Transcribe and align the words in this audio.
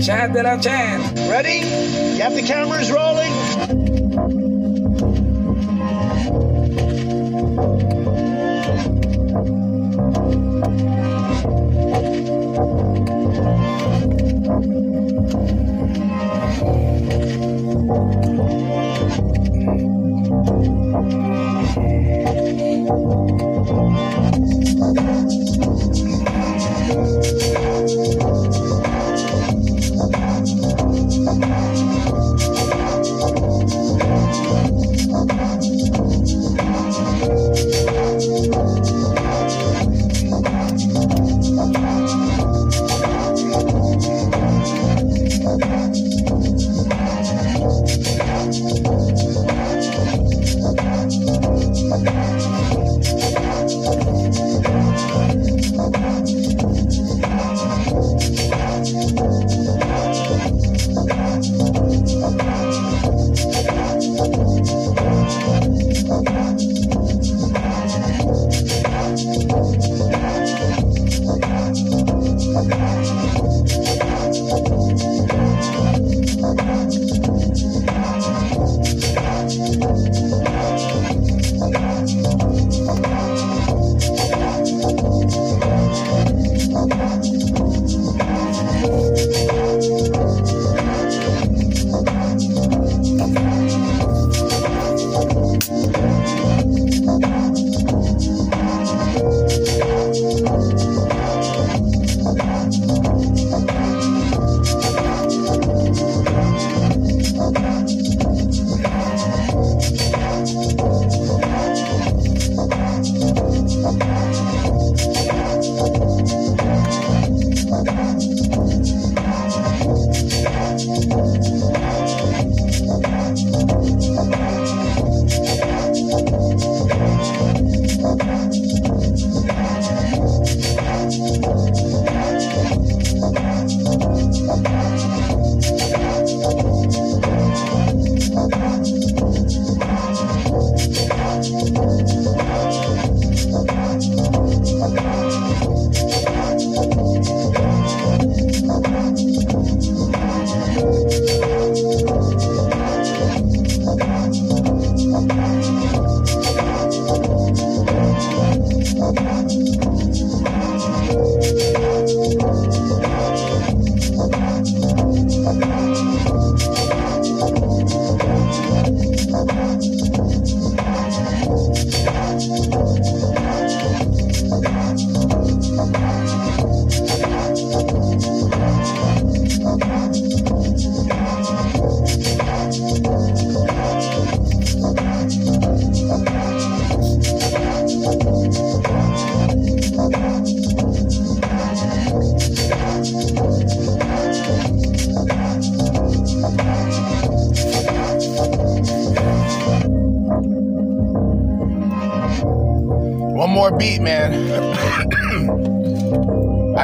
Chad 0.00 0.32
that 0.32 0.46
I 0.46 0.56
chant. 0.56 1.18
Ready? 1.30 1.60
Got 2.16 2.32
the 2.32 2.42
cameras 2.42 2.90
rolling. 2.90 3.79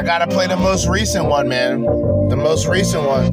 gotta 0.07 0.25
play 0.25 0.47
the 0.47 0.55
most 0.55 0.87
recent 0.87 1.25
one, 1.25 1.49
man. 1.49 1.81
The 1.81 2.37
most 2.37 2.65
recent 2.65 3.03
one. 3.03 3.26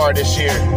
far 0.00 0.14
this 0.14 0.38
year. 0.38 0.69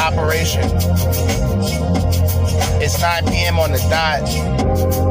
Operation. 0.00 0.64
It's 2.82 3.00
9 3.00 3.26
p.m. 3.26 3.58
on 3.58 3.72
the 3.72 3.78
dot. 3.90 5.09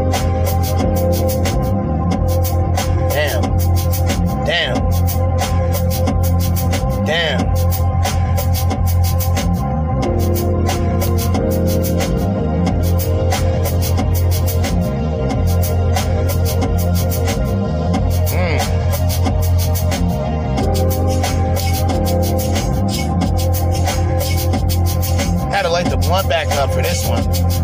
Blunt 26.10 26.28
back 26.28 26.48
up 26.58 26.74
for 26.74 26.82
this 26.82 27.08
one. 27.08 27.59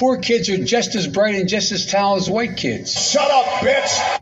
Poor 0.00 0.16
kids 0.16 0.48
are 0.48 0.56
just 0.56 0.94
as 0.94 1.06
bright 1.06 1.34
and 1.34 1.46
just 1.46 1.72
as 1.72 1.84
talented 1.84 2.22
as 2.22 2.30
white 2.30 2.56
kids. 2.56 2.94
Shut 2.94 3.30
up, 3.30 3.44
bitch! 3.60 4.20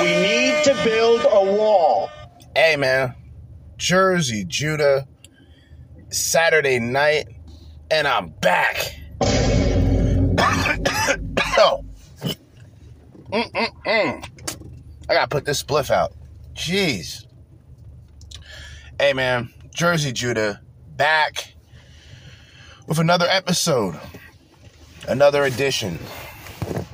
We 0.00 0.22
need 0.22 0.64
to 0.64 0.74
build 0.82 1.20
a 1.30 1.44
wall. 1.52 2.08
Hey, 2.56 2.76
man. 2.76 3.14
Jersey, 3.76 4.46
Judah. 4.46 5.06
Saturday 6.08 6.78
night. 6.78 7.28
And 7.90 8.08
I'm 8.08 8.30
back. 8.30 9.03
Oh. 11.58 11.84
Mm-mm-mm. 13.30 14.28
I 15.08 15.14
gotta 15.14 15.28
put 15.28 15.44
this 15.44 15.62
spliff 15.62 15.90
out. 15.90 16.12
Jeez. 16.54 17.26
Hey, 18.98 19.12
man. 19.12 19.52
Jersey, 19.74 20.12
Judah. 20.12 20.60
Back 20.96 21.54
with 22.86 22.98
another 22.98 23.26
episode. 23.28 23.98
Another 25.08 25.44
edition 25.44 25.98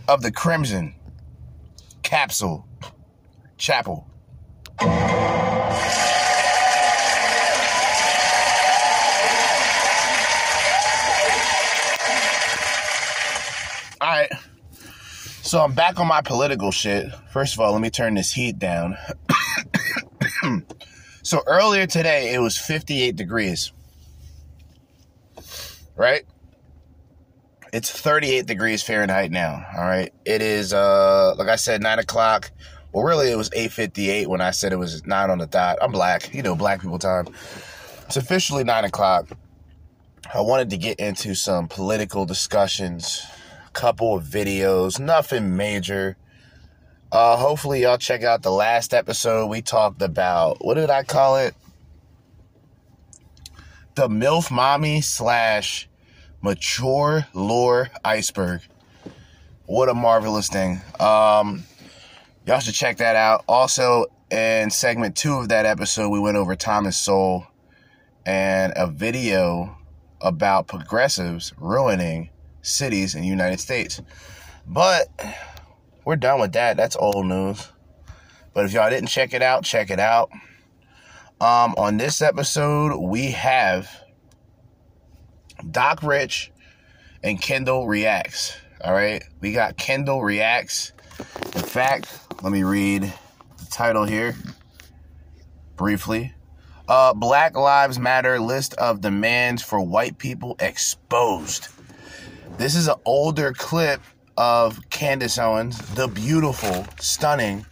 of 0.08 0.22
the 0.22 0.32
Crimson 0.32 0.94
Capsule 2.02 2.66
Chapel. 3.58 4.06
So 15.50 15.60
I'm 15.60 15.72
back 15.72 15.98
on 15.98 16.06
my 16.06 16.20
political 16.20 16.70
shit. 16.70 17.12
First 17.32 17.54
of 17.54 17.60
all, 17.60 17.72
let 17.72 17.80
me 17.80 17.90
turn 17.90 18.14
this 18.14 18.30
heat 18.30 18.60
down. 18.60 18.96
so 21.24 21.42
earlier 21.44 21.88
today, 21.88 22.32
it 22.32 22.38
was 22.38 22.56
58 22.56 23.16
degrees. 23.16 23.72
Right? 25.96 26.22
It's 27.72 27.90
38 27.90 28.46
degrees 28.46 28.84
Fahrenheit 28.84 29.32
now. 29.32 29.66
All 29.76 29.82
right. 29.82 30.14
It 30.24 30.40
is, 30.40 30.72
uh, 30.72 31.34
like 31.34 31.48
I 31.48 31.56
said, 31.56 31.82
9 31.82 31.98
o'clock. 31.98 32.52
Well, 32.92 33.02
really, 33.02 33.32
it 33.32 33.36
was 33.36 33.50
8.58 33.50 34.28
when 34.28 34.40
I 34.40 34.52
said 34.52 34.72
it 34.72 34.78
was 34.78 35.04
9 35.04 35.30
on 35.30 35.38
the 35.38 35.48
dot. 35.48 35.78
I'm 35.82 35.90
black. 35.90 36.32
You 36.32 36.44
know, 36.44 36.54
black 36.54 36.80
people 36.80 37.00
time. 37.00 37.26
It's 38.06 38.16
officially 38.16 38.62
9 38.62 38.84
o'clock. 38.84 39.26
I 40.32 40.42
wanted 40.42 40.70
to 40.70 40.76
get 40.76 41.00
into 41.00 41.34
some 41.34 41.66
political 41.66 42.24
discussions, 42.24 43.26
couple 43.72 44.16
of 44.16 44.24
videos, 44.24 44.98
nothing 44.98 45.56
major. 45.56 46.16
Uh, 47.12 47.36
hopefully, 47.36 47.82
y'all 47.82 47.98
check 47.98 48.22
out 48.22 48.42
the 48.42 48.50
last 48.52 48.94
episode. 48.94 49.46
We 49.48 49.62
talked 49.62 50.00
about, 50.02 50.64
what 50.64 50.74
did 50.74 50.90
I 50.90 51.02
call 51.02 51.36
it? 51.36 51.54
The 53.96 54.08
MILF 54.08 54.50
Mommy 54.50 55.00
slash 55.00 55.88
mature 56.40 57.26
lore 57.34 57.90
iceberg. 58.04 58.62
What 59.66 59.88
a 59.88 59.94
marvelous 59.94 60.48
thing. 60.48 60.80
Um, 60.98 61.64
y'all 62.46 62.60
should 62.60 62.74
check 62.74 62.98
that 62.98 63.16
out. 63.16 63.44
Also, 63.48 64.06
in 64.30 64.70
segment 64.70 65.16
two 65.16 65.34
of 65.34 65.48
that 65.48 65.66
episode, 65.66 66.08
we 66.10 66.20
went 66.20 66.36
over 66.36 66.54
Thomas 66.54 66.96
Sowell 66.96 67.46
and 68.24 68.72
a 68.76 68.86
video 68.86 69.76
about 70.20 70.68
progressives 70.68 71.52
ruining 71.58 72.30
cities 72.62 73.14
in 73.14 73.22
the 73.22 73.28
United 73.28 73.60
States. 73.60 74.00
But 74.66 75.08
we're 76.04 76.16
done 76.16 76.40
with 76.40 76.52
that. 76.52 76.76
That's 76.76 76.96
old 76.96 77.26
news. 77.26 77.68
But 78.52 78.64
if 78.64 78.72
y'all 78.72 78.90
didn't 78.90 79.08
check 79.08 79.32
it 79.32 79.42
out, 79.42 79.64
check 79.64 79.90
it 79.90 80.00
out. 80.00 80.30
Um, 81.40 81.74
on 81.78 81.96
this 81.96 82.20
episode, 82.20 82.98
we 82.98 83.30
have 83.30 83.90
Doc 85.70 86.02
Rich 86.02 86.52
and 87.22 87.40
Kendall 87.40 87.86
Reacts. 87.86 88.56
All 88.82 88.92
right. 88.92 89.22
We 89.40 89.52
got 89.52 89.76
Kendall 89.76 90.22
Reacts. 90.22 90.92
In 91.54 91.62
fact, 91.62 92.08
let 92.42 92.52
me 92.52 92.62
read 92.62 93.02
the 93.02 93.66
title 93.70 94.04
here 94.04 94.34
briefly. 95.76 96.34
Uh, 96.88 97.14
Black 97.14 97.56
Lives 97.56 97.98
Matter 97.98 98.40
list 98.40 98.74
of 98.74 99.00
demands 99.00 99.62
for 99.62 99.80
white 99.80 100.18
people 100.18 100.56
exposed. 100.58 101.68
This 102.56 102.74
is 102.74 102.88
an 102.88 102.96
older 103.04 103.52
clip 103.52 104.00
of 104.36 104.88
Candace 104.90 105.38
Owens, 105.38 105.78
the 105.94 106.08
beautiful, 106.08 106.86
stunning, 106.98 107.64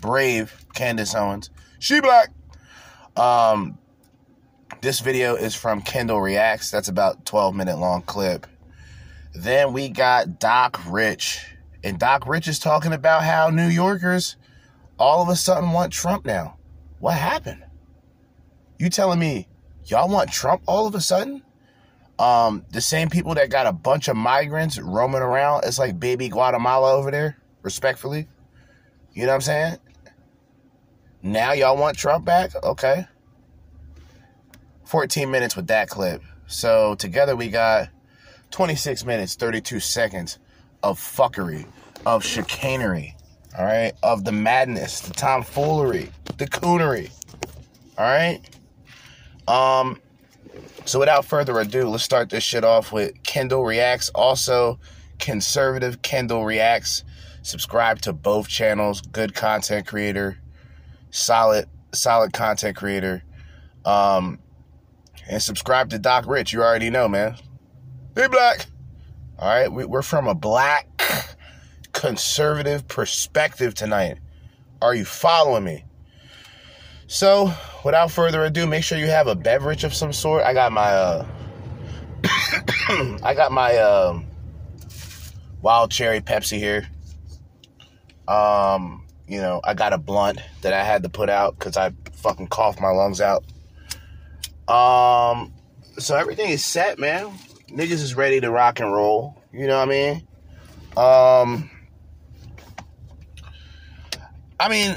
brave 0.00 0.64
Candace 0.74 1.14
Owens. 1.14 1.50
She 1.78 2.00
black. 2.00 2.30
Um, 3.16 3.78
this 4.80 5.00
video 5.00 5.34
is 5.34 5.54
from 5.54 5.82
Kendall 5.82 6.20
Reacts. 6.20 6.70
That's 6.70 6.88
about 6.88 7.24
12 7.24 7.54
minute 7.54 7.78
long 7.78 8.02
clip. 8.02 8.46
Then 9.34 9.72
we 9.72 9.88
got 9.88 10.38
Doc 10.38 10.80
Rich. 10.86 11.46
And 11.82 11.98
Doc 11.98 12.26
Rich 12.26 12.48
is 12.48 12.58
talking 12.58 12.92
about 12.92 13.22
how 13.22 13.48
New 13.48 13.68
Yorkers 13.68 14.36
all 14.98 15.22
of 15.22 15.28
a 15.28 15.36
sudden 15.36 15.72
want 15.72 15.92
Trump 15.92 16.26
now. 16.26 16.56
What 16.98 17.16
happened? 17.16 17.64
You 18.78 18.90
telling 18.90 19.18
me 19.18 19.48
y'all 19.84 20.08
want 20.08 20.30
Trump 20.30 20.62
all 20.66 20.86
of 20.86 20.94
a 20.94 21.00
sudden? 21.00 21.42
Um, 22.20 22.66
the 22.70 22.82
same 22.82 23.08
people 23.08 23.34
that 23.36 23.48
got 23.48 23.66
a 23.66 23.72
bunch 23.72 24.08
of 24.08 24.16
migrants 24.16 24.78
roaming 24.78 25.22
around, 25.22 25.64
it's 25.64 25.78
like 25.78 25.98
baby 25.98 26.28
Guatemala 26.28 26.94
over 26.94 27.10
there, 27.10 27.38
respectfully. 27.62 28.28
You 29.14 29.22
know 29.22 29.28
what 29.28 29.36
I'm 29.36 29.40
saying? 29.40 29.76
Now 31.22 31.52
y'all 31.52 31.78
want 31.78 31.96
Trump 31.96 32.26
back? 32.26 32.50
Okay. 32.62 33.06
14 34.84 35.30
minutes 35.30 35.56
with 35.56 35.68
that 35.68 35.88
clip. 35.88 36.22
So 36.46 36.94
together 36.96 37.34
we 37.36 37.48
got 37.48 37.88
26 38.50 39.06
minutes, 39.06 39.34
32 39.36 39.80
seconds 39.80 40.38
of 40.82 41.00
fuckery, 41.00 41.64
of 42.04 42.22
chicanery, 42.22 43.16
all 43.58 43.64
right, 43.64 43.92
of 44.02 44.24
the 44.24 44.32
madness, 44.32 45.00
the 45.00 45.14
tomfoolery, 45.14 46.10
the 46.36 46.46
coonery, 46.46 47.10
all 47.96 48.04
right. 48.04 48.40
Um, 49.48 50.02
so 50.90 50.98
without 50.98 51.24
further 51.24 51.56
ado, 51.60 51.88
let's 51.88 52.02
start 52.02 52.30
this 52.30 52.42
shit 52.42 52.64
off 52.64 52.90
with 52.90 53.22
Kendall 53.22 53.64
Reacts. 53.64 54.10
Also, 54.12 54.80
conservative 55.20 56.02
Kendall 56.02 56.44
Reacts. 56.44 57.04
Subscribe 57.42 58.00
to 58.00 58.12
both 58.12 58.48
channels. 58.48 59.00
Good 59.00 59.32
content 59.32 59.86
creator, 59.86 60.38
solid, 61.10 61.66
solid 61.92 62.32
content 62.32 62.76
creator. 62.76 63.22
Um, 63.84 64.40
and 65.28 65.40
subscribe 65.40 65.90
to 65.90 65.98
Doc 66.00 66.26
Rich. 66.26 66.52
You 66.52 66.60
already 66.60 66.90
know, 66.90 67.06
man. 67.06 67.36
Be 68.14 68.26
black. 68.26 68.66
All 69.38 69.48
right, 69.48 69.70
we, 69.70 69.84
we're 69.84 70.02
from 70.02 70.26
a 70.26 70.34
black 70.34 70.88
conservative 71.92 72.88
perspective 72.88 73.74
tonight. 73.74 74.18
Are 74.82 74.96
you 74.96 75.04
following 75.04 75.62
me? 75.62 75.84
So, 77.06 77.54
without 77.84 78.10
further 78.10 78.44
ado, 78.44 78.66
make 78.66 78.84
sure 78.84 78.98
you 78.98 79.06
have 79.06 79.26
a 79.26 79.34
beverage 79.34 79.84
of 79.84 79.94
some 79.94 80.12
sort. 80.12 80.44
I 80.44 80.52
got 80.52 80.72
my 80.72 80.90
uh 80.90 81.26
I 83.22 83.34
got 83.34 83.52
my 83.52 83.76
um 83.78 84.26
wild 85.62 85.90
cherry 85.90 86.20
Pepsi 86.20 86.58
here. 86.58 86.88
Um, 88.28 89.06
you 89.26 89.40
know, 89.40 89.60
I 89.64 89.74
got 89.74 89.92
a 89.92 89.98
blunt 89.98 90.40
that 90.62 90.72
I 90.72 90.84
had 90.84 91.02
to 91.02 91.08
put 91.08 91.28
out 91.28 91.58
cuz 91.58 91.76
I 91.76 91.92
fucking 92.12 92.48
coughed 92.48 92.80
my 92.80 92.90
lungs 92.90 93.20
out. 93.20 93.44
Um 94.68 95.52
so 95.98 96.16
everything 96.16 96.50
is 96.50 96.64
set, 96.64 96.98
man. 96.98 97.38
Niggas 97.68 98.02
is 98.02 98.14
ready 98.14 98.40
to 98.40 98.50
rock 98.50 98.80
and 98.80 98.92
roll. 98.92 99.36
You 99.52 99.66
know 99.66 99.78
what 99.78 99.88
I 99.88 99.90
mean? 99.90 100.26
Um 100.96 101.70
I 104.58 104.68
mean 104.68 104.96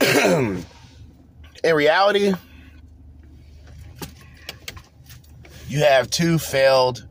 in 1.62 1.74
reality, 1.74 2.32
you 5.68 5.80
have 5.80 6.10
two 6.10 6.38
failed, 6.38 7.06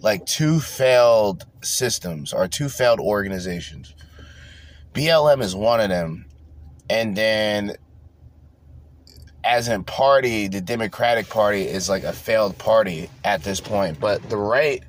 like 0.00 0.24
two 0.26 0.60
failed 0.60 1.46
systems 1.62 2.32
or 2.32 2.48
two 2.48 2.68
failed 2.68 3.00
organizations. 3.00 3.94
BLM 4.92 5.42
is 5.42 5.54
one 5.54 5.80
of 5.80 5.88
them. 5.88 6.26
And 6.90 7.16
then, 7.16 7.76
as 9.44 9.68
in 9.68 9.84
party, 9.84 10.48
the 10.48 10.60
Democratic 10.60 11.28
Party 11.28 11.62
is 11.62 11.88
like 11.88 12.02
a 12.02 12.12
failed 12.12 12.56
party 12.58 13.10
at 13.24 13.42
this 13.42 13.60
point. 13.60 14.00
But 14.00 14.28
the 14.30 14.38
right 14.38 14.82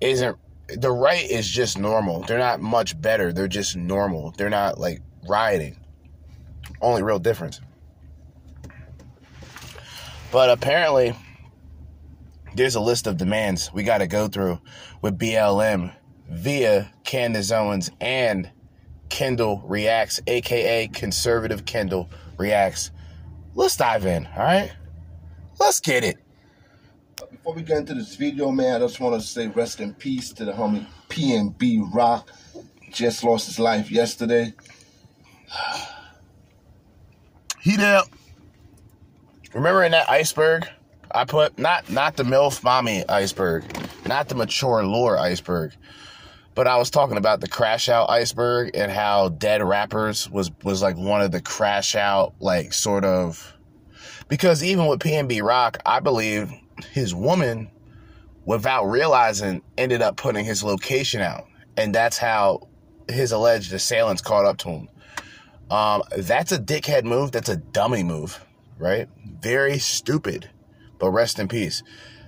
isn't, 0.00 0.36
the 0.68 0.90
right 0.90 1.28
is 1.28 1.48
just 1.48 1.78
normal. 1.78 2.22
They're 2.22 2.38
not 2.38 2.60
much 2.60 3.00
better. 3.00 3.32
They're 3.32 3.48
just 3.48 3.76
normal. 3.76 4.32
They're 4.36 4.50
not 4.50 4.78
like 4.78 5.02
rioting. 5.28 5.76
Only 6.80 7.02
real 7.02 7.18
difference. 7.18 7.60
But 10.30 10.50
apparently, 10.50 11.14
there's 12.54 12.74
a 12.74 12.80
list 12.80 13.06
of 13.06 13.16
demands 13.16 13.72
we 13.72 13.82
got 13.82 13.98
to 13.98 14.06
go 14.06 14.28
through 14.28 14.60
with 15.00 15.18
BLM 15.18 15.94
via 16.28 16.92
Candace 17.04 17.50
Owens 17.50 17.90
and 18.00 18.50
Kendall 19.08 19.62
Reacts, 19.64 20.20
aka 20.26 20.88
Conservative 20.88 21.64
Kendall 21.64 22.10
Reacts. 22.36 22.90
Let's 23.54 23.76
dive 23.76 24.04
in, 24.04 24.26
all 24.26 24.42
right? 24.42 24.72
Let's 25.58 25.80
get 25.80 26.04
it. 26.04 26.18
Before 27.30 27.54
we 27.54 27.62
get 27.62 27.78
into 27.78 27.94
this 27.94 28.14
video, 28.14 28.50
man, 28.50 28.76
I 28.76 28.78
just 28.80 29.00
want 29.00 29.20
to 29.20 29.26
say 29.26 29.48
rest 29.48 29.80
in 29.80 29.94
peace 29.94 30.32
to 30.34 30.44
the 30.44 30.52
homie 30.52 30.86
PNB 31.08 31.92
Rock. 31.94 32.30
Just 32.90 33.24
lost 33.24 33.46
his 33.46 33.58
life 33.58 33.90
yesterday. 33.90 34.52
He 37.60 37.76
did. 37.76 38.02
Remember 39.54 39.82
in 39.82 39.92
that 39.92 40.10
iceberg, 40.10 40.68
I 41.10 41.24
put 41.24 41.58
not 41.58 41.90
not 41.90 42.16
the 42.16 42.22
MILF 42.22 42.62
mommy 42.62 43.08
iceberg, 43.08 43.64
not 44.06 44.28
the 44.28 44.34
mature 44.34 44.84
lore 44.84 45.18
iceberg, 45.18 45.72
but 46.54 46.66
I 46.66 46.76
was 46.76 46.90
talking 46.90 47.16
about 47.16 47.40
the 47.40 47.48
crash 47.48 47.88
out 47.88 48.10
iceberg 48.10 48.72
and 48.74 48.90
how 48.92 49.30
dead 49.30 49.62
rappers 49.62 50.28
was 50.30 50.50
was 50.64 50.82
like 50.82 50.96
one 50.96 51.22
of 51.22 51.32
the 51.32 51.40
crash 51.40 51.94
out 51.94 52.34
like 52.40 52.72
sort 52.72 53.04
of 53.04 53.56
because 54.28 54.62
even 54.62 54.86
with 54.86 55.00
PNB 55.00 55.42
Rock, 55.42 55.78
I 55.86 56.00
believe 56.00 56.52
his 56.92 57.14
woman 57.14 57.70
without 58.44 58.84
realizing 58.84 59.62
ended 59.78 60.02
up 60.02 60.16
putting 60.16 60.44
his 60.44 60.62
location 60.62 61.20
out 61.22 61.46
and 61.78 61.94
that's 61.94 62.18
how 62.18 62.68
his 63.08 63.32
alleged 63.32 63.72
assailants 63.72 64.20
caught 64.20 64.44
up 64.44 64.58
to 64.58 64.68
him. 64.68 64.88
Um, 65.70 66.02
that's 66.16 66.52
a 66.52 66.58
dickhead 66.58 67.04
move. 67.04 67.32
That's 67.32 67.48
a 67.48 67.56
dummy 67.56 68.02
move, 68.02 68.44
right? 68.78 69.08
Very 69.40 69.78
stupid, 69.78 70.50
but 70.98 71.10
rest 71.10 71.38
in 71.38 71.48
peace. 71.48 71.82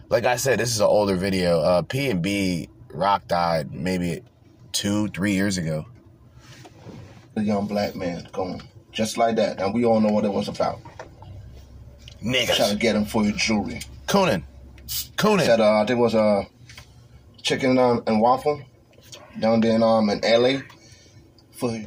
Like 0.08 0.24
I 0.24 0.36
said, 0.36 0.58
this 0.58 0.70
is 0.70 0.80
an 0.80 0.86
older 0.86 1.16
video. 1.16 1.60
Uh, 1.60 1.82
PNB 1.82 2.68
Rock 2.92 3.28
died 3.28 3.72
maybe 3.72 4.22
two, 4.72 5.08
three 5.08 5.34
years 5.34 5.58
ago. 5.58 5.86
A 7.36 7.42
young 7.42 7.66
black 7.66 7.94
man 7.94 8.28
gone. 8.32 8.62
Just 8.92 9.16
like 9.16 9.36
that. 9.36 9.60
And 9.60 9.72
we 9.72 9.84
all 9.84 10.00
know 10.00 10.08
what 10.12 10.24
it 10.24 10.32
was 10.32 10.48
about. 10.48 10.80
Trying 12.56 12.72
to 12.72 12.76
get 12.76 12.96
him 12.96 13.04
for 13.04 13.22
your 13.22 13.32
jewelry. 13.36 13.80
Conan, 14.06 14.44
Conan 15.16 15.46
Said 15.46 15.60
uh 15.60 15.84
there 15.84 15.96
was 15.96 16.14
a 16.14 16.46
chicken 17.42 17.78
um, 17.78 18.02
and 18.06 18.20
waffle 18.20 18.60
down 19.38 19.60
there 19.60 19.74
in 19.74 19.82
um 19.82 20.10
in 20.10 20.20
LA 20.22 20.60
for 21.52 21.80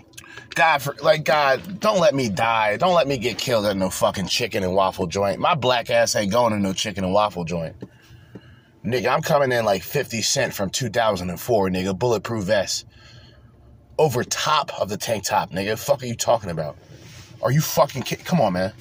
God, 0.56 0.82
for, 0.82 0.96
like 1.02 1.24
God, 1.24 1.80
don't 1.80 2.00
let 2.00 2.16
me 2.16 2.30
die. 2.30 2.78
Don't 2.78 2.94
let 2.94 3.08
me 3.08 3.18
get 3.18 3.38
killed 3.38 3.66
at 3.66 3.78
no 3.78 3.90
fucking 3.90 4.28
chicken 4.28 4.64
and 4.64 4.74
waffle 4.74 5.08
joint. 5.08 5.40
My 5.40 5.56
black 5.56 5.90
ass 5.90 6.16
ain't 6.16 6.32
going 6.32 6.54
to 6.54 6.60
no 6.60 6.74
chicken 6.74 7.04
and 7.04 7.14
waffle 7.14 7.44
joint. 7.44 7.76
Nigga, 8.86 9.14
I'm 9.14 9.22
coming 9.22 9.52
in 9.52 9.64
like 9.64 9.82
50 9.82 10.22
Cent 10.22 10.54
from 10.54 10.70
2004, 10.70 11.70
nigga. 11.70 11.98
Bulletproof 11.98 12.44
vest. 12.46 12.86
Over 13.98 14.24
top 14.24 14.72
of 14.80 14.90
the 14.90 14.98
tank 14.98 15.24
top, 15.24 15.52
nigga. 15.52 15.78
Fuck 15.78 16.04
are 16.04 16.06
you 16.06 16.16
talking 16.16 16.50
about? 16.50 16.78
Are 17.42 17.52
you 17.52 17.62
fucking 17.62 18.04
kidding? 18.04 18.26
Come 18.26 18.42
on, 18.42 18.54
man. 18.54 18.74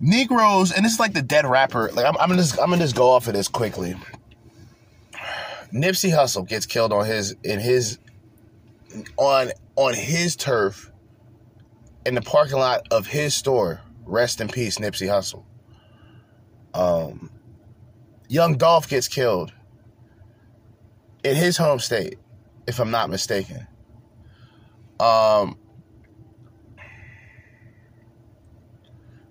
Negroes, 0.00 0.72
and 0.72 0.84
this 0.84 0.92
is 0.92 1.00
like 1.00 1.12
the 1.12 1.22
dead 1.22 1.46
rapper. 1.46 1.90
Like 1.92 2.06
I'm, 2.06 2.16
I'm 2.18 2.28
gonna 2.28 2.42
just, 2.42 2.60
I'm 2.60 2.70
gonna 2.70 2.82
just 2.82 2.96
go 2.96 3.10
off 3.10 3.28
of 3.28 3.34
this 3.34 3.48
quickly. 3.48 3.96
Nipsey 5.72 6.10
Hussle 6.10 6.46
gets 6.46 6.66
killed 6.66 6.92
on 6.92 7.06
his 7.06 7.34
in 7.42 7.60
his 7.60 7.98
on 9.16 9.50
on 9.76 9.94
his 9.94 10.36
turf 10.36 10.90
in 12.04 12.14
the 12.14 12.22
parking 12.22 12.58
lot 12.58 12.86
of 12.90 13.06
his 13.06 13.34
store. 13.34 13.80
Rest 14.04 14.40
in 14.40 14.48
peace, 14.48 14.78
Nipsey 14.78 15.08
Hussle. 15.08 15.44
Um, 16.72 17.30
young 18.28 18.56
Dolph 18.56 18.88
gets 18.88 19.08
killed 19.08 19.52
in 21.24 21.34
his 21.34 21.56
home 21.56 21.80
state, 21.80 22.18
if 22.66 22.78
I'm 22.78 22.90
not 22.90 23.10
mistaken. 23.10 23.66
Um, 25.00 25.58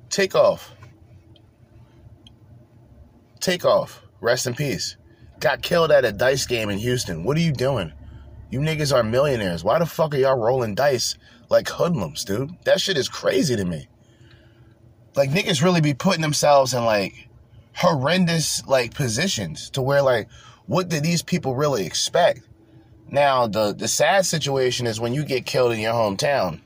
Takeoff. 0.10 0.74
Take 3.40 3.66
off. 3.66 4.02
Rest 4.22 4.48
in 4.48 4.56
peace. 4.56 4.98
Got 5.40 5.62
killed 5.62 5.92
at 5.92 6.06
a 6.06 6.12
dice 6.12 6.46
game 6.46 6.70
in 6.70 6.78
Houston. 6.80 7.24
What 7.24 7.38
are 7.38 7.42
you 7.42 7.52
doing? 7.52 7.94
You 8.50 8.60
niggas 8.60 8.96
are 8.96 9.04
millionaires. 9.04 9.64
Why 9.64 9.80
the 9.80 9.86
fuck 9.86 10.14
are 10.14 10.18
y'all 10.18 10.38
rolling 10.38 10.76
dice 10.76 11.18
like 11.50 11.68
hoodlums, 11.68 12.24
dude? 12.24 12.52
That 12.66 12.80
shit 12.80 12.98
is 12.98 13.10
crazy 13.10 13.56
to 13.56 13.66
me. 13.66 13.88
Like 15.16 15.30
niggas 15.30 15.64
really 15.64 15.82
be 15.82 15.94
putting 15.94 16.22
themselves 16.22 16.74
in 16.74 16.86
like 16.86 17.30
horrendous 17.76 18.66
like 18.68 18.94
positions 18.94 19.70
to 19.72 19.82
where 19.82 20.02
like 20.02 20.30
what 20.68 20.90
did 20.90 21.04
these 21.04 21.22
people 21.22 21.56
really 21.56 21.86
expect? 21.86 22.42
Now 23.10 23.48
the 23.48 23.74
the 23.74 23.88
sad 23.88 24.26
situation 24.26 24.88
is 24.88 25.00
when 25.00 25.14
you 25.14 25.24
get 25.26 25.46
killed 25.46 25.74
in 25.74 25.80
your 25.80 25.94
hometown. 25.94 26.62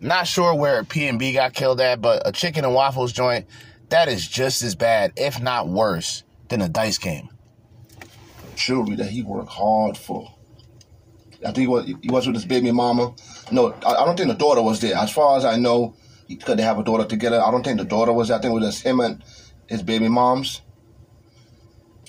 Not 0.00 0.26
sure 0.26 0.54
where 0.54 0.84
PNB 0.84 1.34
got 1.34 1.54
killed 1.54 1.80
at, 1.80 2.00
but 2.00 2.22
a 2.24 2.32
chicken 2.32 2.64
and 2.64 2.72
waffles 2.72 3.12
joint, 3.12 3.46
that 3.88 4.08
is 4.08 4.26
just 4.26 4.62
as 4.62 4.76
bad, 4.76 5.12
if 5.16 5.40
not 5.40 5.68
worse, 5.68 6.22
than 6.48 6.62
a 6.62 6.68
dice 6.68 6.98
game. 6.98 7.28
jewelry 8.56 8.96
that 8.96 9.10
he 9.10 9.22
worked 9.22 9.50
hard 9.50 9.96
for. 9.96 10.34
I 11.42 11.52
think 11.52 11.58
he 11.58 11.66
was, 11.68 11.86
he 11.86 12.10
was 12.10 12.26
with 12.26 12.34
his 12.34 12.44
baby 12.44 12.72
mama. 12.72 13.14
No, 13.52 13.72
I, 13.86 13.94
I 13.94 14.04
don't 14.04 14.16
think 14.16 14.28
the 14.28 14.34
daughter 14.34 14.62
was 14.62 14.80
there. 14.80 14.96
As 14.96 15.12
far 15.12 15.36
as 15.38 15.44
I 15.44 15.56
know, 15.56 15.94
because 16.26 16.56
they 16.56 16.62
have 16.62 16.78
a 16.78 16.84
daughter 16.84 17.04
together, 17.04 17.40
I 17.40 17.50
don't 17.50 17.62
think 17.62 17.78
the 17.78 17.84
daughter 17.84 18.12
was 18.12 18.28
there. 18.28 18.38
I 18.38 18.40
think 18.40 18.50
it 18.50 18.54
was 18.54 18.64
just 18.64 18.84
him 18.84 19.00
and 19.00 19.22
his 19.68 19.82
baby 19.82 20.08
moms. 20.08 20.62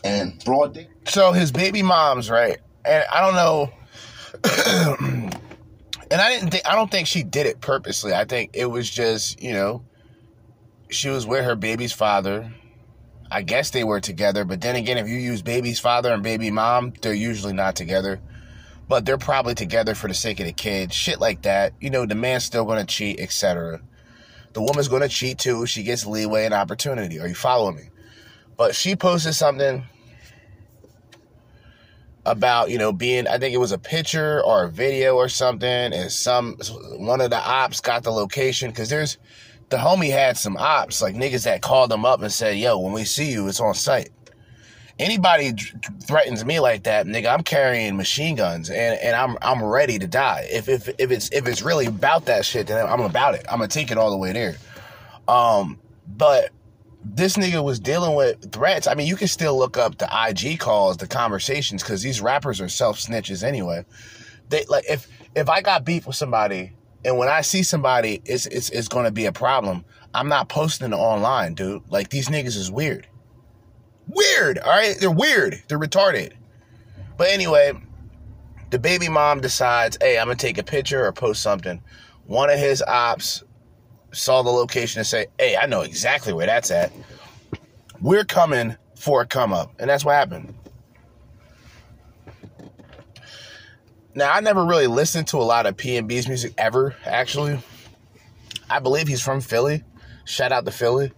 And 0.03 0.43
broad 0.45 0.73
day. 0.73 0.87
So 1.05 1.33
his 1.33 1.51
baby 1.51 1.83
mom's 1.83 2.29
right, 2.29 2.57
and 2.85 3.03
I 3.11 3.19
don't 3.19 3.35
know. 3.35 3.69
and 6.09 6.21
I 6.21 6.29
didn't 6.29 6.51
think 6.51 6.65
I 6.65 6.73
don't 6.75 6.89
think 6.89 7.05
she 7.05 7.21
did 7.21 7.45
it 7.45 7.59
purposely. 7.59 8.13
I 8.13 8.23
think 8.23 8.51
it 8.53 8.67
was 8.67 8.89
just 8.89 9.43
you 9.43 9.51
know, 9.51 9.83
she 10.89 11.09
was 11.09 11.27
with 11.27 11.43
her 11.43 11.57
baby's 11.57 11.91
father. 11.91 12.49
I 13.31 13.43
guess 13.43 13.69
they 13.69 13.83
were 13.83 13.99
together, 13.99 14.43
but 14.43 14.61
then 14.61 14.75
again, 14.75 14.97
if 14.97 15.07
you 15.07 15.17
use 15.17 15.41
baby's 15.41 15.79
father 15.79 16.11
and 16.11 16.23
baby 16.23 16.49
mom, 16.49 16.93
they're 17.01 17.13
usually 17.13 17.53
not 17.53 17.75
together. 17.75 18.19
But 18.87 19.05
they're 19.05 19.19
probably 19.19 19.53
together 19.53 19.93
for 19.93 20.07
the 20.07 20.15
sake 20.15 20.39
of 20.39 20.47
the 20.47 20.51
kid, 20.51 20.91
shit 20.91 21.19
like 21.19 21.43
that. 21.43 21.73
You 21.79 21.91
know, 21.91 22.07
the 22.07 22.15
man's 22.15 22.43
still 22.43 22.65
gonna 22.65 22.85
cheat, 22.85 23.19
etc. 23.19 23.81
The 24.53 24.61
woman's 24.61 24.87
gonna 24.87 25.07
cheat 25.07 25.37
too. 25.37 25.67
She 25.67 25.83
gets 25.83 26.07
leeway 26.07 26.45
and 26.45 26.55
opportunity. 26.55 27.19
Are 27.19 27.27
you 27.27 27.35
following 27.35 27.75
me? 27.75 27.89
But 28.57 28.75
she 28.75 28.95
posted 28.95 29.35
something 29.35 29.83
about 32.25 32.69
you 32.69 32.77
know 32.77 32.91
being 32.91 33.27
I 33.27 33.37
think 33.37 33.53
it 33.53 33.59
was 33.59 33.71
a 33.71 33.77
picture 33.77 34.43
or 34.43 34.63
a 34.63 34.69
video 34.69 35.15
or 35.15 35.29
something, 35.29 35.69
and 35.69 36.11
some 36.11 36.57
one 36.97 37.21
of 37.21 37.29
the 37.29 37.39
ops 37.39 37.81
got 37.81 38.03
the 38.03 38.11
location 38.11 38.71
because 38.71 38.89
there's 38.89 39.17
the 39.69 39.77
homie 39.77 40.11
had 40.11 40.37
some 40.37 40.57
ops 40.57 41.01
like 41.01 41.15
niggas 41.15 41.43
that 41.45 41.61
called 41.61 41.91
them 41.91 42.05
up 42.05 42.21
and 42.21 42.31
said, 42.31 42.57
"Yo, 42.57 42.77
when 42.79 42.93
we 42.93 43.03
see 43.03 43.31
you, 43.31 43.47
it's 43.47 43.59
on 43.59 43.73
site." 43.73 44.09
anybody 44.99 45.53
threatens 46.03 46.45
me 46.45 46.59
like 46.59 46.83
that, 46.83 47.07
nigga, 47.07 47.33
I'm 47.33 47.43
carrying 47.43 47.95
machine 47.95 48.35
guns 48.35 48.69
and, 48.69 48.99
and 48.99 49.15
I'm 49.15 49.37
I'm 49.41 49.63
ready 49.63 49.97
to 49.97 50.07
die. 50.07 50.47
If 50.51 50.67
if 50.67 50.89
if 50.99 51.09
it's 51.11 51.31
if 51.31 51.47
it's 51.47 51.61
really 51.61 51.87
about 51.87 52.25
that 52.25 52.45
shit, 52.45 52.67
then 52.67 52.85
I'm 52.85 53.01
about 53.01 53.35
it. 53.35 53.45
I'm 53.49 53.59
gonna 53.59 53.69
take 53.69 53.91
it 53.91 53.97
all 53.97 54.11
the 54.11 54.17
way 54.17 54.33
there. 54.33 54.57
Um, 55.27 55.79
but 56.07 56.49
this 57.03 57.37
nigga 57.37 57.63
was 57.63 57.79
dealing 57.79 58.15
with 58.15 58.51
threats. 58.51 58.87
I 58.87 58.93
mean, 58.93 59.07
you 59.07 59.15
can 59.15 59.27
still 59.27 59.57
look 59.57 59.77
up 59.77 59.97
the 59.97 60.09
IG 60.27 60.59
calls, 60.59 60.97
the 60.97 61.07
conversations, 61.07 61.81
because 61.81 62.01
these 62.01 62.21
rappers 62.21 62.59
are 62.59 62.69
self 62.69 62.99
snitches 62.99 63.43
anyway. 63.43 63.85
They 64.49 64.65
like 64.65 64.85
if 64.89 65.07
if 65.35 65.49
I 65.49 65.61
got 65.61 65.85
beef 65.85 66.05
with 66.05 66.15
somebody 66.15 66.73
and 67.05 67.17
when 67.17 67.29
I 67.29 67.41
see 67.41 67.63
somebody, 67.63 68.21
it's 68.25 68.45
it's 68.47 68.69
it's 68.69 68.87
gonna 68.87 69.11
be 69.11 69.25
a 69.25 69.31
problem. 69.31 69.85
I'm 70.13 70.27
not 70.27 70.49
posting 70.49 70.93
online, 70.93 71.53
dude. 71.53 71.83
Like 71.89 72.09
these 72.09 72.29
niggas 72.29 72.57
is 72.57 72.71
weird. 72.71 73.07
Weird, 74.07 74.57
all 74.59 74.71
right? 74.71 74.95
They're 74.99 75.11
weird. 75.11 75.61
They're 75.67 75.79
retarded. 75.79 76.33
But 77.17 77.29
anyway, 77.29 77.73
the 78.71 78.79
baby 78.79 79.07
mom 79.07 79.41
decides, 79.41 79.97
hey, 80.01 80.17
I'm 80.17 80.27
gonna 80.27 80.35
take 80.35 80.57
a 80.57 80.63
picture 80.63 81.05
or 81.05 81.11
post 81.11 81.41
something. 81.41 81.81
One 82.25 82.49
of 82.49 82.59
his 82.59 82.81
ops 82.81 83.43
saw 84.11 84.41
the 84.41 84.49
location 84.49 84.99
and 84.99 85.07
say, 85.07 85.27
hey, 85.37 85.55
I 85.55 85.65
know 85.67 85.81
exactly 85.81 86.33
where 86.33 86.47
that's 86.47 86.71
at. 86.71 86.91
We're 88.01 88.25
coming 88.25 88.75
for 88.95 89.21
a 89.21 89.25
come 89.25 89.53
up. 89.53 89.73
And 89.79 89.89
that's 89.89 90.03
what 90.03 90.15
happened. 90.15 90.53
Now, 94.15 94.33
I 94.33 94.41
never 94.41 94.65
really 94.65 94.87
listened 94.87 95.27
to 95.27 95.37
a 95.37 95.43
lot 95.43 95.65
of 95.65 95.77
PNB's 95.77 96.27
music 96.27 96.53
ever, 96.57 96.95
actually. 97.05 97.59
I 98.69 98.79
believe 98.79 99.07
he's 99.07 99.21
from 99.21 99.41
Philly. 99.41 99.83
Shout 100.25 100.51
out 100.51 100.65
to 100.65 100.71
Philly. 100.71 101.11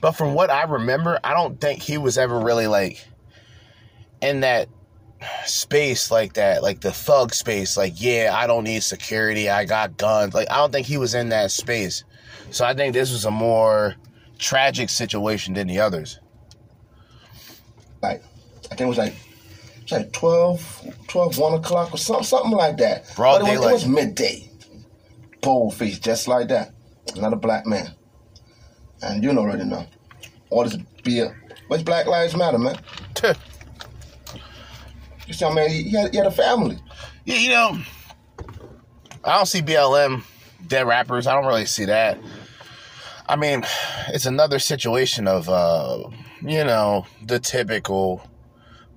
But 0.00 0.12
from 0.12 0.34
what 0.34 0.50
I 0.50 0.64
remember, 0.64 1.18
I 1.22 1.34
don't 1.34 1.60
think 1.60 1.82
he 1.82 1.98
was 1.98 2.16
ever 2.16 2.38
really 2.38 2.66
like 2.66 3.06
in 4.22 4.40
that 4.40 4.68
space 5.44 6.10
like 6.10 6.34
that, 6.34 6.62
like 6.62 6.80
the 6.80 6.92
thug 6.92 7.34
space. 7.34 7.76
Like, 7.76 7.94
yeah, 7.96 8.32
I 8.34 8.46
don't 8.46 8.64
need 8.64 8.82
security. 8.82 9.50
I 9.50 9.64
got 9.64 9.96
guns. 9.98 10.34
Like, 10.34 10.50
I 10.50 10.56
don't 10.56 10.72
think 10.72 10.86
he 10.86 10.96
was 10.96 11.14
in 11.14 11.30
that 11.30 11.50
space. 11.50 12.04
So 12.50 12.64
I 12.64 12.74
think 12.74 12.94
this 12.94 13.12
was 13.12 13.24
a 13.24 13.30
more 13.30 13.96
tragic 14.38 14.88
situation 14.88 15.54
than 15.54 15.66
the 15.66 15.80
others. 15.80 16.18
Like, 18.02 18.22
I 18.64 18.68
think 18.68 18.80
it 18.82 18.86
was 18.86 18.98
like, 18.98 19.14
it 19.90 19.94
was 19.94 20.02
like 20.04 20.12
12, 20.12 21.06
12, 21.08 21.38
1 21.38 21.54
o'clock 21.54 21.94
or 21.94 21.98
something, 21.98 22.24
something 22.24 22.52
like 22.52 22.76
that. 22.78 23.14
Broad 23.16 23.42
but 23.42 23.50
it 23.50 23.58
was, 23.58 23.66
it 23.66 23.72
was 23.72 23.86
midday. 23.86 24.48
Bold 25.42 25.74
face, 25.74 25.98
just 25.98 26.28
like 26.28 26.48
that. 26.48 26.72
Not 27.16 27.32
a 27.32 27.36
black 27.36 27.66
man. 27.66 27.94
And 29.02 29.22
you 29.22 29.32
know 29.32 29.40
already 29.42 29.64
know. 29.64 29.86
All 30.50 30.64
this 30.64 30.76
beer. 31.02 31.36
What's 31.68 31.82
Black 31.82 32.06
Lives 32.06 32.36
Matter, 32.36 32.58
man? 32.58 32.76
You 35.26 35.34
see, 35.34 35.54
man, 35.54 35.70
he, 35.70 35.84
he, 35.84 35.90
had, 35.90 36.10
he 36.10 36.16
had 36.16 36.26
a 36.26 36.30
family. 36.30 36.78
Yeah, 37.24 37.36
you 37.36 37.50
know, 37.50 37.78
I 39.24 39.36
don't 39.36 39.46
see 39.46 39.62
BLM 39.62 40.24
dead 40.66 40.86
rappers. 40.86 41.26
I 41.26 41.34
don't 41.34 41.46
really 41.46 41.66
see 41.66 41.84
that. 41.84 42.18
I 43.28 43.36
mean, 43.36 43.64
it's 44.08 44.26
another 44.26 44.58
situation 44.58 45.28
of, 45.28 45.48
uh, 45.48 46.02
you 46.42 46.64
know, 46.64 47.06
the 47.24 47.38
typical 47.38 48.28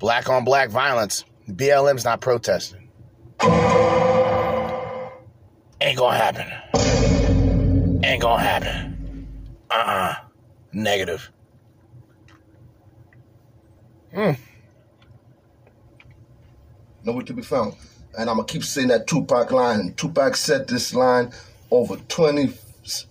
black 0.03 0.27
on 0.27 0.43
black 0.43 0.69
violence. 0.69 1.23
BLM's 1.49 2.03
not 2.03 2.19
protesting. 2.19 2.89
Ain't 5.79 5.97
gonna 5.97 6.17
happen. 6.17 8.01
Ain't 8.03 8.21
gonna 8.21 8.43
happen. 8.43 9.27
Uh 9.71 9.73
uh 9.75 10.15
Negative. 10.73 11.31
Hmm. 14.13 14.31
Nowhere 17.05 17.23
to 17.23 17.33
be 17.33 17.41
found. 17.41 17.75
And 18.17 18.29
I'm 18.29 18.35
gonna 18.35 18.45
keep 18.45 18.65
saying 18.65 18.89
that 18.89 19.07
Tupac 19.07 19.53
line. 19.53 19.93
Tupac 19.93 20.35
said 20.35 20.67
this 20.67 20.93
line 20.93 21.31
over 21.71 21.95
20, 21.95 22.53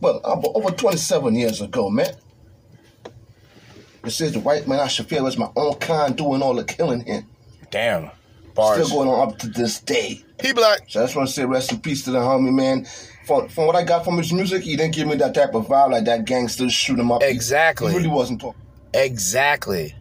well, 0.02 0.20
over 0.24 0.70
27 0.70 1.34
years 1.36 1.62
ago, 1.62 1.88
man. 1.88 2.14
It 4.04 4.10
says 4.10 4.32
the 4.32 4.40
white 4.40 4.66
man 4.66 4.80
I 4.80 4.88
should 4.88 5.06
fear 5.06 5.26
is 5.26 5.38
my 5.38 5.50
own 5.56 5.74
kind 5.74 6.16
doing 6.16 6.42
all 6.42 6.54
the 6.54 6.64
killing 6.64 7.04
here. 7.04 7.24
Damn. 7.70 8.10
Bars. 8.54 8.86
Still 8.86 8.98
going 9.04 9.08
on 9.08 9.28
up 9.28 9.38
to 9.38 9.48
this 9.48 9.80
day. 9.80 10.22
He 10.42 10.52
black. 10.52 10.80
So 10.88 11.00
I 11.00 11.04
just 11.04 11.16
want 11.16 11.28
to 11.28 11.34
say 11.34 11.44
rest 11.44 11.72
in 11.72 11.80
peace 11.80 12.04
to 12.04 12.10
the 12.10 12.18
homie, 12.18 12.52
man. 12.52 12.84
From, 13.26 13.48
from 13.48 13.66
what 13.66 13.76
I 13.76 13.84
got 13.84 14.04
from 14.04 14.18
his 14.18 14.32
music, 14.32 14.62
he 14.62 14.76
didn't 14.76 14.94
give 14.94 15.06
me 15.06 15.14
that 15.16 15.34
type 15.34 15.54
of 15.54 15.68
vibe 15.68 15.92
like 15.92 16.04
that 16.04 16.24
gangster 16.24 16.68
shoot 16.68 16.98
him 16.98 17.12
up. 17.12 17.22
Exactly. 17.22 17.90
He 17.92 17.96
really 17.96 18.08
wasn't 18.08 18.40
talking 18.40 18.60
Exactly. 18.94 19.94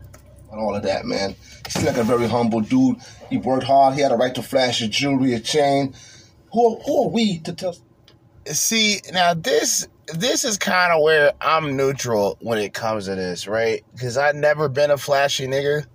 about 0.47 0.59
all 0.59 0.75
of 0.75 0.83
that, 0.83 1.05
man. 1.05 1.35
He's 1.71 1.85
like 1.85 1.97
a 1.97 2.03
very 2.03 2.27
humble 2.27 2.61
dude. 2.61 2.97
He 3.29 3.37
worked 3.37 3.63
hard. 3.63 3.93
He 3.93 4.01
had 4.01 4.11
a 4.11 4.15
right 4.15 4.33
to 4.35 4.41
flash 4.41 4.79
his 4.79 4.89
jewelry, 4.89 5.33
a 5.35 5.39
chain. 5.39 5.93
Who, 6.51 6.79
who 6.79 7.03
are 7.03 7.09
we 7.09 7.39
to 7.39 7.53
tell? 7.53 7.75
see 8.47 8.99
now 9.13 9.35
this 9.35 9.87
this 10.07 10.43
is 10.45 10.57
kind 10.57 10.91
of 10.91 11.01
where 11.01 11.33
I'm 11.41 11.75
neutral 11.75 12.37
when 12.41 12.57
it 12.57 12.73
comes 12.73 13.05
to 13.05 13.15
this, 13.15 13.47
right? 13.47 13.83
Because 13.93 14.17
I've 14.17 14.35
never 14.35 14.67
been 14.69 14.91
a 14.91 14.97
flashy 14.97 15.47
nigga. 15.47 15.85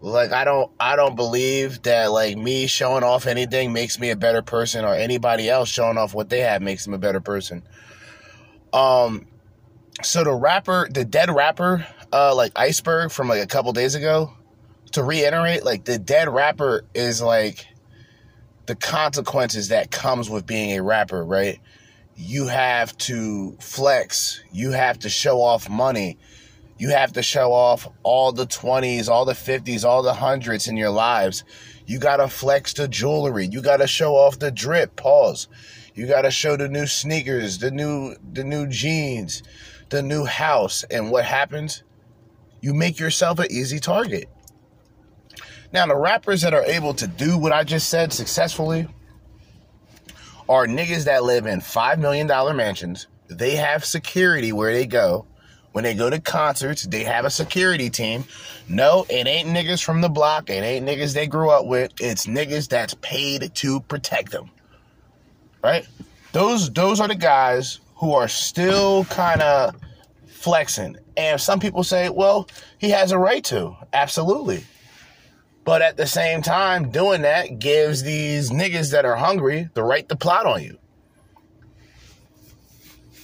Like 0.00 0.32
I 0.32 0.44
don't 0.44 0.70
I 0.78 0.96
don't 0.96 1.16
believe 1.16 1.82
that 1.82 2.12
like 2.12 2.36
me 2.36 2.66
showing 2.66 3.02
off 3.02 3.26
anything 3.26 3.72
makes 3.72 3.98
me 3.98 4.10
a 4.10 4.16
better 4.16 4.42
person 4.42 4.84
or 4.84 4.94
anybody 4.94 5.48
else 5.48 5.70
showing 5.70 5.96
off 5.96 6.14
what 6.14 6.28
they 6.28 6.40
have 6.40 6.60
makes 6.60 6.84
them 6.84 6.92
a 6.92 6.98
better 6.98 7.20
person. 7.20 7.62
Um 8.74 9.26
so 10.02 10.22
the 10.24 10.34
rapper, 10.34 10.88
the 10.90 11.06
dead 11.06 11.30
rapper, 11.30 11.86
uh 12.12 12.34
like 12.34 12.52
Iceberg 12.54 13.12
from 13.12 13.28
like 13.28 13.42
a 13.42 13.46
couple 13.46 13.72
days 13.72 13.94
ago, 13.94 14.34
to 14.92 15.02
reiterate, 15.02 15.64
like 15.64 15.84
the 15.86 15.98
dead 15.98 16.28
rapper 16.28 16.84
is 16.94 17.22
like 17.22 17.66
the 18.66 18.74
consequences 18.74 19.68
that 19.68 19.90
comes 19.90 20.28
with 20.28 20.44
being 20.44 20.72
a 20.72 20.82
rapper, 20.82 21.24
right? 21.24 21.60
You 22.16 22.46
have 22.46 22.96
to 22.98 23.56
flex, 23.60 24.40
you 24.52 24.70
have 24.70 25.00
to 25.00 25.08
show 25.08 25.40
off 25.40 25.68
money, 25.68 26.18
you 26.78 26.90
have 26.90 27.12
to 27.14 27.22
show 27.22 27.52
off 27.52 27.88
all 28.02 28.32
the 28.32 28.46
20s, 28.46 29.08
all 29.08 29.24
the 29.24 29.32
50s, 29.32 29.84
all 29.84 30.02
the 30.02 30.14
hundreds 30.14 30.68
in 30.68 30.76
your 30.76 30.90
lives. 30.90 31.44
You 31.86 31.98
got 31.98 32.18
to 32.18 32.28
flex 32.28 32.72
the 32.72 32.88
jewelry, 32.88 33.46
you 33.46 33.60
got 33.60 33.78
to 33.78 33.86
show 33.86 34.14
off 34.14 34.38
the 34.38 34.50
drip, 34.50 34.96
pause. 34.96 35.48
You 35.94 36.06
got 36.06 36.22
to 36.22 36.30
show 36.30 36.56
the 36.56 36.68
new 36.68 36.86
sneakers, 36.86 37.58
the 37.58 37.70
new 37.70 38.16
the 38.32 38.42
new 38.42 38.66
jeans, 38.66 39.42
the 39.90 40.02
new 40.02 40.24
house, 40.24 40.84
and 40.90 41.10
what 41.10 41.24
happens? 41.24 41.84
You 42.60 42.74
make 42.74 42.98
yourself 42.98 43.38
an 43.38 43.46
easy 43.50 43.78
target. 43.78 44.28
Now, 45.72 45.86
the 45.86 45.96
rappers 45.96 46.42
that 46.42 46.54
are 46.54 46.64
able 46.64 46.94
to 46.94 47.06
do 47.06 47.36
what 47.36 47.52
I 47.52 47.64
just 47.64 47.88
said 47.88 48.12
successfully 48.12 48.88
are 50.48 50.66
niggas 50.66 51.04
that 51.04 51.24
live 51.24 51.46
in 51.46 51.60
$5 51.60 51.98
million 51.98 52.26
mansions. 52.56 53.06
They 53.28 53.56
have 53.56 53.84
security 53.84 54.52
where 54.52 54.72
they 54.72 54.86
go. 54.86 55.26
When 55.72 55.82
they 55.82 55.94
go 55.94 56.08
to 56.08 56.20
concerts, 56.20 56.84
they 56.84 57.02
have 57.02 57.24
a 57.24 57.30
security 57.30 57.90
team. 57.90 58.24
No, 58.68 59.06
it 59.08 59.26
ain't 59.26 59.48
niggas 59.48 59.82
from 59.82 60.02
the 60.02 60.08
block. 60.08 60.48
It 60.48 60.62
ain't 60.62 60.86
niggas 60.86 61.14
they 61.14 61.26
grew 61.26 61.50
up 61.50 61.66
with. 61.66 61.92
It's 62.00 62.26
niggas 62.26 62.68
that's 62.68 62.94
paid 63.00 63.52
to 63.54 63.80
protect 63.80 64.30
them. 64.30 64.50
Right? 65.64 65.86
Those 66.30 66.70
those 66.70 67.00
are 67.00 67.08
the 67.08 67.16
guys 67.16 67.80
who 67.96 68.12
are 68.12 68.28
still 68.28 69.04
kind 69.06 69.42
of 69.42 69.74
flexing. 70.26 70.96
And 71.16 71.40
some 71.40 71.58
people 71.58 71.82
say, 71.82 72.08
well, 72.08 72.48
he 72.78 72.90
has 72.90 73.10
a 73.10 73.18
right 73.18 73.42
to. 73.44 73.76
Absolutely. 73.92 74.64
But 75.64 75.80
at 75.80 75.96
the 75.96 76.06
same 76.06 76.42
time, 76.42 76.90
doing 76.90 77.22
that 77.22 77.58
gives 77.58 78.02
these 78.02 78.50
niggas 78.50 78.92
that 78.92 79.04
are 79.04 79.16
hungry 79.16 79.70
the 79.74 79.82
right 79.82 80.06
to 80.08 80.16
plot 80.16 80.46
on 80.46 80.62
you. 80.62 80.78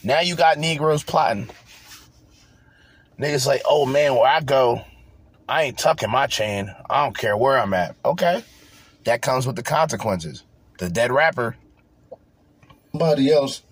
Now 0.03 0.20
you 0.20 0.35
got 0.35 0.59
Negroes 0.59 1.03
plotting. 1.03 1.50
Niggas 3.18 3.46
like, 3.46 3.61
oh 3.66 3.85
man, 3.85 4.14
where 4.14 4.26
I 4.26 4.40
go, 4.40 4.83
I 5.46 5.64
ain't 5.64 5.79
tucking 5.79 6.11
my 6.11 6.26
chain. 6.26 6.74
I 6.88 7.05
don't 7.05 7.16
care 7.16 7.37
where 7.37 7.59
I'm 7.59 7.74
at. 7.74 7.94
Okay. 8.05 8.42
That 9.05 9.20
comes 9.20 9.46
with 9.46 9.57
the 9.57 9.62
consequences. 9.62 10.42
The 10.79 10.88
dead 10.88 11.12
rapper. 11.12 11.57
Somebody 12.92 13.31
else 13.33 13.62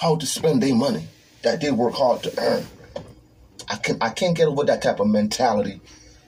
how 0.00 0.16
to 0.16 0.26
spend 0.26 0.62
their 0.62 0.74
money 0.74 1.06
that 1.42 1.60
they 1.60 1.70
work 1.70 1.94
hard 1.94 2.22
to 2.22 2.40
earn. 2.40 2.64
I 3.68 3.76
can 3.76 3.98
I 4.00 4.10
can't 4.10 4.36
get 4.36 4.48
over 4.48 4.64
that 4.64 4.82
type 4.82 5.00
of 5.00 5.06
mentality. 5.06 5.80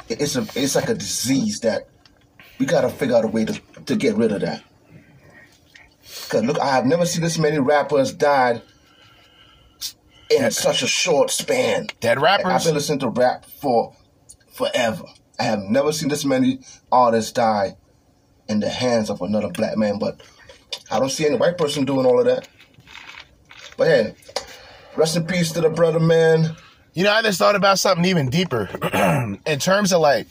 It- 0.09 0.21
It's 0.21 0.37
a 0.37 0.47
it's 0.55 0.75
like 0.75 0.89
a 0.89 0.95
disease 0.95 1.61
that 1.61 1.89
we 2.59 2.67
gotta 2.67 2.89
figure 2.89 3.17
out 3.17 3.25
a 3.25 3.29
way 3.29 3.45
to, 3.45 3.61
to 3.87 3.97
get 3.97 4.17
rid 4.17 4.33
of 4.33 4.41
that. 4.41 4.63
Cause 6.29 6.43
look, 6.45 6.59
I 6.59 6.75
have 6.75 6.87
never 6.87 7.05
seen 7.07 7.23
this 7.23 7.39
many 7.39 7.59
rappers 7.59 8.13
died 8.13 8.63
in 10.31 10.51
such 10.51 10.83
a 10.83 10.87
short 10.87 11.31
span. 11.31 11.89
Dead 12.01 12.21
rappers? 12.21 12.47
I've 12.47 12.65
been 12.65 12.75
listening 12.75 12.99
to 13.01 13.09
rap 13.11 13.45
for 13.45 13.95
forever. 14.53 15.05
I 15.39 15.45
have 15.45 15.61
never 15.61 15.93
seen 15.93 16.09
this 16.09 16.25
many 16.25 16.61
artists 16.91 17.31
die 17.33 17.77
in 18.49 18.61
the 18.61 18.69
hands 18.71 19.11
of 19.11 19.21
another 19.23 19.49
black 19.51 19.77
man, 19.77 19.99
but 19.99 20.21
I 20.91 20.99
don't 20.99 21.11
see 21.11 21.27
any 21.27 21.37
white 21.37 21.59
person 21.59 21.85
doing 21.85 22.07
all 22.07 22.19
of 22.19 22.27
that. 22.27 22.49
But 23.77 23.87
hey, 23.89 24.15
rest 24.97 25.17
in 25.17 25.27
peace 25.27 25.53
to 25.53 25.61
the 25.61 25.69
brother 25.71 26.01
man. 26.01 26.57
You 26.97 27.05
know, 27.05 27.13
I 27.13 27.21
just 27.21 27.39
thought 27.39 27.57
about 27.57 27.79
something 27.79 28.07
even 28.07 28.31
deeper 28.31 28.71
in 29.47 29.59
terms 29.59 29.93
of 29.93 30.01
like 30.01 30.27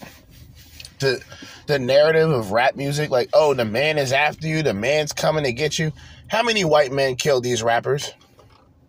the 0.97 1.23
the 1.67 1.78
narrative 1.78 2.32
of 2.32 2.51
rap 2.51 2.75
music. 2.75 3.12
Like, 3.12 3.30
oh, 3.36 3.54
the 3.54 3.65
man 3.65 3.99
is 3.99 4.12
after 4.12 4.47
you, 4.47 4.63
the 4.63 4.73
man's 4.73 5.13
coming 5.13 5.43
to 5.43 5.54
get 5.54 5.78
you. 5.78 5.91
How 6.28 6.41
many 6.41 6.65
white 6.65 6.91
men 6.91 7.17
killed 7.17 7.43
these 7.43 7.62
rappers? 7.62 8.12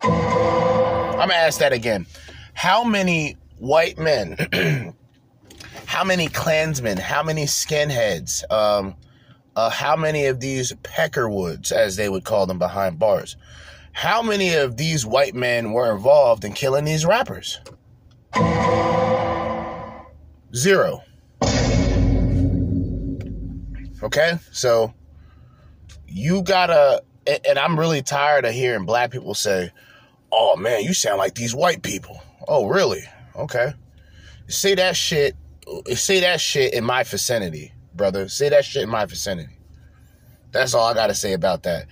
I'm 0.00 0.08
gonna 0.08 1.34
ask 1.34 1.58
that 1.58 1.74
again. 1.74 2.06
How 2.54 2.82
many 2.82 3.36
white 3.58 3.98
men? 3.98 4.38
how 5.84 6.02
many 6.02 6.28
Klansmen? 6.28 6.96
How 6.96 7.22
many 7.22 7.44
skinheads? 7.44 8.50
Um, 8.50 8.94
uh, 9.54 9.68
how 9.68 9.96
many 9.96 10.24
of 10.26 10.40
these 10.40 10.72
peckerwoods, 10.82 11.72
as 11.72 11.96
they 11.96 12.08
would 12.08 12.24
call 12.24 12.46
them 12.46 12.58
behind 12.58 12.98
bars? 12.98 13.36
How 13.96 14.20
many 14.20 14.52
of 14.52 14.76
these 14.76 15.06
white 15.06 15.34
men 15.34 15.72
were 15.72 15.90
involved 15.90 16.44
in 16.44 16.52
killing 16.52 16.84
these 16.84 17.06
rappers? 17.06 17.60
Zero. 20.54 21.00
Okay, 24.02 24.38
so 24.52 24.92
you 26.06 26.42
gotta, 26.42 27.02
and 27.26 27.58
I'm 27.58 27.80
really 27.80 28.02
tired 28.02 28.44
of 28.44 28.52
hearing 28.52 28.84
black 28.84 29.12
people 29.12 29.32
say, 29.32 29.72
"Oh 30.30 30.56
man, 30.56 30.84
you 30.84 30.92
sound 30.92 31.16
like 31.16 31.34
these 31.34 31.54
white 31.54 31.82
people." 31.82 32.22
Oh, 32.46 32.66
really? 32.66 33.02
Okay. 33.34 33.72
Say 34.46 34.74
that 34.74 34.94
shit. 34.94 35.34
Say 35.94 36.20
that 36.20 36.42
shit 36.42 36.74
in 36.74 36.84
my 36.84 37.02
vicinity, 37.02 37.72
brother. 37.94 38.28
Say 38.28 38.50
that 38.50 38.66
shit 38.66 38.82
in 38.82 38.90
my 38.90 39.06
vicinity. 39.06 39.58
That's 40.52 40.74
all 40.74 40.86
I 40.86 40.92
gotta 40.92 41.14
say 41.14 41.32
about 41.32 41.62
that. 41.62 41.86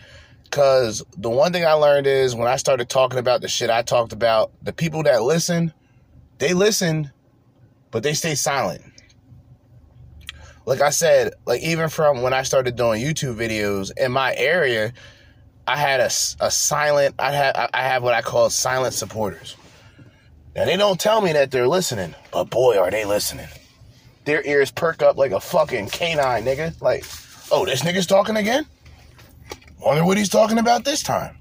Cause 0.50 1.02
the 1.16 1.30
one 1.30 1.52
thing 1.52 1.64
I 1.64 1.72
learned 1.72 2.06
is 2.06 2.34
when 2.36 2.46
I 2.46 2.56
started 2.56 2.88
talking 2.88 3.18
about 3.18 3.40
the 3.40 3.48
shit 3.48 3.70
I 3.70 3.82
talked 3.82 4.12
about, 4.12 4.52
the 4.62 4.72
people 4.72 5.02
that 5.02 5.22
listen, 5.22 5.72
they 6.38 6.54
listen, 6.54 7.10
but 7.90 8.02
they 8.02 8.14
stay 8.14 8.34
silent. 8.34 8.82
Like 10.66 10.80
I 10.80 10.90
said, 10.90 11.34
like 11.46 11.62
even 11.62 11.88
from 11.88 12.22
when 12.22 12.32
I 12.32 12.42
started 12.42 12.76
doing 12.76 13.02
YouTube 13.02 13.36
videos 13.36 13.90
in 13.96 14.12
my 14.12 14.34
area, 14.36 14.92
I 15.66 15.76
had 15.76 16.00
a, 16.00 16.06
a 16.40 16.50
silent, 16.50 17.16
I 17.18 17.32
had 17.32 17.56
I 17.72 17.82
have 17.82 18.02
what 18.02 18.14
I 18.14 18.22
call 18.22 18.48
silent 18.50 18.94
supporters. 18.94 19.56
Now 20.54 20.66
they 20.66 20.76
don't 20.76 21.00
tell 21.00 21.20
me 21.20 21.32
that 21.32 21.50
they're 21.50 21.68
listening, 21.68 22.14
but 22.32 22.44
boy 22.44 22.78
are 22.78 22.90
they 22.90 23.04
listening. 23.04 23.48
Their 24.24 24.46
ears 24.46 24.70
perk 24.70 25.02
up 25.02 25.16
like 25.16 25.32
a 25.32 25.40
fucking 25.40 25.88
canine, 25.88 26.44
nigga. 26.44 26.80
Like, 26.80 27.04
oh, 27.50 27.66
this 27.66 27.82
nigga's 27.82 28.06
talking 28.06 28.36
again? 28.36 28.66
Wonder 29.84 30.04
what 30.04 30.16
he's 30.16 30.30
talking 30.30 30.58
about 30.58 30.84
this 30.84 31.02
time. 31.02 31.36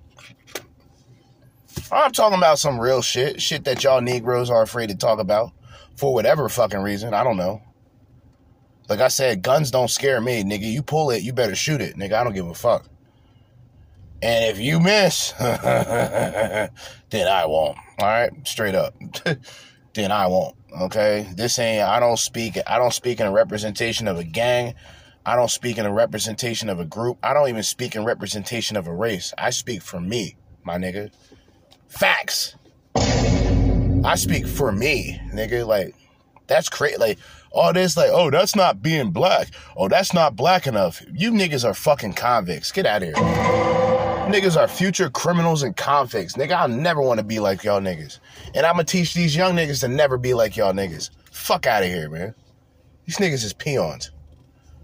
I'm 1.91 2.11
talking 2.11 2.37
about 2.37 2.59
some 2.59 2.79
real 2.79 3.01
shit. 3.01 3.41
Shit 3.41 3.63
that 3.63 3.83
y'all 3.83 4.01
Negroes 4.01 4.49
are 4.49 4.61
afraid 4.61 4.89
to 4.89 4.95
talk 4.95 5.19
about. 5.19 5.51
For 5.95 6.13
whatever 6.13 6.49
fucking 6.49 6.81
reason. 6.81 7.13
I 7.13 7.23
don't 7.23 7.37
know. 7.37 7.61
Like 8.89 8.99
I 8.99 9.07
said, 9.07 9.43
guns 9.43 9.71
don't 9.71 9.89
scare 9.89 10.19
me, 10.19 10.43
nigga. 10.43 10.69
You 10.69 10.81
pull 10.83 11.11
it, 11.11 11.23
you 11.23 11.31
better 11.31 11.55
shoot 11.55 11.79
it, 11.81 11.95
nigga. 11.95 12.13
I 12.13 12.23
don't 12.23 12.33
give 12.33 12.47
a 12.47 12.53
fuck. 12.53 12.89
And 14.21 14.45
if 14.45 14.59
you 14.59 14.79
miss, 14.79 15.31
then 15.39 16.69
I 17.13 17.45
won't. 17.45 17.77
All 17.99 18.07
right, 18.07 18.31
straight 18.45 18.75
up. 18.75 18.95
then 19.93 20.11
I 20.11 20.27
won't. 20.27 20.55
Okay, 20.81 21.29
this 21.35 21.59
ain't. 21.59 21.83
I 21.83 21.99
don't 21.99 22.17
speak. 22.17 22.57
I 22.67 22.77
don't 22.77 22.93
speak 22.93 23.19
in 23.19 23.27
a 23.27 23.31
representation 23.31 24.07
of 24.07 24.17
a 24.17 24.23
gang. 24.23 24.73
I 25.25 25.35
don't 25.37 25.49
speak 25.49 25.77
in 25.77 25.85
a 25.85 25.93
representation 25.93 26.69
of 26.69 26.79
a 26.79 26.85
group. 26.85 27.17
I 27.23 27.33
don't 27.33 27.47
even 27.47 27.63
speak 27.63 27.95
in 27.95 28.03
representation 28.03 28.75
of 28.75 28.87
a 28.87 28.93
race. 28.93 29.33
I 29.37 29.51
speak 29.51 29.81
for 29.81 30.01
me, 30.01 30.35
my 30.63 30.77
nigga. 30.77 31.11
Facts. 31.87 32.55
I 32.95 34.15
speak 34.15 34.45
for 34.45 34.71
me, 34.71 35.21
nigga. 35.33 35.65
Like, 35.65 35.95
that's 36.47 36.67
crazy. 36.67 36.97
Like, 36.97 37.19
all 37.51 37.71
this, 37.71 37.95
like, 37.95 38.09
oh, 38.11 38.31
that's 38.31 38.55
not 38.55 38.81
being 38.81 39.11
black. 39.11 39.47
Oh, 39.77 39.87
that's 39.87 40.13
not 40.13 40.35
black 40.35 40.67
enough. 40.67 41.01
You 41.13 41.31
niggas 41.31 41.63
are 41.63 41.73
fucking 41.73 42.13
convicts. 42.13 42.73
Get 42.73 42.85
out 42.85 43.03
of 43.03 43.09
here. 43.09 43.63
Niggas 44.23 44.59
are 44.59 44.67
future 44.67 45.09
criminals 45.09 45.63
and 45.63 45.75
convicts. 45.77 46.33
Nigga, 46.33 46.51
I'll 46.51 46.67
never 46.67 47.01
want 47.01 47.19
to 47.19 47.23
be 47.23 47.39
like 47.39 47.63
y'all 47.63 47.79
niggas. 47.79 48.19
And 48.55 48.65
I'm 48.65 48.73
gonna 48.73 48.85
teach 48.85 49.13
these 49.13 49.35
young 49.35 49.55
niggas 49.55 49.81
to 49.81 49.87
never 49.87 50.17
be 50.17 50.33
like 50.33 50.57
y'all 50.57 50.73
niggas. 50.73 51.11
Fuck 51.31 51.67
out 51.67 51.83
of 51.83 51.89
here, 51.89 52.09
man. 52.09 52.33
These 53.05 53.17
niggas 53.17 53.43
is 53.45 53.53
peons. 53.53 54.11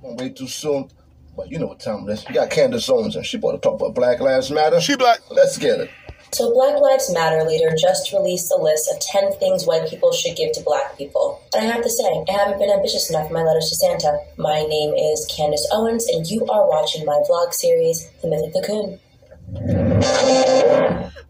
Way 0.01 0.29
too 0.29 0.47
soon. 0.47 0.89
But 1.35 1.51
you 1.51 1.59
know 1.59 1.67
what 1.67 1.79
time 1.79 2.07
it 2.07 2.13
is. 2.13 2.25
You 2.27 2.35
got 2.35 2.49
Candace 2.49 2.89
Owens 2.89 3.15
and 3.15 3.25
she 3.25 3.37
bought 3.37 3.53
to 3.53 3.59
talk 3.59 3.79
about 3.79 3.95
Black 3.95 4.19
Lives 4.19 4.51
Matter. 4.51 4.81
She 4.81 4.95
black. 4.95 5.19
Let's 5.29 5.57
get 5.57 5.79
it. 5.79 5.89
So, 6.31 6.53
Black 6.53 6.79
Lives 6.79 7.11
Matter 7.11 7.43
leader 7.43 7.75
just 7.75 8.13
released 8.13 8.51
a 8.51 8.61
list 8.61 8.87
of 8.93 8.99
10 8.99 9.33
things 9.39 9.65
white 9.65 9.89
people 9.89 10.11
should 10.11 10.37
give 10.37 10.51
to 10.53 10.61
black 10.61 10.95
people. 10.95 11.41
And 11.55 11.65
I 11.65 11.71
have 11.71 11.81
to 11.81 11.89
say, 11.89 12.03
I 12.03 12.31
haven't 12.31 12.59
been 12.59 12.69
ambitious 12.69 13.09
enough 13.09 13.27
in 13.27 13.33
my 13.33 13.41
letters 13.41 13.69
to 13.69 13.75
Santa. 13.75 14.19
My 14.37 14.61
name 14.61 14.93
is 14.93 15.25
Candace 15.35 15.67
Owens, 15.71 16.07
and 16.07 16.27
you 16.27 16.45
are 16.45 16.69
watching 16.69 17.03
my 17.03 17.19
vlog 17.27 17.53
series, 17.53 18.11
The 18.21 18.27
Myth 18.27 18.45
of 18.45 18.53
the 18.53 18.61
Coon. 18.61 18.99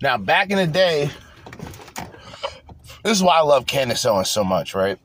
Now, 0.01 0.17
back 0.17 0.49
in 0.49 0.57
the 0.57 0.67
day, 0.67 1.09
this 3.03 3.13
is 3.15 3.23
why 3.23 3.37
I 3.37 3.41
love 3.41 3.65
Candace 3.65 4.03
Owens 4.03 4.29
so 4.29 4.43
much, 4.43 4.75
right? 4.75 4.99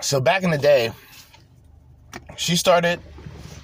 So, 0.00 0.20
back 0.20 0.44
in 0.44 0.50
the 0.50 0.58
day, 0.58 0.92
she 2.36 2.56
started 2.56 3.00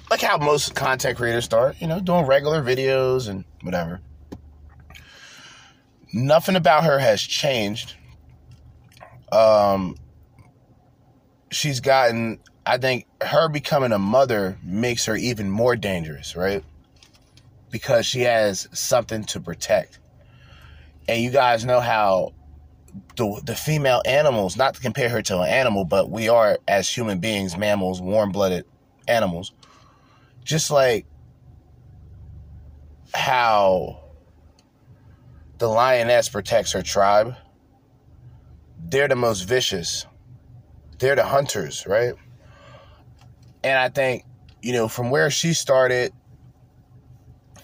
like 0.09 0.21
how 0.21 0.37
most 0.37 0.75
content 0.75 1.17
creators 1.17 1.45
start, 1.45 1.79
you 1.79 1.87
know, 1.87 1.99
doing 1.99 2.25
regular 2.25 2.63
videos 2.63 3.29
and 3.29 3.45
whatever. 3.61 4.01
Nothing 6.11 6.55
about 6.55 6.83
her 6.85 6.97
has 6.97 7.21
changed. 7.21 7.95
Um, 9.31 9.95
she's 11.51 11.79
gotten, 11.79 12.39
I 12.65 12.77
think, 12.77 13.05
her 13.21 13.47
becoming 13.49 13.91
a 13.91 13.99
mother 13.99 14.57
makes 14.63 15.05
her 15.05 15.15
even 15.15 15.51
more 15.51 15.75
dangerous, 15.75 16.35
right? 16.35 16.63
Because 17.69 18.07
she 18.07 18.21
has 18.21 18.67
something 18.71 19.23
to 19.25 19.39
protect. 19.39 19.99
And 21.07 21.21
you 21.21 21.29
guys 21.29 21.65
know 21.65 21.79
how 21.79 22.33
the, 23.15 23.41
the 23.45 23.55
female 23.55 24.01
animals, 24.05 24.57
not 24.57 24.75
to 24.75 24.81
compare 24.81 25.09
her 25.09 25.21
to 25.23 25.39
an 25.39 25.49
animal, 25.49 25.85
but 25.85 26.09
we 26.09 26.29
are, 26.29 26.59
as 26.67 26.89
human 26.89 27.19
beings, 27.19 27.57
mammals, 27.57 28.01
warm 28.01 28.31
blooded 28.31 28.65
animals. 29.07 29.53
Just 30.43 30.71
like 30.71 31.05
how 33.13 33.99
the 35.57 35.67
lioness 35.67 36.29
protects 36.29 36.71
her 36.71 36.81
tribe, 36.81 37.35
they're 38.89 39.07
the 39.07 39.15
most 39.15 39.41
vicious. 39.41 40.05
They're 40.99 41.15
the 41.15 41.25
hunters, 41.25 41.85
right? 41.85 42.13
And 43.63 43.77
I 43.77 43.89
think, 43.89 44.23
you 44.61 44.73
know, 44.73 44.87
from 44.87 45.09
where 45.09 45.29
she 45.29 45.53
started, 45.53 46.13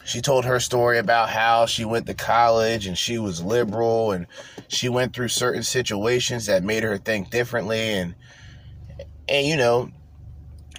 she 0.05 0.21
told 0.21 0.45
her 0.45 0.59
story 0.59 0.99
about 0.99 1.29
how 1.29 1.65
she 1.65 1.83
went 1.83 2.05
to 2.05 2.13
college 2.13 2.85
and 2.85 2.97
she 2.97 3.17
was 3.17 3.43
liberal 3.43 4.11
and 4.11 4.27
she 4.67 4.87
went 4.87 5.13
through 5.13 5.27
certain 5.27 5.63
situations 5.63 6.45
that 6.45 6.63
made 6.63 6.83
her 6.83 6.97
think 6.97 7.31
differently 7.31 7.79
and 7.79 8.15
and 9.27 9.47
you 9.47 9.57
know 9.57 9.89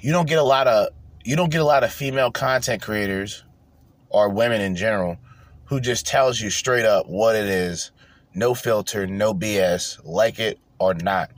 you 0.01 0.12
don't 0.12 0.29
get 0.29 0.39
a 0.39 0.45
lot 0.45 0.69
of 0.69 0.89
you 1.25 1.35
don't 1.35 1.51
get 1.51 1.61
a 1.61 1.65
lot 1.65 1.83
of 1.83 1.93
female 1.93 2.31
content 2.31 2.81
creators 2.81 3.43
or 4.09 4.29
women 4.29 4.61
in 4.61 4.77
general 4.77 5.19
who 5.65 5.81
just 5.81 6.07
tells 6.07 6.41
you 6.41 6.49
straight 6.49 6.85
up 6.85 7.09
what 7.09 7.35
it 7.35 7.47
is 7.47 7.91
no 8.33 8.55
filter 8.55 9.07
no 9.07 9.35
bs 9.35 9.99
like 10.05 10.39
it 10.39 10.59
or 10.79 10.95
not. 10.95 11.31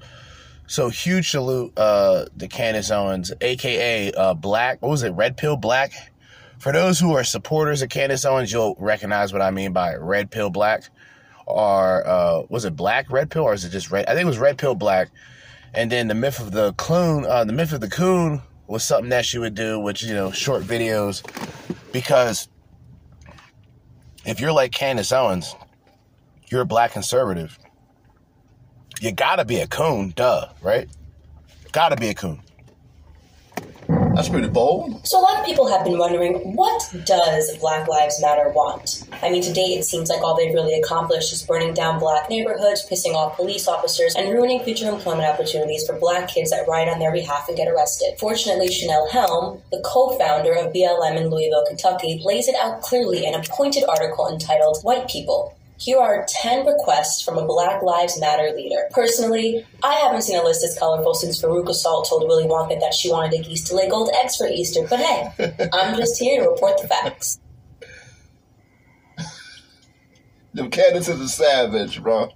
So 0.67 0.91
huge 0.91 1.31
salute 1.31 1.73
uh 1.79 2.27
to 2.39 2.49
Candace 2.49 2.91
Owens 2.91 3.33
aka 3.41 4.13
uh 4.13 4.35
black 4.35 4.83
what 4.83 4.91
was 4.91 5.03
it 5.03 5.11
red 5.11 5.39
pill 5.39 5.57
black 5.57 5.93
for 6.59 6.73
those 6.73 6.99
who 6.99 7.15
are 7.15 7.25
supporters 7.25 7.83
of 7.83 7.89
Candace 7.89 8.25
Owens, 8.25 8.53
you'll 8.53 8.77
recognize 8.79 9.33
what 9.33 9.43
I 9.43 9.51
mean 9.51 9.73
by 9.73 9.95
red 9.95 10.31
pill 10.31 10.51
black. 10.51 10.91
Or 11.47 12.07
uh, 12.07 12.43
was 12.49 12.65
it 12.65 12.77
black 12.77 13.11
red 13.11 13.31
pill 13.31 13.45
or 13.45 13.55
is 13.55 13.65
it 13.65 13.71
just 13.71 13.91
red? 13.91 14.07
I 14.07 14.11
think 14.11 14.23
it 14.23 14.27
was 14.27 14.39
red 14.39 14.59
pill 14.59 14.75
black. 14.75 15.11
And 15.73 15.91
then 15.91 16.09
the 16.09 16.15
myth 16.15 16.41
of 16.41 16.53
the 16.53 16.73
coon, 16.75 17.25
uh, 17.25 17.45
the 17.45 17.53
myth 17.53 17.73
of 17.73 17.81
the 17.81 17.89
coon 17.89 18.43
was 18.67 18.85
something 18.85 19.11
that 19.11 19.25
she 19.25 19.39
would 19.39 19.55
do, 19.55 19.79
which 19.79 20.03
you 20.03 20.15
know, 20.15 20.31
short 20.31 20.63
videos. 20.63 21.23
Because 21.93 22.49
if 24.27 24.41
you're 24.41 24.53
like 24.53 24.73
Candace 24.73 25.13
Owens, 25.13 25.55
you're 26.51 26.63
a 26.63 26.67
black 26.67 26.93
conservative. 26.93 27.59
You 29.01 29.13
gotta 29.13 29.45
be 29.45 29.61
a 29.61 29.67
coon, 29.67 30.13
duh, 30.17 30.49
right? 30.61 30.89
Gotta 31.73 31.97
be 31.97 32.09
a 32.09 32.15
coon. 32.15 32.41
That's 34.19 34.29
pretty 34.29 34.49
bold. 34.49 35.07
So, 35.07 35.21
a 35.21 35.23
lot 35.23 35.39
of 35.39 35.47
people 35.47 35.69
have 35.69 35.85
been 35.85 35.97
wondering 35.97 36.57
what 36.57 36.83
does 37.05 37.57
Black 37.59 37.87
Lives 37.87 38.21
Matter 38.21 38.51
want? 38.51 39.07
I 39.23 39.31
mean, 39.31 39.43
to 39.45 39.53
date, 39.53 39.79
it 39.79 39.85
seems 39.85 40.11
like 40.11 40.23
all 40.23 40.37
they've 40.37 40.53
really 40.53 40.75
accomplished 40.75 41.33
is 41.33 41.45
burning 41.45 41.73
down 41.73 42.01
black 42.01 42.29
neighborhoods, 42.29 42.85
pissing 42.91 43.15
off 43.15 43.37
police 43.37 43.69
officers, 43.69 44.17
and 44.17 44.33
ruining 44.33 44.65
future 44.65 44.89
employment 44.89 45.29
opportunities 45.29 45.87
for 45.87 45.97
black 46.01 46.27
kids 46.27 46.51
that 46.51 46.67
ride 46.67 46.89
on 46.89 46.99
their 46.99 47.13
behalf 47.13 47.47
and 47.47 47.57
get 47.57 47.69
arrested. 47.69 48.19
Fortunately, 48.19 48.67
Chanelle 48.67 49.09
Helm, 49.09 49.63
the 49.71 49.81
co 49.87 50.19
founder 50.19 50.53
of 50.53 50.73
BLM 50.73 51.17
in 51.17 51.31
Louisville, 51.31 51.65
Kentucky, 51.69 52.21
lays 52.25 52.49
it 52.49 52.57
out 52.57 52.83
clearly 52.83 53.25
in 53.25 53.37
a 53.37 53.43
pointed 53.45 53.85
article 53.89 54.27
entitled 54.27 54.83
White 54.83 55.09
People 55.09 55.57
Here 55.81 55.99
are 55.99 56.27
10 56.29 56.67
requests 56.67 57.23
from 57.23 57.39
a 57.39 57.47
Black 57.47 57.85
Lives 57.85 58.19
Matter 58.21 58.53
leader. 58.55 58.89
Personally, 58.91 59.65
I 59.81 59.95
haven't 59.95 60.23
seen 60.23 60.37
a 60.37 60.43
list 60.43 60.65
as 60.65 60.77
colorful 60.77 61.15
since 61.15 61.41
Veruca 61.41 61.73
Salt 61.73 62.09
told 62.09 62.27
Willy 62.27 62.49
Wonka 62.49 62.81
that 62.81 62.95
she 62.95 63.13
wanted 63.13 63.31
the 63.31 63.45
geese 63.45 63.63
to 63.69 63.77
lay 63.77 63.89
gold 63.89 64.11
eggs 64.21 64.37
for 64.37 64.49
Easter, 64.49 64.85
but 64.91 64.99
hey, 64.99 65.69
I'm 65.73 65.97
just 65.97 66.19
here 66.19 66.43
to 66.43 66.51
report 66.51 66.83
the 66.83 66.89
facts. 66.89 67.39
Them 70.53 70.69
Candace 70.71 71.09
is 71.09 71.21
a 71.21 71.29
savage, 71.29 72.03
bro. 72.03 72.31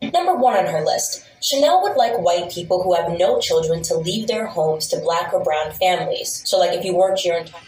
Number 0.00 0.34
one 0.34 0.56
on 0.56 0.66
her 0.66 0.82
list. 0.82 1.26
Chanelle 1.42 1.82
would 1.82 1.96
like 1.96 2.18
white 2.18 2.50
people 2.50 2.82
who 2.82 2.94
have 2.94 3.18
no 3.18 3.38
children 3.38 3.82
to 3.82 3.96
leave 3.96 4.28
their 4.28 4.46
homes 4.46 4.88
to 4.88 4.98
black 4.98 5.34
or 5.34 5.44
brown 5.44 5.72
families. 5.72 6.42
So, 6.46 6.58
like, 6.58 6.72
if 6.72 6.86
you 6.86 6.96
worked 6.96 7.22
your 7.22 7.36
entire 7.36 7.60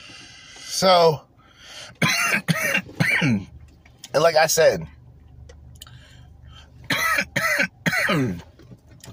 So, 0.61 1.21
and 4.17 4.23
like 4.23 4.35
I 4.35 4.47
said, 4.47 4.87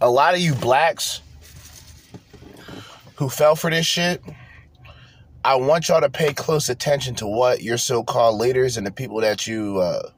a 0.01 0.09
lot 0.09 0.33
of 0.33 0.39
you 0.39 0.55
blacks 0.55 1.21
who 3.15 3.27
fell 3.27 3.57
for 3.57 3.69
this 3.69 3.85
shit, 3.85 4.23
I 5.43 5.55
want 5.55 5.89
y'all 5.89 5.99
to 5.99 6.09
pay 6.09 6.33
close 6.33 6.69
attention 6.69 7.15
to 7.15 7.27
what 7.27 7.61
your 7.61 7.77
so-called 7.77 8.39
leaders 8.39 8.77
and 8.77 8.87
the 8.87 8.91
people 8.91 9.19
that 9.19 9.45
you 9.45 9.79
uh, 9.79 10.09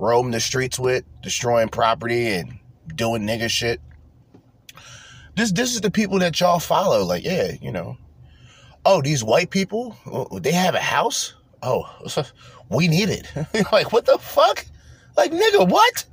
roam 0.00 0.32
the 0.32 0.40
streets 0.40 0.76
with, 0.76 1.04
destroying 1.22 1.68
property 1.68 2.30
and 2.30 2.58
doing 2.96 3.22
nigga 3.22 3.48
shit. 3.48 3.80
This 5.36 5.52
this 5.52 5.72
is 5.72 5.82
the 5.82 5.90
people 5.92 6.18
that 6.18 6.40
y'all 6.40 6.58
follow. 6.58 7.04
Like, 7.04 7.22
yeah, 7.22 7.52
you 7.62 7.70
know. 7.70 7.96
Oh, 8.84 9.02
these 9.02 9.22
white 9.22 9.50
people, 9.50 9.96
oh, 10.04 10.40
they 10.40 10.50
have 10.50 10.74
a 10.74 10.80
house. 10.80 11.34
Oh, 11.62 11.84
we 12.70 12.88
need 12.88 13.08
it. 13.08 13.26
like, 13.72 13.92
what 13.92 14.06
the 14.06 14.18
fuck? 14.18 14.64
Like, 15.16 15.32
nigga, 15.32 15.68
what? 15.68 16.04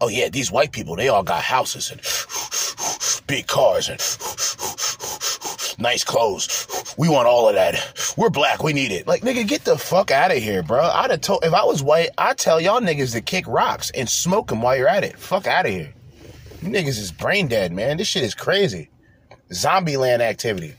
Oh 0.00 0.08
yeah, 0.08 0.28
these 0.28 0.50
white 0.50 0.72
people, 0.72 0.96
they 0.96 1.08
all 1.08 1.22
got 1.22 1.42
houses 1.42 1.90
and 1.90 2.00
big 3.26 3.46
cars 3.46 3.88
and 3.88 3.98
nice 5.78 6.04
clothes. 6.04 6.94
We 6.96 7.08
want 7.08 7.28
all 7.28 7.48
of 7.48 7.54
that. 7.54 8.14
We're 8.16 8.30
black, 8.30 8.62
we 8.62 8.72
need 8.72 8.92
it. 8.92 9.06
Like, 9.06 9.22
nigga, 9.22 9.46
get 9.46 9.64
the 9.64 9.76
fuck 9.78 10.10
out 10.10 10.30
of 10.30 10.38
here, 10.38 10.62
bro. 10.62 10.82
I'd 10.82 11.10
have 11.10 11.20
told, 11.20 11.44
if 11.44 11.52
I 11.52 11.64
was 11.64 11.82
white, 11.82 12.10
I'd 12.18 12.38
tell 12.38 12.60
y'all 12.60 12.80
niggas 12.80 13.12
to 13.12 13.20
kick 13.20 13.46
rocks 13.46 13.90
and 13.90 14.08
smoke 14.08 14.48
them 14.48 14.62
while 14.62 14.76
you're 14.76 14.88
at 14.88 15.04
it. 15.04 15.18
Fuck 15.18 15.46
out 15.46 15.66
of 15.66 15.72
here. 15.72 15.92
You 16.62 16.68
niggas 16.68 16.98
is 16.98 17.12
brain 17.12 17.48
dead, 17.48 17.72
man. 17.72 17.96
This 17.98 18.08
shit 18.08 18.22
is 18.22 18.34
crazy. 18.34 18.90
Zombie 19.52 19.96
land 19.96 20.22
activity. 20.22 20.74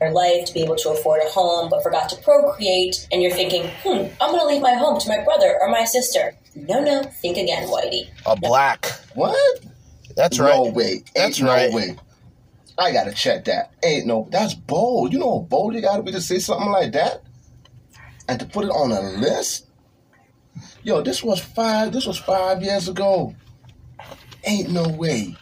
Life 0.00 0.44
to 0.46 0.54
be 0.54 0.62
able 0.62 0.76
to 0.76 0.90
afford 0.90 1.20
a 1.22 1.28
home 1.30 1.68
but 1.70 1.82
forgot 1.82 2.08
to 2.10 2.16
procreate, 2.16 3.08
and 3.10 3.22
you're 3.22 3.32
thinking, 3.32 3.70
hmm, 3.82 4.06
I'm 4.20 4.30
gonna 4.30 4.44
leave 4.44 4.62
my 4.62 4.74
home 4.74 4.98
to 5.00 5.08
my 5.08 5.22
brother 5.24 5.58
or 5.60 5.68
my 5.68 5.84
sister. 5.84 6.36
No, 6.54 6.80
no, 6.80 7.02
think 7.02 7.36
again, 7.36 7.68
Whitey. 7.68 8.08
A 8.26 8.36
black. 8.36 8.86
What? 9.14 9.36
That's 10.16 10.38
right. 10.38 10.54
No 10.54 10.64
way. 10.64 11.04
That's 11.14 11.38
Ain't 11.38 11.48
right. 11.48 11.70
No 11.70 11.76
way. 11.76 11.96
I 12.78 12.92
gotta 12.92 13.12
check 13.12 13.44
that. 13.46 13.72
Ain't 13.82 14.06
no. 14.06 14.28
That's 14.30 14.54
bold. 14.54 15.12
You 15.12 15.18
know 15.18 15.40
how 15.40 15.46
bold 15.46 15.74
you 15.74 15.80
gotta 15.80 16.02
be 16.02 16.12
to 16.12 16.20
say 16.20 16.38
something 16.38 16.70
like 16.70 16.92
that, 16.92 17.22
and 18.28 18.38
to 18.40 18.46
put 18.46 18.64
it 18.64 18.70
on 18.70 18.92
a 18.92 19.00
list. 19.18 19.66
Yo, 20.82 21.02
this 21.02 21.22
was 21.22 21.40
five. 21.40 21.92
This 21.92 22.06
was 22.06 22.18
five 22.18 22.62
years 22.62 22.88
ago. 22.88 23.34
Ain't 24.44 24.70
no 24.70 24.88
way. 24.88 25.36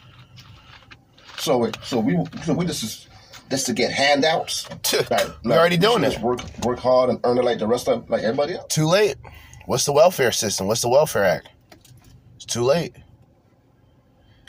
So, 1.37 1.59
wait, 1.59 1.77
so 1.83 1.99
we, 1.99 2.17
so 2.43 2.53
we 2.53 2.65
just 2.65 2.83
is 2.83 3.07
just 3.49 3.65
to 3.67 3.73
get 3.73 3.91
handouts. 3.91 4.67
Like, 5.09 5.27
we 5.43 5.51
already 5.51 5.77
doing 5.77 6.01
this. 6.01 6.17
Work, 6.19 6.41
work 6.63 6.79
hard 6.79 7.09
and 7.09 7.19
earn 7.23 7.37
it 7.37 7.43
like 7.43 7.59
the 7.59 7.67
rest 7.67 7.87
of 7.87 8.09
like 8.09 8.23
everybody 8.23 8.53
else. 8.53 8.73
Too 8.73 8.85
late. 8.85 9.15
What's 9.65 9.85
the 9.85 9.91
welfare 9.91 10.31
system? 10.31 10.67
What's 10.67 10.81
the 10.81 10.89
welfare 10.89 11.25
act? 11.25 11.49
It's 12.35 12.45
too 12.45 12.63
late. 12.63 12.95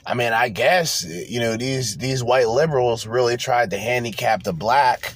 I 0.07 0.15
mean, 0.15 0.33
I 0.33 0.51
guess 0.51 1.05
you 1.05 1.41
know 1.41 1.57
these 1.57 1.97
these 1.97 2.23
white 2.23 2.47
liberals 2.47 3.07
really 3.07 3.37
tried 3.37 3.71
to 3.71 3.79
handicap 3.79 4.45
the 4.45 4.53
black 4.53 5.15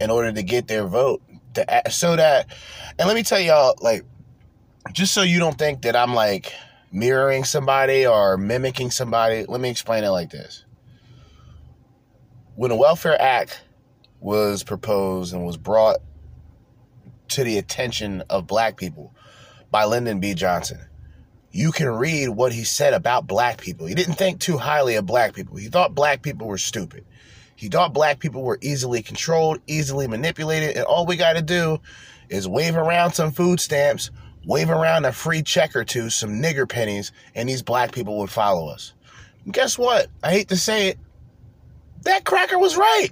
in 0.00 0.10
order 0.10 0.32
to 0.32 0.42
get 0.42 0.68
their 0.68 0.86
vote. 0.86 1.22
To, 1.54 1.82
so 1.90 2.16
that, 2.16 2.48
and 2.98 3.08
let 3.08 3.14
me 3.14 3.22
tell 3.22 3.40
y'all, 3.40 3.74
like, 3.80 4.04
just 4.92 5.14
so 5.14 5.22
you 5.22 5.38
don't 5.38 5.56
think 5.56 5.82
that 5.82 5.96
I'm 5.96 6.14
like 6.14 6.52
mirroring 6.90 7.44
somebody 7.44 8.06
or 8.06 8.36
mimicking 8.36 8.90
somebody, 8.90 9.46
let 9.48 9.60
me 9.60 9.70
explain 9.70 10.04
it 10.04 10.10
like 10.10 10.30
this. 10.30 10.61
When 12.54 12.68
the 12.68 12.76
Welfare 12.76 13.20
Act 13.20 13.62
was 14.20 14.62
proposed 14.62 15.34
and 15.34 15.44
was 15.44 15.56
brought 15.56 15.98
to 17.28 17.44
the 17.44 17.58
attention 17.58 18.22
of 18.28 18.46
black 18.46 18.76
people 18.76 19.14
by 19.70 19.84
Lyndon 19.84 20.20
B. 20.20 20.34
Johnson. 20.34 20.78
You 21.50 21.72
can 21.72 21.88
read 21.88 22.28
what 22.28 22.52
he 22.52 22.64
said 22.64 22.92
about 22.94 23.26
black 23.26 23.60
people. 23.60 23.86
He 23.86 23.94
didn't 23.94 24.14
think 24.14 24.38
too 24.40 24.58
highly 24.58 24.96
of 24.96 25.06
black 25.06 25.34
people. 25.34 25.56
He 25.56 25.68
thought 25.68 25.94
black 25.94 26.22
people 26.22 26.46
were 26.46 26.58
stupid. 26.58 27.04
He 27.56 27.68
thought 27.68 27.94
black 27.94 28.18
people 28.18 28.42
were 28.42 28.58
easily 28.60 29.02
controlled, 29.02 29.60
easily 29.66 30.06
manipulated, 30.06 30.76
and 30.76 30.84
all 30.84 31.06
we 31.06 31.16
got 31.16 31.34
to 31.34 31.42
do 31.42 31.78
is 32.28 32.48
wave 32.48 32.76
around 32.76 33.12
some 33.12 33.32
food 33.32 33.60
stamps, 33.60 34.10
wave 34.46 34.70
around 34.70 35.04
a 35.04 35.12
free 35.12 35.42
check 35.42 35.76
or 35.76 35.84
two, 35.84 36.10
some 36.10 36.40
nigger 36.42 36.68
pennies, 36.68 37.12
and 37.34 37.48
these 37.48 37.62
black 37.62 37.92
people 37.92 38.18
would 38.18 38.30
follow 38.30 38.68
us. 38.68 38.92
And 39.44 39.54
guess 39.54 39.78
what? 39.78 40.08
I 40.22 40.32
hate 40.32 40.48
to 40.48 40.56
say 40.56 40.88
it, 40.88 40.98
that 42.04 42.24
cracker 42.24 42.58
was 42.58 42.76
right. 42.76 43.10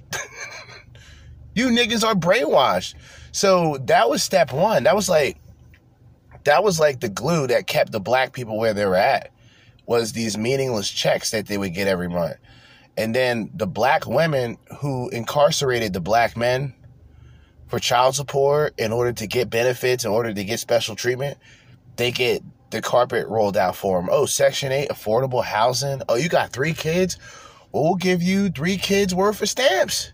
you 1.55 1.67
niggas 1.67 2.03
are 2.03 2.15
brainwashed. 2.15 2.95
So 3.31 3.77
that 3.85 4.09
was 4.09 4.23
step 4.23 4.51
one. 4.51 4.83
That 4.83 4.95
was 4.95 5.09
like 5.09 5.37
that 6.43 6.63
was 6.63 6.79
like 6.79 6.99
the 6.99 7.09
glue 7.09 7.47
that 7.47 7.67
kept 7.67 7.91
the 7.91 7.99
black 7.99 8.33
people 8.33 8.57
where 8.57 8.73
they 8.73 8.85
were 8.85 8.95
at 8.95 9.31
was 9.85 10.13
these 10.13 10.37
meaningless 10.37 10.89
checks 10.89 11.31
that 11.31 11.47
they 11.47 11.57
would 11.57 11.73
get 11.73 11.87
every 11.87 12.09
month. 12.09 12.37
And 12.97 13.15
then 13.15 13.49
the 13.53 13.67
black 13.67 14.05
women 14.05 14.57
who 14.79 15.09
incarcerated 15.09 15.93
the 15.93 16.01
black 16.01 16.35
men 16.35 16.73
for 17.67 17.79
child 17.79 18.15
support 18.15 18.73
in 18.77 18.91
order 18.91 19.13
to 19.13 19.27
get 19.27 19.49
benefits, 19.49 20.03
in 20.03 20.11
order 20.11 20.33
to 20.33 20.43
get 20.43 20.59
special 20.59 20.95
treatment, 20.95 21.37
they 21.95 22.11
get 22.11 22.43
the 22.69 22.81
carpet 22.81 23.27
rolled 23.27 23.57
out 23.57 23.75
for 23.75 23.99
them. 23.99 24.09
Oh, 24.11 24.25
Section 24.25 24.71
8 24.71 24.89
affordable 24.89 25.43
housing. 25.43 26.01
Oh, 26.09 26.15
you 26.15 26.29
got 26.29 26.51
three 26.51 26.73
kids? 26.73 27.17
We'll 27.73 27.95
give 27.95 28.21
you 28.21 28.49
three 28.49 28.77
kids 28.77 29.15
worth 29.15 29.41
of 29.41 29.49
stamps. 29.49 30.13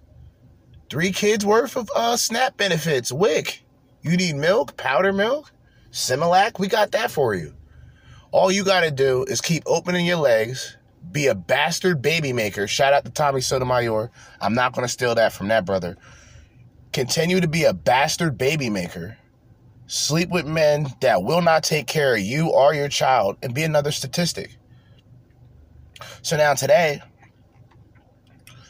Three 0.90 1.12
kids 1.12 1.46
worth 1.46 1.76
of 1.76 1.90
uh, 1.96 2.16
SNAP 2.16 2.58
benefits. 2.58 3.12
WIC. 3.12 3.64
You 4.02 4.16
need 4.16 4.36
milk, 4.36 4.78
powder 4.78 5.12
milk, 5.12 5.52
Similac. 5.92 6.60
We 6.60 6.68
got 6.68 6.92
that 6.92 7.12
for 7.12 7.34
you. 7.34 7.54
All 8.32 8.52
you 8.52 8.64
got 8.64 8.82
to 8.82 8.92
do 8.92 9.24
is 9.24 9.42
keep 9.42 9.64
opening 9.66 10.06
your 10.06 10.18
legs, 10.18 10.78
be 11.12 11.28
a 11.28 11.36
bastard 11.36 12.02
baby 12.02 12.34
maker. 12.34 12.68
Shout 12.68 12.94
out 12.94 13.06
to 13.06 13.12
Tommy 13.12 13.42
Sotomayor. 13.42 14.12
I'm 14.40 14.54
not 14.54 14.74
going 14.74 14.86
to 14.86 14.92
steal 14.92 15.16
that 15.16 15.34
from 15.34 15.48
that 15.48 15.66
brother. 15.66 15.98
Continue 16.94 17.42
to 17.42 17.48
be 17.48 17.64
a 17.64 17.74
bastard 17.74 18.38
baby 18.38 18.70
maker. 18.70 19.18
Sleep 19.88 20.30
with 20.30 20.46
men 20.46 20.88
that 21.02 21.24
will 21.24 21.42
not 21.42 21.64
take 21.64 21.88
care 21.88 22.14
of 22.14 22.20
you 22.20 22.50
or 22.50 22.74
your 22.74 22.90
child 22.90 23.38
and 23.42 23.54
be 23.54 23.64
another 23.64 23.92
statistic. 23.92 24.58
So 26.22 26.38
now 26.38 26.54
today, 26.54 27.02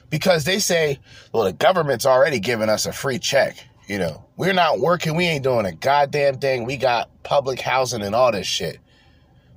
because 0.10 0.44
they 0.46 0.60
say, 0.60 1.00
well, 1.34 1.44
the 1.44 1.54
government's 1.54 2.06
already 2.06 2.40
giving 2.40 2.70
us 2.70 2.86
a 2.86 2.94
free 2.94 3.20
check. 3.20 3.58
You 3.88 4.00
know, 4.00 4.26
we're 4.36 4.54
not 4.54 4.80
working. 4.80 5.16
We 5.16 5.26
ain't 5.26 5.44
doing 5.44 5.66
a 5.66 5.72
goddamn 5.72 6.40
thing. 6.40 6.66
We 6.66 6.78
got 6.78 7.10
public 7.24 7.62
housing 7.62 8.02
and 8.02 8.14
all 8.14 8.32
this 8.32 8.48
shit. 8.48 8.80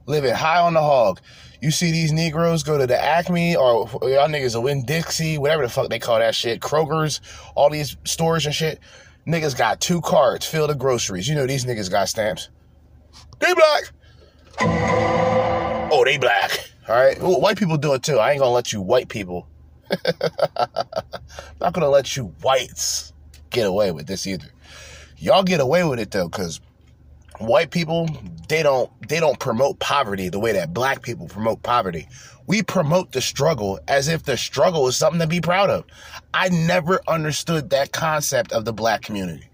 Living 0.07 0.35
high 0.35 0.61
on 0.61 0.75
the 0.75 0.81
hog. 0.81 1.21
You 1.61 1.71
see 1.71 1.91
these 1.93 2.13
Negroes 2.13 2.63
go 2.63 2.79
to 2.79 2.87
the 2.87 3.01
Acme 3.01 3.55
or 3.57 3.89
y'all 4.03 4.29
niggas 4.29 4.55
are 4.55 4.61
Winn-Dixie, 4.61 5.37
whatever 5.37 5.63
the 5.63 5.69
fuck 5.69 5.91
they 5.91 5.99
call 5.99 6.19
that 6.19 6.35
shit, 6.35 6.61
Kroger's, 6.61 7.21
all 7.55 7.69
these 7.69 7.97
stores 8.05 8.47
and 8.47 8.55
shit. 8.55 8.81
Niggas 9.27 9.57
got 9.57 9.81
two 9.81 10.01
carts 10.01 10.47
filled 10.47 10.71
of 10.71 10.79
groceries. 10.79 11.29
You 11.29 11.35
know 11.35 11.47
these 11.47 11.67
niggas 11.67 11.91
got 11.91 12.09
stamps. 12.09 12.49
They 13.41 13.53
black. 13.53 13.93
Oh, 15.93 16.03
they 16.05 16.19
black. 16.19 16.71
All 16.89 16.95
right. 16.95 17.19
White 17.21 17.59
people 17.59 17.77
do 17.77 17.93
it 17.95 18.03
too. 18.03 18.19
I 18.19 18.31
ain't 18.31 18.41
gonna 18.41 18.53
let 18.53 18.73
you 18.73 18.81
white 18.81 19.09
people 19.09 19.47
not 21.61 21.73
gonna 21.73 21.89
let 21.89 22.17
you 22.17 22.27
whites 22.43 23.13
get 23.51 23.67
away 23.67 23.93
with 23.93 24.07
this 24.07 24.27
either. 24.27 24.49
Y'all 25.19 25.43
get 25.43 25.61
away 25.61 25.85
with 25.85 25.99
it 25.99 26.11
though, 26.11 26.29
because 26.29 26.61
white 27.39 27.71
people 27.71 28.09
they 28.49 28.63
don't 28.63 28.91
they 29.09 29.21
don't 29.21 29.39
promote 29.39 29.79
poverty 29.79 30.29
the 30.29 30.39
way 30.39 30.53
that 30.53 30.73
black 30.73 31.03
people 31.03 31.27
promote 31.27 31.63
poverty. 31.63 32.09
We 32.47 32.63
promote 32.63 33.13
the 33.13 33.21
struggle 33.21 33.79
as 33.87 34.09
if 34.09 34.25
the 34.25 34.37
struggle 34.37 34.89
is 34.89 34.97
something 34.97 35.21
to 35.21 35.27
be 35.27 35.41
proud 35.41 35.71
of. 35.71 35.85
I 36.35 36.49
never 36.49 37.01
understood 37.07 37.71
that 37.71 37.93
concept 37.93 38.53
of 38.53 38.65
the 38.65 38.73
black 38.73 39.03
community. 39.03 39.49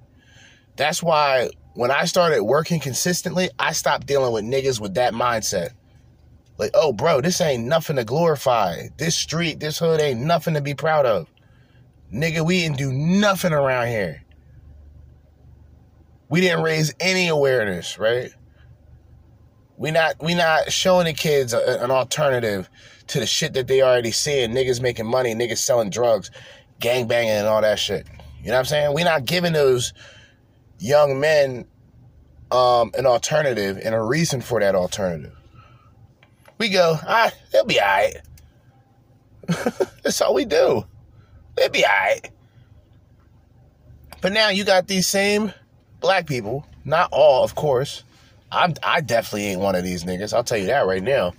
That's 0.77 1.03
why 1.03 1.51
when 1.75 1.91
I 1.91 2.07
started 2.07 2.43
working 2.43 2.81
consistently, 2.81 3.51
I 3.59 3.73
stopped 3.73 4.07
dealing 4.07 4.33
with 4.33 4.45
niggas 4.45 4.81
with 4.81 4.95
that 4.95 5.13
mindset. 5.13 5.71
Like, 6.59 6.71
oh, 6.75 6.93
bro, 6.93 7.21
this 7.21 7.41
ain't 7.41 7.65
nothing 7.65 7.97
to 7.97 8.05
glorify. 8.05 8.89
This 8.97 9.15
street, 9.15 9.61
this 9.61 9.79
hood 9.79 10.01
ain't 10.01 10.21
nothing 10.21 10.55
to 10.55 10.61
be 10.61 10.75
proud 10.75 11.05
of. 11.05 11.29
Nigga, 12.13 12.45
we 12.45 12.63
didn't 12.63 12.79
do 12.79 12.93
nothing 12.93 13.53
around 13.53 13.89
here. 13.89 14.23
We 16.29 16.41
didn't 16.41 16.63
raise 16.63 16.95
any 16.99 17.29
awareness, 17.29 17.99
right? 17.99 18.31
We 19.77 19.91
not 19.91 20.23
we 20.23 20.35
not 20.35 20.73
showing 20.73 21.05
the 21.07 21.13
kids 21.13 21.53
a, 21.53 21.83
an 21.83 21.91
alternative 21.91 22.71
to 23.09 23.21
the 23.21 23.27
shit 23.27 23.53
that 23.53 23.69
they 23.69 23.83
already 23.83 24.11
seeing. 24.11 24.53
Niggas 24.53 24.81
making 24.81 25.07
money, 25.07 25.35
niggas 25.35 25.59
selling 25.59 25.91
drugs, 25.91 26.31
gang 26.81 27.07
banging, 27.07 27.31
and 27.31 27.47
all 27.47 27.61
that 27.61 27.79
shit. 27.79 28.07
You 28.41 28.47
know 28.47 28.55
what 28.55 28.61
I'm 28.61 28.65
saying? 28.65 28.95
We 28.95 29.05
not 29.05 29.25
giving 29.25 29.53
those 29.53 29.93
young 30.79 31.21
men 31.21 31.67
um, 32.51 32.93
an 32.97 33.07
alternative 33.07 33.79
and 33.83 33.95
a 33.95 34.03
reason 34.03 34.41
for 34.41 34.61
that 34.61 34.75
alternative. 34.75 35.37
We 36.59 36.71
go, 36.71 36.99
ah, 37.03 37.31
they'll 37.53 37.65
be 37.65 37.81
all 37.81 37.87
right. 37.87 38.17
That's 40.03 40.21
all 40.21 40.35
we 40.35 40.45
do. 40.45 40.85
They'll 41.57 41.71
be 41.71 41.85
all 41.85 41.91
right. 41.91 42.31
But 44.21 44.33
now 44.33 44.49
you 44.49 44.65
got 44.65 44.87
these 44.87 45.07
same 45.07 45.53
black 46.01 46.27
people, 46.27 46.67
not 46.85 47.11
all, 47.13 47.45
of 47.45 47.55
course. 47.55 48.03
I'm, 48.51 48.75
I 48.83 49.01
definitely 49.01 49.47
ain't 49.47 49.61
one 49.61 49.75
of 49.75 49.85
these 49.85 50.05
niggas. 50.05 50.33
I'll 50.33 50.45
tell 50.45 50.59
you 50.59 50.67
that 50.67 50.87
right 50.87 51.03
now. 51.03 51.35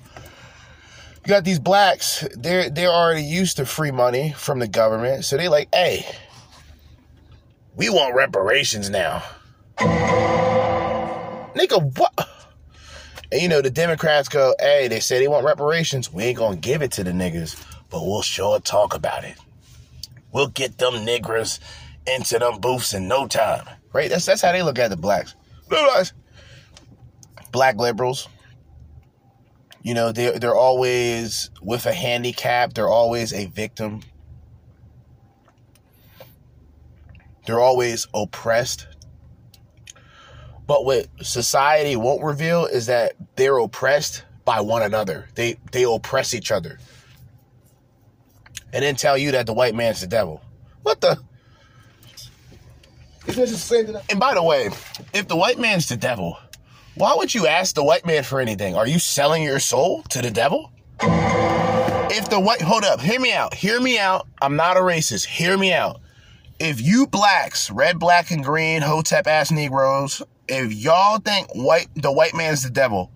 You 1.27 1.29
got 1.29 1.43
these 1.43 1.59
blacks, 1.59 2.25
they're 2.35 2.69
they're 2.69 2.89
already 2.89 3.23
used 3.23 3.57
to 3.57 3.65
free 3.65 3.91
money 3.91 4.31
from 4.37 4.59
the 4.59 4.67
government. 4.67 5.25
So 5.25 5.35
they 5.35 5.49
like, 5.49 5.67
hey, 5.73 6.05
we 7.75 7.89
want 7.89 8.15
reparations 8.15 8.89
now. 8.89 9.23
Nigga, 11.57 11.97
what? 11.97 12.29
And 13.31 13.41
you 13.41 13.49
know, 13.49 13.61
the 13.61 13.69
Democrats 13.69 14.29
go, 14.29 14.55
hey, 14.59 14.87
they 14.87 14.99
say 14.99 15.19
they 15.19 15.27
want 15.27 15.45
reparations. 15.45 16.11
We 16.11 16.23
ain't 16.23 16.37
gonna 16.37 16.55
give 16.55 16.81
it 16.81 16.91
to 16.93 17.03
the 17.03 17.11
niggas, 17.11 17.61
but 17.89 18.05
we'll 18.05 18.21
sure 18.21 18.59
talk 18.59 18.93
about 18.93 19.23
it. 19.23 19.37
We'll 20.31 20.47
get 20.47 20.77
them 20.77 20.93
niggers 20.93 21.59
into 22.05 22.39
them 22.39 22.59
booths 22.59 22.93
in 22.93 23.07
no 23.07 23.27
time. 23.27 23.65
Right? 23.93 24.09
That's 24.09 24.25
that's 24.25 24.41
how 24.41 24.51
they 24.51 24.63
look 24.63 24.79
at 24.79 24.89
the 24.89 24.97
blacks. 24.97 25.35
Black 27.51 27.77
liberals. 27.77 28.27
You 29.81 29.93
know, 29.93 30.11
they 30.11 30.37
they're 30.37 30.55
always 30.55 31.49
with 31.61 31.85
a 31.85 31.93
handicap, 31.93 32.73
they're 32.73 32.89
always 32.89 33.33
a 33.33 33.45
victim. 33.47 34.01
They're 37.45 37.61
always 37.61 38.07
oppressed. 38.13 38.87
But 40.67 40.83
what 40.85 41.07
society 41.21 41.95
won't 41.95 42.23
reveal 42.23 42.65
is 42.65 42.87
that 42.87 43.13
they're 43.35 43.57
oppressed 43.57 44.23
by 44.43 44.61
one 44.61 44.81
another. 44.81 45.27
They 45.35 45.57
they 45.71 45.83
oppress 45.83 46.33
each 46.33 46.51
other. 46.51 46.77
And 48.73 48.83
then 48.83 48.95
tell 48.95 49.17
you 49.17 49.31
that 49.31 49.45
the 49.45 49.53
white 49.53 49.73
man's 49.73 50.01
the 50.01 50.07
devil. 50.07 50.41
What 50.83 51.01
the? 51.01 51.17
And 54.09 54.19
by 54.19 54.33
the 54.33 54.43
way, 54.43 54.69
if 55.13 55.27
the 55.27 55.35
white 55.35 55.57
man's 55.57 55.89
the 55.89 55.97
devil, 55.97 56.37
why 56.95 57.13
would 57.15 57.33
you 57.33 57.47
ask 57.47 57.75
the 57.75 57.83
white 57.83 58.05
man 58.05 58.23
for 58.23 58.39
anything? 58.39 58.75
Are 58.75 58.87
you 58.87 58.99
selling 58.99 59.43
your 59.43 59.59
soul 59.59 60.03
to 60.09 60.21
the 60.21 60.31
devil? 60.31 60.71
If 62.09 62.29
the 62.29 62.39
white, 62.39 62.61
hold 62.61 62.85
up, 62.85 63.01
hear 63.01 63.19
me 63.19 63.33
out, 63.33 63.53
hear 63.53 63.79
me 63.81 63.99
out. 63.99 64.27
I'm 64.41 64.55
not 64.55 64.77
a 64.77 64.79
racist. 64.79 65.25
Hear 65.25 65.57
me 65.57 65.73
out. 65.73 65.99
If 66.59 66.81
you 66.81 67.05
blacks, 67.05 67.69
red, 67.69 67.99
black, 67.99 68.31
and 68.31 68.43
green, 68.43 68.81
hotep 68.81 69.27
ass 69.27 69.51
Negroes, 69.51 70.23
if 70.47 70.73
y'all 70.73 71.19
think 71.19 71.47
white, 71.55 71.87
the 71.95 72.11
white 72.11 72.33
man's 72.33 72.63
the 72.63 72.69
devil, 72.69 73.11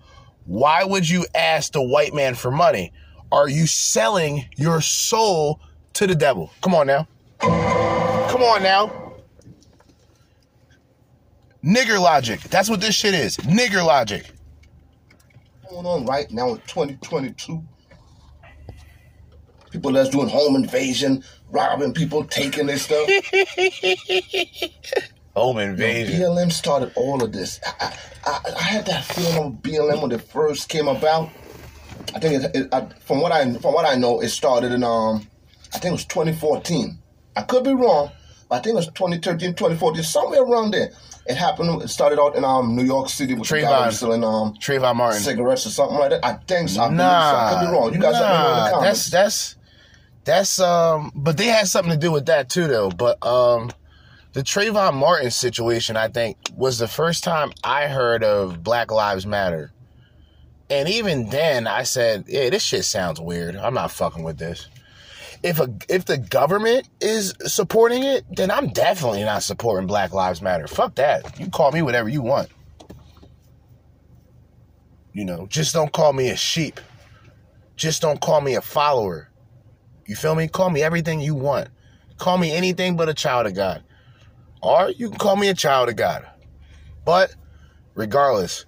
why 0.45 0.83
would 0.83 1.07
you 1.07 1.25
ask 1.35 1.73
the 1.73 1.81
white 1.81 2.13
man 2.13 2.35
for 2.35 2.51
money? 2.51 2.91
Are 3.31 3.47
you 3.47 3.67
selling 3.67 4.45
your 4.57 4.81
soul 4.81 5.61
to 5.93 6.07
the 6.07 6.15
devil? 6.15 6.51
Come 6.61 6.75
on 6.75 6.87
now. 6.87 7.07
Come 7.39 8.41
on 8.41 8.63
now. 8.63 9.13
Nigger 11.63 12.01
logic. 12.01 12.41
That's 12.41 12.69
what 12.69 12.81
this 12.81 12.95
shit 12.95 13.13
is. 13.13 13.37
Nigger 13.37 13.85
logic. 13.85 14.25
going 15.69 15.85
on 15.85 16.05
right 16.05 16.29
now 16.31 16.49
in 16.49 16.57
2022. 16.67 17.63
People 19.69 19.93
that's 19.93 20.09
doing 20.09 20.27
home 20.27 20.55
invasion, 20.55 21.23
robbing 21.49 21.93
people, 21.93 22.25
taking 22.25 22.67
their 22.67 22.77
stuff. 22.77 23.07
Home 25.35 25.59
invasion. 25.59 26.19
BLM 26.19 26.51
started 26.51 26.91
all 26.95 27.23
of 27.23 27.31
this. 27.31 27.61
I, 27.79 27.95
I, 28.25 28.39
I 28.57 28.61
had 28.61 28.85
that 28.87 29.05
feeling 29.05 29.37
of 29.37 29.53
BLM 29.61 30.01
when 30.01 30.11
it 30.11 30.21
first 30.21 30.67
came 30.67 30.87
about. 30.87 31.29
I 32.13 32.19
think 32.19 32.43
it, 32.43 32.55
it, 32.55 32.73
I, 32.73 32.87
from 32.99 33.21
what 33.21 33.31
I 33.31 33.53
from 33.53 33.73
what 33.73 33.85
I 33.85 33.95
know, 33.95 34.19
it 34.19 34.29
started 34.29 34.73
in 34.73 34.83
um, 34.83 35.27
I 35.73 35.77
think 35.77 35.91
it 35.91 35.91
was 35.91 36.05
2014. 36.05 36.97
I 37.37 37.41
could 37.43 37.63
be 37.63 37.73
wrong, 37.73 38.11
but 38.49 38.55
I 38.57 38.59
think 38.59 38.73
it 38.73 38.77
was 38.77 38.87
2013, 38.87 39.51
2014, 39.51 40.03
somewhere 40.03 40.43
around 40.43 40.71
there. 40.71 40.91
It 41.25 41.35
happened. 41.35 41.81
It 41.81 41.87
started 41.87 42.19
out 42.19 42.35
in 42.35 42.43
um 42.43 42.75
New 42.75 42.83
York 42.83 43.07
City 43.07 43.33
with 43.33 43.47
Trayvon. 43.47 43.93
selling 43.93 44.23
um 44.23 44.53
Trayvon 44.55 44.95
Martin. 44.95 45.21
cigarettes 45.21 45.65
or 45.65 45.69
something 45.69 45.97
like 45.97 46.09
that. 46.09 46.25
I 46.25 46.33
think 46.33 46.67
so. 46.67 46.81
I 46.81 46.87
believe 46.87 46.99
so. 46.99 47.05
Nah, 47.05 47.45
I 47.45 47.53
could 47.53 47.67
be 47.67 47.71
wrong. 47.71 47.93
You 47.93 47.99
guys 47.99 48.13
let 48.13 48.21
me 48.21 48.27
know 48.27 48.49
in 48.49 48.57
the 48.57 48.65
nah, 48.65 48.71
comments. 48.71 49.09
That's 49.09 49.55
that's 49.55 49.55
that's 50.23 50.59
um, 50.59 51.11
but 51.15 51.37
they 51.37 51.45
had 51.45 51.67
something 51.67 51.93
to 51.93 51.97
do 51.97 52.11
with 52.11 52.25
that 52.25 52.49
too, 52.49 52.67
though. 52.67 52.89
But 52.89 53.25
um, 53.25 53.71
the 54.33 54.41
Trayvon 54.41 54.93
Martin 54.93 55.31
situation, 55.31 55.97
I 55.97 56.07
think, 56.07 56.37
was 56.55 56.77
the 56.77 56.87
first 56.87 57.23
time 57.23 57.51
I 57.63 57.87
heard 57.87 58.23
of 58.23 58.63
Black 58.63 58.91
Lives 58.91 59.25
Matter. 59.25 59.71
And 60.69 60.87
even 60.87 61.29
then, 61.29 61.67
I 61.67 61.83
said, 61.83 62.25
"Yeah, 62.27 62.49
this 62.49 62.63
shit 62.63 62.85
sounds 62.85 63.19
weird. 63.19 63.57
I'm 63.57 63.73
not 63.73 63.91
fucking 63.91 64.23
with 64.23 64.37
this." 64.37 64.69
If 65.43 65.59
a 65.59 65.69
if 65.89 66.05
the 66.05 66.17
government 66.17 66.87
is 67.01 67.33
supporting 67.45 68.03
it, 68.03 68.23
then 68.29 68.49
I'm 68.51 68.69
definitely 68.69 69.23
not 69.23 69.43
supporting 69.43 69.87
Black 69.87 70.13
Lives 70.13 70.41
Matter. 70.41 70.67
Fuck 70.67 70.95
that. 70.95 71.37
You 71.39 71.49
call 71.49 71.71
me 71.73 71.81
whatever 71.81 72.07
you 72.07 72.21
want. 72.21 72.49
You 75.13 75.25
know, 75.25 75.45
just 75.47 75.73
don't 75.73 75.91
call 75.91 76.13
me 76.13 76.29
a 76.29 76.37
sheep. 76.37 76.79
Just 77.75 78.01
don't 78.01 78.21
call 78.21 78.39
me 78.39 78.55
a 78.55 78.61
follower. 78.61 79.29
You 80.05 80.15
feel 80.15 80.35
me? 80.35 80.47
Call 80.47 80.69
me 80.69 80.83
everything 80.83 81.19
you 81.19 81.35
want. 81.35 81.67
Call 82.17 82.37
me 82.37 82.53
anything 82.53 82.95
but 82.95 83.09
a 83.09 83.13
child 83.13 83.47
of 83.47 83.55
God. 83.55 83.83
Or 84.61 84.89
you 84.91 85.09
can 85.09 85.17
call 85.17 85.35
me 85.35 85.49
a 85.49 85.53
child 85.53 85.89
of 85.89 85.95
God. 85.95 86.25
But 87.03 87.33
regardless, 87.95 88.65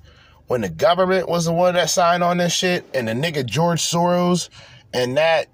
when 0.47 0.61
the 0.61 0.69
government 0.69 1.29
was 1.29 1.45
the 1.45 1.53
one 1.53 1.75
that 1.75 1.89
signed 1.89 2.23
on 2.23 2.37
this 2.37 2.53
shit 2.53 2.85
and 2.93 3.07
the 3.07 3.13
nigga 3.13 3.45
George 3.45 3.81
Soros 3.81 4.49
and 4.93 5.17
that 5.17 5.47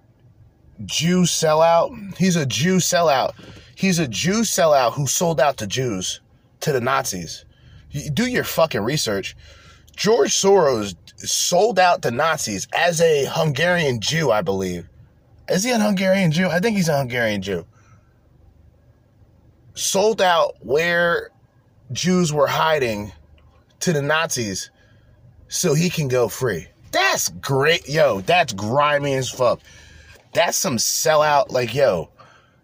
Jew 0.85 1.23
sellout, 1.23 2.17
he's 2.17 2.35
a 2.35 2.45
Jew 2.45 2.77
sellout. 2.77 3.33
He's 3.75 3.99
a 3.99 4.07
Jew 4.07 4.41
sellout 4.41 4.93
who 4.93 5.07
sold 5.07 5.39
out 5.39 5.57
to 5.57 5.67
Jews, 5.67 6.21
to 6.61 6.71
the 6.71 6.81
Nazis. 6.81 7.45
Do 8.13 8.27
your 8.27 8.43
fucking 8.43 8.81
research. 8.81 9.35
George 9.95 10.31
Soros 10.31 10.95
sold 11.17 11.79
out 11.79 12.01
to 12.03 12.11
Nazis 12.11 12.67
as 12.73 13.01
a 13.01 13.25
Hungarian 13.29 13.99
Jew, 13.99 14.31
I 14.31 14.41
believe. 14.41 14.87
Is 15.49 15.63
he 15.63 15.71
a 15.71 15.79
Hungarian 15.79 16.31
Jew? 16.31 16.47
I 16.47 16.59
think 16.59 16.77
he's 16.77 16.89
a 16.89 16.97
Hungarian 16.97 17.41
Jew. 17.41 17.65
Sold 19.79 20.21
out 20.21 20.55
where 20.59 21.29
Jews 21.93 22.33
were 22.33 22.47
hiding 22.47 23.13
to 23.79 23.93
the 23.93 24.01
Nazis 24.01 24.71
so 25.47 25.73
he 25.73 25.89
can 25.89 26.09
go 26.09 26.27
free. 26.27 26.67
That's 26.91 27.29
great. 27.29 27.87
Yo, 27.87 28.19
that's 28.21 28.51
grimy 28.51 29.13
as 29.13 29.29
fuck. 29.29 29.61
That's 30.33 30.57
some 30.57 30.75
sellout. 30.77 31.51
Like, 31.51 31.73
yo, 31.73 32.09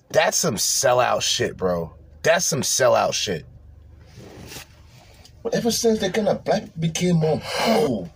that's 0.10 0.38
some 0.38 0.56
sellout 0.56 1.22
shit, 1.22 1.56
bro. 1.56 1.94
That's 2.22 2.46
some 2.46 2.62
sellout 2.62 3.14
shit. 3.14 3.46
But 5.42 5.56
ever 5.56 5.72
since 5.72 6.00
they 6.00 6.10
kind 6.10 6.28
of 6.28 6.44
black 6.44 6.64
became 6.80 7.16
more 7.18 7.40
whole, 7.42 8.12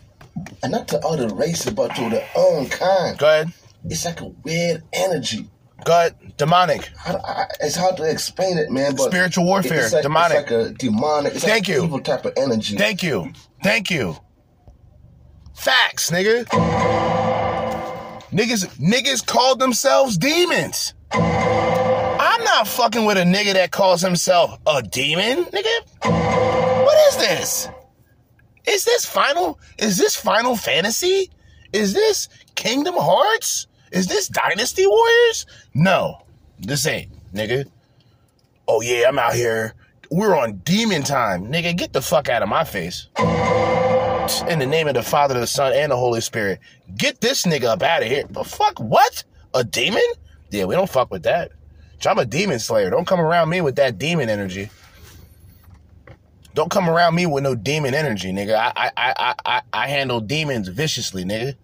and 0.61 0.71
not 0.73 0.87
to 0.89 0.99
other 1.05 1.33
races, 1.33 1.71
but 1.71 1.95
to 1.95 2.09
their 2.09 2.27
own 2.35 2.67
kind, 2.67 3.17
Go 3.17 3.27
ahead. 3.27 3.53
it's 3.85 4.03
like 4.03 4.19
a 4.19 4.27
weird 4.43 4.83
energy. 4.91 5.47
Go 5.85 5.91
ahead. 5.93 6.15
Demonic. 6.37 6.89
I, 7.05 7.13
I, 7.13 7.45
it's 7.61 7.75
hard 7.75 7.97
to 7.97 8.03
explain 8.03 8.57
it, 8.57 8.69
man. 8.69 8.95
But 8.95 9.05
Spiritual 9.09 9.45
warfare, 9.45 9.85
it's 9.85 9.93
like, 9.93 10.03
demonic. 10.03 10.37
It's 10.37 10.51
like 10.51 10.59
a 10.59 10.69
demonic. 10.71 11.35
It's 11.35 11.43
Thank 11.43 11.67
like 11.67 11.75
you. 11.75 11.83
Evil 11.85 11.99
type 11.99 12.25
of 12.25 12.33
energy. 12.37 12.77
Thank 12.77 13.03
you. 13.03 13.33
Thank 13.63 13.91
you. 13.91 14.15
Facts, 15.55 16.09
nigga. 16.09 16.45
Niggas, 18.31 18.67
niggas 18.77 19.25
called 19.25 19.59
themselves 19.59 20.17
demons. 20.17 20.93
I'm 21.11 22.43
not 22.43 22.67
fucking 22.67 23.05
with 23.05 23.17
a 23.17 23.23
nigga 23.23 23.53
that 23.53 23.71
calls 23.71 24.01
himself 24.01 24.57
a 24.67 24.81
demon, 24.81 25.45
nigga. 25.45 26.85
What 26.85 26.97
is 27.09 27.17
this? 27.17 27.69
Is 28.67 28.85
this 28.85 29.05
final? 29.05 29.59
Is 29.79 29.97
this 29.97 30.15
Final 30.15 30.55
Fantasy? 30.55 31.31
Is 31.73 31.93
this 31.93 32.29
Kingdom 32.55 32.95
Hearts? 32.97 33.67
Is 33.91 34.07
this 34.07 34.27
Dynasty 34.27 34.85
Warriors? 34.85 35.45
No, 35.73 36.21
this 36.59 36.85
ain't, 36.85 37.11
nigga. 37.33 37.65
Oh 38.67 38.81
yeah, 38.81 39.07
I'm 39.07 39.17
out 39.19 39.33
here. 39.33 39.73
We're 40.11 40.37
on 40.37 40.57
demon 40.57 41.03
time, 41.03 41.51
nigga. 41.51 41.75
Get 41.77 41.93
the 41.93 42.01
fuck 42.01 42.29
out 42.29 42.43
of 42.43 42.49
my 42.49 42.63
face. 42.63 43.07
In 44.47 44.59
the 44.59 44.65
name 44.65 44.87
of 44.87 44.93
the 44.93 45.03
Father, 45.03 45.39
the 45.39 45.47
Son, 45.47 45.73
and 45.73 45.91
the 45.91 45.97
Holy 45.97 46.21
Spirit, 46.21 46.59
get 46.97 47.19
this 47.19 47.43
nigga 47.43 47.65
up 47.65 47.81
out 47.81 48.03
of 48.03 48.07
here. 48.07 48.25
But 48.29 48.45
fuck, 48.45 48.79
what? 48.79 49.23
A 49.53 49.63
demon? 49.63 50.01
Yeah, 50.51 50.65
we 50.65 50.75
don't 50.75 50.89
fuck 50.89 51.11
with 51.11 51.23
that. 51.23 51.51
I'm 52.05 52.17
a 52.17 52.25
demon 52.25 52.59
slayer. 52.59 52.89
Don't 52.89 53.05
come 53.05 53.19
around 53.19 53.49
me 53.49 53.61
with 53.61 53.75
that 53.75 53.97
demon 53.97 54.29
energy. 54.29 54.69
Don't 56.53 56.71
come 56.71 56.89
around 56.89 57.15
me 57.15 57.25
with 57.25 57.43
no 57.43 57.55
demon 57.55 57.93
energy, 57.93 58.31
nigga. 58.31 58.55
I 58.55 58.71
I 58.75 59.13
I 59.17 59.35
I, 59.45 59.61
I 59.73 59.87
handle 59.87 60.19
demons 60.21 60.67
viciously, 60.67 61.23
nigga. 61.23 61.55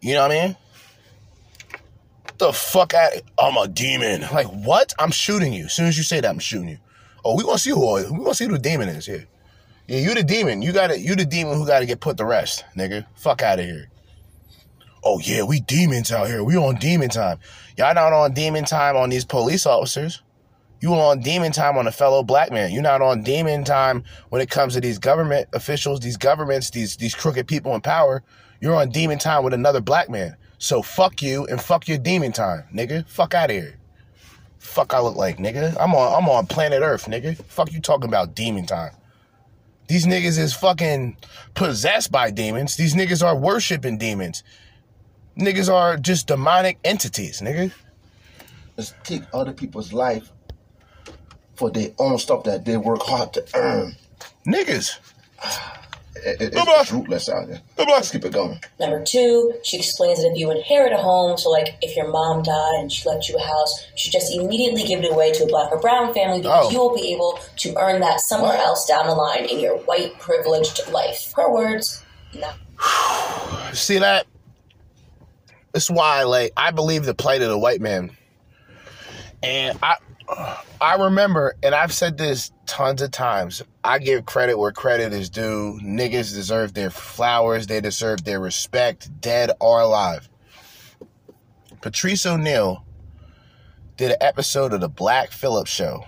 You 0.00 0.14
know 0.14 0.22
what 0.22 0.32
I 0.32 0.46
mean? 0.46 0.56
The 2.38 2.52
fuck 2.52 2.94
out 2.94 3.12
I'm 3.38 3.56
a 3.56 3.68
demon. 3.68 4.22
Like 4.32 4.46
what? 4.46 4.94
I'm 4.98 5.10
shooting 5.10 5.52
you. 5.52 5.66
As 5.66 5.74
soon 5.74 5.86
as 5.86 5.98
you 5.98 6.02
say 6.02 6.20
that, 6.20 6.28
I'm 6.28 6.38
shooting 6.38 6.70
you. 6.70 6.78
Oh, 7.24 7.36
we 7.36 7.44
gonna 7.44 7.58
see 7.58 7.70
who 7.70 7.94
we 7.94 8.18
gonna 8.18 8.34
see 8.34 8.46
who 8.46 8.52
the 8.52 8.58
demon 8.58 8.88
is 8.88 9.04
here. 9.04 9.26
Yeah, 9.86 9.98
you 9.98 10.14
the 10.14 10.22
demon. 10.22 10.62
You 10.62 10.72
gotta 10.72 10.98
you 10.98 11.14
the 11.14 11.26
demon 11.26 11.58
who 11.58 11.66
gotta 11.66 11.84
get 11.84 12.00
put 12.00 12.16
to 12.16 12.24
rest, 12.24 12.64
nigga. 12.76 13.04
Fuck 13.14 13.42
out 13.42 13.58
of 13.58 13.66
here. 13.66 13.90
Oh 15.02 15.18
yeah, 15.18 15.42
we 15.42 15.60
demons 15.60 16.12
out 16.12 16.28
here. 16.28 16.44
We 16.44 16.56
on 16.56 16.76
demon 16.76 17.10
time. 17.10 17.38
Y'all 17.76 17.94
not 17.94 18.12
on 18.12 18.32
demon 18.32 18.64
time 18.64 18.96
on 18.96 19.10
these 19.10 19.24
police 19.24 19.66
officers. 19.66 20.22
You 20.80 20.94
on 20.94 21.20
demon 21.20 21.52
time 21.52 21.76
on 21.76 21.86
a 21.86 21.92
fellow 21.92 22.22
black 22.22 22.50
man. 22.50 22.72
You're 22.72 22.82
not 22.82 23.02
on 23.02 23.22
demon 23.22 23.64
time 23.64 24.04
when 24.30 24.40
it 24.40 24.48
comes 24.48 24.74
to 24.74 24.80
these 24.80 24.98
government 24.98 25.48
officials, 25.52 26.00
these 26.00 26.16
governments, 26.16 26.70
these 26.70 26.96
these 26.96 27.14
crooked 27.14 27.46
people 27.46 27.74
in 27.74 27.82
power. 27.82 28.22
You're 28.60 28.74
on 28.74 28.90
demon 28.90 29.18
time 29.18 29.42
with 29.42 29.54
another 29.54 29.80
black 29.80 30.10
man. 30.10 30.36
So 30.58 30.82
fuck 30.82 31.22
you 31.22 31.46
and 31.46 31.60
fuck 31.60 31.88
your 31.88 31.98
demon 31.98 32.32
time, 32.32 32.64
nigga. 32.72 33.08
Fuck 33.08 33.34
out 33.34 33.50
of 33.50 33.56
here. 33.56 33.78
Fuck 34.58 34.92
I 34.92 35.00
look 35.00 35.16
like, 35.16 35.38
nigga. 35.38 35.74
I'm 35.80 35.94
on 35.94 36.22
I'm 36.22 36.28
on 36.28 36.46
planet 36.46 36.82
Earth, 36.82 37.06
nigga. 37.06 37.42
Fuck 37.44 37.72
you 37.72 37.80
talking 37.80 38.08
about 38.08 38.34
demon 38.34 38.66
time. 38.66 38.92
These 39.88 40.06
niggas 40.06 40.38
is 40.38 40.52
fucking 40.52 41.16
possessed 41.54 42.12
by 42.12 42.30
demons. 42.30 42.76
These 42.76 42.94
niggas 42.94 43.24
are 43.24 43.34
worshiping 43.34 43.96
demons. 43.96 44.44
Niggas 45.38 45.72
are 45.72 45.96
just 45.96 46.26
demonic 46.26 46.78
entities, 46.84 47.40
nigga. 47.40 47.72
Let's 48.76 48.94
take 49.02 49.22
other 49.32 49.52
people's 49.52 49.92
life 49.92 50.30
for 51.54 51.70
their 51.70 51.90
own 51.98 52.18
stuff 52.18 52.44
that 52.44 52.66
they 52.66 52.76
work 52.76 53.02
hard 53.02 53.32
to 53.32 53.44
earn. 53.54 53.96
Niggas. 54.46 54.98
Ah. 55.42 55.79
It, 56.24 56.40
it, 56.40 56.42
it's, 56.48 56.54
Bye-bye. 56.56 56.78
it's 56.80 56.92
rootless 56.92 57.28
out 57.28 57.48
there. 57.48 57.60
Bye-bye. 57.76 57.92
Let's 57.92 58.10
keep 58.10 58.24
it 58.24 58.32
going. 58.32 58.60
Number 58.78 59.02
two, 59.04 59.54
she 59.62 59.76
explains 59.78 60.20
that 60.22 60.30
if 60.32 60.38
you 60.38 60.50
inherit 60.50 60.92
a 60.92 60.96
home, 60.98 61.36
so 61.38 61.50
like 61.50 61.76
if 61.82 61.96
your 61.96 62.08
mom 62.08 62.42
died 62.42 62.74
and 62.80 62.92
she 62.92 63.08
left 63.08 63.28
you 63.28 63.36
a 63.36 63.40
house, 63.42 63.86
you 63.92 63.96
should 63.98 64.12
just 64.12 64.34
immediately 64.34 64.82
give 64.84 65.02
it 65.02 65.10
away 65.10 65.32
to 65.32 65.44
a 65.44 65.46
black 65.46 65.70
or 65.72 65.78
brown 65.80 66.12
family 66.14 66.40
because 66.42 66.66
Oh. 66.66 66.70
you 66.70 66.78
will 66.78 66.94
be 66.94 67.12
able 67.14 67.38
to 67.58 67.74
earn 67.78 68.00
that 68.00 68.20
somewhere 68.20 68.56
What? 68.56 68.60
else 68.66 68.86
down 68.86 69.06
the 69.06 69.14
line 69.14 69.44
in 69.46 69.60
your 69.60 69.76
white 69.78 70.18
privileged 70.18 70.80
life. 70.90 71.32
Her 71.36 71.50
words, 71.52 72.02
no. 72.34 72.50
See 73.72 73.98
that? 73.98 74.26
That's 75.72 75.90
why, 75.90 76.24
like, 76.24 76.52
I 76.56 76.70
believe 76.72 77.04
the 77.04 77.14
plight 77.14 77.42
of 77.42 77.48
the 77.48 77.58
white 77.58 77.80
man. 77.80 78.10
And 79.42 79.78
I 79.82 79.96
I 80.80 80.96
remember, 80.98 81.54
and 81.62 81.74
I've 81.74 81.92
said 81.92 82.16
this 82.16 82.52
tons 82.66 83.02
of 83.02 83.10
times, 83.10 83.62
I 83.82 83.98
give 83.98 84.26
credit 84.26 84.58
where 84.58 84.72
credit 84.72 85.12
is 85.12 85.28
due. 85.28 85.78
Niggas 85.82 86.32
deserve 86.32 86.74
their 86.74 86.90
flowers, 86.90 87.66
they 87.66 87.80
deserve 87.80 88.24
their 88.24 88.40
respect, 88.40 89.20
dead 89.20 89.50
or 89.60 89.80
alive. 89.80 90.28
Patrice 91.80 92.26
O'Neal 92.26 92.84
did 93.96 94.12
an 94.12 94.18
episode 94.20 94.72
of 94.72 94.80
the 94.80 94.88
Black 94.88 95.30
Phillips 95.30 95.70
show. 95.70 96.04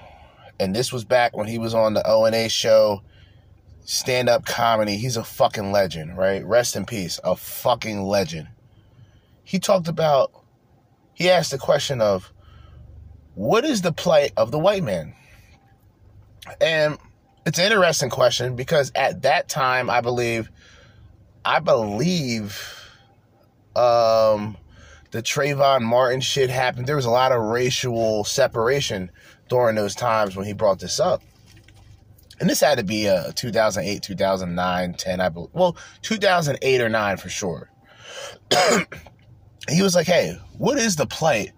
And 0.60 0.74
this 0.74 0.92
was 0.92 1.04
back 1.04 1.36
when 1.36 1.48
he 1.48 1.58
was 1.58 1.74
on 1.74 1.94
the 1.94 2.06
O&A 2.06 2.48
show 2.48 3.02
stand 3.84 4.28
up 4.28 4.44
comedy. 4.44 4.96
He's 4.96 5.16
a 5.16 5.24
fucking 5.24 5.72
legend, 5.72 6.16
right? 6.16 6.44
Rest 6.44 6.76
in 6.76 6.86
peace. 6.86 7.18
A 7.24 7.36
fucking 7.36 8.02
legend. 8.02 8.48
He 9.44 9.58
talked 9.58 9.88
about, 9.88 10.32
he 11.14 11.28
asked 11.28 11.50
the 11.50 11.58
question 11.58 12.00
of, 12.00 12.32
what 13.34 13.64
is 13.64 13.82
the 13.82 13.92
plight 13.92 14.32
of 14.36 14.50
the 14.50 14.58
white 14.58 14.82
man? 14.82 15.14
And 16.60 16.98
it's 17.46 17.58
an 17.58 17.66
interesting 17.66 18.10
question 18.10 18.56
because 18.56 18.92
at 18.94 19.22
that 19.22 19.48
time, 19.48 19.88
I 19.90 20.00
believe, 20.00 20.50
I 21.44 21.60
believe, 21.60 22.60
um, 23.74 24.56
the 25.10 25.22
Trayvon 25.22 25.82
Martin 25.82 26.20
shit 26.20 26.50
happened. 26.50 26.86
There 26.86 26.96
was 26.96 27.04
a 27.04 27.10
lot 27.10 27.32
of 27.32 27.42
racial 27.42 28.24
separation 28.24 29.10
during 29.48 29.76
those 29.76 29.94
times 29.94 30.36
when 30.36 30.46
he 30.46 30.52
brought 30.52 30.78
this 30.78 30.98
up 30.98 31.22
and 32.42 32.50
this 32.50 32.60
had 32.60 32.76
to 32.76 32.84
be 32.84 33.08
uh 33.08 33.30
2008 33.36 34.02
2009 34.02 34.94
10 34.94 35.20
i 35.20 35.28
believe 35.28 35.50
well 35.52 35.76
2008 36.02 36.80
or 36.80 36.88
9 36.88 37.16
for 37.16 37.28
sure 37.28 37.70
he 39.68 39.80
was 39.80 39.94
like 39.94 40.06
hey 40.06 40.36
what 40.58 40.76
is 40.76 40.96
the 40.96 41.06
plight 41.06 41.52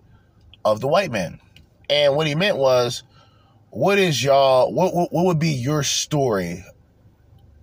of 0.65 0.81
the 0.81 0.87
white 0.87 1.11
man 1.11 1.41
and 1.89 2.17
what 2.17 2.27
he 2.27 2.35
meant 2.35 2.57
was 2.57 3.03
what 3.71 3.99
is 3.99 4.23
y'all 4.23 4.73
what, 4.73 4.95
what, 4.95 5.13
what 5.13 5.27
would 5.27 5.39
be 5.39 5.51
your 5.51 5.83
story 5.83 6.65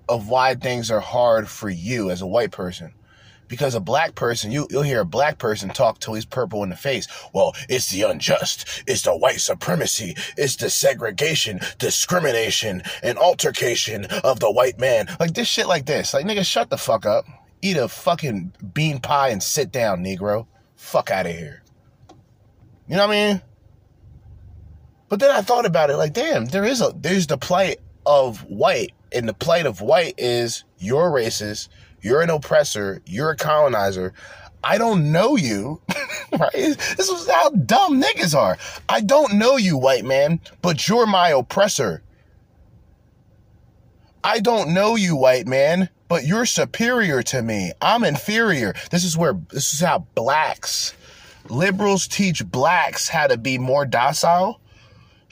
of 0.09 0.27
why 0.27 0.55
things 0.55 0.91
are 0.91 0.99
hard 0.99 1.47
for 1.47 1.69
you 1.69 2.09
as 2.09 2.21
a 2.21 2.27
white 2.27 2.51
person 2.51 2.93
because 3.51 3.75
a 3.75 3.81
black 3.81 4.15
person, 4.15 4.49
you, 4.49 4.65
you'll 4.71 4.81
hear 4.81 5.01
a 5.01 5.05
black 5.05 5.37
person 5.37 5.69
talk 5.69 5.99
till 5.99 6.13
he's 6.13 6.25
purple 6.25 6.63
in 6.63 6.69
the 6.69 6.75
face. 6.77 7.05
Well, 7.33 7.53
it's 7.67 7.89
the 7.91 8.03
unjust. 8.03 8.81
It's 8.87 9.01
the 9.01 9.15
white 9.15 9.41
supremacy. 9.41 10.15
It's 10.37 10.55
the 10.55 10.69
segregation, 10.69 11.59
discrimination, 11.77 12.81
and 13.03 13.17
altercation 13.17 14.05
of 14.23 14.39
the 14.39 14.49
white 14.49 14.79
man. 14.79 15.07
Like 15.19 15.33
this 15.33 15.49
shit 15.49 15.67
like 15.67 15.85
this. 15.85 16.13
Like, 16.13 16.25
nigga, 16.25 16.45
shut 16.45 16.69
the 16.69 16.77
fuck 16.77 17.05
up. 17.05 17.25
Eat 17.61 17.75
a 17.75 17.89
fucking 17.89 18.53
bean 18.73 18.99
pie 19.01 19.29
and 19.29 19.43
sit 19.43 19.69
down, 19.69 20.01
Negro. 20.01 20.47
Fuck 20.77 21.11
out 21.11 21.25
of 21.25 21.33
here. 21.33 21.61
You 22.87 22.95
know 22.95 23.05
what 23.05 23.13
I 23.13 23.33
mean? 23.33 23.41
But 25.11 25.19
then 25.19 25.29
I 25.29 25.41
thought 25.41 25.65
about 25.65 25.89
it 25.89 25.97
like, 25.97 26.13
damn, 26.13 26.45
there 26.45 26.63
is 26.63 26.79
a, 26.79 26.93
there's 26.95 27.27
the 27.27 27.37
plight 27.37 27.81
of 28.05 28.45
white. 28.49 28.93
And 29.11 29.27
the 29.27 29.33
plight 29.33 29.65
of 29.65 29.81
white 29.81 30.13
is 30.17 30.63
you're 30.77 31.11
racist. 31.11 31.67
You're 32.01 32.21
an 32.21 32.29
oppressor. 32.29 33.01
You're 33.05 33.31
a 33.31 33.35
colonizer. 33.35 34.13
I 34.63 34.77
don't 34.77 35.11
know 35.11 35.35
you, 35.35 35.81
right? 36.39 36.53
This 36.53 37.09
is 37.09 37.29
how 37.29 37.49
dumb 37.49 38.01
niggas 38.01 38.33
are. 38.33 38.57
I 38.87 39.01
don't 39.01 39.33
know 39.33 39.57
you, 39.57 39.77
white 39.77 40.05
man, 40.05 40.39
but 40.61 40.87
you're 40.87 41.05
my 41.05 41.31
oppressor. 41.31 42.03
I 44.23 44.39
don't 44.39 44.73
know 44.73 44.95
you, 44.95 45.17
white 45.17 45.45
man, 45.45 45.89
but 46.07 46.23
you're 46.23 46.45
superior 46.45 47.21
to 47.23 47.41
me. 47.41 47.73
I'm 47.81 48.05
inferior. 48.05 48.75
This 48.91 49.03
is 49.03 49.17
where, 49.17 49.33
this 49.49 49.73
is 49.73 49.81
how 49.81 50.07
blacks, 50.15 50.93
liberals 51.49 52.07
teach 52.07 52.45
blacks 52.45 53.09
how 53.09 53.27
to 53.27 53.35
be 53.35 53.57
more 53.57 53.85
docile. 53.85 54.60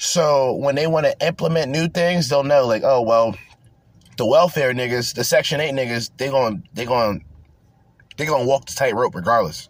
So 0.01 0.53
when 0.53 0.75
they 0.75 0.87
want 0.87 1.05
to 1.07 1.27
implement 1.27 1.71
new 1.71 1.89
things, 1.89 2.29
they'll 2.29 2.45
know, 2.45 2.65
like, 2.65 2.83
oh, 2.85 3.01
well, 3.01 3.35
the 4.15 4.25
welfare 4.25 4.73
niggas, 4.73 5.13
the 5.13 5.25
Section 5.25 5.59
8 5.59 5.73
niggas, 5.73 6.11
they 6.15 6.29
going 6.29 6.63
they 6.73 6.85
going 6.85 7.25
they 8.15 8.25
to 8.25 8.45
walk 8.45 8.65
the 8.65 8.75
tightrope 8.75 9.13
regardless. 9.13 9.67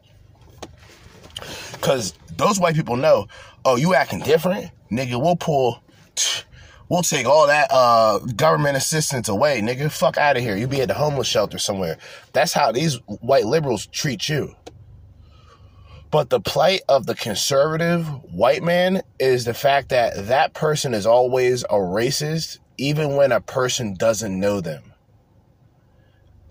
Cuz 1.82 2.14
those 2.38 2.60
white 2.60 2.76
people 2.76 2.96
know, 2.96 3.28
oh, 3.66 3.76
you 3.76 3.96
acting 3.96 4.20
different? 4.20 4.70
Nigga, 4.92 5.20
we'll 5.20 5.36
pull 5.36 5.82
we'll 6.90 7.02
take 7.02 7.26
all 7.26 7.48
that 7.48 7.72
uh 7.72 8.20
government 8.36 8.78
assistance 8.78 9.30
away, 9.30 9.62
nigga. 9.62 9.92
Fuck 9.92 10.18
out 10.18 10.38
of 10.38 10.44
here. 10.44 10.56
You 10.56 10.68
be 10.68 10.82
at 10.82 10.90
the 10.90 10.94
homeless 10.94 11.28
shelter 11.28 11.58
somewhere. 11.58 11.98
That's 12.34 12.54
how 12.54 12.72
these 12.72 12.98
white 13.08 13.48
liberals 13.48 13.88
treat 13.88 14.30
you. 14.30 14.56
But 16.12 16.30
the 16.30 16.40
plight 16.40 16.82
of 16.90 17.06
the 17.06 17.16
conservative 17.16 18.08
white 18.34 18.64
man 18.64 19.04
is 19.20 19.46
the 19.46 19.54
fact 19.54 19.90
that 19.90 20.28
that 20.28 20.54
person 20.54 20.94
is 20.94 21.06
always 21.06 21.64
a 21.64 21.76
racist, 21.76 22.58
even 22.78 23.16
when 23.16 23.32
a 23.32 23.42
person 23.42 23.94
doesn't 23.94 24.40
know 24.40 24.60
them. 24.60 24.94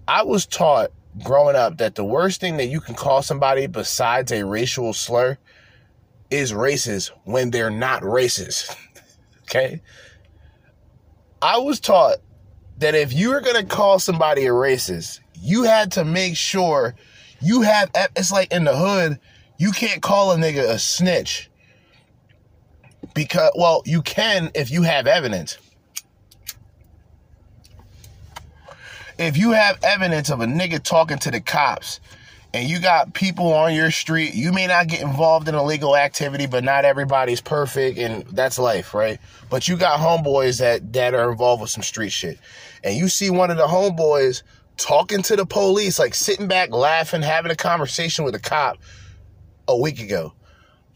I 0.07 0.23
was 0.23 0.47
taught 0.47 0.91
growing 1.23 1.57
up 1.57 1.79
that 1.79 1.97
the 1.97 2.05
worst 2.05 2.41
thing 2.41 2.57
that 2.59 2.67
you 2.67 2.81
can 2.81 2.95
call 2.95 3.23
somebody 3.23 3.67
besides 3.67 4.31
a 4.31 4.45
racial 4.45 4.93
slur 4.93 5.39
is 6.31 6.53
racist 6.53 7.11
when 7.25 7.51
they're 7.51 7.71
not 7.71 8.03
racist. 8.03 8.77
okay? 9.43 9.83
I 11.43 11.59
was 11.59 11.81
taught 11.81 12.19
that 12.79 12.95
if 12.95 13.13
you 13.13 13.31
were 13.31 13.41
going 13.41 13.57
to 13.61 13.67
call 13.67 13.99
somebody 13.99 14.47
a 14.47 14.51
racist, 14.51 15.21
you 15.41 15.65
had 15.65 15.93
to 15.93 16.05
make 16.05 16.37
sure 16.37 16.95
you 17.41 17.63
have, 17.63 17.91
it's 18.17 18.33
like 18.33 18.53
in 18.53 18.65
the 18.65 18.77
hood, 18.77 19.19
you 19.59 19.73
can't 19.73 20.01
call 20.01 20.33
a 20.33 20.37
nigga 20.37 20.71
a 20.71 20.79
snitch 20.79 21.51
because, 23.15 23.51
well, 23.57 23.83
you 23.85 24.03
can 24.03 24.51
if 24.55 24.71
you 24.71 24.83
have 24.83 25.07
evidence. 25.07 25.59
If 29.19 29.37
you 29.37 29.51
have 29.51 29.81
evidence 29.83 30.31
of 30.31 30.41
a 30.41 30.47
nigga 30.47 30.81
talking 30.81 31.19
to 31.19 31.33
the 31.33 31.41
cops 31.41 31.99
and 32.55 32.69
you 32.69 32.81
got 32.81 33.15
people 33.15 33.53
on 33.53 33.75
your 33.75 33.91
street, 33.91 34.35
you 34.35 34.53
may 34.53 34.69
not 34.69 34.87
get 34.87 35.03
involved 35.03 35.49
in 35.49 35.57
illegal 35.57 35.97
activity, 35.97 36.47
but 36.47 36.63
not 36.63 36.85
everybody's 36.85 37.41
perfect, 37.41 37.99
and 37.99 38.25
that's 38.29 38.61
life, 38.61 38.95
right? 38.95 39.19
But 39.51 39.67
you 39.67 39.77
got 39.77 39.99
homeboys 39.99 40.61
that 40.61 40.93
that 40.93 41.15
are 41.15 41.33
involved 41.33 41.63
with 41.63 41.71
some 41.71 41.83
street 41.83 42.13
shit, 42.13 42.39
and 42.85 42.97
you 42.97 43.09
see 43.09 43.29
one 43.29 43.51
of 43.51 43.57
the 43.57 43.67
homeboys 43.67 44.45
talking 44.77 45.23
to 45.23 45.35
the 45.35 45.45
police, 45.45 45.99
like 45.99 46.15
sitting 46.15 46.47
back, 46.47 46.71
laughing, 46.71 47.23
having 47.23 47.51
a 47.51 47.57
conversation 47.57 48.25
with 48.25 48.37
a 48.37 48.41
cop 48.41 48.79
a 49.69 49.77
week 49.77 50.01
ago. 50.01 50.33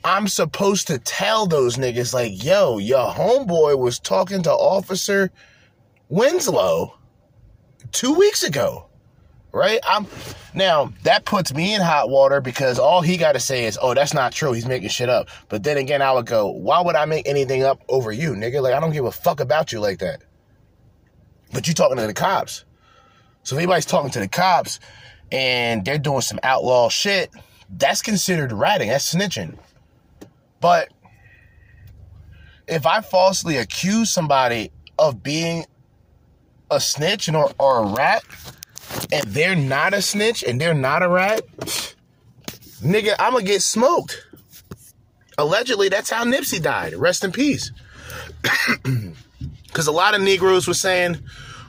I'm 0.04 0.26
supposed 0.26 0.88
to 0.88 0.98
tell 0.98 1.46
those 1.46 1.76
niggas, 1.76 2.12
like, 2.12 2.42
yo, 2.42 2.78
your 2.78 3.08
homeboy 3.12 3.78
was 3.78 4.00
talking 4.00 4.42
to 4.42 4.50
Officer 4.50 5.30
Winslow 6.08 6.98
two 7.92 8.14
weeks 8.14 8.42
ago. 8.42 8.86
Right? 9.52 9.80
I'm 9.86 10.06
now 10.54 10.94
that 11.02 11.26
puts 11.26 11.52
me 11.52 11.74
in 11.74 11.82
hot 11.82 12.08
water 12.08 12.40
because 12.40 12.78
all 12.78 13.02
he 13.02 13.18
gotta 13.18 13.38
say 13.38 13.66
is, 13.66 13.78
Oh, 13.80 13.92
that's 13.92 14.14
not 14.14 14.32
true. 14.32 14.52
He's 14.52 14.64
making 14.64 14.88
shit 14.88 15.10
up. 15.10 15.28
But 15.50 15.62
then 15.62 15.76
again, 15.76 16.00
I 16.00 16.10
would 16.10 16.24
go, 16.24 16.50
Why 16.50 16.80
would 16.80 16.96
I 16.96 17.04
make 17.04 17.28
anything 17.28 17.62
up 17.62 17.82
over 17.90 18.10
you, 18.10 18.30
nigga? 18.30 18.62
Like 18.62 18.72
I 18.72 18.80
don't 18.80 18.92
give 18.92 19.04
a 19.04 19.12
fuck 19.12 19.40
about 19.40 19.70
you 19.70 19.80
like 19.80 19.98
that. 19.98 20.22
But 21.52 21.68
you 21.68 21.74
talking 21.74 21.98
to 21.98 22.06
the 22.06 22.14
cops. 22.14 22.64
So 23.42 23.56
if 23.56 23.58
anybody's 23.58 23.84
talking 23.84 24.10
to 24.12 24.20
the 24.20 24.28
cops 24.28 24.80
and 25.30 25.84
they're 25.84 25.98
doing 25.98 26.22
some 26.22 26.40
outlaw 26.42 26.88
shit, 26.88 27.30
that's 27.72 28.02
considered 28.02 28.52
ratting. 28.52 28.88
That's 28.88 29.14
snitching. 29.14 29.58
But 30.60 30.90
if 32.68 32.86
I 32.86 33.00
falsely 33.00 33.56
accuse 33.56 34.10
somebody 34.10 34.70
of 34.98 35.22
being 35.22 35.66
a 36.70 36.80
snitch 36.80 37.28
or, 37.28 37.52
or 37.58 37.84
a 37.84 37.86
rat, 37.86 38.22
and 39.10 39.24
they're 39.26 39.56
not 39.56 39.94
a 39.94 40.02
snitch 40.02 40.42
and 40.42 40.60
they're 40.60 40.74
not 40.74 41.02
a 41.02 41.08
rat, 41.08 41.42
nigga, 42.82 43.14
I'm 43.18 43.32
gonna 43.32 43.44
get 43.44 43.62
smoked. 43.62 44.26
Allegedly, 45.38 45.88
that's 45.88 46.10
how 46.10 46.24
Nipsey 46.24 46.62
died. 46.62 46.94
Rest 46.94 47.24
in 47.24 47.32
peace. 47.32 47.72
Because 49.72 49.86
a 49.86 49.92
lot 49.92 50.14
of 50.14 50.20
Negroes 50.20 50.68
were 50.68 50.74
saying, 50.74 51.16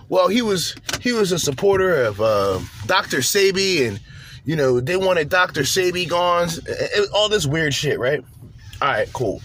well, 0.09 0.27
he 0.27 0.41
was 0.41 0.75
he 0.99 1.13
was 1.13 1.31
a 1.31 1.39
supporter 1.39 2.03
of 2.03 2.19
uh, 2.19 2.59
Dr. 2.85 3.19
Sebi 3.19 3.87
and 3.87 4.01
you 4.45 4.55
know 4.55 4.79
they 4.79 4.97
wanted 4.97 5.29
Dr. 5.29 5.61
Sebi 5.61 6.07
gone. 6.07 6.49
All 7.13 7.29
this 7.29 7.45
weird 7.45 7.73
shit, 7.73 7.99
right? 7.99 8.23
All 8.81 8.89
right, 8.89 9.11
cool. 9.13 9.41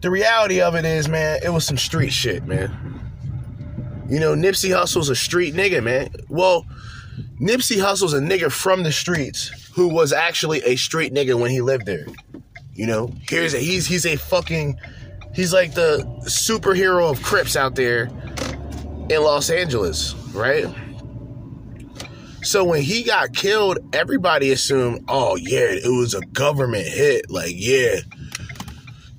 The 0.00 0.10
reality 0.10 0.60
of 0.60 0.74
it 0.74 0.84
is, 0.84 1.08
man, 1.08 1.40
it 1.42 1.48
was 1.48 1.64
some 1.66 1.78
street 1.78 2.12
shit, 2.12 2.44
man. 2.44 3.00
You 4.08 4.20
know, 4.20 4.34
Nipsey 4.34 4.74
Hussle's 4.74 5.08
a 5.08 5.16
street 5.16 5.54
nigga, 5.54 5.82
man. 5.82 6.10
Well, 6.28 6.66
Nipsey 7.40 7.80
Hussle's 7.80 8.12
a 8.12 8.20
nigga 8.20 8.52
from 8.52 8.82
the 8.82 8.92
streets 8.92 9.70
who 9.74 9.88
was 9.88 10.12
actually 10.12 10.62
a 10.64 10.76
street 10.76 11.14
nigga 11.14 11.40
when 11.40 11.50
he 11.50 11.62
lived 11.62 11.86
there. 11.86 12.06
You 12.74 12.86
know, 12.86 13.12
here's 13.28 13.54
a, 13.54 13.58
he's 13.58 13.86
he's 13.86 14.04
a 14.04 14.16
fucking 14.16 14.78
he's 15.34 15.52
like 15.52 15.74
the 15.74 16.04
superhero 16.24 17.10
of 17.10 17.22
Crips 17.22 17.56
out 17.56 17.74
there 17.74 18.04
in 19.08 19.22
Los 19.22 19.48
Angeles, 19.48 20.14
right? 20.34 20.66
So 22.44 22.62
when 22.62 22.82
he 22.82 23.02
got 23.02 23.34
killed, 23.34 23.78
everybody 23.94 24.52
assumed, 24.52 25.04
oh 25.08 25.36
yeah, 25.36 25.66
it 25.70 25.88
was 25.88 26.14
a 26.14 26.20
government 26.20 26.86
hit. 26.86 27.30
Like, 27.30 27.52
yeah, 27.54 27.96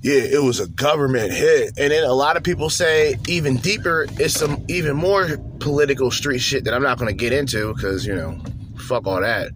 yeah, 0.00 0.22
it 0.22 0.42
was 0.42 0.60
a 0.60 0.68
government 0.68 1.32
hit. 1.32 1.72
And 1.76 1.90
then 1.90 2.04
a 2.04 2.12
lot 2.12 2.36
of 2.36 2.44
people 2.44 2.70
say 2.70 3.16
even 3.26 3.56
deeper, 3.56 4.06
it's 4.12 4.34
some 4.34 4.64
even 4.68 4.96
more 4.96 5.36
political 5.58 6.10
street 6.12 6.38
shit 6.38 6.64
that 6.64 6.74
I'm 6.74 6.82
not 6.82 6.98
going 6.98 7.08
to 7.08 7.16
get 7.16 7.32
into 7.32 7.74
because, 7.74 8.06
you 8.06 8.14
know, 8.14 8.38
fuck 8.86 9.06
all 9.06 9.20
that. 9.20 9.50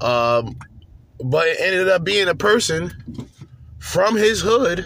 Um, 0.00 0.56
but 1.24 1.46
it 1.46 1.60
ended 1.60 1.88
up 1.88 2.02
being 2.02 2.26
a 2.26 2.34
person 2.34 2.92
from 3.78 4.16
his 4.16 4.40
hood. 4.40 4.80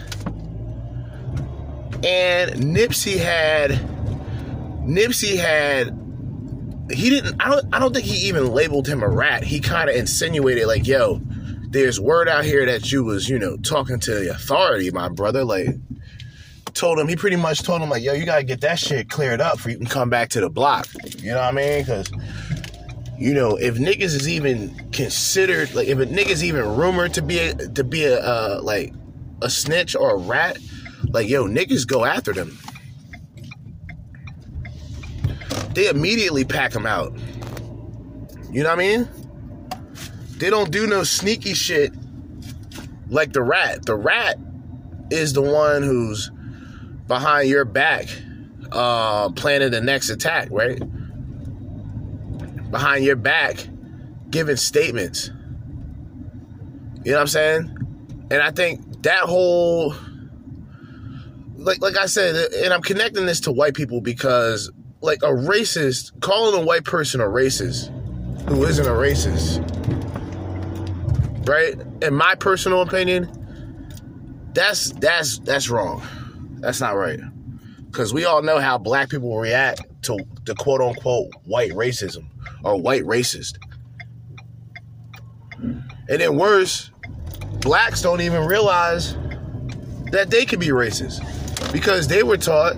And 2.03 2.61
Nipsey 2.61 3.17
had, 3.17 3.71
Nipsey 4.85 5.35
had, 5.35 6.06
he 6.89 7.09
didn't, 7.09 7.41
I 7.41 7.49
don't, 7.49 7.75
I 7.75 7.79
don't 7.79 7.93
think 7.93 8.05
he 8.05 8.27
even 8.27 8.51
labeled 8.51 8.87
him 8.87 9.03
a 9.03 9.09
rat. 9.09 9.43
He 9.43 9.59
kind 9.59 9.89
of 9.89 9.95
insinuated, 9.95 10.67
like, 10.67 10.87
yo, 10.87 11.21
there's 11.69 11.99
word 11.99 12.29
out 12.29 12.45
here 12.45 12.65
that 12.65 12.91
you 12.91 13.03
was, 13.03 13.27
you 13.27 13.37
know, 13.37 13.57
talking 13.57 13.99
to 13.99 14.15
the 14.15 14.31
authority, 14.31 14.89
my 14.91 15.09
brother. 15.09 15.43
Like, 15.43 15.67
told 16.73 16.99
him, 16.99 17.07
he 17.07 17.15
pretty 17.15 17.35
much 17.35 17.63
told 17.63 17.81
him, 17.81 17.89
like, 17.89 18.03
yo, 18.03 18.13
you 18.13 18.25
gotta 18.25 18.43
get 18.43 18.61
that 18.61 18.79
shit 18.79 19.09
cleared 19.09 19.41
up 19.41 19.59
for 19.59 19.69
you 19.69 19.77
can 19.77 19.87
come 19.87 20.09
back 20.09 20.29
to 20.29 20.39
the 20.39 20.49
block. 20.49 20.87
You 21.17 21.31
know 21.31 21.39
what 21.39 21.45
I 21.45 21.51
mean? 21.51 21.81
Because, 21.81 22.09
you 23.17 23.33
know, 23.33 23.57
if 23.57 23.75
niggas 23.75 24.15
is 24.15 24.29
even 24.29 24.73
considered, 24.91 25.73
like, 25.73 25.87
if 25.87 25.99
a 25.99 26.05
niggas 26.05 26.43
even 26.43 26.75
rumored 26.75 27.13
to 27.15 27.21
be 27.21 27.39
a, 27.39 27.53
to 27.53 27.83
be 27.83 28.05
a, 28.05 28.19
uh, 28.19 28.59
like, 28.61 28.93
a 29.41 29.49
snitch 29.49 29.95
or 29.95 30.11
a 30.11 30.17
rat, 30.17 30.57
like, 31.09 31.27
yo, 31.27 31.45
niggas 31.45 31.85
go 31.85 32.05
after 32.05 32.31
them. 32.31 32.57
They 35.77 35.89
immediately 35.89 36.43
pack 36.43 36.71
them 36.71 36.87
out. 36.87 37.15
You 38.51 38.63
know 38.63 38.69
what 38.69 38.79
I 38.79 38.81
mean? 38.81 39.07
They 40.39 40.49
don't 40.49 40.71
do 40.71 40.87
no 40.87 41.03
sneaky 41.03 41.53
shit 41.53 41.93
like 43.09 43.31
the 43.31 43.43
rat. 43.43 43.85
The 43.85 43.93
rat 43.93 44.39
is 45.11 45.33
the 45.33 45.43
one 45.43 45.83
who's 45.83 46.31
behind 47.07 47.49
your 47.49 47.63
back, 47.63 48.07
uh, 48.71 49.29
planning 49.33 49.69
the 49.69 49.79
next 49.79 50.09
attack, 50.09 50.47
right? 50.49 50.81
Behind 52.71 53.05
your 53.05 53.15
back, 53.15 53.63
giving 54.31 54.55
statements. 54.55 55.29
You 57.03 57.11
know 57.11 57.17
what 57.17 57.21
I'm 57.21 57.27
saying? 57.27 57.77
And 58.31 58.41
I 58.41 58.49
think 58.49 59.03
that 59.03 59.25
whole 59.25 59.93
like 61.55 61.81
like 61.83 61.97
I 61.97 62.07
said, 62.07 62.51
and 62.63 62.73
I'm 62.73 62.81
connecting 62.81 63.27
this 63.27 63.41
to 63.41 63.51
white 63.51 63.75
people 63.75 64.01
because 64.01 64.71
like 65.01 65.23
a 65.23 65.31
racist, 65.31 66.19
calling 66.21 66.61
a 66.61 66.65
white 66.65 66.83
person 66.83 67.21
a 67.21 67.25
racist 67.25 67.93
who 68.49 68.63
isn't 68.63 68.85
a 68.85 68.89
racist 68.89 69.63
right? 71.47 71.75
In 72.01 72.13
my 72.13 72.35
personal 72.35 72.81
opinion, 72.81 73.29
that's 74.53 74.91
that's 74.93 75.39
that's 75.39 75.69
wrong. 75.69 76.03
That's 76.59 76.81
not 76.81 76.91
right. 76.95 77.19
Cause 77.91 78.13
we 78.13 78.25
all 78.25 78.41
know 78.41 78.59
how 78.59 78.77
black 78.77 79.09
people 79.09 79.37
react 79.39 79.81
to 80.03 80.17
the 80.45 80.53
quote 80.53 80.81
unquote 80.81 81.31
white 81.45 81.71
racism 81.71 82.27
or 82.63 82.79
white 82.79 83.03
racist. 83.03 83.57
And 85.59 86.21
then 86.21 86.37
worse, 86.37 86.91
blacks 87.61 88.01
don't 88.01 88.21
even 88.21 88.45
realize 88.45 89.15
that 90.11 90.29
they 90.29 90.45
could 90.45 90.59
be 90.59 90.67
racist. 90.67 91.23
Because 91.71 92.07
they 92.07 92.23
were 92.23 92.37
taught 92.37 92.75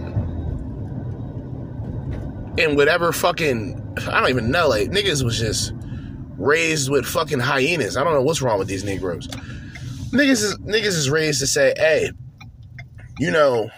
in 2.59 2.75
whatever 2.75 3.11
fucking 3.11 3.97
I 4.07 4.19
don't 4.19 4.29
even 4.29 4.51
know, 4.51 4.67
like 4.67 4.89
niggas 4.89 5.23
was 5.23 5.39
just 5.39 5.73
raised 6.37 6.89
with 6.89 7.05
fucking 7.05 7.39
hyenas. 7.39 7.97
I 7.97 8.03
don't 8.03 8.13
know 8.13 8.21
what's 8.21 8.41
wrong 8.41 8.59
with 8.59 8.67
these 8.67 8.83
Negroes. 8.83 9.27
Niggas 10.11 10.43
is, 10.43 10.57
niggas 10.59 10.97
is 10.97 11.09
raised 11.09 11.39
to 11.39 11.47
say, 11.47 11.73
hey, 11.77 12.11
you 13.19 13.31
know, 13.31 13.69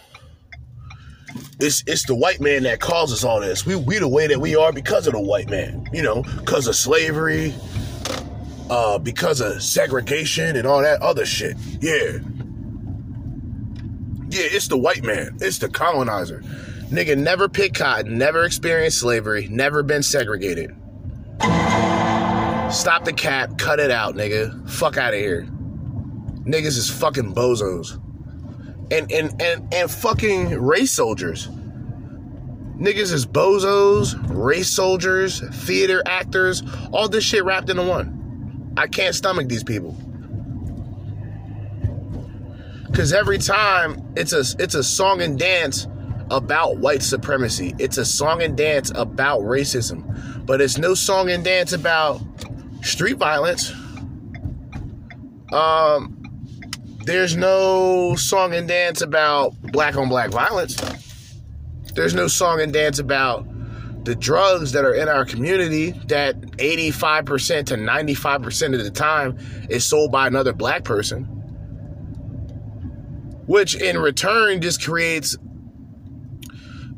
it's 1.59 1.84
it's 1.88 2.05
the 2.05 2.15
white 2.15 2.41
man 2.41 2.63
that 2.63 2.79
causes 2.79 3.23
all 3.23 3.39
this. 3.39 3.65
We 3.65 3.75
we 3.75 3.99
the 3.99 4.07
way 4.07 4.27
that 4.27 4.39
we 4.39 4.55
are 4.55 4.71
because 4.71 5.07
of 5.07 5.13
the 5.13 5.21
white 5.21 5.49
man. 5.49 5.88
You 5.93 6.01
know, 6.01 6.23
because 6.23 6.67
of 6.67 6.75
slavery, 6.75 7.53
uh, 8.69 8.97
because 8.97 9.41
of 9.41 9.61
segregation 9.61 10.55
and 10.55 10.65
all 10.65 10.82
that 10.82 11.01
other 11.01 11.25
shit. 11.25 11.57
Yeah. 11.79 12.19
Yeah, 14.29 14.47
it's 14.47 14.69
the 14.69 14.77
white 14.77 15.03
man. 15.03 15.38
It's 15.41 15.57
the 15.59 15.67
colonizer. 15.67 16.41
Nigga 16.92 17.18
never 17.18 17.48
picked 17.48 17.78
cotton, 17.78 18.18
never 18.18 18.44
experienced 18.44 19.00
slavery, 19.00 19.48
never 19.50 19.82
been 19.82 20.04
segregated. 20.04 20.76
Stop 22.70 23.06
the 23.06 23.14
cap, 23.16 23.58
cut 23.58 23.80
it 23.80 23.92
out, 23.92 24.16
nigga. 24.16 24.70
Fuck 24.70 24.98
out 24.98 25.14
of 25.14 25.20
here. 25.20 25.48
Niggas 26.44 26.78
is 26.78 26.89
fucking 26.89 27.34
bozos. 27.34 27.96
And 28.92 29.10
and 29.10 29.42
and 29.42 29.74
and 29.74 29.89
fucking 29.89 30.60
race 30.60 30.92
soldiers. 30.92 31.48
Niggas 32.78 33.14
is 33.14 33.26
bozos, 33.26 34.16
race 34.28 34.70
soldiers, 34.70 35.39
theater 35.64 36.04
actors, 36.06 36.62
all 36.92 37.08
this 37.08 37.24
shit 37.24 37.46
wrapped 37.46 37.70
into 37.70 37.84
one. 37.84 38.74
I 38.76 38.88
can't 38.88 39.16
stomach 39.16 39.48
these 39.48 39.64
people. 39.64 39.96
Cause 42.94 43.14
every 43.14 43.38
time 43.38 44.12
it's 44.18 44.34
a 44.34 44.44
it's 44.62 44.76
a 44.76 44.84
song 44.84 45.22
and 45.22 45.39
dance 45.39 45.88
about 46.32 46.77
white 46.77 47.03
supremacy. 47.03 47.75
It's 47.77 47.97
a 47.97 48.05
song 48.05 48.41
and 48.41 48.57
dance 48.57 48.91
about 48.95 49.41
racism. 49.41 50.45
But 50.45 50.61
it's 50.61 50.77
no 50.77 50.95
song 50.95 51.29
and 51.29 51.43
dance 51.43 51.73
about 51.73 52.21
street 52.82 53.17
violence. 53.17 53.71
Um, 55.51 56.17
there's 57.03 57.36
no 57.36 58.15
song 58.15 58.55
and 58.55 58.67
dance 58.67 59.01
about 59.01 59.53
black 59.61 59.97
on 59.97 60.07
black 60.07 60.32
violence. 60.32 60.75
There's 61.93 62.13
no 62.13 62.27
song 62.27 62.61
and 62.61 62.71
dance 62.71 62.99
about 62.99 63.45
the 64.05 64.15
drugs 64.15 64.71
that 64.71 64.86
are 64.86 64.93
in 64.93 65.09
our 65.09 65.25
community 65.25 65.91
that 66.07 66.39
85% 66.41 67.65
to 67.67 67.75
95% 67.75 68.73
of 68.73 68.84
the 68.84 68.89
time 68.89 69.38
is 69.69 69.86
sold 69.86 70.11
by 70.11 70.27
another 70.27 70.53
black 70.53 70.86
person. 70.86 71.25
Which 73.45 73.75
in 73.75 73.97
return 73.97 74.61
just 74.61 74.82
creates 74.82 75.38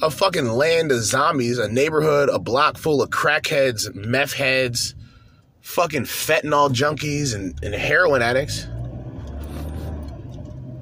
a 0.01 0.09
fucking 0.09 0.47
land 0.47 0.91
of 0.91 1.03
zombies, 1.03 1.57
a 1.57 1.67
neighborhood, 1.69 2.29
a 2.29 2.39
block 2.39 2.77
full 2.77 3.01
of 3.01 3.09
crackheads, 3.09 3.93
meth 3.93 4.33
heads, 4.33 4.95
fucking 5.61 6.03
fentanyl 6.03 6.69
junkies 6.69 7.33
and, 7.33 7.57
and 7.63 7.73
heroin 7.73 8.21
addicts. 8.21 8.67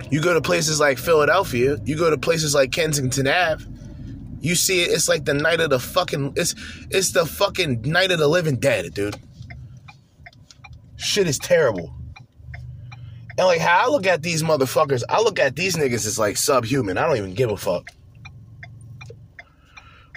You 0.09 0.21
go 0.21 0.33
to 0.33 0.41
places 0.41 0.79
like 0.79 0.97
Philadelphia, 0.97 1.77
you 1.85 1.97
go 1.97 2.09
to 2.09 2.17
places 2.17 2.53
like 2.53 2.71
Kensington 2.71 3.27
Ave, 3.27 3.65
you 4.41 4.55
see 4.55 4.81
it, 4.81 4.91
it's 4.91 5.07
like 5.07 5.23
the 5.25 5.33
night 5.33 5.61
of 5.61 5.69
the 5.69 5.79
fucking 5.79 6.33
it's 6.35 6.55
it's 6.89 7.11
the 7.11 7.25
fucking 7.25 7.83
night 7.83 8.11
of 8.11 8.19
the 8.19 8.27
living 8.27 8.57
dead, 8.57 8.93
dude. 8.93 9.15
Shit 10.97 11.27
is 11.27 11.37
terrible. 11.37 11.95
And 13.37 13.47
like 13.47 13.61
how 13.61 13.85
I 13.85 13.87
look 13.87 14.05
at 14.05 14.21
these 14.21 14.43
motherfuckers, 14.43 15.03
I 15.07 15.21
look 15.21 15.39
at 15.39 15.55
these 15.55 15.75
niggas 15.75 16.05
as 16.05 16.19
like 16.19 16.37
subhuman. 16.37 16.97
I 16.97 17.07
don't 17.07 17.17
even 17.17 17.33
give 17.33 17.51
a 17.51 17.57
fuck. 17.57 17.91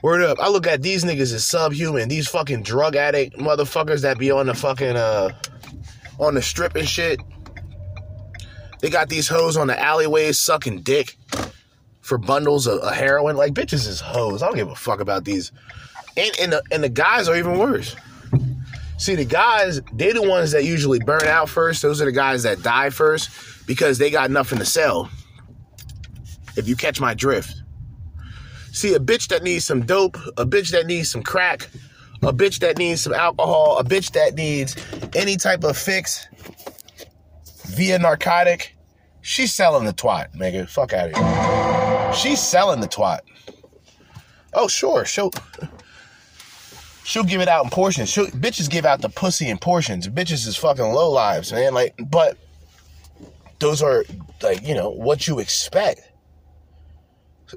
Word 0.04 0.20
up. 0.20 0.38
I 0.38 0.50
look 0.50 0.66
at 0.66 0.82
these 0.82 1.02
niggas 1.02 1.32
as 1.32 1.46
subhuman. 1.46 2.10
These 2.10 2.28
fucking 2.28 2.62
drug 2.62 2.94
addict 2.94 3.38
motherfuckers 3.38 4.02
that 4.02 4.18
be 4.18 4.30
on 4.30 4.44
the 4.44 4.52
fucking 4.52 4.96
uh 4.96 5.30
on 6.18 6.34
the 6.34 6.42
strip 6.42 6.76
and 6.76 6.86
shit. 6.86 7.20
They 8.80 8.90
got 8.90 9.08
these 9.08 9.28
hoes 9.28 9.56
on 9.56 9.66
the 9.66 9.80
alleyways 9.80 10.38
sucking 10.38 10.82
dick 10.82 11.16
for 12.02 12.18
bundles 12.18 12.66
of, 12.66 12.80
of 12.80 12.94
heroin. 12.94 13.38
Like 13.38 13.54
bitches 13.54 13.88
is 13.88 13.98
hoes. 13.98 14.42
I 14.42 14.46
don't 14.48 14.56
give 14.56 14.68
a 14.68 14.74
fuck 14.74 15.00
about 15.00 15.24
these. 15.24 15.52
And 16.18 16.32
and 16.38 16.52
the, 16.52 16.62
and 16.70 16.84
the 16.84 16.90
guys 16.90 17.26
are 17.26 17.36
even 17.36 17.58
worse. 17.58 17.96
See, 18.98 19.14
the 19.14 19.24
guys, 19.24 19.80
they're 19.94 20.12
the 20.12 20.20
ones 20.20 20.50
that 20.50 20.64
usually 20.64 20.98
burn 20.98 21.24
out 21.24 21.48
first. 21.48 21.80
Those 21.80 22.02
are 22.02 22.04
the 22.04 22.12
guys 22.12 22.42
that 22.42 22.62
die 22.62 22.90
first 22.90 23.30
because 23.66 23.96
they 23.96 24.10
got 24.10 24.30
nothing 24.30 24.58
to 24.58 24.66
sell. 24.66 25.08
If 26.58 26.68
you 26.68 26.76
catch 26.76 27.00
my 27.00 27.14
drift. 27.14 27.62
See, 28.74 28.92
a 28.92 28.98
bitch 28.98 29.28
that 29.28 29.44
needs 29.44 29.64
some 29.64 29.86
dope, 29.86 30.16
a 30.36 30.44
bitch 30.44 30.72
that 30.72 30.86
needs 30.86 31.08
some 31.08 31.22
crack, 31.22 31.70
a 32.22 32.32
bitch 32.32 32.58
that 32.58 32.76
needs 32.76 33.02
some 33.02 33.14
alcohol, 33.14 33.78
a 33.78 33.84
bitch 33.84 34.10
that 34.14 34.34
needs 34.34 34.76
any 35.14 35.36
type 35.36 35.62
of 35.62 35.78
fix 35.78 36.26
via 37.66 38.00
narcotic, 38.00 38.76
she's 39.22 39.54
selling 39.54 39.84
the 39.84 39.92
twat, 39.92 40.34
nigga. 40.34 40.68
Fuck 40.68 40.92
out 40.92 41.10
of 41.10 41.16
here. 41.16 42.12
She's 42.14 42.40
selling 42.40 42.80
the 42.80 42.88
twat. 42.88 43.20
Oh, 44.52 44.66
sure. 44.66 45.04
She'll 45.04 45.30
she'll 47.04 47.22
give 47.22 47.40
it 47.40 47.46
out 47.46 47.62
in 47.62 47.70
portions. 47.70 48.08
She'll, 48.08 48.26
bitches 48.26 48.68
give 48.68 48.84
out 48.84 49.02
the 49.02 49.08
pussy 49.08 49.48
in 49.48 49.58
portions. 49.58 50.08
Bitches 50.08 50.48
is 50.48 50.56
fucking 50.56 50.84
low 50.84 51.12
lives, 51.12 51.52
man. 51.52 51.74
Like, 51.74 51.94
but 52.10 52.38
those 53.60 53.82
are 53.82 54.04
like, 54.42 54.66
you 54.66 54.74
know, 54.74 54.90
what 54.90 55.28
you 55.28 55.38
expect. 55.38 56.03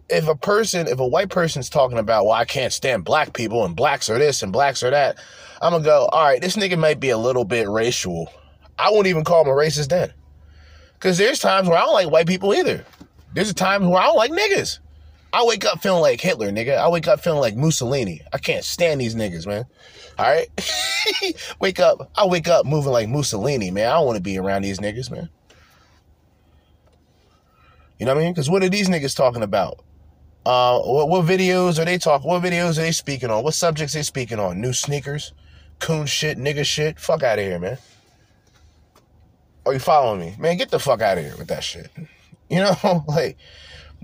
If 0.10 0.28
a 0.28 0.36
person, 0.36 0.88
if 0.88 1.00
a 1.00 1.08
white 1.08 1.30
person's 1.30 1.70
talking 1.70 1.98
about, 1.98 2.26
well, 2.26 2.34
I 2.34 2.46
can't 2.46 2.74
stand 2.74 3.04
black 3.04 3.34
people 3.34 3.66
and 3.66 3.76
blacks 3.76 4.10
are 4.10 4.18
this 4.18 4.44
and 4.44 4.52
blacks 4.52 4.84
are 4.84 4.92
that, 4.92 5.18
I'm 5.62 5.72
gonna 5.72 5.84
go, 5.84 6.06
all 6.12 6.26
right, 6.26 6.42
this 6.42 6.56
nigga 6.56 6.78
might 6.78 7.00
be 7.00 7.10
a 7.10 7.18
little 7.18 7.46
bit 7.46 7.68
racial. 7.68 8.32
I 8.78 8.92
won't 8.92 9.08
even 9.08 9.24
call 9.24 9.44
him 9.44 9.48
a 9.48 9.56
racist 9.56 9.90
then. 9.90 10.14
Cause 11.00 11.18
there's 11.18 11.40
times 11.40 11.68
where 11.68 11.78
I 11.78 11.82
don't 11.82 11.94
like 11.94 12.10
white 12.10 12.28
people 12.28 12.54
either. 12.54 12.86
There's 13.34 13.54
times 13.54 13.86
where 13.86 14.00
I 14.00 14.06
don't 14.06 14.16
like 14.16 14.32
niggas. 14.32 14.80
I 15.34 15.44
wake 15.46 15.66
up 15.66 15.82
feeling 15.82 16.02
like 16.02 16.22
Hitler, 16.22 16.52
nigga. 16.52 16.78
I 16.78 16.88
wake 16.90 17.08
up 17.08 17.20
feeling 17.20 17.42
like 17.42 17.56
Mussolini. 17.56 18.22
I 18.34 18.38
can't 18.38 18.64
stand 18.64 19.02
these 19.02 19.14
niggas, 19.14 19.46
man. 19.46 19.66
All 20.18 20.26
right? 20.26 20.48
wake 21.60 21.80
up. 21.80 22.10
I 22.16 22.26
wake 22.26 22.48
up 22.48 22.66
moving 22.66 22.92
like 22.92 23.10
Mussolini, 23.10 23.70
man. 23.70 23.88
I 23.88 23.94
don't 23.94 24.06
want 24.06 24.16
to 24.16 24.24
be 24.24 24.38
around 24.38 24.64
these 24.64 24.80
niggas, 24.80 25.12
man. 25.12 25.30
You 28.00 28.06
know 28.06 28.14
what 28.14 28.22
I 28.22 28.24
mean? 28.24 28.34
Because 28.34 28.50
what 28.50 28.64
are 28.64 28.70
these 28.70 28.90
niggas 28.90 29.16
talking 29.16 29.44
about? 29.44 29.84
Uh, 30.48 30.80
what, 30.80 31.10
what 31.10 31.26
videos 31.26 31.78
are 31.78 31.84
they 31.84 31.98
talking? 31.98 32.30
What 32.30 32.42
videos 32.42 32.78
are 32.78 32.82
they 32.82 32.94
speaking 32.94 33.30
on? 33.30 33.44
What 33.44 33.54
subjects 33.54 33.94
they 33.94 34.02
speaking 34.02 34.40
on? 34.40 34.62
New 34.62 34.72
sneakers, 34.72 35.34
coon 35.80 36.06
shit, 36.06 36.38
nigga 36.38 36.64
shit. 36.64 37.02
Fuck 37.02 37.22
out 37.22 37.38
of 37.38 37.44
here, 37.44 37.60
man. 37.60 37.78
Are 39.66 39.74
you 39.74 39.80
following 39.80 40.22
me, 40.22 40.36
man? 40.40 40.56
Get 40.56 40.72
the 40.72 40.80
fuck 40.80 41.02
out 41.02 41.18
of 41.18 41.26
here 41.26 41.36
with 41.38 41.50
that 41.50 41.64
shit. 41.64 41.92
You 42.50 42.60
know, 42.60 43.04
like 43.10 43.38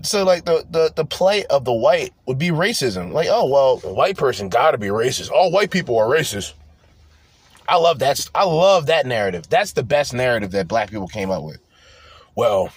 so 0.01 0.25
like 0.25 0.43
the, 0.43 0.65
the 0.69 0.91
the 0.93 1.05
play 1.05 1.45
of 1.45 1.63
the 1.63 1.71
white 1.71 2.11
would 2.25 2.37
be 2.37 2.49
racism. 2.49 3.13
Like, 3.13 3.29
oh 3.31 3.47
well, 3.47 3.77
white 3.93 4.17
person 4.17 4.49
gotta 4.49 4.77
be 4.77 4.87
racist. 4.87 5.31
All 5.31 5.49
white 5.49 5.71
people 5.71 5.97
are 5.97 6.07
racist. 6.09 6.51
I 7.69 7.77
love 7.77 7.99
that. 7.99 8.29
I 8.35 8.43
love 8.43 8.87
that 8.87 9.05
narrative. 9.05 9.47
That's 9.47 9.71
the 9.71 9.83
best 9.83 10.13
narrative 10.13 10.51
that 10.51 10.67
black 10.67 10.89
people 10.89 11.07
came 11.07 11.31
up 11.31 11.43
with. 11.43 11.59
Well, 12.35 12.73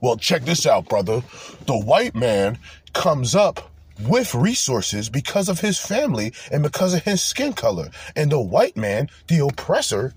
well, 0.00 0.16
check 0.16 0.42
this 0.44 0.66
out, 0.66 0.88
brother. 0.88 1.22
The 1.66 1.78
white 1.78 2.14
man 2.14 2.58
comes 2.92 3.34
up 3.34 3.70
with 4.06 4.34
resources 4.34 5.08
because 5.08 5.48
of 5.48 5.60
his 5.60 5.78
family 5.78 6.32
and 6.52 6.62
because 6.62 6.94
of 6.94 7.02
his 7.02 7.22
skin 7.22 7.52
color. 7.52 7.88
And 8.14 8.30
the 8.30 8.40
white 8.40 8.76
man, 8.76 9.08
the 9.26 9.44
oppressor, 9.44 10.14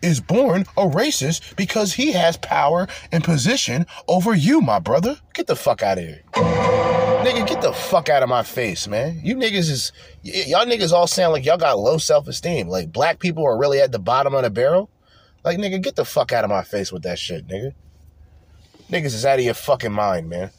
is 0.00 0.20
born 0.20 0.62
a 0.76 0.82
racist 0.86 1.56
because 1.56 1.94
he 1.94 2.12
has 2.12 2.36
power 2.36 2.86
and 3.10 3.24
position 3.24 3.84
over 4.06 4.34
you, 4.34 4.60
my 4.60 4.78
brother. 4.78 5.18
Get 5.34 5.46
the 5.46 5.56
fuck 5.56 5.82
out 5.82 5.98
of 5.98 6.04
here. 6.04 6.22
Nigga, 6.34 7.46
get 7.46 7.60
the 7.60 7.72
fuck 7.72 8.08
out 8.08 8.22
of 8.22 8.28
my 8.28 8.44
face, 8.44 8.86
man. 8.86 9.20
You 9.24 9.34
niggas 9.34 9.70
is, 9.70 9.92
y- 10.24 10.44
y'all 10.46 10.66
niggas 10.66 10.92
all 10.92 11.08
sound 11.08 11.32
like 11.32 11.44
y'all 11.44 11.58
got 11.58 11.78
low 11.78 11.98
self 11.98 12.28
esteem. 12.28 12.68
Like 12.68 12.92
black 12.92 13.18
people 13.18 13.44
are 13.44 13.58
really 13.58 13.80
at 13.80 13.90
the 13.90 13.98
bottom 13.98 14.34
of 14.34 14.42
the 14.44 14.50
barrel. 14.50 14.88
Like, 15.44 15.58
nigga, 15.58 15.82
get 15.82 15.96
the 15.96 16.04
fuck 16.04 16.32
out 16.32 16.44
of 16.44 16.50
my 16.50 16.62
face 16.62 16.92
with 16.92 17.02
that 17.02 17.18
shit, 17.18 17.46
nigga. 17.46 17.72
Niggas 18.90 19.06
is 19.06 19.26
out 19.26 19.38
of 19.38 19.44
your 19.44 19.54
fucking 19.54 19.92
mind, 19.92 20.28
man. 20.28 20.50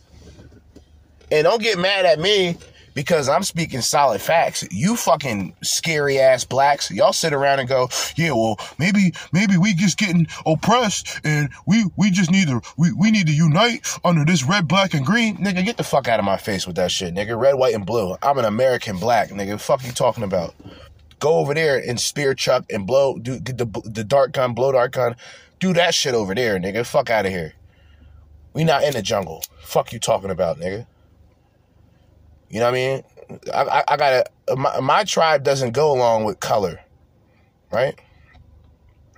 And 1.31 1.43
don't 1.43 1.61
get 1.61 1.77
mad 1.77 2.05
at 2.05 2.19
me 2.19 2.57
because 2.93 3.29
I'm 3.29 3.43
speaking 3.43 3.81
solid 3.81 4.21
facts. 4.21 4.67
You 4.71 4.95
fucking 4.95 5.55
scary 5.61 6.19
ass 6.19 6.43
blacks, 6.43 6.91
y'all 6.91 7.13
sit 7.13 7.33
around 7.33 7.59
and 7.59 7.69
go, 7.69 7.89
yeah, 8.15 8.31
well, 8.31 8.59
maybe, 8.77 9.13
maybe 9.31 9.57
we 9.57 9.73
just 9.73 9.97
getting 9.97 10.27
oppressed 10.45 11.19
and 11.23 11.49
we, 11.65 11.85
we 11.97 12.11
just 12.11 12.31
need 12.31 12.47
to, 12.47 12.61
we, 12.77 12.91
we 12.91 13.11
need 13.11 13.27
to 13.27 13.33
unite 13.33 13.87
under 14.03 14.25
this 14.25 14.43
red, 14.43 14.67
black, 14.67 14.93
and 14.93 15.05
green. 15.05 15.37
Nigga, 15.37 15.63
get 15.63 15.77
the 15.77 15.83
fuck 15.83 16.07
out 16.07 16.19
of 16.19 16.25
my 16.25 16.37
face 16.37 16.67
with 16.67 16.75
that 16.75 16.91
shit, 16.91 17.13
nigga. 17.13 17.39
Red, 17.39 17.55
white, 17.55 17.73
and 17.73 17.85
blue. 17.85 18.15
I'm 18.21 18.37
an 18.37 18.45
American 18.45 18.97
black, 18.97 19.29
nigga. 19.29 19.59
Fuck 19.59 19.85
you 19.85 19.91
talking 19.91 20.23
about? 20.23 20.53
Go 21.19 21.37
over 21.37 21.53
there 21.53 21.77
and 21.77 21.99
spear 21.99 22.33
chuck 22.33 22.65
and 22.69 22.87
blow, 22.87 23.17
do 23.17 23.39
get 23.39 23.57
the, 23.57 23.65
the 23.85 24.03
dark 24.03 24.31
gun, 24.31 24.53
blow 24.53 24.71
dark 24.71 24.93
gun. 24.93 25.15
Do 25.59 25.73
that 25.73 25.93
shit 25.93 26.13
over 26.13 26.33
there, 26.33 26.57
nigga. 26.59 26.85
Fuck 26.85 27.09
out 27.09 27.25
of 27.25 27.31
here. 27.31 27.53
We 28.53 28.63
not 28.63 28.83
in 28.83 28.93
the 28.93 29.01
jungle. 29.01 29.43
Fuck 29.61 29.93
you 29.93 29.99
talking 29.99 30.31
about, 30.31 30.59
nigga. 30.59 30.85
You 32.49 32.59
know 32.59 32.65
what 32.65 32.71
I 32.71 32.73
mean? 32.73 33.03
I, 33.53 33.61
I, 33.63 33.83
I 33.89 33.97
gotta. 33.97 34.25
My, 34.55 34.79
my 34.79 35.03
tribe 35.03 35.43
doesn't 35.43 35.71
go 35.71 35.91
along 35.91 36.23
with 36.23 36.39
color, 36.39 36.79
right? 37.71 37.99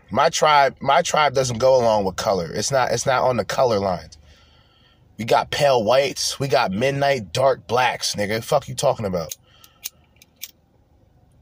My 0.10 0.30
tribe, 0.30 0.76
my 0.82 1.02
tribe 1.02 1.34
doesn't 1.34 1.60
go 1.60 1.76
along 1.82 2.04
with 2.04 2.18
color. 2.18 2.52
It's 2.54 2.72
not. 2.72 2.92
It's 2.92 3.06
not 3.06 3.24
on 3.24 3.38
the 3.38 3.46
color 3.46 3.80
lines. 3.80 4.18
We 5.18 5.26
got 5.26 5.52
pale 5.52 5.84
whites. 5.84 6.40
We 6.40 6.48
got 6.48 6.72
midnight 6.72 7.32
dark 7.32 7.68
blacks, 7.68 8.16
nigga. 8.16 8.44
Fuck 8.44 8.68
you 8.68 8.76
talking 8.76 9.06
about? 9.06 9.36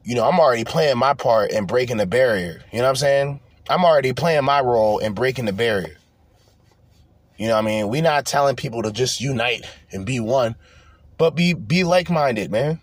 You 0.04 0.14
know, 0.14 0.28
I'm 0.28 0.38
already 0.38 0.64
playing 0.64 0.98
my 0.98 1.14
part 1.14 1.50
in 1.50 1.66
breaking 1.66 1.96
the 1.96 2.06
barrier. 2.06 2.62
You 2.72 2.78
know 2.78 2.84
what 2.84 2.90
I'm 2.90 2.96
saying? 2.96 3.40
I'm 3.68 3.84
already 3.84 4.12
playing 4.12 4.44
my 4.44 4.60
role 4.60 4.98
in 4.98 5.14
breaking 5.14 5.46
the 5.46 5.52
barrier. 5.52 5.96
You 7.40 7.46
know 7.46 7.54
what 7.54 7.64
I 7.64 7.66
mean? 7.66 7.88
we're 7.88 8.02
not 8.02 8.26
telling 8.26 8.54
people 8.54 8.82
to 8.82 8.92
just 8.92 9.18
unite 9.18 9.64
and 9.90 10.04
be 10.04 10.20
one, 10.20 10.56
but 11.16 11.30
be 11.30 11.54
be 11.54 11.84
like-minded, 11.84 12.50
man. 12.50 12.82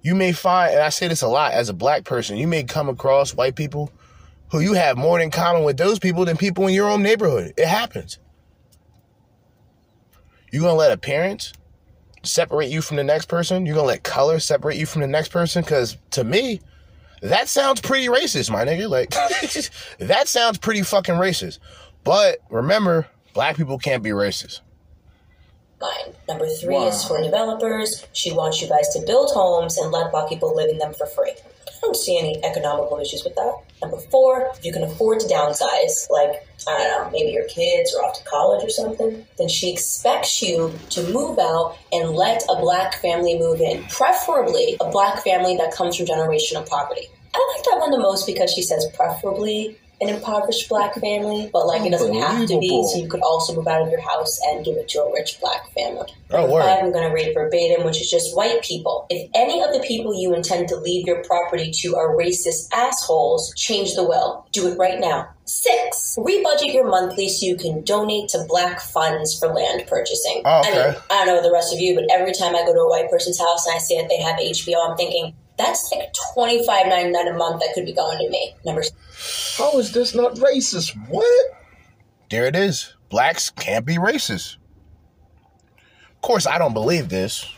You 0.00 0.14
may 0.14 0.32
find, 0.32 0.72
and 0.72 0.82
I 0.82 0.88
say 0.88 1.06
this 1.06 1.20
a 1.20 1.28
lot 1.28 1.52
as 1.52 1.68
a 1.68 1.74
black 1.74 2.04
person, 2.04 2.38
you 2.38 2.48
may 2.48 2.64
come 2.64 2.88
across 2.88 3.34
white 3.34 3.54
people 3.54 3.92
who 4.50 4.60
you 4.60 4.72
have 4.72 4.96
more 4.96 5.20
in 5.20 5.30
common 5.30 5.62
with 5.62 5.76
those 5.76 5.98
people 5.98 6.24
than 6.24 6.38
people 6.38 6.68
in 6.68 6.72
your 6.72 6.88
own 6.88 7.02
neighborhood. 7.02 7.52
It 7.58 7.68
happens. 7.68 8.18
You're 10.50 10.62
gonna 10.62 10.72
let 10.72 10.90
appearance 10.90 11.52
separate 12.22 12.70
you 12.70 12.80
from 12.80 12.96
the 12.96 13.04
next 13.04 13.26
person? 13.26 13.66
You're 13.66 13.74
gonna 13.74 13.88
let 13.88 14.04
color 14.04 14.40
separate 14.40 14.78
you 14.78 14.86
from 14.86 15.02
the 15.02 15.06
next 15.06 15.28
person? 15.28 15.62
Because 15.62 15.98
to 16.12 16.24
me, 16.24 16.62
that 17.20 17.46
sounds 17.50 17.82
pretty 17.82 18.06
racist, 18.06 18.50
my 18.50 18.64
nigga. 18.64 18.88
Like, 18.88 19.10
that 19.98 20.28
sounds 20.28 20.56
pretty 20.56 20.80
fucking 20.80 21.16
racist. 21.16 21.58
But 22.04 22.38
remember, 22.50 23.06
black 23.34 23.56
people 23.56 23.78
can't 23.78 24.02
be 24.02 24.10
racist. 24.10 24.60
Mine. 25.80 26.14
Number 26.28 26.46
three 26.46 26.76
is 26.76 27.04
for 27.04 27.22
developers. 27.22 28.06
She 28.12 28.32
wants 28.32 28.60
you 28.60 28.68
guys 28.68 28.88
to 28.90 29.02
build 29.06 29.30
homes 29.32 29.78
and 29.78 29.90
let 29.90 30.10
black 30.10 30.28
people 30.28 30.54
live 30.54 30.68
in 30.68 30.78
them 30.78 30.92
for 30.92 31.06
free. 31.06 31.32
I 31.32 31.72
don't 31.80 31.96
see 31.96 32.18
any 32.18 32.44
economical 32.44 32.98
issues 32.98 33.24
with 33.24 33.34
that. 33.36 33.62
Number 33.80 33.96
four, 33.96 34.50
if 34.54 34.64
you 34.64 34.72
can 34.72 34.82
afford 34.82 35.20
to 35.20 35.26
downsize, 35.26 36.10
like, 36.10 36.46
I 36.68 36.76
don't 36.76 37.04
know, 37.06 37.10
maybe 37.10 37.30
your 37.30 37.48
kids 37.48 37.94
are 37.94 38.04
off 38.04 38.18
to 38.18 38.24
college 38.24 38.62
or 38.62 38.68
something, 38.68 39.26
then 39.38 39.48
she 39.48 39.72
expects 39.72 40.42
you 40.42 40.74
to 40.90 41.02
move 41.10 41.38
out 41.38 41.78
and 41.90 42.10
let 42.10 42.42
a 42.50 42.60
black 42.60 42.96
family 42.96 43.38
move 43.38 43.62
in, 43.62 43.82
preferably 43.84 44.76
a 44.80 44.90
black 44.90 45.24
family 45.24 45.56
that 45.56 45.74
comes 45.74 45.96
from 45.96 46.04
generational 46.04 46.68
poverty. 46.68 47.08
I 47.34 47.54
like 47.56 47.64
that 47.64 47.78
one 47.78 47.90
the 47.90 47.98
most 47.98 48.26
because 48.26 48.52
she 48.52 48.60
says 48.60 48.86
preferably 48.94 49.78
an 50.00 50.08
impoverished 50.08 50.68
black 50.68 50.94
family, 50.94 51.50
but 51.52 51.66
like 51.66 51.86
it 51.86 51.90
doesn't 51.90 52.14
have 52.14 52.46
to 52.48 52.58
be. 52.58 52.68
So 52.90 52.98
you 52.98 53.08
could 53.08 53.20
also 53.20 53.54
move 53.54 53.68
out 53.68 53.82
of 53.82 53.90
your 53.90 54.00
house 54.00 54.40
and 54.46 54.64
give 54.64 54.76
it 54.76 54.88
to 54.90 55.02
a 55.02 55.12
rich 55.12 55.38
black 55.40 55.70
family. 55.74 56.08
Oh, 56.30 56.38
Number 56.38 56.52
word. 56.52 56.62
I'm 56.62 56.92
going 56.92 57.06
to 57.06 57.14
read 57.14 57.34
verbatim, 57.34 57.84
which 57.84 58.00
is 58.00 58.10
just 58.10 58.34
white 58.34 58.62
people. 58.62 59.06
If 59.10 59.28
any 59.34 59.62
of 59.62 59.72
the 59.72 59.80
people 59.80 60.18
you 60.18 60.34
intend 60.34 60.68
to 60.68 60.76
leave 60.76 61.06
your 61.06 61.22
property 61.24 61.70
to 61.82 61.96
are 61.96 62.16
racist 62.16 62.68
assholes, 62.72 63.52
change 63.56 63.94
the 63.94 64.04
will. 64.04 64.46
Do 64.52 64.68
it 64.68 64.78
right 64.78 64.98
now. 64.98 65.28
Six, 65.44 66.16
rebudget 66.16 66.72
your 66.72 66.88
monthly 66.88 67.28
so 67.28 67.44
you 67.44 67.56
can 67.56 67.82
donate 67.82 68.28
to 68.30 68.44
black 68.48 68.80
funds 68.80 69.36
for 69.38 69.48
land 69.48 69.84
purchasing. 69.88 70.42
Oh, 70.44 70.62
I 70.64 70.70
okay. 70.70 70.90
mean, 70.92 70.96
I 71.10 71.24
don't 71.26 71.36
know 71.36 71.42
the 71.42 71.52
rest 71.52 71.74
of 71.74 71.80
you, 71.80 71.94
but 71.94 72.04
every 72.10 72.32
time 72.32 72.54
I 72.54 72.64
go 72.64 72.72
to 72.72 72.80
a 72.80 72.88
white 72.88 73.10
person's 73.10 73.38
house 73.38 73.66
and 73.66 73.74
I 73.74 73.78
see 73.78 73.96
that 74.00 74.08
they 74.08 74.18
have 74.18 74.38
HBO, 74.38 74.88
I'm 74.88 74.96
thinking, 74.96 75.34
that's 75.60 75.92
like 75.92 76.12
twenty 76.34 76.64
five 76.66 76.86
ninety 76.86 77.10
nine 77.10 77.28
a 77.28 77.34
month 77.36 77.60
that 77.60 77.74
could 77.74 77.84
be 77.84 77.92
going 77.92 78.18
to 78.18 78.28
me. 78.30 78.54
Number 78.64 78.82
How 79.58 79.78
is 79.78 79.92
this 79.92 80.14
not 80.14 80.34
racist? 80.36 80.96
What? 81.08 81.46
There 82.30 82.46
it 82.46 82.56
is. 82.56 82.94
Blacks 83.08 83.50
can't 83.50 83.84
be 83.84 83.96
racist. 83.96 84.56
Of 85.76 86.22
course, 86.22 86.46
I 86.46 86.58
don't 86.58 86.74
believe 86.74 87.08
this, 87.08 87.52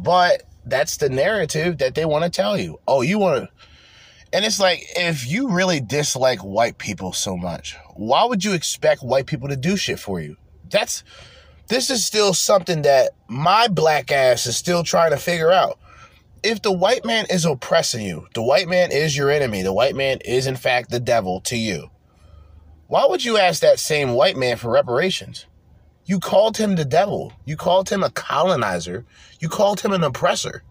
but 0.00 0.42
that's 0.64 0.96
the 0.96 1.08
narrative 1.08 1.78
that 1.78 1.94
they 1.94 2.04
want 2.04 2.24
to 2.24 2.30
tell 2.30 2.58
you. 2.58 2.80
Oh, 2.86 3.02
you 3.02 3.18
want 3.18 3.44
to. 3.44 3.48
And 4.32 4.44
it's 4.44 4.60
like, 4.60 4.84
if 4.96 5.26
you 5.26 5.48
really 5.48 5.80
dislike 5.80 6.38
white 6.40 6.78
people 6.78 7.12
so 7.12 7.36
much, 7.36 7.76
why 7.94 8.24
would 8.24 8.44
you 8.44 8.52
expect 8.52 9.02
white 9.02 9.26
people 9.26 9.48
to 9.48 9.56
do 9.56 9.76
shit 9.76 9.98
for 9.98 10.20
you? 10.20 10.36
That's. 10.68 11.02
This 11.68 11.88
is 11.88 12.04
still 12.04 12.34
something 12.34 12.82
that 12.82 13.10
my 13.28 13.68
black 13.68 14.10
ass 14.10 14.46
is 14.46 14.56
still 14.56 14.82
trying 14.82 15.12
to 15.12 15.16
figure 15.16 15.52
out. 15.52 15.78
If 16.42 16.62
the 16.62 16.72
white 16.72 17.04
man 17.04 17.26
is 17.28 17.44
oppressing 17.44 18.04
you, 18.04 18.26
the 18.34 18.42
white 18.42 18.68
man 18.68 18.92
is 18.92 19.16
your 19.16 19.30
enemy, 19.30 19.62
the 19.62 19.72
white 19.72 19.94
man 19.94 20.18
is 20.24 20.46
in 20.46 20.56
fact 20.56 20.90
the 20.90 21.00
devil 21.00 21.40
to 21.42 21.56
you. 21.56 21.90
Why 22.86 23.06
would 23.06 23.24
you 23.24 23.36
ask 23.36 23.60
that 23.60 23.78
same 23.78 24.14
white 24.14 24.36
man 24.36 24.56
for 24.56 24.70
reparations? 24.70 25.46
You 26.06 26.18
called 26.18 26.56
him 26.56 26.74
the 26.74 26.84
devil. 26.84 27.32
You 27.44 27.56
called 27.56 27.88
him 27.88 28.02
a 28.02 28.10
colonizer. 28.10 29.04
You 29.38 29.48
called 29.48 29.80
him 29.80 29.92
an 29.92 30.02
oppressor. 30.02 30.64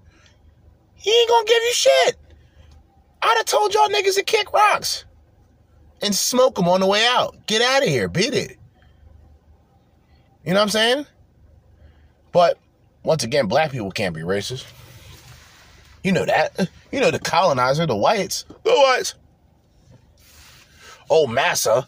He 0.96 1.12
ain't 1.12 1.30
gonna 1.30 1.46
give 1.46 1.64
you 1.64 1.74
shit. 1.74 2.18
I'd 3.22 3.38
have 3.38 3.46
told 3.46 3.74
y'all 3.74 3.88
niggas 3.88 4.16
to 4.16 4.24
kick 4.24 4.52
rocks 4.52 5.06
and 6.02 6.14
smoke 6.14 6.56
them 6.56 6.68
on 6.68 6.82
the 6.82 6.88
way 6.88 7.06
out. 7.06 7.48
Get 7.48 7.62
out 7.62 7.84
of 7.84 7.90
here. 7.90 8.10
Beat 8.10 8.34
it. 8.34 8.58
You 10.44 10.54
know 10.54 10.60
what 10.60 10.64
I'm 10.64 10.70
saying? 10.70 11.06
But 12.32 12.58
once 13.04 13.24
again, 13.24 13.48
black 13.48 13.72
people 13.72 13.92
can't 13.92 14.16
be 14.16 14.22
racist. 14.22 14.66
You 16.04 16.12
know 16.12 16.26
that. 16.26 16.70
You 16.92 17.00
know 17.00 17.12
the 17.12 17.20
colonizer, 17.20 17.86
the 17.86 17.96
whites. 17.96 18.46
The 18.64 18.72
whites. 18.72 19.16
Old 21.10 21.32
Massa, 21.32 21.88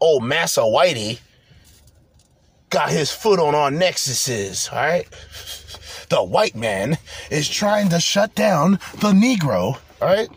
old 0.00 0.24
Massa 0.24 0.60
Whitey 0.60 1.20
got 2.70 2.90
his 2.90 3.10
foot 3.10 3.38
on 3.38 3.54
our 3.54 3.70
nexuses, 3.70 4.70
all 4.72 4.78
right? 4.78 5.08
The 6.10 6.22
white 6.22 6.54
man 6.54 6.98
is 7.30 7.48
trying 7.48 7.88
to 7.90 8.00
shut 8.00 8.34
down 8.34 8.72
the 8.94 9.12
Negro, 9.12 9.78
all 10.00 10.08
right? 10.08 10.28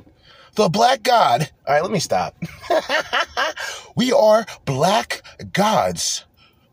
The 0.55 0.69
black 0.69 1.03
god. 1.03 1.51
All 1.67 1.73
right, 1.73 1.83
let 1.83 1.91
me 1.91 1.99
stop. 1.99 2.35
we 3.95 4.11
are 4.11 4.45
black 4.65 5.21
gods, 5.51 6.25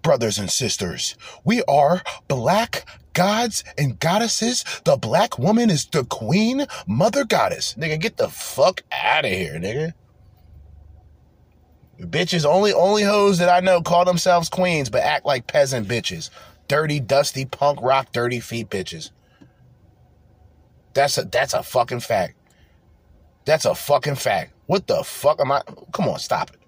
brothers 0.03 0.39
and 0.39 0.51
sisters. 0.51 1.17
We 1.45 1.63
are 1.65 2.03
black 2.29 2.87
gods 3.15 3.65
and 3.79 3.99
goddesses. 3.99 4.65
The 4.85 4.97
black 4.97 5.39
woman 5.39 5.71
is 5.71 5.87
the 5.87 6.05
queen, 6.05 6.67
mother 6.87 7.25
goddess. 7.25 7.75
Nigga, 7.79 7.99
get 7.99 8.19
the 8.19 8.29
fuck 8.29 8.83
out 8.93 9.25
of 9.25 9.31
here, 9.31 9.55
nigga. 9.55 9.95
Bitches, 12.01 12.45
only 12.45 12.73
only 12.73 13.03
hoes 13.05 13.39
that 13.39 13.49
I 13.49 13.61
know 13.61 13.81
call 13.81 14.05
themselves 14.05 14.49
queens 14.49 14.91
but 14.91 15.03
act 15.03 15.25
like 15.25 15.47
peasant 15.47 15.89
bitches. 15.89 16.29
Dirty, 16.67 16.99
dusty, 17.01 17.45
punk 17.45 17.81
rock, 17.81 18.11
dirty 18.13 18.41
feet 18.41 18.69
bitches. 18.69 19.11
That's 20.93 21.17
a 21.19 21.25
that's 21.25 21.55
a 21.55 21.63
fucking 21.63 22.01
fact. 22.01 22.35
That's 23.45 23.65
a 23.65 23.75
fucking 23.75 24.17
fact. 24.17 24.53
What 24.67 24.87
the 24.87 25.05
fuck 25.05 25.41
am 25.41 25.53
I? 25.53 25.63
Come 25.93 26.09
on, 26.09 26.19
stop 26.19 26.51
it. 26.51 26.61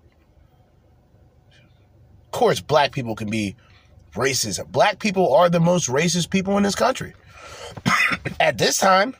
Of 2.25 2.31
course, 2.31 2.61
black 2.61 2.93
people 2.93 3.15
can 3.15 3.31
be 3.31 3.57
racist. 4.17 4.67
Black 4.71 4.99
people 4.99 5.35
are 5.35 5.49
the 5.49 5.61
most 5.61 5.89
racist 5.89 6.31
people 6.31 6.57
in 6.57 6.63
this 6.63 6.75
country. 6.75 7.15
At 8.41 8.59
this 8.59 8.79
time, 8.79 9.15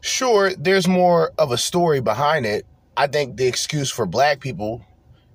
sure, 0.00 0.54
there's 0.54 0.86
more 0.86 1.32
of 1.38 1.52
a 1.52 1.58
story 1.58 2.00
behind 2.00 2.46
it. 2.46 2.66
I 2.96 3.06
think 3.06 3.36
the 3.36 3.46
excuse 3.46 3.90
for 3.90 4.04
black 4.04 4.40
people 4.40 4.84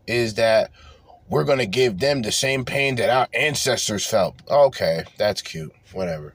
is 0.06 0.36
that 0.36 0.72
we're 1.30 1.43
going 1.43 1.58
to 1.58 1.68
give 1.68 2.00
them 2.00 2.22
the 2.22 2.32
same 2.32 2.64
pain 2.64 2.95
that 2.95 3.10
our 3.10 3.28
ancestors 3.34 4.06
felt. 4.06 4.36
Okay, 4.50 5.04
that's 5.18 5.41
cute. 5.41 5.74
Whatever. 5.93 6.34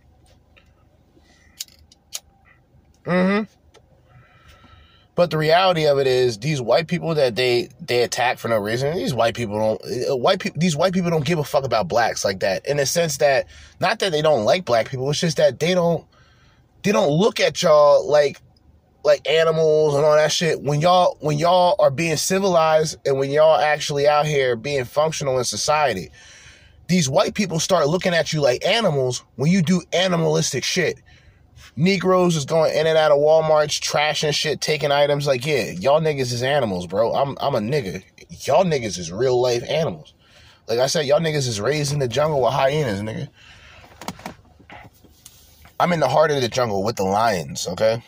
Mm-hmm. 3.05 3.62
But 5.15 5.31
the 5.31 5.37
reality 5.37 5.87
of 5.87 5.99
it 5.99 6.07
is, 6.07 6.39
these 6.39 6.63
white 6.63 6.87
people 6.89 7.15
that 7.17 7.37
they 7.37 7.69
they 7.81 8.03
attack 8.03 8.39
for 8.39 8.49
no 8.49 8.57
reason. 8.57 8.97
These 8.97 9.13
white 9.13 9.35
people 9.35 9.59
don't. 9.59 10.11
uh, 10.11 10.17
White 10.17 10.41
people. 10.41 10.59
These 10.59 10.75
white 10.75 10.95
people 10.95 11.11
don't 11.11 11.25
give 11.25 11.39
a 11.39 11.45
fuck 11.45 11.65
about 11.65 11.89
blacks 11.89 12.25
like 12.25 12.41
that. 12.41 12.67
In 12.67 12.79
the 12.79 12.87
sense 12.87 13.19
that, 13.19 13.47
not 13.79 13.99
that 13.99 14.11
they 14.13 14.23
don't 14.23 14.45
like 14.45 14.65
black 14.65 14.89
people. 14.89 15.11
It's 15.11 15.21
just 15.21 15.37
that 15.37 15.61
they 15.61 15.75
don't. 15.75 16.07
They 16.83 16.93
don't 16.93 17.11
look 17.11 17.41
at 17.41 17.63
y'all 17.63 18.09
like 18.09 18.41
like 19.05 19.29
animals 19.29 19.95
and 19.95 20.05
all 20.05 20.17
that 20.17 20.33
shit. 20.33 20.63
When 20.63 20.81
y'all 20.81 21.19
when 21.21 21.39
y'all 21.39 21.77
are 21.79 21.91
being 21.91 22.17
civilized 22.17 22.97
and 23.05 23.19
when 23.19 23.31
y'all 23.31 23.59
actually 23.61 24.09
out 24.09 24.27
here 24.27 24.57
being 24.57 24.85
functional 24.85 25.39
in 25.39 25.45
society, 25.45 26.11
these 26.89 27.09
white 27.09 27.35
people 27.35 27.61
start 27.61 27.87
looking 27.89 28.15
at 28.15 28.33
you 28.33 28.41
like 28.41 28.65
animals 28.65 29.25
when 29.37 29.51
you 29.51 29.61
do 29.63 29.83
animalistic 29.93 30.65
shit. 30.65 30.99
Negroes 31.75 32.37
is 32.37 32.45
going 32.45 32.75
in 32.75 32.87
and 32.87 32.99
out 32.99 33.13
of 33.13 33.19
Walmart's, 33.19 33.81
trashing 33.81 34.35
shit, 34.35 34.61
taking 34.61 34.93
items. 34.93 35.27
Like, 35.27 35.47
yeah, 35.47 35.71
y'all 35.71 36.01
niggas 36.01 36.33
is 36.33 36.43
animals, 36.43 36.87
bro. 36.87 37.13
I'm 37.15 37.37
I'm 37.41 37.55
a 37.55 37.61
nigga. 37.61 38.03
Y'all 38.47 38.65
niggas 38.65 38.99
is 38.99 39.11
real 39.11 39.41
life 39.41 39.63
animals. 39.69 40.15
Like 40.69 40.79
I 40.79 40.87
said, 40.87 41.07
y'all 41.07 41.21
niggas 41.21 41.49
is 41.49 41.61
raised 41.61 41.93
in 41.93 41.99
the 41.99 42.09
jungle 42.09 42.43
with 42.43 42.53
hyenas, 42.53 43.03
nigga. 43.03 43.29
I'm 45.81 45.93
in 45.93 46.01
the 46.01 46.09
heart 46.09 46.31
of 46.31 46.41
the 46.41 46.49
jungle 46.49 46.85
with 46.85 46.97
the 46.97 47.03
lions, 47.03 47.67
okay? 47.67 48.03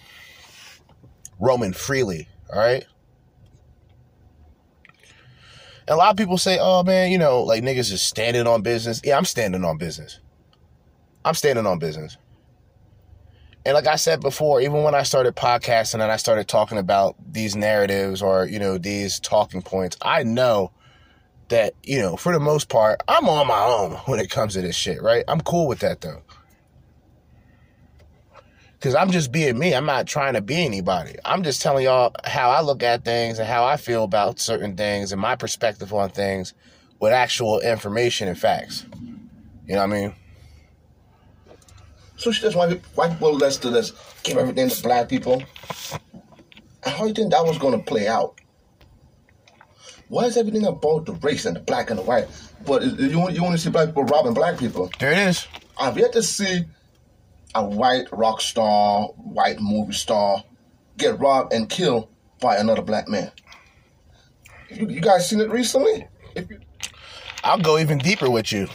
Roaming 1.40 1.72
freely, 1.72 2.28
all 2.52 2.58
right? 2.58 2.84
A 5.88 5.96
lot 5.96 6.10
of 6.10 6.16
people 6.16 6.38
say, 6.38 6.58
oh 6.60 6.84
man, 6.84 7.10
you 7.10 7.18
know, 7.18 7.42
like 7.42 7.62
niggas 7.62 7.92
is 7.92 8.00
standing 8.00 8.46
on 8.46 8.62
business. 8.62 9.00
Yeah, 9.04 9.16
I'm 9.16 9.24
standing 9.24 9.64
on 9.64 9.76
business. 9.76 10.20
I'm 11.24 11.34
standing 11.34 11.66
on 11.66 11.78
business. 11.78 12.16
And 13.66 13.74
like 13.74 13.86
I 13.86 13.96
said 13.96 14.20
before, 14.20 14.60
even 14.60 14.82
when 14.82 14.94
I 14.94 15.04
started 15.04 15.36
podcasting 15.36 15.94
and 15.94 16.12
I 16.12 16.16
started 16.16 16.48
talking 16.48 16.76
about 16.76 17.16
these 17.32 17.56
narratives 17.56 18.20
or, 18.20 18.44
you 18.44 18.58
know, 18.58 18.76
these 18.76 19.18
talking 19.20 19.62
points, 19.62 19.96
I 20.02 20.22
know 20.22 20.70
that, 21.48 21.74
you 21.82 21.98
know, 21.98 22.16
for 22.16 22.32
the 22.32 22.40
most 22.40 22.68
part, 22.68 23.00
I'm 23.08 23.28
on 23.28 23.46
my 23.46 23.60
own 23.60 23.92
when 24.06 24.20
it 24.20 24.30
comes 24.30 24.54
to 24.54 24.62
this 24.62 24.76
shit, 24.76 25.02
right? 25.02 25.24
I'm 25.28 25.40
cool 25.40 25.66
with 25.66 25.80
that 25.80 26.02
though. 26.02 26.22
Cause 28.80 28.94
I'm 28.94 29.10
just 29.10 29.32
being 29.32 29.58
me. 29.58 29.74
I'm 29.74 29.86
not 29.86 30.06
trying 30.06 30.34
to 30.34 30.42
be 30.42 30.62
anybody. 30.62 31.16
I'm 31.24 31.42
just 31.42 31.62
telling 31.62 31.84
y'all 31.84 32.14
how 32.22 32.50
I 32.50 32.60
look 32.60 32.82
at 32.82 33.02
things 33.02 33.38
and 33.38 33.48
how 33.48 33.64
I 33.64 33.78
feel 33.78 34.04
about 34.04 34.38
certain 34.38 34.76
things 34.76 35.10
and 35.10 35.18
my 35.18 35.36
perspective 35.36 35.94
on 35.94 36.10
things 36.10 36.52
with 37.00 37.10
actual 37.10 37.60
information 37.60 38.28
and 38.28 38.38
facts. 38.38 38.84
You 39.66 39.72
know 39.72 39.78
what 39.78 39.84
I 39.84 40.00
mean? 40.00 40.14
So 42.16 42.30
she 42.30 42.42
just 42.42 42.56
white, 42.56 42.80
white 42.94 43.12
people 43.12 43.34
let's 43.34 43.56
to 43.58 43.70
let's 43.70 43.92
give 44.22 44.38
everything 44.38 44.68
to 44.68 44.82
black 44.82 45.08
people. 45.08 45.42
And 46.84 46.94
how 46.94 47.06
you 47.06 47.14
think 47.14 47.32
that 47.32 47.44
was 47.44 47.58
going 47.58 47.78
to 47.78 47.84
play 47.84 48.06
out? 48.06 48.40
Why 50.08 50.24
is 50.24 50.36
everything 50.36 50.66
about 50.66 51.06
the 51.06 51.12
race 51.14 51.46
and 51.46 51.56
the 51.56 51.60
black 51.60 51.90
and 51.90 51.98
the 51.98 52.02
white? 52.02 52.28
But 52.66 52.82
you 52.82 53.18
want 53.18 53.34
you 53.34 53.42
want 53.42 53.56
to 53.56 53.58
see 53.58 53.70
black 53.70 53.88
people 53.88 54.04
robbing 54.04 54.34
black 54.34 54.58
people? 54.58 54.90
There 54.98 55.12
it 55.12 55.18
is. 55.18 55.46
I've 55.78 55.98
yet 55.98 56.12
to 56.12 56.22
see 56.22 56.64
a 57.54 57.64
white 57.64 58.06
rock 58.12 58.40
star, 58.40 59.08
white 59.16 59.60
movie 59.60 59.92
star 59.92 60.44
get 60.96 61.18
robbed 61.18 61.52
and 61.52 61.68
killed 61.68 62.08
by 62.40 62.56
another 62.56 62.82
black 62.82 63.08
man. 63.08 63.32
You, 64.70 64.88
you 64.88 65.00
guys 65.00 65.28
seen 65.28 65.40
it 65.40 65.50
recently? 65.50 66.06
If 66.34 66.50
you, 66.50 66.60
I'll 67.42 67.58
go 67.58 67.78
even 67.78 67.98
deeper 67.98 68.30
with 68.30 68.52
you. 68.52 68.68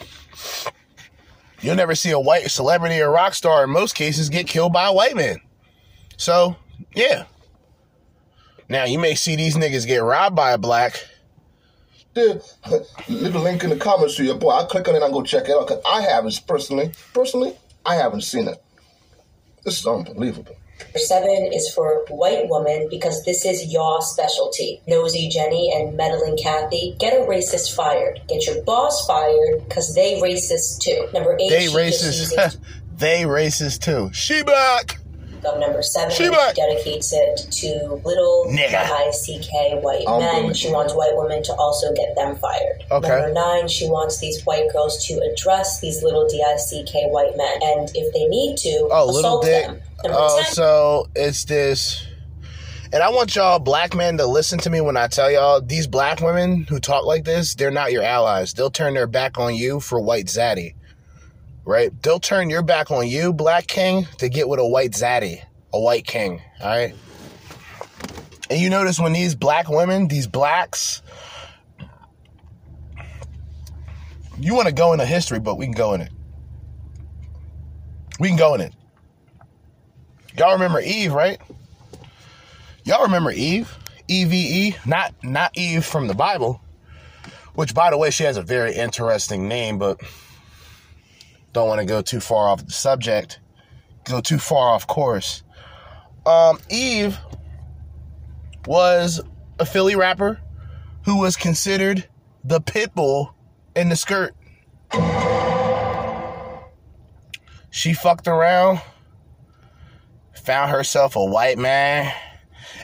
You'll 1.62 1.76
never 1.76 1.96
see 1.96 2.12
a 2.12 2.20
white 2.20 2.50
celebrity 2.50 3.02
or 3.02 3.12
rock 3.12 3.34
star 3.34 3.64
in 3.64 3.70
most 3.70 3.96
cases 3.96 4.30
get 4.30 4.48
killed 4.48 4.74
by 4.74 4.88
a 4.88 4.94
white 4.94 5.16
man. 5.16 5.42
So, 6.18 6.56
yeah. 6.96 7.26
Now, 8.70 8.86
you 8.86 9.00
may 9.00 9.16
see 9.16 9.36
these 9.36 9.56
niggas 9.56 9.88
get 9.88 9.98
robbed 9.98 10.36
by 10.36 10.52
a 10.52 10.58
black. 10.58 11.04
there, 12.14 12.42
leave 13.08 13.36
a 13.36 13.40
link 13.40 13.64
in 13.64 13.72
the 13.72 13.76
comments 13.76 14.16
to 14.18 14.24
your 14.24 14.36
boy. 14.36 14.52
I'll 14.52 14.68
click 14.68 14.88
on 14.88 14.96
it 14.96 15.02
and 15.02 15.14
go 15.14 15.24
check 15.24 15.50
it 15.50 15.52
out 15.52 15.68
because 15.68 15.82
I 15.90 16.02
haven't 16.02 16.40
personally, 16.48 16.92
personally, 17.14 17.56
I 17.86 17.96
haven't 17.96 18.22
seen 18.22 18.48
it. 18.48 18.62
This 19.64 19.80
is 19.80 19.86
unbelievable. 19.86 20.56
Seven 20.96 21.52
is 21.54 21.72
for 21.74 22.06
white 22.10 22.50
woman 22.50 22.88
because 22.90 23.24
this 23.24 23.46
is 23.46 23.72
your 23.72 24.02
specialty. 24.02 24.82
Nosy 24.88 25.30
Jenny 25.30 25.72
and 25.74 25.96
meddling 25.96 26.38
Kathy, 26.38 26.96
get 27.00 27.14
a 27.14 27.26
racist 27.26 27.76
fired. 27.76 28.22
Get 28.28 28.46
your 28.46 28.64
boss 28.64 29.06
fired 29.06 29.68
because 29.68 29.94
they 29.96 30.20
racist 30.22 30.80
too. 30.80 31.08
Number 31.14 31.38
eight, 31.40 31.50
They 31.50 31.68
racist. 31.68 32.58
they 32.98 33.24
racist 33.24 33.82
too. 33.82 34.10
She 34.14 34.44
black. 34.44 34.98
Of 35.46 35.60
number 35.60 35.82
seven, 35.82 36.12
She 36.12 36.26
she 36.26 36.30
dedicates 36.56 37.12
it 37.14 37.48
to 37.52 38.02
little 38.06 38.46
Nigga. 38.50 38.90
I-C-K 38.92 39.80
white 39.82 40.04
I'm 40.08 40.20
men. 40.20 40.54
She 40.54 40.68
to- 40.68 40.74
wants 40.74 40.94
white 40.94 41.16
women 41.16 41.44
to 41.44 41.54
also 41.54 41.94
get 41.94 42.16
them 42.16 42.36
fired. 42.38 42.84
Okay. 42.92 43.08
Number 43.10 43.34
nine, 43.34 43.68
she 43.68 43.88
wants 43.88 44.20
these 44.20 44.44
white 44.46 44.72
girls 44.72 45.06
to 45.08 45.14
address 45.20 45.80
these 45.80 46.04
little 46.04 46.28
D-I-C-K 46.28 47.08
white 47.10 47.36
men, 47.38 47.60
and 47.62 47.90
if 47.96 48.14
they 48.14 48.26
need 48.26 48.58
to, 48.58 48.88
Oh, 48.92 49.06
little 49.06 49.20
assault 49.20 49.44
dick. 49.44 49.66
them. 49.66 49.82
Number 50.04 50.18
Oh, 50.20 50.42
10, 50.44 50.54
so 50.54 51.08
it's 51.16 51.46
this. 51.46 52.04
And 52.92 53.04
I 53.04 53.10
want 53.10 53.36
y'all 53.36 53.60
black 53.60 53.94
men 53.94 54.18
to 54.18 54.26
listen 54.26 54.58
to 54.60 54.70
me 54.72 54.82
when 54.82 54.98
I 54.98 55.06
tell 55.08 55.30
y'all 55.30 55.62
these 55.62 55.86
black 55.86 56.22
women 56.22 56.66
who 56.68 56.80
talk 56.80 57.06
like 57.06 57.24
this, 57.24 57.54
they're 57.54 57.70
not 57.70 57.92
your 57.92 58.02
allies. 58.02 58.54
They'll 58.54 58.72
turn 58.72 58.96
their 58.96 59.06
back 59.06 59.38
on 59.38 59.54
you 59.54 59.80
for 59.80 60.00
white 60.00 60.26
zaddy. 60.26 60.74
Right? 61.70 61.92
They'll 62.02 62.20
turn 62.20 62.50
your 62.50 62.64
back 62.64 62.90
on 62.90 63.08
you, 63.08 63.32
black 63.32 63.68
king, 63.68 64.08
to 64.18 64.28
get 64.28 64.50
with 64.50 64.60
a 64.60 64.66
white 64.66 64.94
zaddy, 64.94 65.44
a 65.72 65.80
white 65.80 66.08
king. 66.08 66.42
All 66.60 66.68
right? 66.68 66.96
And 68.50 68.60
you 68.60 68.72
notice 68.72 69.00
when 69.00 69.14
these 69.14 69.36
black 69.36 69.70
women, 69.70 70.08
these 70.08 70.26
blacks, 70.26 71.04
you 74.40 74.56
want 74.56 74.68
to 74.68 74.74
go 74.74 74.94
into 74.94 75.06
history, 75.06 75.40
but 75.40 75.60
we 75.60 75.66
can 75.68 75.76
go 75.76 75.94
in 75.94 76.02
it. 76.02 76.12
We 78.20 78.30
can 78.30 78.38
go 78.38 78.56
in 78.56 78.62
it. 78.62 78.74
Y'all 80.36 80.54
remember 80.54 80.80
Eve, 80.80 81.14
right? 81.14 81.40
Y'all 82.84 83.04
remember 83.04 83.30
Eve? 83.30 83.72
E 84.08 84.26
V 84.26 84.70
E, 84.70 84.76
not 84.88 85.14
not 85.24 85.56
Eve 85.56 85.86
from 85.86 86.08
the 86.08 86.16
Bible. 86.16 86.62
Which 87.54 87.76
by 87.76 87.92
the 87.92 87.98
way, 88.00 88.10
she 88.10 88.24
has 88.24 88.38
a 88.38 88.42
very 88.42 88.74
interesting 88.74 89.48
name, 89.48 89.78
but 89.78 90.02
don't 91.60 91.68
want 91.68 91.80
to 91.80 91.86
go 91.86 92.02
too 92.02 92.20
far 92.20 92.48
off 92.48 92.66
the 92.66 92.72
subject. 92.72 93.40
Go 94.06 94.22
too 94.22 94.40
far 94.40 94.74
off 94.74 94.88
course. 94.88 95.44
Um 96.26 96.60
Eve 96.70 97.18
was 98.66 99.22
a 99.60 99.66
Philly 99.66 99.96
rapper 99.96 100.40
who 101.04 101.20
was 101.20 101.36
considered 101.36 102.08
the 102.44 102.62
pit 102.62 102.94
bull 102.96 103.36
in 103.76 103.90
the 103.90 103.96
skirt. 103.96 104.34
She 107.72 107.94
fucked 107.94 108.28
around, 108.28 108.82
found 110.34 110.72
herself 110.72 111.16
a 111.16 111.24
white 111.24 111.58
man. 111.58 112.12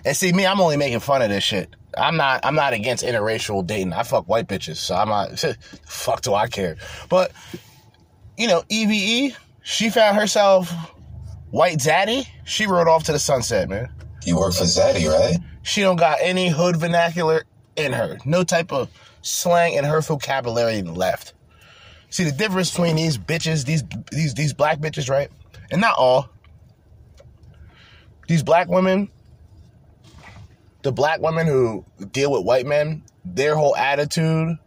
And 0.03 0.15
see 0.15 0.31
me, 0.31 0.45
I'm 0.45 0.61
only 0.61 0.77
making 0.77 0.99
fun 0.99 1.21
of 1.21 1.29
this 1.29 1.43
shit. 1.43 1.75
I'm 1.97 2.17
not 2.17 2.41
I'm 2.45 2.55
not 2.55 2.73
against 2.73 3.03
interracial 3.03 3.65
dating. 3.65 3.93
I 3.93 4.03
fuck 4.03 4.27
white 4.27 4.47
bitches, 4.47 4.75
so 4.77 4.95
I'm 4.95 5.09
not 5.09 5.39
fuck 5.85 6.21
do 6.21 6.33
I 6.33 6.47
care. 6.47 6.77
But 7.09 7.31
you 8.37 8.47
know, 8.47 8.63
EVE, 8.69 9.37
she 9.63 9.89
found 9.89 10.17
herself 10.17 10.71
white 11.51 11.77
zaddy. 11.77 12.27
She 12.45 12.67
rode 12.67 12.87
off 12.87 13.03
to 13.05 13.11
the 13.11 13.19
sunset, 13.19 13.69
man. 13.69 13.89
You 14.25 14.37
work 14.37 14.53
for 14.53 14.63
Zaddy, 14.63 15.07
right? 15.07 15.37
She 15.61 15.81
don't 15.81 15.97
got 15.97 16.17
any 16.21 16.49
hood 16.49 16.77
vernacular 16.77 17.43
in 17.75 17.93
her. 17.93 18.17
No 18.25 18.43
type 18.43 18.71
of 18.71 18.89
slang 19.21 19.73
in 19.73 19.83
her 19.83 20.01
vocabulary 20.01 20.81
left. 20.81 21.33
See 22.09 22.23
the 22.23 22.31
difference 22.31 22.71
between 22.71 22.95
these 22.95 23.17
bitches, 23.17 23.65
these 23.65 23.83
these 24.11 24.33
these 24.33 24.53
black 24.53 24.79
bitches, 24.79 25.09
right? 25.09 25.29
And 25.71 25.81
not 25.81 25.95
all. 25.97 26.29
These 28.27 28.41
black 28.41 28.67
women, 28.67 29.09
the 30.81 30.91
black 30.91 31.21
women 31.21 31.45
who 31.45 31.85
deal 32.11 32.31
with 32.31 32.43
white 32.43 32.65
men, 32.65 33.03
their 33.23 33.55
whole 33.55 33.75
attitude 33.75 34.57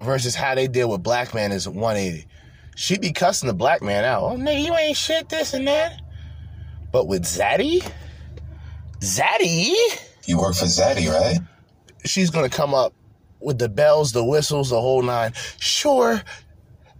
versus 0.00 0.34
how 0.34 0.54
they 0.54 0.68
deal 0.68 0.88
with 0.88 1.02
black 1.02 1.34
men 1.34 1.52
is 1.52 1.68
180. 1.68 2.26
She 2.76 2.98
be 2.98 3.12
cussing 3.12 3.46
the 3.46 3.54
black 3.54 3.82
man 3.82 4.04
out. 4.04 4.22
Oh 4.24 4.36
nigga, 4.36 4.64
you 4.64 4.74
ain't 4.74 4.96
shit, 4.96 5.28
this 5.28 5.54
and 5.54 5.66
that. 5.68 6.00
But 6.90 7.06
with 7.06 7.22
Zaddy, 7.24 7.82
Zaddy, 9.00 9.74
You 10.26 10.38
work 10.38 10.54
for 10.54 10.66
Zaddy, 10.66 11.08
right? 11.08 11.38
she's 12.04 12.30
gonna 12.30 12.48
come 12.48 12.74
up 12.74 12.94
with 13.40 13.58
the 13.58 13.68
bells, 13.68 14.12
the 14.12 14.24
whistles, 14.24 14.70
the 14.70 14.80
whole 14.80 15.02
nine. 15.02 15.32
Sure, 15.58 16.22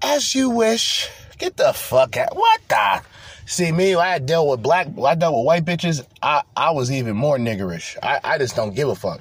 as 0.02 0.34
you 0.34 0.50
wish. 0.50 1.08
Get 1.38 1.56
the 1.56 1.72
fuck 1.72 2.16
out. 2.16 2.36
What 2.36 2.60
the? 2.68 3.02
See 3.46 3.72
me, 3.72 3.94
I 3.96 4.18
dealt 4.20 4.48
with 4.48 4.62
black, 4.62 4.86
I 5.04 5.14
dealt 5.16 5.34
with 5.34 5.44
white 5.44 5.64
bitches. 5.64 6.06
I, 6.22 6.42
I 6.56 6.70
was 6.70 6.90
even 6.92 7.16
more 7.16 7.36
niggerish. 7.36 7.96
I, 8.02 8.20
I 8.22 8.38
just 8.38 8.54
don't 8.54 8.74
give 8.74 8.88
a 8.88 8.94
fuck. 8.94 9.20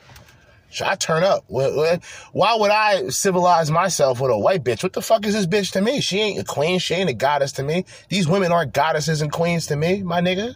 Should 0.72 0.88
I 0.88 0.96
turn 0.96 1.24
up? 1.24 1.44
Wh- 1.54 1.76
wh- 1.76 2.00
Why 2.34 2.56
would 2.56 2.72
I 2.72 3.10
civilize 3.10 3.70
myself 3.70 4.22
with 4.22 4.32
a 4.32 4.38
white 4.38 4.64
bitch? 4.64 4.84
What 4.84 4.94
the 4.94 5.02
fuck 5.02 5.26
is 5.26 5.34
this 5.34 5.46
bitch 5.46 5.72
to 5.74 5.82
me? 5.82 6.00
She 6.00 6.20
ain't 6.20 6.40
a 6.40 6.46
queen. 6.46 6.80
She 6.80 6.94
ain't 6.96 7.10
a 7.10 7.14
goddess 7.14 7.52
to 7.54 7.64
me. 7.64 7.84
These 8.10 8.28
women 8.28 8.54
aren't 8.54 8.74
goddesses 8.74 9.22
and 9.22 9.32
queens 9.32 9.68
to 9.68 9.76
me, 9.76 10.02
my 10.02 10.22
nigga. 10.22 10.56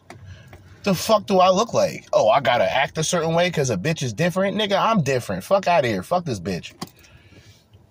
The 0.84 0.96
fuck 0.96 1.26
do 1.26 1.40
I 1.40 1.50
look 1.50 1.74
like? 1.74 2.08
Oh, 2.14 2.30
I 2.30 2.40
gotta 2.40 2.72
act 2.72 2.98
a 2.98 3.04
certain 3.04 3.34
way 3.34 3.50
because 3.50 3.70
a 3.70 3.76
bitch 3.78 4.02
is 4.04 4.14
different? 4.14 4.56
Nigga, 4.58 4.80
I'm 4.80 5.02
different. 5.02 5.44
Fuck 5.44 5.68
out 5.68 5.84
of 5.84 5.90
here. 5.92 6.04
Fuck 6.04 6.24
this 6.26 6.40
bitch. 6.40 6.74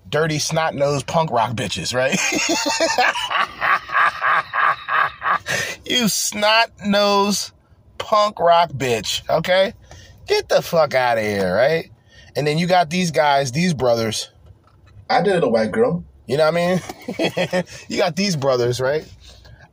Dirty 0.08 0.38
snot 0.38 0.74
nosed 0.74 1.06
punk 1.06 1.30
rock 1.30 1.52
bitches, 1.56 1.92
right? 1.94 2.16
you 5.86 6.08
snot 6.08 6.70
nosed 6.86 7.52
punk 7.98 8.38
rock 8.38 8.70
bitch, 8.70 9.28
okay? 9.28 9.74
Get 10.26 10.48
the 10.48 10.62
fuck 10.62 10.94
out 10.94 11.18
of 11.18 11.24
here, 11.24 11.54
right? 11.54 11.90
And 12.36 12.46
then 12.46 12.58
you 12.58 12.66
got 12.66 12.90
these 12.90 13.10
guys, 13.10 13.52
these 13.52 13.74
brothers. 13.74 14.30
I 15.08 15.22
dated 15.22 15.44
a 15.44 15.48
white 15.48 15.72
girl. 15.72 16.04
You 16.26 16.38
know 16.38 16.50
what 16.50 16.54
I 16.56 16.80
mean? 17.58 17.64
you 17.88 17.98
got 17.98 18.16
these 18.16 18.34
brothers, 18.34 18.80
right? 18.80 19.06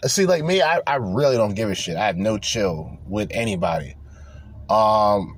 See, 0.06 0.26
like 0.26 0.44
me, 0.44 0.62
I, 0.62 0.82
I 0.86 0.96
really 0.96 1.38
don't 1.38 1.54
give 1.54 1.70
a 1.70 1.76
shit. 1.76 1.96
I 1.96 2.06
have 2.06 2.18
no 2.18 2.38
chill 2.38 2.98
with 3.08 3.30
anybody. 3.32 3.96
Um, 4.70 5.38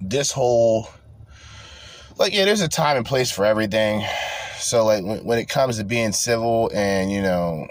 this 0.00 0.32
whole, 0.32 0.88
like, 2.18 2.34
yeah, 2.34 2.44
there's 2.44 2.62
a 2.62 2.68
time 2.68 2.96
and 2.96 3.06
place 3.06 3.30
for 3.30 3.44
everything. 3.44 4.04
So, 4.58 4.84
like, 4.84 5.04
when, 5.04 5.24
when 5.24 5.38
it 5.38 5.48
comes 5.48 5.78
to 5.78 5.84
being 5.84 6.12
civil 6.12 6.70
and, 6.74 7.12
you 7.12 7.22
know, 7.22 7.68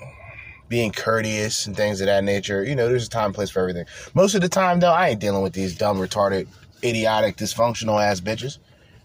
being 0.70 0.91
courteous 0.91 1.68
and 1.68 1.76
things 1.76 2.00
of 2.00 2.08
that 2.08 2.24
nature, 2.24 2.64
you 2.64 2.76
know, 2.76 2.88
there's 2.88 3.08
a 3.08 3.10
time 3.10 3.26
and 3.26 3.36
place 3.36 3.50
for 3.50 3.60
everything. 3.60 3.86
Most 4.14 4.36
of 4.36 4.41
the 4.41 4.50
time, 4.50 4.80
though, 4.80 4.91
I 4.91 5.10
ain't 5.10 5.20
dealing 5.20 5.41
with 5.41 5.54
these 5.54 5.76
dumb, 5.76 5.98
retarded, 5.98 6.48
idiotic, 6.84 7.38
dysfunctional 7.38 8.02
ass 8.04 8.20
bitches. 8.20 8.60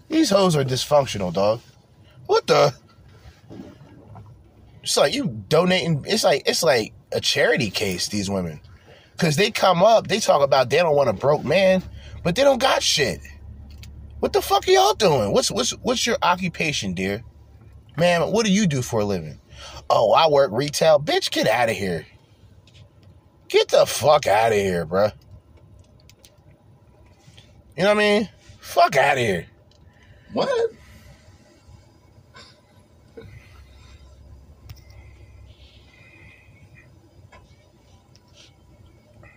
These 0.09 0.31
hoes 0.31 0.57
are 0.57 0.65
dysfunctional, 0.65 1.33
dog. 1.33 1.61
What 2.27 2.47
the? 2.47 2.75
It's 4.83 4.97
like 4.97 5.15
you 5.15 5.29
donating. 5.49 6.05
It's 6.07 6.25
like 6.25 6.43
it's 6.47 6.63
like 6.63 6.93
a 7.13 7.21
charity 7.21 7.71
case. 7.71 8.09
These 8.09 8.31
women, 8.31 8.61
because 9.13 9.37
they 9.37 9.51
come 9.51 9.83
up, 9.83 10.09
they 10.09 10.21
talk 10.21 10.43
about 10.43 10.71
they 10.71 10.79
don't 10.79 10.97
want 10.97 11.11
a 11.11 11.13
broke 11.13 11.45
man, 11.45 11.83
but 12.23 12.37
they 12.37 12.43
don't 12.43 12.61
got 12.61 12.83
shit. 12.83 13.21
What 14.21 14.33
the 14.33 14.43
fuck 14.43 14.67
are 14.67 14.71
y'all 14.71 14.95
doing? 14.95 15.33
What's 15.33 15.51
what's 15.51 15.71
what's 15.83 16.07
your 16.07 16.17
occupation, 16.23 16.95
dear? 16.95 17.23
Man, 17.97 18.33
what 18.33 18.47
do 18.47 18.53
you 18.53 18.67
do 18.67 18.83
for 18.83 19.01
a 19.01 19.05
living? 19.05 19.41
Oh, 19.91 20.13
I 20.13 20.29
work 20.29 20.51
retail. 20.53 21.01
Bitch, 21.01 21.31
get 21.31 21.49
out 21.49 21.69
of 21.69 21.77
here. 21.77 22.07
Get 23.49 23.69
the 23.69 23.87
fuck 23.87 24.27
out 24.27 24.53
of 24.53 24.59
here, 24.59 24.85
bruh. 24.87 25.13
You 27.79 27.85
know 27.85 27.95
what 27.95 28.03
I 28.03 28.19
mean? 28.19 28.29
Fuck 28.59 28.97
out 28.97 29.19
of 29.19 29.19
here. 29.21 29.47
What? 30.33 30.73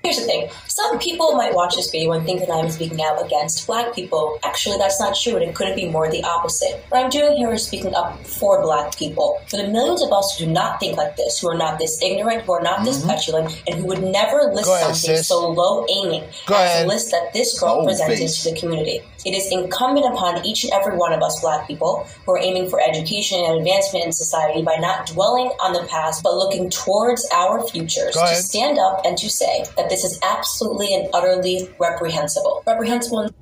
Here's 0.04 0.18
the 0.18 0.24
thing. 0.24 0.50
Some 0.68 0.98
people 0.98 1.34
might 1.34 1.54
watch 1.54 1.76
this 1.76 1.92
video 1.92 2.12
and 2.14 2.26
think 2.26 2.40
that 2.40 2.50
I'm 2.50 2.72
speaking 2.72 3.02
out 3.04 3.24
against 3.24 3.68
black 3.68 3.94
people. 3.94 4.40
Actually, 4.44 4.78
that's 4.78 5.00
not 5.00 5.16
true, 5.16 5.36
and 5.36 5.44
it 5.44 5.54
couldn't 5.54 5.76
be 5.76 5.90
more 5.90 6.10
the 6.10 6.24
opposite. 6.24 6.84
What 6.90 7.04
I'm 7.04 7.12
doing 7.12 7.38
here 7.38 7.52
is 7.52 7.68
speaking 7.68 7.94
up 7.94 8.20
for 8.26 8.64
black 8.64 8.98
people. 8.98 9.40
For 9.48 9.58
the 9.58 9.68
millions 9.68 10.02
of 10.02 10.12
us 10.12 10.38
who 10.38 10.46
do 10.46 10.52
not 10.52 10.80
think 10.80 10.98
like 10.98 11.18
this, 11.18 11.40
who 11.40 11.50
are 11.50 11.58
not 11.58 11.78
this 11.78 12.02
ignorant, 12.02 12.44
who 12.44 12.54
are 12.54 12.64
not 12.64 12.84
this 12.84 13.00
mm-hmm. 13.00 13.10
petulant, 13.10 13.64
and 13.68 13.80
who 13.80 13.86
would 13.88 14.02
never 14.02 14.52
list 14.54 14.70
ahead, 14.70 14.96
something 14.96 15.18
sis. 15.18 15.28
so 15.28 15.48
low 15.50 15.86
aiming 15.88 16.24
Go 16.48 16.56
as 16.56 16.62
ahead. 16.62 16.86
the 16.86 16.90
list 16.90 17.12
that 17.12 17.32
this 17.34 17.60
girl 17.60 17.86
presented 17.86 18.18
face. 18.18 18.44
to 18.44 18.50
the 18.50 18.60
community. 18.60 19.02
It 19.26 19.36
is 19.36 19.52
incumbent 19.52 20.06
upon 20.06 20.46
each 20.46 20.64
and 20.64 20.74
every 20.74 20.98
one 20.98 21.14
of 21.14 21.22
us 21.22 21.40
black 21.42 21.68
people 21.68 22.08
who 22.26 22.34
are 22.34 22.40
aiming 22.40 22.70
for 22.70 22.82
education 22.82 23.40
and 23.40 23.60
advancement 23.60 24.06
in 24.06 24.12
society 24.12 24.62
by 24.62 24.76
not 24.78 25.08
dwelling 25.08 25.52
on 25.62 25.74
the 25.74 25.84
past 25.90 26.24
but 26.24 26.36
looking 26.36 26.70
towards 26.70 27.28
our 27.34 27.66
futures 27.68 28.14
to 28.14 28.36
stand 28.36 28.78
up 28.78 29.02
and 29.06 29.18
to 29.18 29.30
say 29.30 29.64
that 29.78 29.90
this 29.90 30.04
is 30.04 30.20
absolutely 30.24 30.94
and 30.94 31.10
utterly 31.14 31.70
reprehensible. 31.80 32.64
Reprehensible 32.66 33.22
in 33.22 33.34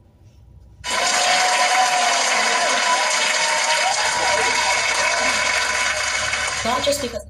not 6.66 6.84
just 6.84 7.02
because 7.02 7.26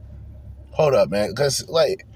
Hold 0.80 0.94
up, 0.94 1.10
man. 1.10 1.28
Because, 1.32 1.68
like, 1.68 2.08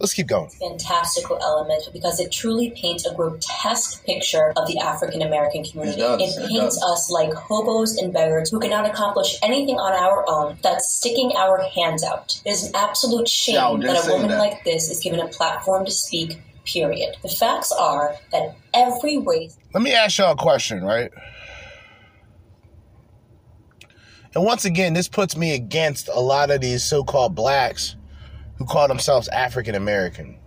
Let's 0.00 0.14
keep 0.14 0.28
going. 0.28 0.48
fantastical 0.48 1.38
element 1.42 1.82
because 1.92 2.18
it 2.20 2.32
truly 2.32 2.70
paints 2.70 3.04
a 3.04 3.14
grotesque 3.14 4.02
picture 4.06 4.54
of 4.56 4.66
the 4.66 4.78
African 4.78 5.20
American 5.20 5.62
community. 5.62 6.00
It 6.00 6.04
does, 6.04 6.20
It 6.38 6.42
it 6.42 6.48
paints 6.48 6.76
does. 6.80 6.90
us 6.90 7.10
like 7.10 7.34
hobos 7.34 7.96
and 7.98 8.10
beggars 8.10 8.50
who 8.50 8.58
cannot 8.60 8.86
accomplish 8.86 9.36
anything 9.42 9.76
on 9.76 9.92
our 9.92 10.24
own 10.26 10.56
without 10.56 10.80
sticking 10.80 11.32
our 11.36 11.62
hands 11.74 12.02
out. 12.02 12.40
It 12.46 12.50
is 12.50 12.64
an 12.68 12.72
absolute 12.74 13.28
shame 13.28 13.56
Yeah, 13.56 13.66
I 13.68 13.70
was 13.72 13.82
just 13.84 14.06
that 14.06 14.10
a 14.10 14.14
woman 14.14 14.30
that. 14.30 14.38
like 14.38 14.64
this 14.64 14.88
is 14.90 15.00
given 15.00 15.20
a 15.20 15.28
platform 15.28 15.84
to 15.84 15.90
speak, 15.90 16.40
period. 16.64 17.16
The 17.22 17.28
facts 17.28 17.70
are 17.70 18.16
that 18.32 18.56
every 18.72 19.18
race 19.18 19.54
Let 19.74 19.82
me 19.82 19.92
ask 19.92 20.16
y'all 20.16 20.32
a 20.32 20.36
question, 20.36 20.82
right? 20.82 21.10
And 24.34 24.44
once 24.44 24.64
again, 24.64 24.94
this 24.94 25.08
puts 25.08 25.36
me 25.36 25.54
against 25.54 26.08
a 26.08 26.20
lot 26.20 26.50
of 26.50 26.60
these 26.62 26.84
so 26.84 27.04
called 27.04 27.34
blacks 27.34 27.96
who 28.60 28.66
call 28.66 28.86
themselves 28.86 29.26
African 29.28 29.74
American. 29.74 30.38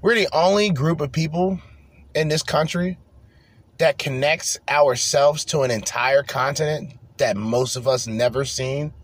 We're 0.00 0.14
the 0.14 0.28
only 0.32 0.70
group 0.70 1.02
of 1.02 1.12
people 1.12 1.60
in 2.14 2.28
this 2.28 2.42
country 2.42 2.98
that 3.76 3.98
connects 3.98 4.58
ourselves 4.66 5.44
to 5.46 5.60
an 5.60 5.70
entire 5.70 6.22
continent 6.22 6.94
that 7.18 7.36
most 7.36 7.76
of 7.76 7.86
us 7.86 8.06
never 8.06 8.46
seen. 8.46 8.94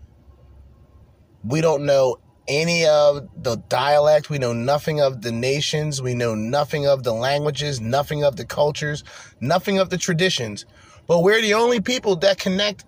We 1.43 1.61
don't 1.61 1.85
know 1.85 2.17
any 2.47 2.87
of 2.87 3.29
the 3.37 3.57
dialect. 3.57 4.31
We 4.31 4.39
know 4.39 4.53
nothing 4.53 4.99
of 4.99 5.21
the 5.21 5.31
nations. 5.31 6.01
We 6.01 6.15
know 6.15 6.33
nothing 6.33 6.87
of 6.87 7.03
the 7.03 7.13
languages, 7.13 7.79
nothing 7.79 8.23
of 8.23 8.37
the 8.37 8.45
cultures, 8.45 9.03
nothing 9.39 9.77
of 9.77 9.91
the 9.91 9.99
traditions. 9.99 10.65
But 11.05 11.21
we're 11.21 11.41
the 11.41 11.53
only 11.53 11.79
people 11.79 12.15
that 12.17 12.39
connect 12.39 12.85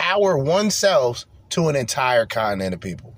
our 0.00 0.36
one 0.36 0.72
selves 0.72 1.26
to 1.50 1.68
an 1.68 1.76
entire 1.76 2.26
continent 2.26 2.74
of 2.74 2.80
people. 2.80 3.17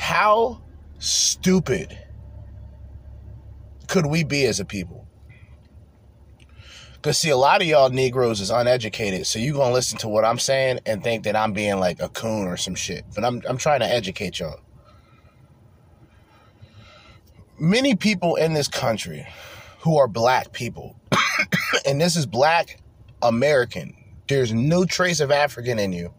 How 0.00 0.62
stupid 0.98 1.96
could 3.86 4.06
we 4.06 4.24
be 4.24 4.46
as 4.46 4.58
a 4.58 4.64
people? 4.64 5.06
Because, 6.94 7.18
see, 7.18 7.28
a 7.28 7.36
lot 7.36 7.60
of 7.60 7.68
y'all 7.68 7.90
Negroes 7.90 8.40
is 8.40 8.48
uneducated, 8.48 9.26
so 9.26 9.38
you 9.38 9.52
going 9.52 9.68
to 9.68 9.74
listen 9.74 9.98
to 9.98 10.08
what 10.08 10.24
I'm 10.24 10.38
saying 10.38 10.80
and 10.86 11.04
think 11.04 11.24
that 11.24 11.36
I'm 11.36 11.52
being 11.52 11.78
like 11.78 12.00
a 12.00 12.08
coon 12.08 12.48
or 12.48 12.56
some 12.56 12.74
shit. 12.74 13.04
But 13.14 13.24
I'm, 13.24 13.42
I'm 13.46 13.58
trying 13.58 13.80
to 13.80 13.86
educate 13.86 14.38
y'all. 14.40 14.60
Many 17.58 17.94
people 17.94 18.36
in 18.36 18.54
this 18.54 18.68
country 18.68 19.26
who 19.80 19.98
are 19.98 20.08
black 20.08 20.50
people, 20.52 20.98
and 21.86 22.00
this 22.00 22.16
is 22.16 22.24
black 22.24 22.80
American, 23.20 23.94
there's 24.28 24.52
no 24.52 24.86
trace 24.86 25.20
of 25.20 25.30
African 25.30 25.78
in 25.78 25.92
you. 25.92 26.12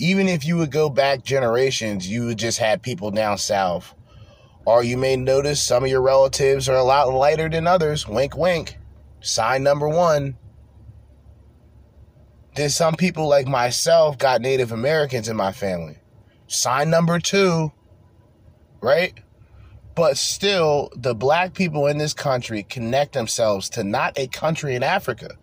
Even 0.00 0.28
if 0.28 0.46
you 0.46 0.56
would 0.56 0.70
go 0.70 0.88
back 0.88 1.22
generations, 1.22 2.08
you 2.08 2.24
would 2.24 2.38
just 2.38 2.58
have 2.58 2.80
people 2.80 3.10
down 3.10 3.36
south. 3.36 3.94
Or 4.64 4.82
you 4.82 4.96
may 4.96 5.14
notice 5.14 5.62
some 5.62 5.84
of 5.84 5.90
your 5.90 6.00
relatives 6.00 6.70
are 6.70 6.76
a 6.76 6.82
lot 6.82 7.12
lighter 7.12 7.50
than 7.50 7.66
others. 7.66 8.08
Wink, 8.08 8.34
wink. 8.34 8.78
Sign 9.20 9.62
number 9.62 9.86
one. 9.86 10.38
There's 12.56 12.74
some 12.74 12.94
people 12.94 13.28
like 13.28 13.46
myself 13.46 14.16
got 14.16 14.40
Native 14.40 14.72
Americans 14.72 15.28
in 15.28 15.36
my 15.36 15.52
family. 15.52 15.98
Sign 16.46 16.88
number 16.88 17.18
two, 17.18 17.70
right? 18.80 19.12
But 19.94 20.16
still, 20.16 20.90
the 20.96 21.14
black 21.14 21.52
people 21.52 21.86
in 21.86 21.98
this 21.98 22.14
country 22.14 22.62
connect 22.62 23.12
themselves 23.12 23.68
to 23.70 23.84
not 23.84 24.18
a 24.18 24.28
country 24.28 24.74
in 24.74 24.82
Africa, 24.82 25.36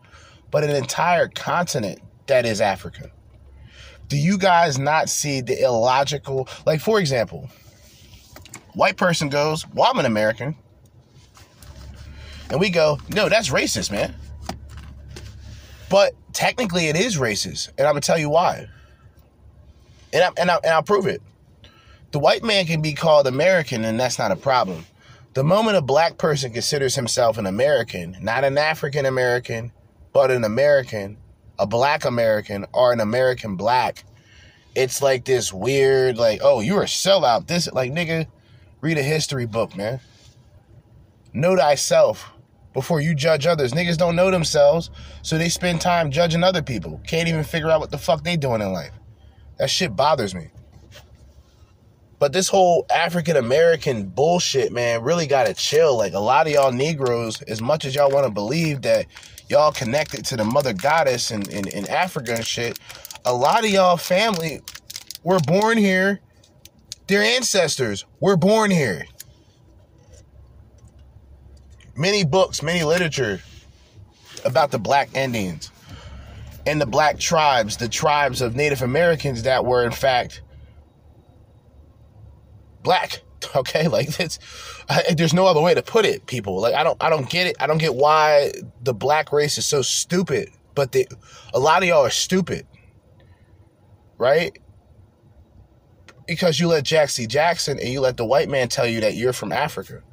but 0.50 0.64
an 0.64 0.72
entire 0.72 1.28
continent 1.28 2.00
that 2.26 2.44
is 2.48 2.60
Africa. 2.60 3.12
Do 4.08 4.18
you 4.18 4.38
guys 4.38 4.80
not 4.80 5.10
see 5.10 5.42
the 5.42 5.62
illogical? 5.62 6.48
Like, 6.66 6.80
for 6.80 7.00
example, 7.00 7.50
white 8.74 8.98
person 8.98 9.30
goes, 9.30 9.68
Well, 9.74 9.90
I'm 9.90 10.00
an 10.00 10.06
American. 10.06 10.56
And 12.50 12.60
we 12.60 12.70
go, 12.70 13.00
No, 13.10 13.28
that's 13.30 13.50
racist, 13.50 13.92
man. 13.92 14.16
But 15.90 16.14
technically, 16.34 16.88
it 16.88 16.96
is 16.96 17.18
racist. 17.18 17.70
And 17.78 17.88
I'm 17.88 17.94
going 17.94 18.02
to 18.02 18.06
tell 18.06 18.18
you 18.18 18.30
why. 18.30 18.68
And, 20.14 20.24
I, 20.24 20.30
and, 20.38 20.52
I, 20.52 20.56
and 20.56 20.74
I'll 20.74 20.84
prove 20.84 21.08
it. 21.08 21.22
The 22.12 22.20
white 22.20 22.44
man 22.44 22.66
can 22.66 22.82
be 22.82 22.94
called 22.94 23.28
American, 23.28 23.84
and 23.84 24.00
that's 24.00 24.18
not 24.18 24.32
a 24.32 24.36
problem. 24.36 24.86
The 25.34 25.44
moment 25.44 25.78
a 25.78 25.82
black 25.82 26.18
person 26.18 26.52
considers 26.52 26.96
himself 26.96 27.38
an 27.38 27.46
American, 27.46 28.18
not 28.22 28.44
an 28.44 28.58
African 28.58 29.06
American, 29.06 29.72
but 30.14 30.32
an 30.32 30.44
American, 30.44 31.18
a 31.60 31.68
black 31.68 32.06
American, 32.06 32.66
or 32.74 32.94
an 32.94 33.00
American 33.00 33.56
black, 33.56 34.04
it's 34.76 35.02
like 35.02 35.26
this 35.26 35.52
weird, 35.52 36.18
like, 36.18 36.42
oh, 36.44 36.62
you're 36.62 36.84
a 36.84 36.86
sellout. 36.86 37.48
This, 37.48 37.72
like, 37.72 37.92
nigga, 37.92 38.28
read 38.82 38.98
a 38.98 39.04
history 39.04 39.46
book, 39.46 39.76
man. 39.76 40.00
Know 41.34 41.56
thyself 41.58 42.32
before 42.74 43.02
you 43.02 43.16
judge 43.16 43.48
others. 43.48 43.74
Niggas 43.74 43.98
don't 43.98 44.16
know 44.16 44.30
themselves, 44.30 44.92
so 45.24 45.38
they 45.38 45.50
spend 45.50 45.82
time 45.82 46.12
judging 46.12 46.44
other 46.44 46.62
people. 46.62 47.02
Can't 47.08 47.28
even 47.28 47.44
figure 47.44 47.70
out 47.70 47.80
what 47.80 47.92
the 47.92 47.98
fuck 47.98 48.24
they 48.24 48.38
doing 48.38 48.62
in 48.62 48.72
life. 48.72 48.92
That 49.58 49.70
shit 49.70 49.96
bothers 49.96 50.36
me. 50.36 50.50
But 52.20 52.34
this 52.34 52.48
whole 52.48 52.86
African 52.94 53.36
American 53.36 54.06
bullshit, 54.06 54.72
man, 54.72 55.04
really 55.04 55.28
gotta 55.28 55.54
chill. 55.54 55.98
Like 55.98 56.14
a 56.14 56.20
lot 56.20 56.48
of 56.48 56.54
y'all 56.54 56.72
Negroes, 56.72 57.42
as 57.44 57.62
much 57.62 57.86
as 57.86 57.94
y'all 57.96 58.10
wanna 58.10 58.32
believe 58.32 58.82
that 58.84 59.06
y'all 59.50 59.72
connected 59.72 60.26
to 60.26 60.36
the 60.36 60.44
mother 60.44 60.74
goddess 60.74 61.32
in, 61.32 61.50
in, 61.50 61.68
in 61.70 61.88
Africa 61.90 62.34
and 62.34 62.46
shit, 62.46 62.80
a 63.26 63.34
lot 63.34 63.64
of 63.64 63.70
y'all 63.70 63.98
family 63.98 64.62
were 65.24 65.40
born 65.40 65.78
here. 65.78 66.20
Their 67.08 67.24
ancestors 67.24 68.06
were 68.20 68.38
born 68.38 68.72
here. 68.72 69.06
Many 71.96 72.24
books, 72.24 72.62
many 72.62 72.84
literature 72.84 73.42
about 74.46 74.72
the 74.72 74.80
black 74.80 75.16
Indians 75.16 75.72
and 76.66 76.80
the 76.80 76.86
black 76.86 77.18
tribes, 77.18 77.78
the 77.78 77.88
tribes 77.88 78.42
of 78.42 78.56
Native 78.56 78.82
Americans 78.82 79.44
that 79.44 79.66
were 79.66 79.86
in 79.86 79.92
fact 79.92 80.42
black. 82.84 83.22
Okay, 83.56 83.88
like 83.88 84.20
it's 84.20 84.40
I, 84.90 85.14
there's 85.16 85.34
no 85.34 85.46
other 85.46 85.62
way 85.62 85.74
to 85.74 85.82
put 85.82 86.06
it. 86.06 86.26
People 86.26 86.60
like 86.60 86.74
I 86.74 86.84
don't 86.84 87.02
I 87.02 87.10
don't 87.10 87.30
get 87.30 87.48
it. 87.48 87.56
I 87.60 87.68
don't 87.68 87.78
get 87.78 87.96
why 87.96 88.52
the 88.82 88.94
black 88.94 89.32
race 89.32 89.58
is 89.58 89.66
so 89.66 89.82
stupid. 89.82 90.50
But 90.76 90.92
they, 90.92 91.08
a 91.54 91.60
lot 91.60 91.82
of 91.82 91.90
y'all 91.90 92.06
are 92.06 92.12
stupid, 92.12 92.68
right? 94.18 94.58
Because 96.28 96.60
you 96.60 96.68
let 96.68 96.84
Jack. 96.84 97.10
Jackson 97.10 97.80
and 97.80 97.90
you 97.90 98.02
let 98.02 98.18
the 98.18 98.26
white 98.26 98.50
man 98.50 98.68
tell 98.68 98.86
you 98.86 99.02
that 99.02 99.16
you're 99.16 99.34
from 99.34 99.52
Africa. 99.52 100.04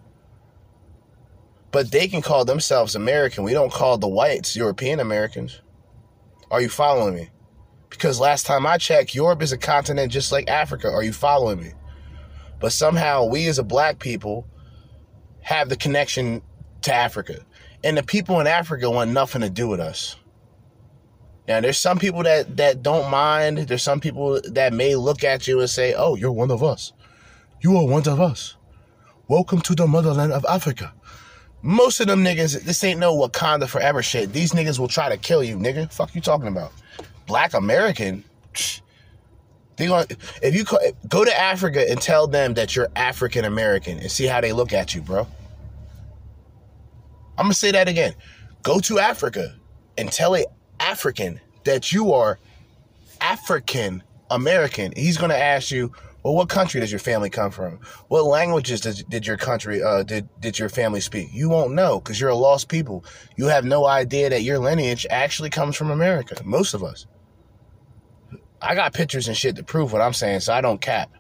But 1.71 1.91
they 1.91 2.07
can 2.09 2.23
call 2.23 2.45
themselves 2.45 2.95
American. 2.95 3.45
We 3.45 3.53
don't 3.53 3.73
call 3.73 3.99
the 3.99 4.09
whites 4.09 4.55
European 4.57 5.01
Americans. 5.01 5.61
Are 6.51 6.63
you 6.63 6.69
following 6.69 7.15
me? 7.15 7.31
Because 7.91 8.21
last 8.21 8.47
time 8.47 8.65
I 8.65 8.79
checked, 8.79 9.15
Europe 9.15 9.43
is 9.43 9.53
a 9.53 9.59
continent 9.59 10.13
just 10.13 10.33
like 10.33 10.49
Africa. 10.49 10.89
Are 10.89 11.03
you 11.03 11.13
following 11.13 11.61
me? 11.61 11.73
But 12.65 12.73
somehow 12.73 13.27
we 13.27 13.47
as 13.49 13.59
a 13.59 13.63
black 13.63 13.99
people 13.99 14.49
have 15.43 15.69
the 15.69 15.77
connection 15.77 16.41
to 16.81 16.95
Africa. 16.95 17.45
And 17.85 17.99
the 17.99 18.03
people 18.03 18.41
in 18.41 18.47
Africa 18.47 18.91
want 18.91 19.11
nothing 19.11 19.43
to 19.43 19.51
do 19.51 19.69
with 19.69 19.81
us. 19.81 20.17
Now 21.47 21.61
there's 21.61 21.77
some 21.77 21.99
people 21.99 22.23
that 22.23 22.57
that 22.57 22.83
don't 22.83 23.11
mind. 23.11 23.59
There's 23.59 23.83
some 23.83 24.01
people 24.01 24.41
that 24.53 24.73
may 24.73 24.97
look 24.97 25.25
at 25.25 25.47
you 25.47 25.61
and 25.61 25.69
say, 25.69 25.93
"Oh, 25.93 26.17
you're 26.17 26.33
one 26.33 26.51
of 26.51 26.63
us. 26.63 26.95
You 27.61 27.77
are 27.77 27.85
one 27.85 28.09
of 28.09 28.19
us. 28.19 28.57
Welcome 29.29 29.61
to 29.61 29.75
the 29.75 29.87
motherland 29.87 30.33
of 30.33 30.47
Africa." 30.49 30.95
Most 31.61 32.01
of 32.01 32.07
them 32.07 32.25
niggas, 32.25 32.63
this 32.63 32.83
ain't 32.83 32.99
no 32.99 33.15
Wakanda 33.15 33.69
forever 33.69 34.03
shit. 34.03 34.33
These 34.33 34.53
niggas 34.53 34.79
will 34.79 34.89
try 34.89 35.11
to 35.11 35.19
kill 35.19 35.45
you, 35.45 35.59
nigga. 35.59 35.93
Fuck 35.93 36.15
you 36.15 36.23
talking 36.23 36.49
about? 36.49 36.73
Black 37.27 37.53
American. 37.53 38.25
They 39.77 39.87
going 39.87 40.07
if 40.43 40.55
you 40.55 40.65
co- 40.65 40.79
go 41.09 41.25
to 41.25 41.41
Africa 41.41 41.85
and 41.91 42.01
tell 42.01 42.27
them 42.27 42.55
that 42.55 42.77
you're 42.77 42.89
African 42.95 43.45
American 43.45 43.99
and 43.99 44.11
see 44.11 44.27
how 44.27 44.41
they 44.41 44.53
look 44.53 44.73
at 44.73 44.95
you, 44.95 45.03
bro. 45.03 45.27
I'm 47.37 47.47
gonna 47.47 47.55
say 47.55 47.73
that 47.73 47.89
again. 47.89 48.15
Go 48.63 48.79
to 48.81 48.99
Africa 48.99 49.55
and 49.99 50.11
tell 50.11 50.37
a 50.37 50.45
African 50.79 51.41
that 51.65 51.93
you 51.93 52.13
are 52.13 52.39
African 53.21 54.03
American. 54.31 54.93
He's 54.97 55.19
gonna 55.19 55.35
ask 55.35 55.71
you, 55.71 55.93
well, 56.23 56.35
what 56.35 56.49
country 56.49 56.81
does 56.81 56.93
your 56.93 57.01
family 57.01 57.29
come 57.29 57.51
from? 57.51 57.81
What 58.09 58.25
languages 58.25 58.81
does, 58.81 59.03
did 59.05 59.27
your 59.27 59.37
country 59.37 59.83
uh, 59.83 60.05
did 60.05 60.29
did 60.41 60.59
your 60.59 60.69
family 60.69 61.01
speak? 61.01 61.29
You 61.33 61.49
won't 61.49 61.73
know 61.73 61.99
because 61.99 62.21
you're 62.21 62.31
a 62.31 62.35
lost 62.35 62.69
people. 62.69 63.05
You 63.37 63.47
have 63.47 63.65
no 63.65 63.87
idea 63.87 64.31
that 64.31 64.43
your 64.43 64.61
lineage 64.61 65.05
actually 65.11 65.51
comes 65.51 65.75
from 65.75 65.91
America. 65.91 66.37
Most 66.45 66.75
of 66.75 66.85
us. 66.85 67.07
I 68.65 68.75
got 68.75 68.95
pictures 68.95 69.29
and 69.29 69.37
shit 69.37 69.57
to 69.57 69.63
prove 69.63 69.93
what 69.93 70.01
I'm 70.01 70.15
saying, 70.15 70.41
so 70.41 70.53
I 70.53 70.61
don't 70.61 70.81
cap. 70.81 71.11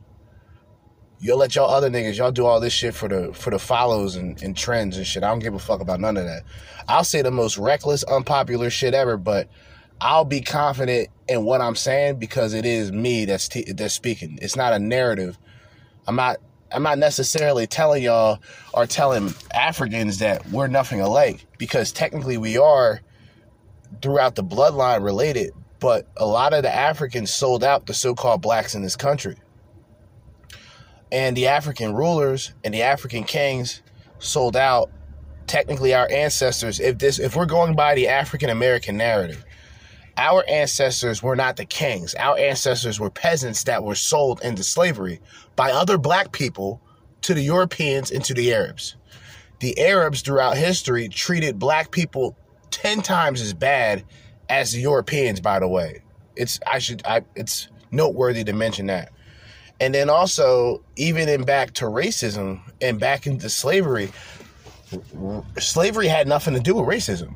You'll 1.20 1.38
let 1.38 1.55
y'all 1.55 1.70
other 1.70 1.90
niggas, 1.90 2.16
y'all 2.18 2.32
do 2.32 2.45
all 2.45 2.61
this 2.61 2.72
shit 2.72 2.95
for 2.95 3.09
the 3.09 3.32
for 3.32 3.51
the 3.51 3.59
follows 3.59 4.16
and, 4.16 4.42
and 4.42 4.57
trends 4.57 4.97
and 4.97 5.07
shit. 5.07 5.22
I 5.22 5.28
don't 5.28 5.38
give 5.38 5.55
a 5.55 5.59
fuck 5.59 5.80
about 5.80 6.01
none 6.01 6.16
of 6.16 6.24
that. 6.24 6.42
I'll 6.88 7.05
say 7.05 7.22
the 7.22 7.30
most 7.30 7.57
reckless, 7.57 8.03
unpopular 8.05 8.70
shit 8.70 8.95
ever, 8.95 9.16
but 9.16 9.49
I'll 10.01 10.24
be 10.24 10.40
confident 10.40 11.09
in 11.28 11.45
what 11.45 11.61
I'm 11.61 11.76
saying 11.76 12.18
because 12.18 12.53
it 12.53 12.66
is 12.66 12.92
me 12.92 13.24
that's 13.24 13.49
t- 13.49 13.72
that's 13.72 13.95
speaking. 13.95 14.38
It's 14.42 14.57
not 14.57 14.72
a 14.72 14.78
narrative. 14.78 15.38
I'm 16.07 16.16
not 16.16 16.38
I'm 16.72 16.82
not 16.82 16.99
necessarily 16.99 17.66
telling 17.66 18.03
y'all 18.03 18.40
or 18.72 18.86
telling 18.86 19.32
Africans 19.55 20.18
that 20.18 20.49
we're 20.51 20.66
nothing 20.66 21.01
alike 21.01 21.47
because 21.57 21.92
technically 21.92 22.36
we 22.36 22.59
are 22.59 23.01
throughout 24.03 24.34
the 24.34 24.42
bloodline 24.42 25.05
related, 25.05 25.53
but 25.85 26.09
a 26.16 26.24
lot 26.24 26.55
of 26.55 26.62
the 26.62 26.74
Africans 26.74 27.30
sold 27.30 27.62
out 27.62 27.85
the 27.85 27.93
so-called 27.93 28.41
blacks 28.41 28.74
in 28.74 28.80
this 28.80 28.97
country. 28.97 29.37
And 31.12 31.37
the 31.37 31.49
African 31.49 31.93
rulers 31.93 32.55
and 32.64 32.72
the 32.72 32.80
African 32.80 33.22
kings 33.22 33.82
sold 34.18 34.57
out 34.57 34.91
technically 35.47 35.93
our 35.93 36.11
ancestors 36.11 36.80
if 36.80 36.97
this 36.97 37.18
if 37.18 37.37
we're 37.37 37.45
going 37.45 37.76
by 37.76 37.95
the 37.95 38.09
African 38.09 38.49
American 38.49 38.97
narrative 38.97 39.45
our 40.16 40.43
ancestors 40.49 41.22
were 41.22 41.37
not 41.37 41.57
the 41.57 41.66
kings. 41.66 42.14
Our 42.14 42.39
ancestors 42.39 42.99
were 42.99 43.11
peasants 43.11 43.64
that 43.64 43.85
were 43.85 43.95
sold 43.95 44.41
into 44.43 44.62
slavery 44.62 45.20
by 45.55 45.70
other 45.70 45.99
black 45.99 46.32
people 46.32 46.80
to 47.22 47.35
the 47.35 47.43
Europeans 47.43 48.11
and 48.11 48.24
to 48.24 48.32
the 48.32 48.55
Arabs. 48.55 48.97
The 49.61 49.78
Arabs 49.78 50.22
throughout 50.22 50.57
history 50.57 51.11
treated 51.11 51.59
black 51.59 51.91
people 51.91 52.39
10 52.70 53.03
times 53.03 53.43
as 53.43 53.53
bad 53.53 54.05
as 54.49 54.76
Europeans, 54.76 55.40
by 55.40 55.59
the 55.59 55.68
way. 55.68 56.03
It's 56.36 56.61
I 56.66 56.78
should 56.78 57.03
I 57.07 57.22
it's 57.34 57.68
noteworthy 57.90 58.45
to 58.45 58.53
mention 58.53 58.86
that. 58.86 59.12
And 59.80 59.95
then 59.95 60.09
also, 60.09 60.82
even 60.97 61.28
in 61.28 61.45
back 61.45 61.72
to 61.74 61.86
racism 61.86 62.61
and 62.80 62.99
back 63.01 63.26
into 63.26 63.49
slavery, 63.49 64.12
slavery 65.59 66.07
had 66.07 66.28
nothing 66.28 66.55
to 66.55 66.61
do 66.61 66.76
with 66.76 66.86
racism 66.86 67.34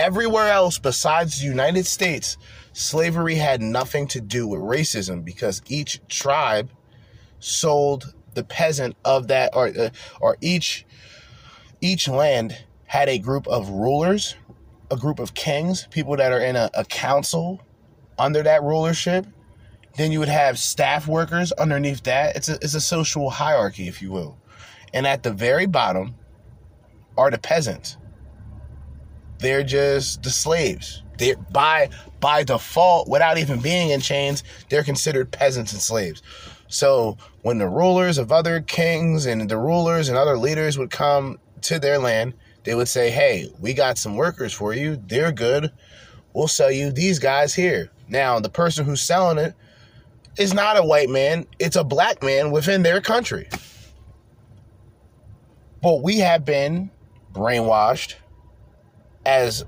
everywhere 0.00 0.48
else 0.48 0.78
besides 0.78 1.40
the 1.40 1.46
United 1.46 1.86
States, 1.86 2.38
slavery 2.72 3.34
had 3.34 3.60
nothing 3.60 4.08
to 4.08 4.20
do 4.20 4.46
with 4.46 4.60
racism 4.60 5.24
because 5.24 5.60
each 5.68 6.00
tribe 6.08 6.70
sold 7.38 8.14
the 8.34 8.42
peasant 8.42 8.96
of 9.04 9.28
that 9.28 9.50
or 9.54 9.68
uh, 9.68 9.90
or 10.20 10.36
each 10.40 10.86
each 11.80 12.08
land 12.08 12.56
had 12.86 13.08
a 13.08 13.18
group 13.18 13.46
of 13.46 13.68
rulers, 13.68 14.36
a 14.90 14.96
group 14.96 15.18
of 15.18 15.34
kings, 15.34 15.86
people 15.90 16.16
that 16.16 16.32
are 16.32 16.40
in 16.40 16.56
a, 16.56 16.70
a 16.74 16.84
council 16.84 17.60
under 18.18 18.42
that 18.42 18.62
rulership. 18.62 19.26
Then 19.96 20.12
you 20.12 20.20
would 20.20 20.28
have 20.28 20.58
staff 20.58 21.08
workers 21.08 21.52
underneath 21.52 22.04
that. 22.04 22.36
It's 22.36 22.48
a, 22.48 22.54
it's 22.54 22.74
a 22.74 22.80
social 22.80 23.30
hierarchy, 23.30 23.88
if 23.88 24.00
you 24.00 24.10
will. 24.10 24.38
And 24.94 25.06
at 25.06 25.22
the 25.22 25.32
very 25.32 25.66
bottom 25.66 26.14
are 27.16 27.30
the 27.30 27.38
peasants 27.38 27.96
they're 29.40 29.62
just 29.62 30.22
the 30.22 30.30
slaves. 30.30 31.02
They 31.18 31.34
by 31.50 31.90
by 32.20 32.44
default, 32.44 33.08
without 33.08 33.38
even 33.38 33.60
being 33.60 33.90
in 33.90 34.00
chains, 34.00 34.44
they're 34.68 34.84
considered 34.84 35.32
peasants 35.32 35.72
and 35.72 35.80
slaves. 35.80 36.22
So 36.68 37.16
when 37.42 37.58
the 37.58 37.68
rulers 37.68 38.18
of 38.18 38.30
other 38.30 38.60
kings 38.60 39.26
and 39.26 39.48
the 39.50 39.58
rulers 39.58 40.08
and 40.08 40.16
other 40.16 40.38
leaders 40.38 40.78
would 40.78 40.90
come 40.90 41.38
to 41.62 41.78
their 41.78 41.98
land, 41.98 42.34
they 42.64 42.74
would 42.74 42.88
say, 42.88 43.10
Hey, 43.10 43.50
we 43.60 43.72
got 43.74 43.98
some 43.98 44.16
workers 44.16 44.52
for 44.52 44.74
you. 44.74 45.00
They're 45.06 45.32
good. 45.32 45.70
We'll 46.32 46.48
sell 46.48 46.70
you 46.70 46.92
these 46.92 47.18
guys 47.18 47.54
here. 47.54 47.90
Now, 48.08 48.40
the 48.40 48.50
person 48.50 48.84
who's 48.84 49.02
selling 49.02 49.38
it 49.38 49.54
is 50.36 50.54
not 50.54 50.76
a 50.76 50.82
white 50.82 51.08
man, 51.08 51.46
it's 51.58 51.76
a 51.76 51.84
black 51.84 52.22
man 52.22 52.50
within 52.50 52.82
their 52.82 53.00
country. 53.00 53.48
But 55.82 56.02
we 56.02 56.18
have 56.18 56.44
been 56.44 56.90
brainwashed 57.32 58.14
as 59.24 59.64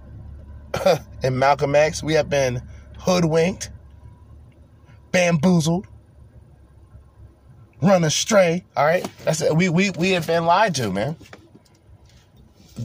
in 1.23 1.39
Malcolm 1.39 1.75
X, 1.75 2.03
we 2.03 2.15
have 2.15 2.29
been 2.29 2.63
hoodwinked, 2.99 3.71
bamboozled, 5.11 5.87
run 7.81 8.05
astray. 8.05 8.65
All 8.77 8.85
right, 8.85 9.07
that's 9.25 9.41
it. 9.41 9.55
We 9.55 9.69
we 9.69 9.91
we 9.91 10.11
have 10.11 10.27
been 10.27 10.47
lied 10.47 10.75
to, 10.77 10.91
man. 10.91 11.17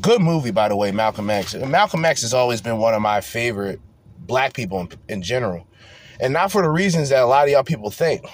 Good 0.01 0.21
movie, 0.21 0.51
by 0.51 0.69
the 0.69 0.75
way, 0.75 0.91
Malcolm 0.91 1.29
X. 1.29 1.55
Malcolm 1.55 2.03
X 2.05 2.21
has 2.21 2.33
always 2.33 2.61
been 2.61 2.77
one 2.77 2.93
of 2.93 3.01
my 3.01 3.21
favorite 3.21 3.79
black 4.19 4.53
people 4.53 4.81
in, 4.81 4.89
in 5.07 5.21
general, 5.21 5.65
and 6.19 6.33
not 6.33 6.51
for 6.51 6.61
the 6.61 6.69
reasons 6.69 7.09
that 7.09 7.21
a 7.21 7.25
lot 7.25 7.45
of 7.45 7.51
y'all 7.51 7.63
people 7.63 7.89
think. 7.89 8.25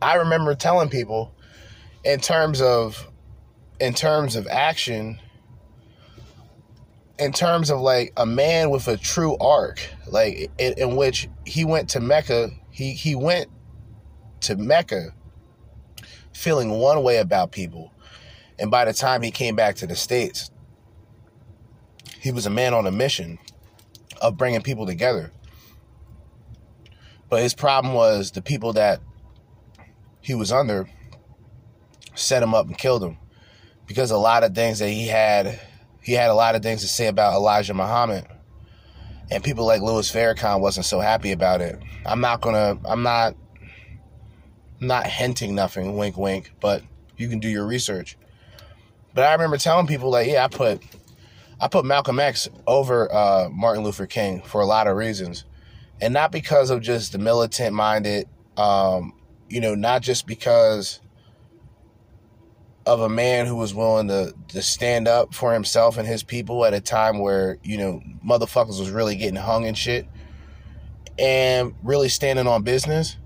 I 0.00 0.14
remember 0.14 0.54
telling 0.54 0.88
people, 0.88 1.34
in 2.04 2.20
terms 2.20 2.60
of, 2.60 3.10
in 3.80 3.94
terms 3.94 4.36
of 4.36 4.46
action 4.46 5.18
in 7.18 7.32
terms 7.32 7.70
of 7.70 7.80
like 7.80 8.12
a 8.16 8.26
man 8.26 8.70
with 8.70 8.88
a 8.88 8.96
true 8.96 9.36
arc, 9.38 9.80
like 10.06 10.50
in, 10.58 10.74
in, 10.74 10.96
which 10.96 11.28
he 11.46 11.64
went 11.64 11.88
to 11.90 12.00
Mecca, 12.00 12.50
he 12.70 12.92
he 12.92 13.14
went 13.14 13.48
to 14.40 14.56
Mecca 14.56 15.14
feeling 16.32 16.70
one 16.70 17.02
way 17.02 17.18
about 17.18 17.52
people, 17.52 17.92
and 18.58 18.70
by 18.70 18.84
the 18.84 18.92
time 18.92 19.22
he 19.22 19.30
came 19.30 19.56
back 19.56 19.76
to 19.76 19.86
the 19.86 19.96
states, 19.96 20.50
he 22.20 22.32
was 22.32 22.46
a 22.46 22.50
man 22.50 22.72
on 22.74 22.86
a 22.86 22.90
mission 22.90 23.38
of 24.22 24.36
bringing 24.36 24.62
people 24.62 24.86
together. 24.86 25.32
But 27.28 27.42
his 27.42 27.54
problem 27.54 27.94
was 27.94 28.30
the 28.30 28.42
people 28.42 28.72
that 28.74 29.00
he 30.20 30.34
was 30.34 30.52
under 30.52 30.88
set 32.14 32.42
him 32.42 32.54
up 32.54 32.66
and 32.66 32.78
killed 32.78 33.02
him 33.02 33.18
because 33.86 34.10
a 34.10 34.16
lot 34.16 34.44
of 34.44 34.54
things 34.54 34.78
that 34.78 34.88
he 34.88 35.08
had 35.08 35.60
he 36.00 36.12
had 36.12 36.30
a 36.30 36.34
lot 36.34 36.54
of 36.54 36.62
things 36.62 36.82
to 36.82 36.88
say 36.88 37.06
about 37.06 37.34
Elijah 37.34 37.74
Muhammad. 37.74 38.26
And 39.30 39.42
people 39.42 39.64
like 39.64 39.80
Louis 39.80 40.10
Farrakhan 40.10 40.60
wasn't 40.60 40.86
so 40.86 41.00
happy 41.00 41.32
about 41.32 41.60
it. 41.60 41.78
I'm 42.06 42.20
not 42.20 42.40
gonna 42.40 42.78
I'm 42.84 43.02
not 43.02 43.34
not 44.80 45.06
hinting 45.06 45.54
nothing, 45.54 45.96
wink 45.96 46.16
wink, 46.16 46.52
but 46.60 46.82
you 47.16 47.28
can 47.28 47.38
do 47.38 47.48
your 47.48 47.66
research. 47.66 48.16
But 49.14 49.24
I 49.24 49.32
remember 49.32 49.56
telling 49.56 49.86
people 49.86 50.10
like, 50.10 50.26
yeah, 50.26 50.44
I 50.44 50.48
put 50.48 50.82
I 51.60 51.68
put 51.68 51.84
Malcolm 51.84 52.18
X 52.18 52.48
over 52.66 53.12
uh, 53.12 53.48
Martin 53.50 53.84
Luther 53.84 54.06
King 54.06 54.42
for 54.42 54.60
a 54.60 54.66
lot 54.66 54.86
of 54.86 54.96
reasons. 54.96 55.44
And 56.00 56.12
not 56.12 56.32
because 56.32 56.70
of 56.70 56.82
just 56.82 57.12
the 57.12 57.18
militant 57.18 57.74
minded, 57.74 58.28
um, 58.56 59.14
you 59.48 59.60
know, 59.60 59.74
not 59.74 60.02
just 60.02 60.26
because 60.26 61.00
of 62.86 63.00
a 63.00 63.08
man 63.08 63.46
who 63.46 63.56
was 63.56 63.72
willing 63.72 64.08
to, 64.08 64.34
to 64.48 64.60
stand 64.60 65.08
up 65.08 65.32
for 65.32 65.54
himself 65.54 65.96
and 65.96 66.06
his 66.06 66.22
people 66.22 66.66
at 66.66 66.74
a 66.74 66.80
time 66.80 67.20
where, 67.20 67.56
you 67.62 67.78
know, 67.78 68.02
motherfuckers 68.26 68.78
was 68.80 68.90
really 68.90 69.16
getting 69.16 69.36
hung 69.36 69.66
and 69.66 69.78
shit. 69.78 70.06
And 71.16 71.74
really 71.84 72.08
standing 72.08 72.48
on 72.48 72.64
business 72.64 73.16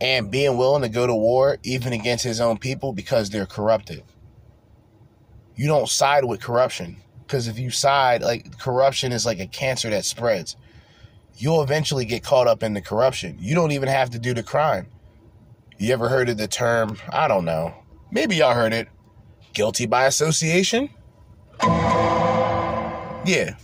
and 0.00 0.30
being 0.30 0.56
willing 0.56 0.80
to 0.82 0.88
go 0.88 1.06
to 1.06 1.14
war 1.14 1.58
even 1.62 1.92
against 1.92 2.24
his 2.24 2.40
own 2.40 2.56
people 2.56 2.94
because 2.94 3.28
they're 3.28 3.44
corrupted. 3.44 4.02
You 5.60 5.66
don't 5.66 5.90
side 5.90 6.24
with 6.24 6.40
corruption. 6.40 6.96
Because 7.26 7.46
if 7.46 7.58
you 7.58 7.70
side, 7.70 8.22
like 8.22 8.58
corruption 8.58 9.12
is 9.12 9.26
like 9.26 9.40
a 9.40 9.46
cancer 9.46 9.90
that 9.90 10.06
spreads. 10.06 10.56
You'll 11.36 11.62
eventually 11.62 12.06
get 12.06 12.22
caught 12.22 12.46
up 12.46 12.62
in 12.62 12.72
the 12.72 12.80
corruption. 12.80 13.36
You 13.38 13.54
don't 13.54 13.70
even 13.72 13.90
have 13.90 14.08
to 14.10 14.18
do 14.18 14.32
the 14.32 14.42
crime. 14.42 14.86
You 15.76 15.92
ever 15.92 16.08
heard 16.08 16.30
of 16.30 16.38
the 16.38 16.48
term, 16.48 16.96
I 17.10 17.28
don't 17.28 17.44
know, 17.44 17.74
Maybe 18.10 18.36
y'all 18.36 18.54
heard 18.54 18.72
it. 18.72 18.88
Guilty 19.52 19.84
by 19.84 20.06
association? 20.06 20.88
Yeah. 23.26 23.56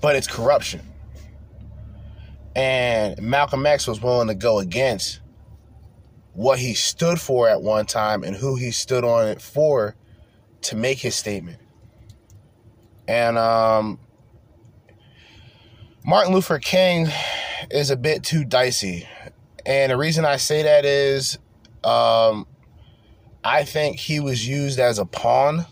But 0.00 0.14
it's 0.14 0.28
corruption. 0.28 0.82
And 2.54 3.20
Malcolm 3.20 3.66
X 3.66 3.88
was 3.88 4.00
willing 4.00 4.28
to 4.28 4.36
go 4.36 4.60
against 4.60 5.18
what 6.32 6.58
he 6.58 6.74
stood 6.74 7.20
for 7.20 7.48
at 7.48 7.62
one 7.62 7.86
time 7.86 8.22
and 8.22 8.36
who 8.36 8.56
he 8.56 8.70
stood 8.70 9.04
on 9.04 9.28
it 9.28 9.40
for 9.40 9.96
to 10.62 10.76
make 10.76 10.98
his 10.98 11.14
statement. 11.14 11.58
And 13.08 13.36
um, 13.36 13.98
Martin 16.04 16.32
Luther 16.32 16.58
King 16.58 17.08
is 17.70 17.90
a 17.90 17.96
bit 17.96 18.22
too 18.22 18.44
dicey. 18.44 19.08
And 19.66 19.90
the 19.92 19.96
reason 19.96 20.24
I 20.24 20.36
say 20.36 20.62
that 20.62 20.84
is 20.84 21.38
um, 21.84 22.46
I 23.42 23.64
think 23.64 23.98
he 23.98 24.20
was 24.20 24.46
used 24.46 24.78
as 24.78 24.98
a 24.98 25.06
pawn 25.06 25.66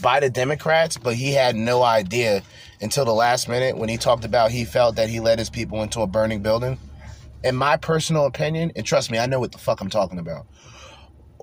by 0.00 0.20
the 0.20 0.30
Democrats, 0.30 0.96
but 0.96 1.14
he 1.14 1.32
had 1.32 1.54
no 1.54 1.82
idea 1.82 2.42
until 2.80 3.04
the 3.04 3.12
last 3.12 3.48
minute 3.48 3.78
when 3.78 3.88
he 3.88 3.96
talked 3.96 4.24
about 4.24 4.50
he 4.50 4.64
felt 4.64 4.96
that 4.96 5.08
he 5.08 5.20
led 5.20 5.38
his 5.38 5.50
people 5.50 5.82
into 5.82 6.00
a 6.00 6.06
burning 6.06 6.42
building. 6.42 6.78
In 7.44 7.56
my 7.56 7.76
personal 7.76 8.26
opinion, 8.26 8.72
and 8.76 8.86
trust 8.86 9.10
me, 9.10 9.18
I 9.18 9.26
know 9.26 9.40
what 9.40 9.52
the 9.52 9.58
fuck 9.58 9.80
I'm 9.80 9.90
talking 9.90 10.18
about. 10.18 10.46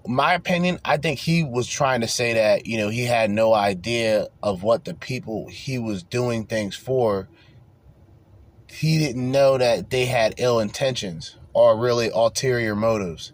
My 0.08 0.34
opinion, 0.34 0.80
I 0.86 0.98
think 0.98 1.20
he 1.20 1.44
was 1.44 1.68
trying 1.68 2.02
to 2.02 2.08
say 2.08 2.34
that, 2.34 2.66
you 2.66 2.78
know, 2.78 2.90
he 2.90 3.04
had 3.04 3.30
no 3.30 3.54
idea 3.54 4.28
of 4.42 4.64
what 4.64 4.86
the 4.86 4.94
people 4.94 5.50
he 5.50 5.78
was 5.78 6.04
doing 6.04 6.46
things 6.46 6.76
for. 6.76 7.28
He 8.70 8.98
didn't 8.98 9.30
know 9.30 9.58
that 9.58 9.90
they 9.90 10.06
had 10.06 10.36
ill 10.38 10.60
intentions 10.60 11.36
or 11.54 11.78
really 11.78 12.10
ulterior 12.10 12.76
motives. 12.76 13.34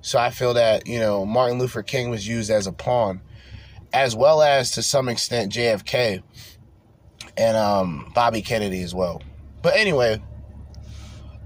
So 0.00 0.18
I 0.18 0.30
feel 0.30 0.54
that, 0.54 0.86
you 0.86 0.98
know, 0.98 1.24
Martin 1.24 1.58
Luther 1.58 1.82
King 1.82 2.10
was 2.10 2.26
used 2.26 2.50
as 2.50 2.66
a 2.66 2.72
pawn, 2.72 3.20
as 3.92 4.16
well 4.16 4.42
as 4.42 4.72
to 4.72 4.82
some 4.82 5.08
extent 5.08 5.52
JFK 5.52 6.22
and 7.36 7.56
um, 7.56 8.10
Bobby 8.14 8.42
Kennedy 8.42 8.82
as 8.82 8.94
well. 8.94 9.22
But 9.62 9.76
anyway, 9.76 10.22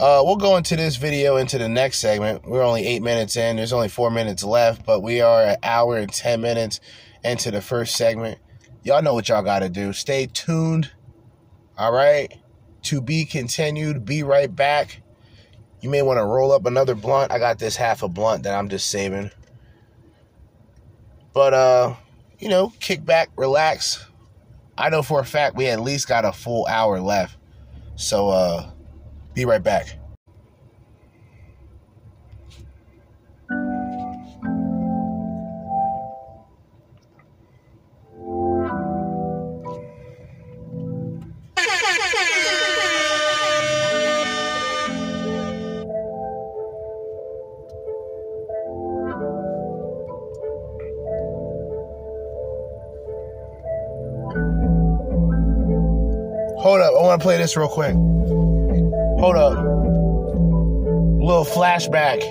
Uh, 0.01 0.23
we'll 0.25 0.37
go 0.37 0.57
into 0.57 0.77
this 0.77 0.97
video 0.97 1.37
into 1.37 1.59
the 1.59 1.69
next 1.69 1.99
segment. 1.99 2.49
We're 2.49 2.63
only 2.63 2.87
eight 2.87 3.03
minutes 3.03 3.37
in. 3.37 3.57
There's 3.57 3.75
only 3.75 3.91
four 3.91 4.11
minutes 4.11 4.43
left, 4.43 4.87
but 4.87 5.03
we 5.03 5.21
are 5.21 5.43
an 5.43 5.57
hour 5.63 5.99
and 5.99 6.11
10 6.11 6.41
minutes 6.41 6.81
into 7.23 7.51
the 7.51 7.61
first 7.61 7.95
segment. 7.97 8.39
Y'all 8.83 9.03
know 9.03 9.13
what 9.13 9.29
y'all 9.29 9.43
got 9.43 9.59
to 9.59 9.69
do. 9.69 9.93
Stay 9.93 10.25
tuned. 10.25 10.91
All 11.77 11.93
right. 11.93 12.33
To 12.85 13.03
be 13.03 13.27
continued. 13.27 14.07
Be 14.07 14.23
right 14.23 14.55
back. 14.55 15.03
You 15.83 15.91
may 15.91 16.01
want 16.01 16.17
to 16.17 16.25
roll 16.25 16.51
up 16.51 16.65
another 16.65 16.95
blunt. 16.95 17.31
I 17.31 17.39
got 17.39 17.59
this 17.59 17.77
half 17.77 18.03
a 18.03 18.09
blunt 18.09 18.45
that 18.45 18.55
I'm 18.55 18.71
just 18.71 18.89
saving. 18.89 19.31
But, 21.35 21.53
uh, 21.53 21.95
you 22.39 22.49
know, 22.49 22.73
kick 22.81 23.05
back, 23.05 23.29
relax. 23.37 24.03
I 24.79 24.89
know 24.89 25.03
for 25.03 25.21
a 25.21 25.27
fact 25.27 25.57
we 25.57 25.67
at 25.67 25.79
least 25.79 26.09
got 26.09 26.25
a 26.25 26.33
full 26.33 26.67
hour 26.69 27.01
left. 27.01 27.37
So, 27.97 28.31
uh, 28.31 28.71
be 29.41 29.47
right 29.47 29.63
back. 29.63 29.97
Hold 56.59 56.83
up, 56.83 56.93
I 56.93 57.01
want 57.01 57.23
to 57.23 57.25
play 57.25 57.39
this 57.39 57.57
real 57.57 57.69
quick. 57.69 57.97
Hold 59.21 59.37
up. 59.37 59.53
Little 61.21 61.45
flashback. 61.45 62.23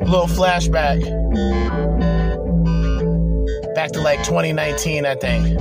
Little 0.00 0.26
flashback. 0.26 1.00
Back 3.76 3.92
to 3.92 4.00
like 4.00 4.18
2019, 4.24 5.06
I 5.06 5.14
think. 5.14 5.60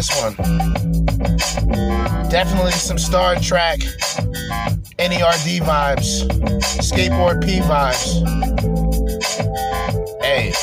This 0.00 0.22
one. 0.22 0.34
Definitely 2.30 2.72
some 2.72 2.96
Star 2.96 3.36
Trek, 3.36 3.80
NERD 4.98 5.60
vibes, 5.60 6.26
Skateboard 6.80 7.44
P 7.44 7.58
vibes. 7.60 8.24
Hey. 10.22 10.54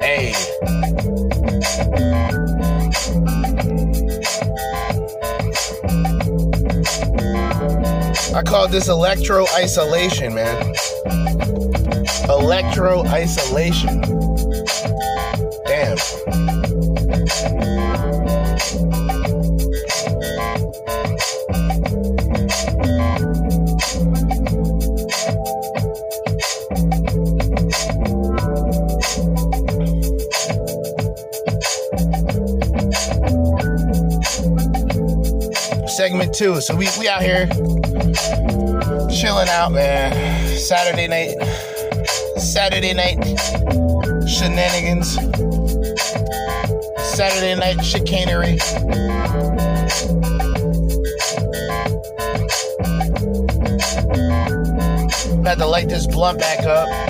Hey. 0.00 0.34
I 8.34 8.42
call 8.42 8.66
this 8.66 8.88
electro 8.88 9.46
isolation, 9.54 10.34
man. 10.34 10.74
Electro 12.28 13.04
isolation. 13.06 14.27
Segment 36.28 36.34
two. 36.34 36.60
So 36.60 36.74
we, 36.74 36.88
we 36.98 37.08
out 37.08 37.22
here 37.22 37.46
chilling 39.10 39.48
out, 39.48 39.72
man. 39.72 40.58
Saturday 40.58 41.06
night. 41.08 41.34
Saturday 42.36 42.92
night 42.94 43.16
shenanigans. 44.28 45.14
Saturday 47.14 47.54
night 47.54 47.82
chicanery. 47.84 48.58
Had 55.44 55.58
to 55.58 55.66
light 55.66 55.88
this 55.88 56.06
blunt 56.06 56.38
back 56.38 56.64
up. 56.64 57.07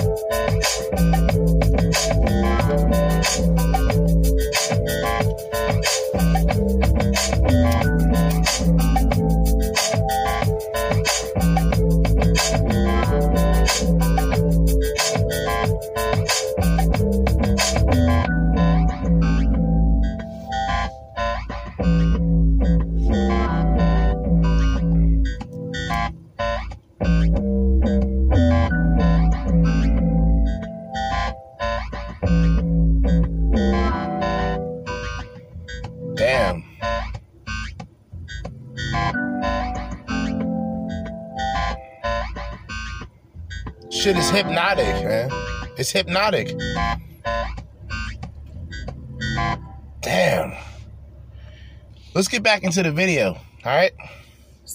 Hypnotic, 44.43 44.85
man. 45.03 45.29
It's 45.77 45.91
hypnotic. 45.91 46.57
Damn. 50.01 50.53
Let's 52.15 52.29
get 52.29 52.41
back 52.41 52.63
into 52.63 52.81
the 52.81 52.91
video, 52.91 53.33
all 53.33 53.41
right? 53.65 53.91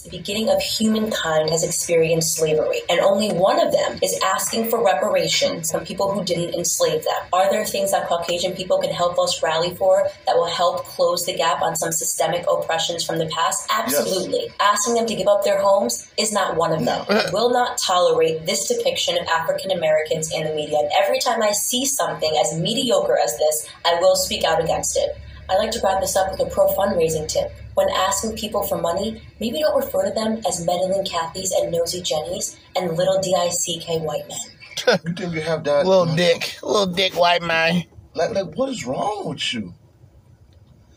The 0.03 0.11
beginning 0.11 0.49
of 0.51 0.61
humankind 0.61 1.51
has 1.51 1.63
experienced 1.63 2.37
slavery, 2.37 2.81
and 2.89 3.01
only 3.01 3.33
one 3.33 3.65
of 3.65 3.73
them 3.73 3.99
is 4.03 4.19
asking 4.23 4.69
for 4.69 4.85
reparations 4.85 5.71
from 5.71 5.85
people 5.85 6.13
who 6.13 6.25
didn't 6.25 6.55
enslave 6.55 7.05
them. 7.05 7.23
Are 7.33 7.51
there 7.51 7.65
things 7.65 7.93
that 7.93 8.09
Caucasian 8.09 8.53
people 8.53 8.79
can 8.79 8.91
help 8.91 9.19
us 9.19 9.43
rally 9.43 9.75
for 9.75 10.09
that 10.27 10.37
will 10.37 10.51
help 10.51 10.85
close 10.85 11.25
the 11.25 11.35
gap 11.35 11.63
on 11.63 11.77
some 11.77 11.93
systemic 11.93 12.45
oppressions 12.51 13.05
from 13.05 13.19
the 13.19 13.27
past? 13.27 13.69
Absolutely. 13.71 14.49
Asking 14.61 14.95
them 14.95 15.07
to 15.07 15.15
give 15.15 15.29
up 15.29 15.45
their 15.45 15.61
homes 15.61 16.11
is 16.19 16.33
not 16.33 16.57
one 16.57 16.73
of 16.73 16.85
them. 16.85 17.05
I 17.09 17.31
will 17.33 17.51
not 17.51 17.79
tolerate 17.79 18.47
this 18.47 18.69
depiction 18.69 19.17
of 19.19 19.27
African 19.29 19.71
Americans 19.71 20.33
in 20.33 20.45
the 20.45 20.55
media, 20.55 20.79
and 20.79 20.91
every 21.03 21.19
time 21.19 21.43
I 21.43 21.53
see 21.53 21.85
something 21.85 22.37
as 22.39 22.59
mediocre 22.59 23.19
as 23.19 23.37
this, 23.39 23.69
I 23.85 24.01
will 24.01 24.17
speak 24.17 24.45
out 24.45 24.63
against 24.63 24.97
it. 24.97 25.17
I'd 25.49 25.59
like 25.59 25.71
to 25.73 25.81
wrap 25.85 26.01
this 26.01 26.17
up 26.17 26.31
with 26.31 26.41
a 26.41 26.51
pro 26.51 26.69
fundraising 26.69 27.29
tip. 27.29 27.53
When 27.75 27.89
asking 27.91 28.37
people 28.37 28.63
for 28.63 28.81
money, 28.81 29.23
maybe 29.41 29.59
don't 29.61 29.77
refer 29.77 30.09
to 30.09 30.15
them 30.15 30.41
as 30.47 30.65
meddling 30.65 31.05
Cathys 31.05 31.51
and 31.57 31.73
nosy 31.73 32.03
Jennies 32.03 32.57
and 32.77 32.97
little 32.97 33.21
D-I-C-K 33.21 33.99
white 34.01 34.29
men. 34.29 34.39
You 35.07 35.15
think 35.15 35.35
you 35.35 35.41
have 35.41 35.65
that? 35.65 35.87
Little 35.87 36.15
dick, 36.15 36.59
little 36.63 36.87
dick 36.87 37.15
white 37.15 37.43
man. 37.43 37.85
Like, 38.15 38.35
like, 38.35 38.55
what 38.57 38.69
is 38.69 38.85
wrong 38.85 39.29
with 39.29 39.55
you? 39.55 39.73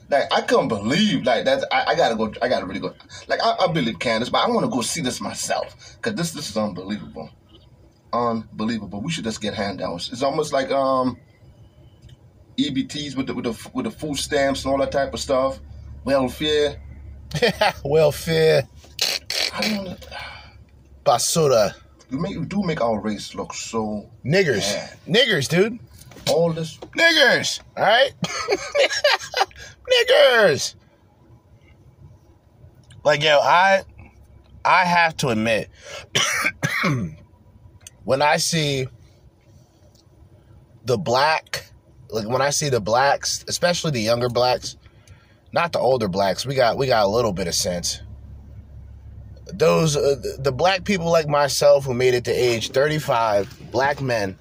Like, 0.09 0.31
I 0.31 0.41
couldn't 0.41 0.67
believe 0.67 1.23
like 1.23 1.45
that. 1.45 1.63
I, 1.71 1.91
I 1.91 1.95
gotta 1.95 2.15
go. 2.15 2.33
I 2.41 2.47
gotta 2.47 2.65
really 2.65 2.79
go. 2.79 2.93
Like, 3.27 3.39
I, 3.43 3.55
I 3.61 3.67
believe 3.71 3.99
Candace, 3.99 4.29
but 4.29 4.45
I 4.45 4.49
want 4.49 4.65
to 4.65 4.69
go 4.69 4.81
see 4.81 5.01
this 5.01 5.19
myself 5.21 5.97
because 5.97 6.15
this 6.15 6.31
this 6.31 6.49
is 6.49 6.57
unbelievable, 6.57 7.29
unbelievable. 8.13 9.01
We 9.01 9.11
should 9.11 9.25
just 9.25 9.41
get 9.41 9.53
handouts. 9.53 10.11
It's 10.11 10.23
almost 10.23 10.53
like 10.53 10.71
um 10.71 11.17
EBTs 12.57 13.15
with 13.15 13.27
the 13.27 13.33
with 13.33 13.45
the 13.45 13.69
with 13.73 13.85
the 13.85 13.91
food 13.91 14.17
stamps 14.17 14.63
and 14.63 14.71
all 14.71 14.79
that 14.79 14.91
type 14.91 15.13
of 15.13 15.19
stuff. 15.19 15.59
Welfare. 16.11 16.77
Welfare, 17.83 18.63
I 19.53 19.61
don't. 19.67 20.07
basura, 21.03 21.73
You 22.09 22.17
make 22.17 22.31
you 22.31 22.45
do 22.45 22.63
make 22.63 22.79
our 22.79 22.97
race 23.01 23.35
look 23.35 23.53
so 23.53 24.09
niggers, 24.25 24.71
Yeah. 24.71 24.93
niggers, 25.05 25.49
dude, 25.49 25.77
all 26.29 26.53
this. 26.53 26.77
niggers. 26.97 27.59
All 27.75 27.83
right, 27.83 28.11
niggers. 29.91 30.75
Like 33.03 33.21
yo, 33.21 33.39
I, 33.41 33.83
I 34.63 34.85
have 34.85 35.17
to 35.17 35.27
admit, 35.27 35.69
when 38.05 38.21
I 38.21 38.37
see 38.37 38.87
the 40.85 40.97
black, 40.97 41.65
like 42.09 42.29
when 42.29 42.41
I 42.41 42.51
see 42.51 42.69
the 42.69 42.79
blacks, 42.79 43.43
especially 43.49 43.91
the 43.91 43.99
younger 44.01 44.29
blacks, 44.29 44.77
not 45.57 45.71
the 45.71 45.79
older 45.79 46.07
blacks, 46.07 46.45
we 46.45 46.53
got 46.53 46.77
we 46.77 46.85
got 46.85 47.03
a 47.03 47.07
little 47.07 47.33
bit 47.33 47.47
of 47.47 47.55
sense. 47.55 47.99
Those 49.47 49.97
uh, 49.97 50.15
the- 50.37 50.51
black 50.51 50.83
people 50.83 51.09
like 51.09 51.27
myself 51.27 51.83
who 51.83 51.95
made 51.95 52.13
it 52.13 52.25
to 52.25 52.31
age 52.31 52.69
35, 52.69 53.71
black 53.71 53.99
men, 53.99 54.37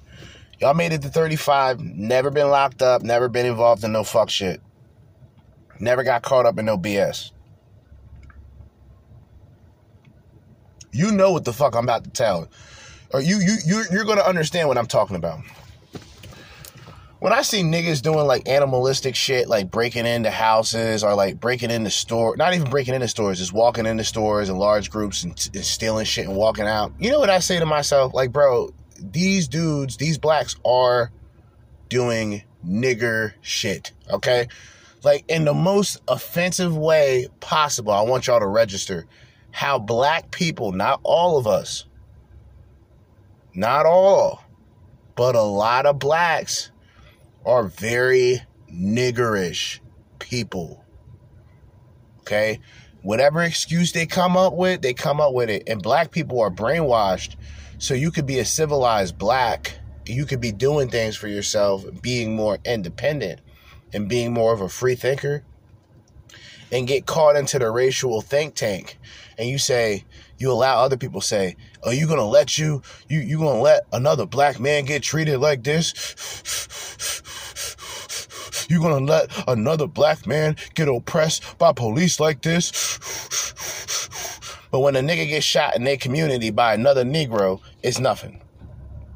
y'all 0.59 0.75
made 0.75 0.93
it 0.93 1.01
to 1.01 1.09
35, 1.09 1.79
never 1.79 2.29
been 2.29 2.49
locked 2.49 2.83
up, 2.83 3.01
never 3.01 3.29
been 3.29 3.47
involved 3.47 3.83
in 3.83 3.91
no 3.93 4.03
fuck 4.03 4.29
shit. 4.29 4.61
Never 5.79 6.03
got 6.03 6.21
caught 6.21 6.45
up 6.45 6.59
in 6.59 6.65
no 6.65 6.77
BS. 6.77 7.31
You 10.91 11.11
know 11.11 11.31
what 11.31 11.45
the 11.45 11.53
fuck 11.53 11.75
I'm 11.75 11.85
about 11.85 12.03
to 12.03 12.11
tell. 12.11 12.47
Or 13.11 13.21
you 13.21 13.37
you 13.39 13.57
you 13.65 13.83
you're 13.91 14.05
going 14.05 14.17
to 14.19 14.27
understand 14.27 14.67
what 14.67 14.77
I'm 14.77 14.87
talking 14.87 15.15
about. 15.15 15.39
When 17.19 17.33
I 17.33 17.41
see 17.41 17.63
niggas 17.63 18.03
doing 18.03 18.27
like 18.27 18.47
animalistic 18.47 19.15
shit, 19.15 19.47
like 19.47 19.71
breaking 19.71 20.05
into 20.05 20.29
houses 20.29 21.03
or 21.03 21.15
like 21.15 21.39
breaking 21.39 21.71
into 21.71 21.89
store, 21.89 22.37
not 22.37 22.53
even 22.53 22.69
breaking 22.69 22.93
into 22.93 23.07
stores, 23.07 23.39
just 23.39 23.53
walking 23.53 23.87
into 23.87 24.03
stores 24.03 24.49
in 24.49 24.57
large 24.57 24.91
groups 24.91 25.23
and, 25.23 25.31
and 25.53 25.65
stealing 25.65 26.05
shit 26.05 26.27
and 26.27 26.35
walking 26.35 26.67
out. 26.67 26.93
You 26.99 27.09
know 27.09 27.19
what 27.19 27.31
I 27.31 27.39
say 27.39 27.57
to 27.57 27.65
myself? 27.65 28.13
Like, 28.13 28.31
bro, 28.31 28.69
these 28.99 29.47
dudes, 29.47 29.97
these 29.97 30.19
blacks 30.19 30.57
are 30.63 31.11
doing 31.89 32.43
nigger 32.63 33.33
shit. 33.41 33.93
Okay, 34.11 34.47
like 35.03 35.23
in 35.27 35.45
the 35.45 35.55
most 35.55 36.01
offensive 36.07 36.77
way 36.77 37.27
possible. 37.39 37.93
I 37.93 38.01
want 38.01 38.27
y'all 38.27 38.39
to 38.39 38.47
register 38.47 39.07
how 39.51 39.79
black 39.79 40.29
people, 40.29 40.71
not 40.71 40.99
all 41.01 41.39
of 41.39 41.47
us, 41.47 41.85
not 43.55 43.87
all, 43.87 44.43
but 45.15 45.33
a 45.35 45.41
lot 45.41 45.87
of 45.87 45.97
blacks 45.97 46.69
are 47.47 47.63
very 47.63 48.41
niggerish 48.71 49.79
people. 50.19 50.83
Okay? 52.19 52.59
Whatever 53.01 53.41
excuse 53.41 53.93
they 53.93 54.05
come 54.05 54.35
up 54.35 54.53
with, 54.53 54.81
they 54.81 54.93
come 54.93 55.21
up 55.21 55.33
with 55.33 55.49
it. 55.49 55.63
And 55.65 55.81
black 55.81 56.11
people 56.11 56.41
are 56.41 56.51
brainwashed. 56.51 57.37
So 57.79 57.93
you 57.93 58.11
could 58.11 58.25
be 58.25 58.39
a 58.39 58.45
civilized 58.45 59.17
black. 59.17 59.79
You 60.05 60.25
could 60.25 60.41
be 60.41 60.51
doing 60.51 60.89
things 60.89 61.15
for 61.15 61.29
yourself, 61.29 61.85
being 62.01 62.35
more 62.35 62.57
independent 62.65 63.39
and 63.93 64.09
being 64.09 64.33
more 64.33 64.53
of 64.53 64.59
a 64.59 64.67
free 64.69 64.95
thinker 64.95 65.43
and 66.71 66.85
get 66.85 67.05
caught 67.05 67.37
into 67.37 67.59
the 67.59 67.71
racial 67.71 68.19
think 68.21 68.55
tank. 68.55 68.97
And 69.37 69.47
you 69.47 69.57
say, 69.57 70.03
you 70.37 70.51
allow 70.51 70.83
other 70.83 70.97
people 70.97 71.21
say, 71.21 71.55
are 71.87 71.93
you 71.93 72.05
gonna 72.05 72.25
let 72.25 72.57
you, 72.57 72.81
you, 73.07 73.19
you 73.19 73.37
gonna 73.39 73.61
let 73.61 73.85
another 73.93 74.25
black 74.25 74.59
man 74.59 74.83
get 74.83 75.03
treated 75.03 75.39
like 75.39 75.63
this? 75.63 75.93
You 78.69 78.81
gonna 78.81 79.05
let 79.05 79.31
another 79.47 79.87
black 79.87 80.27
man 80.27 80.57
get 80.75 80.89
oppressed 80.89 81.57
by 81.57 81.71
police 81.71 82.19
like 82.19 82.41
this? 82.41 82.71
But 84.69 84.81
when 84.81 84.97
a 84.97 84.99
nigga 84.99 85.29
gets 85.29 85.45
shot 85.45 85.77
in 85.77 85.85
their 85.85 85.95
community 85.95 86.51
by 86.51 86.73
another 86.73 87.05
Negro, 87.05 87.61
it's 87.81 87.99
nothing. 87.99 88.41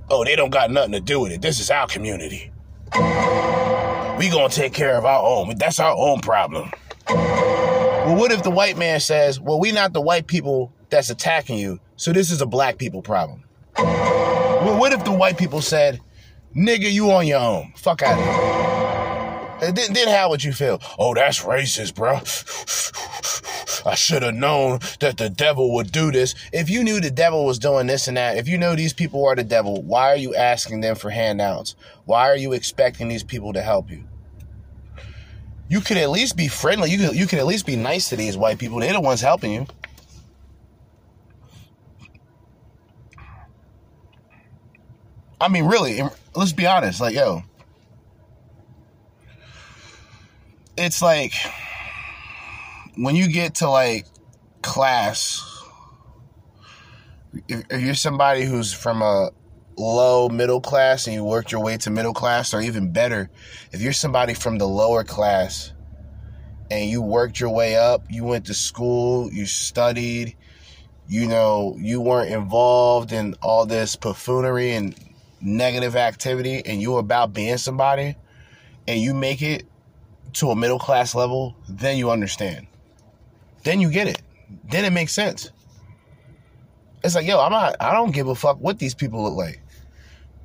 Oh, 0.09 0.23
they 0.23 0.37
don't 0.37 0.49
got 0.49 0.71
nothing 0.71 0.93
to 0.93 1.01
do 1.01 1.19
with 1.19 1.33
it. 1.33 1.41
This 1.41 1.59
is 1.59 1.69
our 1.69 1.87
community. 1.87 2.51
We 2.93 4.29
gonna 4.29 4.47
take 4.49 4.73
care 4.73 4.97
of 4.97 5.03
our 5.03 5.21
own. 5.21 5.57
That's 5.57 5.79
our 5.79 5.95
own 5.97 6.21
problem. 6.21 6.71
Well, 7.09 8.15
what 8.15 8.31
if 8.31 8.43
the 8.43 8.49
white 8.49 8.77
man 8.77 9.01
says, 9.01 9.41
well, 9.41 9.59
we 9.59 9.73
not 9.73 9.91
the 9.91 10.01
white 10.01 10.27
people 10.27 10.71
that's 10.89 11.09
attacking 11.09 11.57
you, 11.57 11.79
so 12.01 12.11
this 12.11 12.31
is 12.31 12.41
a 12.41 12.47
black 12.47 12.79
people 12.79 13.03
problem? 13.03 13.43
Well, 13.77 14.79
what 14.79 14.91
if 14.91 15.03
the 15.03 15.11
white 15.11 15.37
people 15.37 15.61
said, 15.61 15.99
nigga, 16.55 16.91
you 16.91 17.11
on 17.11 17.27
your 17.27 17.39
own. 17.39 17.73
Fuck 17.75 18.01
out 18.01 18.17
of 18.17 19.61
here. 19.61 19.71
Then, 19.71 19.93
then 19.93 20.07
how 20.07 20.31
would 20.31 20.43
you 20.43 20.51
feel? 20.51 20.81
Oh, 20.97 21.13
that's 21.13 21.43
racist, 21.43 21.93
bro. 21.93 22.15
I 23.85 23.93
should 23.93 24.23
have 24.23 24.33
known 24.33 24.79
that 24.99 25.17
the 25.17 25.29
devil 25.29 25.75
would 25.75 25.91
do 25.91 26.11
this. 26.11 26.33
If 26.51 26.71
you 26.71 26.83
knew 26.83 26.99
the 26.99 27.11
devil 27.11 27.45
was 27.45 27.59
doing 27.59 27.85
this 27.85 28.07
and 28.07 28.17
that, 28.17 28.35
if 28.35 28.47
you 28.47 28.57
know 28.57 28.75
these 28.75 28.93
people 28.93 29.23
are 29.27 29.35
the 29.35 29.43
devil, 29.43 29.83
why 29.83 30.11
are 30.11 30.17
you 30.17 30.33
asking 30.33 30.81
them 30.81 30.95
for 30.95 31.11
handouts? 31.11 31.75
Why 32.05 32.31
are 32.31 32.35
you 32.35 32.53
expecting 32.53 33.09
these 33.09 33.23
people 33.23 33.53
to 33.53 33.61
help 33.61 33.91
you? 33.91 34.05
You 35.69 35.81
could 35.81 35.97
at 35.97 36.09
least 36.09 36.35
be 36.35 36.47
friendly. 36.47 36.89
You 36.89 36.97
could, 36.97 37.15
you 37.15 37.27
could 37.27 37.37
at 37.37 37.45
least 37.45 37.67
be 37.67 37.75
nice 37.75 38.09
to 38.09 38.15
these 38.15 38.35
white 38.35 38.57
people. 38.57 38.79
They're 38.79 38.91
the 38.91 39.01
ones 39.01 39.21
helping 39.21 39.51
you. 39.51 39.67
I 45.41 45.47
mean, 45.47 45.65
really, 45.65 46.03
let's 46.35 46.53
be 46.53 46.67
honest. 46.67 47.01
Like, 47.01 47.15
yo, 47.15 47.41
it's 50.77 51.01
like 51.01 51.33
when 52.95 53.15
you 53.15 53.27
get 53.27 53.55
to 53.55 53.69
like 53.69 54.05
class, 54.61 55.43
if, 57.47 57.63
if 57.71 57.81
you're 57.81 57.95
somebody 57.95 58.45
who's 58.45 58.71
from 58.71 59.01
a 59.01 59.31
low 59.77 60.29
middle 60.29 60.61
class 60.61 61.07
and 61.07 61.15
you 61.15 61.23
worked 61.23 61.51
your 61.51 61.63
way 61.63 61.75
to 61.77 61.89
middle 61.89 62.13
class, 62.13 62.53
or 62.53 62.61
even 62.61 62.93
better, 62.93 63.31
if 63.71 63.81
you're 63.81 63.93
somebody 63.93 64.35
from 64.35 64.59
the 64.59 64.67
lower 64.67 65.03
class 65.03 65.73
and 66.69 66.87
you 66.87 67.01
worked 67.01 67.39
your 67.39 67.49
way 67.49 67.75
up, 67.75 68.03
you 68.11 68.23
went 68.23 68.45
to 68.45 68.53
school, 68.53 69.33
you 69.33 69.47
studied, 69.47 70.35
you 71.07 71.27
know, 71.27 71.75
you 71.79 71.99
weren't 71.99 72.29
involved 72.31 73.11
in 73.11 73.33
all 73.41 73.65
this 73.65 73.95
buffoonery 73.95 74.73
and 74.73 74.95
negative 75.41 75.95
activity, 75.95 76.61
and 76.65 76.81
you 76.81 76.91
were 76.91 76.99
about 76.99 77.33
being 77.33 77.57
somebody, 77.57 78.15
and 78.87 78.99
you 78.99 79.13
make 79.13 79.41
it 79.41 79.65
to 80.33 80.49
a 80.51 80.55
middle 80.55 80.79
class 80.79 81.13
level, 81.13 81.55
then 81.67 81.97
you 81.97 82.11
understand. 82.11 82.67
Then 83.63 83.79
you 83.79 83.91
get 83.91 84.07
it. 84.07 84.21
Then 84.69 84.85
it 84.85 84.91
makes 84.91 85.13
sense. 85.13 85.51
It's 87.03 87.15
like, 87.15 87.25
yo, 87.25 87.39
I'm 87.39 87.51
not 87.51 87.75
I 87.79 87.93
don't 87.93 88.11
give 88.11 88.27
a 88.27 88.35
fuck 88.35 88.57
what 88.57 88.79
these 88.79 88.93
people 88.93 89.23
look 89.23 89.35
like. 89.35 89.61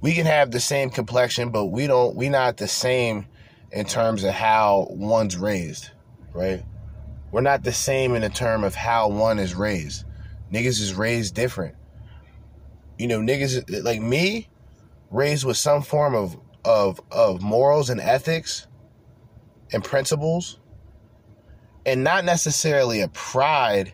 We 0.01 0.15
can 0.15 0.27
have 0.27 0.51
the 0.51 0.61
same 0.61 0.91
complexion, 0.91 1.51
but 1.51 1.67
we 1.67 1.87
don't 1.87 2.17
we 2.17 2.29
not 2.29 2.57
the 2.57 2.69
same 2.69 3.27
in 3.73 3.85
terms 3.85 4.25
of 4.25 4.33
how 4.33 4.87
one's 4.91 5.37
raised, 5.37 5.91
right? 6.33 6.63
We're 7.33 7.41
not 7.41 7.63
the 7.63 7.73
same 7.73 8.15
in 8.15 8.23
the 8.23 8.29
term 8.29 8.65
of 8.65 8.75
how 8.75 9.09
one 9.09 9.39
is 9.39 9.55
raised. 9.55 10.05
Niggas 10.53 10.81
is 10.81 10.95
raised 10.95 11.35
different. 11.35 11.75
You 12.99 13.09
know, 13.09 13.21
niggas 13.21 13.85
like 13.85 14.01
me, 14.01 14.49
raised 15.11 15.45
with 15.45 15.57
some 15.57 15.83
form 15.83 16.15
of 16.15 16.37
of 16.65 17.01
of 17.13 17.43
morals 17.43 17.91
and 17.91 18.01
ethics 18.01 18.67
and 19.73 19.85
principles 19.85 20.59
and 21.87 22.03
not 22.03 22.25
necessarily 22.25 23.01
a 23.01 23.09
pride 23.09 23.93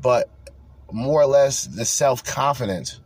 but 0.00 0.28
more 0.92 1.22
or 1.22 1.26
less 1.26 1.64
the 1.64 1.84
self 1.84 2.22
confidence, 2.24 3.00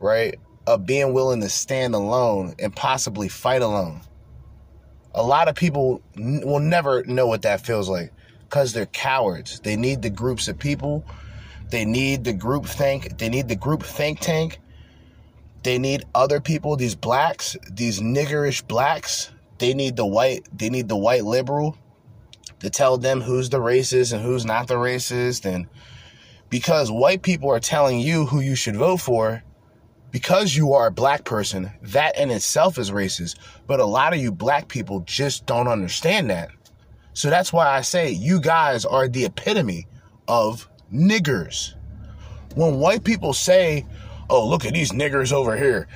right, 0.00 0.38
of 0.66 0.86
being 0.86 1.12
willing 1.12 1.40
to 1.40 1.48
stand 1.48 1.94
alone 1.94 2.54
and 2.58 2.74
possibly 2.74 3.28
fight 3.28 3.62
alone. 3.62 4.00
A 5.14 5.22
lot 5.22 5.48
of 5.48 5.54
people 5.54 6.02
n- 6.16 6.42
will 6.44 6.60
never 6.60 7.04
know 7.04 7.26
what 7.26 7.42
that 7.42 7.64
feels 7.64 7.88
like 7.88 8.12
because 8.40 8.72
they're 8.72 8.86
cowards. 8.86 9.60
They 9.60 9.76
need 9.76 10.02
the 10.02 10.10
groups 10.10 10.48
of 10.48 10.58
people. 10.58 11.04
They 11.70 11.84
need 11.84 12.24
the 12.24 12.32
group 12.32 12.66
think. 12.66 13.18
They 13.18 13.28
need 13.28 13.48
the 13.48 13.56
group 13.56 13.82
think 13.82 14.20
tank. 14.20 14.58
They 15.64 15.78
need 15.78 16.04
other 16.14 16.40
people. 16.40 16.76
These 16.76 16.94
blacks, 16.94 17.56
these 17.70 18.00
niggerish 18.00 18.66
blacks. 18.66 19.30
They 19.58 19.72
need 19.72 19.96
the 19.96 20.06
white. 20.06 20.46
They 20.56 20.68
need 20.68 20.88
the 20.88 20.96
white 20.96 21.24
liberal 21.24 21.76
to 22.60 22.70
tell 22.70 22.98
them 22.98 23.22
who's 23.22 23.48
the 23.48 23.60
racist 23.60 24.12
and 24.12 24.22
who's 24.22 24.44
not 24.44 24.68
the 24.68 24.74
racist. 24.74 25.46
And 25.46 25.66
because 26.50 26.90
white 26.90 27.22
people 27.22 27.50
are 27.50 27.60
telling 27.60 27.98
you 27.98 28.26
who 28.26 28.40
you 28.40 28.54
should 28.54 28.76
vote 28.76 29.00
for, 29.00 29.42
because 30.10 30.54
you 30.54 30.74
are 30.74 30.88
a 30.88 30.92
black 30.92 31.24
person, 31.24 31.70
that 31.80 32.18
in 32.18 32.30
itself 32.30 32.78
is 32.78 32.90
racist. 32.90 33.36
But 33.66 33.80
a 33.80 33.86
lot 33.86 34.12
of 34.12 34.20
you 34.20 34.32
black 34.32 34.68
people 34.68 35.00
just 35.00 35.46
don't 35.46 35.66
understand 35.66 36.28
that. 36.28 36.50
So 37.14 37.30
that's 37.30 37.52
why 37.52 37.68
I 37.68 37.80
say 37.80 38.10
you 38.10 38.38
guys 38.38 38.84
are 38.84 39.08
the 39.08 39.24
epitome 39.24 39.86
of 40.28 40.68
niggers. 40.92 41.74
When 42.54 42.78
white 42.78 43.02
people 43.02 43.32
say, 43.32 43.86
oh, 44.30 44.48
look 44.48 44.64
at 44.64 44.72
these 44.72 44.92
niggers 44.92 45.32
over 45.32 45.56
here, 45.56 45.88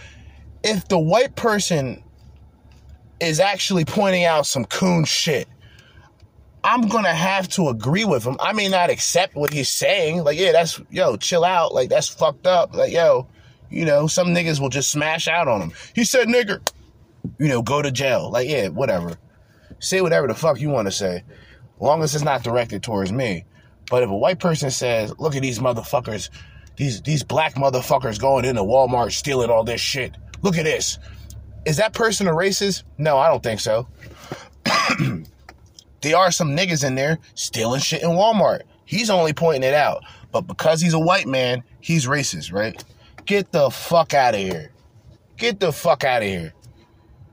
if 0.63 0.89
the 0.89 0.99
white 0.99 1.37
person 1.37 2.03
is 3.21 3.41
actually 3.41 3.85
pointing 3.85 4.25
out 4.25 4.47
some 4.47 4.65
coon 4.65 5.05
shit, 5.05 5.49
I'm 6.65 6.89
gonna 6.89 7.15
have 7.15 7.49
to 7.51 7.69
agree 7.69 8.05
with 8.05 8.25
him. 8.25 8.37
I 8.41 8.53
may 8.53 8.69
not 8.69 8.91
accept 8.91 9.35
what 9.37 9.53
he's 9.53 9.69
saying. 9.69 10.25
Like, 10.25 10.39
yeah, 10.39 10.53
that's 10.53 10.81
yo, 10.91 11.17
chill 11.17 11.45
out. 11.45 11.73
Like, 11.73 11.89
that's 11.89 12.09
fucked 12.09 12.47
up. 12.47 12.75
Like, 12.75 12.93
yo, 12.93 13.27
you 13.71 13.85
know, 13.85 14.07
some 14.07 14.29
niggas 14.29 14.61
will 14.61 14.69
just 14.69 14.91
smash 14.91 15.29
out 15.29 15.49
on 15.49 15.61
him. 15.61 15.73
He 15.95 16.05
said 16.05 16.29
nigger. 16.29 16.61
You 17.39 17.49
know, 17.49 17.63
go 17.63 17.83
to 17.83 17.91
jail. 17.91 18.31
Like, 18.31 18.49
yeah, 18.49 18.69
whatever. 18.69 19.17
Say 19.81 20.01
whatever 20.01 20.27
the 20.27 20.35
fuck 20.35 20.61
you 20.61 20.71
want 20.71 20.87
to 20.87 20.93
say. 20.93 21.23
Long 21.81 22.03
as 22.03 22.15
it's 22.15 22.25
not 22.25 22.43
directed 22.43 22.83
towards 22.83 23.13
me. 23.13 23.45
But 23.91 24.03
if 24.03 24.11
a 24.11 24.17
white 24.17 24.39
person 24.39 24.71
says, 24.71 25.15
look 25.19 25.37
at 25.37 25.43
these 25.43 25.61
motherfuckers, 25.61 26.31
these 26.79 27.03
these 27.03 27.25
black 27.25 27.57
motherfuckers 27.57 28.21
going 28.21 28.45
into 28.45 28.63
Walmart 28.63 29.13
stealing 29.13 29.51
all 29.51 29.65
this 29.65 29.81
shit. 29.81 30.17
Look 30.43 30.57
at 30.57 30.65
this. 30.65 30.99
Is 31.67 31.77
that 31.77 31.93
person 31.93 32.29
a 32.29 32.31
racist? 32.31 32.85
No, 32.97 33.19
I 33.19 33.29
don't 33.29 33.43
think 33.43 33.61
so. 33.61 33.89
there 36.01 36.17
are 36.17 36.31
some 36.31 36.57
niggas 36.57 36.87
in 36.87 36.95
there 36.95 37.19
stealing 37.35 37.81
shit 37.81 38.03
in 38.03 38.11
Walmart. 38.11 38.63
He's 38.85 39.11
only 39.11 39.33
pointing 39.33 39.65
it 39.65 39.75
out. 39.75 40.05
But 40.31 40.43
because 40.43 40.81
he's 40.81 40.95
a 40.95 40.99
white 40.99 41.27
man, 41.27 41.65
he's 41.81 42.07
racist, 42.07 42.53
right? 42.53 42.83
Get 43.27 43.51
the 43.51 43.71
fuck 43.71 44.15
out 44.15 44.35
of 44.35 44.41
here. 44.41 44.71
Get 45.37 45.59
the 45.59 45.73
fuck 45.73 46.05
out 46.05 46.23
of 46.23 46.29
here. 46.29 46.55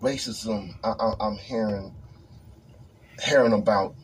Racism, 0.01 0.73
I, 0.83 0.89
I, 0.89 1.13
I'm 1.19 1.37
hearing, 1.37 1.93
hearing 3.23 3.53
about 3.53 3.95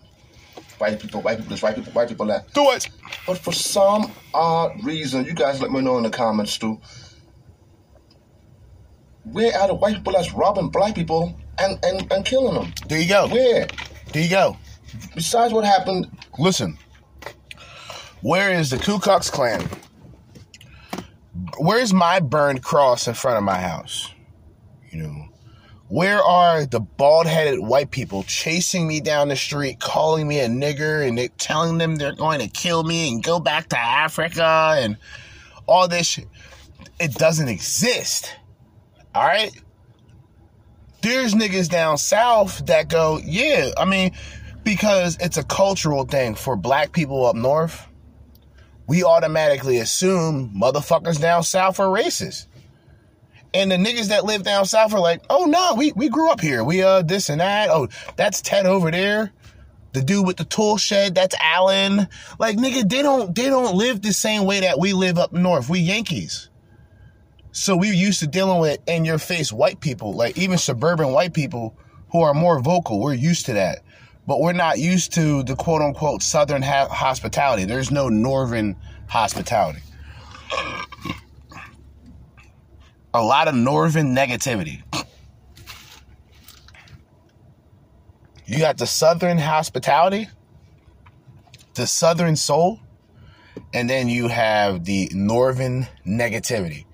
white 0.81 0.99
people, 0.99 1.21
white 1.21 1.37
people, 1.37 1.51
this, 1.51 1.61
white 1.61 1.75
people, 1.75 1.93
white 1.93 2.09
people, 2.09 2.25
that. 2.25 2.53
Do 2.53 2.71
it. 2.71 2.89
But 3.25 3.37
for 3.37 3.53
some 3.53 4.11
odd 4.33 4.83
reason, 4.83 5.23
you 5.25 5.33
guys 5.33 5.61
let 5.61 5.71
me 5.71 5.79
know 5.81 5.97
in 5.97 6.03
the 6.03 6.09
comments 6.09 6.57
too. 6.57 6.81
Where 9.23 9.55
are 9.57 9.67
the 9.67 9.75
white 9.75 9.95
people 9.95 10.13
that's 10.13 10.33
robbing 10.33 10.69
black 10.69 10.95
people 10.95 11.39
and, 11.59 11.79
and, 11.85 12.11
and 12.11 12.25
killing 12.25 12.55
them? 12.55 12.73
There 12.87 12.99
you 12.99 13.07
go. 13.07 13.27
Where? 13.27 13.67
There 14.11 14.23
you 14.23 14.29
go. 14.29 14.57
Besides 15.15 15.53
what 15.53 15.63
happened, 15.63 16.09
Listen. 16.37 16.77
Where 18.21 18.51
is 18.51 18.69
the 18.69 18.77
Ku 18.77 18.99
Klux 18.99 19.29
Klan? 19.29 19.67
Where's 21.57 21.93
my 21.93 22.19
burned 22.19 22.63
cross 22.63 23.07
in 23.07 23.13
front 23.13 23.37
of 23.37 23.43
my 23.43 23.59
house? 23.59 24.11
You 24.91 25.03
know, 25.03 25.25
where 25.91 26.23
are 26.23 26.65
the 26.65 26.79
bald 26.79 27.27
headed 27.27 27.59
white 27.59 27.91
people 27.91 28.23
chasing 28.23 28.87
me 28.87 29.01
down 29.01 29.27
the 29.27 29.35
street, 29.35 29.81
calling 29.81 30.25
me 30.25 30.39
a 30.39 30.47
nigger, 30.47 31.05
and 31.05 31.37
telling 31.37 31.79
them 31.79 31.97
they're 31.97 32.15
going 32.15 32.39
to 32.39 32.47
kill 32.47 32.81
me 32.81 33.11
and 33.11 33.21
go 33.21 33.41
back 33.41 33.67
to 33.67 33.77
Africa 33.77 34.75
and 34.77 34.95
all 35.67 35.89
this 35.89 36.07
shit? 36.07 36.29
It 36.97 37.13
doesn't 37.15 37.49
exist. 37.49 38.33
All 39.13 39.25
right? 39.25 39.51
There's 41.01 41.33
niggas 41.33 41.69
down 41.69 41.97
south 41.97 42.67
that 42.67 42.87
go, 42.87 43.19
yeah, 43.21 43.71
I 43.77 43.83
mean, 43.83 44.13
because 44.63 45.17
it's 45.19 45.35
a 45.35 45.43
cultural 45.43 46.05
thing 46.05 46.35
for 46.35 46.55
black 46.55 46.93
people 46.93 47.25
up 47.25 47.35
north. 47.35 47.85
We 48.87 49.03
automatically 49.03 49.79
assume 49.79 50.53
motherfuckers 50.55 51.19
down 51.19 51.43
south 51.43 51.81
are 51.81 51.87
racist. 51.87 52.45
And 53.53 53.69
the 53.71 53.75
niggas 53.75 54.07
that 54.09 54.23
live 54.23 54.43
down 54.43 54.65
south 54.65 54.93
are 54.93 54.99
like, 54.99 55.23
oh 55.29 55.45
no, 55.45 55.75
we, 55.75 55.91
we 55.91 56.09
grew 56.09 56.31
up 56.31 56.39
here. 56.39 56.63
We 56.63 56.83
uh 56.83 57.01
this 57.01 57.29
and 57.29 57.41
that. 57.41 57.69
Oh, 57.69 57.89
that's 58.15 58.41
Ted 58.41 58.65
over 58.65 58.91
there. 58.91 59.31
The 59.93 60.01
dude 60.01 60.25
with 60.25 60.37
the 60.37 60.45
tool 60.45 60.77
shed, 60.77 61.15
that's 61.15 61.35
Alan. 61.39 62.07
Like 62.39 62.57
nigga, 62.57 62.87
they 62.87 63.01
don't 63.01 63.35
they 63.35 63.47
don't 63.49 63.75
live 63.75 64.01
the 64.01 64.13
same 64.13 64.45
way 64.45 64.61
that 64.61 64.79
we 64.79 64.93
live 64.93 65.17
up 65.17 65.33
north. 65.33 65.69
We 65.69 65.79
Yankees. 65.79 66.49
So 67.51 67.75
we're 67.75 67.93
used 67.93 68.21
to 68.21 68.27
dealing 68.27 68.61
with 68.61 68.79
in 68.87 69.03
your 69.03 69.17
face 69.17 69.51
white 69.51 69.81
people, 69.81 70.13
like 70.13 70.37
even 70.37 70.57
suburban 70.57 71.11
white 71.11 71.33
people 71.33 71.75
who 72.11 72.21
are 72.21 72.33
more 72.33 72.61
vocal. 72.61 73.01
We're 73.01 73.13
used 73.13 73.45
to 73.47 73.53
that. 73.53 73.79
But 74.25 74.39
we're 74.39 74.53
not 74.53 74.79
used 74.79 75.13
to 75.15 75.43
the 75.43 75.55
quote 75.55 75.81
unquote 75.81 76.23
southern 76.23 76.61
ha- 76.61 76.87
hospitality. 76.87 77.65
There's 77.65 77.91
no 77.91 78.07
northern 78.07 78.77
hospitality. 79.07 79.81
A 83.13 83.21
lot 83.21 83.47
of 83.47 83.55
northern 83.55 84.15
negativity. 84.15 84.83
You 88.45 88.59
got 88.59 88.77
the 88.77 88.87
southern 88.87 89.37
hospitality, 89.37 90.27
the 91.75 91.87
southern 91.87 92.35
soul, 92.35 92.79
and 93.73 93.89
then 93.89 94.09
you 94.09 94.27
have 94.27 94.83
the 94.85 95.09
northern 95.13 95.87
negativity. 96.05 96.85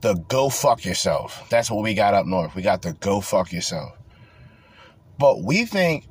The 0.00 0.14
go 0.14 0.48
fuck 0.48 0.84
yourself. 0.84 1.46
That's 1.50 1.70
what 1.70 1.82
we 1.82 1.94
got 1.94 2.14
up 2.14 2.24
north. 2.24 2.54
We 2.54 2.62
got 2.62 2.82
the 2.82 2.92
go 2.94 3.20
fuck 3.20 3.52
yourself. 3.52 3.92
But 5.18 5.42
we 5.42 5.64
think 5.64 6.06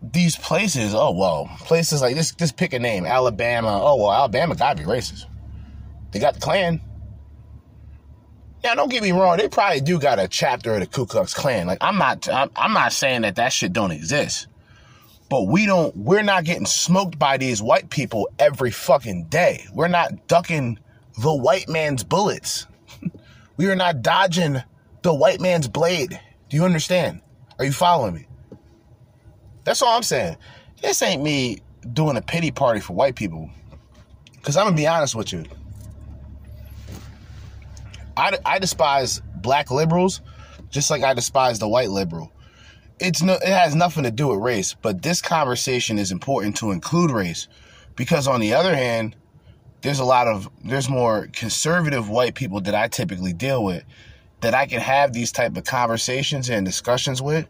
these 0.00 0.36
places, 0.36 0.94
oh 0.94 1.10
well, 1.12 1.50
places 1.60 2.00
like 2.00 2.14
this, 2.14 2.34
just 2.34 2.56
pick 2.56 2.72
a 2.72 2.78
name, 2.78 3.04
Alabama. 3.04 3.80
Oh 3.82 3.96
well, 3.96 4.12
Alabama 4.12 4.54
gotta 4.54 4.80
be 4.80 4.88
racist. 4.88 5.24
They 6.12 6.20
got 6.20 6.34
the 6.34 6.40
Klan. 6.40 6.80
Yeah, 8.64 8.74
don't 8.74 8.88
get 8.88 9.02
me 9.02 9.12
wrong. 9.12 9.36
They 9.36 9.46
probably 9.46 9.82
do 9.82 10.00
got 10.00 10.18
a 10.18 10.26
chapter 10.26 10.72
of 10.72 10.80
the 10.80 10.86
Ku 10.86 11.04
Klux 11.04 11.34
Klan. 11.34 11.66
Like 11.66 11.76
I'm 11.82 11.98
not, 11.98 12.26
I'm, 12.30 12.48
I'm 12.56 12.72
not 12.72 12.94
saying 12.94 13.20
that 13.20 13.36
that 13.36 13.52
shit 13.52 13.74
don't 13.74 13.90
exist. 13.90 14.46
But 15.28 15.48
we 15.48 15.66
don't, 15.66 15.94
we're 15.94 16.22
not 16.22 16.44
getting 16.44 16.64
smoked 16.64 17.18
by 17.18 17.36
these 17.36 17.60
white 17.60 17.90
people 17.90 18.26
every 18.38 18.70
fucking 18.70 19.24
day. 19.24 19.66
We're 19.74 19.88
not 19.88 20.28
ducking 20.28 20.78
the 21.20 21.34
white 21.34 21.68
man's 21.68 22.04
bullets. 22.04 22.66
we 23.58 23.66
are 23.66 23.76
not 23.76 24.00
dodging 24.00 24.62
the 25.02 25.12
white 25.12 25.42
man's 25.42 25.68
blade. 25.68 26.18
Do 26.48 26.56
you 26.56 26.64
understand? 26.64 27.20
Are 27.58 27.66
you 27.66 27.72
following 27.72 28.14
me? 28.14 28.26
That's 29.64 29.82
all 29.82 29.94
I'm 29.94 30.02
saying. 30.02 30.38
This 30.80 31.02
ain't 31.02 31.22
me 31.22 31.58
doing 31.92 32.16
a 32.16 32.22
pity 32.22 32.50
party 32.50 32.80
for 32.80 32.94
white 32.94 33.14
people. 33.14 33.50
Because 34.36 34.56
I'm 34.56 34.68
to 34.68 34.72
be 34.72 34.86
honest 34.86 35.14
with 35.14 35.34
you. 35.34 35.44
I, 38.16 38.38
I 38.44 38.58
despise 38.58 39.20
black 39.36 39.70
liberals 39.70 40.20
just 40.70 40.90
like 40.90 41.02
I 41.02 41.14
despise 41.14 41.58
the 41.58 41.68
white 41.68 41.90
liberal. 41.90 42.32
It's 42.98 43.22
no, 43.22 43.34
it 43.34 43.46
has 43.46 43.74
nothing 43.74 44.04
to 44.04 44.10
do 44.10 44.28
with 44.28 44.40
race, 44.40 44.74
but 44.74 45.02
this 45.02 45.22
conversation 45.22 45.98
is 45.98 46.12
important 46.12 46.56
to 46.56 46.72
include 46.72 47.10
race 47.10 47.48
because 47.96 48.28
on 48.28 48.40
the 48.40 48.54
other 48.54 48.74
hand, 48.74 49.16
there's 49.82 50.00
a 50.00 50.04
lot 50.04 50.26
of 50.26 50.48
there's 50.64 50.88
more 50.88 51.28
conservative 51.32 52.08
white 52.08 52.34
people 52.34 52.60
that 52.62 52.74
I 52.74 52.88
typically 52.88 53.32
deal 53.32 53.62
with 53.62 53.84
that 54.40 54.54
I 54.54 54.66
can 54.66 54.80
have 54.80 55.12
these 55.12 55.32
type 55.32 55.56
of 55.56 55.64
conversations 55.64 56.50
and 56.50 56.66
discussions 56.66 57.22
with 57.22 57.48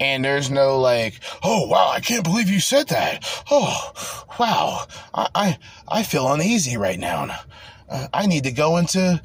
and 0.00 0.24
there's 0.24 0.50
no 0.50 0.80
like, 0.80 1.20
oh 1.42 1.66
wow, 1.66 1.90
I 1.92 2.00
can't 2.00 2.24
believe 2.24 2.48
you 2.48 2.60
said 2.60 2.88
that. 2.88 3.24
Oh 3.50 4.26
wow, 4.38 4.86
I 5.12 5.28
I, 5.34 5.58
I 5.88 6.02
feel 6.02 6.32
uneasy 6.32 6.76
right 6.76 6.98
now. 6.98 7.36
Uh, 7.88 8.06
I 8.14 8.26
need 8.26 8.44
to 8.44 8.52
go 8.52 8.76
into, 8.76 9.20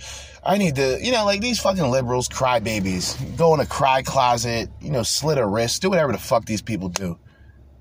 I 0.46 0.58
need 0.58 0.76
to, 0.76 1.00
you 1.02 1.12
know, 1.12 1.26
like 1.26 1.42
these 1.42 1.60
fucking 1.60 1.90
liberals, 1.90 2.30
crybabies, 2.30 3.38
go 3.38 3.54
in 3.54 3.60
a 3.60 3.66
cry 3.66 4.04
closet, 4.04 4.70
you 4.80 4.92
know, 4.92 5.02
slit 5.04 5.38
a 5.38 5.46
wrist, 5.46 5.82
do 5.82 5.90
whatever 5.90 6.12
the 6.12 6.20
fuck 6.20 6.46
these 6.46 6.62
people 6.62 6.90
do. 6.90 7.18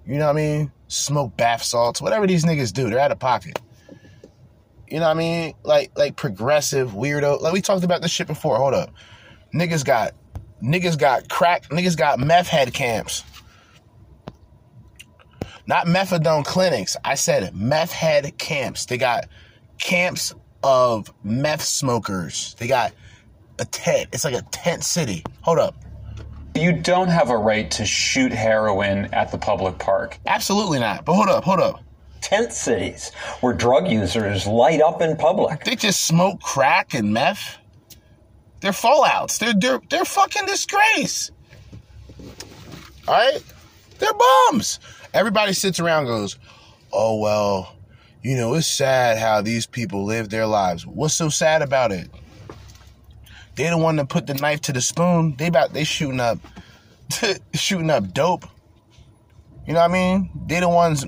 You 0.06 0.18
know 0.18 0.26
what 0.26 0.32
I 0.32 0.36
mean? 0.36 0.72
Smoke 0.88 1.36
bath 1.36 1.62
salts, 1.62 2.00
whatever 2.00 2.26
these 2.26 2.44
niggas 2.44 2.72
do, 2.72 2.88
they're 2.88 2.98
out 2.98 3.12
of 3.12 3.18
pocket. 3.18 3.60
You 4.88 5.00
know 5.00 5.06
what 5.06 5.16
I 5.16 5.18
mean? 5.18 5.54
Like 5.62 5.92
like 5.96 6.16
progressive 6.16 6.92
weirdo. 6.92 7.40
Like 7.40 7.52
we 7.52 7.60
talked 7.60 7.84
about 7.84 8.02
this 8.02 8.10
shit 8.10 8.26
before. 8.26 8.56
Hold 8.56 8.74
up, 8.74 8.90
niggas 9.54 9.84
got 9.84 10.12
Niggas 10.64 10.98
got 10.98 11.28
crack. 11.28 11.68
Niggas 11.68 11.96
got 11.96 12.18
meth 12.18 12.48
head 12.48 12.72
camps. 12.72 13.22
Not 15.66 15.86
methadone 15.86 16.44
clinics. 16.44 16.96
I 17.04 17.16
said 17.16 17.54
meth 17.54 17.92
head 17.92 18.38
camps. 18.38 18.86
They 18.86 18.96
got 18.96 19.28
camps 19.78 20.34
of 20.64 21.12
meth 21.22 21.62
smokers. 21.62 22.56
They 22.58 22.66
got 22.66 22.92
a 23.58 23.64
tent. 23.66 24.08
It's 24.12 24.24
like 24.24 24.34
a 24.34 24.42
tent 24.50 24.82
city. 24.82 25.22
Hold 25.42 25.58
up. 25.58 25.76
You 26.54 26.72
don't 26.72 27.08
have 27.08 27.30
a 27.30 27.36
right 27.36 27.70
to 27.72 27.84
shoot 27.84 28.32
heroin 28.32 29.12
at 29.12 29.30
the 29.30 29.38
public 29.38 29.78
park. 29.78 30.18
Absolutely 30.26 30.78
not. 30.78 31.04
But 31.04 31.14
hold 31.14 31.28
up, 31.28 31.44
hold 31.44 31.60
up. 31.60 31.82
Tent 32.20 32.52
cities 32.52 33.12
where 33.40 33.52
drug 33.52 33.88
users 33.88 34.46
light 34.46 34.80
up 34.80 35.02
in 35.02 35.16
public. 35.16 35.64
They 35.64 35.76
just 35.76 36.06
smoke 36.06 36.40
crack 36.40 36.94
and 36.94 37.12
meth. 37.12 37.58
They're 38.60 38.72
fallouts. 38.72 39.38
They're 39.38 39.52
they're 39.52 39.80
they're 39.90 40.06
fucking 40.06 40.46
disgrace. 40.46 41.30
All 43.06 43.14
right? 43.14 43.42
They're 43.98 44.08
bums. 44.48 44.80
Everybody 45.12 45.52
sits 45.52 45.78
around 45.80 46.06
and 46.06 46.08
goes, 46.08 46.38
"Oh 46.92 47.18
well, 47.18 47.76
you 48.24 48.34
know, 48.36 48.54
it's 48.54 48.66
sad 48.66 49.18
how 49.18 49.42
these 49.42 49.66
people 49.66 50.06
live 50.06 50.30
their 50.30 50.46
lives. 50.46 50.86
What's 50.86 51.12
so 51.12 51.28
sad 51.28 51.60
about 51.60 51.92
it? 51.92 52.08
They 53.54 53.68
the 53.68 53.76
one 53.76 53.96
that 53.96 54.08
put 54.08 54.26
the 54.26 54.32
knife 54.32 54.62
to 54.62 54.72
the 54.72 54.80
spoon. 54.80 55.34
They 55.36 55.48
about 55.48 55.74
they 55.74 55.84
shooting 55.84 56.20
up 56.20 56.38
shooting 57.54 57.90
up 57.90 58.14
dope. 58.14 58.46
You 59.66 59.74
know 59.74 59.80
what 59.80 59.90
I 59.90 59.92
mean? 59.92 60.30
They 60.46 60.58
the 60.60 60.70
ones 60.70 61.04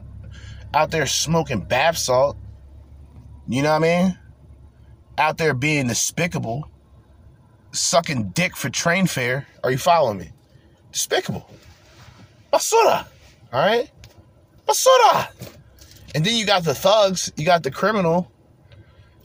out 0.74 0.90
there 0.90 1.06
smoking 1.06 1.62
bath 1.62 1.97
salt. 1.97 2.36
You 3.48 3.62
know 3.62 3.70
what 3.70 3.82
I 3.86 4.05
mean? 4.05 4.18
Out 5.16 5.38
there 5.38 5.55
being 5.55 5.86
despicable. 5.88 6.68
Sucking 7.72 8.30
dick 8.30 8.55
for 8.56 8.68
train 8.68 9.06
fare. 9.06 9.47
Are 9.64 9.70
you 9.70 9.78
following 9.78 10.18
me? 10.18 10.32
Despicable. 10.93 11.48
Basura. 12.52 13.06
Alright? 13.52 13.90
Basura. 14.68 15.28
And 16.16 16.24
then 16.24 16.34
you 16.34 16.47
got 16.47 16.64
the 16.64 16.74
thugs, 16.74 17.30
you 17.36 17.44
got 17.44 17.62
the 17.62 17.70
criminal, 17.70 18.32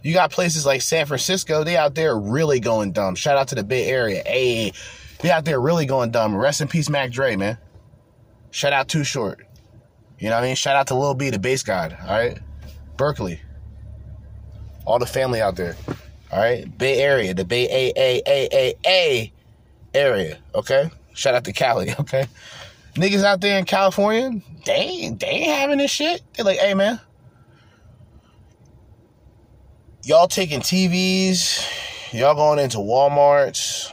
you 0.03 0.13
got 0.13 0.29
places 0.29 0.65
like 0.65 0.81
San 0.81 1.05
Francisco, 1.05 1.63
they 1.63 1.77
out 1.77 1.95
there 1.95 2.19
really 2.19 2.59
going 2.59 2.91
dumb. 2.91 3.15
Shout 3.15 3.37
out 3.37 3.47
to 3.47 3.55
the 3.55 3.63
Bay 3.63 3.85
Area. 3.85 4.21
Hey, 4.25 4.73
they 5.21 5.31
out 5.31 5.45
there 5.45 5.61
really 5.61 5.85
going 5.85 6.11
dumb. 6.11 6.35
Rest 6.35 6.59
in 6.59 6.67
peace, 6.67 6.89
Mac 6.89 7.11
Dre, 7.11 7.37
man. 7.37 7.57
Shout 8.49 8.73
out 8.73 8.89
Too 8.89 9.05
Short. 9.05 9.39
You 10.19 10.27
know 10.27 10.35
what 10.35 10.43
I 10.43 10.47
mean? 10.47 10.55
Shout 10.57 10.75
out 10.75 10.87
to 10.87 10.95
Lil 10.95 11.13
B, 11.13 11.29
the 11.29 11.39
Based 11.39 11.65
God. 11.65 11.97
All 12.01 12.09
right, 12.09 12.37
Berkeley. 12.97 13.39
All 14.85 14.99
the 14.99 15.05
family 15.05 15.39
out 15.39 15.55
there. 15.55 15.77
All 16.29 16.39
right, 16.39 16.77
Bay 16.77 17.01
Area, 17.01 17.33
the 17.33 17.45
Bay 17.45 17.69
A 17.71 17.93
A 17.95 18.21
A 18.27 18.49
A 18.51 18.75
A 18.85 19.33
area. 19.93 20.39
Okay. 20.53 20.91
Shout 21.13 21.35
out 21.35 21.45
to 21.45 21.53
Cali. 21.53 21.93
Okay. 22.01 22.25
Niggas 22.95 23.23
out 23.23 23.39
there 23.39 23.57
in 23.57 23.63
California, 23.63 24.41
they 24.65 24.73
ain't, 24.73 25.19
they 25.19 25.27
ain't 25.27 25.55
having 25.55 25.77
this 25.77 25.91
shit. 25.91 26.21
They're 26.33 26.45
like, 26.45 26.59
hey 26.59 26.73
man, 26.73 26.99
y'all 30.03 30.27
taking 30.27 30.61
TVs, 30.61 31.65
y'all 32.13 32.35
going 32.35 32.59
into 32.59 32.77
Walmarts, 32.77 33.91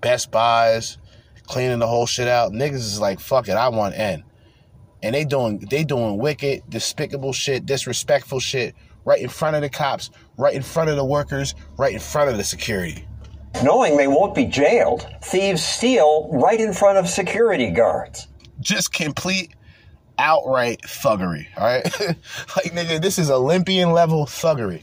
Best 0.00 0.30
Buys, 0.30 0.98
cleaning 1.46 1.78
the 1.78 1.86
whole 1.86 2.06
shit 2.06 2.28
out. 2.28 2.52
Niggas 2.52 2.74
is 2.74 3.00
like, 3.00 3.20
fuck 3.20 3.48
it, 3.48 3.52
I 3.52 3.68
want 3.68 3.94
in. 3.94 4.24
And 5.02 5.14
they 5.14 5.24
doing 5.24 5.58
they 5.70 5.84
doing 5.84 6.18
wicked, 6.18 6.62
despicable 6.68 7.32
shit, 7.32 7.66
disrespectful 7.66 8.40
shit 8.40 8.74
right 9.04 9.20
in 9.20 9.28
front 9.28 9.56
of 9.56 9.62
the 9.62 9.70
cops, 9.70 10.10
right 10.36 10.54
in 10.54 10.62
front 10.62 10.90
of 10.90 10.96
the 10.96 11.04
workers, 11.04 11.54
right 11.78 11.94
in 11.94 12.00
front 12.00 12.30
of 12.30 12.36
the 12.36 12.44
security. 12.44 13.06
Knowing 13.62 13.96
they 13.96 14.08
won't 14.08 14.34
be 14.34 14.44
jailed, 14.44 15.08
thieves 15.22 15.64
steal 15.64 16.28
right 16.32 16.60
in 16.60 16.74
front 16.74 16.98
of 16.98 17.08
security 17.08 17.70
guards. 17.70 18.28
Just 18.66 18.92
complete 18.92 19.54
outright 20.18 20.82
thuggery. 20.82 21.46
All 21.56 21.64
right, 21.64 21.84
like 22.00 22.72
nigga, 22.72 23.00
this 23.00 23.16
is 23.16 23.30
Olympian 23.30 23.92
level 23.92 24.26
thuggery. 24.26 24.82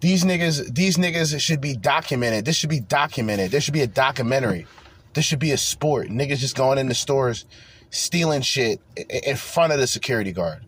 These 0.00 0.24
niggas, 0.24 0.74
these 0.74 0.96
niggas 0.96 1.38
should 1.38 1.60
be 1.60 1.76
documented. 1.76 2.46
This 2.46 2.56
should 2.56 2.70
be 2.70 2.80
documented. 2.80 3.50
There 3.50 3.60
should 3.60 3.74
be 3.74 3.82
a 3.82 3.86
documentary. 3.86 4.66
This 5.12 5.26
should 5.26 5.38
be 5.38 5.50
a 5.50 5.58
sport. 5.58 6.08
Niggas 6.08 6.38
just 6.38 6.56
going 6.56 6.78
in 6.78 6.88
the 6.88 6.94
stores, 6.94 7.44
stealing 7.90 8.40
shit 8.40 8.80
in 8.96 9.36
front 9.36 9.74
of 9.74 9.78
the 9.78 9.86
security 9.86 10.32
guard. 10.32 10.64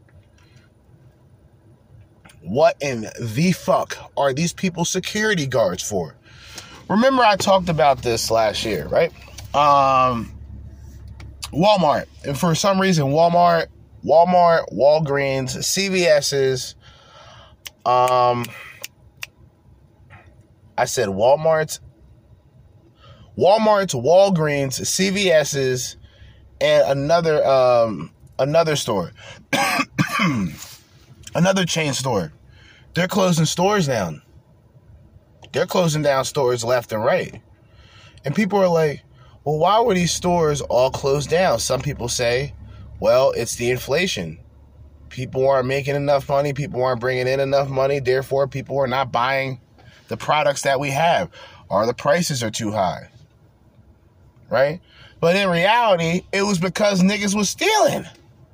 What 2.43 2.77
in 2.83 3.07
the 3.19 3.53
fuck 3.53 3.97
are 4.19 4.35
these 4.35 4.53
people 4.53 4.85
security 4.85 5.47
guards 5.47 5.83
for? 5.83 6.15
Remember 6.91 7.23
I 7.23 7.37
talked 7.37 7.71
about 7.71 8.03
this 8.03 8.31
last 8.31 8.67
year, 8.67 8.87
right? 8.89 9.13
Um 9.55 10.38
Walmart. 11.53 12.07
And 12.25 12.39
for 12.39 12.55
some 12.55 12.81
reason, 12.81 13.07
Walmart, 13.07 13.67
Walmart, 14.05 14.73
Walgreens, 14.73 15.57
CVS's, 15.57 16.75
um, 17.85 18.45
I 20.77 20.85
said 20.85 21.09
Walmart's, 21.09 21.81
Walmart's, 23.37 23.95
Walgreens, 23.95 24.81
CVS's, 24.81 25.97
and 26.61 26.99
another 26.99 27.45
um 27.47 28.11
another 28.39 28.77
store, 28.77 29.13
another 31.35 31.65
chain 31.65 31.95
store. 31.95 32.33
They're 32.95 33.09
closing 33.09 33.45
stores 33.45 33.87
down. 33.87 34.23
They're 35.53 35.67
closing 35.67 36.03
down 36.03 36.25
stores 36.25 36.65
left 36.65 36.93
and 36.93 37.05
right, 37.05 37.41
and 38.25 38.35
people 38.35 38.59
are 38.59 38.69
like, 38.69 39.03
well, 39.49 39.57
why 39.57 39.81
were 39.81 39.95
these 39.95 40.13
stores 40.13 40.61
all 40.61 40.91
closed 40.91 41.31
down? 41.31 41.59
Some 41.59 41.81
people 41.81 42.11
say, 42.11 42.53
well, 43.01 43.31
it's 43.31 43.57
the 43.57 43.71
inflation. 43.71 44.39
People 45.09 45.49
aren't 45.49 45.67
making 45.67 45.95
enough 45.95 46.29
money. 46.29 46.53
People 46.53 46.85
aren't 46.85 47.01
bringing 47.01 47.27
in 47.27 47.41
enough 47.41 47.71
money. 47.71 47.99
Therefore, 47.99 48.47
people 48.47 48.77
are 48.77 48.87
not 48.87 49.11
buying 49.11 49.59
the 50.09 50.19
products 50.19 50.61
that 50.63 50.79
we 50.79 50.91
have, 50.91 51.31
or 51.71 51.87
the 51.87 51.95
prices 51.95 52.43
are 52.43 52.51
too 52.51 52.73
high. 52.73 53.09
Right? 54.51 54.83
But 55.19 55.35
in 55.35 55.49
reality, 55.49 56.27
it 56.31 56.43
was 56.43 56.59
because 56.59 57.01
niggas 57.01 57.35
was 57.35 57.49
stealing. 57.49 58.05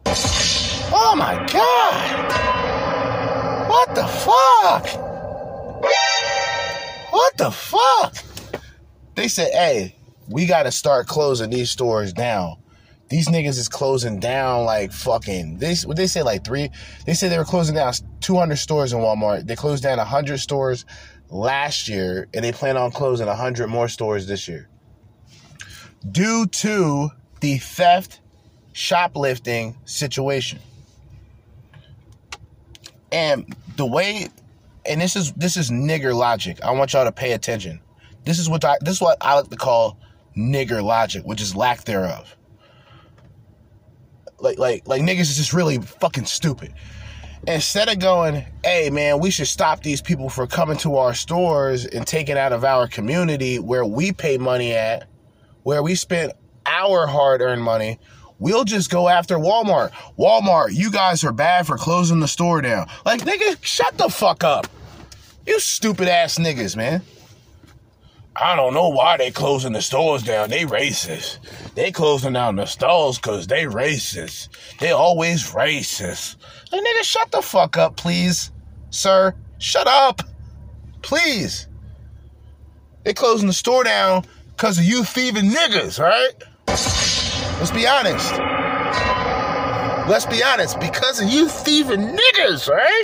Oh 0.07 1.17
my 1.17 1.45
God. 1.53 2.31
What 3.69 3.97
the 3.97 4.07
fuck? 4.07 4.87
What 7.11 7.37
the 7.37 7.51
fuck? 7.51 8.15
They 9.17 9.27
said, 9.27 9.51
hey, 9.51 9.97
we 10.29 10.47
got 10.47 10.65
to 10.65 10.73
start 10.73 11.07
closing 11.07 11.51
these 11.51 11.71
stores 11.71 12.13
down. 12.13 12.57
These 13.09 13.29
niggas 13.29 13.59
is 13.59 13.69
closing 13.69 14.19
down 14.19 14.65
like 14.65 14.91
fucking. 14.91 15.59
They 15.59 15.75
what 15.85 15.97
they 15.97 16.07
say 16.07 16.23
like 16.23 16.45
three. 16.45 16.71
They 17.07 17.15
said 17.15 17.31
they 17.31 17.39
were 17.39 17.45
closing 17.45 17.75
down 17.75 17.93
200 18.21 18.57
stores 18.57 18.93
in 18.93 19.01
Walmart. 19.01 19.47
They 19.47 19.57
closed 19.57 19.83
down 19.83 19.99
100 19.99 20.39
stores 20.39 20.87
last 21.29 21.89
year, 21.89 22.29
and 22.33 22.45
they 22.45 22.53
plan 22.53 22.77
on 22.77 22.93
closing 22.93 23.27
100 23.27 23.69
more 23.69 23.89
stores 23.89 24.27
this 24.27 24.49
year 24.49 24.69
due 26.11 26.47
to 26.47 27.11
the 27.41 27.59
theft, 27.59 28.21
shoplifting 28.73 29.77
situation. 29.85 30.59
And 33.13 33.55
the 33.77 33.87
way, 33.87 34.29
and 34.87 35.01
this 35.01 35.17
is 35.17 35.33
this 35.33 35.57
is 35.57 35.71
nigger 35.71 36.15
logic. 36.15 36.63
I 36.63 36.73
want 36.73 36.93
y'all 36.93 37.05
to 37.05 37.13
pay 37.13 37.33
attention. 37.33 37.81
This 38.25 38.39
is 38.39 38.49
what 38.49 38.65
I 38.65 38.77
this 38.81 38.97
is 38.97 39.01
what 39.01 39.19
I 39.21 39.35
like 39.35 39.51
to 39.51 39.57
call 39.57 39.99
nigger 40.37 40.83
logic, 40.83 41.25
which 41.25 41.41
is 41.41 41.55
lack 41.55 41.85
thereof. 41.85 42.37
Like 44.39 44.59
like 44.59 44.87
like 44.87 45.03
niggas 45.03 45.21
is 45.21 45.37
just 45.37 45.53
really 45.53 45.79
fucking 45.79 46.27
stupid. 46.27 46.75
Instead 47.47 47.89
of 47.89 47.99
going, 47.99 48.45
hey 48.65 48.91
man, 48.91 49.21
we 49.21 49.31
should 49.31 49.47
stop 49.47 49.83
these 49.83 50.01
people 50.01 50.29
from 50.29 50.49
coming 50.49 50.79
to 50.79 50.97
our 50.97 51.15
stores 51.15 51.85
and 51.85 52.07
taking 52.07 52.39
out 52.39 52.53
of 52.53 52.65
our 52.65 52.89
community 52.89 53.59
where 53.59 53.85
we 53.85 54.13
pay 54.13 54.39
money 54.39 54.73
at, 54.73 55.07
where 55.63 55.83
we 55.83 55.95
spent 55.95 56.33
our 56.67 57.07
hard-earned 57.07 57.63
money, 57.63 57.99
we'll 58.39 58.65
just 58.65 58.91
go 58.91 59.09
after 59.09 59.37
Walmart. 59.37 59.91
Walmart, 60.19 60.71
you 60.73 60.91
guys 60.91 61.23
are 61.25 61.33
bad 61.33 61.67
for 61.67 61.77
closing 61.77 62.21
the 62.21 62.29
store 62.29 62.63
down. 62.63 62.87
Like, 63.05 63.21
nigga, 63.21 63.63
shut 63.63 63.97
the 63.99 64.09
fuck 64.09 64.43
up. 64.43 64.67
You 65.47 65.61
stupid 65.61 66.09
ass 66.09 66.39
niggas, 66.39 66.77
man. 66.77 67.03
I 68.37 68.57
don't 68.57 68.75
know 68.75 68.89
why 68.89 69.17
they 69.17 69.31
closing 69.31 69.75
the 69.75 69.83
stores 69.83 70.25
down. 70.25 70.51
They 70.51 70.65
racist. 70.65 71.39
They 71.77 71.93
closing 71.93 72.33
down 72.33 72.57
the 72.57 72.67
stores 72.67 73.17
because 73.17 73.47
they 73.47 73.65
racist. 73.65 74.49
They 74.81 74.91
always 74.91 75.53
racist. 75.53 76.37
Like, 76.73 76.83
nigga, 76.83 77.03
shut 77.05 77.31
the 77.31 77.43
fuck 77.43 77.77
up, 77.77 77.97
please. 77.97 78.51
Sir, 78.91 79.35
shut 79.59 79.87
up. 79.87 80.23
Please. 81.03 81.69
They 83.05 83.15
closing 83.15 83.47
the 83.47 83.53
store 83.53 83.85
down 83.85 84.25
because 84.57 84.79
of 84.79 84.85
you 84.85 85.05
thieving 85.05 85.51
niggas, 85.51 86.01
right? 86.01 86.33
Let's 86.67 87.71
be 87.71 87.87
honest. 87.87 88.33
Let's 90.09 90.27
be 90.27 90.43
honest. 90.43 90.81
Because 90.81 91.21
of 91.21 91.29
you 91.29 91.49
thieving 91.49 92.19
niggas, 92.19 92.69
right? 92.69 93.03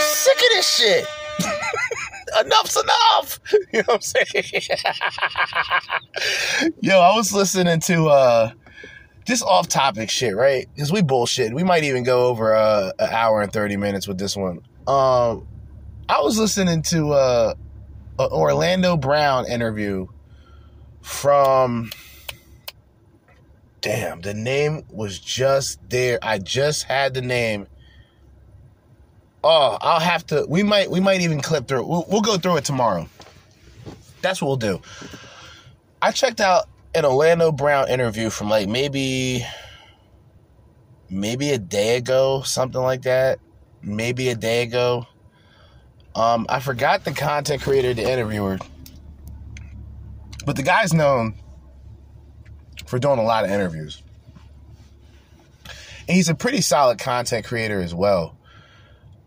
Sick 0.00 0.36
of 0.36 0.48
this 0.54 0.76
shit. 0.76 1.06
Enough's 2.40 2.76
enough. 2.76 3.40
You 3.72 3.80
know 3.80 3.84
what 3.86 3.94
I'm 3.96 4.00
saying? 4.00 4.62
Yo, 6.80 7.00
I 7.00 7.14
was 7.14 7.32
listening 7.32 7.80
to 7.80 8.08
uh 8.08 8.50
just 9.26 9.42
off 9.44 9.68
topic 9.68 10.08
shit, 10.08 10.34
right? 10.34 10.66
Because 10.74 10.90
we 10.90 11.02
bullshit. 11.02 11.52
We 11.52 11.62
might 11.62 11.84
even 11.84 12.02
go 12.02 12.26
over 12.28 12.54
uh, 12.54 12.92
an 12.98 13.10
hour 13.10 13.42
and 13.42 13.52
thirty 13.52 13.76
minutes 13.76 14.08
with 14.08 14.18
this 14.18 14.34
one. 14.34 14.60
Um, 14.86 15.46
I 16.08 16.22
was 16.22 16.38
listening 16.38 16.80
to 16.84 17.12
uh, 17.12 17.54
an 18.18 18.28
Orlando 18.32 18.96
Brown 18.96 19.46
interview 19.46 20.06
from. 21.02 21.90
Damn, 23.82 24.22
the 24.22 24.34
name 24.34 24.84
was 24.90 25.18
just 25.18 25.78
there. 25.90 26.18
I 26.22 26.38
just 26.38 26.84
had 26.84 27.12
the 27.12 27.22
name. 27.22 27.66
Oh, 29.44 29.78
I'll 29.80 30.00
have 30.00 30.26
to. 30.26 30.46
We 30.48 30.62
might. 30.62 30.90
We 30.90 31.00
might 31.00 31.20
even 31.20 31.40
clip 31.40 31.68
through. 31.68 31.86
We'll, 31.86 32.04
we'll 32.08 32.22
go 32.22 32.38
through 32.38 32.56
it 32.56 32.64
tomorrow. 32.64 33.08
That's 34.20 34.42
what 34.42 34.48
we'll 34.48 34.56
do. 34.56 34.82
I 36.02 36.10
checked 36.10 36.40
out 36.40 36.68
an 36.94 37.04
Orlando 37.04 37.52
Brown 37.52 37.88
interview 37.88 38.30
from 38.30 38.48
like 38.48 38.68
maybe 38.68 39.46
maybe 41.08 41.50
a 41.50 41.58
day 41.58 41.96
ago, 41.96 42.42
something 42.42 42.80
like 42.80 43.02
that. 43.02 43.38
Maybe 43.82 44.28
a 44.28 44.34
day 44.34 44.62
ago. 44.62 45.06
Um, 46.14 46.46
I 46.48 46.58
forgot 46.60 47.04
the 47.04 47.12
content 47.12 47.62
creator, 47.62 47.94
the 47.94 48.02
interviewer, 48.10 48.58
but 50.44 50.56
the 50.56 50.64
guy's 50.64 50.92
known 50.92 51.34
for 52.86 52.98
doing 52.98 53.18
a 53.18 53.22
lot 53.22 53.44
of 53.44 53.50
interviews. 53.50 54.02
And 56.08 56.16
he's 56.16 56.28
a 56.28 56.34
pretty 56.34 56.62
solid 56.62 56.98
content 56.98 57.44
creator 57.44 57.80
as 57.80 57.94
well. 57.94 58.37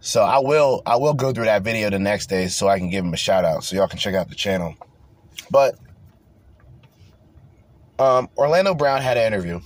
So 0.01 0.23
I 0.23 0.39
will 0.39 0.81
I 0.85 0.95
will 0.95 1.13
go 1.13 1.31
through 1.31 1.45
that 1.45 1.61
video 1.61 1.91
the 1.91 1.99
next 1.99 2.27
day 2.27 2.47
so 2.47 2.67
I 2.67 2.79
can 2.79 2.89
give 2.89 3.05
him 3.05 3.13
a 3.13 3.17
shout 3.17 3.45
out 3.45 3.63
so 3.63 3.75
y'all 3.75 3.87
can 3.87 3.99
check 3.99 4.15
out 4.15 4.29
the 4.29 4.35
channel. 4.35 4.75
But 5.51 5.77
um, 7.99 8.27
Orlando 8.35 8.73
Brown 8.73 9.01
had 9.01 9.17
an 9.17 9.31
interview. 9.31 9.61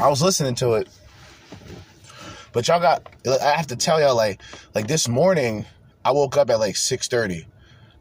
I 0.00 0.08
was 0.08 0.22
listening 0.22 0.54
to 0.56 0.74
it, 0.74 0.88
but 2.54 2.66
y'all 2.66 2.80
got. 2.80 3.06
I 3.26 3.52
have 3.52 3.66
to 3.66 3.76
tell 3.76 4.00
y'all 4.00 4.16
like 4.16 4.40
like 4.74 4.88
this 4.88 5.08
morning. 5.08 5.66
I 6.06 6.12
woke 6.12 6.38
up 6.38 6.48
at 6.48 6.58
like 6.58 6.76
six 6.76 7.06
thirty. 7.06 7.46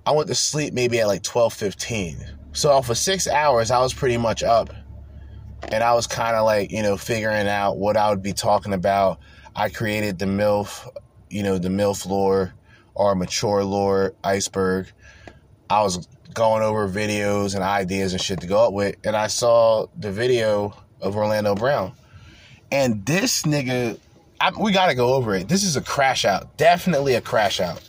I 0.05 0.11
went 0.11 0.29
to 0.29 0.35
sleep 0.35 0.73
maybe 0.73 1.01
at 1.01 1.07
like 1.07 1.23
twelve 1.23 1.53
fifteen. 1.53 2.17
So 2.53 2.81
for 2.81 2.95
six 2.95 3.27
hours, 3.27 3.69
I 3.69 3.79
was 3.79 3.93
pretty 3.93 4.15
much 4.15 4.43
up, 4.43 4.73
and 5.73 5.83
I 5.83 5.93
was 5.93 6.07
kind 6.07 6.37
of 6.37 6.45
like 6.45 6.71
you 6.71 6.83
know 6.83 6.95
figuring 6.95 7.49
out 7.49 7.77
what 7.77 7.97
I 7.97 8.09
would 8.09 8.23
be 8.23 8.31
talking 8.31 8.71
about. 8.71 9.19
I 9.57 9.67
created 9.69 10.19
the 10.19 10.25
MILF, 10.25 10.87
you 11.29 11.43
know, 11.43 11.57
the 11.57 11.69
MILF 11.69 12.05
lore 12.05 12.53
or 12.95 13.15
mature 13.15 13.63
lore 13.63 14.13
iceberg. 14.23 14.91
I 15.69 15.81
was 15.83 16.07
going 16.33 16.63
over 16.63 16.87
videos 16.87 17.55
and 17.55 17.63
ideas 17.63 18.13
and 18.13 18.21
shit 18.21 18.41
to 18.41 18.47
go 18.47 18.67
up 18.67 18.73
with, 18.73 18.95
and 19.03 19.15
I 19.15 19.27
saw 19.27 19.87
the 19.97 20.11
video 20.11 20.73
of 21.01 21.15
Orlando 21.15 21.55
Brown. 21.55 21.93
And 22.71 23.05
this 23.05 23.43
nigga, 23.43 23.99
I, 24.39 24.51
we 24.59 24.71
got 24.71 24.87
to 24.87 24.95
go 24.95 25.13
over 25.13 25.35
it. 25.35 25.47
This 25.47 25.63
is 25.63 25.75
a 25.75 25.81
crash 25.81 26.25
out. 26.25 26.57
Definitely 26.57 27.15
a 27.15 27.21
crash 27.21 27.59
out. 27.59 27.87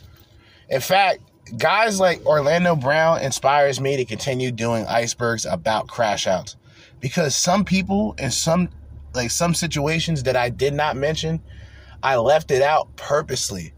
In 0.69 0.81
fact, 0.81 1.21
guys 1.57 1.99
like 1.99 2.25
Orlando 2.25 2.75
Brown 2.75 3.21
inspires 3.21 3.79
me 3.81 3.97
to 3.97 4.05
continue 4.05 4.51
doing 4.51 4.85
icebergs 4.85 5.45
about 5.45 5.87
crash 5.87 6.27
outs 6.27 6.55
because 6.99 7.35
some 7.35 7.65
people 7.65 8.15
in 8.17 8.31
some 8.31 8.69
like 9.13 9.31
some 9.31 9.55
situations 9.55 10.23
that 10.23 10.35
I 10.35 10.49
did 10.49 10.73
not 10.73 10.95
mention, 10.95 11.41
I 12.01 12.15
left 12.17 12.51
it 12.51 12.61
out 12.61 12.95
purposely 12.95 13.73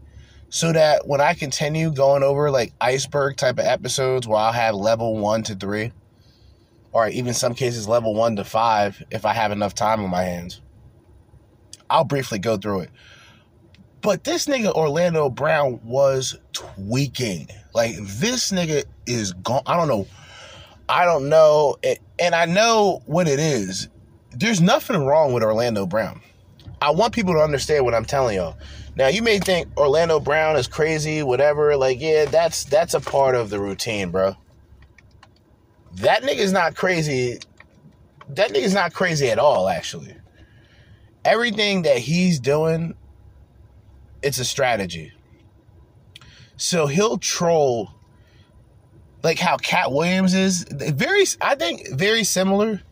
so 0.48 0.72
that 0.72 1.06
when 1.06 1.20
I 1.20 1.34
continue 1.34 1.90
going 1.90 2.22
over 2.22 2.50
like 2.50 2.74
iceberg 2.80 3.36
type 3.36 3.58
of 3.58 3.64
episodes 3.64 4.28
where 4.28 4.38
I'll 4.38 4.52
have 4.52 4.74
level 4.74 5.16
one 5.16 5.42
to 5.44 5.54
three, 5.54 5.92
or 6.92 7.08
even 7.08 7.32
some 7.32 7.54
cases 7.54 7.88
level 7.88 8.14
one 8.14 8.36
to 8.36 8.44
five 8.44 9.02
if 9.10 9.24
I 9.24 9.32
have 9.32 9.50
enough 9.50 9.74
time 9.74 10.04
on 10.04 10.10
my 10.10 10.22
hands, 10.22 10.60
I'll 11.88 12.04
briefly 12.04 12.38
go 12.38 12.56
through 12.56 12.80
it. 12.80 12.90
But 14.02 14.24
this 14.24 14.46
nigga 14.46 14.74
Orlando 14.74 15.30
Brown 15.30 15.80
was 15.84 16.36
tweaking. 16.52 17.48
Like 17.72 17.94
this 17.96 18.52
nigga 18.52 18.84
is 19.06 19.32
gone. 19.32 19.62
I 19.66 19.76
don't 19.76 19.88
know. 19.88 20.06
I 20.88 21.04
don't 21.04 21.28
know. 21.28 21.76
And 22.18 22.34
I 22.34 22.44
know 22.44 23.02
what 23.06 23.26
it 23.26 23.38
is. 23.38 23.88
There's 24.32 24.60
nothing 24.60 25.04
wrong 25.04 25.32
with 25.32 25.42
Orlando 25.42 25.86
Brown. 25.86 26.20
I 26.82 26.90
want 26.90 27.14
people 27.14 27.34
to 27.34 27.40
understand 27.40 27.84
what 27.84 27.94
I'm 27.94 28.04
telling 28.04 28.34
y'all. 28.34 28.58
Now 28.96 29.06
you 29.06 29.22
may 29.22 29.38
think 29.38 29.68
Orlando 29.76 30.18
Brown 30.18 30.56
is 30.56 30.66
crazy, 30.66 31.22
whatever. 31.22 31.76
Like, 31.76 32.00
yeah, 32.00 32.24
that's 32.24 32.64
that's 32.64 32.94
a 32.94 33.00
part 33.00 33.36
of 33.36 33.50
the 33.50 33.60
routine, 33.60 34.10
bro. 34.10 34.36
That 35.94 36.24
nigga's 36.24 36.50
not 36.50 36.74
crazy. 36.74 37.38
That 38.30 38.50
nigga's 38.50 38.74
not 38.74 38.94
crazy 38.94 39.28
at 39.28 39.38
all, 39.38 39.68
actually. 39.68 40.16
Everything 41.24 41.82
that 41.82 41.98
he's 41.98 42.40
doing, 42.40 42.96
it's 44.20 44.38
a 44.38 44.44
strategy. 44.44 45.12
So 46.56 46.88
he'll 46.88 47.18
troll 47.18 47.92
like 49.22 49.38
how 49.38 49.56
Katt 49.56 49.92
Williams 49.92 50.34
is. 50.34 50.64
Very 50.68 51.22
I 51.40 51.54
think 51.54 51.90
very 51.92 52.24
similar. 52.24 52.82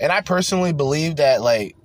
And 0.00 0.10
I 0.10 0.22
personally 0.22 0.72
believe 0.72 1.16
that 1.16 1.42
like 1.42 1.76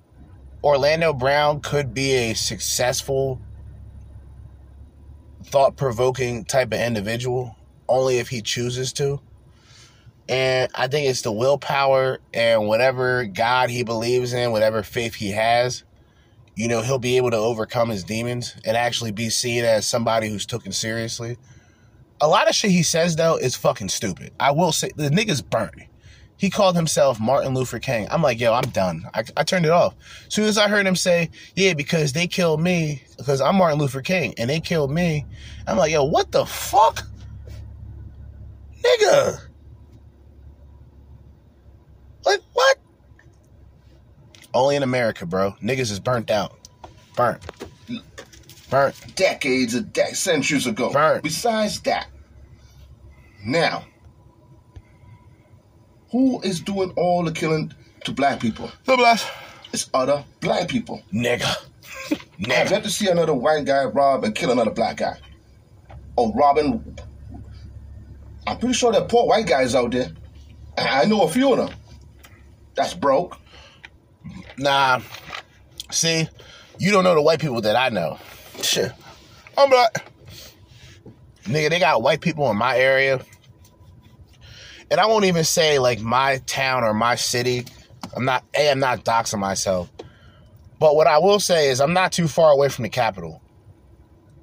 Orlando 0.64 1.12
Brown 1.12 1.60
could 1.60 1.94
be 1.94 2.12
a 2.12 2.34
successful, 2.34 3.40
thought 5.44 5.76
provoking 5.76 6.44
type 6.44 6.72
of 6.72 6.80
individual 6.80 7.56
only 7.88 8.18
if 8.18 8.28
he 8.28 8.42
chooses 8.42 8.92
to. 8.94 9.20
And 10.28 10.70
I 10.74 10.88
think 10.88 11.08
it's 11.08 11.22
the 11.22 11.30
willpower 11.30 12.18
and 12.34 12.66
whatever 12.66 13.26
God 13.26 13.70
he 13.70 13.84
believes 13.84 14.32
in, 14.32 14.50
whatever 14.50 14.82
faith 14.82 15.14
he 15.14 15.30
has, 15.30 15.84
you 16.56 16.66
know, 16.68 16.80
he'll 16.80 16.98
be 16.98 17.16
able 17.16 17.30
to 17.30 17.36
overcome 17.36 17.90
his 17.90 18.02
demons 18.02 18.56
and 18.64 18.76
actually 18.76 19.12
be 19.12 19.30
seen 19.30 19.64
as 19.64 19.86
somebody 19.86 20.28
who's 20.28 20.46
taken 20.46 20.72
seriously. 20.72 21.36
A 22.20 22.26
lot 22.26 22.48
of 22.48 22.54
shit 22.54 22.70
he 22.70 22.82
says, 22.82 23.14
though, 23.14 23.36
is 23.36 23.54
fucking 23.54 23.90
stupid. 23.90 24.32
I 24.40 24.50
will 24.50 24.72
say, 24.72 24.90
the 24.96 25.10
nigga's 25.10 25.42
burnt. 25.42 25.74
He 26.38 26.50
called 26.50 26.76
himself 26.76 27.18
Martin 27.18 27.54
Luther 27.54 27.78
King. 27.78 28.06
I'm 28.10 28.20
like, 28.22 28.38
yo, 28.38 28.52
I'm 28.52 28.68
done. 28.70 29.08
I, 29.14 29.24
I 29.36 29.42
turned 29.42 29.64
it 29.64 29.70
off. 29.70 29.94
As 30.26 30.34
soon 30.34 30.44
as 30.44 30.58
I 30.58 30.68
heard 30.68 30.86
him 30.86 30.96
say, 30.96 31.30
yeah, 31.54 31.72
because 31.72 32.12
they 32.12 32.26
killed 32.26 32.60
me, 32.60 33.02
because 33.16 33.40
I'm 33.40 33.56
Martin 33.56 33.78
Luther 33.78 34.02
King, 34.02 34.34
and 34.36 34.50
they 34.50 34.60
killed 34.60 34.90
me, 34.90 35.24
I'm 35.66 35.78
like, 35.78 35.92
yo, 35.92 36.04
what 36.04 36.32
the 36.32 36.44
fuck? 36.44 37.06
Nigga. 38.82 39.40
Like, 42.24 42.40
what? 42.52 42.76
Only 44.52 44.76
in 44.76 44.82
America, 44.82 45.24
bro. 45.26 45.52
Niggas 45.62 45.90
is 45.90 46.00
burnt 46.00 46.30
out. 46.30 46.58
Burnt. 47.14 47.42
Burnt. 48.68 49.16
Decades 49.16 49.74
of 49.74 49.92
de- 49.92 50.14
centuries 50.14 50.66
ago. 50.66 50.92
Burnt. 50.92 51.22
Besides 51.22 51.80
that, 51.82 52.08
now, 53.44 53.84
who 56.16 56.40
is 56.40 56.60
doing 56.60 56.90
all 56.96 57.22
the 57.24 57.30
killing 57.30 57.70
to 58.04 58.10
black 58.10 58.40
people? 58.40 58.70
The 58.86 58.96
black. 58.96 59.20
It's 59.74 59.90
other 59.92 60.24
black 60.40 60.66
people. 60.66 61.02
Nigga. 61.12 61.42
Nigga. 62.40 62.52
I've 62.52 62.70
yet 62.70 62.82
to 62.84 62.90
see 62.90 63.08
another 63.08 63.34
white 63.34 63.66
guy 63.66 63.84
rob 63.84 64.24
and 64.24 64.34
kill 64.34 64.50
another 64.50 64.70
black 64.70 64.96
guy. 64.96 65.18
Oh, 66.16 66.32
robbing. 66.32 66.96
I'm 68.46 68.56
pretty 68.56 68.72
sure 68.72 68.92
there 68.92 69.02
are 69.02 69.06
poor 69.06 69.26
white 69.26 69.46
guys 69.46 69.74
out 69.74 69.90
there. 69.90 70.10
I 70.78 71.04
know 71.04 71.22
a 71.24 71.28
few 71.28 71.52
of 71.52 71.58
them. 71.58 71.76
That's 72.74 72.94
broke. 72.94 73.38
Nah. 74.56 75.02
See, 75.90 76.26
you 76.78 76.92
don't 76.92 77.04
know 77.04 77.14
the 77.14 77.20
white 77.20 77.40
people 77.40 77.60
that 77.60 77.76
I 77.76 77.90
know. 77.90 78.18
Shit. 78.62 78.90
I'm 79.58 79.68
black. 79.68 80.10
Nigga, 81.44 81.68
they 81.68 81.78
got 81.78 82.00
white 82.00 82.22
people 82.22 82.50
in 82.50 82.56
my 82.56 82.78
area. 82.78 83.20
And 84.90 85.00
I 85.00 85.06
won't 85.06 85.24
even 85.24 85.44
say 85.44 85.78
like 85.78 86.00
my 86.00 86.38
town 86.46 86.84
or 86.84 86.94
my 86.94 87.16
city. 87.16 87.64
I'm 88.14 88.24
not 88.24 88.44
A, 88.54 88.70
I'm 88.70 88.78
not 88.78 89.04
doxing 89.04 89.40
myself. 89.40 89.90
But 90.78 90.94
what 90.94 91.06
I 91.06 91.18
will 91.18 91.40
say 91.40 91.70
is 91.70 91.80
I'm 91.80 91.92
not 91.92 92.12
too 92.12 92.28
far 92.28 92.52
away 92.52 92.68
from 92.68 92.82
the 92.84 92.88
capital 92.88 93.42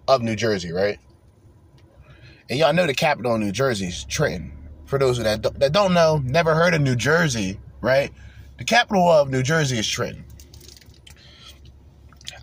of 0.07 0.21
New 0.21 0.35
Jersey, 0.35 0.71
right? 0.71 0.99
And 2.49 2.59
y'all 2.59 2.73
know 2.73 2.87
the 2.87 2.93
capital 2.93 3.35
of 3.35 3.39
New 3.39 3.51
Jersey 3.51 3.87
is 3.87 4.03
Trenton. 4.05 4.51
For 4.85 4.99
those 4.99 5.17
that 5.17 5.41
don't, 5.41 5.59
that 5.59 5.71
don't 5.71 5.93
know, 5.93 6.21
never 6.23 6.53
heard 6.53 6.73
of 6.73 6.81
New 6.81 6.95
Jersey, 6.95 7.59
right? 7.81 8.11
The 8.57 8.63
capital 8.65 9.07
of 9.09 9.29
New 9.29 9.43
Jersey 9.43 9.79
is 9.79 9.87
Trenton. 9.87 10.25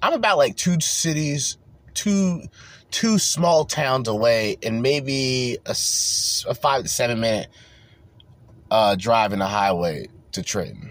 I'm 0.03 0.15
about 0.15 0.39
like 0.39 0.57
two 0.57 0.81
cities, 0.81 1.59
two 1.95 2.43
two 2.91 3.19
small 3.19 3.65
towns 3.65 4.09
away, 4.09 4.57
and 4.63 4.83
maybe 4.83 5.59
a, 5.67 5.71
a 5.71 6.55
five 6.55 6.83
to 6.83 6.89
seven 6.89 7.21
minute 7.21 7.49
uh, 8.71 8.95
driving 8.97 9.39
the 9.41 9.47
highway 9.47 10.07
to 10.33 10.43
Trenton. 10.43 10.91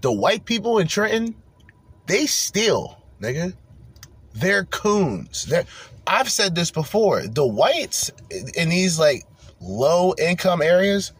The 0.00 0.12
white 0.12 0.44
people 0.44 0.78
in 0.78 0.86
Trenton, 0.86 1.34
they 2.06 2.26
steal, 2.26 3.02
nigga. 3.20 3.54
They're 4.34 4.64
coons. 4.64 5.46
They're, 5.46 5.64
I've 6.06 6.30
said 6.30 6.54
this 6.54 6.70
before. 6.70 7.26
The 7.26 7.46
whites 7.46 8.10
in 8.54 8.68
these 8.68 8.98
like 8.98 9.24
low 9.60 10.14
income 10.18 10.62
areas, 10.62 11.12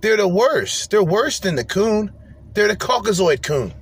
They're 0.00 0.16
the 0.16 0.28
worst. 0.28 0.90
They're 0.90 1.02
worse 1.02 1.40
than 1.40 1.56
the 1.56 1.64
coon. 1.64 2.12
They're 2.54 2.68
the 2.68 2.76
Caucasoid 2.76 3.42
coon. 3.42 3.74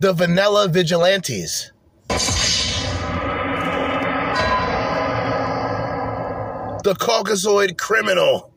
The 0.00 0.12
vanilla 0.12 0.68
vigilantes. 0.68 1.72
The 6.82 6.94
Caucasoid 6.94 7.76
criminal. 7.76 8.50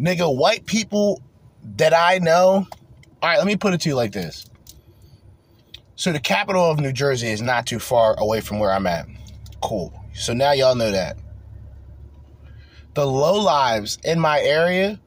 Nigga, 0.00 0.36
white 0.36 0.66
people 0.66 1.22
that 1.76 1.94
I 1.94 2.18
know. 2.18 2.66
All 3.22 3.28
right, 3.28 3.38
let 3.38 3.46
me 3.46 3.54
put 3.56 3.74
it 3.74 3.80
to 3.82 3.88
you 3.88 3.94
like 3.94 4.10
this. 4.10 4.50
So 5.94 6.12
the 6.12 6.18
capital 6.18 6.68
of 6.68 6.80
New 6.80 6.92
Jersey 6.92 7.28
is 7.28 7.40
not 7.40 7.66
too 7.66 7.78
far 7.78 8.18
away 8.18 8.40
from 8.40 8.58
where 8.58 8.72
I'm 8.72 8.88
at. 8.88 9.06
Cool. 9.62 9.94
So 10.14 10.34
now 10.34 10.50
y'all 10.50 10.74
know 10.74 10.90
that. 10.90 11.16
The 12.94 13.06
low 13.06 13.40
lives 13.40 13.98
in 14.02 14.18
my 14.18 14.40
area, 14.40 14.98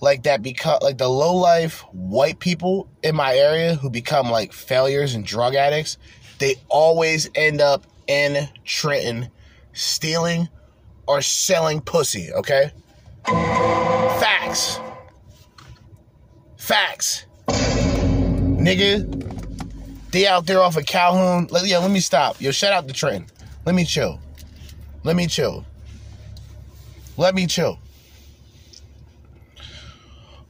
like 0.00 0.24
that 0.24 0.42
become 0.42 0.78
like 0.82 0.98
the 0.98 1.08
low 1.08 1.34
life 1.34 1.80
white 1.92 2.38
people 2.38 2.88
in 3.02 3.16
my 3.16 3.34
area 3.34 3.74
who 3.74 3.90
become 3.90 4.30
like 4.30 4.52
failures 4.52 5.14
and 5.14 5.24
drug 5.24 5.54
addicts, 5.54 5.96
they 6.38 6.56
always 6.68 7.30
end 7.34 7.60
up 7.60 7.86
in 8.06 8.48
Trenton 8.64 9.30
stealing 9.72 10.48
or 11.06 11.22
selling 11.22 11.80
pussy, 11.80 12.32
okay? 12.32 12.72
Facts. 13.24 14.80
Facts. 16.56 17.26
Nigga, 17.46 19.06
they 20.10 20.26
out 20.26 20.46
there 20.46 20.60
off 20.60 20.76
of 20.76 20.86
Calhoun. 20.86 21.46
Let, 21.50 21.66
yeah, 21.66 21.78
let 21.78 21.90
me 21.90 22.00
stop. 22.00 22.40
Yo, 22.40 22.50
shout 22.50 22.72
out 22.72 22.88
to 22.88 22.94
Trenton. 22.94 23.26
Let 23.64 23.74
me 23.74 23.84
chill. 23.84 24.20
Let 25.04 25.16
me 25.16 25.26
chill. 25.26 25.64
Let 27.16 27.34
me 27.34 27.46
chill. 27.46 27.78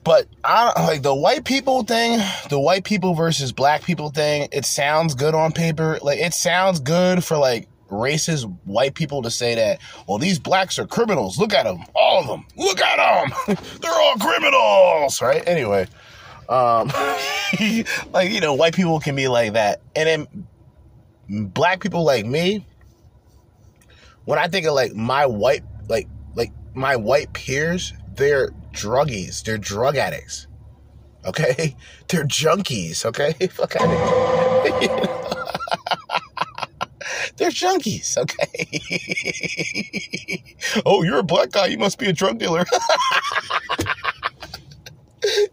But 0.06 0.28
I 0.44 0.84
like 0.84 1.02
the 1.02 1.12
white 1.12 1.44
people 1.44 1.82
thing, 1.82 2.20
the 2.48 2.60
white 2.60 2.84
people 2.84 3.14
versus 3.14 3.50
black 3.50 3.82
people 3.82 4.10
thing. 4.10 4.48
It 4.52 4.64
sounds 4.64 5.16
good 5.16 5.34
on 5.34 5.50
paper. 5.50 5.98
Like 6.00 6.20
it 6.20 6.32
sounds 6.32 6.78
good 6.78 7.24
for 7.24 7.36
like 7.36 7.68
racist 7.90 8.44
white 8.64 8.94
people 8.94 9.22
to 9.22 9.32
say 9.32 9.56
that. 9.56 9.80
Well, 10.06 10.18
these 10.18 10.38
blacks 10.38 10.78
are 10.78 10.86
criminals. 10.86 11.38
Look 11.38 11.52
at 11.52 11.64
them, 11.64 11.80
all 11.96 12.20
of 12.20 12.28
them. 12.28 12.46
Look 12.56 12.80
at 12.80 12.98
them. 13.48 13.56
They're 13.82 13.90
all 13.90 14.14
criminals, 14.14 15.20
right? 15.20 15.42
Anyway, 15.44 15.88
um, 16.48 16.86
like 18.12 18.30
you 18.30 18.40
know, 18.40 18.54
white 18.54 18.76
people 18.76 19.00
can 19.00 19.16
be 19.16 19.26
like 19.26 19.54
that, 19.54 19.80
and 19.96 20.08
then 21.28 21.48
black 21.48 21.80
people 21.80 22.04
like 22.04 22.24
me. 22.24 22.64
When 24.24 24.38
I 24.38 24.46
think 24.46 24.68
of 24.68 24.74
like 24.74 24.94
my 24.94 25.26
white, 25.26 25.64
like 25.88 26.06
like 26.36 26.52
my 26.74 26.94
white 26.94 27.32
peers, 27.32 27.92
they're 28.14 28.52
druggies. 28.76 29.42
They're 29.42 29.58
drug 29.58 29.96
addicts. 29.96 30.46
Okay, 31.24 31.76
they're 32.08 32.24
junkies. 32.24 33.04
Okay, 33.04 33.32
fuck 33.50 33.76
out 33.76 33.88
of 33.88 34.80
here. 34.80 35.08
They're 37.36 37.50
junkies, 37.50 38.16
okay? 38.16 38.46
oh, 40.86 41.02
you're 41.02 41.18
a 41.18 41.22
black 41.22 41.50
guy. 41.50 41.66
You 41.66 41.76
must 41.76 41.98
be 41.98 42.06
a 42.06 42.12
drug 42.12 42.38
dealer. 42.38 42.64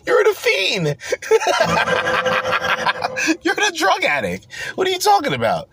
You're 0.07 0.29
a 0.29 0.33
fiend. 0.33 0.95
You're 3.41 3.53
a 3.53 3.71
drug 3.71 4.03
addict. 4.05 4.47
What 4.75 4.87
are 4.87 4.91
you 4.91 4.99
talking 4.99 5.33
about? 5.33 5.67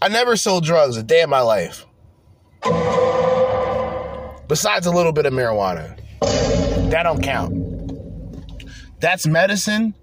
I 0.00 0.08
never 0.08 0.36
sold 0.36 0.64
drugs 0.64 0.96
a 0.96 1.02
day 1.02 1.20
in 1.22 1.30
my 1.30 1.40
life. 1.40 1.86
Besides 4.52 4.86
a 4.86 4.90
little 4.90 5.12
bit 5.12 5.24
of 5.24 5.32
marijuana. 5.32 5.98
That 6.90 7.04
don't 7.04 7.22
count. 7.22 7.54
That's 9.00 9.26
medicine. 9.26 9.94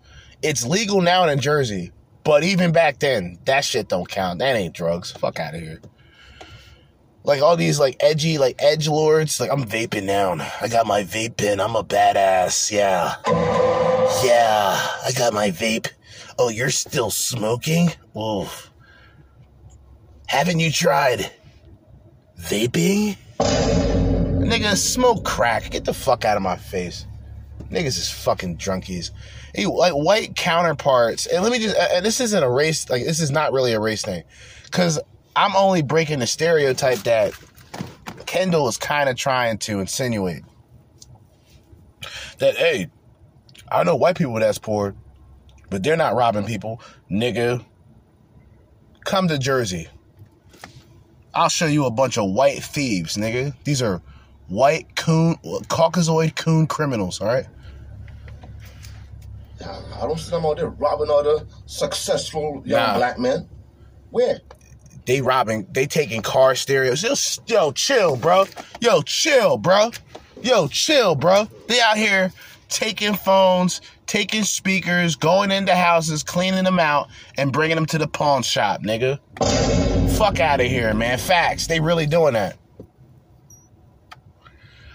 It's 0.42 0.66
legal 0.66 1.02
now 1.02 1.24
in 1.30 1.40
Jersey. 1.40 1.92
But 2.24 2.44
even 2.44 2.72
back 2.72 2.98
then, 2.98 3.38
that 3.46 3.64
shit 3.64 3.90
don't 3.90 4.10
count. 4.10 4.40
That 4.40 4.56
ain't 4.56 4.74
drugs. 4.74 5.12
Fuck 5.12 5.40
out 5.40 5.54
of 5.54 5.62
here. 5.62 5.80
Like 7.24 7.44
all 7.44 7.58
these 7.58 7.80
like 7.80 7.98
edgy, 8.00 8.40
like 8.40 8.56
edge 8.58 8.88
lords. 8.88 9.40
Like 9.40 9.52
I'm 9.52 9.66
vaping 9.66 10.06
now. 10.06 10.32
I 10.60 10.68
got 10.68 10.88
my 10.88 11.04
vape 11.04 11.38
pen. 11.38 11.60
I'm 11.60 11.76
a 11.76 11.84
badass. 11.84 12.72
Yeah. 12.72 13.18
Yeah. 14.26 14.88
I 15.06 15.12
got 15.16 15.32
my 15.32 15.52
vape. 15.52 15.92
Oh, 16.40 16.50
you're 16.50 16.72
still 16.72 17.12
smoking? 17.12 17.92
Oof. 18.18 18.72
Haven't 20.26 20.60
you 20.60 20.72
tried 20.72 21.32
vaping? 22.42 23.16
Nigga, 24.50 24.76
smoke 24.76 25.24
crack. 25.24 25.70
Get 25.70 25.86
the 25.86 25.94
fuck 25.94 26.26
out 26.26 26.36
of 26.36 26.42
my 26.42 26.58
face. 26.58 27.06
Niggas 27.70 27.86
is 27.86 28.10
fucking 28.10 28.58
drunkies. 28.58 29.12
Hey, 29.54 29.68
like 29.68 29.94
white 29.94 30.36
counterparts. 30.36 31.28
And 31.28 31.44
let 31.44 31.52
me 31.52 31.60
just, 31.60 31.78
uh, 31.78 32.02
this 32.02 32.20
isn't 32.20 32.44
a 32.44 32.50
race, 32.50 32.90
like, 32.90 33.04
this 33.04 33.20
is 33.20 33.30
not 33.30 33.54
really 33.54 33.74
a 33.74 33.80
race 33.80 34.02
thing. 34.02 34.24
Because 34.66 35.00
I'm 35.36 35.56
only 35.56 35.84
breaking 35.84 36.18
the 36.18 36.26
stereotype 36.26 36.98
that 37.00 37.34
Kendel 38.26 38.68
is 38.68 38.78
kind 38.78 39.08
of 39.08 39.16
trying 39.16 39.60
to 39.60 39.80
insinuate. 39.82 40.42
That, 42.40 42.56
hey, 42.56 42.90
I 43.72 43.84
know 43.84 43.96
white 43.96 44.18
people 44.18 44.34
that's 44.34 44.58
poor, 44.58 44.96
but 45.70 45.84
they're 45.84 45.96
not 45.96 46.16
robbing 46.16 46.46
people. 46.46 46.82
Nigga, 47.12 47.64
come 49.06 49.28
to 49.28 49.38
Jersey. 49.38 49.90
I'll 51.36 51.50
show 51.50 51.68
you 51.68 51.86
a 51.86 51.92
bunch 51.92 52.18
of 52.18 52.32
white 52.32 52.64
thieves, 52.64 53.16
nigga. 53.16 53.54
These 53.64 53.84
are 53.84 54.02
white 54.50 54.96
coon, 54.96 55.36
Caucasoid 55.70 56.36
coon 56.36 56.68
criminals, 56.68 57.22
all 57.22 57.28
right? 57.28 57.46
I 59.62 60.02
don't 60.02 60.18
see 60.20 60.32
them 60.32 60.46
out 60.46 60.58
there 60.58 60.70
robbing 60.70 61.10
other 61.12 61.46
successful 61.66 62.62
young 62.66 62.80
Nah. 62.80 62.98
black 62.98 63.20
men. 63.20 63.48
Where? 64.12 64.40
They 65.06 65.22
robbing, 65.22 65.68
they 65.72 65.86
taking 65.86 66.22
car 66.22 66.56
stereos. 66.56 67.04
Yo, 67.04 67.16
yo, 67.48 67.72
chill, 67.72 68.16
bro. 68.16 68.46
Yo, 68.80 69.02
chill, 69.02 69.58
bro. 69.58 69.92
Yo, 70.42 70.68
chill, 70.68 71.16
bro. 71.16 71.48
They 71.68 71.82
out 71.82 71.98
here 71.98 72.32
taking 72.70 73.16
phones, 73.16 73.82
taking 74.06 74.44
speakers, 74.44 75.16
going 75.16 75.52
into 75.52 75.76
houses, 75.76 76.24
cleaning 76.24 76.64
them 76.64 76.80
out, 76.80 77.10
and 77.38 77.52
bringing 77.52 77.76
them 77.76 77.86
to 77.88 77.98
the 77.98 78.08
pawn 78.08 78.44
shop, 78.44 78.82
nigga. 78.84 79.20
Fuck 80.18 80.40
out 80.40 80.62
of 80.62 80.68
here, 80.68 80.94
man. 80.94 81.18
Facts. 81.18 81.68
They 81.68 81.80
really 81.80 82.06
doing 82.06 82.34
that. 82.34 82.58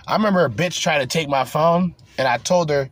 I 0.06 0.16
remember 0.16 0.44
a 0.44 0.50
bitch 0.50 0.80
tried 0.80 0.98
to 0.98 1.06
take 1.06 1.28
my 1.28 1.44
phone, 1.44 1.94
and 2.18 2.28
I 2.28 2.38
told 2.38 2.70
her, 2.70 2.90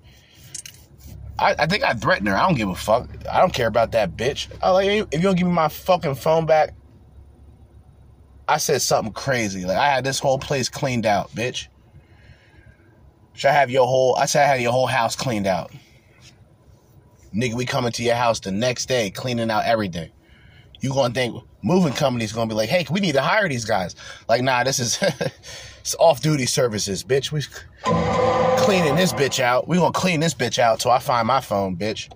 I, 1.38 1.54
I 1.58 1.66
think 1.66 1.82
I 1.82 1.94
threatened 1.94 2.28
her. 2.28 2.36
I 2.36 2.46
don't 2.46 2.56
give 2.56 2.68
a 2.68 2.74
fuck. 2.74 3.08
I 3.30 3.40
don't 3.40 3.52
care 3.52 3.66
about 3.66 3.92
that 3.92 4.16
bitch. 4.16 4.48
I 4.62 4.70
like 4.70 4.86
if 4.88 5.14
you 5.14 5.22
don't 5.22 5.36
give 5.36 5.46
me 5.46 5.52
my 5.52 5.68
fucking 5.68 6.14
phone 6.14 6.46
back, 6.46 6.74
I 8.48 8.58
said 8.58 8.82
something 8.82 9.12
crazy. 9.12 9.64
Like 9.64 9.76
I 9.76 9.88
had 9.88 10.04
this 10.04 10.18
whole 10.18 10.38
place 10.38 10.68
cleaned 10.68 11.06
out, 11.06 11.30
bitch. 11.32 11.68
Should 13.34 13.48
I 13.48 13.54
have 13.54 13.70
your 13.70 13.86
whole? 13.86 14.14
I 14.16 14.26
said 14.26 14.44
I 14.44 14.46
had 14.46 14.60
your 14.60 14.72
whole 14.72 14.86
house 14.86 15.16
cleaned 15.16 15.46
out. 15.46 15.72
Nigga, 17.34 17.54
we 17.54 17.64
coming 17.64 17.92
to 17.92 18.02
your 18.02 18.14
house 18.14 18.40
the 18.40 18.52
next 18.52 18.86
day, 18.86 19.10
cleaning 19.10 19.50
out 19.50 19.64
everything. 19.64 20.10
You 20.80 20.92
gonna 20.92 21.14
think 21.14 21.42
moving 21.62 21.94
company's 21.94 22.32
gonna 22.32 22.48
be 22.48 22.54
like, 22.54 22.68
hey, 22.68 22.86
we 22.90 23.00
need 23.00 23.12
to 23.12 23.22
hire 23.22 23.48
these 23.48 23.64
guys. 23.64 23.96
Like, 24.28 24.42
nah, 24.42 24.64
this 24.64 24.78
is 24.78 24.98
it's 25.82 25.96
off 25.98 26.22
duty 26.22 26.46
services, 26.46 27.02
bitch. 27.02 27.32
We 27.32 27.42
cleaning 28.62 28.94
this 28.94 29.12
bitch 29.12 29.40
out. 29.40 29.66
We 29.66 29.78
gonna 29.78 29.90
clean 29.90 30.20
this 30.20 30.32
bitch 30.32 30.60
out 30.60 30.78
till 30.78 30.92
I 30.92 31.00
find 31.00 31.26
my 31.26 31.40
phone, 31.40 31.76
bitch. 31.76 32.08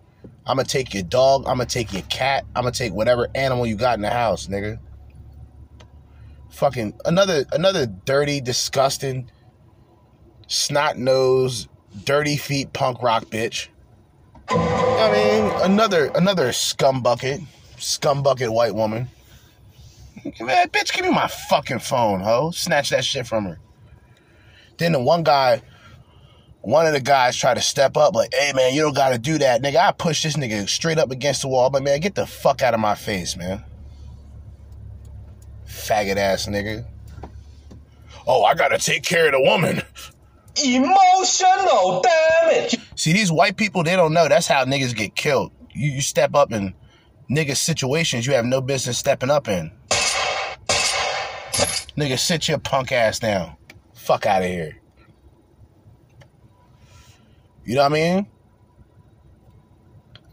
I'm 0.47 0.56
gonna 0.56 0.68
take 0.68 0.94
your 0.94 1.02
dog. 1.02 1.43
I'm 1.48 1.56
gonna 1.56 1.66
take 1.66 1.93
your 1.93 2.02
cat. 2.02 2.44
I'm 2.55 2.62
gonna 2.62 2.70
take 2.70 2.93
whatever 2.93 3.26
animal 3.34 3.66
you 3.66 3.74
got 3.74 3.97
in 3.97 4.02
the 4.02 4.10
house, 4.10 4.47
nigga. 4.47 4.78
Fucking 6.51 6.94
another 7.05 7.44
another 7.51 7.86
dirty, 7.86 8.40
disgusting, 8.40 9.28
snot 10.47 10.97
nose, 10.97 11.66
dirty 12.05 12.36
feet 12.36 12.72
punk 12.72 13.02
rock 13.02 13.24
bitch. 13.24 13.66
I 14.48 15.10
mean, 15.12 15.51
another 15.64 16.12
another 16.14 16.52
scum 16.52 17.02
bucket, 17.02 17.40
scum 17.78 18.22
bucket 18.22 18.52
white 18.52 18.76
woman. 18.76 19.09
Man, 20.40 20.68
bitch, 20.68 20.92
give 20.92 21.04
me 21.04 21.10
my 21.10 21.28
fucking 21.28 21.78
phone, 21.78 22.20
ho. 22.20 22.50
Snatch 22.50 22.90
that 22.90 23.04
shit 23.04 23.26
from 23.26 23.44
her. 23.44 23.58
Then 24.78 24.92
the 24.92 25.00
one 25.00 25.22
guy, 25.22 25.62
one 26.62 26.86
of 26.86 26.92
the 26.92 27.00
guys 27.00 27.36
tried 27.36 27.54
to 27.54 27.60
step 27.60 27.96
up, 27.96 28.14
like, 28.14 28.34
hey 28.34 28.52
man, 28.54 28.74
you 28.74 28.82
don't 28.82 28.94
gotta 28.94 29.18
do 29.18 29.38
that. 29.38 29.62
Nigga, 29.62 29.76
I 29.76 29.92
pushed 29.92 30.24
this 30.24 30.36
nigga 30.36 30.68
straight 30.68 30.98
up 30.98 31.10
against 31.10 31.42
the 31.42 31.48
wall. 31.48 31.70
But 31.70 31.82
man, 31.82 32.00
get 32.00 32.14
the 32.14 32.26
fuck 32.26 32.62
out 32.62 32.74
of 32.74 32.80
my 32.80 32.94
face, 32.94 33.36
man. 33.36 33.62
Faggot 35.66 36.16
ass 36.16 36.46
nigga. 36.46 36.84
Oh, 38.26 38.42
I 38.42 38.54
gotta 38.54 38.78
take 38.78 39.04
care 39.04 39.26
of 39.26 39.32
the 39.32 39.40
woman. 39.40 39.82
Emotional 40.64 42.02
damage. 42.02 42.76
See, 42.96 43.12
these 43.12 43.30
white 43.30 43.56
people, 43.56 43.84
they 43.84 43.94
don't 43.94 44.12
know. 44.12 44.26
That's 44.28 44.48
how 44.48 44.64
niggas 44.64 44.96
get 44.96 45.14
killed. 45.14 45.52
you, 45.72 45.90
you 45.90 46.00
step 46.00 46.34
up 46.34 46.50
in 46.50 46.74
nigga 47.30 47.56
situations 47.56 48.26
you 48.26 48.32
have 48.32 48.44
no 48.44 48.60
business 48.60 48.98
stepping 48.98 49.30
up 49.30 49.48
in. 49.48 49.70
Nigga, 51.97 52.18
sit 52.18 52.48
your 52.48 52.59
punk 52.59 52.93
ass 52.93 53.18
down. 53.18 53.56
Fuck 53.94 54.27
out 54.27 54.43
of 54.43 54.48
here. 54.48 54.77
You 57.64 57.74
know 57.74 57.82
what 57.82 57.93
I 57.93 57.94
mean? 57.94 58.27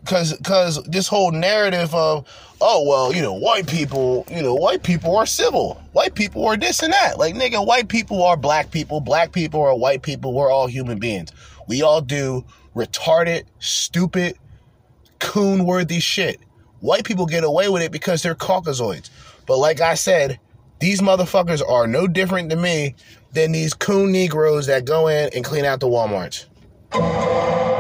Cause, 0.06 0.38
cause 0.44 0.84
this 0.84 1.08
whole 1.08 1.32
narrative 1.32 1.96
of, 1.96 2.28
oh 2.60 2.86
well, 2.88 3.14
you 3.16 3.22
know, 3.22 3.34
white 3.34 3.68
people, 3.68 4.26
you 4.30 4.42
know, 4.42 4.54
white 4.54 4.84
people 4.84 5.16
are 5.16 5.26
civil, 5.26 5.82
white 5.94 6.14
people 6.14 6.46
are 6.46 6.58
this 6.58 6.84
and 6.84 6.92
that. 6.92 7.18
Like 7.18 7.36
nigga, 7.36 7.66
white 7.66 7.88
people 7.88 8.22
are 8.22 8.36
black 8.36 8.70
people, 8.70 9.00
black 9.00 9.32
people 9.32 9.62
are 9.62 9.76
white 9.76 10.02
people. 10.02 10.34
We're 10.34 10.52
all 10.52 10.68
human 10.68 11.00
beings. 11.00 11.32
We 11.68 11.82
all 11.82 12.02
do 12.02 12.44
retarded, 12.76 13.44
stupid, 13.60 14.38
coon-worthy 15.20 16.02
shit. 16.02 16.42
White 16.82 17.06
people 17.06 17.26
get 17.26 17.46
away 17.46 17.70
with 17.70 17.82
it 17.82 17.94
because 17.94 18.22
they're 18.22 18.36
Caucasoids. 18.36 19.10
But 19.46 19.58
like 19.58 19.80
I 19.80 19.94
said, 19.94 20.38
these 20.84 21.00
motherfuckers 21.00 21.66
are 21.66 21.88
no 21.88 22.08
different 22.08 22.50
to 22.50 22.58
me 22.58 22.94
than 23.32 23.54
these 23.54 23.74
coon 23.74 24.12
Negroes 24.12 24.66
that 24.68 24.84
go 24.84 25.08
in 25.08 25.30
and 25.34 25.46
clean 25.46 25.64
out 25.64 25.80
the 25.80 25.88
Walmarts. 25.88 26.44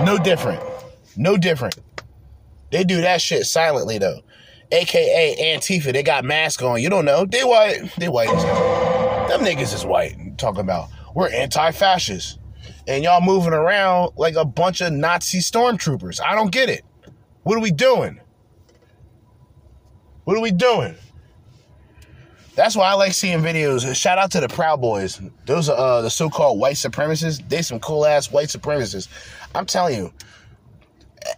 No 0.05 0.17
different. 0.23 0.63
No 1.17 1.35
different. 1.35 1.77
They 2.71 2.85
do 2.85 3.01
that 3.01 3.21
shit 3.21 3.45
silently 3.45 3.97
though. 3.97 4.21
AKA 4.71 5.35
Antifa. 5.53 5.91
They 5.91 6.01
got 6.01 6.23
masks 6.23 6.63
on. 6.63 6.81
You 6.81 6.89
don't 6.89 7.03
know. 7.03 7.25
They 7.25 7.43
white. 7.43 7.91
They 7.97 8.07
white. 8.07 8.29
Them 9.27 9.41
niggas 9.41 9.73
is 9.73 9.85
white. 9.85 10.37
Talking 10.37 10.61
about 10.61 10.87
we're 11.13 11.29
anti-fascist. 11.29 12.39
And 12.87 13.03
y'all 13.03 13.19
moving 13.19 13.51
around 13.51 14.13
like 14.15 14.35
a 14.35 14.45
bunch 14.45 14.79
of 14.79 14.93
Nazi 14.93 15.39
stormtroopers. 15.39 16.21
I 16.21 16.35
don't 16.35 16.53
get 16.53 16.69
it. 16.69 16.85
What 17.43 17.57
are 17.57 17.61
we 17.61 17.71
doing? 17.71 18.21
What 20.23 20.37
are 20.37 20.41
we 20.41 20.51
doing? 20.51 20.95
That's 22.55 22.75
why 22.75 22.89
I 22.89 22.93
like 22.93 23.13
seeing 23.13 23.39
videos. 23.39 23.95
Shout 23.95 24.19
out 24.19 24.31
to 24.31 24.39
the 24.39 24.47
Proud 24.47 24.79
Boys. 24.79 25.19
Those 25.45 25.69
are 25.69 25.77
uh, 25.77 26.01
the 26.01 26.09
so-called 26.09 26.59
white 26.59 26.75
supremacists. 26.75 27.47
They 27.49 27.63
some 27.63 27.79
cool 27.79 28.05
ass 28.05 28.31
white 28.31 28.49
supremacists. 28.49 29.07
I'm 29.55 29.65
telling 29.65 29.97
you, 29.97 30.13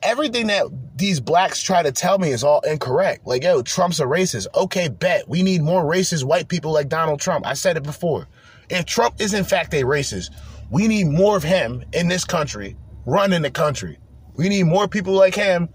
everything 0.03 0.47
that 0.47 0.65
these 0.97 1.21
blacks 1.21 1.61
try 1.63 1.83
to 1.83 1.93
tell 1.93 2.17
me 2.17 2.31
is 2.31 2.43
all 2.43 2.59
incorrect. 2.61 3.25
Like, 3.25 3.43
yo, 3.43 3.61
Trump's 3.61 4.01
a 4.01 4.03
racist. 4.03 4.47
Okay, 4.55 4.89
bet. 4.89 5.29
We 5.29 5.41
need 5.41 5.61
more 5.61 5.85
racist 5.85 6.25
white 6.25 6.49
people 6.49 6.73
like 6.73 6.89
Donald 6.89 7.21
Trump. 7.21 7.47
I 7.47 7.53
said 7.53 7.77
it 7.77 7.83
before. 7.83 8.27
If 8.69 8.85
Trump 8.85 9.21
is 9.21 9.33
in 9.33 9.45
fact 9.45 9.73
a 9.73 9.83
racist, 9.83 10.31
we 10.69 10.87
need 10.87 11.07
more 11.07 11.37
of 11.37 11.43
him 11.43 11.85
in 11.93 12.09
this 12.09 12.25
country, 12.25 12.75
running 13.05 13.41
the 13.41 13.51
country. 13.51 13.99
We 14.35 14.49
need 14.49 14.63
more 14.63 14.87
people 14.89 15.13
like 15.13 15.35
him 15.35 15.69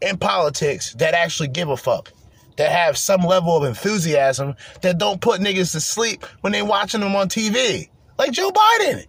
in 0.00 0.18
politics 0.18 0.94
that 0.94 1.14
actually 1.14 1.48
give 1.48 1.68
a 1.68 1.76
fuck. 1.76 2.12
That 2.56 2.70
have 2.70 2.96
some 2.96 3.22
level 3.22 3.56
of 3.56 3.64
enthusiasm 3.64 4.54
that 4.82 4.98
don't 4.98 5.20
put 5.20 5.40
niggas 5.40 5.72
to 5.72 5.80
sleep 5.80 6.24
when 6.40 6.52
they 6.52 6.62
watching 6.62 7.00
them 7.00 7.16
on 7.16 7.28
TV. 7.28 7.88
Like 8.16 8.30
Joe 8.30 8.50
Biden. 8.50 9.06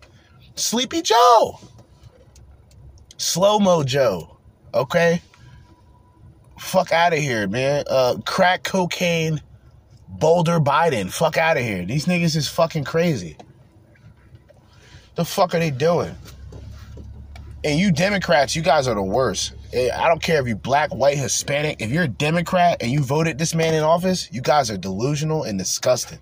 Sleepy 0.56 1.02
Joe. 1.04 1.60
Slow 3.18 3.60
Mo 3.60 3.84
Joe. 3.84 4.38
Okay? 4.74 5.22
Fuck 6.60 6.92
out 6.92 7.14
of 7.14 7.20
here, 7.20 7.48
man. 7.48 7.84
Uh, 7.88 8.18
crack 8.26 8.64
cocaine, 8.64 9.42
Boulder 10.08 10.60
Biden. 10.60 11.12
Fuck 11.12 11.38
out 11.38 11.58
of 11.58 11.64
here. 11.64 11.86
These 11.86 12.06
niggas 12.06 12.36
is 12.36 12.48
fucking 12.48 12.86
crazy. 12.86 13.38
The 15.16 15.26
fuck 15.26 15.54
are 15.54 15.60
they 15.60 15.72
doing? 15.72 16.16
And 17.64 17.80
you 17.80 17.92
Democrats, 17.92 18.56
you 18.56 18.62
guys 18.62 18.88
are 18.88 18.96
the 18.96 19.04
worst. 19.04 19.54
Eh, 19.74 19.90
I 19.94 20.08
don't 20.08 20.22
care 20.22 20.40
if 20.40 20.48
you're 20.48 20.56
black, 20.56 20.94
white, 20.94 21.18
Hispanic. 21.18 21.82
If 21.82 21.92
you're 21.92 22.04
a 22.04 22.08
Democrat 22.08 22.78
and 22.82 22.92
you 22.92 23.02
voted 23.02 23.38
this 23.38 23.54
man 23.54 23.74
in 23.74 23.84
office, 23.84 24.30
you 24.32 24.42
guys 24.42 24.70
are 24.72 24.78
delusional 24.78 25.44
and 25.44 25.58
disgusting. 25.58 26.20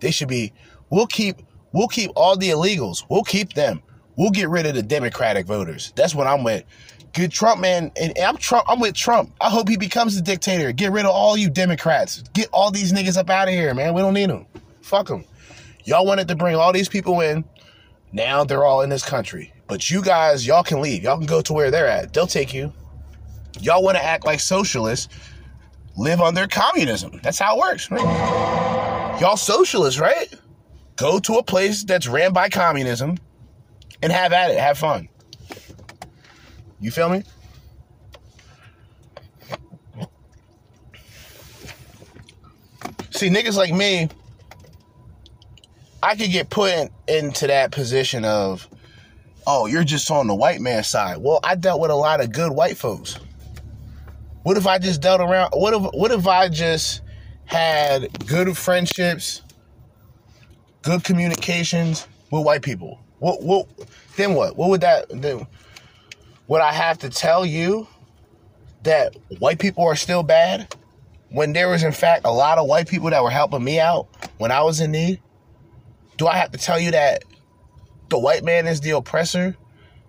They 0.00 0.10
should 0.10 0.28
be. 0.28 0.52
We'll 0.90 1.06
keep. 1.06 1.36
We'll 1.72 1.88
keep 1.88 2.10
all 2.16 2.36
the 2.36 2.50
illegals. 2.50 3.04
We'll 3.08 3.22
keep 3.22 3.54
them. 3.54 3.82
We'll 4.16 4.30
get 4.30 4.48
rid 4.48 4.66
of 4.66 4.74
the 4.74 4.82
Democratic 4.82 5.46
voters. 5.46 5.92
That's 5.96 6.14
what 6.14 6.26
I'm 6.26 6.44
with. 6.44 6.64
Good 7.14 7.30
Trump, 7.30 7.60
man. 7.60 7.92
And 7.96 8.12
I'm 8.18 8.36
Trump. 8.36 8.64
I'm 8.68 8.80
with 8.80 8.94
Trump. 8.94 9.32
I 9.40 9.48
hope 9.48 9.68
he 9.68 9.76
becomes 9.76 10.16
the 10.16 10.22
dictator. 10.22 10.72
Get 10.72 10.92
rid 10.92 11.04
of 11.04 11.12
all 11.12 11.36
you 11.36 11.48
Democrats. 11.48 12.22
Get 12.34 12.48
all 12.52 12.70
these 12.70 12.92
niggas 12.92 13.16
up 13.16 13.30
out 13.30 13.48
of 13.48 13.54
here, 13.54 13.72
man. 13.74 13.94
We 13.94 14.02
don't 14.02 14.14
need 14.14 14.30
them. 14.30 14.46
Fuck 14.80 15.08
them. 15.08 15.24
Y'all 15.84 16.06
wanted 16.06 16.28
to 16.28 16.36
bring 16.36 16.56
all 16.56 16.72
these 16.72 16.88
people 16.88 17.20
in. 17.20 17.44
Now 18.12 18.44
they're 18.44 18.64
all 18.64 18.82
in 18.82 18.90
this 18.90 19.04
country. 19.04 19.51
But 19.72 19.88
you 19.88 20.02
guys, 20.02 20.46
y'all 20.46 20.62
can 20.62 20.82
leave. 20.82 21.02
Y'all 21.02 21.16
can 21.16 21.24
go 21.24 21.40
to 21.40 21.52
where 21.54 21.70
they're 21.70 21.86
at. 21.86 22.12
They'll 22.12 22.26
take 22.26 22.52
you. 22.52 22.74
Y'all 23.62 23.82
want 23.82 23.96
to 23.96 24.04
act 24.04 24.26
like 24.26 24.38
socialists, 24.38 25.08
live 25.96 26.20
under 26.20 26.46
communism. 26.46 27.20
That's 27.22 27.38
how 27.38 27.56
it 27.56 27.60
works, 27.60 27.90
right? 27.90 29.18
Y'all 29.18 29.38
socialists, 29.38 29.98
right? 29.98 30.30
Go 30.96 31.18
to 31.20 31.36
a 31.36 31.42
place 31.42 31.84
that's 31.84 32.06
ran 32.06 32.34
by 32.34 32.50
communism 32.50 33.16
and 34.02 34.12
have 34.12 34.34
at 34.34 34.50
it. 34.50 34.58
Have 34.58 34.76
fun. 34.76 35.08
You 36.78 36.90
feel 36.90 37.08
me? 37.08 37.22
See, 43.08 43.30
niggas 43.30 43.56
like 43.56 43.72
me, 43.72 44.10
I 46.02 46.14
could 46.14 46.30
get 46.30 46.50
put 46.50 46.72
in, 46.72 46.90
into 47.08 47.46
that 47.46 47.72
position 47.72 48.26
of, 48.26 48.68
oh, 49.46 49.66
you're 49.66 49.84
just 49.84 50.10
on 50.10 50.26
the 50.26 50.34
white 50.34 50.60
man 50.60 50.84
side. 50.84 51.18
Well, 51.18 51.40
I 51.42 51.54
dealt 51.54 51.80
with 51.80 51.90
a 51.90 51.96
lot 51.96 52.20
of 52.20 52.32
good 52.32 52.52
white 52.52 52.76
folks. 52.76 53.18
What 54.42 54.56
if 54.56 54.66
I 54.66 54.78
just 54.78 55.00
dealt 55.00 55.20
around? 55.20 55.50
What 55.52 55.74
if 55.74 55.82
what 55.92 56.10
if 56.10 56.26
I 56.26 56.48
just 56.48 57.02
had 57.44 58.26
good 58.26 58.56
friendships, 58.56 59.42
good 60.82 61.04
communications 61.04 62.06
with 62.30 62.44
white 62.44 62.62
people? 62.62 63.00
What 63.18 63.42
what 63.42 63.68
then 64.16 64.34
what? 64.34 64.56
What 64.56 64.70
would 64.70 64.80
that 64.80 65.06
then 65.10 65.46
would 66.48 66.60
I 66.60 66.72
have 66.72 66.98
to 66.98 67.08
tell 67.08 67.46
you 67.46 67.86
that 68.82 69.16
white 69.38 69.60
people 69.60 69.84
are 69.84 69.94
still 69.94 70.24
bad 70.24 70.74
when 71.30 71.52
there 71.52 71.68
was 71.68 71.84
in 71.84 71.92
fact 71.92 72.22
a 72.24 72.32
lot 72.32 72.58
of 72.58 72.66
white 72.66 72.88
people 72.88 73.10
that 73.10 73.22
were 73.22 73.30
helping 73.30 73.62
me 73.62 73.78
out 73.78 74.08
when 74.38 74.50
I 74.50 74.62
was 74.62 74.80
in 74.80 74.90
need? 74.90 75.20
Do 76.16 76.26
I 76.26 76.36
have 76.36 76.50
to 76.52 76.58
tell 76.58 76.80
you 76.80 76.90
that 76.90 77.24
the 78.12 78.18
white 78.18 78.44
man 78.44 78.66
is 78.66 78.82
the 78.82 78.90
oppressor 78.90 79.56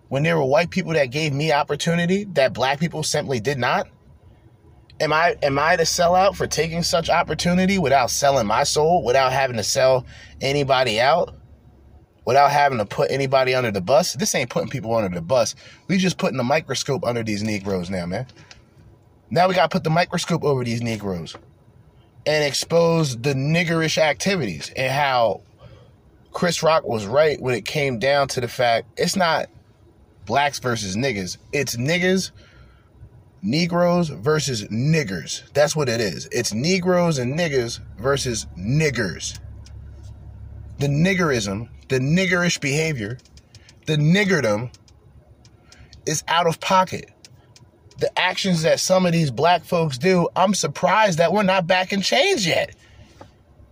when 0.10 0.24
there 0.24 0.38
were 0.38 0.44
white 0.44 0.70
people 0.70 0.92
that 0.92 1.06
gave 1.06 1.34
me 1.34 1.54
opportunity 1.54 2.26
that 2.26 2.54
black 2.54 2.78
people 2.78 3.02
simply 3.02 3.40
did 3.40 3.58
not? 3.58 3.88
Am 5.00 5.14
I 5.14 5.38
am 5.42 5.58
I 5.58 5.78
the 5.78 5.84
sellout 5.84 6.36
for 6.36 6.46
taking 6.46 6.84
such 6.84 7.10
opportunity 7.10 7.80
without 7.80 8.12
selling 8.12 8.46
my 8.46 8.64
soul, 8.64 9.06
without 9.06 9.32
having 9.32 9.56
to 9.56 9.64
sell 9.64 10.06
anybody 10.42 11.00
out, 11.00 11.34
without 12.26 12.52
having 12.52 12.78
to 12.78 12.86
put 12.86 13.10
anybody 13.10 13.56
under 13.56 13.72
the 13.72 13.82
bus? 13.82 14.14
This 14.14 14.36
ain't 14.36 14.50
putting 14.50 14.70
people 14.70 14.94
under 14.94 15.16
the 15.16 15.22
bus. 15.22 15.56
We 15.88 15.98
just 15.98 16.18
putting 16.18 16.40
a 16.40 16.44
microscope 16.44 17.06
under 17.06 17.24
these 17.24 17.42
Negroes 17.42 17.90
now, 17.90 18.06
man. 18.06 18.28
Now 19.30 19.48
we 19.48 19.56
gotta 19.56 19.70
put 19.70 19.86
the 19.86 19.90
microscope 19.90 20.44
over 20.44 20.66
these 20.66 20.82
Negroes 20.82 21.38
and 22.26 22.44
expose 22.44 23.18
the 23.18 23.34
niggerish 23.34 23.98
activities 23.98 24.72
and 24.76 24.92
how 24.92 25.42
Chris 26.34 26.64
Rock 26.64 26.84
was 26.84 27.06
right 27.06 27.40
when 27.40 27.54
it 27.54 27.64
came 27.64 28.00
down 28.00 28.28
to 28.30 28.42
the 28.42 28.48
fact 28.48 28.88
it's 28.98 29.16
not 29.16 29.48
blacks 30.26 30.60
versus 30.60 30.96
niggas. 30.96 31.38
It's 31.54 31.76
niggas, 31.76 32.32
Negroes 33.42 34.10
versus 34.10 34.64
niggers. 34.66 35.52
That's 35.54 35.76
what 35.76 35.90
it 35.90 36.02
is. 36.02 36.28
It's 36.32 36.54
Negroes 36.54 37.20
and 37.20 37.38
niggas 37.38 37.80
versus 37.98 38.48
niggers. 38.58 39.40
The 40.80 40.88
niggerism, 40.88 41.70
the 41.88 42.00
niggerish 42.00 42.60
behavior, 42.60 43.20
the 43.86 43.98
niggerdom 43.98 44.74
is 46.06 46.24
out 46.28 46.48
of 46.48 46.60
pocket. 46.60 47.12
The 48.00 48.18
actions 48.20 48.64
that 48.64 48.80
some 48.80 49.06
of 49.06 49.14
these 49.14 49.30
black 49.30 49.64
folks 49.64 49.98
do, 49.98 50.28
I'm 50.36 50.56
surprised 50.56 51.20
that 51.20 51.32
we're 51.32 51.44
not 51.44 51.68
back 51.68 51.94
in 51.94 52.02
change 52.02 52.48
yet. 52.48 52.76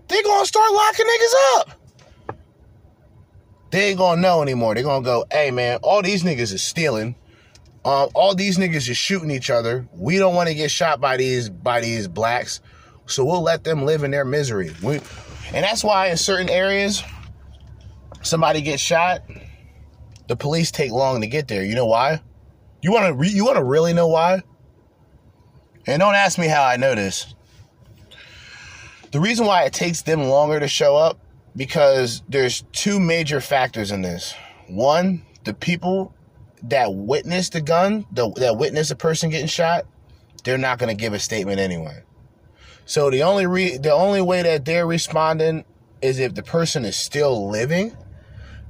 They're 0.08 0.24
gonna 0.24 0.46
start 0.46 0.72
locking 0.72 1.06
niggas 1.06 1.60
up 1.60 1.81
they 3.72 3.90
ain't 3.90 3.98
gonna 3.98 4.22
know 4.22 4.42
anymore. 4.42 4.76
They're 4.76 4.84
gonna 4.84 5.04
go, 5.04 5.26
hey 5.32 5.50
man, 5.50 5.80
all 5.82 6.02
these 6.02 6.24
niggas 6.24 6.54
is 6.54 6.62
stealing. 6.62 7.16
Um, 7.84 8.10
all 8.14 8.36
these 8.36 8.58
niggas 8.58 8.88
is 8.90 8.98
shooting 8.98 9.32
each 9.32 9.50
other. 9.50 9.88
We 9.94 10.18
don't 10.18 10.36
want 10.36 10.50
to 10.50 10.56
get 10.56 10.70
shot 10.70 11.02
by 11.02 11.18
these 11.18 11.50
by 11.50 11.82
these 11.82 12.08
blacks, 12.08 12.60
so 13.08 13.26
we'll 13.26 13.42
let 13.42 13.64
them 13.64 13.86
live 13.86 14.04
in 14.04 14.12
their 14.12 14.26
misery. 14.26 14.72
We, 14.84 15.00
and 15.54 15.64
that's 15.64 15.84
why 15.84 16.08
in 16.08 16.18
certain 16.18 16.50
areas, 16.50 17.04
somebody 18.22 18.62
gets 18.62 18.84
shot, 18.84 19.24
the 20.28 20.36
police 20.36 20.70
take 20.70 20.92
long 20.92 21.22
to 21.22 21.28
get 21.28 21.48
there. 21.48 21.64
You 21.64 21.76
know 21.76 21.88
why? 21.88 22.22
You 22.82 22.92
want 22.92 23.08
to 23.08 23.14
re- 23.14 23.30
you 23.30 23.46
want 23.46 23.58
to 23.58 23.64
really 23.64 23.94
know 23.94 24.10
why? 24.10 24.44
And 25.88 26.00
don't 26.00 26.16
ask 26.16 26.38
me 26.38 26.48
how 26.48 26.64
I 26.64 26.78
know 26.78 26.94
this. 26.94 27.34
The 29.12 29.20
reason 29.20 29.46
why 29.46 29.64
it 29.64 29.74
takes 29.74 30.04
them 30.04 30.24
longer 30.24 30.60
to 30.60 30.68
show 30.68 30.96
up 30.96 31.20
because 31.56 32.24
there's 32.30 32.64
two 32.72 33.00
major 33.00 33.42
factors 33.42 33.92
in 33.92 34.02
this. 34.02 34.34
One, 34.68 35.24
the 35.44 35.54
people 35.54 36.14
that 36.64 36.94
witness 36.94 37.50
the 37.50 37.62
gun, 37.62 38.06
the, 38.12 38.32
that 38.38 38.58
witness 38.58 38.92
a 38.92 38.96
person 38.96 39.30
getting 39.30 39.48
shot, 39.48 39.86
they're 40.44 40.58
not 40.58 40.80
going 40.80 40.96
to 40.96 41.00
give 41.00 41.14
a 41.14 41.20
statement 41.20 41.60
anyway. 41.60 42.04
So 42.86 43.10
the 43.10 43.24
only 43.24 43.46
re- 43.46 43.78
the 43.78 43.94
only 43.94 44.22
way 44.22 44.42
that 44.42 44.66
they're 44.66 44.88
responding 44.88 45.66
is 46.02 46.20
if 46.20 46.34
the 46.34 46.44
person 46.44 46.84
is 46.84 46.96
still 46.96 47.50
living. 47.50 47.96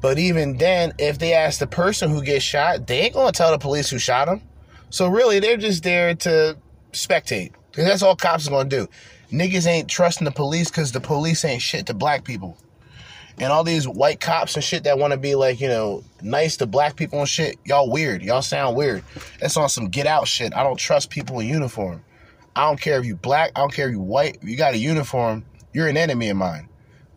But 0.02 0.20
even 0.20 0.58
then, 0.58 0.94
if 0.98 1.20
they 1.20 1.34
ask 1.34 1.60
the 1.60 1.68
person 1.68 2.10
who 2.10 2.24
gets 2.24 2.44
shot, 2.44 2.88
they 2.88 3.02
ain't 3.02 3.14
gonna 3.14 3.32
tell 3.32 3.52
the 3.52 3.58
police 3.58 3.90
who 3.90 4.00
shot 4.00 4.26
them. 4.26 4.42
So 4.90 5.08
really, 5.08 5.40
they're 5.40 5.58
just 5.58 5.84
there 5.84 6.14
to 6.16 6.58
spectate. 6.92 7.54
Because 7.70 7.86
that's 7.86 8.02
all 8.02 8.16
cops 8.16 8.48
are 8.48 8.52
gonna 8.52 8.68
do. 8.68 8.88
Niggas 9.32 9.66
ain't 9.66 9.90
trusting 9.90 10.26
the 10.26 10.32
police 10.32 10.70
because 10.70 10.92
the 10.92 11.00
police 11.00 11.46
ain't 11.46 11.62
shit 11.62 11.86
to 11.86 11.94
black 11.94 12.26
people. 12.26 12.58
And 13.42 13.52
all 13.52 13.64
these 13.64 13.88
white 13.88 14.20
cops 14.20 14.54
and 14.56 14.64
shit 14.64 14.84
that 14.84 15.00
want 15.00 15.14
to 15.14 15.18
be 15.18 15.34
like, 15.34 15.60
you 15.60 15.68
know, 15.68 16.04
nice 16.22 16.58
to 16.58 16.68
black 16.68 16.96
people 16.96 17.20
and 17.20 17.28
shit, 17.28 17.58
y'all 17.66 17.90
weird. 17.90 18.22
Y'all 18.22 18.44
sound 18.44 18.76
weird. 18.76 19.04
That's 19.40 19.58
on 19.58 19.68
some 19.68 19.90
get 19.90 20.06
out 20.06 20.28
shit. 20.28 20.56
I 20.56 20.62
don't 20.62 20.78
trust 20.78 21.10
people 21.10 21.40
in 21.40 21.48
uniform. 21.48 22.04
I 22.56 22.68
don't 22.68 22.80
care 22.80 23.00
if 23.00 23.06
you 23.06 23.16
black, 23.16 23.52
I 23.56 23.62
don't 23.62 23.74
care 23.74 23.88
if 23.88 23.94
you 23.94 24.00
white. 24.00 24.38
If 24.44 24.48
you 24.48 24.58
got 24.58 24.76
a 24.76 24.78
uniform, 24.78 25.44
you're 25.74 25.88
an 25.88 25.98
enemy 25.98 26.30
of 26.30 26.38
mine 26.38 26.70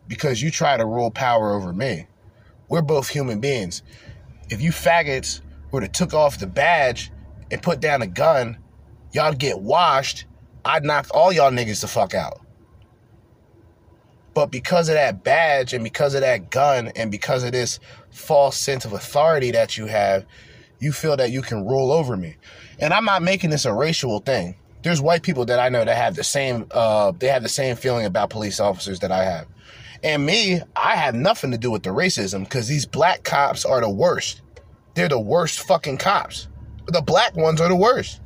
because 0.07 0.41
you 0.41 0.49
try 0.49 0.75
to 0.75 0.85
rule 0.85 1.11
power 1.11 1.53
over 1.53 1.71
me. 1.71 2.07
We're 2.69 2.81
both 2.81 3.07
human 3.07 3.39
beings. 3.39 3.83
If 4.49 4.61
you 4.61 4.71
faggots 4.71 5.41
were 5.69 5.81
to 5.81 5.87
took 5.87 6.15
off 6.15 6.39
the 6.39 6.47
badge 6.47 7.11
and 7.51 7.61
put 7.61 7.79
down 7.79 8.01
a 8.01 8.07
gun, 8.07 8.57
y'all 9.11 9.33
get 9.33 9.59
washed. 9.59 10.25
I'd 10.63 10.83
knock 10.85 11.05
all 11.13 11.31
y'all 11.31 11.51
niggas 11.51 11.81
the 11.81 11.87
fuck 11.87 12.15
out. 12.15 12.41
But 14.35 14.51
because 14.51 14.89
of 14.89 14.95
that 14.95 15.23
badge 15.23 15.73
and 15.73 15.81
because 15.83 16.13
of 16.13 16.21
that 16.21 16.51
gun 16.51 16.89
and 16.95 17.09
because 17.09 17.43
of 17.43 17.53
this 17.53 17.79
false 18.11 18.57
sense 18.57 18.83
of 18.83 18.91
authority 18.91 19.49
that 19.51 19.77
you 19.77 19.85
have, 19.87 20.25
you 20.79 20.91
feel 20.91 21.15
that 21.15 21.31
you 21.31 21.41
can 21.41 21.65
rule 21.65 21.89
over 21.89 22.17
me. 22.17 22.35
And 22.79 22.93
I'm 22.93 23.05
not 23.05 23.23
making 23.23 23.49
this 23.49 23.63
a 23.63 23.73
racial 23.73 24.19
thing. 24.19 24.55
There's 24.83 25.01
white 25.01 25.23
people 25.23 25.45
that 25.45 25.59
I 25.59 25.69
know 25.69 25.85
that 25.85 25.95
have 25.95 26.15
the 26.15 26.23
same 26.23 26.67
uh, 26.71 27.13
they 27.17 27.27
have 27.27 27.43
the 27.43 27.49
same 27.49 27.77
feeling 27.77 28.05
about 28.05 28.29
police 28.29 28.59
officers 28.59 28.99
that 28.99 29.11
I 29.11 29.23
have. 29.23 29.47
And 30.03 30.25
me, 30.25 30.61
I 30.75 30.97
have 30.97 31.15
nothing 31.15 31.51
to 31.51 31.57
do 31.57 31.71
with 31.71 31.83
the 31.83 31.89
racism 31.91 32.43
because 32.43 32.67
these 32.67 32.85
black 32.85 33.23
cops 33.23 33.63
are 33.63 33.79
the 33.79 33.89
worst. 33.89 34.41
They're 34.95 35.09
the 35.09 35.19
worst 35.19 35.61
fucking 35.61 35.97
cops. 35.97 36.49
The 36.87 37.01
black 37.01 37.35
ones 37.37 37.61
are 37.61 37.69
the 37.69 37.75
worst. 37.75 38.19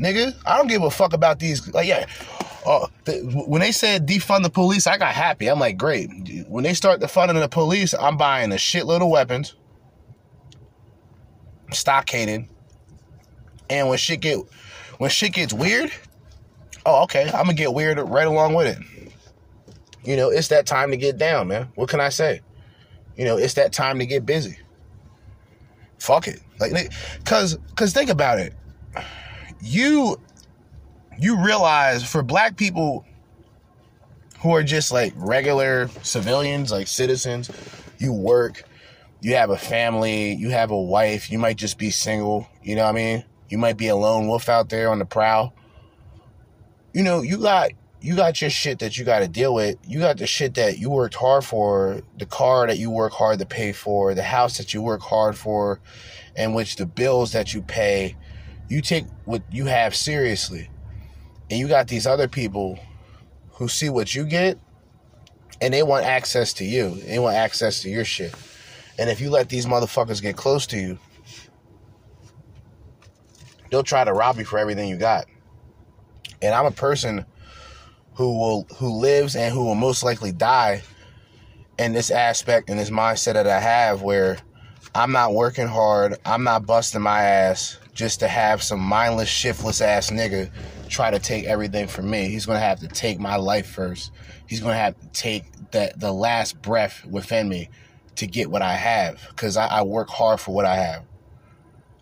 Nigga, 0.00 0.34
I 0.46 0.56
don't 0.56 0.68
give 0.68 0.82
a 0.82 0.90
fuck 0.90 1.12
about 1.12 1.38
these. 1.38 1.72
Like, 1.72 1.86
yeah, 1.86 2.06
Oh, 2.64 2.88
the, 3.04 3.14
when 3.46 3.60
they 3.60 3.72
said 3.72 4.06
defund 4.06 4.44
the 4.44 4.50
police, 4.50 4.86
I 4.86 4.96
got 4.96 5.14
happy. 5.14 5.48
I'm 5.48 5.58
like, 5.58 5.76
great. 5.76 6.08
When 6.48 6.62
they 6.62 6.74
start 6.74 7.00
defunding 7.00 7.40
the 7.40 7.48
police, 7.48 7.92
I'm 7.92 8.16
buying 8.16 8.52
a 8.52 8.56
shitload 8.56 9.02
of 9.02 9.08
weapons, 9.08 9.54
stockaded, 11.72 12.46
and 13.68 13.88
when 13.88 13.98
shit 13.98 14.20
get 14.20 14.38
when 14.98 15.10
shit 15.10 15.32
gets 15.32 15.52
weird, 15.52 15.90
oh 16.86 17.02
okay, 17.04 17.24
I'm 17.24 17.46
gonna 17.46 17.54
get 17.54 17.74
weird 17.74 17.98
right 17.98 18.26
along 18.26 18.54
with 18.54 18.66
it. 18.66 18.78
You 20.04 20.16
know, 20.16 20.30
it's 20.30 20.48
that 20.48 20.66
time 20.66 20.90
to 20.90 20.96
get 20.96 21.16
down, 21.18 21.48
man. 21.48 21.68
What 21.74 21.88
can 21.88 22.00
I 22.00 22.08
say? 22.08 22.40
You 23.16 23.24
know, 23.24 23.36
it's 23.36 23.54
that 23.54 23.72
time 23.72 23.98
to 23.98 24.06
get 24.06 24.26
busy. 24.26 24.58
Fuck 25.98 26.26
it, 26.26 26.40
like, 26.58 26.92
cause, 27.24 27.56
cause 27.76 27.92
think 27.92 28.10
about 28.10 28.40
it. 28.40 28.54
You, 29.60 30.20
you 31.22 31.36
realize 31.40 32.02
for 32.02 32.20
black 32.20 32.56
people 32.56 33.04
who 34.40 34.52
are 34.56 34.64
just 34.64 34.90
like 34.90 35.12
regular 35.16 35.86
civilians, 36.02 36.72
like 36.72 36.88
citizens, 36.88 37.48
you 37.98 38.12
work, 38.12 38.64
you 39.20 39.36
have 39.36 39.50
a 39.50 39.56
family, 39.56 40.32
you 40.32 40.50
have 40.50 40.72
a 40.72 40.80
wife, 40.80 41.30
you 41.30 41.38
might 41.38 41.56
just 41.56 41.78
be 41.78 41.90
single, 41.90 42.48
you 42.60 42.74
know 42.74 42.82
what 42.82 42.90
I 42.90 42.92
mean? 42.92 43.24
You 43.48 43.56
might 43.58 43.76
be 43.76 43.86
a 43.86 43.94
lone 43.94 44.26
wolf 44.26 44.48
out 44.48 44.68
there 44.68 44.90
on 44.90 44.98
the 44.98 45.04
prowl. 45.04 45.54
You 46.92 47.04
know, 47.04 47.22
you 47.22 47.38
got 47.38 47.70
you 48.00 48.16
got 48.16 48.40
your 48.40 48.50
shit 48.50 48.80
that 48.80 48.98
you 48.98 49.04
got 49.04 49.20
to 49.20 49.28
deal 49.28 49.54
with. 49.54 49.76
You 49.86 50.00
got 50.00 50.18
the 50.18 50.26
shit 50.26 50.54
that 50.54 50.78
you 50.78 50.90
worked 50.90 51.14
hard 51.14 51.44
for, 51.44 52.02
the 52.18 52.26
car 52.26 52.66
that 52.66 52.78
you 52.78 52.90
work 52.90 53.12
hard 53.12 53.38
to 53.38 53.46
pay 53.46 53.70
for, 53.70 54.12
the 54.12 54.24
house 54.24 54.58
that 54.58 54.74
you 54.74 54.82
work 54.82 55.02
hard 55.02 55.38
for, 55.38 55.80
and 56.34 56.52
which 56.52 56.74
the 56.74 56.86
bills 56.86 57.30
that 57.30 57.54
you 57.54 57.62
pay, 57.62 58.16
you 58.68 58.80
take 58.80 59.04
what 59.24 59.44
you 59.52 59.66
have 59.66 59.94
seriously. 59.94 60.68
And 61.52 61.60
you 61.60 61.68
got 61.68 61.86
these 61.86 62.06
other 62.06 62.28
people 62.28 62.78
who 63.50 63.68
see 63.68 63.90
what 63.90 64.14
you 64.14 64.24
get 64.24 64.58
and 65.60 65.74
they 65.74 65.82
want 65.82 66.06
access 66.06 66.54
to 66.54 66.64
you. 66.64 66.94
They 66.94 67.18
want 67.18 67.36
access 67.36 67.82
to 67.82 67.90
your 67.90 68.06
shit. 68.06 68.34
And 68.98 69.10
if 69.10 69.20
you 69.20 69.28
let 69.28 69.50
these 69.50 69.66
motherfuckers 69.66 70.22
get 70.22 70.34
close 70.34 70.66
to 70.68 70.78
you, 70.78 70.98
they'll 73.70 73.82
try 73.82 74.02
to 74.02 74.14
rob 74.14 74.38
you 74.38 74.46
for 74.46 74.58
everything 74.58 74.88
you 74.88 74.96
got. 74.96 75.26
And 76.40 76.54
I'm 76.54 76.64
a 76.64 76.70
person 76.70 77.26
who 78.14 78.38
will 78.38 78.66
who 78.78 78.98
lives 78.98 79.36
and 79.36 79.52
who 79.52 79.62
will 79.62 79.74
most 79.74 80.02
likely 80.02 80.32
die 80.32 80.80
in 81.78 81.92
this 81.92 82.10
aspect 82.10 82.70
and 82.70 82.78
this 82.78 82.88
mindset 82.88 83.34
that 83.34 83.46
I 83.46 83.60
have 83.60 84.00
where 84.00 84.38
I'm 84.94 85.12
not 85.12 85.34
working 85.34 85.68
hard, 85.68 86.16
I'm 86.24 86.44
not 86.44 86.64
busting 86.64 87.02
my 87.02 87.20
ass 87.20 87.76
just 87.92 88.20
to 88.20 88.28
have 88.28 88.62
some 88.62 88.80
mindless, 88.80 89.28
shiftless 89.28 89.82
ass 89.82 90.08
nigga 90.10 90.50
try 90.92 91.10
to 91.10 91.18
take 91.18 91.44
everything 91.46 91.88
from 91.88 92.10
me. 92.10 92.28
He's 92.28 92.46
gonna 92.46 92.60
have 92.60 92.80
to 92.80 92.88
take 92.88 93.18
my 93.18 93.36
life 93.36 93.66
first. 93.66 94.12
He's 94.46 94.60
gonna 94.60 94.76
have 94.76 94.98
to 95.00 95.06
take 95.08 95.44
that 95.70 95.98
the 95.98 96.12
last 96.12 96.60
breath 96.60 97.04
within 97.06 97.48
me 97.48 97.70
to 98.16 98.26
get 98.26 98.50
what 98.50 98.62
I 98.62 98.74
have. 98.74 99.32
Cause 99.36 99.56
I, 99.56 99.66
I 99.66 99.82
work 99.82 100.10
hard 100.10 100.38
for 100.38 100.54
what 100.54 100.66
I 100.66 100.76
have. 100.76 101.04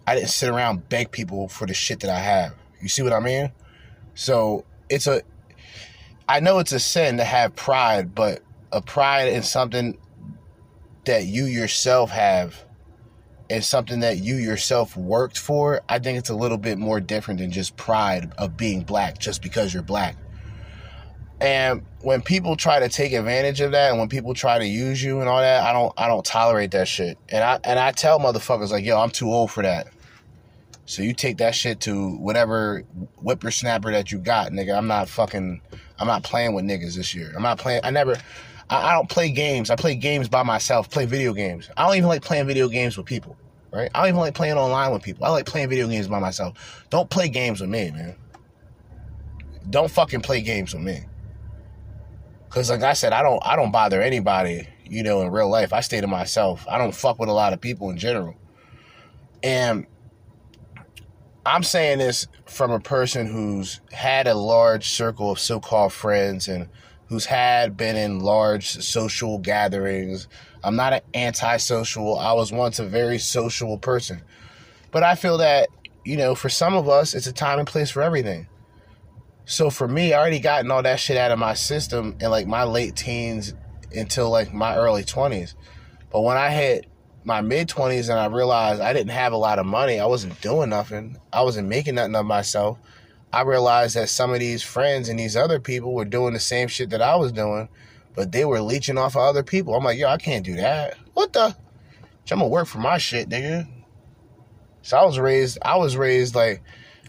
I 0.06 0.16
didn't 0.16 0.30
sit 0.30 0.50
around 0.50 0.88
beg 0.88 1.12
people 1.12 1.48
for 1.48 1.66
the 1.66 1.74
shit 1.74 2.00
that 2.00 2.10
I 2.10 2.18
have. 2.18 2.54
You 2.82 2.88
see 2.88 3.02
what 3.02 3.12
I 3.12 3.20
mean? 3.20 3.52
So 4.14 4.64
it's 4.88 5.06
a 5.06 5.22
I 6.28 6.40
know 6.40 6.58
it's 6.58 6.72
a 6.72 6.80
sin 6.80 7.16
to 7.18 7.24
have 7.24 7.54
pride, 7.54 8.14
but 8.14 8.42
a 8.72 8.80
pride 8.80 9.28
in 9.28 9.42
something 9.42 9.98
that 11.04 11.26
you 11.26 11.44
yourself 11.44 12.10
have 12.10 12.64
and 13.50 13.64
something 13.64 14.00
that 14.00 14.18
you 14.18 14.36
yourself 14.36 14.96
worked 14.96 15.36
for, 15.36 15.82
I 15.88 15.98
think 15.98 16.18
it's 16.18 16.30
a 16.30 16.34
little 16.34 16.56
bit 16.56 16.78
more 16.78 17.00
different 17.00 17.40
than 17.40 17.50
just 17.50 17.76
pride 17.76 18.32
of 18.38 18.56
being 18.56 18.82
black 18.82 19.18
just 19.18 19.42
because 19.42 19.74
you're 19.74 19.82
black. 19.82 20.16
And 21.40 21.82
when 22.02 22.22
people 22.22 22.54
try 22.54 22.78
to 22.78 22.88
take 22.88 23.12
advantage 23.12 23.60
of 23.60 23.72
that 23.72 23.90
and 23.90 23.98
when 23.98 24.08
people 24.08 24.34
try 24.34 24.58
to 24.58 24.66
use 24.66 25.02
you 25.02 25.20
and 25.20 25.28
all 25.28 25.40
that, 25.40 25.64
I 25.64 25.72
don't 25.72 25.92
I 25.96 26.06
don't 26.06 26.24
tolerate 26.24 26.70
that 26.72 26.86
shit. 26.86 27.18
And 27.28 27.42
I 27.42 27.58
and 27.64 27.78
I 27.78 27.92
tell 27.92 28.20
motherfuckers 28.20 28.70
like, 28.70 28.84
yo, 28.84 29.00
I'm 29.00 29.10
too 29.10 29.32
old 29.32 29.50
for 29.50 29.62
that. 29.62 29.88
So 30.84 31.02
you 31.02 31.14
take 31.14 31.38
that 31.38 31.54
shit 31.54 31.80
to 31.80 32.16
whatever 32.16 32.84
whippersnapper 33.22 33.90
that 33.92 34.12
you 34.12 34.18
got, 34.18 34.52
nigga. 34.52 34.76
I'm 34.76 34.86
not 34.86 35.08
fucking 35.08 35.62
I'm 35.98 36.06
not 36.06 36.22
playing 36.22 36.52
with 36.54 36.66
niggas 36.66 36.94
this 36.94 37.14
year. 37.14 37.32
I'm 37.34 37.42
not 37.42 37.58
playing 37.58 37.80
I 37.84 37.90
never 37.90 38.16
I, 38.70 38.90
I 38.90 38.92
don't 38.94 39.08
play 39.08 39.30
games. 39.30 39.68
I 39.68 39.76
play 39.76 39.94
games 39.94 40.28
by 40.28 40.42
myself, 40.42 40.88
play 40.88 41.04
video 41.04 41.34
games. 41.34 41.68
I 41.76 41.86
don't 41.86 41.96
even 41.96 42.08
like 42.08 42.22
playing 42.22 42.46
video 42.46 42.68
games 42.68 42.96
with 42.96 43.06
people. 43.06 43.36
Right? 43.72 43.90
I 43.94 44.00
don't 44.00 44.08
even 44.08 44.20
like 44.20 44.34
playing 44.34 44.56
online 44.56 44.92
with 44.92 45.02
people. 45.02 45.24
I 45.24 45.30
like 45.30 45.46
playing 45.46 45.68
video 45.68 45.86
games 45.86 46.08
by 46.08 46.18
myself. 46.18 46.86
Don't 46.90 47.08
play 47.08 47.28
games 47.28 47.60
with 47.60 47.70
me, 47.70 47.90
man. 47.90 48.16
Don't 49.68 49.90
fucking 49.90 50.22
play 50.22 50.40
games 50.40 50.74
with 50.74 50.82
me. 50.82 51.04
Cause 52.48 52.68
like 52.68 52.82
I 52.82 52.94
said, 52.94 53.12
I 53.12 53.22
don't 53.22 53.40
I 53.46 53.54
don't 53.54 53.70
bother 53.70 54.02
anybody, 54.02 54.66
you 54.84 55.04
know, 55.04 55.22
in 55.22 55.30
real 55.30 55.48
life. 55.48 55.72
I 55.72 55.80
stay 55.80 56.00
to 56.00 56.08
myself. 56.08 56.66
I 56.68 56.78
don't 56.78 56.92
fuck 56.92 57.20
with 57.20 57.28
a 57.28 57.32
lot 57.32 57.52
of 57.52 57.60
people 57.60 57.90
in 57.90 57.96
general. 57.96 58.34
And 59.44 59.86
I'm 61.46 61.62
saying 61.62 61.98
this 61.98 62.26
from 62.46 62.72
a 62.72 62.80
person 62.80 63.28
who's 63.28 63.80
had 63.92 64.26
a 64.26 64.34
large 64.34 64.88
circle 64.88 65.30
of 65.30 65.38
so-called 65.38 65.92
friends 65.92 66.48
and 66.48 66.68
who's 67.10 67.26
had 67.26 67.76
been 67.76 67.96
in 67.96 68.20
large 68.20 68.68
social 68.68 69.36
gatherings. 69.38 70.28
I'm 70.62 70.76
not 70.76 70.92
an 70.92 71.00
antisocial. 71.12 72.16
I 72.16 72.32
was 72.34 72.52
once 72.52 72.78
a 72.78 72.86
very 72.86 73.18
social 73.18 73.76
person. 73.78 74.22
But 74.92 75.02
I 75.02 75.16
feel 75.16 75.38
that, 75.38 75.68
you 76.04 76.16
know, 76.16 76.36
for 76.36 76.48
some 76.48 76.74
of 76.74 76.88
us, 76.88 77.12
it's 77.14 77.26
a 77.26 77.32
time 77.32 77.58
and 77.58 77.66
place 77.66 77.90
for 77.90 78.00
everything. 78.00 78.46
So 79.44 79.70
for 79.70 79.88
me, 79.88 80.12
I 80.12 80.20
already 80.20 80.38
gotten 80.38 80.70
all 80.70 80.84
that 80.84 81.00
shit 81.00 81.16
out 81.16 81.32
of 81.32 81.38
my 81.40 81.54
system 81.54 82.14
in 82.20 82.30
like 82.30 82.46
my 82.46 82.62
late 82.62 82.94
teens 82.94 83.54
until 83.92 84.30
like 84.30 84.54
my 84.54 84.76
early 84.76 85.02
20s. 85.02 85.54
But 86.12 86.20
when 86.20 86.36
I 86.36 86.50
hit 86.50 86.86
my 87.24 87.40
mid 87.40 87.68
20s 87.68 88.08
and 88.08 88.20
I 88.20 88.26
realized 88.26 88.80
I 88.80 88.92
didn't 88.92 89.10
have 89.10 89.32
a 89.32 89.36
lot 89.36 89.58
of 89.58 89.66
money, 89.66 89.98
I 89.98 90.06
wasn't 90.06 90.40
doing 90.40 90.70
nothing, 90.70 91.18
I 91.32 91.42
wasn't 91.42 91.66
making 91.66 91.96
nothing 91.96 92.14
of 92.14 92.24
myself. 92.24 92.78
I 93.32 93.42
realized 93.42 93.96
that 93.96 94.08
some 94.08 94.32
of 94.32 94.40
these 94.40 94.62
friends 94.62 95.08
and 95.08 95.18
these 95.18 95.36
other 95.36 95.60
people 95.60 95.94
were 95.94 96.04
doing 96.04 96.32
the 96.32 96.40
same 96.40 96.68
shit 96.68 96.90
that 96.90 97.02
I 97.02 97.14
was 97.16 97.30
doing, 97.30 97.68
but 98.14 98.32
they 98.32 98.44
were 98.44 98.60
leeching 98.60 98.98
off 98.98 99.14
of 99.14 99.22
other 99.22 99.44
people. 99.44 99.74
I'm 99.74 99.84
like, 99.84 99.98
yo, 99.98 100.08
I 100.08 100.16
can't 100.16 100.44
do 100.44 100.56
that. 100.56 100.96
What 101.14 101.32
the? 101.32 101.54
I'm 102.32 102.38
gonna 102.38 102.48
work 102.48 102.68
for 102.68 102.78
my 102.78 102.98
shit, 102.98 103.28
nigga. 103.28 103.66
So 104.82 104.96
I 104.96 105.04
was 105.04 105.18
raised, 105.18 105.58
I 105.62 105.76
was 105.76 105.96
raised 105.96 106.34
like, 106.34 106.62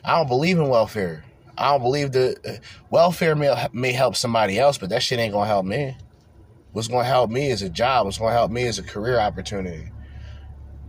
I 0.03 0.17
don't 0.17 0.27
believe 0.27 0.57
in 0.57 0.67
welfare. 0.67 1.23
I 1.57 1.71
don't 1.71 1.83
believe 1.83 2.11
the 2.11 2.37
uh, 2.47 2.57
welfare 2.89 3.35
may, 3.35 3.53
may 3.71 3.91
help 3.91 4.15
somebody 4.15 4.57
else, 4.57 4.79
but 4.79 4.89
that 4.89 5.03
shit 5.03 5.19
ain't 5.19 5.33
gonna 5.33 5.45
help 5.45 5.65
me. 5.65 5.95
What's 6.71 6.87
gonna 6.87 7.03
help 7.03 7.29
me 7.29 7.51
is 7.51 7.61
a 7.61 7.69
job. 7.69 8.05
What's 8.05 8.17
gonna 8.17 8.31
help 8.31 8.51
me 8.51 8.63
is 8.63 8.79
a 8.79 8.83
career 8.83 9.19
opportunity. 9.19 9.91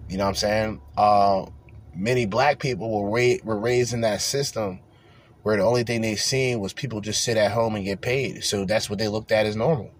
You 0.09 0.17
know 0.17 0.25
what 0.25 0.31
I'm 0.31 0.35
saying? 0.37 0.81
Uh, 0.97 1.47
many 1.95 2.25
black 2.25 2.59
people 2.59 3.03
were 3.03 3.11
ra- 3.11 3.43
were 3.45 3.59
raised 3.59 3.93
in 3.93 4.01
that 4.03 4.23
system 4.23 4.81
where 5.43 5.57
the 5.57 5.63
only 5.63 5.83
thing 5.83 6.01
they 6.01 6.17
seen 6.17 6.61
was 6.61 6.73
people 6.73 7.01
just 7.01 7.25
sit 7.25 7.37
at 7.37 7.53
home 7.53 7.75
and 7.75 7.85
get 7.85 8.01
paid. 8.01 8.45
So 8.45 8.65
that's 8.65 8.89
what 8.89 8.99
they 8.99 9.09
looked 9.09 9.33
at 9.33 9.47
as 9.47 9.57
normal. 9.57 9.91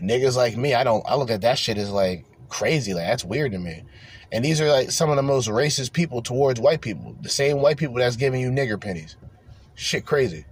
Niggas 0.00 0.36
like 0.36 0.56
me, 0.56 0.74
I 0.74 0.84
don't 0.84 1.04
I 1.06 1.14
look 1.16 1.30
at 1.30 1.42
that 1.42 1.58
shit 1.58 1.78
as 1.78 1.90
like 1.90 2.24
crazy. 2.48 2.94
Like 2.94 3.06
that's 3.06 3.24
weird 3.24 3.52
to 3.52 3.58
me. 3.58 3.84
And 4.32 4.44
these 4.44 4.60
are 4.60 4.68
like 4.68 4.90
some 4.90 5.10
of 5.10 5.16
the 5.16 5.22
most 5.22 5.48
racist 5.48 5.92
people 5.92 6.22
towards 6.22 6.58
white 6.58 6.80
people. 6.80 7.14
The 7.20 7.28
same 7.28 7.60
white 7.60 7.76
people 7.76 7.96
that's 7.96 8.16
giving 8.16 8.40
you 8.40 8.50
nigger 8.50 8.80
pennies. 8.80 9.16
Shit 9.74 10.06
crazy. 10.06 10.46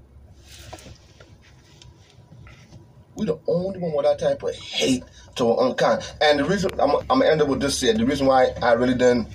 We 3.16 3.26
the 3.26 3.38
only 3.46 3.78
one 3.78 3.92
with 3.94 4.06
that 4.06 4.18
type 4.18 4.42
of 4.42 4.54
hate 4.54 5.04
to 5.36 5.54
unkind. 5.56 6.02
And 6.20 6.38
the 6.38 6.44
reason 6.44 6.70
I'm, 6.78 6.96
I'm 7.08 7.20
gonna 7.20 7.26
end 7.26 7.42
up 7.42 7.48
with 7.48 7.60
this 7.60 7.80
here. 7.80 7.94
The 7.94 8.04
reason 8.04 8.26
why 8.26 8.48
I 8.62 8.72
really 8.72 8.94
didn't 8.94 9.28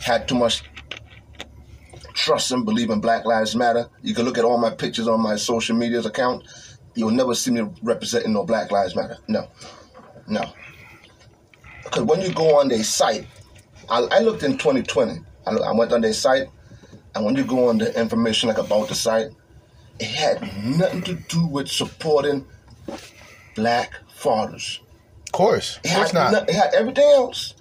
had 0.00 0.28
too 0.28 0.36
much 0.36 0.62
trust 2.20 2.52
and 2.52 2.64
believe 2.64 2.90
in 2.90 3.00
Black 3.00 3.24
Lives 3.24 3.56
Matter. 3.56 3.88
You 4.02 4.14
can 4.14 4.24
look 4.24 4.38
at 4.38 4.44
all 4.44 4.58
my 4.58 4.70
pictures 4.70 5.08
on 5.08 5.20
my 5.20 5.36
social 5.36 5.74
media's 5.76 6.06
account. 6.06 6.44
You'll 6.94 7.10
never 7.10 7.34
see 7.34 7.50
me 7.50 7.62
representing 7.82 8.32
no 8.32 8.44
Black 8.44 8.70
Lives 8.70 8.94
Matter. 8.94 9.16
No, 9.28 9.48
no. 10.26 10.44
Because 11.84 12.02
when 12.04 12.20
you 12.20 12.32
go 12.32 12.58
on 12.60 12.68
their 12.68 12.84
site, 12.84 13.26
I, 13.88 14.00
I 14.10 14.18
looked 14.20 14.42
in 14.42 14.52
2020. 14.58 15.20
I, 15.46 15.50
look, 15.52 15.62
I 15.62 15.72
went 15.72 15.92
on 15.92 16.02
their 16.02 16.12
site, 16.12 16.48
and 17.14 17.24
when 17.24 17.36
you 17.36 17.44
go 17.44 17.68
on 17.68 17.78
the 17.78 17.98
information 17.98 18.48
like 18.48 18.58
about 18.58 18.88
the 18.88 18.94
site, 18.94 19.30
it 19.98 20.06
had 20.08 20.42
nothing 20.64 21.02
to 21.02 21.14
do 21.14 21.46
with 21.46 21.68
supporting 21.68 22.46
black 23.54 23.92
fathers. 24.14 24.80
Of 25.26 25.32
course. 25.32 25.76
Of 25.78 25.84
It 25.84 25.94
course 25.94 26.10
had, 26.10 26.14
not. 26.14 26.32
no- 26.32 26.44
it 26.48 26.54
had 26.54 26.74
everything 26.74 27.04
else 27.04 27.54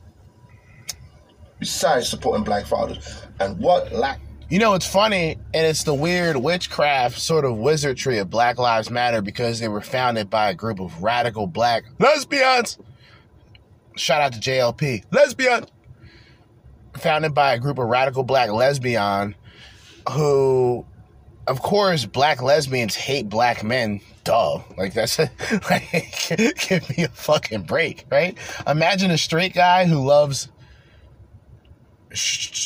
besides 1.60 2.10
supporting 2.10 2.44
black 2.44 2.65
fathers. 2.65 3.23
And 3.40 3.57
what 3.60 3.91
lack 3.94 4.19
You 4.50 4.58
know, 4.58 4.74
it's 4.74 4.88
funny, 4.88 5.34
and 5.54 5.68
it's 5.68 5.84
the 5.84 5.94
weird 5.94 6.36
witchcraft 6.36 7.20
sort 7.20 7.46
of 7.46 7.58
wizardry 7.58 8.18
of 8.18 8.32
Black 8.32 8.58
Lives 8.58 8.90
Matter 8.90 9.22
because 9.22 9.60
they 9.60 9.68
were 9.68 9.80
founded 9.80 10.28
by 10.28 10.50
a 10.50 10.56
group 10.56 10.80
of 10.80 11.04
radical 11.04 11.46
black 11.46 11.84
lesbians. 12.00 12.80
Shout 13.96 14.22
out 14.22 14.34
to 14.34 14.40
JLP. 14.40 15.04
Lesbian. 15.12 15.66
Founded 16.96 17.36
by 17.36 17.54
a 17.54 17.60
group 17.60 17.78
of 17.78 17.88
radical 17.88 18.24
black 18.24 18.50
lesbian 18.50 19.36
who, 20.10 20.84
of 21.46 21.62
course, 21.62 22.06
black 22.06 22.42
lesbians 22.42 22.96
hate 22.96 23.30
black 23.30 23.64
men. 23.64 24.02
Duh. 24.24 24.62
Like, 24.76 24.96
that's 24.96 25.20
like, 25.70 26.28
give 26.68 26.98
me 26.98 27.04
a 27.04 27.10
fucking 27.10 27.64
break, 27.64 28.06
right? 28.10 28.36
Imagine 28.66 29.12
a 29.12 29.18
straight 29.20 29.54
guy 29.54 29.86
who 29.86 30.04
loves 30.04 30.50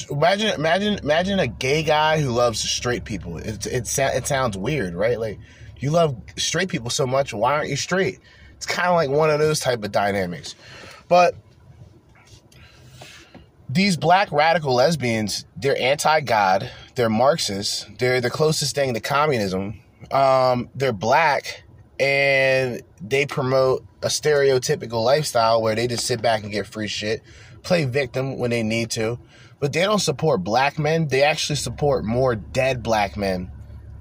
imagine 0.10 0.54
imagine 0.54 1.00
imagine 1.00 1.40
a 1.40 1.48
gay 1.48 1.84
guy 1.84 2.20
who 2.20 2.30
loves 2.30 2.60
straight 2.60 3.04
people. 3.04 3.38
It, 3.38 3.66
it, 3.66 4.00
it 4.00 4.28
sounds 4.28 4.58
weird 4.58 4.96
right? 4.96 5.20
Like 5.20 5.40
you 5.80 5.92
love 5.92 6.16
straight 6.38 6.70
people 6.70 6.90
so 6.90 7.06
much 7.06 7.34
why 7.34 7.54
aren't 7.56 7.70
you 7.70 7.76
straight? 7.76 8.20
It's 8.56 8.66
kind 8.66 8.88
of 8.88 8.96
like 8.96 9.10
one 9.10 9.30
of 9.30 9.40
those 9.40 9.60
type 9.60 9.84
of 9.84 9.92
dynamics. 9.92 10.56
But 11.10 11.36
these 13.74 13.98
black 13.98 14.32
radical 14.32 14.76
lesbians 14.76 15.46
they're 15.58 15.80
anti-god 15.80 16.70
they're 16.96 17.10
marxists 17.10 17.88
they're 17.98 18.22
the 18.22 18.30
closest 18.30 18.76
thing 18.76 18.94
to 18.94 19.00
communism 19.00 19.80
um, 20.12 20.70
they're 20.76 20.94
black 20.94 21.64
and 22.00 22.82
they 23.02 23.26
promote 23.26 23.84
a 24.04 24.08
stereotypical 24.08 25.04
lifestyle 25.04 25.62
where 25.62 25.76
they 25.76 25.88
just 25.88 26.06
sit 26.06 26.22
back 26.22 26.44
and 26.44 26.52
get 26.52 26.68
free 26.68 26.88
shit 26.88 27.24
play 27.64 27.86
victim 27.86 28.38
when 28.38 28.52
they 28.52 28.62
need 28.62 28.92
to 28.92 29.18
but 29.64 29.72
they 29.72 29.84
don't 29.84 30.00
support 30.00 30.44
black 30.44 30.78
men 30.78 31.08
they 31.08 31.24
actually 31.24 31.56
support 31.56 32.04
more 32.04 32.36
dead 32.36 32.84
black 32.84 33.16
men 33.16 33.50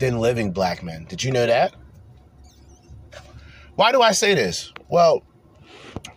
than 0.00 0.18
living 0.18 0.50
black 0.50 0.82
men 0.82 1.04
did 1.04 1.22
you 1.22 1.30
know 1.30 1.46
that 1.46 1.72
why 3.76 3.92
do 3.92 4.02
i 4.02 4.10
say 4.10 4.34
this 4.34 4.72
well 4.88 5.22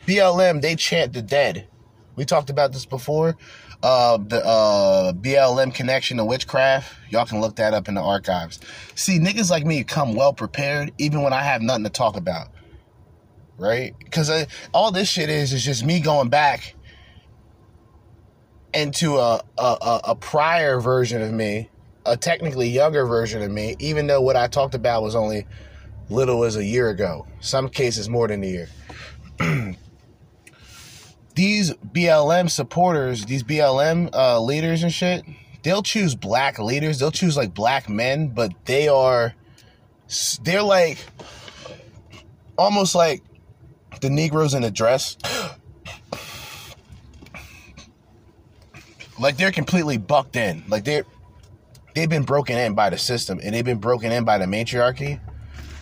blm 0.07 0.61
they 0.63 0.76
chant 0.76 1.13
the 1.13 1.22
dead 1.22 1.67
we 2.15 2.26
talked 2.26 2.49
about 2.49 2.73
this 2.73 2.88
before 2.88 3.38
uh, 3.84 4.17
the 4.17 4.43
uh, 4.43 5.13
BLM 5.13 5.72
connection 5.72 6.17
to 6.17 6.26
witchcraft. 6.26 6.91
Y'all 7.09 7.26
can 7.26 7.39
look 7.39 7.57
that 7.57 7.76
up 7.76 7.88
in 7.88 7.93
the 7.93 8.01
archives. 8.01 8.59
See, 8.95 9.19
niggas 9.19 9.51
like 9.51 9.63
me 9.63 9.84
come 9.84 10.15
well 10.15 10.34
prepared, 10.34 10.91
even 10.97 11.22
when 11.22 11.34
I 11.34 11.43
have 11.43 11.61
nothing 11.61 11.84
to 11.84 11.91
talk 11.91 12.15
about. 12.15 12.47
Right? 13.59 13.93
Because 13.99 14.47
all 14.73 14.91
this 14.91 15.07
shit 15.07 15.30
is 15.30 15.53
is 15.53 15.63
just 15.63 15.85
me 15.85 15.99
going 15.99 16.30
back 16.30 16.73
into 18.76 19.18
a, 19.18 19.41
a 19.57 20.02
a 20.06 20.15
prior 20.15 20.80
version 20.80 21.22
of 21.22 21.31
me, 21.31 21.69
a 22.06 22.18
technically 22.18 22.69
younger 22.69 23.06
version 23.06 23.41
of 23.41 23.52
me, 23.52 23.76
even 23.80 24.07
though 24.07 24.22
what 24.22 24.35
I 24.35 24.47
talked 24.47 24.76
about 24.76 25.03
was 25.03 25.15
only 25.15 25.45
little 26.10 26.43
as 26.43 26.56
a 26.56 26.64
year 26.64 26.89
ago. 26.89 27.26
Some 27.39 27.69
cases 27.69 28.10
more 28.10 28.27
than 28.27 28.43
a 28.43 28.47
year 28.47 28.69
these 31.35 31.73
BLM 31.73 32.49
supporters, 32.49 33.26
these 33.26 33.43
BLM 33.43 34.10
uh, 34.14 34.39
leaders 34.39 34.84
and 34.84 34.91
shit, 34.91 35.23
they'll 35.64 35.84
choose 35.84 36.15
black 36.15 36.57
leaders. 36.57 36.99
They'll 36.99 37.11
choose 37.11 37.38
like 37.38 37.53
black 37.53 37.88
men, 37.89 38.30
but 38.30 38.53
they 38.65 38.88
are, 38.88 39.35
they're 40.43 40.64
like, 40.64 40.97
almost 42.57 42.95
like 42.95 43.22
the 44.02 44.10
Negroes 44.10 44.53
in 44.53 44.64
a 44.64 44.72
dress. 44.72 45.18
Like 49.26 49.38
they're 49.38 49.52
completely 49.52 49.97
bucked 49.97 50.35
in. 50.35 50.64
Like 50.68 50.84
they're, 50.84 51.03
they've 51.95 52.07
been 52.07 52.26
broken 52.26 52.60
in 52.60 52.76
by 52.76 52.91
the 52.91 52.97
system 52.99 53.39
and 53.41 53.56
they've 53.56 53.65
been 53.65 53.80
broken 53.80 54.11
in 54.11 54.23
by 54.23 54.38
the 54.38 54.45
matriarchy. 54.45 55.19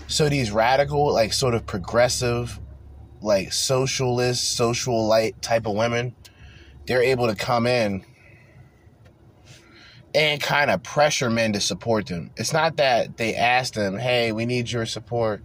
So 0.07 0.30
these 0.30 0.49
radical, 0.49 1.11
like 1.11 1.34
sort 1.34 1.53
of 1.53 1.65
progressive, 1.65 2.57
like 3.20 3.52
socialist, 3.52 4.56
social 4.56 5.06
light 5.10 5.41
type 5.41 5.68
of 5.68 5.76
women, 5.76 6.15
they're 6.88 7.03
able 7.03 7.28
to 7.28 7.36
come 7.36 7.68
in 7.68 8.06
and 10.15 10.41
kind 10.41 10.72
of 10.72 10.82
pressure 10.82 11.30
men 11.30 11.52
to 11.52 11.60
support 11.60 12.06
them. 12.06 12.32
It's 12.38 12.53
not 12.53 12.78
that 12.78 13.18
they 13.18 13.36
ask 13.36 13.74
them, 13.74 13.98
hey, 13.98 14.32
we 14.32 14.45
need 14.45 14.72
your 14.72 14.86
support. 14.86 15.44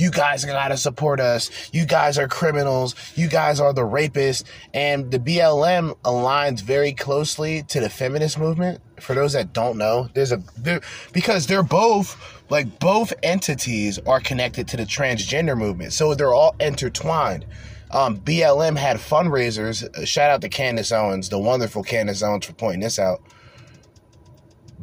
You 0.00 0.10
guys 0.10 0.46
gotta 0.46 0.78
support 0.78 1.20
us. 1.20 1.50
You 1.74 1.84
guys 1.84 2.16
are 2.16 2.26
criminals. 2.26 2.94
You 3.16 3.28
guys 3.28 3.60
are 3.60 3.74
the 3.74 3.82
rapists. 3.82 4.44
And 4.72 5.10
the 5.10 5.18
BLM 5.18 5.94
aligns 6.04 6.62
very 6.62 6.94
closely 6.94 7.64
to 7.64 7.80
the 7.80 7.90
feminist 7.90 8.38
movement. 8.38 8.80
For 8.98 9.14
those 9.14 9.34
that 9.34 9.52
don't 9.52 9.76
know, 9.76 10.08
there's 10.14 10.32
a 10.32 10.42
there, 10.56 10.80
because 11.12 11.46
they're 11.46 11.62
both 11.62 12.16
like 12.48 12.78
both 12.78 13.12
entities 13.22 13.98
are 14.06 14.20
connected 14.20 14.68
to 14.68 14.78
the 14.78 14.84
transgender 14.84 15.56
movement, 15.56 15.92
so 15.92 16.14
they're 16.14 16.32
all 16.32 16.56
intertwined. 16.60 17.44
Um, 17.90 18.16
BLM 18.20 18.78
had 18.78 18.96
fundraisers. 18.96 19.84
Uh, 19.84 20.06
Shout 20.06 20.30
out 20.30 20.40
to 20.40 20.48
Candace 20.48 20.92
Owens, 20.92 21.28
the 21.28 21.38
wonderful 21.38 21.82
Candace 21.82 22.22
Owens, 22.22 22.46
for 22.46 22.54
pointing 22.54 22.80
this 22.80 22.98
out 22.98 23.20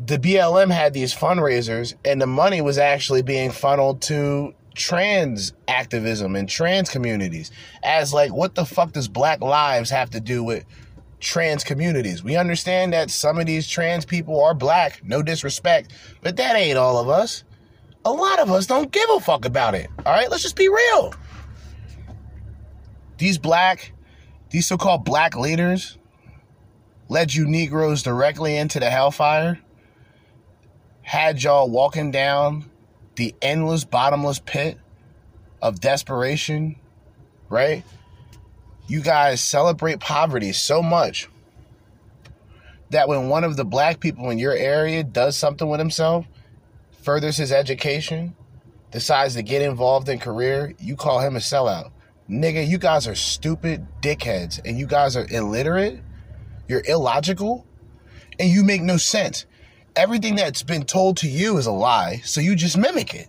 the 0.06 0.20
BLM 0.20 0.72
had 0.72 0.94
these 0.94 1.14
fundraisers, 1.14 1.96
and 2.06 2.22
the 2.22 2.28
money 2.28 2.62
was 2.62 2.78
actually 2.78 3.24
being 3.24 3.50
funneled 3.50 4.02
to 4.04 4.54
trans 4.78 5.54
activism 5.68 6.36
and 6.36 6.48
trans 6.48 6.90
communities. 6.90 7.52
As 7.84 8.14
like, 8.14 8.32
what 8.34 8.56
the 8.56 8.66
fuck 8.66 8.94
does 8.94 9.08
Black 9.08 9.42
Lives 9.42 9.90
have 9.90 10.12
to 10.12 10.22
do 10.22 10.44
with 10.44 10.64
trans 11.20 11.64
communities? 11.64 12.24
We 12.24 12.38
understand 12.38 12.94
that 12.94 13.10
some 13.10 13.40
of 13.40 13.46
these 13.46 13.68
trans 13.68 14.06
people 14.06 14.42
are 14.42 14.54
black, 14.54 15.02
no 15.04 15.22
disrespect, 15.22 15.92
but 16.22 16.38
that 16.38 16.56
ain't 16.56 16.78
all 16.78 16.98
of 16.98 17.10
us. 17.10 17.44
A 18.06 18.12
lot 18.12 18.40
of 18.40 18.50
us 18.52 18.68
don't 18.68 18.92
give 18.92 19.10
a 19.10 19.20
fuck 19.20 19.44
about 19.44 19.76
it. 19.76 19.90
All 20.06 20.14
right, 20.14 20.32
let's 20.32 20.44
just 20.44 20.56
be 20.56 20.70
real. 20.70 21.14
These 23.18 23.40
black, 23.40 23.92
these 24.52 24.68
so 24.68 24.78
called 24.78 25.04
black 25.04 25.36
leaders 25.36 25.98
led 27.10 27.34
you 27.34 27.48
Negroes 27.48 28.04
directly 28.04 28.56
into 28.56 28.80
the 28.80 28.90
hellfire 28.90 29.60
had 31.02 31.42
y'all 31.42 31.70
walking 31.70 32.12
down 32.12 32.70
the 33.18 33.36
endless, 33.42 33.84
bottomless 33.84 34.40
pit 34.40 34.78
of 35.62 35.80
desperation, 35.80 36.78
right? 37.50 37.84
You 38.88 39.02
guys 39.02 39.42
celebrate 39.42 40.00
poverty 40.00 40.54
so 40.54 40.82
much 40.82 41.28
that 42.92 43.10
when 43.10 43.28
one 43.28 43.44
of 43.44 43.58
the 43.58 43.66
black 43.66 44.00
people 44.00 44.30
in 44.30 44.40
your 44.40 44.54
area 44.54 45.04
does 45.04 45.36
something 45.36 45.68
with 45.68 45.80
himself, 45.80 46.26
furthers 47.02 47.38
his 47.38 47.52
education, 47.52 48.36
decides 48.92 49.34
to 49.34 49.44
get 49.44 49.62
involved 49.62 50.08
in 50.08 50.20
career, 50.20 50.74
you 50.80 50.96
call 50.96 51.20
him 51.20 51.36
a 51.36 51.40
sellout. 51.40 51.92
Nigga, 52.30 52.66
you 52.66 52.78
guys 52.78 53.08
are 53.08 53.16
stupid 53.16 53.86
dickheads 54.02 54.62
and 54.64 54.78
you 54.78 54.86
guys 54.86 55.18
are 55.18 55.26
illiterate, 55.30 56.00
you're 56.68 56.84
illogical, 56.86 57.66
and 58.40 58.50
you 58.50 58.64
make 58.64 58.82
no 58.82 58.98
sense 58.98 59.46
everything 59.98 60.36
that's 60.36 60.64
been 60.64 60.84
told 60.84 61.18
to 61.18 61.28
you 61.28 61.58
is 61.58 61.66
a 61.66 61.72
lie, 61.72 62.22
so 62.24 62.40
you 62.40 62.56
just 62.56 62.78
mimic 62.78 63.14
it. 63.14 63.28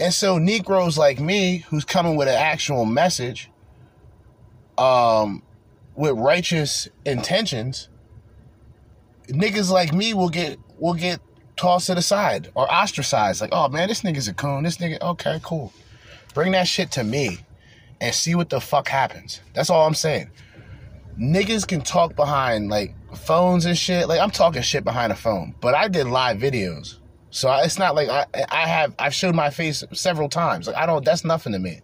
And 0.00 0.12
so 0.12 0.38
Negroes 0.38 0.96
like 0.96 1.20
me, 1.20 1.58
who's 1.68 1.84
coming 1.84 2.16
with 2.16 2.28
an 2.28 2.34
actual 2.34 2.84
message, 2.84 3.50
um, 4.78 5.42
with 5.94 6.12
righteous 6.12 6.88
intentions, 7.04 7.88
niggas 9.26 9.70
like 9.70 9.92
me 9.92 10.14
will 10.14 10.28
get 10.28 10.58
will 10.78 10.94
get 10.94 11.20
tossed 11.56 11.88
to 11.88 11.94
the 11.94 12.02
side 12.02 12.50
or 12.54 12.72
ostracized. 12.72 13.40
Like, 13.40 13.50
oh 13.52 13.68
man, 13.68 13.88
this 13.88 14.02
nigga's 14.02 14.28
a 14.28 14.34
coon. 14.34 14.62
This 14.62 14.78
nigga, 14.78 15.00
okay, 15.02 15.40
cool. 15.42 15.72
Bring 16.34 16.52
that 16.52 16.68
shit 16.68 16.92
to 16.92 17.04
me 17.04 17.38
and 18.00 18.14
see 18.14 18.36
what 18.36 18.48
the 18.48 18.60
fuck 18.60 18.88
happens. 18.88 19.40
That's 19.54 19.70
all 19.70 19.86
I'm 19.86 19.94
saying. 19.94 20.30
Niggas 21.18 21.66
can 21.66 21.80
talk 21.80 22.14
behind 22.14 22.68
like 22.68 22.94
phones 23.14 23.64
and 23.66 23.76
shit. 23.76 24.08
Like 24.08 24.20
I'm 24.20 24.30
talking 24.30 24.62
shit 24.62 24.84
behind 24.84 25.12
a 25.12 25.16
phone, 25.16 25.54
but 25.60 25.74
I 25.74 25.88
did 25.88 26.06
live 26.06 26.38
videos. 26.38 26.98
So 27.30 27.48
I- 27.48 27.64
it's 27.64 27.78
not 27.78 27.94
like 27.94 28.08
I 28.08 28.26
I 28.50 28.66
have 28.66 28.94
I've 28.98 29.14
showed 29.14 29.34
my 29.34 29.50
face 29.50 29.84
several 29.92 30.28
times. 30.28 30.66
Like 30.66 30.76
I 30.76 30.86
don't 30.86 31.04
that's 31.04 31.24
nothing 31.24 31.52
to 31.52 31.58
me. 31.58 31.80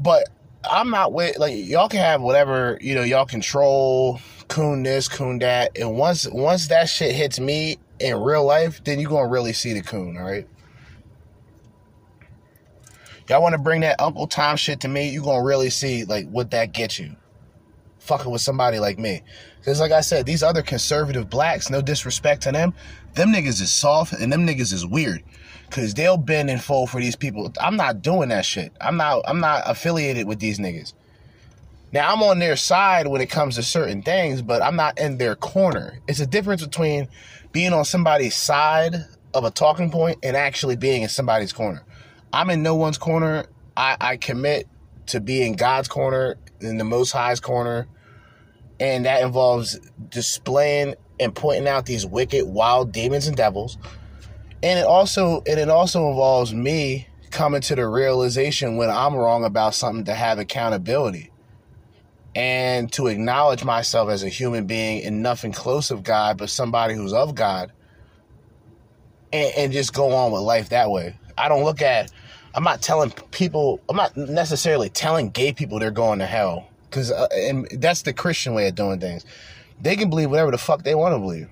But 0.00 0.28
I'm 0.68 0.90
not 0.90 1.12
with 1.12 1.38
like 1.38 1.54
y'all 1.56 1.88
can 1.88 2.00
have 2.00 2.20
whatever, 2.22 2.78
you 2.80 2.94
know, 2.94 3.02
y'all 3.02 3.26
control 3.26 4.20
coon 4.48 4.82
this, 4.82 5.08
coon 5.08 5.38
that. 5.40 5.76
And 5.78 5.96
once 5.96 6.28
once 6.28 6.68
that 6.68 6.88
shit 6.88 7.14
hits 7.14 7.40
me 7.40 7.78
in 7.98 8.16
real 8.20 8.44
life, 8.44 8.82
then 8.84 8.98
you're 9.00 9.10
gonna 9.10 9.28
really 9.28 9.52
see 9.52 9.72
the 9.72 9.82
coon, 9.82 10.16
all 10.16 10.24
right? 10.24 10.46
Y'all 13.28 13.42
wanna 13.42 13.58
bring 13.58 13.80
that 13.82 14.00
Uncle 14.00 14.26
Tom 14.26 14.56
shit 14.56 14.80
to 14.80 14.88
me, 14.88 15.10
you're 15.10 15.22
gonna 15.24 15.44
really 15.44 15.70
see 15.70 16.04
like 16.04 16.28
what 16.28 16.50
that 16.50 16.72
gets 16.72 16.98
you. 16.98 17.16
Fucking 18.04 18.30
with 18.30 18.40
somebody 18.40 18.78
like 18.78 18.98
me. 18.98 19.22
Because 19.58 19.80
like 19.80 19.92
I 19.92 20.00
said, 20.00 20.26
these 20.26 20.42
other 20.42 20.62
conservative 20.62 21.30
blacks, 21.30 21.70
no 21.70 21.80
disrespect 21.80 22.42
to 22.42 22.52
them, 22.52 22.74
them 23.14 23.32
niggas 23.32 23.60
is 23.60 23.70
soft 23.70 24.12
and 24.12 24.32
them 24.32 24.46
niggas 24.46 24.72
is 24.72 24.84
weird. 24.84 25.22
Cause 25.70 25.94
they'll 25.94 26.18
bend 26.18 26.50
and 26.50 26.62
fold 26.62 26.90
for 26.90 27.00
these 27.00 27.16
people. 27.16 27.50
I'm 27.58 27.76
not 27.76 28.02
doing 28.02 28.28
that 28.28 28.44
shit. 28.44 28.72
I'm 28.78 28.98
not 28.98 29.22
I'm 29.26 29.40
not 29.40 29.62
affiliated 29.64 30.26
with 30.26 30.38
these 30.38 30.58
niggas. 30.58 30.92
Now 31.92 32.12
I'm 32.12 32.22
on 32.22 32.40
their 32.40 32.56
side 32.56 33.06
when 33.06 33.22
it 33.22 33.30
comes 33.30 33.54
to 33.54 33.62
certain 33.62 34.02
things, 34.02 34.42
but 34.42 34.60
I'm 34.62 34.76
not 34.76 34.98
in 34.98 35.16
their 35.16 35.34
corner. 35.34 35.98
It's 36.06 36.20
a 36.20 36.26
difference 36.26 36.62
between 36.62 37.08
being 37.52 37.72
on 37.72 37.84
somebody's 37.86 38.36
side 38.36 38.96
of 39.32 39.44
a 39.44 39.50
talking 39.50 39.90
point 39.90 40.18
and 40.22 40.36
actually 40.36 40.76
being 40.76 41.02
in 41.02 41.08
somebody's 41.08 41.52
corner. 41.52 41.82
I'm 42.32 42.50
in 42.50 42.62
no 42.62 42.74
one's 42.74 42.98
corner. 42.98 43.46
I, 43.76 43.96
I 44.00 44.16
commit 44.18 44.68
to 45.06 45.20
being 45.20 45.54
God's 45.54 45.88
corner, 45.88 46.36
in 46.60 46.78
the 46.78 46.84
Most 46.84 47.12
High's 47.12 47.40
corner, 47.40 47.86
and 48.82 49.06
that 49.06 49.22
involves 49.22 49.78
displaying 50.08 50.96
and 51.20 51.32
pointing 51.32 51.68
out 51.68 51.86
these 51.86 52.04
wicked, 52.04 52.44
wild 52.44 52.90
demons 52.90 53.28
and 53.28 53.36
devils. 53.36 53.78
And 54.60 54.76
it 54.76 54.84
also 54.84 55.42
and 55.46 55.60
it 55.60 55.68
also 55.68 56.08
involves 56.08 56.52
me 56.52 57.06
coming 57.30 57.60
to 57.62 57.76
the 57.76 57.86
realization 57.86 58.76
when 58.76 58.90
I'm 58.90 59.14
wrong 59.14 59.44
about 59.44 59.76
something 59.76 60.04
to 60.06 60.14
have 60.14 60.40
accountability 60.40 61.30
and 62.34 62.92
to 62.94 63.06
acknowledge 63.06 63.64
myself 63.64 64.10
as 64.10 64.24
a 64.24 64.28
human 64.28 64.66
being 64.66 65.04
and 65.04 65.22
nothing 65.22 65.52
close 65.52 65.92
of 65.92 66.02
God, 66.02 66.36
but 66.36 66.50
somebody 66.50 66.94
who's 66.94 67.12
of 67.12 67.36
God, 67.36 67.70
and, 69.32 69.52
and 69.56 69.72
just 69.72 69.94
go 69.94 70.12
on 70.12 70.32
with 70.32 70.42
life 70.42 70.70
that 70.70 70.90
way. 70.90 71.16
I 71.38 71.48
don't 71.48 71.62
look 71.62 71.82
at, 71.82 72.10
I'm 72.54 72.64
not 72.64 72.82
telling 72.82 73.10
people, 73.30 73.80
I'm 73.88 73.96
not 73.96 74.16
necessarily 74.16 74.88
telling 74.88 75.30
gay 75.30 75.52
people 75.52 75.78
they're 75.78 75.90
going 75.92 76.18
to 76.18 76.26
hell, 76.26 76.68
because 76.92 77.10
uh, 77.10 77.26
and 77.32 77.66
that's 77.80 78.02
the 78.02 78.12
Christian 78.12 78.52
way 78.52 78.68
of 78.68 78.74
doing 78.74 79.00
things. 79.00 79.24
They 79.80 79.96
can 79.96 80.10
believe 80.10 80.30
whatever 80.30 80.50
the 80.50 80.58
fuck 80.58 80.84
they 80.84 80.94
want 80.94 81.14
to 81.14 81.18
believe. 81.18 81.48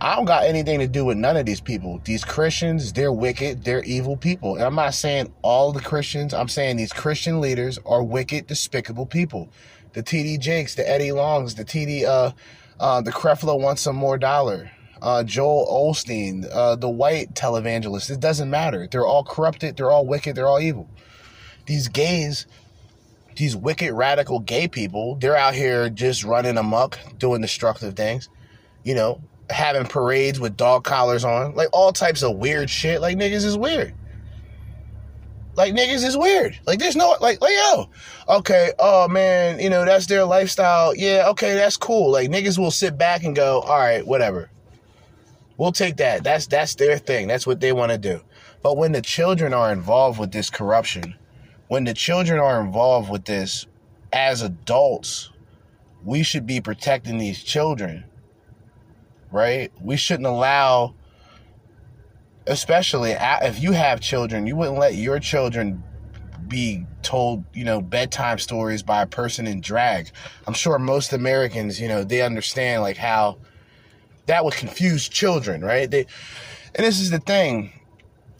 I 0.00 0.16
don't 0.16 0.24
got 0.24 0.44
anything 0.46 0.80
to 0.80 0.88
do 0.88 1.04
with 1.04 1.16
none 1.16 1.36
of 1.36 1.46
these 1.46 1.60
people. 1.60 2.00
These 2.02 2.24
Christians, 2.24 2.92
they're 2.92 3.12
wicked, 3.12 3.62
they're 3.62 3.84
evil 3.84 4.16
people. 4.16 4.56
And 4.56 4.64
I'm 4.64 4.74
not 4.74 4.94
saying 4.94 5.32
all 5.42 5.70
the 5.70 5.80
Christians, 5.80 6.34
I'm 6.34 6.48
saying 6.48 6.76
these 6.76 6.92
Christian 6.92 7.40
leaders 7.40 7.78
are 7.86 8.02
wicked, 8.02 8.48
despicable 8.48 9.06
people. 9.06 9.48
The 9.92 10.02
TD 10.02 10.40
Jakes, 10.40 10.74
the 10.74 10.88
Eddie 10.88 11.12
Longs, 11.12 11.54
the 11.54 11.64
TD, 11.64 12.04
uh, 12.04 12.32
uh, 12.80 13.00
the 13.00 13.12
Creflo 13.12 13.60
wants 13.60 13.82
some 13.82 13.94
more 13.94 14.18
dollar. 14.18 14.72
Uh, 15.00 15.22
Joel 15.22 15.68
Osteen, 15.70 16.48
uh, 16.52 16.74
the 16.74 16.90
white 16.90 17.34
televangelist. 17.34 18.10
It 18.10 18.18
doesn't 18.18 18.50
matter. 18.50 18.88
They're 18.90 19.06
all 19.06 19.22
corrupted. 19.22 19.76
They're 19.76 19.90
all 19.92 20.06
wicked. 20.06 20.34
They're 20.34 20.48
all 20.48 20.60
evil. 20.60 20.90
These 21.66 21.86
gays, 21.88 22.46
these 23.36 23.56
wicked, 23.56 23.92
radical 23.92 24.40
gay 24.40 24.68
people, 24.68 25.16
they're 25.16 25.36
out 25.36 25.54
here 25.54 25.88
just 25.88 26.24
running 26.24 26.58
amok, 26.58 26.98
doing 27.18 27.40
destructive 27.40 27.94
things. 27.94 28.28
You 28.84 28.94
know, 28.94 29.20
having 29.50 29.86
parades 29.86 30.40
with 30.40 30.56
dog 30.56 30.84
collars 30.84 31.24
on, 31.24 31.54
like 31.54 31.68
all 31.72 31.92
types 31.92 32.22
of 32.22 32.36
weird 32.36 32.68
shit. 32.68 33.00
Like 33.00 33.16
niggas 33.16 33.44
is 33.44 33.56
weird. 33.56 33.94
Like 35.54 35.74
niggas 35.74 36.04
is 36.04 36.16
weird. 36.16 36.58
Like 36.66 36.78
there's 36.78 36.96
no 36.96 37.16
like 37.20 37.40
like 37.40 37.52
yo, 37.52 37.88
okay, 38.28 38.72
oh 38.78 39.06
man, 39.08 39.60
you 39.60 39.68
know 39.68 39.84
that's 39.84 40.06
their 40.06 40.24
lifestyle. 40.24 40.94
Yeah, 40.96 41.26
okay, 41.30 41.54
that's 41.54 41.76
cool. 41.76 42.10
Like 42.10 42.30
niggas 42.30 42.58
will 42.58 42.70
sit 42.70 42.96
back 42.96 43.22
and 43.24 43.36
go, 43.36 43.60
all 43.60 43.78
right, 43.78 44.06
whatever. 44.06 44.50
We'll 45.58 45.72
take 45.72 45.98
that. 45.98 46.24
That's 46.24 46.46
that's 46.46 46.74
their 46.76 46.98
thing. 46.98 47.28
That's 47.28 47.46
what 47.46 47.60
they 47.60 47.72
want 47.72 47.92
to 47.92 47.98
do. 47.98 48.22
But 48.62 48.76
when 48.76 48.92
the 48.92 49.02
children 49.02 49.52
are 49.52 49.72
involved 49.72 50.18
with 50.18 50.32
this 50.32 50.48
corruption, 50.48 51.14
when 51.72 51.84
the 51.84 51.94
children 51.94 52.38
are 52.38 52.60
involved 52.60 53.10
with 53.10 53.24
this 53.24 53.66
as 54.12 54.42
adults, 54.42 55.30
we 56.04 56.22
should 56.22 56.46
be 56.46 56.60
protecting 56.60 57.18
these 57.18 57.42
children 57.42 58.04
right? 59.32 59.72
We 59.80 59.96
shouldn't 59.96 60.26
allow, 60.26 60.94
especially 62.46 63.16
if 63.18 63.60
you 63.60 63.72
have 63.72 64.00
children, 64.00 64.46
you 64.46 64.54
wouldn't 64.54 64.78
let 64.78 64.94
your 64.94 65.18
children 65.18 65.82
be 66.46 66.86
told, 67.02 67.44
you 67.54 67.64
know, 67.64 67.80
bedtime 67.80 68.38
stories 68.38 68.82
by 68.82 69.02
a 69.02 69.06
person 69.06 69.46
in 69.46 69.60
drag. 69.60 70.10
I'm 70.46 70.52
sure 70.52 70.78
most 70.78 71.14
Americans, 71.14 71.80
you 71.80 71.88
know, 71.88 72.04
they 72.04 72.20
understand 72.20 72.82
like 72.82 72.98
how 72.98 73.38
that 74.26 74.44
would 74.44 74.54
confuse 74.54 75.08
children, 75.08 75.64
right? 75.64 75.90
They, 75.90 76.06
and 76.74 76.84
this 76.84 77.00
is 77.00 77.10
the 77.10 77.20
thing. 77.20 77.72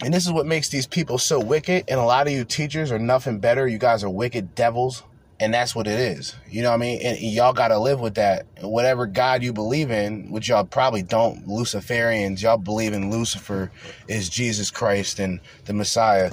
And 0.03 0.13
this 0.13 0.27
is 0.27 0.33
what 0.33 0.47
makes 0.47 0.69
these 0.69 0.87
people 0.87 1.19
so 1.19 1.39
wicked. 1.39 1.85
And 1.89 2.01
a 2.01 2.05
lot 2.05 2.27
of 2.27 2.33
you 2.33 2.45
teachers 2.45 2.91
are 2.91 2.99
nothing 2.99 3.39
better. 3.39 3.67
You 3.69 3.79
guys 3.79 4.03
are 4.03 4.11
wicked 4.11 4.55
devils 4.55 5.05
and 5.43 5.53
that's 5.53 5.75
what 5.75 5.89
it 5.89 5.99
is. 5.99 6.37
You 6.49 6.63
know 6.63 6.71
what 6.71 6.77
I 6.77 6.79
mean? 6.79 7.03
And 7.03 7.19
y'all 7.19 7.53
got 7.53 7.69
to 7.69 7.79
live 7.79 8.01
with 8.01 8.15
that. 8.15 8.47
Whatever 8.61 9.07
God 9.07 9.43
you 9.43 9.53
believe 9.53 9.91
in, 9.91 10.31
which 10.31 10.49
y'all 10.49 10.65
probably 10.65 11.03
don't, 11.03 11.49
Luciferians, 11.49 12.43
y'all 12.43 12.59
believe 12.59 12.93
in 12.93 13.11
Lucifer 13.11 13.73
is 14.07 14.29
Jesus 14.29 14.71
Christ 14.71 15.19
and 15.19 15.41
the 15.65 15.73
Messiah. 15.73 16.31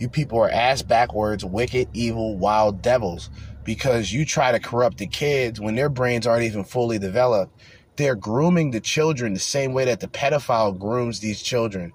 You 0.00 0.08
people 0.08 0.40
are 0.40 0.50
ass 0.50 0.82
backwards, 0.82 1.44
wicked, 1.44 1.88
evil, 1.92 2.36
wild 2.36 2.82
devils 2.82 3.30
because 3.62 4.12
you 4.12 4.24
try 4.24 4.50
to 4.50 4.58
corrupt 4.58 4.98
the 4.98 5.06
kids 5.06 5.60
when 5.60 5.76
their 5.76 5.88
brains 5.88 6.26
aren't 6.26 6.42
even 6.42 6.64
fully 6.64 6.98
developed. 6.98 7.52
They're 7.94 8.16
grooming 8.16 8.72
the 8.72 8.80
children 8.80 9.34
the 9.34 9.40
same 9.40 9.72
way 9.72 9.84
that 9.84 10.00
the 10.00 10.08
pedophile 10.08 10.76
grooms 10.76 11.20
these 11.20 11.42
children 11.42 11.92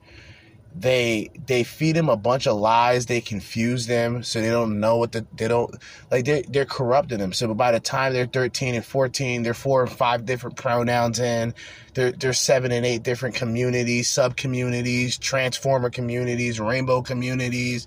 they 0.76 1.30
they 1.46 1.64
feed 1.64 1.96
them 1.96 2.10
a 2.10 2.18
bunch 2.18 2.48
of 2.48 2.58
lies 2.58 3.06
they 3.06 3.22
confuse 3.22 3.86
them 3.86 4.24
so 4.24 4.42
they 4.42 4.50
don't 4.50 4.80
know 4.80 4.98
what 4.98 5.12
the 5.12 5.26
they 5.36 5.48
don't 5.48 5.76
like 6.10 6.26
they're, 6.26 6.42
they're 6.50 6.66
corrupting 6.66 7.20
them 7.20 7.32
so 7.32 7.54
by 7.54 7.72
the 7.72 7.80
time 7.80 8.12
they're 8.12 8.26
13 8.26 8.76
and 8.76 8.86
14 8.86 9.44
they're 9.44 9.54
four 9.54 9.84
and 9.84 9.92
five 9.92 10.26
different 10.26 10.56
pronouns 10.56 11.20
in 11.20 11.54
they're, 11.94 12.12
they're 12.12 12.34
seven 12.34 12.72
and 12.72 12.86
eight 12.86 13.04
different 13.04 13.36
communities 13.36 14.10
sub 14.10 14.36
communities 14.36 15.18
transformer 15.18 15.90
communities 15.90 16.60
rainbow 16.60 17.02
communities 17.02 17.86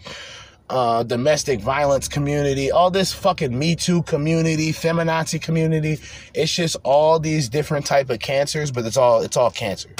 uh, 0.68 1.04
domestic 1.04 1.60
violence 1.60 2.08
community, 2.08 2.72
all 2.72 2.90
this 2.90 3.12
fucking 3.12 3.56
Me 3.56 3.76
Too 3.76 4.02
community, 4.02 4.72
feminazi 4.72 5.40
community. 5.40 6.00
It's 6.34 6.52
just 6.52 6.76
all 6.82 7.20
these 7.20 7.48
different 7.48 7.86
type 7.86 8.10
of 8.10 8.18
cancers, 8.18 8.72
but 8.72 8.84
it's 8.84 8.96
all 8.96 9.22
it's 9.22 9.36
all 9.36 9.52
cancer. 9.52 9.90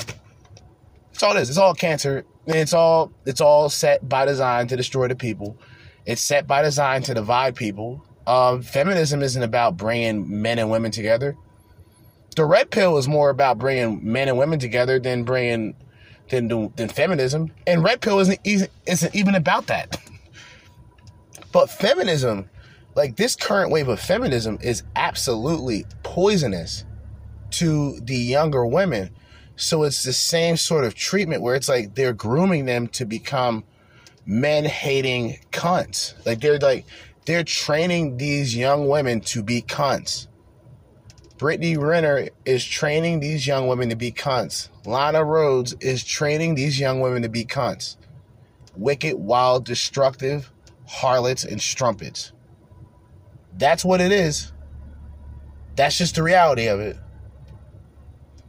It's 1.17 1.23
all 1.23 1.33
this. 1.33 1.49
It's 1.49 1.57
all 1.57 1.73
cancer 1.73 2.27
it's 2.47 2.73
all 2.73 3.11
it's 3.25 3.41
all 3.41 3.69
set 3.69 4.09
by 4.09 4.25
design 4.25 4.69
to 4.69 4.77
destroy 4.77 5.09
the 5.09 5.17
people. 5.17 5.57
It's 6.05 6.21
set 6.21 6.47
by 6.47 6.63
design 6.63 7.03
to 7.05 7.15
divide 7.15 7.57
people. 7.57 8.05
Um, 8.27 8.63
feminism 8.63 9.23
isn't 9.23 9.43
about 9.43 9.77
bringing 9.77 10.43
men 10.43 10.59
and 10.59 10.71
women 10.71 10.91
together. 10.93 11.37
The 12.37 12.45
red 12.45 12.71
pill 12.71 12.99
is 12.99 13.09
more 13.09 13.31
about 13.31 13.59
bringing 13.59 14.13
men 14.13 14.29
and 14.29 14.37
women 14.37 14.59
together 14.59 14.99
than 14.99 15.25
bringing 15.25 15.75
than 16.29 16.49
than 16.77 16.89
feminism. 16.89 17.51
And 17.67 17.83
red 17.83 18.01
pill 18.01 18.21
isn't 18.21 18.39
isn't 18.45 19.15
even 19.15 19.35
about 19.35 19.69
that. 19.69 19.99
But 21.51 21.71
feminism, 21.71 22.51
like 22.95 23.17
this 23.17 23.35
current 23.35 23.71
wave 23.71 23.89
of 23.89 23.99
feminism, 23.99 24.59
is 24.61 24.83
absolutely 24.95 25.87
poisonous 26.03 26.85
to 27.53 27.99
the 28.01 28.17
younger 28.17 28.67
women 28.67 29.11
so 29.57 29.83
it's 29.83 30.05
the 30.05 30.13
same 30.13 30.57
sort 30.57 30.85
of 30.85 30.95
treatment 30.95 31.43
where 31.43 31.55
it's 31.55 31.69
like 31.69 31.95
they're 31.95 32.13
grooming 32.13 32.67
them 32.67 32.87
to 32.89 33.05
become 33.05 33.65
men 34.27 34.65
hating 34.65 35.39
cunts. 35.53 36.15
Like 36.27 36.41
they're 36.41 36.59
like 36.59 36.85
they're 37.25 37.45
training 37.45 38.19
these 38.19 38.55
young 38.57 38.89
women 38.89 39.21
to 39.23 39.43
be 39.43 39.63
cunts. 39.63 40.29
Brittany 41.39 41.77
Renner 41.77 42.29
is 42.45 42.65
training 42.65 43.21
these 43.21 43.47
young 43.47 43.67
women 43.67 43.91
to 43.91 43.97
be 43.97 44.13
cunts. 44.13 44.69
Lana 44.87 45.21
Rhoades 45.21 45.75
is 45.83 46.05
training 46.05 46.55
these 46.55 46.79
young 46.81 47.01
women 47.01 47.23
to 47.23 47.29
be 47.29 47.45
cunts. 47.45 47.97
Wicked, 48.77 49.17
wild, 49.17 49.65
destructive 49.65 50.51
harlots 50.87 51.45
and 51.45 51.61
strumpets. 51.61 52.33
that's 53.59 53.85
what 53.85 54.01
it 54.01 54.13
is. 54.13 54.53
That's 55.77 55.99
just 55.99 56.15
the 56.15 56.23
reality 56.23 56.69
of 56.69 56.81
it. 56.81 56.97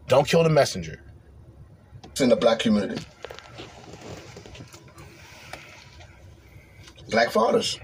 Don't 0.07 0.27
kill 0.27 0.43
the 0.43 0.49
messenger. 0.49 1.01
It's 2.05 2.21
in 2.21 2.29
the 2.29 2.35
black 2.35 2.59
community. 2.59 3.03
Black 7.09 7.31
fathers 7.31 7.79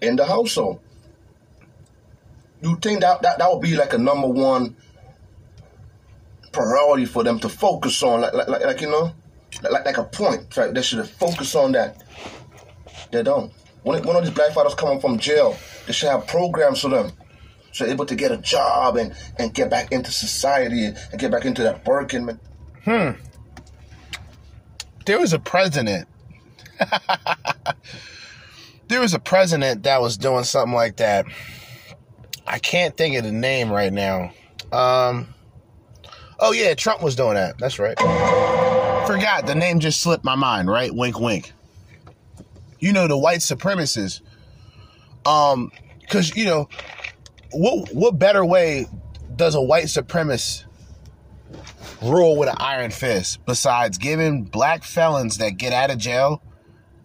in 0.00 0.16
the 0.16 0.24
household. 0.24 0.80
You 2.62 2.76
think 2.76 3.00
that, 3.00 3.22
that 3.22 3.38
that 3.38 3.50
would 3.50 3.60
be 3.60 3.76
like 3.76 3.92
a 3.92 3.98
number 3.98 4.28
one 4.28 4.76
priority 6.52 7.04
for 7.04 7.24
them 7.24 7.38
to 7.40 7.48
focus 7.48 8.02
on, 8.02 8.20
like 8.20 8.32
like, 8.32 8.48
like, 8.48 8.64
like 8.64 8.80
you 8.80 8.90
know, 8.90 9.12
like 9.62 9.84
like 9.84 9.98
a 9.98 10.04
point, 10.04 10.56
right? 10.56 10.72
They 10.72 10.82
should 10.82 11.06
focus 11.06 11.54
on 11.54 11.72
that. 11.72 12.02
They 13.10 13.22
don't. 13.22 13.52
When 13.82 14.02
one 14.04 14.16
of 14.16 14.24
these 14.24 14.32
black 14.32 14.52
fathers 14.52 14.74
coming 14.74 15.00
from 15.00 15.18
jail, 15.18 15.56
they 15.86 15.92
should 15.92 16.08
have 16.08 16.26
programs 16.26 16.80
for 16.80 16.88
them, 16.88 17.12
so 17.74 17.84
able 17.84 18.06
to 18.06 18.14
get 18.14 18.30
a 18.30 18.36
job 18.36 18.96
and 18.96 19.12
and 19.38 19.52
get 19.52 19.68
back 19.68 19.90
into 19.92 20.10
society 20.12 20.86
and, 20.86 20.96
and 21.10 21.20
get 21.20 21.30
back 21.30 21.44
into 21.44 21.62
that 21.64 21.84
working. 21.86 22.24
Man. 22.24 22.40
Hmm. 22.84 23.10
There 25.06 25.18
was 25.18 25.32
a 25.32 25.38
president. 25.40 26.08
there 28.88 29.00
was 29.00 29.12
a 29.12 29.18
president 29.18 29.82
that 29.82 30.00
was 30.00 30.16
doing 30.16 30.44
something 30.44 30.72
like 30.72 30.96
that. 30.96 31.26
I 32.46 32.60
can't 32.60 32.96
think 32.96 33.16
of 33.16 33.24
the 33.24 33.32
name 33.32 33.70
right 33.70 33.92
now. 33.92 34.32
Um. 34.72 35.34
Oh 36.38 36.52
yeah, 36.52 36.74
Trump 36.74 37.02
was 37.02 37.16
doing 37.16 37.34
that. 37.34 37.58
That's 37.58 37.80
right. 37.80 37.98
Forgot 37.98 39.46
the 39.46 39.54
name 39.54 39.80
just 39.80 40.00
slipped 40.00 40.24
my 40.24 40.36
mind. 40.36 40.70
Right? 40.70 40.94
Wink, 40.94 41.18
wink. 41.18 41.52
You 42.78 42.92
know 42.92 43.08
the 43.08 43.18
white 43.18 43.40
supremacists. 43.40 44.20
Um, 45.26 45.72
because 46.00 46.36
you 46.36 46.44
know, 46.44 46.68
what 47.54 47.94
what 47.94 48.18
better 48.18 48.44
way 48.44 48.86
does 49.34 49.54
a 49.54 49.62
white 49.62 49.84
supremacist 49.84 50.64
rule 52.02 52.36
with 52.36 52.48
an 52.48 52.56
iron 52.58 52.90
fist 52.90 53.44
besides 53.46 53.98
giving 53.98 54.44
black 54.44 54.84
felons 54.84 55.38
that 55.38 55.56
get 55.56 55.72
out 55.72 55.90
of 55.90 55.98
jail 55.98 56.42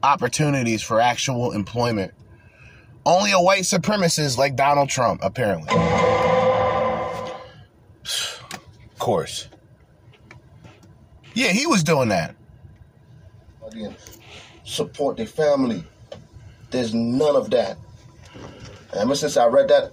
opportunities 0.03 0.81
for 0.81 0.99
actual 0.99 1.51
employment? 1.51 2.13
Only 3.05 3.31
a 3.31 3.39
white 3.39 3.63
supremacist 3.63 4.37
like 4.37 4.55
Donald 4.55 4.89
Trump, 4.89 5.21
apparently. 5.23 5.73
Of 8.91 9.05
course. 9.05 9.47
Yeah, 11.33 11.53
he 11.53 11.65
was 11.65 11.83
doing 11.83 12.09
that. 12.09 12.35
Support 14.65 15.15
their 15.15 15.25
family. 15.25 15.85
There's 16.69 16.93
none 16.93 17.37
of 17.37 17.49
that. 17.51 17.77
Ever 18.93 19.15
since 19.15 19.37
I 19.37 19.47
read 19.47 19.69
that, 19.69 19.91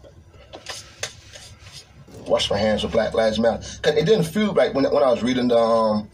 wash 2.26 2.50
my 2.50 2.58
hands 2.58 2.82
with 2.82 2.92
Black 2.92 3.14
Lives 3.14 3.38
Matter. 3.38 3.62
Cause 3.82 3.94
it 3.94 4.04
didn't 4.06 4.24
feel 4.24 4.52
right 4.54 4.72
when 4.74 4.84
when 4.84 5.02
I 5.02 5.10
was 5.10 5.22
reading 5.22 5.48
the 5.48 5.58
um, 5.58 6.08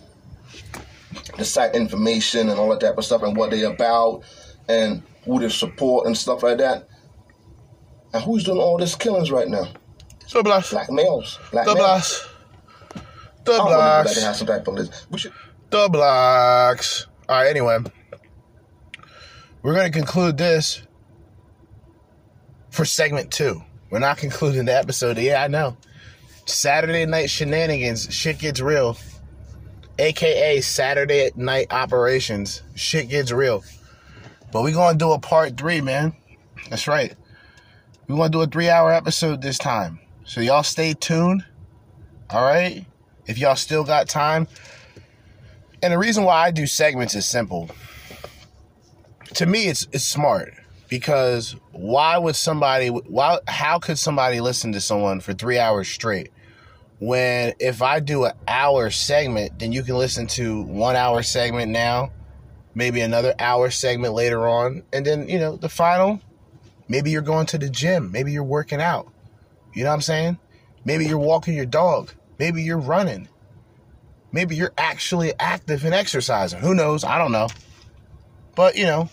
the 1.36 1.44
site 1.44 1.74
information 1.74 2.48
and 2.48 2.59
all 2.59 2.68
that 2.70 2.80
type 2.80 2.98
of 2.98 3.05
stuff 3.05 3.22
and 3.22 3.36
what 3.36 3.51
they 3.51 3.62
about 3.62 4.22
and 4.68 5.02
who 5.24 5.40
they 5.40 5.48
support 5.48 6.06
and 6.06 6.16
stuff 6.16 6.43
like 6.43 6.59
that. 6.59 6.89
And 8.14 8.22
who's 8.22 8.44
doing 8.44 8.59
all 8.59 8.76
this 8.78 8.94
killings 8.94 9.30
right 9.30 9.48
now? 9.48 9.68
So 10.26 10.43
blast. 10.43 10.70
Black 10.72 10.90
males. 10.90 11.39
Black 11.51 11.64
The 11.66 11.74
males. 11.74 11.86
blacks. 11.86 12.28
The 13.44 13.52
I 13.52 13.59
blacks. 13.66 14.14
they 14.14 14.20
have 14.20 14.36
some 14.36 14.47
type 14.47 14.66
of 14.68 14.74
list. 14.74 15.06
We 15.10 15.18
should 15.18 15.32
The 15.70 15.89
blacks. 15.89 17.06
All 17.28 17.36
right, 17.40 17.48
anyway. 17.48 17.78
We're 19.62 19.74
going 19.74 19.90
to 19.90 19.97
conclude 19.98 20.36
this 20.36 20.82
for 22.70 22.84
segment 22.84 23.30
two. 23.30 23.62
We're 23.90 23.98
not 24.01 24.16
concluding 24.18 24.64
the 24.64 24.76
episode. 24.76 25.18
Yeah, 25.18 25.43
I 25.43 25.48
know. 25.48 25.76
Saturday 26.47 27.06
night 27.06 27.31
shenanigans. 27.31 28.12
Shit 28.12 28.39
gets 28.39 28.60
real. 28.60 28.97
AKA 29.98 30.60
Saturday 30.60 31.31
night 31.36 31.73
operations. 31.73 32.62
Shit 32.74 33.09
gets 33.09 33.31
real. 33.31 33.62
But 34.52 34.62
we're 34.62 34.73
going 34.73 34.98
to 34.98 35.05
do 35.05 35.12
a 35.12 35.19
part 35.19 35.56
three, 35.56 35.81
man. 35.81 36.14
That's 36.69 36.89
right. 36.89 37.14
We're 38.09 38.16
going 38.16 38.32
to 38.32 38.39
do 38.39 38.43
a 38.43 38.47
three 38.47 38.69
hour 38.69 38.93
episode 38.93 39.43
this 39.43 39.59
time. 39.59 40.01
So 40.24 40.40
y'all 40.40 40.62
stay 40.62 40.94
tuned. 40.94 41.44
All 42.31 42.43
right? 42.43 42.85
If 43.27 43.39
y'all 43.39 43.56
still 43.56 43.85
got 43.85 44.09
time. 44.09 44.48
And 45.82 45.93
the 45.93 45.98
reason 45.98 46.24
why 46.24 46.44
I 46.44 46.51
do 46.51 46.66
segments 46.66 47.14
is 47.14 47.27
simple. 47.27 47.70
To 49.35 49.47
me, 49.47 49.69
it's 49.69 49.86
it's 49.93 50.05
smart 50.05 50.55
because 50.93 51.56
why 51.70 52.19
would 52.19 52.36
somebody? 52.36 52.89
Why? 52.89 53.39
How 53.48 53.78
could 53.78 53.98
somebody 53.98 54.43
listen 54.43 54.73
to 54.73 54.81
someone 54.82 55.20
for 55.20 55.32
three 55.32 55.59
hours 55.59 55.89
straight? 55.89 56.31
When 56.98 57.55
if 57.59 57.81
I 57.81 57.98
do 57.98 58.27
an 58.27 58.35
hour 58.47 58.90
segment, 58.90 59.59
then 59.59 59.73
you 59.73 59.85
can 59.85 59.97
listen 59.97 60.27
to 60.27 60.60
one 60.60 60.94
hour 60.94 61.23
segment 61.23 61.73
now, 61.73 62.12
maybe 62.74 63.01
another 63.01 63.35
hour 63.39 63.70
segment 63.70 64.12
later 64.12 64.47
on, 64.47 64.82
and 64.93 65.06
then 65.06 65.31
you 65.31 65.39
know 65.39 65.56
the 65.56 65.70
final. 65.70 66.20
Maybe 66.89 67.10
you're 67.10 67.23
going 67.23 67.47
to 67.47 67.59
the 67.59 67.70
gym. 67.70 68.12
Maybe 68.12 68.32
you're 68.32 68.44
working 68.44 68.82
out. 68.82 69.10
You 69.73 69.85
know 69.85 69.89
what 69.89 69.94
I'm 69.94 70.02
saying? 70.02 70.39
Maybe 70.85 71.06
you're 71.06 71.16
walking 71.16 71.55
your 71.55 71.64
dog. 71.64 72.12
Maybe 72.39 72.62
you're 72.64 72.77
running. 72.77 73.28
Maybe 74.31 74.56
you're 74.56 74.74
actually 74.77 75.32
active 75.39 75.86
and 75.86 75.94
exercising. 75.94 76.60
Who 76.60 76.74
knows? 76.74 77.02
I 77.02 77.16
don't 77.16 77.32
know. 77.32 77.48
But, 78.55 78.77
you 78.77 78.85
know, 78.85 79.09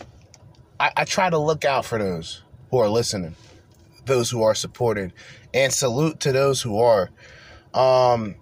I, 0.80 0.92
I 0.98 1.06
try 1.06 1.30
to 1.30 1.38
look 1.38 1.66
out 1.66 1.86
for 1.86 2.00
those 2.00 2.42
who 2.72 2.78
are 2.78 2.90
listening, 2.90 3.36
those 4.06 4.30
who 4.30 4.44
are 4.44 4.56
supported, 4.56 5.14
and 5.54 5.74
salute 5.74 6.22
to 6.22 6.32
those 6.32 6.62
who 6.62 6.80
are. 6.80 7.10
Um, 7.74 8.36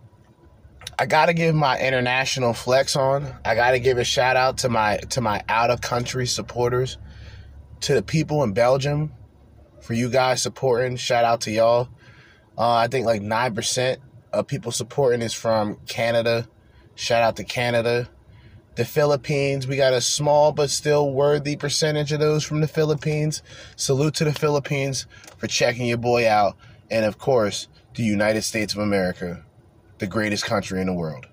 I 1.00 1.06
gotta 1.06 1.34
give 1.34 1.56
my 1.56 1.80
international 1.80 2.54
flex 2.54 2.96
on. 2.96 3.28
I 3.46 3.56
gotta 3.56 3.80
give 3.80 3.98
a 3.98 4.04
shout 4.04 4.36
out 4.36 4.60
to 4.60 4.70
my 4.70 4.98
to 5.10 5.22
my 5.22 5.44
out 5.48 5.70
of 5.70 5.82
country 5.82 6.26
supporters, 6.26 6.98
to 7.82 7.94
the 7.94 8.04
people 8.04 8.44
in 8.44 8.54
Belgium, 8.54 9.14
for 9.82 9.94
you 9.94 10.10
guys 10.10 10.42
supporting. 10.42 10.96
Shout 10.96 11.24
out 11.24 11.42
to 11.42 11.52
y'all. 11.52 11.90
Uh, 12.58 12.74
I 12.74 12.88
think 12.88 13.06
like 13.06 13.22
nine 13.22 13.54
percent 13.54 14.00
of 14.34 14.48
people 14.48 14.72
supporting 14.72 15.22
is 15.22 15.34
from 15.34 15.78
Canada. 15.88 16.48
Shout 16.96 17.22
out 17.22 17.36
to 17.36 17.44
Canada. 17.44 18.10
The 18.78 18.86
Philippines, 18.86 19.66
we 19.68 19.76
got 19.76 19.94
a 19.94 20.02
small 20.02 20.52
but 20.52 20.70
still 20.70 21.12
worthy 21.12 21.56
percentage 21.56 22.12
of 22.12 22.20
those 22.20 22.44
from 22.44 22.62
the 22.62 22.68
Philippines. 22.68 23.42
Salute 23.76 24.14
to 24.14 24.24
the 24.24 24.32
Philippines 24.32 25.08
for 25.38 25.48
checking 25.48 25.88
your 25.88 25.98
boy 25.98 26.30
out. 26.30 26.56
And 26.92 27.04
of 27.04 27.18
course, 27.18 27.68
the 27.96 28.04
United 28.04 28.44
States 28.44 28.76
of 28.76 28.80
America, 28.80 29.44
the 29.98 30.06
greatest 30.06 30.46
country 30.46 30.80
in 30.80 30.86
the 30.86 30.94
world. 30.94 31.26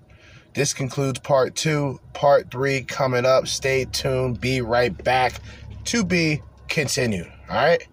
This 0.55 0.73
concludes 0.73 1.19
part 1.19 1.53
two. 1.53 1.99
Part 2.13 2.49
three 2.49 2.81
coming 2.81 3.27
up. 3.27 3.47
Stay 3.47 3.85
tuned. 3.85 4.41
Be 4.41 4.61
right 4.61 5.03
back. 5.03 5.39
To 5.85 6.03
be 6.03 6.41
continued. 6.67 7.31
All 7.47 7.57
right. 7.57 7.87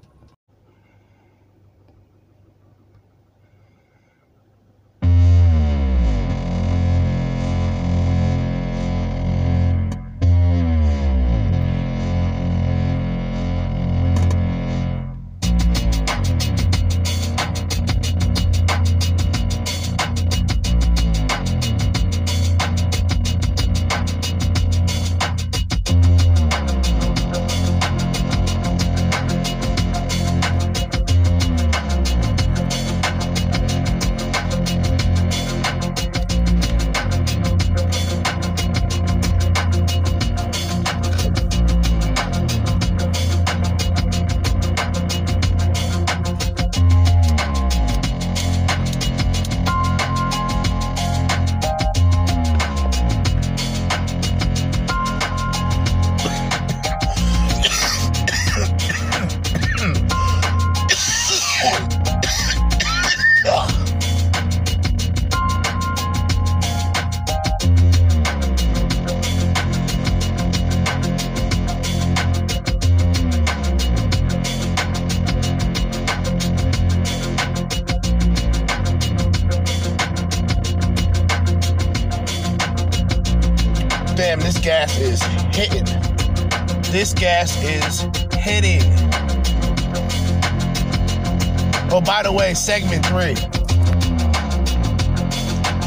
Segment 92.92 93.06
three. 93.06 93.36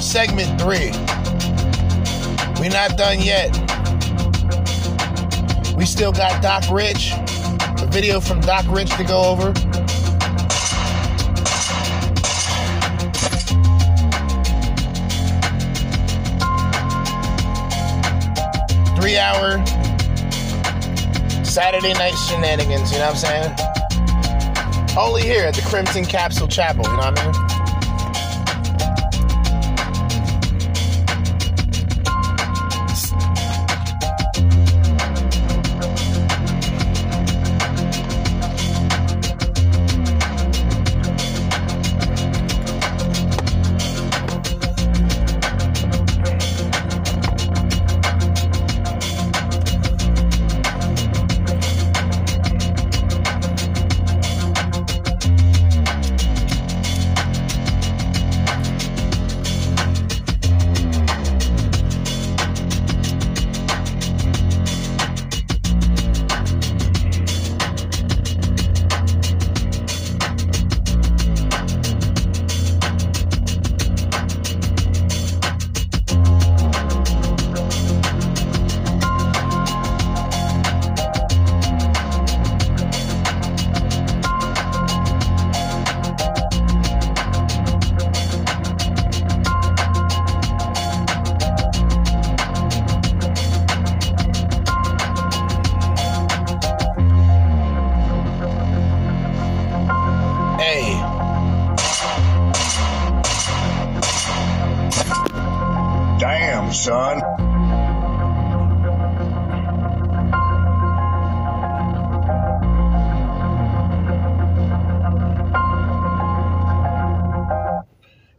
Segment 0.01 0.59
three. 0.59 0.91
We're 2.59 2.71
not 2.71 2.97
done 2.97 3.21
yet. 3.21 3.51
We 5.75 5.85
still 5.85 6.11
got 6.11 6.41
Doc 6.41 6.63
Rich, 6.71 7.11
a 7.79 7.87
video 7.91 8.19
from 8.19 8.39
Doc 8.41 8.65
Rich 8.69 8.89
to 8.97 9.03
go 9.03 9.21
over. 9.21 9.53
Three 18.99 19.17
hour 19.17 19.63
Saturday 21.43 21.93
night 21.93 22.15
shenanigans, 22.27 22.91
you 22.91 22.97
know 22.97 23.11
what 23.11 23.23
I'm 23.23 23.53
saying? 23.53 23.74
Only 24.97 25.23
here 25.23 25.45
at 25.45 25.53
the 25.53 25.61
Crimson 25.61 26.05
Capsule 26.05 26.47
Chapel, 26.47 26.85
you 26.85 26.91
know 26.91 26.97
what 26.97 27.19
I 27.19 27.31
mean? 27.31 27.44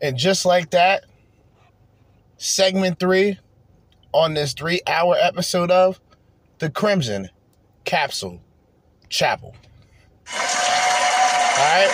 And 0.07 0.17
just 0.17 0.47
like 0.47 0.71
that, 0.71 1.05
segment 2.37 3.01
three 3.01 3.41
on 4.13 4.35
this 4.35 4.53
three 4.53 4.81
hour 4.87 5.17
episode 5.21 5.73
of 5.73 5.99
The 6.61 6.71
Crimson 6.71 7.29
Capsule 7.85 8.41
Chapel. 9.09 9.57
All 10.33 10.39
right. 11.59 11.91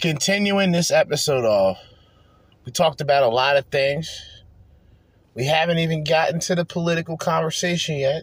Continuing 0.00 0.72
this 0.72 0.90
episode 0.90 1.44
off, 1.44 1.76
we 2.64 2.72
talked 2.72 3.02
about 3.02 3.22
a 3.22 3.28
lot 3.28 3.58
of 3.58 3.66
things. 3.66 4.18
We 5.34 5.44
haven't 5.44 5.76
even 5.76 6.04
gotten 6.04 6.40
to 6.40 6.54
the 6.54 6.64
political 6.64 7.18
conversation 7.18 7.98
yet. 7.98 8.22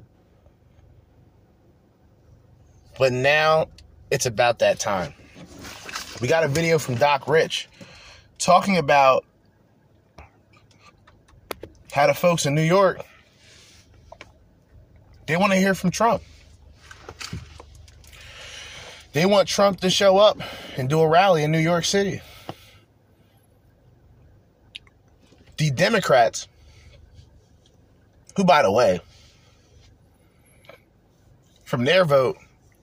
But 2.98 3.14
now 3.14 3.68
it's 4.12 4.26
about 4.26 4.60
that 4.60 4.80
time. 4.80 5.14
We 6.22 6.28
got 6.28 6.44
a 6.44 6.48
video 6.48 6.80
from 6.80 6.96
Doc 6.96 7.28
Rich 7.28 7.70
talking 8.38 8.78
about 8.78 9.26
how 11.92 12.08
the 12.08 12.14
folks 12.14 12.46
in 12.46 12.56
New 12.56 12.62
York 12.62 13.06
they 15.30 15.38
want 15.38 15.52
to 15.54 15.60
hear 15.60 15.76
from 15.76 15.92
Trump. 15.92 16.24
They 19.14 19.28
want 19.28 19.48
Trump 19.48 19.80
to 19.82 19.92
show 19.92 20.18
up 20.18 20.40
and 20.76 20.90
do 20.90 21.02
a 21.02 21.08
rally 21.08 21.44
in 21.44 21.52
New 21.52 21.60
York 21.60 21.86
City. 21.86 22.20
The 25.58 25.70
Democrats, 25.70 26.48
who, 28.36 28.44
by 28.44 28.64
the 28.64 28.72
way, 28.72 29.02
from 31.64 31.86
their 31.86 32.06
vote, 32.06 32.38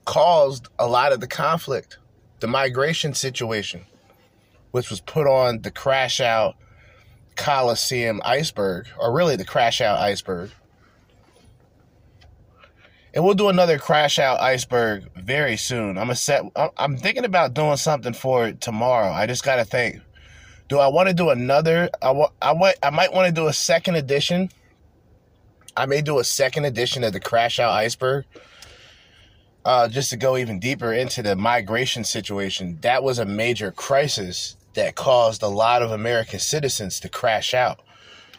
caused 0.07 0.69
a 0.79 0.87
lot 0.87 1.11
of 1.11 1.19
the 1.19 1.27
conflict, 1.27 1.97
the 2.39 2.47
migration 2.47 3.13
situation, 3.13 3.85
which 4.71 4.89
was 4.89 5.01
put 5.01 5.27
on 5.27 5.61
the 5.61 5.69
crash 5.69 6.21
out 6.21 6.55
Coliseum 7.35 8.21
iceberg, 8.25 8.87
or 8.97 9.13
really 9.13 9.35
the 9.35 9.45
crash 9.45 9.81
out 9.81 9.99
iceberg. 9.99 10.49
And 13.13 13.23
we'll 13.23 13.35
do 13.35 13.49
another 13.49 13.77
crash 13.77 14.17
out 14.17 14.39
iceberg 14.39 15.03
very 15.15 15.57
soon. 15.57 15.97
I'm 15.97 16.09
a 16.09 16.15
set. 16.15 16.41
I'm 16.77 16.97
thinking 16.97 17.25
about 17.25 17.53
doing 17.53 17.77
something 17.77 18.13
for 18.13 18.47
it 18.47 18.61
tomorrow. 18.61 19.11
I 19.11 19.27
just 19.27 19.43
gotta 19.43 19.65
think. 19.65 19.99
Do 20.69 20.79
I 20.79 20.87
want 20.87 21.09
to 21.09 21.13
do 21.13 21.31
another? 21.31 21.89
I 22.01 22.11
want. 22.11 22.31
I 22.41 22.53
want. 22.53 22.77
I 22.81 22.91
might 22.91 23.13
want 23.13 23.27
to 23.27 23.33
do 23.33 23.47
a 23.47 23.53
second 23.53 23.95
edition. 23.95 24.49
I 25.75 25.85
may 25.85 26.01
do 26.01 26.19
a 26.19 26.23
second 26.23 26.65
edition 26.65 27.03
of 27.03 27.13
the 27.13 27.19
crash 27.19 27.59
out 27.59 27.71
iceberg. 27.71 28.25
Uh, 29.67 29.85
just 29.85 30.09
to 30.09 30.15
go 30.15 30.37
even 30.37 30.61
deeper 30.61 30.93
into 30.93 31.21
the 31.21 31.35
migration 31.35 32.01
situation, 32.01 32.77
that 32.83 33.03
was 33.03 33.19
a 33.19 33.25
major 33.25 33.69
crisis 33.69 34.55
that 34.75 34.95
caused 34.95 35.43
a 35.43 35.47
lot 35.49 35.81
of 35.81 35.91
American 35.91 36.39
citizens 36.39 37.01
to 37.01 37.09
crash 37.09 37.53
out. 37.53 37.81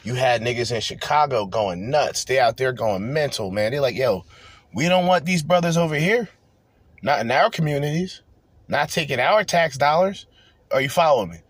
You 0.04 0.14
had 0.14 0.40
niggas 0.40 0.74
in 0.74 0.80
Chicago 0.80 1.44
going 1.44 1.90
nuts. 1.90 2.24
They 2.24 2.38
out 2.40 2.56
there 2.56 2.72
going 2.72 3.12
mental, 3.12 3.50
man. 3.50 3.72
They're 3.72 3.82
like, 3.82 3.94
yo, 3.94 4.24
we 4.72 4.88
don't 4.88 5.06
want 5.06 5.26
these 5.26 5.42
brothers 5.42 5.76
over 5.76 5.96
here. 5.96 6.30
Not 7.02 7.20
in 7.20 7.30
our 7.30 7.50
communities. 7.50 8.22
Not 8.66 8.88
taking 8.88 9.20
our 9.20 9.44
tax 9.44 9.76
dollars. 9.76 10.24
Are 10.72 10.80
you 10.80 10.88
following 10.88 11.28
me? 11.28 11.40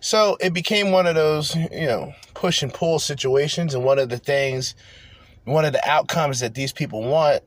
So 0.00 0.36
it 0.42 0.52
became 0.52 0.90
one 0.90 1.06
of 1.06 1.14
those, 1.14 1.56
you 1.56 1.86
know, 1.86 2.12
push 2.34 2.62
and 2.62 2.70
pull 2.70 2.98
situations. 2.98 3.74
And 3.74 3.82
one 3.82 3.98
of 3.98 4.10
the 4.10 4.18
things, 4.18 4.74
one 5.44 5.64
of 5.64 5.72
the 5.72 5.88
outcomes 5.88 6.40
that 6.40 6.52
these 6.52 6.74
people 6.74 7.02
want, 7.02 7.42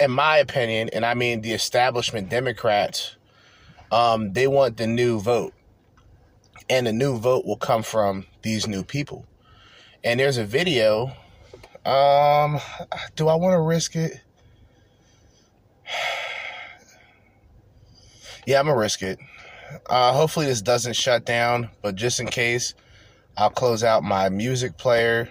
in 0.00 0.10
my 0.10 0.38
opinion, 0.38 0.88
and 0.92 1.04
I 1.04 1.12
mean 1.14 1.42
the 1.42 1.52
establishment 1.52 2.30
Democrats, 2.30 3.16
um, 3.92 4.32
they 4.32 4.46
want 4.46 4.78
the 4.78 4.86
new 4.86 5.20
vote. 5.20 5.52
And 6.68 6.86
the 6.86 6.92
new 6.92 7.18
vote 7.18 7.44
will 7.44 7.56
come 7.56 7.82
from 7.82 8.26
these 8.42 8.66
new 8.66 8.82
people. 8.82 9.26
And 10.02 10.18
there's 10.18 10.38
a 10.38 10.44
video. 10.44 11.12
Um, 11.84 12.58
do 13.16 13.28
I 13.28 13.34
want 13.34 13.54
to 13.54 13.60
risk 13.60 13.94
it? 13.96 14.20
yeah, 18.46 18.60
I'm 18.60 18.66
gonna 18.66 18.78
risk 18.78 19.02
it. 19.02 19.18
Uh, 19.86 20.12
hopefully 20.12 20.46
this 20.46 20.62
doesn't 20.62 20.94
shut 20.94 21.26
down, 21.26 21.70
but 21.82 21.94
just 21.94 22.20
in 22.20 22.26
case, 22.26 22.74
I'll 23.36 23.50
close 23.50 23.84
out 23.84 24.02
my 24.02 24.28
music 24.28 24.76
player. 24.78 25.30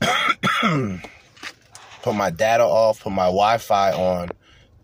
put 2.02 2.14
my 2.14 2.30
data 2.30 2.64
off, 2.64 3.00
put 3.00 3.12
my 3.12 3.26
Wi-Fi 3.26 3.92
on, 3.92 4.28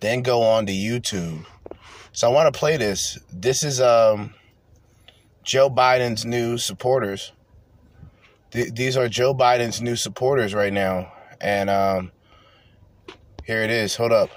then 0.00 0.22
go 0.22 0.42
on 0.42 0.66
to 0.66 0.72
YouTube. 0.72 1.44
So 2.12 2.30
I 2.30 2.32
want 2.32 2.52
to 2.52 2.58
play 2.58 2.76
this. 2.76 3.18
This 3.32 3.62
is 3.62 3.80
um 3.80 4.34
Joe 5.42 5.68
Biden's 5.68 6.24
new 6.24 6.58
supporters. 6.58 7.32
Th- 8.50 8.72
these 8.72 8.96
are 8.96 9.08
Joe 9.08 9.34
Biden's 9.34 9.80
new 9.80 9.96
supporters 9.96 10.54
right 10.54 10.72
now, 10.72 11.12
and 11.40 11.68
um, 11.68 12.12
here 13.44 13.62
it 13.62 13.70
is. 13.70 13.94
Hold 13.96 14.12
up. 14.12 14.30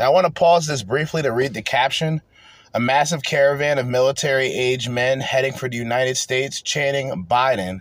I 0.00 0.10
want 0.10 0.26
to 0.26 0.32
pause 0.32 0.66
this 0.66 0.82
briefly 0.82 1.22
to 1.22 1.32
read 1.32 1.54
the 1.54 1.62
caption. 1.62 2.22
A 2.78 2.80
massive 2.80 3.24
caravan 3.24 3.78
of 3.78 3.88
military 3.88 4.52
aged 4.52 4.88
men 4.88 5.18
heading 5.18 5.52
for 5.52 5.68
the 5.68 5.76
United 5.76 6.16
States 6.16 6.62
chanting 6.62 7.26
Biden. 7.26 7.80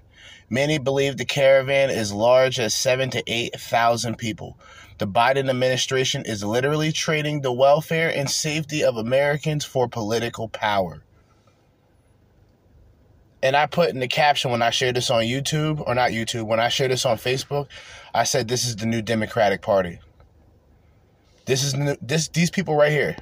Many 0.49 0.79
believe 0.79 1.17
the 1.17 1.23
caravan 1.23 1.91
is 1.91 2.11
large 2.11 2.59
as 2.59 2.73
seven 2.73 3.11
to 3.11 3.21
eight 3.27 3.53
thousand 3.59 4.17
people. 4.17 4.57
The 4.97 5.05
Biden 5.05 5.51
administration 5.51 6.23
is 6.25 6.43
literally 6.43 6.91
trading 6.91 7.41
the 7.41 7.51
welfare 7.51 8.09
and 8.09 8.27
safety 8.27 8.83
of 8.83 8.97
Americans 8.97 9.63
for 9.63 9.87
political 9.87 10.47
power. 10.47 11.03
And 13.43 13.55
I 13.55 13.67
put 13.67 13.91
in 13.91 13.99
the 13.99 14.07
caption 14.07 14.49
when 14.49 14.63
I 14.63 14.71
shared 14.71 14.95
this 14.95 15.11
on 15.11 15.21
YouTube, 15.25 15.83
or 15.85 15.93
not 15.93 16.09
YouTube, 16.09 16.47
when 16.47 16.59
I 16.59 16.69
shared 16.69 16.89
this 16.89 17.05
on 17.05 17.17
Facebook, 17.17 17.67
I 18.15 18.23
said 18.23 18.47
this 18.47 18.65
is 18.65 18.77
the 18.77 18.87
new 18.87 19.03
Democratic 19.03 19.61
Party. 19.61 19.99
This 21.45 21.63
is 21.63 21.75
new, 21.75 21.95
this 22.01 22.29
these 22.29 22.49
people 22.49 22.75
right 22.75 22.91
here. 22.91 23.15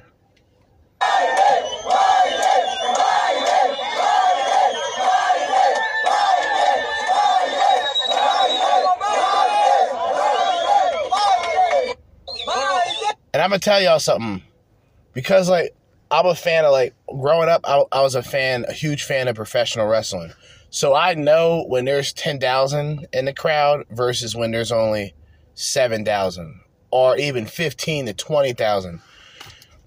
And 13.36 13.42
I'm 13.42 13.50
gonna 13.50 13.58
tell 13.58 13.82
y'all 13.82 13.98
something, 13.98 14.42
because 15.12 15.50
like 15.50 15.76
I'm 16.10 16.24
a 16.24 16.34
fan 16.34 16.64
of 16.64 16.72
like 16.72 16.94
growing 17.06 17.50
up. 17.50 17.60
I, 17.64 17.84
I 17.92 18.00
was 18.00 18.14
a 18.14 18.22
fan, 18.22 18.64
a 18.66 18.72
huge 18.72 19.02
fan 19.02 19.28
of 19.28 19.36
professional 19.36 19.86
wrestling. 19.86 20.32
So 20.70 20.94
I 20.94 21.12
know 21.12 21.66
when 21.68 21.84
there's 21.84 22.14
ten 22.14 22.40
thousand 22.40 23.06
in 23.12 23.26
the 23.26 23.34
crowd 23.34 23.84
versus 23.90 24.34
when 24.34 24.52
there's 24.52 24.72
only 24.72 25.14
seven 25.52 26.02
thousand 26.02 26.62
or 26.90 27.18
even 27.18 27.44
fifteen 27.44 28.06
to 28.06 28.14
twenty 28.14 28.54
thousand. 28.54 29.02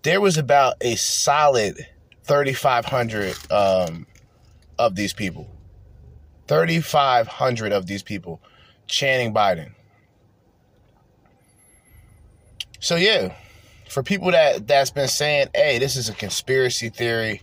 There 0.03 0.21
was 0.21 0.37
about 0.37 0.75
a 0.81 0.95
solid 0.95 1.87
thirty 2.23 2.53
five 2.53 2.85
hundred 2.85 3.35
um, 3.51 4.05
of 4.77 4.93
these 4.93 5.13
people. 5.13 5.49
Thirty 6.47 6.81
five 6.81 7.27
hundred 7.27 7.71
of 7.71 7.87
these 7.87 8.03
people 8.03 8.43
chanting 8.85 9.33
Biden. 9.33 9.71
So 12.79 12.95
yeah, 12.95 13.33
for 13.89 14.03
people 14.03 14.31
that 14.31 14.67
that's 14.67 14.91
been 14.91 15.07
saying, 15.07 15.49
"Hey, 15.53 15.79
this 15.79 15.95
is 15.95 16.09
a 16.09 16.13
conspiracy 16.13 16.89
theory." 16.89 17.41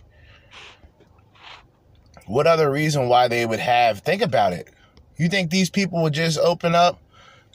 What 2.25 2.47
other 2.47 2.69
reason 2.69 3.07
why 3.07 3.27
they 3.27 3.45
would 3.45 3.59
have? 3.59 3.99
Think 3.99 4.21
about 4.21 4.53
it. 4.53 4.67
You 5.15 5.29
think 5.29 5.49
these 5.49 5.69
people 5.69 6.01
would 6.01 6.13
just 6.13 6.37
open 6.37 6.75
up 6.75 6.99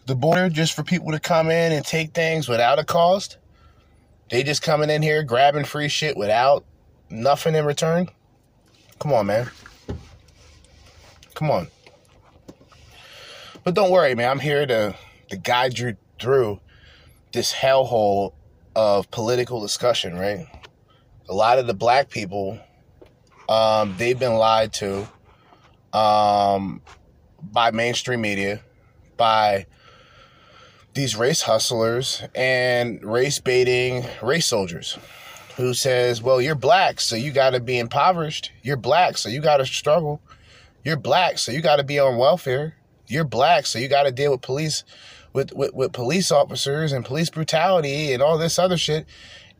the 0.07 0.15
border 0.15 0.49
just 0.49 0.75
for 0.75 0.83
people 0.83 1.13
to 1.13 1.21
come 1.21 1.51
in 1.51 1.73
and 1.73 1.85
take 1.85 2.13
things 2.13 2.49
without 2.49 2.79
a 2.79 2.85
cost? 2.85 3.37
They 4.31 4.43
just 4.43 4.63
coming 4.63 4.89
in 4.89 5.03
here 5.03 5.23
grabbing 5.23 5.65
free 5.65 5.89
shit 5.89 6.17
without 6.17 6.65
nothing 7.11 7.55
in 7.55 7.67
return? 7.67 8.09
Come 8.99 9.13
on, 9.13 9.27
man. 9.27 9.51
Come 11.35 11.51
on. 11.51 11.69
But 13.65 13.75
don't 13.75 13.91
worry, 13.91 14.15
man. 14.15 14.31
I'm 14.31 14.41
here 14.41 14.67
to 14.67 14.95
to 15.29 15.37
guide 15.37 15.79
you 15.79 15.97
through 16.19 16.61
this 17.33 17.53
hellhole 17.53 18.33
of 18.75 19.11
political 19.11 19.61
discussion, 19.61 20.19
right? 20.19 20.47
A 21.29 21.35
lot 21.35 21.59
of 21.59 21.67
the 21.67 21.75
black 21.75 22.11
people, 22.11 22.59
um, 23.49 23.95
they've 23.99 24.19
been 24.19 24.35
lied 24.35 24.73
to 24.75 25.07
um, 25.93 26.81
by 27.43 27.71
mainstream 27.71 28.21
media, 28.21 28.61
by 29.17 29.67
these 30.95 31.17
race 31.17 31.43
hustlers 31.43 32.23
and 32.35 33.03
race 33.03 33.39
baiting 33.39 34.05
race 34.23 34.47
soldiers 34.47 34.99
who 35.57 35.75
says, 35.75 36.23
well, 36.23 36.41
you're 36.41 36.55
black, 36.55 37.01
so 37.01 37.15
you 37.15 37.31
got 37.31 37.51
to 37.51 37.61
be 37.61 37.79
impoverished. 37.79 38.51
You're 38.63 38.77
black, 38.77 39.19
so 39.19 39.29
you 39.29 39.41
got 39.41 39.59
to 39.59 39.67
struggle. 39.67 40.21
You're 40.85 40.97
black, 40.97 41.39
so 41.39 41.53
you 41.53 41.61
got 41.61 41.77
to 41.77 41.85
be 41.85 41.99
on 41.99 42.17
welfare. 42.17 42.77
You're 43.07 43.25
black, 43.25 43.67
so 43.67 43.79
you 43.79 43.89
got 43.89 44.05
to 44.05 44.13
deal 44.13 44.33
with 44.33 44.41
police 44.41 44.85
with, 45.33 45.53
with, 45.55 45.75
with 45.75 45.93
police 45.93 46.31
officers 46.31 46.93
and 46.93 47.05
police 47.05 47.31
brutality 47.31 48.13
and 48.13 48.23
all 48.23 48.39
this 48.39 48.59
other 48.59 48.77
shit. 48.77 49.07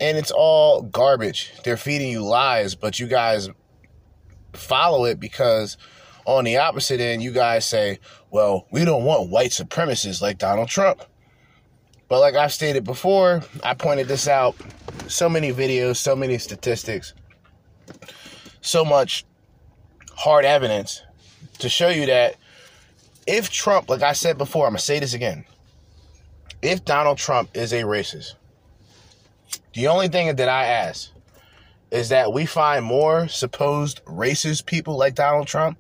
And 0.01 0.19
it's 0.19 0.31
all 0.31 0.83
garbage. 0.83 1.53
They're 1.65 1.77
feeding 1.77 2.11
you 2.11 2.23
lies, 2.23 2.75
but 2.75 2.99
you 2.99 3.07
guys 3.07 3.49
follow 4.53 5.05
it 5.05 5.21
because 5.21 5.77
on 6.27 6.45
the 6.45 6.59
opposite 6.59 7.01
end, 7.01 7.23
you 7.23 7.33
guys 7.33 7.65
say, 7.67 7.99
well, 8.31 8.67
we 8.71 8.85
don't 8.85 9.05
want 9.05 9.31
white 9.31 9.51
supremacists 9.51 10.23
like 10.23 10.39
Donald 10.39 10.69
Trump. 10.69 11.03
But 12.09 12.21
like 12.21 12.35
I've 12.35 12.53
stated 12.53 12.85
before, 12.85 13.43
I 13.65 13.75
pointed 13.75 14.09
this 14.09 14.29
out 14.29 14.57
so 15.09 15.29
many 15.29 15.53
videos, 15.53 15.97
so 15.97 16.15
many 16.15 16.39
statistics, 16.39 17.15
so 18.61 18.85
much 18.85 19.25
hard 20.15 20.45
evidence 20.45 21.03
to 21.59 21.69
show 21.69 21.89
you 21.89 22.07
that 22.07 22.37
if 23.27 23.51
Trump, 23.51 23.89
like 23.89 24.03
I 24.03 24.13
said 24.13 24.37
before, 24.37 24.67
I'm 24.67 24.73
going 24.73 24.79
to 24.79 24.85
say 24.85 24.99
this 24.99 25.15
again 25.15 25.45
if 26.63 26.85
Donald 26.85 27.19
Trump 27.19 27.51
is 27.55 27.73
a 27.73 27.83
racist, 27.83 28.35
the 29.75 29.89
only 29.89 30.09
thing 30.09 30.35
that 30.37 30.49
I 30.49 30.65
ask 30.67 31.11
is 31.91 32.09
that 32.09 32.33
we 32.33 32.47
find 32.47 32.85
more 32.85 33.29
supposed 33.29 34.03
racist 34.05 34.65
people 34.65 34.97
like 34.97 35.15
Donald 35.15 35.47
Trump 35.47 35.79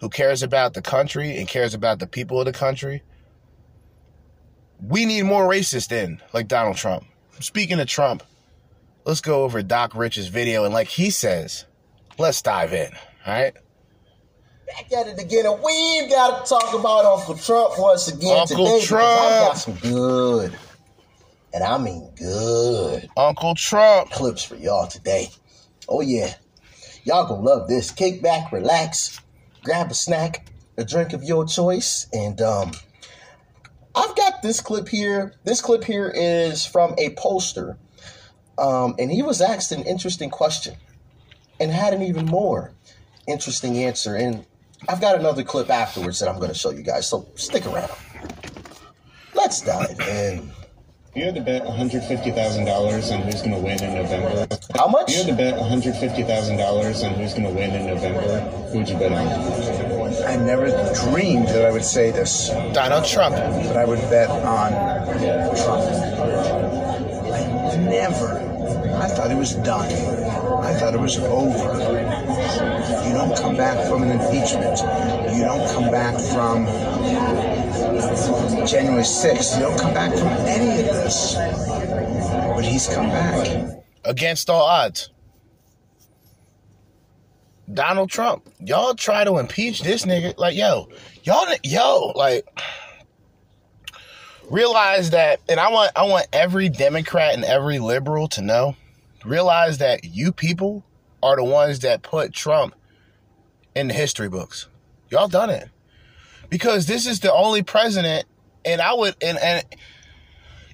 who 0.00 0.08
cares 0.08 0.42
about 0.42 0.74
the 0.74 0.82
country 0.82 1.36
and 1.36 1.46
cares 1.46 1.74
about 1.74 1.98
the 1.98 2.06
people 2.06 2.40
of 2.40 2.46
the 2.46 2.52
country. 2.52 3.02
We 4.80 5.04
need 5.06 5.22
more 5.22 5.48
racists 5.48 5.88
then, 5.88 6.20
like 6.32 6.48
Donald 6.48 6.76
Trump. 6.76 7.04
Speaking 7.40 7.78
of 7.78 7.86
Trump, 7.86 8.22
let's 9.04 9.20
go 9.20 9.44
over 9.44 9.62
Doc 9.62 9.94
Rich's 9.94 10.28
video 10.28 10.64
and 10.64 10.74
like 10.74 10.88
he 10.88 11.10
says, 11.10 11.66
let's 12.18 12.42
dive 12.42 12.72
in, 12.72 12.92
all 13.26 13.32
right? 13.32 13.54
Back 14.66 14.92
at 14.92 15.06
it 15.08 15.18
again, 15.20 15.44
and 15.44 15.62
we've 15.62 16.08
got 16.10 16.46
to 16.46 16.48
talk 16.48 16.72
about 16.72 17.04
Uncle 17.04 17.36
Trump 17.36 17.74
once 17.78 18.08
again 18.08 18.38
Uncle 18.38 18.66
today. 18.66 18.86
Trump. 18.86 19.04
I 19.04 19.30
got 19.46 19.58
some 19.58 19.74
good, 19.74 20.56
and 21.52 21.62
I 21.62 21.76
mean 21.76 22.10
good, 22.16 23.10
Uncle 23.14 23.54
Trump 23.54 24.10
clips 24.10 24.42
for 24.42 24.56
y'all 24.56 24.86
today. 24.86 25.28
Oh 25.86 26.00
yeah, 26.00 26.34
y'all 27.04 27.26
gonna 27.26 27.42
love 27.42 27.68
this. 27.68 27.90
Kick 27.90 28.22
back, 28.22 28.52
relax, 28.52 29.20
grab 29.62 29.90
a 29.90 29.94
snack, 29.94 30.46
a 30.78 30.84
drink 30.84 31.12
of 31.12 31.22
your 31.22 31.44
choice, 31.44 32.06
and 32.14 32.40
um, 32.40 32.72
I've 33.94 34.16
got 34.16 34.40
this 34.42 34.62
clip 34.62 34.88
here. 34.88 35.34
This 35.44 35.60
clip 35.60 35.84
here 35.84 36.10
is 36.14 36.64
from 36.64 36.94
a 36.96 37.10
pollster, 37.10 37.76
um, 38.56 38.94
and 38.98 39.10
he 39.10 39.22
was 39.22 39.42
asked 39.42 39.72
an 39.72 39.82
interesting 39.82 40.30
question, 40.30 40.76
and 41.60 41.70
had 41.70 41.92
an 41.92 42.00
even 42.00 42.24
more 42.24 42.72
interesting 43.28 43.76
answer. 43.84 44.14
And 44.16 44.46
I've 44.88 45.00
got 45.00 45.18
another 45.18 45.42
clip 45.42 45.70
afterwards 45.70 46.20
that 46.20 46.28
I'm 46.28 46.36
going 46.36 46.50
to 46.50 46.58
show 46.58 46.70
you 46.70 46.82
guys, 46.82 47.08
so 47.08 47.26
stick 47.36 47.66
around. 47.66 47.90
Let's 49.34 49.60
dive 49.60 49.98
in. 50.00 50.50
You 51.14 51.24
had 51.26 51.36
to 51.36 51.40
bet 51.42 51.62
$150,000 51.62 53.12
on 53.12 53.22
who's 53.22 53.42
going 53.42 53.54
to 53.54 53.58
win 53.60 53.80
in 53.82 53.94
November. 53.94 54.48
How 54.74 54.88
much? 54.88 55.12
You 55.12 55.18
had 55.18 55.26
to 55.28 55.34
bet 55.34 55.54
$150,000 55.54 57.04
on 57.04 57.14
who's 57.14 57.34
going 57.34 57.44
to 57.44 57.50
win 57.50 57.70
in 57.70 57.86
November. 57.86 58.40
Who'd 58.72 58.88
you 58.88 58.98
bet 58.98 59.12
on? 59.12 59.28
I 60.26 60.36
never 60.36 60.66
dreamed 61.04 61.48
that 61.48 61.64
I 61.64 61.70
would 61.70 61.84
say 61.84 62.10
this. 62.10 62.48
Donald 62.72 63.04
Trump. 63.04 63.36
But 63.36 63.76
I 63.76 63.84
would 63.84 64.00
bet 64.10 64.28
on 64.28 64.72
Trump. 65.54 65.84
I 67.32 67.76
never. 67.76 68.40
I 69.00 69.06
thought 69.08 69.30
it 69.30 69.36
was 69.36 69.54
done. 69.56 69.92
I 70.64 70.74
thought 70.74 70.94
it 70.94 71.00
was 71.00 71.18
over. 71.18 72.73
You 73.06 73.12
don't 73.12 73.36
come 73.36 73.56
back 73.56 73.86
from 73.88 74.02
an 74.02 74.10
impeachment. 74.12 74.78
You 75.34 75.44
don't 75.44 75.68
come 75.70 75.90
back 75.90 76.14
from 76.18 76.66
January 78.66 79.02
6th. 79.02 79.56
You 79.56 79.62
don't 79.62 79.78
come 79.78 79.94
back 79.94 80.12
from 80.12 80.28
any 80.46 80.80
of 80.80 80.86
this. 80.86 81.34
But 81.34 82.64
he's 82.64 82.86
come 82.88 83.08
back. 83.08 83.84
Against 84.04 84.48
all 84.48 84.62
odds. 84.62 85.10
Donald 87.72 88.10
Trump. 88.10 88.48
Y'all 88.60 88.94
try 88.94 89.24
to 89.24 89.38
impeach 89.38 89.82
this 89.82 90.04
nigga. 90.04 90.36
Like, 90.38 90.56
yo, 90.56 90.88
y'all, 91.22 91.46
yo, 91.62 92.12
like, 92.14 92.46
realize 94.50 95.10
that, 95.10 95.40
and 95.48 95.58
I 95.58 95.70
want, 95.70 95.92
I 95.96 96.04
want 96.04 96.26
every 96.32 96.68
Democrat 96.68 97.34
and 97.34 97.44
every 97.44 97.78
liberal 97.78 98.28
to 98.28 98.42
know, 98.42 98.76
realize 99.24 99.78
that 99.78 100.04
you 100.04 100.32
people 100.32 100.84
are 101.22 101.36
the 101.36 101.44
ones 101.44 101.80
that 101.80 102.02
put 102.02 102.32
Trump 102.32 102.74
in 103.74 103.88
the 103.88 103.94
history 103.94 104.28
books. 104.28 104.68
Y'all 105.10 105.28
done 105.28 105.50
it. 105.50 105.68
Because 106.50 106.86
this 106.86 107.06
is 107.06 107.20
the 107.20 107.32
only 107.32 107.62
president, 107.62 108.26
and 108.64 108.80
I 108.80 108.94
would, 108.94 109.16
and, 109.22 109.38
and 109.38 109.64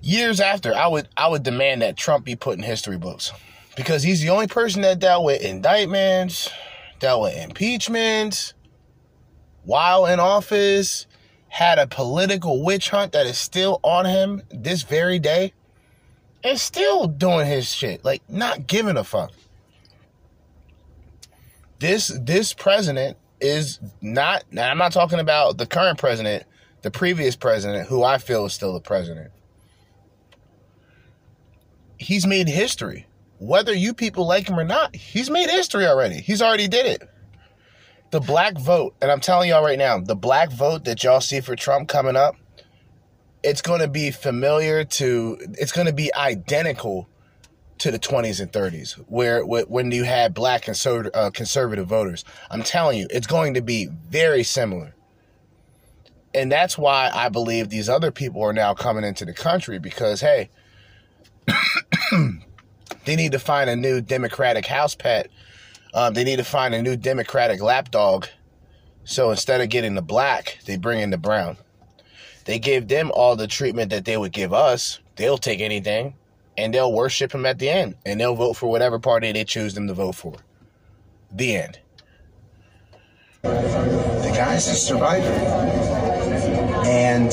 years 0.02 0.40
after, 0.40 0.74
I 0.74 0.86
would, 0.86 1.08
I 1.16 1.28
would 1.28 1.42
demand 1.42 1.82
that 1.82 1.96
Trump 1.96 2.24
be 2.24 2.36
put 2.36 2.58
in 2.58 2.64
history 2.64 2.98
books. 2.98 3.32
Because 3.76 4.02
he's 4.02 4.20
the 4.20 4.30
only 4.30 4.46
person 4.46 4.82
that 4.82 4.98
dealt 4.98 5.24
with 5.24 5.42
indictments, 5.42 6.50
dealt 6.98 7.22
with 7.22 7.36
impeachments, 7.36 8.52
while 9.64 10.06
in 10.06 10.20
office, 10.20 11.06
had 11.48 11.78
a 11.78 11.86
political 11.86 12.62
witch 12.64 12.90
hunt 12.90 13.12
that 13.12 13.26
is 13.26 13.38
still 13.38 13.80
on 13.82 14.04
him 14.04 14.42
this 14.50 14.82
very 14.82 15.18
day. 15.18 15.52
and 16.42 16.58
still 16.58 17.06
doing 17.06 17.46
his 17.46 17.72
shit, 17.72 18.04
like 18.04 18.22
not 18.28 18.66
giving 18.66 18.96
a 18.96 19.04
fuck. 19.04 19.32
This 21.80 22.08
this 22.08 22.52
president 22.52 23.16
is 23.40 23.80
not. 24.02 24.44
I'm 24.56 24.76
not 24.76 24.92
talking 24.92 25.18
about 25.18 25.56
the 25.56 25.66
current 25.66 25.98
president, 25.98 26.44
the 26.82 26.90
previous 26.90 27.36
president, 27.36 27.88
who 27.88 28.04
I 28.04 28.18
feel 28.18 28.44
is 28.44 28.52
still 28.52 28.74
the 28.74 28.80
president. 28.80 29.30
He's 31.96 32.26
made 32.26 32.48
history. 32.48 33.06
Whether 33.38 33.72
you 33.72 33.94
people 33.94 34.26
like 34.26 34.46
him 34.46 34.60
or 34.60 34.64
not, 34.64 34.94
he's 34.94 35.30
made 35.30 35.48
history 35.48 35.86
already. 35.86 36.20
He's 36.20 36.42
already 36.42 36.68
did 36.68 36.84
it. 36.84 37.08
The 38.10 38.20
black 38.20 38.58
vote, 38.58 38.94
and 39.00 39.10
I'm 39.10 39.20
telling 39.20 39.48
y'all 39.48 39.64
right 39.64 39.78
now, 39.78 39.98
the 39.98 40.16
black 40.16 40.52
vote 40.52 40.84
that 40.84 41.02
y'all 41.02 41.22
see 41.22 41.40
for 41.40 41.56
Trump 41.56 41.88
coming 41.88 42.16
up, 42.16 42.36
it's 43.42 43.62
going 43.62 43.80
to 43.80 43.88
be 43.88 44.10
familiar 44.10 44.84
to, 44.84 45.38
it's 45.52 45.72
going 45.72 45.86
to 45.86 45.92
be 45.94 46.12
identical 46.14 47.08
to 47.80 47.90
the 47.90 47.98
20s 47.98 48.40
and 48.40 48.52
30s, 48.52 48.92
where 49.08 49.44
when 49.44 49.90
you 49.90 50.04
had 50.04 50.34
black 50.34 50.62
conservative, 50.62 51.12
uh, 51.14 51.30
conservative 51.30 51.86
voters. 51.86 52.24
I'm 52.50 52.62
telling 52.62 52.98
you, 52.98 53.08
it's 53.10 53.26
going 53.26 53.54
to 53.54 53.62
be 53.62 53.88
very 54.08 54.44
similar. 54.44 54.94
And 56.34 56.52
that's 56.52 56.78
why 56.78 57.10
I 57.12 57.30
believe 57.30 57.70
these 57.70 57.88
other 57.88 58.10
people 58.10 58.42
are 58.42 58.52
now 58.52 58.74
coming 58.74 59.02
into 59.02 59.24
the 59.24 59.32
country 59.32 59.78
because, 59.78 60.20
hey, 60.20 60.50
they 63.06 63.16
need 63.16 63.32
to 63.32 63.38
find 63.38 63.68
a 63.68 63.74
new 63.74 64.00
Democratic 64.02 64.66
house 64.66 64.94
pet. 64.94 65.28
Um, 65.94 66.12
they 66.12 66.22
need 66.22 66.36
to 66.36 66.44
find 66.44 66.74
a 66.74 66.82
new 66.82 66.96
Democratic 66.96 67.62
lapdog. 67.62 68.26
So 69.04 69.30
instead 69.30 69.62
of 69.62 69.70
getting 69.70 69.94
the 69.94 70.02
black, 70.02 70.58
they 70.66 70.76
bring 70.76 71.00
in 71.00 71.10
the 71.10 71.18
brown. 71.18 71.56
They 72.44 72.58
give 72.58 72.88
them 72.88 73.10
all 73.14 73.36
the 73.36 73.46
treatment 73.46 73.90
that 73.90 74.04
they 74.04 74.18
would 74.18 74.32
give 74.32 74.52
us. 74.52 75.00
They'll 75.16 75.38
take 75.38 75.60
anything 75.60 76.14
and 76.60 76.74
they'll 76.74 76.92
worship 76.92 77.34
him 77.34 77.46
at 77.46 77.58
the 77.58 77.68
end 77.68 77.96
and 78.04 78.20
they'll 78.20 78.34
vote 78.34 78.54
for 78.54 78.68
whatever 78.68 78.98
party 78.98 79.32
they 79.32 79.44
choose 79.44 79.74
them 79.74 79.86
to 79.88 79.94
vote 79.94 80.14
for. 80.14 80.34
The 81.32 81.56
end. 81.56 81.78
The 83.42 84.32
guy's 84.34 84.66
a 84.68 84.74
survivor. 84.74 85.26
And 86.84 87.32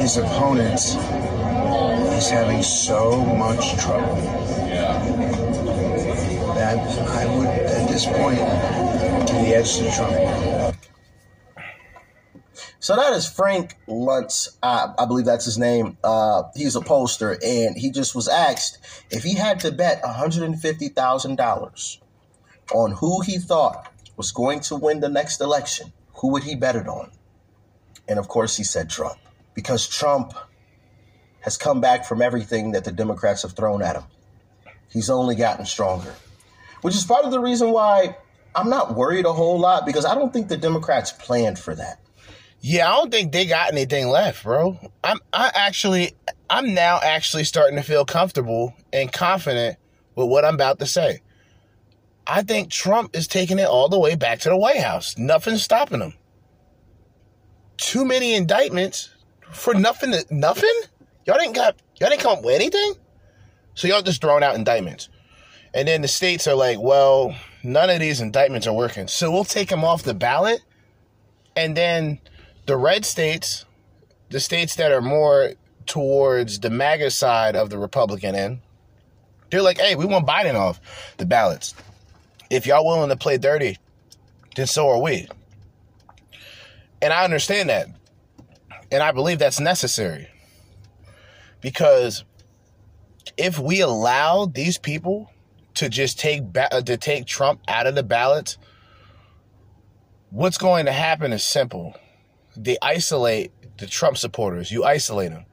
his 0.00 0.16
opponent 0.16 0.80
is 2.16 2.30
having 2.30 2.62
so 2.62 3.24
much 3.24 3.76
trouble 3.76 4.16
that 6.54 6.78
I 7.08 7.26
would, 7.26 7.46
at 7.46 7.88
this 7.88 8.06
point, 8.06 8.38
give 9.28 9.36
the 9.36 9.54
edge 9.54 9.76
to 9.78 9.90
Trump. 9.94 10.47
So 12.80 12.94
that 12.94 13.12
is 13.12 13.28
Frank 13.28 13.76
Luntz. 13.88 14.56
Uh, 14.62 14.94
I 14.98 15.04
believe 15.06 15.24
that's 15.24 15.44
his 15.44 15.58
name. 15.58 15.98
Uh, 16.04 16.44
he's 16.54 16.76
a 16.76 16.80
pollster, 16.80 17.36
and 17.44 17.76
he 17.76 17.90
just 17.90 18.14
was 18.14 18.28
asked 18.28 18.78
if 19.10 19.24
he 19.24 19.34
had 19.34 19.60
to 19.60 19.72
bet 19.72 20.02
$150,000 20.02 21.98
on 22.72 22.92
who 22.92 23.20
he 23.22 23.38
thought 23.38 23.92
was 24.16 24.30
going 24.32 24.60
to 24.60 24.76
win 24.76 25.00
the 25.00 25.08
next 25.08 25.40
election, 25.40 25.92
who 26.14 26.28
would 26.32 26.44
he 26.44 26.54
bet 26.54 26.76
it 26.76 26.86
on? 26.86 27.10
And 28.06 28.18
of 28.18 28.28
course, 28.28 28.56
he 28.56 28.64
said 28.64 28.90
Trump, 28.90 29.18
because 29.54 29.88
Trump 29.88 30.34
has 31.40 31.56
come 31.56 31.80
back 31.80 32.04
from 32.04 32.22
everything 32.22 32.72
that 32.72 32.84
the 32.84 32.92
Democrats 32.92 33.42
have 33.42 33.52
thrown 33.52 33.82
at 33.82 33.96
him. 33.96 34.04
He's 34.90 35.10
only 35.10 35.34
gotten 35.34 35.66
stronger, 35.66 36.14
which 36.82 36.94
is 36.94 37.04
part 37.04 37.24
of 37.24 37.30
the 37.30 37.40
reason 37.40 37.70
why 37.70 38.16
I'm 38.54 38.70
not 38.70 38.94
worried 38.94 39.26
a 39.26 39.32
whole 39.32 39.58
lot 39.58 39.84
because 39.86 40.04
I 40.04 40.14
don't 40.14 40.32
think 40.32 40.48
the 40.48 40.56
Democrats 40.56 41.12
planned 41.12 41.58
for 41.58 41.74
that. 41.74 42.00
Yeah, 42.60 42.90
I 42.90 42.96
don't 42.96 43.10
think 43.10 43.32
they 43.32 43.46
got 43.46 43.72
anything 43.72 44.08
left, 44.08 44.42
bro. 44.42 44.78
I'm 45.04 45.18
I 45.32 45.50
actually 45.54 46.12
I'm 46.50 46.74
now 46.74 46.98
actually 47.02 47.44
starting 47.44 47.76
to 47.76 47.82
feel 47.82 48.04
comfortable 48.04 48.74
and 48.92 49.12
confident 49.12 49.78
with 50.16 50.28
what 50.28 50.44
I'm 50.44 50.54
about 50.54 50.78
to 50.80 50.86
say. 50.86 51.20
I 52.26 52.42
think 52.42 52.70
Trump 52.70 53.16
is 53.16 53.28
taking 53.28 53.58
it 53.58 53.66
all 53.66 53.88
the 53.88 53.98
way 53.98 54.16
back 54.16 54.40
to 54.40 54.48
the 54.48 54.56
White 54.56 54.80
House. 54.80 55.16
Nothing's 55.16 55.62
stopping 55.62 56.00
him. 56.00 56.14
Too 57.76 58.04
many 58.04 58.34
indictments 58.34 59.10
for 59.50 59.72
nothing 59.72 60.10
to, 60.12 60.24
nothing? 60.30 60.80
Y'all 61.26 61.38
didn't 61.38 61.54
got 61.54 61.76
y'all 62.00 62.10
didn't 62.10 62.22
come 62.22 62.38
up 62.38 62.44
with 62.44 62.56
anything? 62.56 62.94
So 63.74 63.86
y'all 63.86 64.02
just 64.02 64.20
throwing 64.20 64.42
out 64.42 64.56
indictments. 64.56 65.08
And 65.74 65.86
then 65.86 66.02
the 66.02 66.08
states 66.08 66.48
are 66.48 66.56
like, 66.56 66.80
well, 66.80 67.36
none 67.62 67.88
of 67.88 68.00
these 68.00 68.20
indictments 68.20 68.66
are 68.66 68.74
working. 68.74 69.06
So 69.06 69.30
we'll 69.30 69.44
take 69.44 69.68
them 69.68 69.84
off 69.84 70.02
the 70.02 70.14
ballot 70.14 70.60
and 71.54 71.76
then 71.76 72.20
the 72.68 72.76
red 72.76 73.06
states, 73.06 73.64
the 74.28 74.38
states 74.38 74.76
that 74.76 74.92
are 74.92 75.00
more 75.00 75.54
towards 75.86 76.60
the 76.60 76.68
MAGA 76.68 77.10
side 77.10 77.56
of 77.56 77.70
the 77.70 77.78
Republican 77.78 78.34
end, 78.34 78.60
they're 79.50 79.62
like, 79.62 79.78
hey, 79.78 79.94
we 79.94 80.04
want 80.04 80.26
Biden 80.26 80.54
off 80.54 80.78
the 81.16 81.24
ballots. 81.24 81.74
If 82.50 82.66
y'all 82.66 82.84
willing 82.84 83.08
to 83.08 83.16
play 83.16 83.38
dirty, 83.38 83.78
then 84.54 84.66
so 84.66 84.86
are 84.90 85.00
we. 85.00 85.26
And 87.00 87.10
I 87.10 87.24
understand 87.24 87.70
that. 87.70 87.88
And 88.92 89.02
I 89.02 89.12
believe 89.12 89.38
that's 89.38 89.60
necessary. 89.60 90.28
Because 91.62 92.22
if 93.38 93.58
we 93.58 93.80
allow 93.80 94.44
these 94.44 94.76
people 94.76 95.32
to 95.76 95.88
just 95.88 96.20
take 96.20 96.42
ba- 96.44 96.74
uh, 96.74 96.82
to 96.82 96.98
take 96.98 97.24
Trump 97.24 97.62
out 97.66 97.86
of 97.86 97.94
the 97.94 98.02
ballots, 98.02 98.58
what's 100.28 100.58
going 100.58 100.84
to 100.84 100.92
happen 100.92 101.32
is 101.32 101.42
simple 101.42 101.96
they 102.58 102.76
isolate 102.82 103.52
the 103.78 103.86
Trump 103.86 104.18
supporters. 104.18 104.70
You 104.70 104.84
isolate 104.84 105.30
them. 105.30 105.44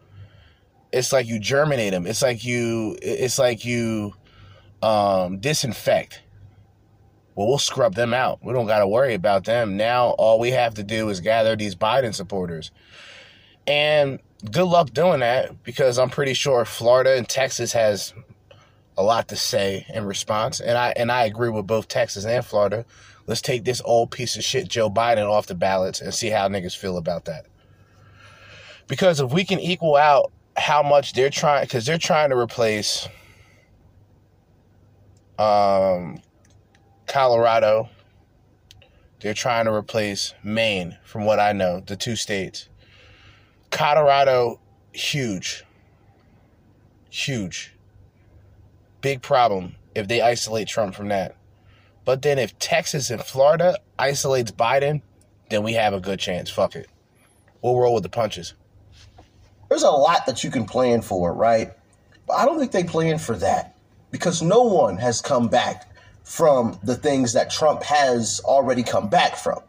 It's 0.91 1.11
like 1.11 1.27
you 1.27 1.39
germinate 1.39 1.91
them. 1.91 2.07
It's 2.07 2.21
like 2.21 2.43
you. 2.43 2.97
It's 3.01 3.37
like 3.37 3.65
you 3.65 4.13
um, 4.81 5.39
disinfect. 5.39 6.21
Well, 7.35 7.47
we'll 7.47 7.57
scrub 7.57 7.95
them 7.95 8.13
out. 8.13 8.39
We 8.43 8.53
don't 8.53 8.65
got 8.65 8.79
to 8.79 8.87
worry 8.87 9.13
about 9.13 9.43
them. 9.43 9.75
Now, 9.75 10.09
all 10.11 10.39
we 10.39 10.51
have 10.51 10.75
to 10.75 10.83
do 10.83 11.09
is 11.09 11.19
gather 11.19 11.55
these 11.55 11.75
Biden 11.75 12.15
supporters. 12.15 12.71
And 13.67 14.19
good 14.51 14.65
luck 14.65 14.91
doing 14.91 15.19
that 15.19 15.63
because 15.63 15.99
I'm 15.99 16.09
pretty 16.09 16.33
sure 16.33 16.63
Florida 16.63 17.17
and 17.17 17.27
Texas 17.27 17.73
has 17.73 18.13
a 18.97 19.03
lot 19.03 19.27
to 19.29 19.35
say 19.35 19.85
in 19.93 20.05
response. 20.05 20.61
And 20.61 20.77
I 20.77 20.93
and 20.95 21.11
I 21.11 21.25
agree 21.25 21.49
with 21.49 21.67
both 21.67 21.87
Texas 21.87 22.25
and 22.25 22.45
Florida. 22.45 22.85
Let's 23.27 23.41
take 23.41 23.63
this 23.63 23.81
old 23.83 24.11
piece 24.11 24.35
of 24.35 24.43
shit 24.43 24.67
Joe 24.67 24.89
Biden 24.89 25.29
off 25.29 25.47
the 25.47 25.55
ballots 25.55 26.01
and 26.01 26.13
see 26.13 26.29
how 26.29 26.47
niggas 26.47 26.77
feel 26.77 26.97
about 26.97 27.25
that. 27.25 27.45
Because 28.87 29.19
if 29.19 29.31
we 29.31 29.43
can 29.43 29.59
equal 29.59 29.95
out 29.95 30.31
how 30.57 30.83
much 30.83 31.13
they're 31.13 31.29
trying, 31.29 31.63
because 31.63 31.85
they're 31.85 31.97
trying 31.97 32.29
to 32.29 32.37
replace 32.37 33.07
um, 35.39 36.19
Colorado, 37.07 37.89
they're 39.21 39.33
trying 39.33 39.65
to 39.65 39.73
replace 39.73 40.33
Maine, 40.43 40.97
from 41.03 41.25
what 41.25 41.39
I 41.39 41.51
know, 41.51 41.79
the 41.79 41.95
two 41.95 42.15
states. 42.15 42.69
Colorado, 43.71 44.59
huge. 44.93 45.65
Huge. 47.09 47.73
Big 49.01 49.21
problem 49.21 49.75
if 49.95 50.07
they 50.07 50.21
isolate 50.21 50.67
Trump 50.67 50.93
from 50.93 51.07
that. 51.09 51.35
But 52.05 52.21
then 52.21 52.37
if 52.39 52.57
Texas 52.59 53.09
and 53.09 53.21
Florida 53.21 53.79
isolates 53.97 54.51
Biden, 54.51 55.01
then 55.49 55.63
we 55.63 55.73
have 55.73 55.93
a 55.93 55.99
good 55.99 56.19
chance. 56.19 56.49
Fuck 56.49 56.75
it. 56.75 56.87
We'll 57.61 57.77
roll 57.77 57.95
with 57.95 58.03
the 58.03 58.09
punches. 58.09 58.53
There's 59.69 59.83
a 59.83 59.89
lot 59.89 60.27
that 60.27 60.43
you 60.43 60.51
can 60.51 60.65
plan 60.65 61.01
for, 61.01 61.33
right? 61.33 61.73
But 62.27 62.35
I 62.35 62.45
don't 62.45 62.59
think 62.59 62.71
they 62.71 62.83
plan 62.83 63.17
for 63.17 63.35
that 63.37 63.75
because 64.11 64.41
no 64.41 64.61
one 64.61 64.97
has 64.97 65.19
come 65.19 65.47
back 65.47 65.91
from 66.23 66.79
the 66.83 66.95
things 66.95 67.33
that 67.33 67.51
Trump 67.51 67.83
has 67.83 68.39
already 68.45 68.83
come 68.83 69.09
back 69.09 69.35
from. 69.35 69.59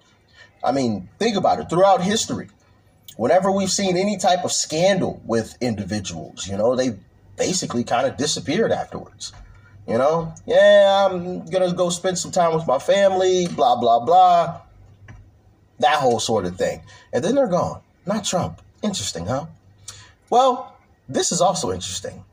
I 0.63 0.73
mean, 0.73 1.09
think 1.19 1.37
about 1.37 1.61
it. 1.61 1.71
Throughout 1.71 2.03
history, 2.03 2.49
whenever 3.17 3.51
we've 3.51 3.71
seen 3.71 3.97
any 3.97 4.17
type 4.19 4.45
of 4.45 4.53
scandal 4.53 5.23
with 5.25 5.57
individuals, 5.61 6.47
you 6.47 6.57
know, 6.57 6.77
they 6.77 6.97
basically 7.37 7.85
kind 7.85 8.07
of 8.07 8.17
disappeared 8.17 8.73
afterwards. 8.73 9.33
You 9.87 9.99
know, 9.99 10.35
yeah, 10.47 11.09
I'm 11.09 11.47
gonna 11.47 11.73
go 11.73 11.91
spend 11.91 12.19
some 12.19 12.33
time 12.33 12.55
with 12.55 12.67
my 12.67 12.79
family, 12.79 13.47
blah, 13.47 13.77
blah, 13.77 14.01
blah. 14.01 14.61
That 15.79 15.97
whole 15.97 16.19
sort 16.19 16.45
of 16.45 16.57
thing. 16.57 16.83
And 17.13 17.23
then 17.23 17.37
they're 17.37 17.47
gone. 17.47 17.83
Not 18.05 18.25
Trump. 18.25 18.63
Interesting, 18.83 19.27
huh? 19.27 19.47
Well, 20.29 20.77
this 21.09 21.31
is 21.31 21.41
also 21.41 21.71
interesting. 21.71 22.25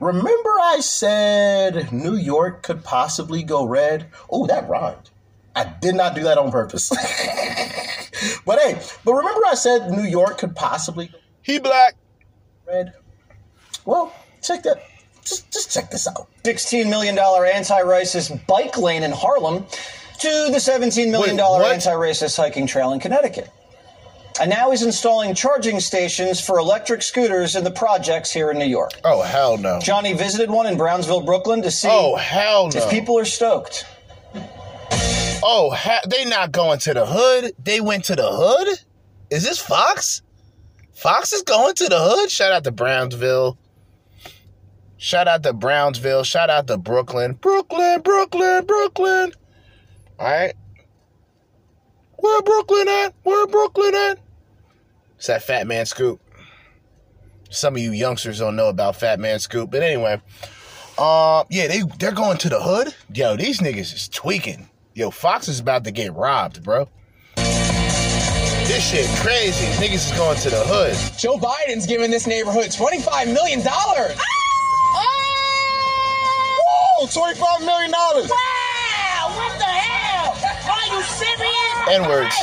Remember, 0.00 0.50
I 0.60 0.80
said 0.80 1.92
New 1.92 2.16
York 2.16 2.62
could 2.62 2.84
possibly 2.84 3.42
go 3.42 3.64
red? 3.64 4.08
Oh, 4.28 4.46
that 4.46 4.68
rhymed. 4.68 5.10
I 5.54 5.64
did 5.64 5.94
not 5.94 6.14
do 6.14 6.24
that 6.24 6.36
on 6.36 6.50
purpose. 6.52 6.90
but 8.44 8.58
hey, 8.58 8.78
but 9.04 9.14
remember, 9.14 9.40
I 9.46 9.54
said 9.54 9.90
New 9.90 10.04
York 10.04 10.36
could 10.36 10.54
possibly. 10.54 11.10
He 11.40 11.58
black. 11.58 11.96
Red. 12.66 12.92
Well, 13.86 14.14
check 14.42 14.62
that 14.64 14.82
just, 15.26 15.52
just 15.52 15.72
check 15.72 15.90
this 15.90 16.06
out. 16.08 16.28
$16 16.44 16.88
million 16.88 17.18
anti 17.18 17.80
racist 17.82 18.46
bike 18.46 18.78
lane 18.78 19.02
in 19.02 19.12
Harlem 19.12 19.64
to 20.20 20.28
the 20.50 20.58
$17 20.58 21.10
million 21.10 21.38
anti 21.38 21.90
racist 21.92 22.36
hiking 22.36 22.66
trail 22.66 22.92
in 22.92 23.00
Connecticut. 23.00 23.50
And 24.38 24.50
now 24.50 24.70
he's 24.70 24.82
installing 24.82 25.34
charging 25.34 25.80
stations 25.80 26.44
for 26.44 26.58
electric 26.58 27.00
scooters 27.02 27.56
in 27.56 27.64
the 27.64 27.70
projects 27.70 28.30
here 28.30 28.50
in 28.50 28.58
New 28.58 28.66
York. 28.66 28.90
Oh 29.02 29.22
hell 29.22 29.56
no. 29.56 29.80
Johnny 29.80 30.12
visited 30.12 30.50
one 30.50 30.66
in 30.66 30.76
Brownsville, 30.76 31.22
Brooklyn 31.22 31.62
to 31.62 31.70
see 31.70 31.88
Oh 31.90 32.16
hell 32.16 32.68
no. 32.68 32.78
if 32.78 32.90
people 32.90 33.18
are 33.18 33.24
stoked. 33.24 33.86
Oh, 35.42 35.70
ha- 35.70 36.00
they 36.08 36.24
not 36.24 36.52
going 36.52 36.78
to 36.80 36.94
the 36.94 37.06
hood. 37.06 37.52
They 37.62 37.80
went 37.80 38.04
to 38.06 38.16
the 38.16 38.28
hood. 38.28 38.78
Is 39.30 39.44
this 39.44 39.58
Fox? 39.58 40.22
Fox 40.94 41.32
is 41.32 41.42
going 41.42 41.74
to 41.74 41.88
the 41.88 41.98
hood. 41.98 42.30
Shout 42.30 42.52
out 42.52 42.64
to 42.64 42.72
Brownsville. 42.72 43.56
Shout 44.98 45.28
out 45.28 45.42
to 45.42 45.52
Brownsville. 45.52 46.24
Shout 46.24 46.48
out 46.50 46.66
to 46.68 46.78
Brooklyn. 46.78 47.34
Brooklyn, 47.34 48.00
Brooklyn, 48.00 48.64
Brooklyn. 48.64 49.32
All 50.18 50.26
right. 50.26 50.54
Where 52.16 52.42
Brooklyn 52.42 52.88
at? 52.88 53.14
Where 53.22 53.46
Brooklyn 53.46 53.94
at? 53.94 54.18
It's 55.16 55.26
that 55.26 55.42
Fat 55.42 55.66
Man 55.66 55.84
Scoop. 55.86 56.20
Some 57.50 57.76
of 57.76 57.82
you 57.82 57.92
youngsters 57.92 58.38
don't 58.38 58.56
know 58.56 58.68
about 58.68 58.96
Fat 58.96 59.20
Man 59.20 59.38
Scoop, 59.38 59.70
but 59.70 59.82
anyway. 59.82 60.20
Uh, 60.98 61.44
yeah, 61.50 61.66
they 61.66 61.82
they're 61.98 62.12
going 62.12 62.38
to 62.38 62.48
the 62.48 62.60
hood. 62.60 62.94
Yo, 63.14 63.36
these 63.36 63.60
niggas 63.60 63.94
is 63.94 64.08
tweaking. 64.08 64.68
Yo, 64.94 65.10
Fox 65.10 65.46
is 65.46 65.60
about 65.60 65.84
to 65.84 65.90
get 65.90 66.14
robbed, 66.14 66.62
bro. 66.62 66.88
This 67.36 68.90
shit 68.90 69.06
crazy. 69.20 69.66
Niggas 69.76 70.10
is 70.10 70.18
going 70.18 70.38
to 70.38 70.50
the 70.50 70.64
hood. 70.64 70.96
Joe 71.18 71.36
Biden's 71.36 71.86
giving 71.86 72.10
this 72.10 72.26
neighborhood 72.26 72.66
$25 72.66 73.32
million. 73.32 73.62
Oh, 76.98 77.06
$25 77.10 77.60
million. 77.64 77.90
Wow! 77.92 78.26
What 79.36 79.58
the 79.58 79.64
hell? 79.64 80.32
Are 80.72 80.86
you 80.96 81.02
serious? 81.02 81.88
N 81.88 82.08
words. 82.08 82.34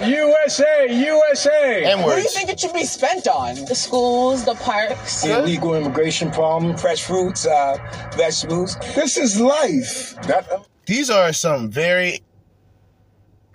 USA, 0.00 0.86
USA. 0.90 1.84
N 1.84 2.02
What 2.02 2.16
do 2.16 2.22
you 2.22 2.28
think 2.28 2.50
it 2.50 2.60
should 2.60 2.74
be 2.74 2.84
spent 2.84 3.26
on? 3.26 3.54
The 3.64 3.74
schools, 3.74 4.44
the 4.44 4.54
parks. 4.54 5.22
The 5.22 5.38
illegal 5.38 5.74
immigration 5.74 6.30
problem, 6.30 6.76
fresh 6.76 7.04
fruits, 7.04 7.46
uh, 7.46 7.78
vegetables. 8.16 8.76
This 8.94 9.16
is 9.16 9.40
life. 9.40 10.14
That, 10.22 10.66
These 10.86 11.10
are 11.10 11.32
some 11.32 11.70
very. 11.70 12.20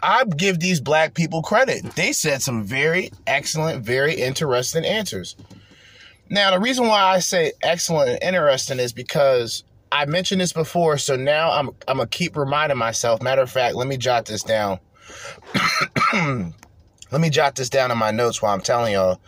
I 0.04 0.24
give 0.26 0.60
these 0.60 0.82
black 0.82 1.14
people 1.14 1.44
credit. 1.44 1.84
They 1.96 2.12
said 2.12 2.42
some 2.42 2.64
very 2.64 3.12
excellent, 3.28 3.86
very 3.86 4.16
interesting 4.16 4.84
answers. 4.84 5.36
Now, 6.32 6.52
the 6.52 6.60
reason 6.62 6.88
why 6.88 7.02
I 7.02 7.20
say 7.20 7.52
excellent 7.62 8.10
and 8.10 8.24
interesting 8.24 8.80
is 8.80 8.94
because 8.94 9.66
I 9.92 10.06
mentioned 10.06 10.40
this 10.40 10.54
before, 10.54 10.98
so 10.98 11.18
now 11.18 11.52
I'm 11.52 11.68
I'm 11.90 11.98
gonna 11.98 12.08
keep 12.08 12.38
reminding 12.38 12.78
myself. 12.78 13.22
Matter 13.22 13.42
of 13.42 13.52
fact, 13.52 13.76
let 13.76 13.86
me 13.86 13.98
jot 13.98 14.28
this 14.28 14.42
down. 14.42 14.80
let 16.14 17.20
me 17.20 17.30
jot 17.30 17.58
this 17.58 17.70
down 17.70 17.92
in 17.92 17.98
my 17.98 18.12
notes 18.12 18.42
while 18.42 18.54
I'm 18.54 18.62
telling 18.62 18.94
y'all. 18.94 19.20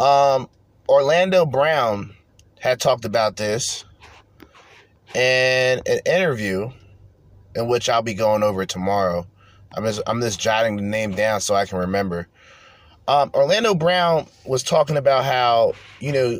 Um, 0.00 0.48
Orlando 0.88 1.46
Brown 1.46 2.16
had 2.58 2.80
talked 2.80 3.04
about 3.04 3.36
this 3.36 3.84
in 5.14 5.80
an 5.86 6.00
interview, 6.04 6.72
in 7.54 7.68
which 7.68 7.88
I'll 7.88 8.02
be 8.02 8.14
going 8.14 8.42
over 8.42 8.66
tomorrow. 8.66 9.24
I'm 9.76 9.84
just 9.84 10.02
I'm 10.04 10.20
just 10.20 10.40
jotting 10.40 10.74
the 10.74 10.82
name 10.82 11.12
down 11.12 11.42
so 11.42 11.54
I 11.54 11.66
can 11.66 11.78
remember. 11.78 12.26
Um, 13.10 13.32
Orlando 13.34 13.74
Brown 13.74 14.28
was 14.44 14.62
talking 14.62 14.96
about 14.96 15.24
how 15.24 15.72
you 15.98 16.12
know, 16.12 16.38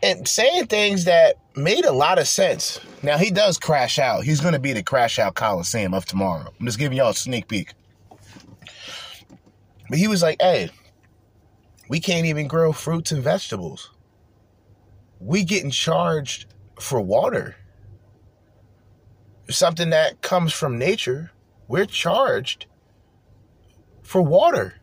and 0.00 0.28
saying 0.28 0.68
things 0.68 1.06
that 1.06 1.34
made 1.56 1.84
a 1.84 1.90
lot 1.90 2.20
of 2.20 2.28
sense. 2.28 2.78
Now 3.02 3.18
he 3.18 3.32
does 3.32 3.58
crash 3.58 3.98
out. 3.98 4.22
He's 4.22 4.40
going 4.40 4.52
to 4.52 4.60
be 4.60 4.72
the 4.72 4.84
crash 4.84 5.18
out 5.18 5.34
Coliseum 5.34 5.92
of 5.92 6.04
tomorrow. 6.04 6.52
I'm 6.60 6.66
just 6.66 6.78
giving 6.78 6.96
y'all 6.96 7.10
a 7.10 7.14
sneak 7.14 7.48
peek. 7.48 7.74
But 9.90 9.98
he 9.98 10.06
was 10.06 10.22
like, 10.22 10.40
"Hey, 10.40 10.70
we 11.88 11.98
can't 11.98 12.26
even 12.26 12.46
grow 12.46 12.70
fruits 12.70 13.10
and 13.10 13.24
vegetables. 13.24 13.90
We 15.18 15.42
getting 15.42 15.72
charged 15.72 16.46
for 16.78 17.00
water. 17.00 17.56
Something 19.50 19.90
that 19.90 20.22
comes 20.22 20.52
from 20.52 20.78
nature. 20.78 21.32
We're 21.66 21.86
charged 21.86 22.66
for 24.04 24.22
water. 24.22 24.76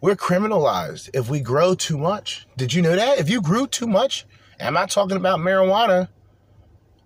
We're 0.00 0.14
criminalized 0.14 1.10
if 1.12 1.28
we 1.28 1.40
grow 1.40 1.74
too 1.74 1.98
much. 1.98 2.46
Did 2.56 2.72
you 2.72 2.82
know 2.82 2.94
that? 2.94 3.18
If 3.18 3.28
you 3.28 3.42
grew 3.42 3.66
too 3.66 3.88
much, 3.88 4.26
I'm 4.60 4.74
not 4.74 4.90
talking 4.90 5.16
about 5.16 5.40
marijuana, 5.40 6.08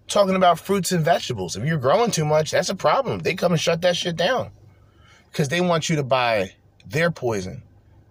talking 0.09 0.37
about 0.37 0.59
fruits 0.59 0.93
and 0.93 1.03
vegetables. 1.03 1.57
If 1.57 1.65
you're 1.65 1.79
growing 1.79 2.11
too 2.11 2.27
much, 2.27 2.51
that's 2.51 2.69
a 2.69 2.75
problem. 2.75 3.21
They 3.21 3.35
come 3.35 3.53
and 3.53 3.61
shut 3.61 3.81
that 3.83 3.97
shit 3.97 4.17
down 4.17 4.51
because 5.31 5.49
they 5.49 5.63
want 5.63 5.89
you 5.89 5.97
to 5.97 6.03
buy 6.03 6.53
their 6.87 7.11
poison, 7.11 7.63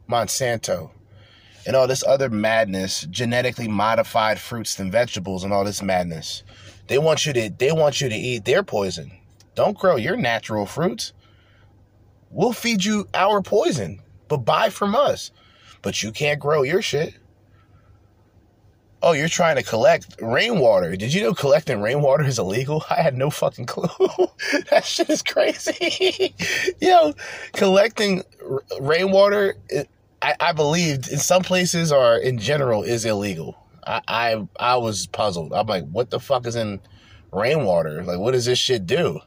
Monsanto, 0.10 0.90
and 1.68 1.76
all 1.76 1.88
this 1.88 2.04
other 2.06 2.30
madness, 2.30 3.06
genetically 3.12 3.68
modified 3.68 4.40
fruits 4.40 4.80
and 4.80 4.92
vegetables 4.92 5.44
and 5.44 5.54
all 5.54 5.64
this 5.64 5.84
madness. 5.84 6.42
They 6.88 6.98
want 6.98 7.28
you 7.28 7.34
to 7.34 7.50
they 7.50 7.72
want 7.72 8.02
you 8.02 8.10
to 8.10 8.16
eat 8.16 8.46
their 8.46 8.64
poison. 8.64 9.12
Don't 9.54 9.78
grow 9.78 9.96
your 9.96 10.18
natural 10.18 10.66
fruits. 10.66 11.14
We'll 12.32 12.54
feed 12.54 12.84
you 12.84 13.08
our 13.14 13.42
poison, 13.42 14.02
but 14.32 14.46
buy 14.46 14.70
from 14.70 14.96
us. 14.96 15.30
But 15.82 16.02
you 16.02 16.14
can't 16.14 16.40
grow 16.40 16.64
your 16.64 16.82
shit. 16.82 17.16
Oh, 19.04 19.12
you're 19.12 19.28
trying 19.28 19.58
to 19.58 19.64
collect 19.64 20.16
rainwater. 20.22 20.96
Did 20.96 21.14
you 21.14 21.22
know 21.24 21.34
collecting 21.34 21.82
rainwater 21.82 22.24
is 22.24 22.40
illegal? 22.40 22.86
I 22.90 23.02
had 23.02 23.18
no 23.18 23.30
fucking 23.30 23.66
clue. 23.66 23.90
that 24.70 24.86
shit 24.86 25.10
is 25.10 25.22
crazy. 25.22 26.34
Yo, 26.82 27.14
collecting 27.52 28.24
r- 28.50 28.64
rainwater, 28.80 29.56
I, 30.22 30.36
I 30.40 30.54
believed 30.54 31.12
in 31.12 31.18
some 31.18 31.44
places 31.44 31.92
or 31.92 32.16
in 32.16 32.38
general 32.38 32.84
is 32.84 33.04
illegal. 33.04 33.58
I, 33.86 34.02
I 34.08 34.48
I 34.58 34.76
was 34.78 35.08
puzzled. 35.08 35.52
I'm 35.52 35.68
like, 35.68 35.90
what 35.90 36.10
the 36.10 36.22
fuck 36.22 36.48
is 36.48 36.56
in 36.56 36.80
rainwater? 37.34 38.02
Like, 38.04 38.20
what 38.20 38.32
does 38.32 38.46
this 38.46 38.60
shit 38.60 38.86
do? 38.86 39.20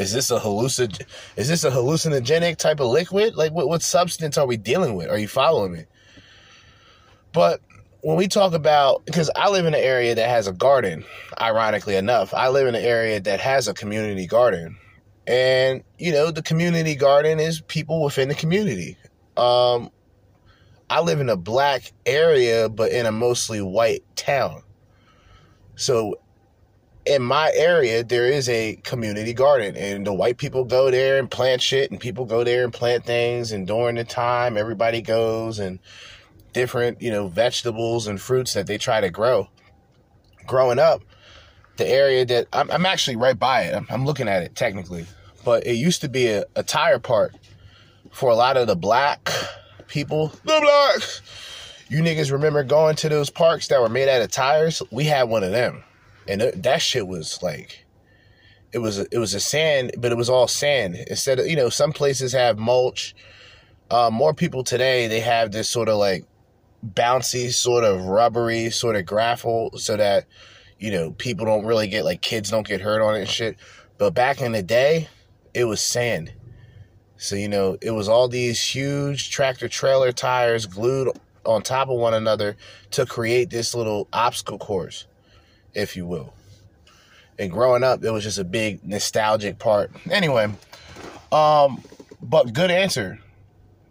Is 0.00 0.14
this 0.14 0.30
a 0.30 0.40
hallucin? 0.40 0.98
Is 1.36 1.48
this 1.48 1.62
a 1.62 1.70
hallucinogenic 1.70 2.56
type 2.56 2.80
of 2.80 2.86
liquid? 2.86 3.34
Like, 3.34 3.52
what 3.52 3.68
what 3.68 3.82
substance 3.82 4.38
are 4.38 4.46
we 4.46 4.56
dealing 4.56 4.94
with? 4.94 5.10
Are 5.10 5.18
you 5.18 5.28
following 5.28 5.72
me? 5.72 5.84
But 7.32 7.60
when 8.00 8.16
we 8.16 8.26
talk 8.26 8.54
about, 8.54 9.04
because 9.04 9.30
I 9.36 9.50
live 9.50 9.66
in 9.66 9.74
an 9.74 9.80
area 9.80 10.14
that 10.14 10.26
has 10.30 10.46
a 10.46 10.52
garden, 10.52 11.04
ironically 11.38 11.96
enough, 11.96 12.32
I 12.32 12.48
live 12.48 12.66
in 12.66 12.74
an 12.74 12.82
area 12.82 13.20
that 13.20 13.40
has 13.40 13.68
a 13.68 13.74
community 13.74 14.26
garden, 14.26 14.78
and 15.26 15.84
you 15.98 16.12
know 16.12 16.30
the 16.30 16.42
community 16.42 16.94
garden 16.94 17.38
is 17.38 17.60
people 17.60 18.02
within 18.02 18.30
the 18.30 18.34
community. 18.34 18.96
Um, 19.36 19.90
I 20.88 21.02
live 21.02 21.20
in 21.20 21.28
a 21.28 21.36
black 21.36 21.92
area, 22.06 22.70
but 22.70 22.90
in 22.90 23.04
a 23.04 23.12
mostly 23.12 23.60
white 23.60 24.02
town. 24.16 24.62
So 25.76 26.18
in 27.06 27.22
my 27.22 27.50
area, 27.54 28.04
there 28.04 28.26
is 28.26 28.48
a 28.48 28.76
community 28.82 29.32
garden, 29.32 29.76
and 29.76 30.06
the 30.06 30.12
white 30.12 30.36
people 30.36 30.64
go 30.64 30.90
there 30.90 31.18
and 31.18 31.30
plant 31.30 31.62
shit, 31.62 31.90
and 31.90 31.98
people 31.98 32.24
go 32.24 32.44
there 32.44 32.64
and 32.64 32.72
plant 32.72 33.04
things. 33.04 33.52
And 33.52 33.66
during 33.66 33.96
the 33.96 34.04
time, 34.04 34.56
everybody 34.56 35.00
goes 35.00 35.58
and 35.58 35.78
different, 36.52 37.00
you 37.00 37.10
know, 37.10 37.28
vegetables 37.28 38.06
and 38.06 38.20
fruits 38.20 38.54
that 38.54 38.66
they 38.66 38.78
try 38.78 39.00
to 39.00 39.10
grow. 39.10 39.48
Growing 40.46 40.78
up, 40.78 41.02
the 41.76 41.88
area 41.88 42.24
that 42.26 42.46
I'm, 42.52 42.70
I'm 42.70 42.86
actually 42.86 43.16
right 43.16 43.38
by 43.38 43.62
it, 43.62 43.74
I'm, 43.74 43.86
I'm 43.88 44.04
looking 44.04 44.28
at 44.28 44.42
it 44.42 44.54
technically, 44.54 45.06
but 45.44 45.66
it 45.66 45.74
used 45.74 46.02
to 46.02 46.08
be 46.08 46.26
a, 46.28 46.44
a 46.56 46.62
tire 46.62 46.98
park 46.98 47.32
for 48.10 48.30
a 48.30 48.34
lot 48.34 48.56
of 48.56 48.66
the 48.66 48.76
black 48.76 49.30
people. 49.86 50.28
The 50.44 50.60
blacks. 50.60 51.22
You 51.88 52.02
niggas 52.02 52.30
remember 52.30 52.62
going 52.62 52.96
to 52.96 53.08
those 53.08 53.30
parks 53.30 53.68
that 53.68 53.80
were 53.80 53.88
made 53.88 54.08
out 54.08 54.22
of 54.22 54.30
tires? 54.30 54.82
We 54.90 55.04
had 55.04 55.24
one 55.24 55.42
of 55.42 55.50
them, 55.50 55.82
and 56.28 56.42
it, 56.42 56.62
that 56.62 56.82
shit 56.82 57.06
was 57.06 57.42
like, 57.42 57.84
it 58.72 58.78
was 58.78 58.98
it 58.98 59.18
was 59.18 59.34
a 59.34 59.40
sand, 59.40 59.92
but 59.98 60.12
it 60.12 60.18
was 60.18 60.30
all 60.30 60.46
sand 60.46 60.96
instead 61.08 61.38
of 61.38 61.46
you 61.46 61.56
know 61.56 61.68
some 61.68 61.92
places 61.92 62.32
have 62.32 62.58
mulch. 62.58 63.14
Uh, 63.90 64.08
more 64.12 64.32
people 64.32 64.62
today 64.62 65.08
they 65.08 65.18
have 65.18 65.50
this 65.50 65.68
sort 65.68 65.88
of 65.88 65.96
like 65.96 66.24
bouncy, 66.86 67.52
sort 67.52 67.82
of 67.82 68.04
rubbery, 68.04 68.70
sort 68.70 68.96
of 68.96 69.04
gravel, 69.04 69.72
so 69.76 69.96
that 69.96 70.26
you 70.78 70.90
know 70.90 71.10
people 71.12 71.44
don't 71.44 71.66
really 71.66 71.88
get 71.88 72.04
like 72.04 72.22
kids 72.22 72.50
don't 72.50 72.66
get 72.66 72.80
hurt 72.80 73.02
on 73.02 73.16
it 73.16 73.20
and 73.20 73.28
shit. 73.28 73.56
But 73.98 74.14
back 74.14 74.40
in 74.40 74.52
the 74.52 74.62
day, 74.62 75.08
it 75.52 75.64
was 75.64 75.82
sand. 75.82 76.32
So, 77.16 77.36
you 77.36 77.48
know, 77.48 77.76
it 77.82 77.90
was 77.90 78.08
all 78.08 78.28
these 78.28 78.62
huge 78.62 79.30
tractor 79.30 79.68
trailer 79.68 80.10
tires 80.10 80.64
glued 80.64 81.10
on 81.44 81.60
top 81.60 81.90
of 81.90 81.98
one 81.98 82.14
another 82.14 82.56
to 82.92 83.04
create 83.04 83.50
this 83.50 83.74
little 83.74 84.08
obstacle 84.10 84.56
course, 84.56 85.06
if 85.74 85.96
you 85.96 86.06
will. 86.06 86.34
And 87.38 87.50
growing 87.50 87.82
up, 87.82 88.04
it 88.04 88.10
was 88.10 88.24
just 88.24 88.38
a 88.38 88.44
big 88.44 88.84
nostalgic 88.84 89.58
part. 89.58 89.92
Anyway, 90.10 90.52
um, 91.32 91.82
but 92.20 92.52
good 92.52 92.70
answer. 92.70 93.18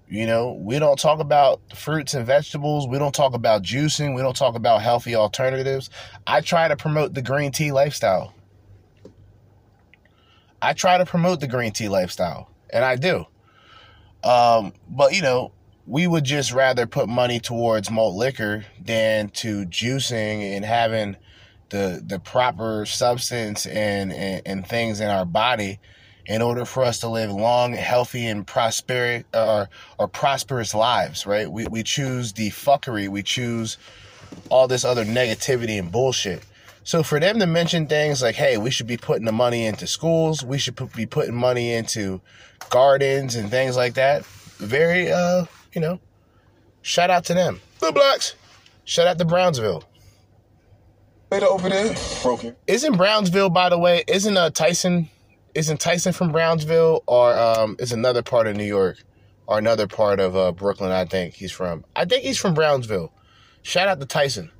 You 0.08 0.26
know, 0.26 0.54
we 0.54 0.80
don't 0.80 0.98
talk 0.98 1.20
about 1.20 1.62
fruits 1.76 2.16
and 2.16 2.26
vegetables. 2.26 2.88
We 2.88 2.98
don't 2.98 3.14
talk 3.14 3.36
about 3.36 3.62
juicing. 3.62 4.16
We 4.16 4.22
don't 4.22 4.36
talk 4.36 4.56
about 4.56 4.82
healthy 4.82 5.16
alternatives. 5.16 5.90
I 6.26 6.42
try 6.42 6.68
to 6.68 6.76
promote 6.76 7.14
the 7.14 7.22
green 7.22 7.52
tea 7.52 7.72
lifestyle. 7.72 8.34
I 10.62 10.74
try 10.74 10.98
to 10.98 11.06
promote 11.06 11.40
the 11.40 11.48
green 11.48 11.72
tea 11.72 11.90
lifestyle. 11.90 12.50
and 12.72 12.84
I 12.86 12.96
do. 12.98 13.26
Um, 14.24 14.74
but 14.88 15.16
you 15.16 15.22
know, 15.22 15.54
we 15.86 16.06
would 16.06 16.24
just 16.24 16.54
rather 16.54 16.86
put 16.86 17.10
money 17.10 17.40
towards 17.40 17.90
malt 17.90 18.16
liquor 18.16 18.66
than 18.80 19.30
to 19.30 19.66
juicing 19.66 20.56
and 20.56 20.64
having 20.64 21.18
the 21.70 22.04
the 22.06 22.20
proper 22.20 22.86
substance 22.86 23.66
and, 23.66 24.12
and, 24.12 24.42
and 24.46 24.68
things 24.68 25.00
in 25.00 25.10
our 25.10 25.26
body 25.26 25.80
in 26.26 26.44
order 26.44 26.64
for 26.64 26.84
us 26.84 27.00
to 27.00 27.08
live 27.08 27.32
long, 27.32 27.74
healthy, 27.74 28.28
and 28.28 28.46
prosperous 28.46 29.24
or, 29.34 29.68
or 29.98 30.08
prosperous 30.08 30.76
lives, 30.76 31.26
right? 31.26 31.52
We, 31.52 31.66
we 31.66 31.82
choose 31.82 32.34
the 32.34 32.52
fuckery, 32.52 33.10
we 33.10 33.24
choose 33.24 33.78
all 34.50 34.68
this 34.68 34.86
other 34.86 35.04
negativity 35.04 35.80
and 35.80 35.92
bullshit. 35.92 36.44
So 36.84 37.02
for 37.02 37.20
them 37.20 37.40
to 37.40 37.48
mention 37.48 37.88
things 37.88 38.22
like, 38.22 38.36
hey, 38.36 38.58
we 38.58 38.70
should 38.70 38.86
be 38.88 38.98
putting 38.98 39.26
the 39.26 39.32
money 39.32 39.66
into 39.66 39.88
schools, 39.88 40.46
we 40.46 40.60
should 40.60 40.76
be 40.96 41.08
putting 41.08 41.36
money 41.36 41.74
into 41.74 42.22
gardens 42.70 43.36
and 43.36 43.50
things 43.50 43.76
like 43.76 43.96
that, 43.96 44.24
very, 44.26 45.12
uh, 45.12 45.46
you 45.74 45.82
know, 45.82 46.00
shout 46.84 47.10
out 47.10 47.26
to 47.26 47.34
them. 47.34 47.60
The 47.80 47.92
blacks. 47.92 48.36
Shout 48.86 49.08
out 49.08 49.18
to 49.18 49.26
Brownsville. 49.26 49.84
Wait 51.32 51.44
over 51.44 51.70
there. 51.70 51.96
Broken. 52.24 52.56
Isn't 52.68 52.98
Brownsville, 52.98 53.50
by 53.50 53.70
the 53.70 53.78
way, 53.78 54.04
isn't 54.08 54.36
uh, 54.36 54.50
Tyson, 54.50 55.10
isn't 55.54 55.80
Tyson 55.80 56.12
from 56.14 56.32
Brownsville 56.32 57.04
or 57.08 57.38
um, 57.38 57.76
is 57.80 57.92
another 57.92 58.24
part 58.24 58.48
of 58.48 58.56
New 58.56 58.64
York 58.64 59.04
or 59.48 59.58
another 59.58 59.88
part 59.88 60.20
of 60.20 60.36
uh, 60.36 60.52
Brooklyn, 60.52 60.92
I 60.92 61.06
think 61.06 61.34
he's 61.34 61.52
from. 61.52 61.84
I 61.96 62.06
think 62.06 62.24
he's 62.24 62.38
from 62.38 62.54
Brownsville. 62.54 63.12
Shout 63.64 63.88
out 63.88 64.00
to 64.00 64.06
Tyson. 64.06 64.52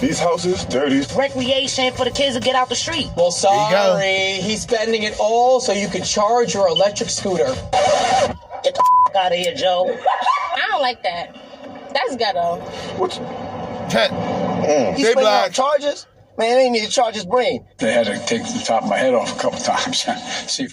These 0.00 0.18
houses 0.18 0.64
dirty. 0.64 1.02
Recreation 1.16 1.92
for 1.92 2.04
the 2.04 2.10
kids 2.10 2.36
to 2.36 2.42
get 2.42 2.54
out 2.54 2.68
the 2.68 2.74
street. 2.74 3.08
Well, 3.16 3.30
sorry, 3.30 4.34
he's 4.40 4.62
spending 4.62 5.02
it 5.02 5.14
all 5.18 5.60
so 5.60 5.72
you 5.72 5.88
can 5.88 6.02
charge 6.04 6.54
your 6.54 6.68
electric 6.68 7.10
scooter. 7.10 7.44
Get 8.62 8.74
the 8.74 8.84
f- 9.10 9.16
out 9.16 9.32
of 9.32 9.38
here, 9.38 9.54
Joe. 9.54 9.98
I 10.54 10.68
don't 10.70 10.80
like 10.80 11.02
that. 11.02 11.36
That's 11.92 12.16
ghetto. 12.16 12.56
What? 12.96 13.18
Mm. 13.90 14.96
He's 14.96 15.06
spending 15.06 15.26
on 15.26 15.50
charges? 15.52 16.06
Man, 16.36 16.56
they 16.56 16.70
need 16.70 16.84
to 16.84 16.90
charge 16.90 17.14
his 17.14 17.26
brain. 17.26 17.66
They 17.78 17.92
had 17.92 18.06
to 18.06 18.18
take 18.26 18.42
the 18.42 18.62
top 18.64 18.84
of 18.84 18.88
my 18.88 18.96
head 18.96 19.14
off 19.14 19.36
a 19.36 19.40
couple 19.40 19.58
times. 19.58 20.00
See, 20.46 20.68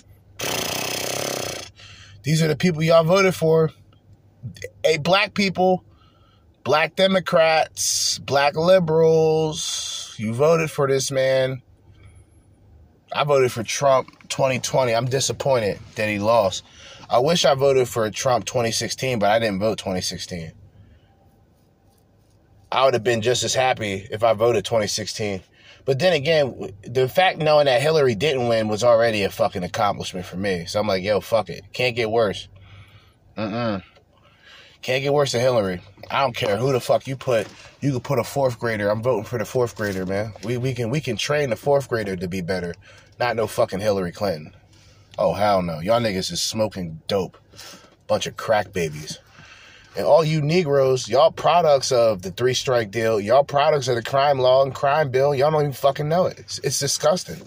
These 2.23 2.43
are 2.43 2.47
the 2.47 2.55
people 2.55 2.83
y'all 2.83 3.03
voted 3.03 3.33
for. 3.33 3.71
A 4.83 4.97
black 4.97 5.33
people, 5.33 5.83
black 6.63 6.95
Democrats, 6.95 8.19
black 8.19 8.55
liberals, 8.55 10.13
you 10.17 10.33
voted 10.33 10.69
for 10.69 10.87
this 10.87 11.09
man. 11.11 11.63
I 13.11 13.23
voted 13.23 13.51
for 13.51 13.63
Trump 13.63 14.09
2020. 14.29 14.93
I'm 14.93 15.05
disappointed 15.05 15.79
that 15.95 16.09
he 16.09 16.19
lost. 16.19 16.63
I 17.09 17.19
wish 17.19 17.45
I 17.45 17.55
voted 17.55 17.87
for 17.87 18.09
Trump 18.11 18.45
2016, 18.45 19.19
but 19.19 19.31
I 19.31 19.39
didn't 19.39 19.59
vote 19.59 19.77
2016. 19.77 20.51
I 22.75 22.83
would 22.83 22.93
have 22.93 23.05
been 23.05 23.21
just 23.21 23.45
as 23.45 23.53
happy 23.53 24.05
if 24.11 24.21
I 24.21 24.33
voted 24.33 24.65
2016. 24.65 25.41
But 25.85 25.97
then 25.97 26.11
again, 26.11 26.73
the 26.83 27.07
fact 27.07 27.37
knowing 27.39 27.67
that 27.67 27.81
Hillary 27.81 28.15
didn't 28.15 28.49
win 28.49 28.67
was 28.67 28.83
already 28.83 29.23
a 29.23 29.29
fucking 29.29 29.63
accomplishment 29.63 30.25
for 30.25 30.35
me. 30.35 30.65
So 30.65 30.81
I'm 30.81 30.87
like, 30.87 31.01
yo, 31.01 31.21
fuck 31.21 31.47
it. 31.47 31.63
Can't 31.71 31.95
get 31.95 32.11
worse. 32.11 32.49
Mm-mm. 33.37 33.81
Can't 34.81 35.03
get 35.03 35.13
worse 35.13 35.31
than 35.31 35.39
Hillary. 35.39 35.79
I 36.11 36.19
don't 36.19 36.35
care 36.35 36.57
who 36.57 36.73
the 36.73 36.81
fuck 36.81 37.07
you 37.07 37.15
put. 37.15 37.47
You 37.79 37.93
could 37.93 38.03
put 38.03 38.19
a 38.19 38.25
fourth 38.25 38.59
grader. 38.59 38.89
I'm 38.89 39.01
voting 39.01 39.23
for 39.23 39.39
the 39.39 39.45
fourth 39.45 39.77
grader, 39.77 40.05
man. 40.05 40.33
We 40.43 40.57
we 40.57 40.73
can 40.73 40.89
we 40.89 40.99
can 40.99 41.15
train 41.15 41.51
the 41.51 41.55
fourth 41.55 41.87
grader 41.87 42.17
to 42.17 42.27
be 42.27 42.41
better. 42.41 42.75
Not 43.21 43.37
no 43.37 43.47
fucking 43.47 43.79
Hillary 43.79 44.11
Clinton. 44.11 44.53
Oh 45.17 45.33
hell 45.33 45.61
no. 45.61 45.79
Y'all 45.79 46.01
niggas 46.01 46.29
is 46.29 46.41
smoking 46.41 47.01
dope. 47.07 47.37
Bunch 48.07 48.27
of 48.27 48.35
crack 48.35 48.73
babies. 48.73 49.19
And 49.95 50.05
all 50.05 50.25
you 50.25 50.41
Negroes, 50.41 51.07
y'all 51.07 51.31
products 51.31 51.91
of 51.91 52.21
the 52.21 52.31
three 52.31 52.53
strike 52.53 52.91
deal, 52.91 53.19
y'all 53.19 53.45
products 53.45 53.87
of 53.87 53.95
the 53.95 54.03
crime 54.03 54.39
law 54.39 54.61
and 54.63 54.75
crime 54.75 55.09
bill, 55.09 55.33
y'all 55.33 55.51
don't 55.51 55.61
even 55.61 55.73
fucking 55.73 56.09
know 56.09 56.25
it. 56.25 56.39
It's, 56.39 56.59
it's 56.59 56.79
disgusting. 56.79 57.41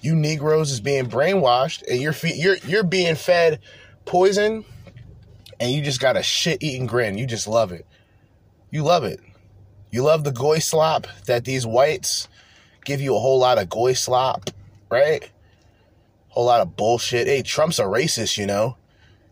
You 0.00 0.14
Negroes 0.14 0.70
is 0.70 0.80
being 0.80 1.06
brainwashed 1.06 1.82
and 1.90 2.00
you're 2.00 2.12
fe- 2.12 2.36
you're 2.36 2.56
you're 2.58 2.84
being 2.84 3.16
fed 3.16 3.58
poison 4.04 4.64
and 5.58 5.72
you 5.72 5.82
just 5.82 6.00
got 6.00 6.16
a 6.16 6.22
shit 6.22 6.62
eating 6.62 6.86
grin. 6.86 7.18
You 7.18 7.26
just 7.26 7.48
love 7.48 7.72
it. 7.72 7.86
You 8.70 8.84
love 8.84 9.04
it. 9.04 9.20
You 9.90 10.04
love 10.04 10.22
the 10.22 10.32
goy 10.32 10.60
slop 10.60 11.08
that 11.26 11.44
these 11.44 11.66
whites 11.66 12.28
give 12.84 13.00
you 13.00 13.16
a 13.16 13.18
whole 13.18 13.38
lot 13.38 13.58
of 13.58 13.68
goy 13.68 13.94
slop, 13.94 14.50
right? 14.88 15.28
Whole 16.28 16.46
lot 16.46 16.60
of 16.60 16.76
bullshit. 16.76 17.26
Hey, 17.26 17.42
Trump's 17.42 17.80
a 17.80 17.84
racist, 17.84 18.38
you 18.38 18.46
know. 18.46 18.76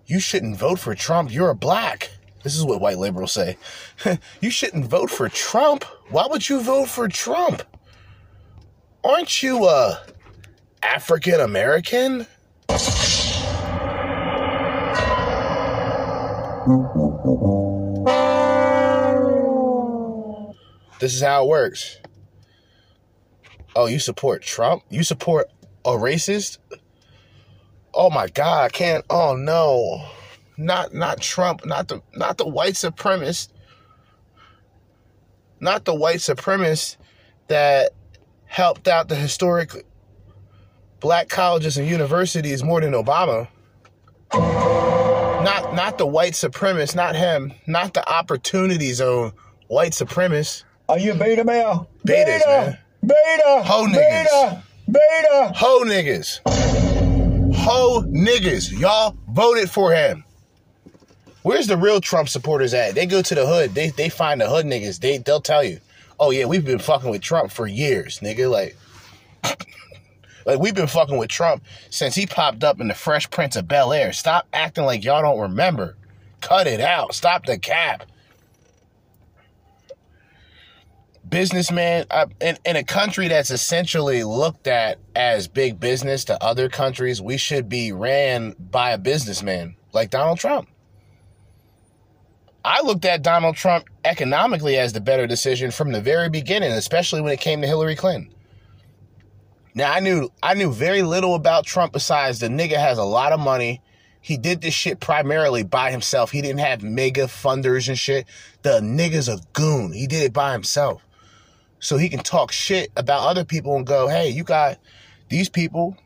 You 0.07 0.19
shouldn't 0.19 0.57
vote 0.57 0.81
for 0.81 0.95
Trump. 0.97 1.33
You're 1.33 1.51
a 1.51 1.55
black. 1.55 2.11
This 2.43 2.57
is 2.57 2.65
what 2.65 2.81
white 2.81 2.99
liberals 2.99 3.33
say. 3.33 3.57
you 4.41 4.51
shouldn't 4.51 4.87
vote 4.87 5.11
for 5.11 5.29
Trump. 5.29 5.85
Why 6.11 6.27
would 6.29 6.49
you 6.49 6.61
vote 6.61 6.89
for 6.89 7.09
Trump? 7.09 7.63
Aren't 9.05 9.43
you 9.43 9.65
uh 9.65 9.97
African 10.83 11.41
American? 11.41 12.27
This 21.01 21.15
is 21.15 21.23
how 21.23 21.45
it 21.45 21.49
works. 21.49 21.99
Oh, 23.77 23.87
you 23.87 23.99
support 23.99 24.43
Trump? 24.43 24.83
You 24.91 25.03
support 25.03 25.49
a 25.85 25.91
racist? 25.91 26.59
Oh 27.95 28.11
my 28.11 28.29
god, 28.29 28.65
I 28.65 28.69
can't 28.69 29.05
oh 29.09 29.35
no. 29.35 30.05
Not 30.59 30.93
not 30.93 31.21
Trump, 31.21 31.65
not 31.65 31.87
the 31.87 32.03
not 32.17 32.37
the 32.37 32.47
white 32.47 32.75
supremacist. 32.75 33.49
Not 35.61 35.85
the 35.85 35.95
white 35.95 36.19
supremacist 36.19 36.97
that 37.47 37.93
helped 38.45 38.89
out 38.89 39.09
the 39.09 39.15
historic 39.15 39.87
black 40.99 41.29
colleges 41.29 41.79
and 41.79 41.89
universities 41.89 42.65
more 42.65 42.81
than 42.81 42.93
Obama. 42.93 43.47
Not 44.35 45.75
not 45.75 45.97
the 45.97 46.07
white 46.07 46.33
supremacist, 46.33 46.97
not 46.97 47.15
him, 47.15 47.53
not 47.69 47.95
the 47.95 48.07
opportunity 48.13 48.93
zone 48.93 49.33
white 49.69 49.93
supremacist. 49.93 50.65
Are 50.89 50.99
you 50.99 51.15
beta 51.15 51.45
male? 51.45 51.89
Betas, 52.05 52.47
man. 52.47 52.79
Beta. 53.03 53.63
Ho 53.65 53.87
niggas. 53.87 54.25
Beta. 54.25 54.63
Beta. 54.89 55.53
Ho 55.55 55.83
niggas. 55.85 57.55
Ho 57.55 58.03
niggas. 58.09 58.77
Y'all 58.77 59.17
voted 59.29 59.71
for 59.71 59.93
him. 59.93 60.25
Where's 61.49 61.67
the 61.67 61.79
real 61.79 62.03
Trump 62.03 62.29
supporters 62.29 62.75
at? 62.75 62.95
They 62.95 63.07
go 63.07 63.23
to 63.23 63.35
the 63.35 63.47
hood. 63.47 63.75
They 63.75 63.89
they 63.89 64.11
find 64.11 64.39
the 64.39 64.51
hood 64.51 64.67
niggas. 64.67 65.01
They 65.01 65.17
they'll 65.17 65.41
tell 65.41 65.65
you, 65.65 65.81
oh 66.21 66.31
yeah, 66.31 66.45
we've 66.45 66.63
been 66.63 66.79
fucking 66.79 67.09
with 67.09 67.23
Trump 67.23 67.51
for 67.51 67.67
years, 67.67 68.21
nigga. 68.21 68.51
Like, 68.51 68.77
like 70.45 70.59
we've 70.61 70.75
been 70.75 70.87
fucking 70.87 71.17
with 71.17 71.31
Trump 71.31 71.65
since 71.89 72.15
he 72.15 72.27
popped 72.27 72.65
up 72.65 72.83
in 72.83 72.89
the 72.89 72.95
Fresh 72.95 73.31
Prince 73.31 73.57
of 73.57 73.67
Bel 73.67 73.95
Air. 73.95 74.13
Stop 74.13 74.47
acting 74.53 74.85
like 74.85 75.03
y'all 75.05 75.23
don't 75.23 75.41
remember. 75.41 75.97
Cut 76.43 76.67
it 76.67 76.81
out. 76.81 77.15
Stop 77.15 77.47
the 77.47 77.59
cap. 77.59 78.05
businessman 81.27 82.05
in, 82.43 82.59
in 82.67 82.77
a 82.77 82.85
country 82.85 83.29
that's 83.29 83.51
essentially 83.51 84.23
looked 84.23 84.67
at 84.67 84.99
as 85.17 85.49
big 85.49 85.81
business 85.81 86.25
to 86.25 86.43
other 86.43 86.69
countries 86.71 87.21
we 87.21 87.37
should 87.37 87.69
be 87.69 87.93
ran 87.93 88.55
by 88.59 88.93
a 88.93 88.99
businessman 88.99 89.77
like 89.93 90.09
donald 90.09 90.39
trump 90.39 90.69
i 92.65 92.81
looked 92.83 93.05
at 93.05 93.23
donald 93.23 93.57
trump 93.57 93.87
economically 94.05 94.77
as 94.77 94.93
the 94.93 95.01
better 95.01 95.27
decision 95.27 95.71
from 95.71 95.93
the 95.93 96.01
very 96.01 96.29
beginning 96.29 96.73
especially 96.73 97.21
when 97.21 97.33
it 97.33 97.41
came 97.41 97.61
to 97.61 97.67
hillary 97.67 97.97
clinton 97.97 98.33
now 99.75 99.93
i 99.93 100.01
knew 100.01 100.31
i 100.43 100.55
knew 100.55 100.73
very 100.73 101.03
little 101.03 101.35
about 101.35 101.65
trump 101.65 101.93
besides 101.93 102.39
the 102.39 102.49
nigga 102.49 102.77
has 102.77 102.99
a 102.99 103.05
lot 103.05 103.33
of 103.33 103.41
money 103.41 103.81
he 104.21 104.37
did 104.37 104.61
this 104.61 104.75
shit 104.75 105.01
primarily 105.01 105.63
by 105.63 105.91
himself. 105.91 106.33
He 106.33 106.43
didn't 106.43 106.59
have 106.59 106.83
mega 106.83 107.27
funders 107.27 107.89
and 107.89 107.99
shit. 107.99 108.27
The 108.61 108.81
nigga's 108.81 109.29
a 109.29 109.39
goon. 109.55 109.93
He 109.93 110.07
did 110.07 110.23
it 110.23 110.33
by 110.35 110.53
himself 110.53 111.03
so 111.81 111.97
he 111.97 112.09
can 112.09 112.21
talk 112.21 112.53
shit 112.53 112.91
about 112.97 113.29
other 113.29 113.45
people 113.45 113.77
and 113.77 113.87
go, 113.87 114.09
hey, 114.09 114.29
you 114.29 114.45
got 114.45 114.79
these 115.29 115.49
people. 115.49 115.97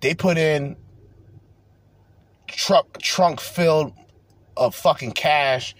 They 0.00 0.14
put 0.14 0.38
in 0.38 0.76
truck 2.46 2.98
trunk 3.02 3.40
filled 3.40 3.92
of 4.58 4.74
fucking 4.74 5.12
cash 5.12 5.74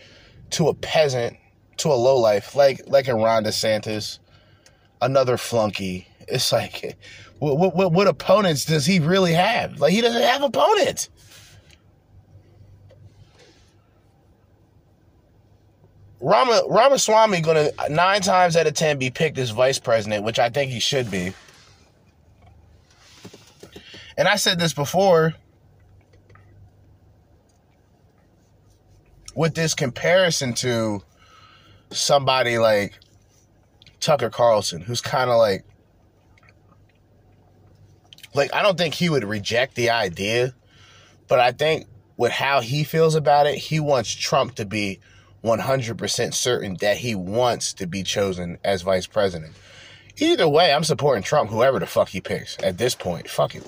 to 0.51 0.69
a 0.69 0.75
peasant, 0.75 1.37
to 1.79 1.89
a 1.89 1.95
lowlife, 1.95 2.55
like 2.55 2.83
like 2.87 3.09
a 3.09 3.15
Ron 3.15 3.45
DeSantis, 3.45 4.19
another 5.01 5.37
flunky. 5.37 6.07
It's 6.27 6.53
like, 6.53 6.97
what, 7.39 7.75
what 7.75 7.93
what 7.93 8.09
opponents 8.09 8.65
does 8.65 8.87
he 8.87 9.01
really 9.01 9.33
have? 9.33 9.81
Like 9.81 9.93
he 9.93 10.01
doesn't 10.01 10.23
have 10.23 10.43
opponents. 10.43 11.09
Rama 16.21 16.63
Ramaswamy 16.69 17.41
gonna 17.43 17.71
nine 17.91 18.21
times 18.23 18.57
out 18.57 18.67
of 18.67 18.75
ten 18.75 18.99
be 18.99 19.11
picked 19.11 19.39
as 19.39 19.51
vice 19.51 19.79
president, 19.79 20.25
which 20.25 20.39
I 20.39 20.51
think 20.51 20.73
he 20.73 20.81
should 20.81 21.11
be. 21.11 21.33
And 24.17 24.27
I 24.27 24.35
said 24.35 24.59
this 24.59 24.73
before 24.73 25.35
with 29.39 29.55
this 29.55 29.73
comparison 29.73 30.53
to 30.53 31.01
somebody 31.93 32.59
like 32.59 32.93
Tucker 34.01 34.31
Carlson, 34.31 34.81
who's 34.81 35.01
kind 35.01 35.31
of 35.31 35.37
like, 35.37 35.65
like, 38.35 38.53
I 38.53 38.63
don't 38.63 38.77
think 38.77 38.95
he 38.95 39.09
would 39.09 39.23
reject 39.23 39.77
the 39.77 39.91
idea, 39.91 40.55
but 41.29 41.39
I 41.39 41.53
think 41.53 41.87
with 42.17 42.33
how 42.33 42.61
he 42.61 42.83
feels 42.83 43.15
about 43.15 43.47
it, 43.47 43.55
he 43.55 43.79
wants 43.79 44.13
Trump 44.13 44.57
to 44.57 44.67
be 44.67 44.99
100% 45.45 46.35
certain 46.35 46.77
that 46.81 46.97
he 46.97 47.15
wants 47.15 47.73
to 47.75 47.87
be 47.87 48.03
chosen 48.03 48.59
as 48.65 48.83
vice 48.83 49.07
president. 49.07 49.55
Either 50.17 50.49
way, 50.49 50.73
I'm 50.73 50.83
supporting 50.83 51.23
Trump, 51.23 51.49
whoever 51.49 51.79
the 51.79 51.87
fuck 51.87 52.09
he 52.09 52.21
picks 52.21 52.61
at 52.61 52.77
this 52.77 52.97
point. 52.97 53.31
Fuck 53.31 53.55
it. 53.55 53.65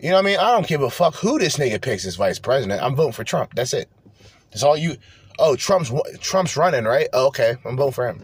You 0.00 0.08
know 0.08 0.16
what 0.16 0.24
I 0.24 0.28
mean? 0.30 0.38
I 0.38 0.50
don't 0.52 0.66
give 0.66 0.80
a 0.80 0.88
fuck 0.88 1.14
who 1.16 1.38
this 1.38 1.58
nigga 1.58 1.82
picks 1.82 2.06
as 2.06 2.16
vice 2.16 2.38
president. 2.38 2.82
I'm 2.82 2.96
voting 2.96 3.12
for 3.12 3.22
Trump. 3.22 3.54
That's 3.54 3.74
it. 3.74 3.90
That's 4.50 4.62
all 4.62 4.76
you. 4.76 4.96
Oh, 5.38 5.56
Trump's 5.56 5.92
Trump's 6.20 6.56
running, 6.56 6.84
right? 6.84 7.08
Oh, 7.12 7.28
okay, 7.28 7.56
I'm 7.64 7.76
voting 7.76 7.92
for 7.92 8.08
him. 8.08 8.22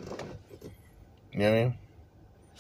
You 1.33 1.39
know 1.41 1.51
what 1.51 1.59
I 1.59 1.63
mean? 1.63 1.75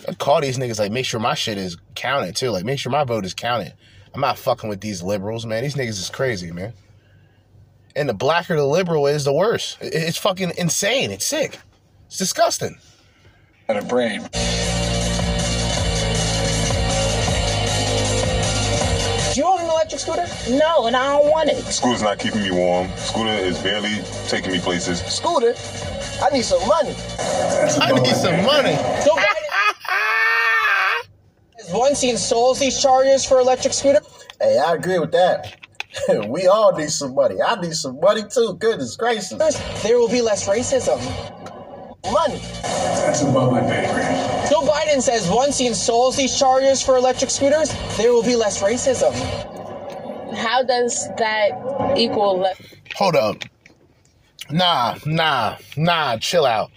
I 0.08 0.14
call 0.14 0.40
these 0.40 0.58
niggas 0.58 0.78
like 0.78 0.92
make 0.92 1.06
sure 1.06 1.20
my 1.20 1.34
shit 1.34 1.58
is 1.58 1.76
counted 1.94 2.36
too. 2.36 2.50
Like 2.50 2.64
make 2.64 2.78
sure 2.78 2.92
my 2.92 3.04
vote 3.04 3.24
is 3.24 3.34
counted. 3.34 3.74
I'm 4.14 4.20
not 4.20 4.38
fucking 4.38 4.68
with 4.68 4.80
these 4.80 5.02
liberals, 5.02 5.46
man. 5.46 5.62
These 5.62 5.74
niggas 5.74 5.98
is 5.98 6.10
crazy, 6.10 6.52
man. 6.52 6.72
And 7.94 8.08
the 8.08 8.14
blacker 8.14 8.56
the 8.56 8.66
liberal 8.66 9.06
is, 9.06 9.24
the 9.24 9.32
worse. 9.32 9.76
It's 9.80 10.18
fucking 10.18 10.52
insane. 10.58 11.10
It's 11.10 11.26
sick. 11.26 11.58
It's 12.06 12.18
disgusting. 12.18 12.78
Got 13.66 13.82
a 13.82 13.86
brain. 13.86 14.28
Electric 19.96 20.28
scooter? 20.28 20.58
No, 20.58 20.86
and 20.86 20.96
I 20.96 21.16
don't 21.16 21.30
want 21.30 21.50
it. 21.50 21.62
Scooter's 21.64 22.02
not 22.02 22.18
keeping 22.18 22.42
me 22.42 22.50
warm. 22.50 22.88
Scooter 22.96 23.30
is 23.30 23.58
barely 23.58 24.02
taking 24.28 24.52
me 24.52 24.60
places. 24.60 25.00
Scooter? 25.00 25.54
I 26.22 26.30
need 26.30 26.44
some 26.44 26.66
money. 26.66 26.94
I 27.80 27.92
need 28.00 28.14
some 28.14 28.44
money. 28.44 28.74
Joe 29.04 29.16
Biden 29.16 29.42
once 31.72 32.00
he 32.00 32.10
installs 32.10 32.60
these 32.60 32.80
chargers 32.80 33.24
for 33.24 33.38
electric 33.38 33.74
scooter. 33.74 34.00
Hey, 34.40 34.58
I 34.58 34.74
agree 34.74 34.98
with 34.98 35.12
that. 35.12 35.56
we 36.28 36.46
all 36.46 36.76
need 36.76 36.90
some 36.90 37.14
money. 37.14 37.36
I 37.42 37.60
need 37.60 37.74
some 37.74 38.00
money 38.00 38.22
too. 38.28 38.54
Goodness 38.58 38.96
gracious. 38.96 39.30
There 39.82 39.98
will 39.98 40.08
be 40.08 40.20
less 40.22 40.46
racism. 40.46 41.00
Money. 42.12 42.38
That's 42.62 43.22
above 43.22 43.50
my 43.50 43.60
pay 43.62 43.92
grade. 43.92 44.48
Joe 44.48 44.60
Biden 44.62 45.02
says 45.02 45.28
once 45.28 45.58
he 45.58 45.66
installs 45.66 46.16
these 46.16 46.38
chargers 46.38 46.80
for 46.80 46.96
electric 46.96 47.30
scooters, 47.30 47.74
there 47.96 48.12
will 48.12 48.22
be 48.22 48.36
less 48.36 48.62
racism. 48.62 49.55
How 50.36 50.62
does 50.62 51.08
that 51.16 51.94
equal 51.96 52.38
less? 52.38 52.60
Hold 52.96 53.16
up. 53.16 53.42
Nah, 54.50 54.96
nah, 55.04 55.56
nah, 55.76 56.16
chill 56.18 56.46
out. 56.46 56.70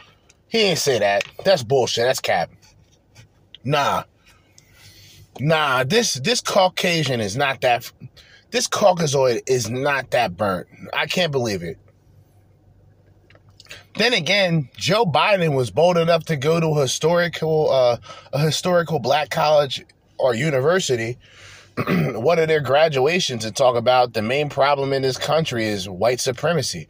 He 0.47 0.59
ain't 0.59 0.79
say 0.79 0.99
that. 0.99 1.23
That's 1.45 1.63
bullshit. 1.63 2.05
That's 2.05 2.19
cap. 2.19 2.49
Nah. 3.63 4.03
Nah, 5.39 5.83
this 5.83 6.15
this 6.15 6.41
Caucasian 6.41 7.21
is 7.21 7.37
not 7.37 7.61
that 7.61 7.91
this 8.51 8.67
Caucasoid 8.67 9.41
is 9.47 9.69
not 9.69 10.11
that 10.11 10.35
burnt. 10.35 10.67
I 10.93 11.05
can't 11.05 11.31
believe 11.31 11.61
it. 11.61 11.77
Then 13.95 14.13
again, 14.13 14.69
Joe 14.75 15.05
Biden 15.05 15.55
was 15.55 15.71
bold 15.71 15.97
enough 15.97 16.25
to 16.25 16.35
go 16.35 16.59
to 16.59 16.67
a 16.67 16.81
historical 16.81 17.71
uh, 17.71 17.97
a 18.33 18.39
historical 18.39 18.99
black 18.99 19.29
college 19.29 19.85
or 20.17 20.33
university, 20.33 21.17
one 22.15 22.39
of 22.39 22.47
their 22.47 22.59
graduations, 22.59 23.45
and 23.45 23.55
talk 23.55 23.75
about 23.75 24.13
the 24.13 24.21
main 24.21 24.49
problem 24.49 24.93
in 24.93 25.01
this 25.01 25.17
country 25.17 25.65
is 25.65 25.87
white 25.87 26.19
supremacy. 26.19 26.87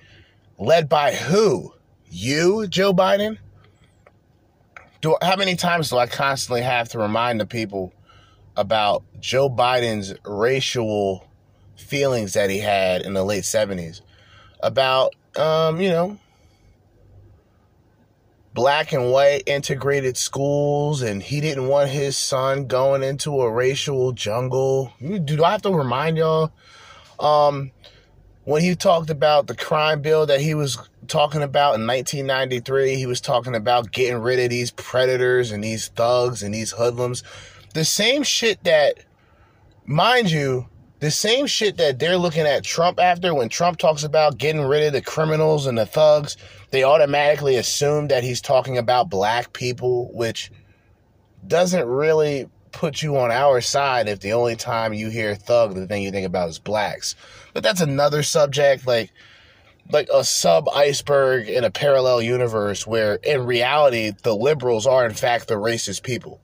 Led 0.57 0.89
by 0.89 1.13
who? 1.13 1.73
You, 2.09 2.67
Joe 2.67 2.93
Biden? 2.93 3.37
Do 5.01 5.15
how 5.21 5.35
many 5.35 5.55
times 5.55 5.89
do 5.89 5.97
I 5.97 6.07
constantly 6.07 6.61
have 6.61 6.89
to 6.89 6.99
remind 6.99 7.39
the 7.39 7.45
people 7.45 7.93
about 8.57 9.03
Joe 9.19 9.49
Biden's 9.49 10.13
racial 10.25 11.25
feelings 11.77 12.33
that 12.33 12.49
he 12.49 12.59
had 12.59 13.03
in 13.03 13.13
the 13.13 13.23
late 13.23 13.43
70s? 13.43 14.01
About 14.61 15.15
um, 15.35 15.79
you 15.79 15.89
know, 15.89 16.17
black 18.53 18.91
and 18.93 19.11
white 19.11 19.43
integrated 19.45 20.17
schools 20.17 21.01
and 21.01 21.21
he 21.21 21.39
didn't 21.39 21.67
want 21.67 21.89
his 21.89 22.17
son 22.17 22.67
going 22.67 23.03
into 23.03 23.41
a 23.41 23.51
racial 23.51 24.11
jungle. 24.11 24.93
Do 24.99 25.43
I 25.43 25.51
have 25.51 25.61
to 25.63 25.71
remind 25.71 26.17
y'all? 26.17 26.51
Um 27.19 27.71
when 28.49 28.63
he 28.63 28.73
talked 28.75 29.11
about 29.11 29.45
the 29.45 29.55
crime 29.55 30.01
bill 30.01 30.25
that 30.25 30.41
he 30.41 30.55
was 30.55 30.75
talking 31.07 31.43
about 31.43 31.75
in 31.75 31.85
1993, 31.85 32.95
he 32.95 33.05
was 33.05 33.21
talking 33.21 33.55
about 33.55 33.91
getting 33.91 34.17
rid 34.17 34.39
of 34.39 34.49
these 34.49 34.71
predators 34.71 35.51
and 35.51 35.63
these 35.63 35.89
thugs 35.89 36.41
and 36.41 36.51
these 36.51 36.71
hoodlums. 36.71 37.21
The 37.75 37.85
same 37.85 38.23
shit 38.23 38.63
that, 38.63 38.95
mind 39.85 40.31
you, 40.31 40.67
the 40.99 41.11
same 41.11 41.45
shit 41.45 41.77
that 41.77 41.99
they're 41.99 42.17
looking 42.17 42.47
at 42.47 42.63
Trump 42.63 42.99
after 42.99 43.35
when 43.35 43.49
Trump 43.49 43.77
talks 43.77 44.03
about 44.03 44.37
getting 44.37 44.61
rid 44.61 44.83
of 44.83 44.93
the 44.93 45.01
criminals 45.01 45.67
and 45.67 45.77
the 45.77 45.85
thugs, 45.85 46.35
they 46.71 46.83
automatically 46.83 47.55
assume 47.55 48.07
that 48.09 48.23
he's 48.23 48.41
talking 48.41 48.77
about 48.77 49.09
black 49.09 49.53
people, 49.53 50.11
which 50.13 50.51
doesn't 51.45 51.87
really 51.87 52.49
put 52.71 53.01
you 53.01 53.17
on 53.17 53.31
our 53.31 53.61
side 53.61 54.07
if 54.07 54.19
the 54.19 54.33
only 54.33 54.55
time 54.55 54.93
you 54.93 55.09
hear 55.09 55.35
thug, 55.35 55.73
the 55.73 55.87
thing 55.87 56.03
you 56.03 56.11
think 56.11 56.27
about 56.27 56.49
is 56.49 56.59
blacks. 56.59 57.15
But 57.53 57.63
that's 57.63 57.81
another 57.81 58.23
subject, 58.23 58.85
like 58.85 59.11
like 59.91 60.07
a 60.13 60.23
sub 60.23 60.69
iceberg 60.69 61.49
in 61.49 61.63
a 61.63 61.71
parallel 61.71 62.21
universe 62.21 62.85
where 62.85 63.15
in 63.15 63.45
reality 63.45 64.11
the 64.21 64.35
liberals 64.35 64.85
are 64.85 65.03
in 65.05 65.13
fact 65.13 65.47
the 65.47 65.55
racist 65.55 66.03
people. 66.03 66.39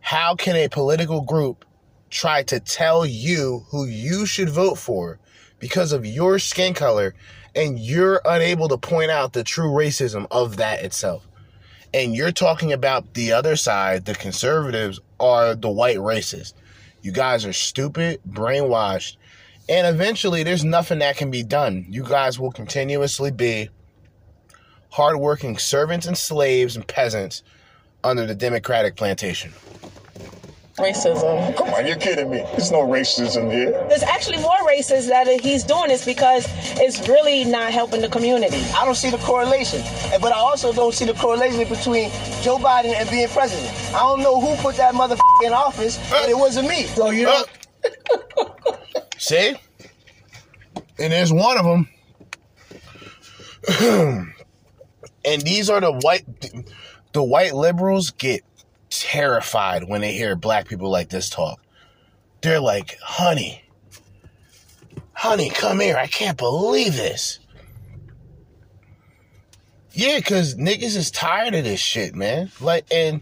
How 0.00 0.34
can 0.34 0.56
a 0.56 0.68
political 0.68 1.20
group 1.20 1.64
try 2.10 2.42
to 2.42 2.58
tell 2.58 3.06
you 3.06 3.64
who 3.68 3.86
you 3.86 4.26
should 4.26 4.50
vote 4.50 4.78
for 4.78 5.20
because 5.60 5.92
of 5.92 6.04
your 6.04 6.40
skin 6.40 6.74
color 6.74 7.14
and 7.54 7.78
you're 7.78 8.20
unable 8.24 8.68
to 8.68 8.76
point 8.76 9.10
out 9.10 9.32
the 9.32 9.44
true 9.44 9.70
racism 9.70 10.26
of 10.30 10.56
that 10.56 10.82
itself? 10.82 11.26
And 11.94 12.14
you're 12.14 12.32
talking 12.32 12.72
about 12.72 13.14
the 13.14 13.32
other 13.32 13.56
side, 13.56 14.06
the 14.06 14.14
conservatives 14.14 15.00
are 15.20 15.54
the 15.54 15.70
white 15.70 15.98
racists. 15.98 16.54
You 17.02 17.12
guys 17.12 17.44
are 17.44 17.52
stupid, 17.52 18.20
brainwashed, 18.28 19.16
and 19.68 19.86
eventually 19.86 20.42
there's 20.42 20.64
nothing 20.64 21.00
that 21.00 21.16
can 21.16 21.30
be 21.30 21.42
done. 21.42 21.86
You 21.88 22.04
guys 22.04 22.38
will 22.38 22.52
continuously 22.52 23.30
be 23.30 23.68
hardworking 24.90 25.58
servants 25.58 26.06
and 26.06 26.16
slaves 26.16 26.76
and 26.76 26.86
peasants 26.86 27.42
under 28.04 28.26
the 28.26 28.34
Democratic 28.34 28.96
plantation. 28.96 29.52
Racism. 30.78 31.54
Come 31.56 31.68
on, 31.68 31.86
you're 31.86 31.96
kidding 31.96 32.30
me. 32.30 32.38
There's 32.52 32.72
no 32.72 32.80
racism 32.80 33.52
here. 33.52 33.72
There's 33.88 34.02
actually 34.02 34.38
more 34.38 34.56
racists 34.66 35.06
that 35.08 35.26
he's 35.40 35.64
doing 35.64 35.88
this 35.88 36.04
because 36.04 36.46
it's 36.80 37.06
really 37.08 37.44
not 37.44 37.72
helping 37.72 38.00
the 38.00 38.08
community. 38.08 38.56
I 38.74 38.84
don't 38.86 38.94
see 38.94 39.10
the 39.10 39.18
correlation. 39.18 39.82
But 40.20 40.32
I 40.32 40.38
also 40.38 40.72
don't 40.72 40.94
see 40.94 41.04
the 41.04 41.12
correlation 41.12 41.68
between 41.68 42.10
Joe 42.40 42.56
Biden 42.56 42.94
and 42.94 43.08
being 43.10 43.28
president. 43.28 43.70
I 43.94 43.98
don't 43.98 44.20
know 44.20 44.40
who 44.40 44.56
put 44.62 44.76
that 44.76 44.94
motherfucker 44.94 45.46
in 45.46 45.52
office, 45.52 45.98
but 46.10 46.28
it 46.30 46.38
wasn't 46.38 46.68
me. 46.68 46.84
So 46.84 47.10
you 47.10 47.24
know. 47.24 47.44
See? 49.18 49.54
And 50.98 51.12
there's 51.12 51.32
one 51.32 51.58
of 51.58 51.64
them. 51.66 51.88
and 55.24 55.42
these 55.42 55.68
are 55.68 55.80
the 55.80 55.92
white 55.92 56.24
the 57.12 57.22
white 57.22 57.54
liberals 57.54 58.10
get 58.10 58.42
terrified 59.00 59.84
when 59.84 60.00
they 60.00 60.12
hear 60.12 60.36
black 60.36 60.68
people 60.68 60.90
like 60.90 61.08
this 61.08 61.30
talk. 61.30 61.60
They're 62.42 62.60
like, 62.60 62.98
"Honey, 63.00 63.64
honey, 65.12 65.50
come 65.50 65.80
here. 65.80 65.96
I 65.96 66.06
can't 66.06 66.38
believe 66.38 66.96
this." 66.96 67.38
Yeah, 69.92 70.20
cuz 70.20 70.54
niggas 70.56 70.96
is 70.96 71.10
tired 71.10 71.54
of 71.54 71.64
this 71.64 71.80
shit, 71.80 72.14
man. 72.14 72.50
Like 72.60 72.86
and 72.90 73.20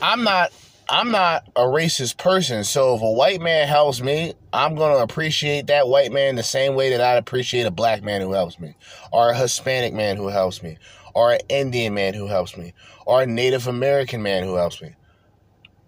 I'm 0.00 0.24
not 0.24 0.52
I'm 0.88 1.10
not 1.10 1.48
a 1.56 1.62
racist 1.62 2.18
person, 2.18 2.64
so 2.64 2.94
if 2.96 3.00
a 3.00 3.10
white 3.10 3.40
man 3.40 3.66
helps 3.66 4.02
me, 4.02 4.34
I'm 4.52 4.76
to 4.76 4.98
appreciate 4.98 5.68
that 5.68 5.88
white 5.88 6.12
man 6.12 6.36
the 6.36 6.42
same 6.42 6.74
way 6.74 6.90
that 6.90 7.00
I'd 7.00 7.16
appreciate 7.16 7.64
a 7.64 7.70
black 7.70 8.02
man 8.02 8.20
who 8.20 8.32
helps 8.32 8.60
me, 8.60 8.74
or 9.10 9.30
a 9.30 9.34
Hispanic 9.34 9.94
man 9.94 10.18
who 10.18 10.28
helps 10.28 10.62
me, 10.62 10.76
or 11.14 11.32
an 11.32 11.40
Indian 11.48 11.94
man 11.94 12.12
who 12.12 12.26
helps 12.26 12.58
me, 12.58 12.74
or 13.06 13.22
a 13.22 13.26
Native 13.26 13.68
American 13.68 14.22
man 14.22 14.44
who 14.44 14.56
helps 14.56 14.82
me. 14.82 14.94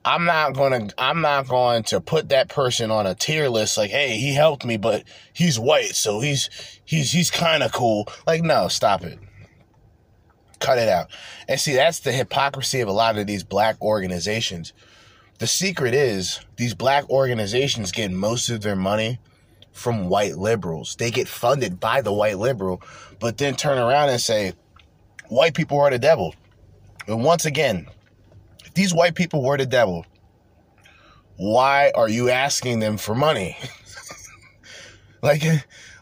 I'm 0.05 0.25
not 0.27 0.55
going 0.55 0.89
to 0.89 0.95
I'm 0.99 1.21
not 1.23 1.49
going 1.49 1.85
to 1.85 2.01
put 2.01 2.31
that 2.31 2.49
person 2.49 2.91
on 2.91 3.07
a 3.07 3.15
tier 3.15 3.49
list 3.49 3.79
like, 3.79 3.91
"Hey, 3.91 4.17
he 4.19 4.35
helped 4.35 4.65
me, 4.65 4.77
but 4.77 5.05
he's 5.33 5.59
white, 5.59 5.95
so 5.97 6.21
he's 6.21 6.51
he's 6.85 7.13
he's 7.13 7.31
kind 7.31 7.63
of 7.63 7.73
cool." 7.73 8.09
Like, 8.27 8.43
no, 8.43 8.69
stop 8.69 9.03
it. 9.05 9.19
Cut 10.61 10.79
it 10.79 10.89
out. 10.89 11.09
And 11.49 11.61
see, 11.61 11.75
that's 11.75 12.01
the 12.01 12.13
hypocrisy 12.13 12.81
of 12.81 12.89
a 12.89 12.93
lot 12.93 13.19
of 13.19 13.27
these 13.27 13.45
black 13.45 13.81
organizations 13.83 14.73
The 15.39 15.47
secret 15.49 15.95
is 15.95 16.41
these 16.57 16.75
black 16.75 17.11
organizations 17.11 17.93
get 17.93 18.11
most 18.13 18.51
of 18.51 18.63
their 18.63 18.77
money 18.77 19.21
from 19.73 20.09
white 20.09 20.37
liberals. 20.39 20.97
They 20.97 21.11
get 21.11 21.29
funded 21.29 21.81
by 21.81 22.01
the 22.03 22.13
white 22.13 22.39
liberal, 22.39 22.83
but 23.21 23.39
then 23.39 23.57
turn 23.57 23.79
around 23.79 24.11
and 24.11 24.21
say, 24.21 24.55
white 25.29 25.55
people 25.55 25.81
are 25.81 25.91
the 25.91 25.99
devil. 25.99 26.35
And 27.09 27.25
once 27.25 27.45
again, 27.47 27.89
these 28.75 28.93
white 28.95 29.15
people 29.15 29.43
were 29.43 29.57
the 29.57 29.67
devil, 29.67 30.05
why 31.37 31.93
are 31.95 32.09
you 32.09 32.31
asking 32.31 32.81
them 32.81 32.97
for 32.97 33.15
money? 33.15 33.57
like, 35.23 35.43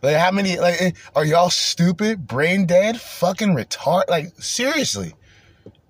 like 0.02 0.16
how 0.16 0.30
many, 0.30 0.58
like, 0.58 0.96
are 1.14 1.24
y'all 1.24 1.50
stupid, 1.50 2.26
brain 2.26 2.66
dead, 2.66 3.00
fucking 3.00 3.54
retard? 3.54 4.08
Like, 4.08 4.32
seriously. 4.38 5.14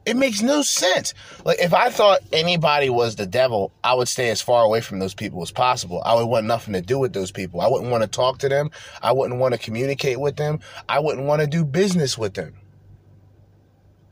It 0.05 0.17
makes 0.17 0.43
no 0.43 0.63
sense. 0.63 1.15
Like 1.45 1.61
if 1.61 1.73
I 1.73 1.89
thought 1.89 2.23
anybody 2.33 2.91
was 2.91 3.15
the 3.15 3.25
devil, 3.25 3.73
I 3.85 3.95
would 3.95 4.09
stay 4.09 4.31
as 4.31 4.43
far 4.43 4.65
away 4.65 4.81
from 4.81 4.99
those 4.99 5.15
people 5.15 5.43
as 5.43 5.53
possible. 5.53 6.03
I 6.05 6.15
would 6.15 6.27
want 6.27 6.45
nothing 6.45 6.75
to 6.75 6.81
do 6.81 6.99
with 6.99 7.13
those 7.13 7.31
people. 7.31 7.61
I 7.61 7.69
wouldn't 7.69 7.89
want 7.89 8.03
to 8.03 8.09
talk 8.09 8.39
to 8.39 8.49
them. 8.49 8.73
I 9.01 9.13
wouldn't 9.13 9.39
want 9.39 9.55
to 9.55 9.59
communicate 9.59 10.19
with 10.19 10.35
them. 10.35 10.59
I 10.89 10.99
wouldn't 10.99 11.27
want 11.29 11.41
to 11.43 11.47
do 11.47 11.65
business 11.65 12.19
with 12.19 12.35
them. 12.35 12.53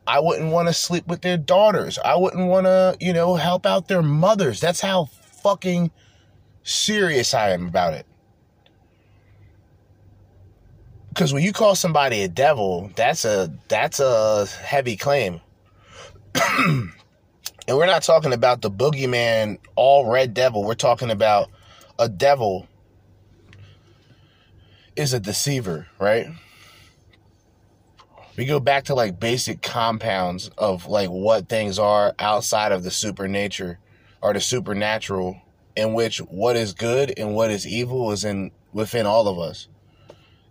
I 0.06 0.20
wouldn't 0.20 0.50
want 0.50 0.68
to 0.68 0.74
sleep 0.74 1.06
with 1.06 1.22
their 1.22 1.36
daughters. 1.36 1.98
I 1.98 2.16
wouldn't 2.16 2.48
want 2.48 2.66
to, 2.66 2.96
you 3.00 3.12
know, 3.12 3.36
help 3.36 3.66
out 3.66 3.88
their 3.88 4.02
mothers. 4.02 4.60
That's 4.60 4.80
how 4.80 5.06
fucking 5.42 5.90
serious 6.62 7.34
I 7.34 7.50
am 7.50 7.66
about 7.66 7.94
it. 7.94 8.06
Because 11.10 11.32
when 11.32 11.42
you 11.42 11.52
call 11.52 11.74
somebody 11.74 12.22
a 12.22 12.28
devil, 12.28 12.90
that's 12.96 13.24
a 13.24 13.52
that's 13.68 14.00
a 14.00 14.46
heavy 14.46 14.96
claim. 14.96 15.40
and 16.34 16.92
we're 17.68 17.86
not 17.86 18.02
talking 18.02 18.32
about 18.32 18.62
the 18.62 18.70
boogeyman, 18.70 19.58
all 19.74 20.10
red 20.10 20.34
devil. 20.34 20.64
We're 20.64 20.74
talking 20.74 21.10
about 21.10 21.50
a 21.98 22.08
devil 22.08 22.68
is 24.96 25.12
a 25.12 25.20
deceiver, 25.20 25.88
right? 25.98 26.28
We 28.40 28.46
go 28.46 28.58
back 28.58 28.84
to 28.84 28.94
like 28.94 29.20
basic 29.20 29.60
compounds 29.60 30.50
of 30.56 30.86
like 30.86 31.10
what 31.10 31.50
things 31.50 31.78
are 31.78 32.14
outside 32.18 32.72
of 32.72 32.82
the 32.82 32.90
supernature 32.90 33.78
or 34.22 34.32
the 34.32 34.40
supernatural, 34.40 35.42
in 35.76 35.92
which 35.92 36.20
what 36.20 36.56
is 36.56 36.72
good 36.72 37.12
and 37.18 37.34
what 37.34 37.50
is 37.50 37.66
evil 37.66 38.12
is 38.12 38.24
in 38.24 38.50
within 38.72 39.04
all 39.04 39.28
of 39.28 39.38
us. 39.38 39.68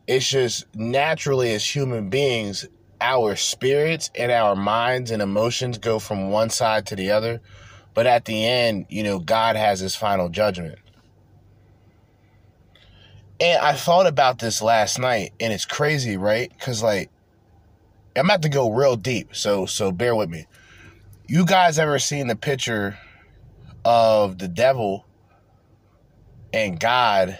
It's 0.05 0.29
just 0.29 0.67
naturally 0.75 1.51
as 1.51 1.65
human 1.65 2.11
beings, 2.11 2.67
our 3.01 3.35
spirits 3.35 4.11
and 4.13 4.31
our 4.31 4.55
minds 4.55 5.09
and 5.09 5.19
emotions 5.19 5.79
go 5.79 5.97
from 5.97 6.29
one 6.29 6.51
side 6.51 6.85
to 6.85 6.95
the 6.95 7.09
other. 7.09 7.41
But 7.95 8.05
at 8.05 8.25
the 8.25 8.45
end, 8.45 8.85
you 8.89 9.01
know, 9.01 9.17
God 9.17 9.55
has 9.55 9.79
his 9.79 9.95
final 9.95 10.29
judgment. 10.29 10.77
And 13.39 13.59
I 13.59 13.73
thought 13.73 14.05
about 14.05 14.37
this 14.37 14.61
last 14.61 14.99
night, 14.99 15.33
and 15.39 15.51
it's 15.51 15.65
crazy, 15.65 16.17
right? 16.17 16.51
Because, 16.51 16.83
like, 16.83 17.09
I'm 18.15 18.25
about 18.25 18.41
to 18.41 18.49
go 18.49 18.71
real 18.71 18.95
deep, 18.95 19.35
so 19.35 19.65
so 19.65 19.91
bear 19.91 20.15
with 20.15 20.29
me. 20.29 20.47
You 21.27 21.45
guys 21.45 21.77
ever 21.77 21.99
seen 21.99 22.27
the 22.27 22.35
picture 22.35 22.97
of 23.85 24.39
the 24.39 24.47
devil 24.47 25.05
and 26.51 26.79
God 26.79 27.39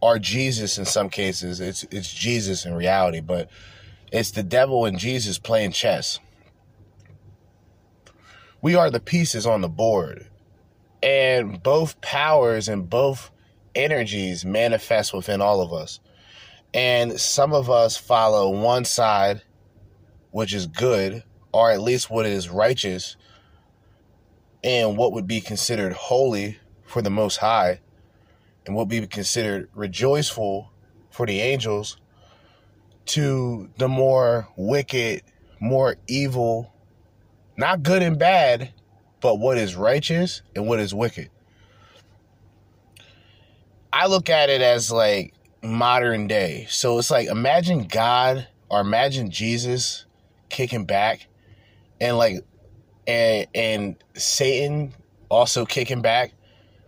or 0.00 0.18
Jesus 0.18 0.78
in 0.78 0.84
some 0.84 1.10
cases? 1.10 1.60
It's 1.60 1.84
it's 1.90 2.12
Jesus 2.12 2.64
in 2.64 2.74
reality, 2.74 3.20
but 3.20 3.50
it's 4.12 4.30
the 4.30 4.42
devil 4.42 4.84
and 4.84 4.98
Jesus 4.98 5.38
playing 5.38 5.72
chess. 5.72 6.18
We 8.60 8.76
are 8.76 8.90
the 8.90 9.00
pieces 9.00 9.46
on 9.46 9.60
the 9.60 9.68
board. 9.68 10.28
And 11.02 11.60
both 11.60 12.00
powers 12.00 12.68
and 12.68 12.88
both 12.88 13.32
energies 13.74 14.44
manifest 14.44 15.12
within 15.12 15.40
all 15.40 15.60
of 15.60 15.72
us. 15.72 15.98
And 16.74 17.20
some 17.20 17.52
of 17.52 17.68
us 17.68 17.96
follow 17.96 18.50
one 18.50 18.84
side, 18.84 19.42
which 20.30 20.54
is 20.54 20.66
good, 20.66 21.22
or 21.52 21.70
at 21.70 21.82
least 21.82 22.10
what 22.10 22.24
is 22.24 22.48
righteous, 22.48 23.16
and 24.64 24.96
what 24.96 25.12
would 25.12 25.26
be 25.26 25.40
considered 25.40 25.92
holy 25.92 26.58
for 26.84 27.02
the 27.02 27.10
Most 27.10 27.36
High, 27.38 27.80
and 28.64 28.74
what 28.74 28.88
would 28.88 29.00
be 29.00 29.06
considered 29.06 29.68
rejoiceful 29.74 30.70
for 31.10 31.26
the 31.26 31.40
angels, 31.40 31.98
to 33.04 33.68
the 33.76 33.88
more 33.88 34.48
wicked, 34.56 35.22
more 35.60 35.96
evil, 36.06 36.72
not 37.56 37.82
good 37.82 38.02
and 38.02 38.18
bad, 38.18 38.72
but 39.20 39.38
what 39.38 39.58
is 39.58 39.74
righteous 39.74 40.42
and 40.56 40.66
what 40.66 40.80
is 40.80 40.94
wicked. 40.94 41.28
I 43.92 44.06
look 44.06 44.30
at 44.30 44.48
it 44.48 44.62
as 44.62 44.90
like 44.90 45.34
modern 45.62 46.26
day. 46.26 46.66
So 46.68 46.98
it's 46.98 47.10
like 47.10 47.28
imagine 47.28 47.84
God 47.84 48.46
or 48.68 48.80
imagine 48.80 49.30
Jesus 49.30 50.06
kicking 50.48 50.84
back 50.84 51.26
and 52.00 52.16
like 52.16 52.44
and 53.06 53.46
and 53.54 53.96
Satan 54.14 54.92
also 55.28 55.64
kicking 55.64 56.02
back 56.02 56.32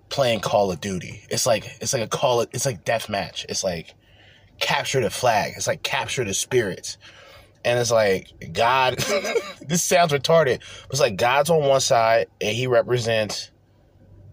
playing 0.08 0.40
Call 0.40 0.70
of 0.70 0.80
Duty. 0.80 1.22
It's 1.30 1.46
like 1.46 1.66
it's 1.80 1.92
like 1.92 2.02
a 2.02 2.08
call 2.08 2.40
it 2.40 2.50
it's 2.52 2.66
like 2.66 2.84
death 2.84 3.08
match. 3.08 3.46
It's 3.48 3.64
like 3.64 3.94
capture 4.60 5.00
the 5.00 5.10
flag. 5.10 5.54
It's 5.56 5.66
like 5.66 5.82
capture 5.82 6.24
the 6.24 6.34
spirits. 6.34 6.98
And 7.64 7.78
it's 7.78 7.90
like 7.90 8.28
God 8.52 8.98
this 9.60 9.82
sounds 9.82 10.12
retarded. 10.12 10.60
It's 10.90 11.00
like 11.00 11.16
God's 11.16 11.50
on 11.50 11.66
one 11.66 11.80
side 11.80 12.26
and 12.40 12.54
he 12.54 12.66
represents 12.66 13.50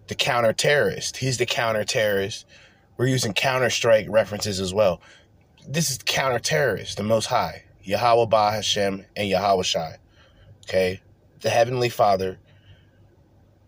the 0.08 0.14
counter 0.14 0.52
terrorist. 0.52 1.16
He's 1.16 1.38
the 1.38 1.46
counter 1.46 1.84
terrorist. 1.84 2.46
We're 2.96 3.06
using 3.06 3.32
Counter 3.32 3.70
Strike 3.70 4.06
references 4.08 4.60
as 4.60 4.72
well. 4.74 5.00
This 5.66 5.90
is 5.90 5.98
counter 6.04 6.38
terrorist, 6.38 6.96
the 6.96 7.02
most 7.02 7.26
high. 7.26 7.64
Yahweh 7.82 8.26
Ba 8.26 8.52
Hashem 8.52 9.04
and 9.16 9.28
Yahweh 9.28 9.62
Shai. 9.62 9.96
Okay? 10.68 11.00
The 11.40 11.50
Heavenly 11.50 11.88
Father 11.88 12.38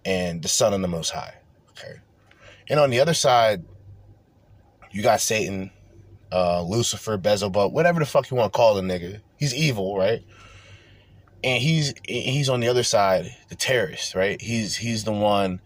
and 0.05 0.43
the 0.43 0.49
Son 0.49 0.73
of 0.73 0.81
the 0.81 0.89
Most 0.89 1.11
High. 1.11 1.35
Okay. 1.71 1.97
And 2.69 2.79
on 2.79 2.91
the 2.91 3.01
other 3.01 3.15
side, 3.15 3.65
you 4.91 5.03
got 5.03 5.21
Satan, 5.21 5.71
uh, 6.33 6.63
Lucifer, 6.63 7.17
Beelzebub, 7.17 7.73
whatever 7.73 8.01
the 8.01 8.07
fuck 8.07 8.31
you 8.31 8.37
want 8.37 8.53
to 8.53 8.57
call 8.57 8.75
the 8.75 8.83
nigga. 8.83 9.21
He's 9.39 9.55
evil, 9.55 9.97
right? 9.99 10.23
And 11.43 11.63
he's 11.63 11.93
he's 12.07 12.49
on 12.49 12.61
the 12.61 12.69
other 12.69 12.85
side, 12.85 13.35
the 13.49 13.55
terrorist, 13.55 14.15
right? 14.15 14.41
He's 14.41 14.77
he's 14.77 15.05
the 15.05 15.13
one 15.13 15.61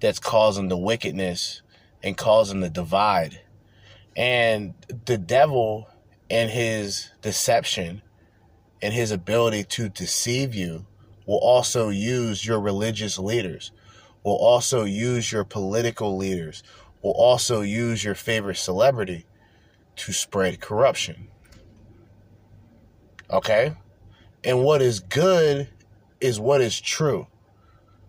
that's 0.00 0.20
causing 0.20 0.68
the 0.68 0.76
wickedness 0.76 1.62
and 2.04 2.16
causing 2.16 2.60
the 2.60 2.70
divide. 2.70 3.40
And 4.14 4.74
the 5.06 5.18
devil 5.18 5.88
and 6.30 6.50
his 6.50 7.10
deception 7.22 8.02
and 8.80 8.92
his 8.92 9.10
ability 9.10 9.64
to 9.64 9.88
deceive 9.88 10.54
you 10.54 10.86
will 11.26 11.38
also 11.38 11.88
use 11.88 12.46
your 12.46 12.60
religious 12.60 13.18
leaders, 13.18 13.72
will 14.22 14.36
also 14.36 14.84
use 14.84 15.32
your 15.32 15.44
political 15.44 16.16
leaders, 16.16 16.62
will 17.02 17.12
also 17.12 17.62
use 17.62 18.04
your 18.04 18.14
favorite 18.14 18.58
celebrity 18.58 19.24
to 19.96 20.12
spread 20.12 20.60
corruption. 20.60 21.28
Okay? 23.30 23.72
And 24.44 24.62
what 24.62 24.82
is 24.82 25.00
good 25.00 25.68
is 26.20 26.38
what 26.38 26.60
is 26.60 26.78
true. 26.78 27.26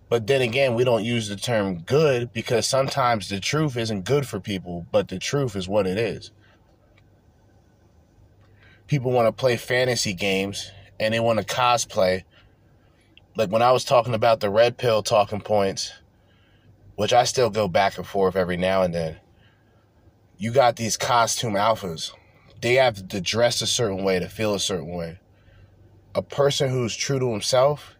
But 0.07 0.27
then 0.27 0.41
again, 0.41 0.75
we 0.75 0.83
don't 0.83 1.03
use 1.03 1.29
the 1.29 1.35
term 1.35 1.79
good 1.79 2.31
because 2.31 2.67
sometimes 2.67 3.29
the 3.29 3.39
truth 3.39 3.75
isn't 3.75 4.05
good 4.05 4.27
for 4.27 4.39
people, 4.39 4.85
but 4.91 5.07
the 5.07 5.17
truth 5.17 5.55
is 5.55 5.67
what 5.67 5.87
it 5.87 5.97
is. 5.97 6.31
People 8.87 9.11
want 9.11 9.27
to 9.27 9.31
play 9.31 9.57
fantasy 9.57 10.13
games 10.13 10.71
and 10.99 11.13
they 11.13 11.19
want 11.19 11.39
to 11.39 11.45
cosplay. 11.45 12.23
Like 13.35 13.49
when 13.49 13.63
I 13.63 13.71
was 13.71 13.83
talking 13.83 14.13
about 14.13 14.39
the 14.39 14.49
red 14.49 14.77
pill 14.77 15.01
talking 15.01 15.41
points, 15.41 15.91
which 16.95 17.11
I 17.11 17.23
still 17.23 17.49
go 17.49 17.67
back 17.67 17.97
and 17.97 18.05
forth 18.05 18.35
every 18.35 18.57
now 18.57 18.83
and 18.83 18.93
then, 18.93 19.17
you 20.37 20.51
got 20.51 20.75
these 20.75 20.97
costume 20.97 21.53
alphas. 21.53 22.11
They 22.61 22.75
have 22.75 23.07
to 23.07 23.21
dress 23.21 23.61
a 23.61 23.67
certain 23.67 24.03
way 24.03 24.19
to 24.19 24.29
feel 24.29 24.53
a 24.53 24.59
certain 24.59 24.93
way. 24.93 25.19
A 26.13 26.21
person 26.21 26.69
who's 26.69 26.95
true 26.95 27.19
to 27.19 27.31
himself 27.31 27.94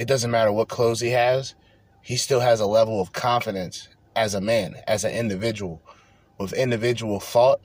it 0.00 0.08
doesn't 0.08 0.30
matter 0.30 0.50
what 0.50 0.68
clothes 0.68 1.00
he 1.00 1.10
has, 1.10 1.54
he 2.00 2.16
still 2.16 2.40
has 2.40 2.58
a 2.58 2.66
level 2.66 3.02
of 3.02 3.12
confidence 3.12 3.90
as 4.16 4.34
a 4.34 4.40
man, 4.40 4.76
as 4.88 5.04
an 5.04 5.12
individual, 5.12 5.82
with 6.38 6.54
individual 6.54 7.20
thought, 7.20 7.60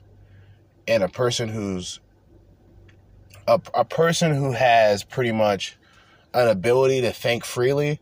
and 0.86 1.02
a 1.02 1.08
person 1.08 1.48
who's 1.48 1.98
a, 3.48 3.58
a 3.72 3.86
person 3.86 4.34
who 4.34 4.52
has 4.52 5.02
pretty 5.02 5.32
much 5.32 5.78
an 6.34 6.48
ability 6.48 7.00
to 7.00 7.10
think 7.10 7.42
freely, 7.42 8.00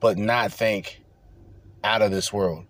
but 0.00 0.16
not 0.16 0.50
think 0.50 1.02
out 1.84 2.00
of 2.00 2.10
this 2.10 2.32
world. 2.32 2.64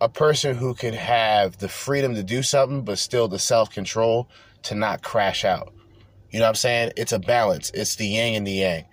A 0.00 0.08
person 0.08 0.56
who 0.56 0.72
can 0.72 0.94
have 0.94 1.58
the 1.58 1.68
freedom 1.68 2.14
to 2.14 2.22
do 2.22 2.44
something, 2.44 2.82
but 2.82 2.98
still 2.98 3.26
the 3.26 3.40
self 3.40 3.72
control 3.72 4.28
to 4.62 4.76
not 4.76 5.02
crash 5.02 5.44
out. 5.44 5.74
You 6.30 6.38
know 6.38 6.44
what 6.44 6.50
I'm 6.50 6.54
saying? 6.54 6.92
It's 6.96 7.10
a 7.10 7.18
balance. 7.18 7.72
It's 7.74 7.96
the 7.96 8.06
yin 8.06 8.36
and 8.36 8.46
the 8.46 8.52
yang. 8.52 8.84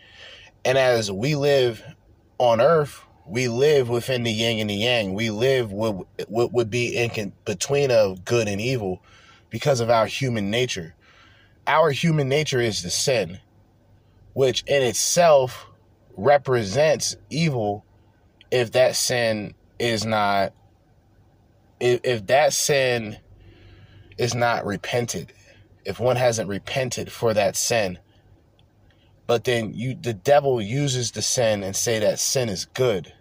And 0.66 0.78
as 0.78 1.12
we 1.12 1.36
live 1.36 1.84
on 2.40 2.62
earth, 2.62 3.04
We 3.28 3.48
live 3.48 3.90
within 3.90 4.24
the 4.24 4.32
yin 4.32 4.60
and 4.60 4.70
the 4.70 4.76
yang. 4.76 5.14
We 5.16 5.32
live 5.32 5.72
what, 5.72 6.08
what 6.30 6.54
would 6.54 6.70
be 6.70 6.96
in 6.98 7.34
between 7.46 7.92
of 7.92 8.24
good 8.26 8.48
and 8.48 8.62
evil 8.62 9.02
because 9.50 9.80
of 9.80 9.90
our 9.90 10.06
human 10.06 10.52
nature. 10.52 10.96
Our 11.68 11.92
human 11.92 12.30
nature 12.30 12.62
is 12.62 12.84
the 12.84 12.92
sin, 12.92 13.40
which 14.34 14.64
in 14.68 14.84
itself 14.84 15.68
represents 16.18 17.18
evil 17.30 17.86
if 18.52 18.72
that 18.74 18.96
sin 18.96 19.56
is 19.80 20.06
not 20.06 20.54
if, 21.80 22.02
if 22.04 22.28
that 22.28 22.54
sin 22.54 23.18
is 24.18 24.36
not 24.36 24.66
repented 24.66 25.34
if 25.86 26.00
one 26.00 26.16
hasn't 26.16 26.50
repented 26.50 27.12
for 27.12 27.34
that 27.34 27.56
sin 27.58 28.00
but 29.28 29.44
then 29.44 29.74
you 29.74 29.96
the 29.96 30.14
devil 30.14 30.62
uses 30.62 31.12
the 31.12 31.22
sin 31.22 31.64
and 31.64 31.76
say 31.76 32.00
that 32.00 32.20
sin 32.20 32.50
is 32.50 32.66
good 32.66 33.14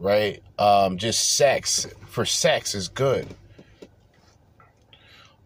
right? 0.00 0.42
Um 0.58 0.96
just 0.96 1.36
sex 1.36 1.86
for 2.08 2.24
sex 2.24 2.74
is 2.74 2.88
good. 2.88 3.28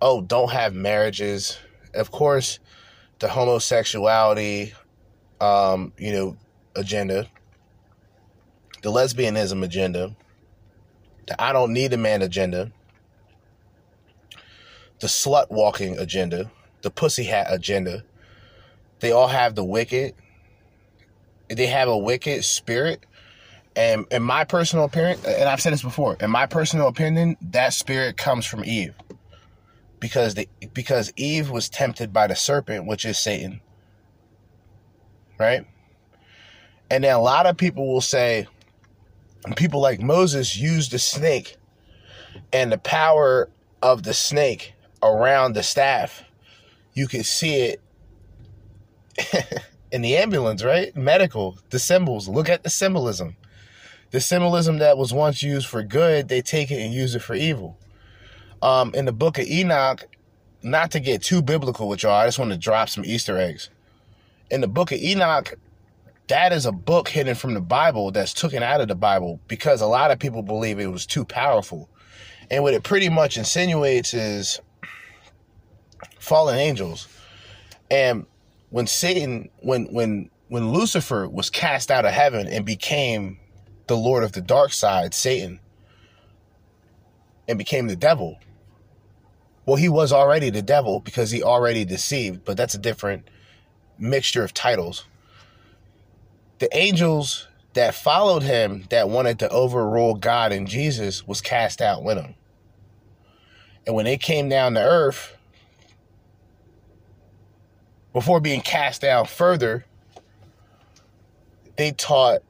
Oh 0.01 0.23
don't 0.23 0.53
have 0.53 0.75
marriages. 0.75 1.59
Of 1.93 2.11
course 2.11 2.61
the 3.19 3.29
homosexuality 3.29 4.73
um 5.41 5.93
you 5.99 6.13
know 6.13 6.37
agenda. 6.77 7.29
The 8.83 8.91
lesbianism 8.91 9.63
agenda. 9.65 10.15
The 11.27 11.43
i 11.43 11.53
don't 11.53 11.73
need 11.73 11.93
a 11.93 11.99
man 11.99 12.23
agenda. 12.23 12.71
The 15.01 15.09
slut 15.09 15.51
walking 15.51 15.99
agenda. 15.99 16.51
The 16.83 16.91
pussy 16.91 17.25
hat 17.25 17.47
agenda 17.51 18.05
they 19.01 19.13
all 19.13 19.29
have 19.29 19.55
the 19.55 19.65
wicked 19.65 20.15
they 21.49 21.67
have 21.67 21.89
a 21.89 21.97
wicked 21.97 22.45
spirit. 22.45 23.05
And 23.77 24.07
in 24.11 24.23
my 24.23 24.45
personal 24.45 24.85
opinion 24.85 25.19
and 25.27 25.49
i've 25.49 25.61
said 25.61 25.73
this 25.73 25.83
before 25.83 26.17
in 26.21 26.31
my 26.31 26.47
personal 26.47 26.87
opinion 26.87 27.37
that 27.51 27.75
spirit 27.75 28.17
comes 28.17 28.47
from 28.47 28.65
eve. 28.65 28.95
Because 29.99 30.35
the 30.35 30.49
because 30.73 31.13
eve 31.17 31.51
was 31.51 31.69
tempted 31.69 32.13
by 32.13 32.29
the 32.29 32.37
serpent 32.37 32.87
which 32.87 33.05
is 33.05 33.19
satan. 33.19 33.61
Right? 35.39 35.67
And 36.89 37.03
then 37.03 37.17
a 37.17 37.21
lot 37.21 37.47
of 37.47 37.57
people 37.57 37.93
will 37.93 38.01
say 38.01 38.47
people 39.57 39.81
like 39.81 40.01
moses 40.01 40.57
used 40.57 40.93
the 40.93 40.99
snake 41.01 41.57
and 42.53 42.71
the 42.71 42.79
power 42.79 43.51
of 43.83 44.05
the 44.05 44.15
snake 44.15 44.75
around 45.03 45.55
the 45.55 45.65
staff. 45.65 46.23
You 46.93 47.09
could 47.09 47.27
see 47.27 47.57
it 47.57 47.84
in 49.93 50.03
the 50.03 50.17
ambulance, 50.17 50.65
right? 50.65 50.95
Medical, 50.97 51.59
the 51.71 51.79
symbols. 51.79 52.29
Look 52.29 52.49
at 52.49 52.63
the 52.63 52.71
symbolism. 52.71 53.37
The 54.11 54.21
symbolism 54.21 54.79
that 54.79 54.97
was 54.97 55.13
once 55.13 55.43
used 55.43 55.67
for 55.67 55.83
good, 55.83 56.29
they 56.29 56.43
take 56.43 56.71
it 56.71 56.81
and 56.81 56.93
use 56.93 57.15
it 57.15 57.23
for 57.23 57.35
evil. 57.35 57.79
Um, 58.63 58.95
in 58.95 59.05
the 59.05 59.13
book 59.13 59.39
of 59.39 59.47
Enoch, 59.47 60.07
not 60.63 60.91
to 60.93 61.01
get 61.01 61.23
too 61.23 61.43
biblical 61.43 61.89
with 61.89 62.03
y'all, 62.03 62.13
I 62.13 62.27
just 62.27 62.39
want 62.39 62.51
to 62.51 62.57
drop 62.57 62.89
some 62.89 63.05
Easter 63.05 63.37
eggs. 63.37 63.71
In 64.51 64.61
the 64.61 64.69
book 64.69 64.93
of 64.93 64.99
Enoch, 64.99 65.59
that 66.29 66.53
is 66.53 66.65
a 66.65 66.73
book 66.73 67.09
hidden 67.09 67.35
from 67.35 67.55
the 67.55 67.61
Bible 67.61 68.11
that's 68.11 68.33
taken 68.33 68.63
out 68.63 68.81
of 68.81 68.89
the 68.89 68.95
Bible 68.95 69.41
because 69.49 69.81
a 69.81 69.87
lot 69.87 70.11
of 70.11 70.19
people 70.19 70.43
believe 70.43 70.79
it 70.79 70.87
was 70.87 71.07
too 71.07 71.25
powerful. 71.25 71.89
And 72.51 72.63
what 72.63 72.75
it 72.75 72.83
pretty 72.83 73.09
much 73.09 73.37
insinuates 73.37 74.15
is 74.15 74.61
fallen 76.19 76.57
angels. 76.57 77.09
And 77.91 78.27
when 78.75 78.89
Satan, 78.89 79.51
when 79.61 79.85
when 79.93 80.31
when 80.49 80.73
Lucifer 80.73 81.29
was 81.29 81.49
cast 81.49 81.93
out 81.93 82.05
of 82.05 82.11
heaven 82.11 82.49
and 82.49 82.67
became 82.67 83.39
the 83.87 83.97
Lord 83.97 84.25
of 84.25 84.33
the 84.33 84.41
dark 84.41 84.73
side, 84.73 85.15
Satan, 85.15 85.61
and 87.47 87.57
became 87.57 87.87
the 87.87 87.95
devil. 87.95 88.37
Well, 89.65 89.77
he 89.77 89.89
was 89.89 90.13
already 90.13 90.51
the 90.51 90.61
devil 90.61 90.99
because 90.99 91.31
he 91.31 91.41
already 91.41 91.85
deceived, 91.85 92.45
but 92.45 92.57
that's 92.57 92.75
a 92.75 92.79
different 92.79 93.29
mixture 93.97 94.43
of 94.43 94.53
titles. 94.53 95.05
The 96.59 96.77
angels 96.77 97.47
that 97.75 97.95
followed 97.95 98.43
him 98.43 98.87
that 98.91 99.09
wanted 99.09 99.39
to 99.39 99.49
overrule 99.51 100.17
God 100.17 100.51
and 100.51 100.67
Jesus 100.67 101.25
was 101.29 101.41
cast 101.41 101.81
out 101.81 102.03
with 102.03 102.19
him. 102.19 102.35
And 103.87 103.95
when 103.95 104.05
they 104.05 104.17
came 104.17 104.49
down 104.49 104.75
to 104.75 104.81
earth, 104.81 105.34
before 108.15 108.41
being 108.41 108.63
cast 108.63 109.03
down 109.03 109.27
further, 109.27 109.85
they 111.77 111.93
taught 111.93 112.41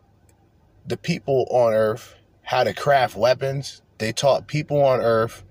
the 0.86 0.96
people 0.96 1.46
on 1.50 1.72
earth 1.72 2.14
how 2.42 2.62
to 2.62 2.72
craft 2.72 3.16
weapons. 3.16 3.82
They 3.98 4.12
taught 4.12 4.46
people 4.46 4.84
on 4.84 5.00
earth 5.00 5.42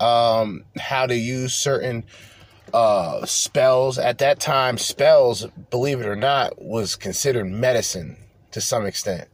um, 0.00 0.64
how 0.76 1.06
to 1.06 1.14
use 1.14 1.54
certain 1.54 2.04
uh, 2.74 3.24
spells. 3.24 3.96
At 3.96 4.18
that 4.18 4.40
time, 4.40 4.76
spells, 4.76 5.46
believe 5.70 6.00
it 6.00 6.06
or 6.06 6.16
not, 6.16 6.60
was 6.60 6.96
considered 6.96 7.46
medicine 7.46 8.16
to 8.50 8.60
some 8.60 8.84
extent. 8.84 9.28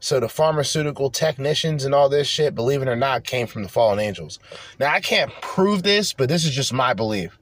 So 0.00 0.20
the 0.20 0.28
pharmaceutical 0.28 1.10
technicians 1.10 1.84
and 1.84 1.94
all 1.94 2.08
this 2.08 2.26
shit, 2.26 2.54
believe 2.54 2.82
it 2.82 2.88
or 2.88 2.96
not, 2.96 3.24
came 3.24 3.46
from 3.46 3.62
the 3.62 3.68
fallen 3.68 4.00
angels. 4.00 4.38
Now 4.78 4.92
I 4.92 5.00
can't 5.00 5.32
prove 5.40 5.84
this, 5.84 6.12
but 6.12 6.28
this 6.28 6.44
is 6.44 6.54
just 6.54 6.72
my 6.72 6.92
belief. 6.92 7.38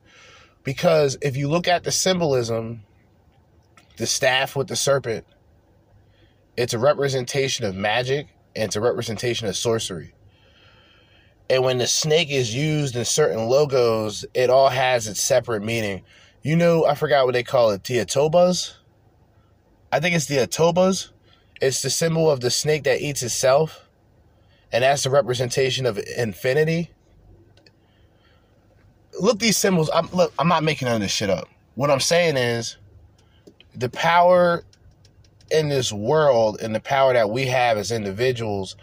Because 0.65 1.18
if 1.23 1.36
you 1.36 1.49
look 1.49 1.66
at 1.66 1.84
the 1.84 1.92
symbolism, 1.92 2.84
the 3.97 4.07
staff 4.07 4.55
with 4.55 4.68
the 4.68 4.76
serpent, 4.76 5.26
it's 6.57 6.74
a 6.74 6.78
representation 6.78 7.65
of 7.65 7.74
magic 7.74 8.28
and 8.55 8.65
it's 8.65 8.76
a 8.76 8.81
representation 8.81 9.49
of 9.49 9.57
sorcery. 9.57 10.15
And 11.50 11.65
when 11.65 11.78
the 11.78 11.86
snake 11.86 12.31
is 12.31 12.55
used 12.55 12.97
in 12.97 13.05
certain 13.05 13.47
logos, 13.47 14.24
it 14.34 14.50
all 14.50 14.68
has 14.68 15.07
its 15.07 15.20
separate 15.20 15.62
meaning. 15.62 16.02
You 16.42 16.57
know, 16.57 16.86
I 16.86 16.94
forgot 16.94 17.24
what 17.24 17.34
they 17.34 17.42
call 17.42 17.70
it, 17.70 17.82
Teotobas? 17.82 18.74
I 19.91 20.00
think 20.00 20.15
it's 20.15 20.26
the 20.26 20.36
Atobas. 20.36 21.10
It's 21.60 21.82
the 21.82 21.91
symbol 21.91 22.31
of 22.31 22.41
the 22.41 22.50
snake 22.50 22.84
that 22.84 23.00
eats 23.00 23.23
itself. 23.23 23.86
And 24.73 24.82
that's 24.82 25.02
the 25.02 25.10
representation 25.10 25.84
of 25.84 25.99
infinity 26.16 26.91
look 29.23 29.39
these 29.39 29.57
symbols. 29.57 29.89
I'm 29.94 30.09
look. 30.12 30.34
I'm 30.39 30.49
not 30.49 30.65
making 30.65 30.86
none 30.86 30.97
of 30.97 31.01
this 31.01 31.12
shit 31.12 31.31
up. 31.31 31.49
What 31.75 31.91
I'm 31.91 32.01
saying 32.01 32.36
is, 32.36 32.76
the 33.75 33.89
power 33.89 34.65
in 35.51 35.68
this 35.68 35.92
world 35.92 36.60
and 36.60 36.75
the 36.75 36.81
power 36.81 37.12
that 37.12 37.31
we 37.31 37.47
have 37.47 37.78
as 37.78 37.91
individuals, 37.91 38.76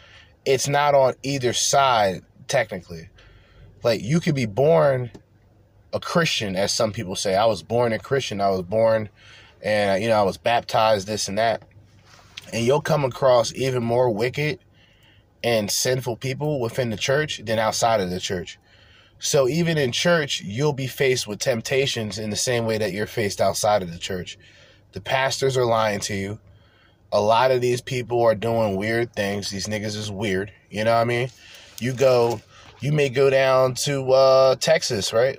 it's 0.45 0.67
not 0.67 0.95
on 0.95 1.13
either 1.21 1.53
side 1.53 2.23
technically. 2.47 3.09
Like 3.83 4.01
you 4.01 4.19
could 4.19 4.35
be 4.35 4.45
born 4.45 5.11
a 5.93 5.99
Christian, 5.99 6.55
as 6.55 6.73
some 6.73 6.91
people 6.91 7.15
say. 7.15 7.35
I 7.35 7.45
was 7.45 7.61
born 7.61 7.93
a 7.93 7.99
Christian. 7.99 8.41
I 8.41 8.49
was 8.49 8.61
born, 8.63 9.09
and 9.61 10.01
you 10.01 10.09
know, 10.09 10.19
I 10.19 10.23
was 10.23 10.37
baptized, 10.37 11.05
this 11.07 11.27
and 11.27 11.37
that. 11.37 11.63
And 12.51 12.65
you'll 12.65 12.81
come 12.81 13.05
across 13.05 13.53
even 13.53 13.83
more 13.83 14.09
wicked 14.09 14.59
and 15.43 15.69
sinful 15.69 16.17
people 16.17 16.59
within 16.59 16.89
the 16.89 16.97
church 16.97 17.41
than 17.45 17.59
outside 17.59 18.01
of 18.01 18.09
the 18.09 18.19
church. 18.19 18.57
So 19.19 19.49
even 19.49 19.77
in 19.77 19.91
church, 19.91 20.41
you'll 20.41 20.73
be 20.73 20.87
faced 20.87 21.27
with 21.27 21.39
temptations 21.39 22.17
in 22.17 22.29
the 22.29 22.37
same 22.37 22.65
way 22.65 22.77
that 22.77 22.93
you're 22.93 23.05
faced 23.05 23.41
outside 23.41 23.83
of 23.83 23.91
the 23.91 23.99
church. 23.99 24.37
The 24.93 25.01
pastors 25.01 25.57
are 25.57 25.65
lying 25.65 25.99
to 26.01 26.15
you. 26.15 26.39
A 27.11 27.19
lot 27.19 27.51
of 27.51 27.59
these 27.59 27.81
people 27.81 28.21
are 28.21 28.35
doing 28.35 28.75
weird 28.75 29.13
things. 29.13 29.49
These 29.49 29.67
niggas 29.67 29.97
is 29.97 30.09
weird. 30.09 30.51
You 30.69 30.85
know 30.85 30.93
what 30.93 31.01
I 31.01 31.05
mean? 31.05 31.29
You 31.79 31.93
go, 31.93 32.39
you 32.79 32.93
may 32.93 33.09
go 33.09 33.29
down 33.29 33.73
to 33.75 34.11
uh, 34.11 34.55
Texas, 34.55 35.11
right? 35.11 35.37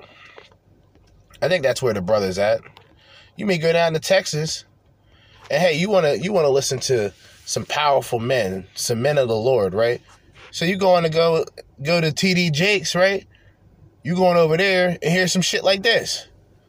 I 1.41 1.49
think 1.49 1.63
that's 1.63 1.83
where 1.83 1.95
the 1.95 2.03
brother's 2.03 2.39
at. 2.39 2.61
You 3.37 3.47
may 3.47 3.57
go 3.57 3.73
down 3.73 3.95
to 3.95 3.99
Texas, 4.01 4.65
and 5.51 5.63
hey, 5.63 5.75
you 5.79 5.89
wanna 5.89 6.15
you 6.15 6.33
wanna 6.33 6.51
listen 6.51 6.79
to 6.81 7.13
some 7.47 7.65
powerful 7.65 8.19
men, 8.19 8.67
some 8.75 9.01
men 9.01 9.17
of 9.17 9.29
the 9.29 9.37
Lord, 9.37 9.73
right? 9.73 10.03
So 10.51 10.65
you 10.65 10.77
going 10.77 11.05
to 11.05 11.09
go 11.09 11.47
go 11.83 12.01
to 12.01 12.09
TD 12.09 12.53
Jakes, 12.53 12.95
right? 12.95 13.27
You 14.03 14.15
going 14.15 14.39
over 14.39 14.57
there 14.57 14.99
and 15.03 15.13
hear 15.13 15.29
some 15.29 15.43
shit 15.43 15.63
like 15.63 15.83
this. 15.83 16.27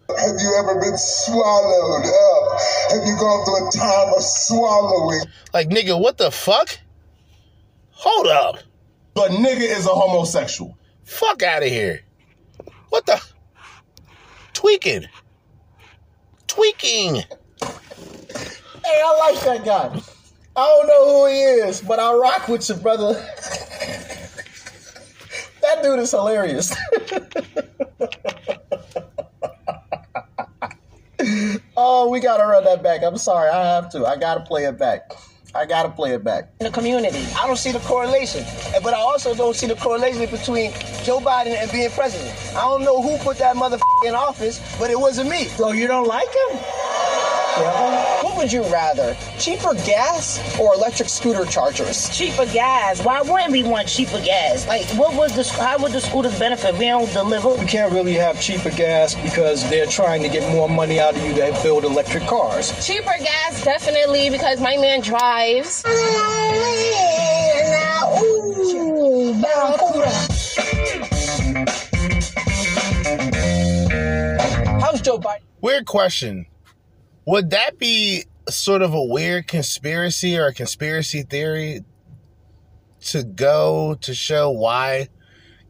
Have 0.10 0.36
you 0.38 0.56
ever 0.60 0.82
been 0.82 0.98
swallowed 0.98 2.06
up? 2.06 2.60
Have 2.92 3.08
you 3.08 3.16
gone 3.18 3.46
through 3.46 3.68
a 3.68 3.72
time 3.72 4.14
of 4.14 4.22
swallowing? 4.22 5.22
Like, 5.54 5.70
nigga, 5.70 6.00
what 6.00 6.18
the 6.18 6.32
fuck? 6.32 6.78
Hold 7.92 8.28
up. 8.28 8.58
But 9.14 9.32
nigga 9.32 9.62
is 9.62 9.86
a 9.86 9.90
homosexual. 9.90 10.78
Fuck 11.06 11.44
out 11.44 11.64
of 11.64 11.70
here. 11.70 12.02
What 12.90 13.06
the? 13.06 13.22
Tweaking. 14.54 15.06
Tweaking. 16.48 17.16
Hey, 17.16 19.02
I 19.06 19.32
like 19.32 19.44
that 19.46 19.64
guy. 19.64 20.02
I 20.54 20.68
don't 20.68 20.88
know 20.88 21.20
who 21.20 21.28
he 21.28 21.40
is, 21.40 21.80
but 21.80 22.00
I 22.00 22.14
rock 22.14 22.50
with 22.50 22.68
you, 22.68 22.76
brother. 22.76 23.14
that 25.74 25.84
dude 25.84 26.00
is 26.00 26.12
hilarious. 26.12 26.76
oh, 31.78 32.10
we 32.10 32.20
gotta 32.20 32.44
run 32.46 32.64
that 32.66 32.84
back. 32.84 33.04
I'm 33.04 33.18
sorry, 33.18 33.50
I 33.50 33.76
have 33.76 33.90
to. 33.92 34.06
I 34.06 34.18
gotta 34.18 34.42
play 34.42 34.66
it 34.66 34.78
back. 34.78 35.14
I 35.54 35.66
gotta 35.66 35.90
play 35.90 36.14
it 36.14 36.24
back. 36.24 36.50
In 36.62 36.66
the 36.66 36.72
community. 36.72 37.26
I 37.38 37.46
don't 37.46 37.58
see 37.58 37.72
the 37.72 37.80
correlation. 37.80 38.46
But 38.84 38.94
I 38.94 39.00
also 39.00 39.36
don't 39.36 39.56
see 39.56 39.68
the 39.68 39.76
correlation 39.76 40.30
between 40.30 40.72
Joe 41.04 41.20
Biden 41.20 41.58
and 41.62 41.70
being 41.72 41.90
president. 41.92 42.34
I 42.56 42.62
don't 42.62 42.84
know 42.84 43.02
who 43.02 43.18
put 43.18 43.38
that 43.40 43.56
motherfucker 43.56 44.08
in 44.08 44.16
office, 44.16 44.62
but 44.80 44.90
it 44.90 45.00
wasn't 45.00 45.30
me. 45.30 45.46
So 45.46 45.72
you 45.74 45.88
don't 45.88 46.08
like 46.08 46.30
him? 46.30 46.58
What 47.58 48.38
would 48.38 48.52
you 48.52 48.64
rather? 48.64 49.16
Cheaper 49.38 49.74
gas 49.86 50.40
or 50.60 50.74
electric 50.74 51.10
scooter 51.10 51.46
chargers? 51.46 52.10
Cheaper 52.18 52.46
gas. 52.46 53.04
Why 53.04 53.22
wouldn't 53.22 53.52
we 53.52 53.64
want 53.64 53.88
cheaper 53.88 54.22
gas? 54.22 54.66
Like, 54.68 54.86
what 54.92 55.16
would 55.16 55.32
the 55.32 55.44
how 55.60 55.78
would 55.80 55.92
the 55.92 56.02
scooters 56.02 56.38
benefit? 56.40 56.78
We 56.78 56.86
don't 56.86 57.12
deliver. 57.12 57.56
You 57.58 57.68
can't 57.68 57.92
really 57.92 58.14
have 58.14 58.40
cheaper 58.40 58.72
gas 58.72 59.16
because 59.16 59.70
they're 59.70 59.86
trying 59.86 60.22
to 60.24 60.30
get 60.30 60.50
more 60.52 60.70
money 60.70 61.00
out 61.00 61.16
of 61.16 61.24
you 61.24 61.34
to 61.36 61.60
build 61.62 61.84
electric 61.84 62.24
cars. 62.24 62.72
Cheaper 62.86 63.18
gas, 63.20 63.64
definitely, 63.64 64.30
because 64.30 64.62
my 64.62 64.78
man 64.78 65.02
drives. 65.02 65.84
How's 74.82 75.02
Joe 75.02 75.20
Biden? 75.20 75.42
Weird 75.62 75.86
question. 75.86 76.46
Would 77.26 77.52
that 77.52 77.78
be 77.78 78.26
sort 78.50 78.82
of 78.82 78.94
a 78.94 79.04
weird 79.04 79.48
conspiracy 79.48 80.38
or 80.38 80.48
a 80.48 80.54
conspiracy 80.54 81.22
theory 81.22 81.82
to 83.02 83.24
go 83.24 83.96
to 84.02 84.14
show 84.14 84.50
why 84.50 85.08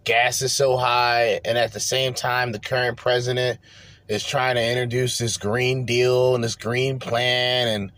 gas 0.04 0.42
is 0.42 0.54
so 0.54 0.78
high 0.78 1.40
and 1.46 1.58
at 1.58 1.74
the 1.74 1.80
same 1.80 2.14
time 2.14 2.52
the 2.52 2.60
current 2.60 2.98
president 2.98 3.60
is 4.08 4.24
trying 4.24 4.56
to 4.56 4.64
introduce 4.64 5.18
this 5.18 5.38
green 5.38 5.86
deal 5.86 6.36
and 6.36 6.44
this 6.44 6.56
green 6.56 7.00
plan 7.00 7.68
and 7.68 7.92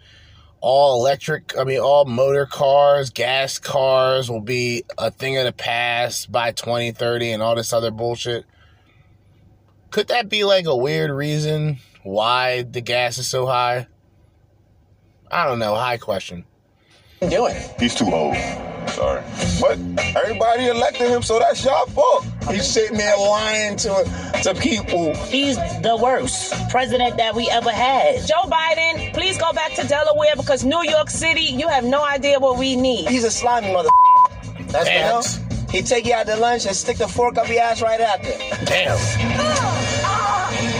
all 0.60 1.00
electric 1.00 1.58
i 1.58 1.64
mean 1.64 1.80
all 1.80 2.06
motor 2.06 2.46
cars 2.46 3.10
gas 3.10 3.58
cars 3.58 4.30
will 4.30 4.42
be 4.42 4.84
a 4.98 5.10
thing 5.10 5.38
of 5.38 5.46
the 5.46 5.54
past 5.54 6.32
by 6.32 6.52
2030 6.52 7.32
and 7.32 7.42
all 7.42 7.56
this 7.56 7.74
other 7.74 7.92
bullshit? 7.92 8.46
Could 9.92 10.08
that 10.10 10.28
be 10.28 10.44
like 10.44 10.66
a 10.66 10.76
weird 10.76 11.12
reason 11.12 11.80
why 12.04 12.64
the 12.64 12.82
gas 12.82 13.18
is 13.18 13.28
so 13.28 13.46
high 13.46 13.88
i 15.32 15.46
don't 15.46 15.60
know 15.60 15.76
high 15.76 15.98
question 15.98 16.44
You 17.22 17.30
doing? 17.30 17.56
He's 17.80 17.96
too 17.96 18.12
old. 18.14 18.36
Sorry. 18.90 19.24
But 19.62 19.80
everybody 20.18 20.68
elected 20.68 21.10
him, 21.10 21.22
so 21.24 21.40
that's 21.40 21.64
y'all 21.64 21.86
fault. 21.88 22.26
He's 22.52 22.68
sitting 22.68 22.98
there 22.98 23.16
lying 23.18 23.78
to 23.78 23.94
to 24.44 24.54
people. 24.56 25.16
He's 25.32 25.56
the 25.82 25.98
worst 26.02 26.54
president 26.70 27.16
that 27.16 27.34
we 27.34 27.50
ever 27.50 27.72
had. 27.72 28.28
Joe 28.28 28.44
Biden, 28.50 29.14
please 29.14 29.38
go 29.38 29.54
back 29.54 29.74
to 29.76 29.88
Delaware 29.88 30.36
because 30.36 30.66
New 30.66 30.84
York 30.84 31.10
City, 31.10 31.44
you 31.44 31.70
have 31.70 31.86
no 31.86 32.04
idea 32.04 32.40
what 32.40 32.58
we 32.60 32.76
need. 32.76 33.08
He's 33.08 33.24
a 33.24 33.32
slimy 33.32 33.72
mother. 33.72 33.90
That's 34.68 34.86
Damn. 34.86 35.06
what 35.06 35.14
else. 35.16 35.40
He 35.72 35.82
take 35.82 36.06
you 36.06 36.14
out 36.14 36.28
to 36.28 36.36
lunch 36.36 36.66
and 36.66 36.76
stick 36.76 36.98
the 36.98 37.08
fork 37.08 37.38
up 37.38 37.48
your 37.48 37.62
ass 37.62 37.82
right 37.82 38.02
after. 38.02 38.30
damn 38.66 38.98
Who 38.98 40.58
do 40.58 40.68
you 40.68 40.73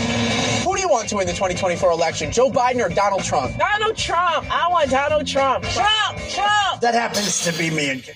want 0.94 1.08
to 1.08 1.16
win 1.16 1.26
the 1.26 1.32
2024 1.32 1.90
election, 1.90 2.30
Joe 2.30 2.50
Biden 2.50 2.84
or 2.84 2.88
Donald 2.88 3.24
Trump? 3.24 3.56
Donald 3.58 3.96
Trump. 3.96 4.46
I 4.48 4.68
want 4.68 4.90
Donald 4.90 5.26
Trump. 5.26 5.64
Trump, 5.64 6.18
Trump. 6.30 6.80
That 6.80 6.94
happens 6.94 7.42
to 7.44 7.52
be 7.58 7.68
me 7.68 7.90
and 7.90 8.02
Did 8.04 8.14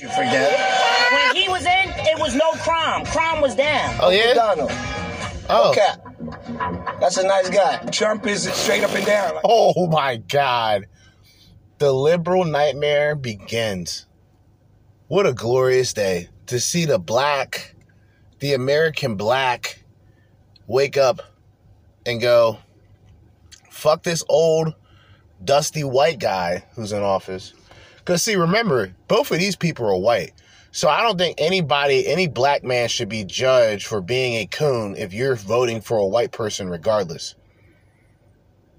you 0.00 0.08
forget? 0.08 1.12
When 1.12 1.36
he 1.36 1.48
was 1.48 1.62
in, 1.62 1.88
it 2.06 2.18
was 2.18 2.34
no 2.34 2.50
crime. 2.52 3.04
Crime 3.06 3.40
was 3.40 3.54
down. 3.54 3.94
oh 4.00 4.10
yeah 4.10 4.34
Donald. 4.34 4.70
oh 5.48 5.70
Okay. 5.70 5.88
That's 7.00 7.18
a 7.18 7.26
nice 7.26 7.50
guy. 7.50 7.78
Trump 7.90 8.26
is 8.26 8.52
straight 8.52 8.82
up 8.82 8.94
and 8.94 9.06
down. 9.06 9.34
Like, 9.34 9.42
Oh 9.44 9.86
my 9.86 10.16
God. 10.16 10.86
The 11.78 11.92
liberal 11.92 12.44
nightmare 12.44 13.14
begins. 13.14 14.06
What 15.06 15.26
a 15.26 15.32
glorious 15.32 15.92
day 15.92 16.28
to 16.46 16.58
see 16.58 16.84
the 16.84 16.98
black, 16.98 17.71
the 18.42 18.54
American 18.54 19.14
black, 19.14 19.78
wake 20.66 20.96
up 20.96 21.22
and 22.04 22.20
go, 22.20 22.58
fuck 23.70 24.02
this 24.02 24.24
old, 24.28 24.74
dusty 25.44 25.84
white 25.84 26.18
guy 26.18 26.64
who's 26.74 26.90
in 26.90 27.02
office. 27.02 27.54
Because, 27.98 28.20
see, 28.24 28.34
remember, 28.34 28.92
both 29.06 29.30
of 29.30 29.38
these 29.38 29.54
people 29.54 29.86
are 29.86 29.96
white. 29.96 30.32
So 30.72 30.88
I 30.88 31.02
don't 31.02 31.16
think 31.18 31.40
anybody, 31.40 32.04
any 32.08 32.26
black 32.26 32.64
man 32.64 32.88
should 32.88 33.08
be 33.08 33.22
judged 33.22 33.86
for 33.86 34.00
being 34.00 34.34
a 34.34 34.46
coon 34.46 34.96
if 34.96 35.14
you're 35.14 35.36
voting 35.36 35.80
for 35.80 35.98
a 35.98 36.06
white 36.06 36.32
person 36.32 36.68
regardless. 36.68 37.36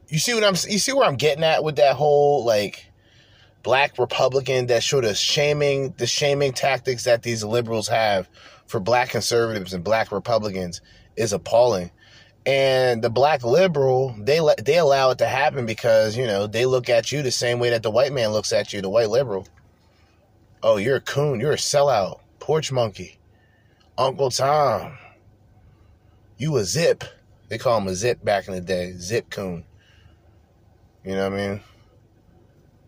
You 0.09 0.19
see 0.19 0.33
what 0.33 0.43
I'm 0.43 0.55
you 0.69 0.77
see 0.77 0.91
where 0.91 1.07
I'm 1.07 1.15
getting 1.15 1.43
at 1.45 1.63
with 1.63 1.77
that 1.77 1.95
whole 1.95 2.43
like 2.43 2.91
black 3.63 3.97
Republican 3.97 4.67
that 4.67 4.83
sort 4.83 5.05
of 5.05 5.15
shaming 5.15 5.93
the 5.97 6.05
shaming 6.05 6.51
tactics 6.51 7.05
that 7.05 7.23
these 7.23 7.43
liberals 7.43 7.87
have 7.87 8.27
for 8.73 8.79
black 8.79 9.09
conservatives 9.09 9.75
and 9.75 9.83
black 9.83 10.11
Republicans 10.11 10.81
is 11.15 11.31
appalling. 11.31 11.91
And 12.43 13.03
the 13.03 13.09
black 13.11 13.43
liberal, 13.43 14.15
they 14.17 14.39
they 14.63 14.79
allow 14.79 15.11
it 15.11 15.19
to 15.19 15.27
happen 15.27 15.67
because, 15.67 16.17
you 16.17 16.25
know, 16.25 16.47
they 16.47 16.65
look 16.65 16.89
at 16.89 17.11
you 17.11 17.21
the 17.21 17.29
same 17.29 17.59
way 17.59 17.69
that 17.69 17.83
the 17.83 17.91
white 17.91 18.11
man 18.11 18.31
looks 18.31 18.51
at 18.51 18.73
you, 18.73 18.81
the 18.81 18.89
white 18.89 19.11
liberal. 19.11 19.47
Oh, 20.63 20.77
you're 20.77 20.95
a 20.95 21.01
coon, 21.01 21.39
you're 21.39 21.51
a 21.51 21.55
sellout, 21.55 22.21
porch 22.39 22.71
monkey, 22.71 23.19
Uncle 23.95 24.31
Tom. 24.31 24.97
You 26.39 26.57
a 26.57 26.63
zip. 26.63 27.03
They 27.49 27.59
call 27.59 27.77
him 27.77 27.87
a 27.87 27.93
zip 27.93 28.25
back 28.25 28.47
in 28.47 28.55
the 28.55 28.61
day, 28.61 28.93
zip 28.93 29.29
coon. 29.29 29.65
You 31.05 31.11
know 31.11 31.29
what 31.29 31.39
I 31.39 31.47
mean? 31.47 31.61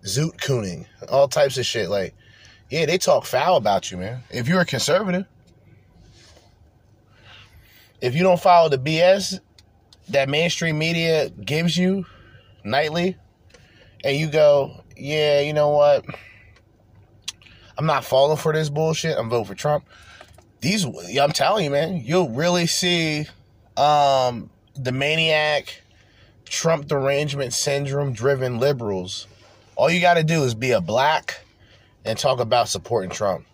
Zoot 0.03 0.41
cooning, 0.41 0.87
all 1.11 1.27
types 1.27 1.59
of 1.59 1.65
shit. 1.67 1.89
Like, 1.89 2.15
yeah, 2.71 2.87
they 2.87 2.97
talk 2.97 3.25
foul 3.25 3.57
about 3.57 3.91
you, 3.91 3.97
man. 3.97 4.23
If 4.31 4.47
you're 4.47 4.61
a 4.61 4.65
conservative, 4.65 5.27
if 8.05 8.15
you 8.15 8.21
don't 8.21 8.39
follow 8.39 8.69
the 8.69 8.77
BS 8.77 9.39
that 10.09 10.29
mainstream 10.29 10.77
media 10.77 11.31
gives 11.31 11.75
you 11.75 12.05
nightly, 12.63 13.17
and 14.03 14.15
you 14.15 14.27
go, 14.27 14.83
yeah, 14.95 15.41
you 15.41 15.53
know 15.53 15.69
what? 15.69 16.05
I'm 17.75 17.87
not 17.87 18.05
falling 18.05 18.37
for 18.37 18.53
this 18.53 18.69
bullshit. 18.69 19.17
I'm 19.17 19.27
voting 19.27 19.47
for 19.47 19.55
Trump. 19.55 19.85
These, 20.61 20.85
I'm 21.17 21.31
telling 21.31 21.65
you, 21.65 21.71
man, 21.71 22.03
you'll 22.05 22.29
really 22.29 22.67
see 22.67 23.25
um, 23.75 24.51
the 24.75 24.91
maniac, 24.91 25.81
Trump 26.45 26.87
derangement 26.87 27.53
syndrome 27.53 28.13
driven 28.13 28.59
liberals. 28.59 29.25
All 29.75 29.89
you 29.89 29.99
got 29.99 30.13
to 30.13 30.23
do 30.23 30.43
is 30.43 30.53
be 30.53 30.71
a 30.71 30.79
black 30.79 31.43
and 32.05 32.19
talk 32.19 32.39
about 32.39 32.69
supporting 32.69 33.09
Trump. 33.09 33.45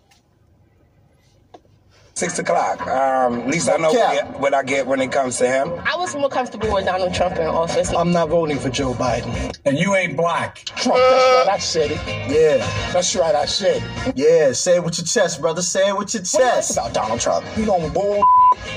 Six 2.14 2.38
o'clock. 2.38 2.80
Um, 2.86 3.40
at 3.40 3.46
least 3.48 3.70
I 3.70 3.78
know 3.78 3.90
Yeah. 3.90 4.24
what 4.38 4.52
I 4.52 4.62
get 4.62 4.86
when 4.86 5.00
it 5.00 5.10
comes 5.10 5.38
to 5.38 5.48
him. 5.48 5.72
I 5.86 5.96
was 5.96 6.14
more 6.14 6.28
comfortable 6.28 6.70
with 6.72 6.84
Donald 6.84 7.14
Trump 7.14 7.36
in 7.36 7.46
office. 7.46 7.90
I'm 7.90 8.12
not 8.12 8.28
voting 8.28 8.58
for 8.58 8.68
Joe 8.68 8.92
Biden. 8.92 9.56
And 9.64 9.78
you 9.78 9.94
ain't 9.94 10.14
black. 10.16 10.56
Trump, 10.76 10.98
that's 10.98 11.46
right, 11.48 11.54
I 11.54 11.58
said 11.58 11.90
it. 11.92 12.00
Yeah, 12.30 12.92
That's 12.92 13.16
right, 13.16 13.34
I 13.34 13.46
said 13.46 13.82
it. 14.06 14.16
yeah. 14.16 14.52
Say 14.52 14.76
it 14.76 14.84
with 14.84 14.98
your 14.98 15.06
chest, 15.06 15.40
brother. 15.40 15.62
Say 15.62 15.88
it 15.88 15.96
with 15.96 16.12
your 16.12 16.22
What 16.22 16.34
else 16.34 16.66
chest. 16.68 16.72
about 16.72 16.92
Donald 16.92 17.20
Trump? 17.20 17.46
He 17.48 17.64
don't 17.64 17.92
bull. 17.94 18.22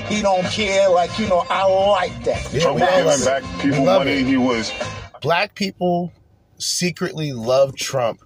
He 0.08 0.22
don't 0.22 0.44
care. 0.46 0.88
Like 0.88 1.18
you 1.18 1.28
know, 1.28 1.44
I 1.50 1.64
like 1.90 2.24
that. 2.24 2.50
Yeah, 2.54 2.60
Trump 2.60 2.76
we 2.76 2.82
was 3.04 3.22
giving 3.22 3.24
back 3.42 3.60
people 3.62 3.84
love 3.84 4.00
money. 4.06 4.12
it. 4.12 4.26
He 4.26 4.38
was 4.38 4.72
Black 5.20 5.54
people 5.54 6.10
secretly 6.58 7.32
love 7.34 7.76
Trump 7.76 8.20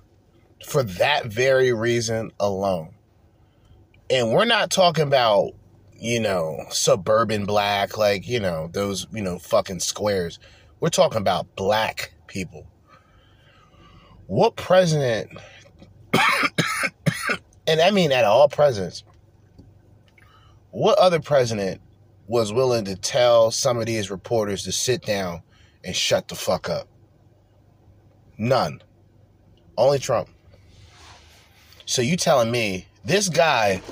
for 0.64 0.84
that 0.84 1.26
very 1.26 1.72
reason 1.72 2.30
alone. 2.39 2.90
And 4.10 4.32
we're 4.32 4.44
not 4.44 4.70
talking 4.72 5.05
about, 5.05 5.52
you 5.97 6.18
know, 6.18 6.64
suburban 6.70 7.44
black, 7.44 7.97
like, 7.97 8.26
you 8.26 8.40
know, 8.40 8.68
those, 8.72 9.06
you 9.12 9.22
know, 9.22 9.39
fucking 9.39 9.78
squares. 9.78 10.40
We're 10.80 10.89
talking 10.89 11.18
about 11.18 11.55
black 11.55 12.12
people. 12.26 12.66
What 14.26 14.56
president, 14.56 15.30
and 17.68 17.80
I 17.80 17.92
mean 17.92 18.10
at 18.10 18.24
all 18.24 18.48
presidents, 18.48 19.05
what 20.72 20.98
other 20.98 21.20
president 21.20 21.80
was 22.26 22.52
willing 22.52 22.84
to 22.86 22.97
tell 22.97 23.52
some 23.52 23.78
of 23.78 23.86
these 23.86 24.10
reporters 24.10 24.64
to 24.64 24.72
sit 24.72 25.02
down 25.02 25.42
and 25.84 25.94
shut 25.94 26.26
the 26.26 26.34
fuck 26.34 26.68
up? 26.68 26.89
None. 28.39 28.82
Only 29.76 30.00
Trump. 30.00 30.28
So 31.86 32.02
you 32.02 32.16
telling 32.16 32.50
me 32.50 32.86
this 33.05 33.29
guy 33.29 33.83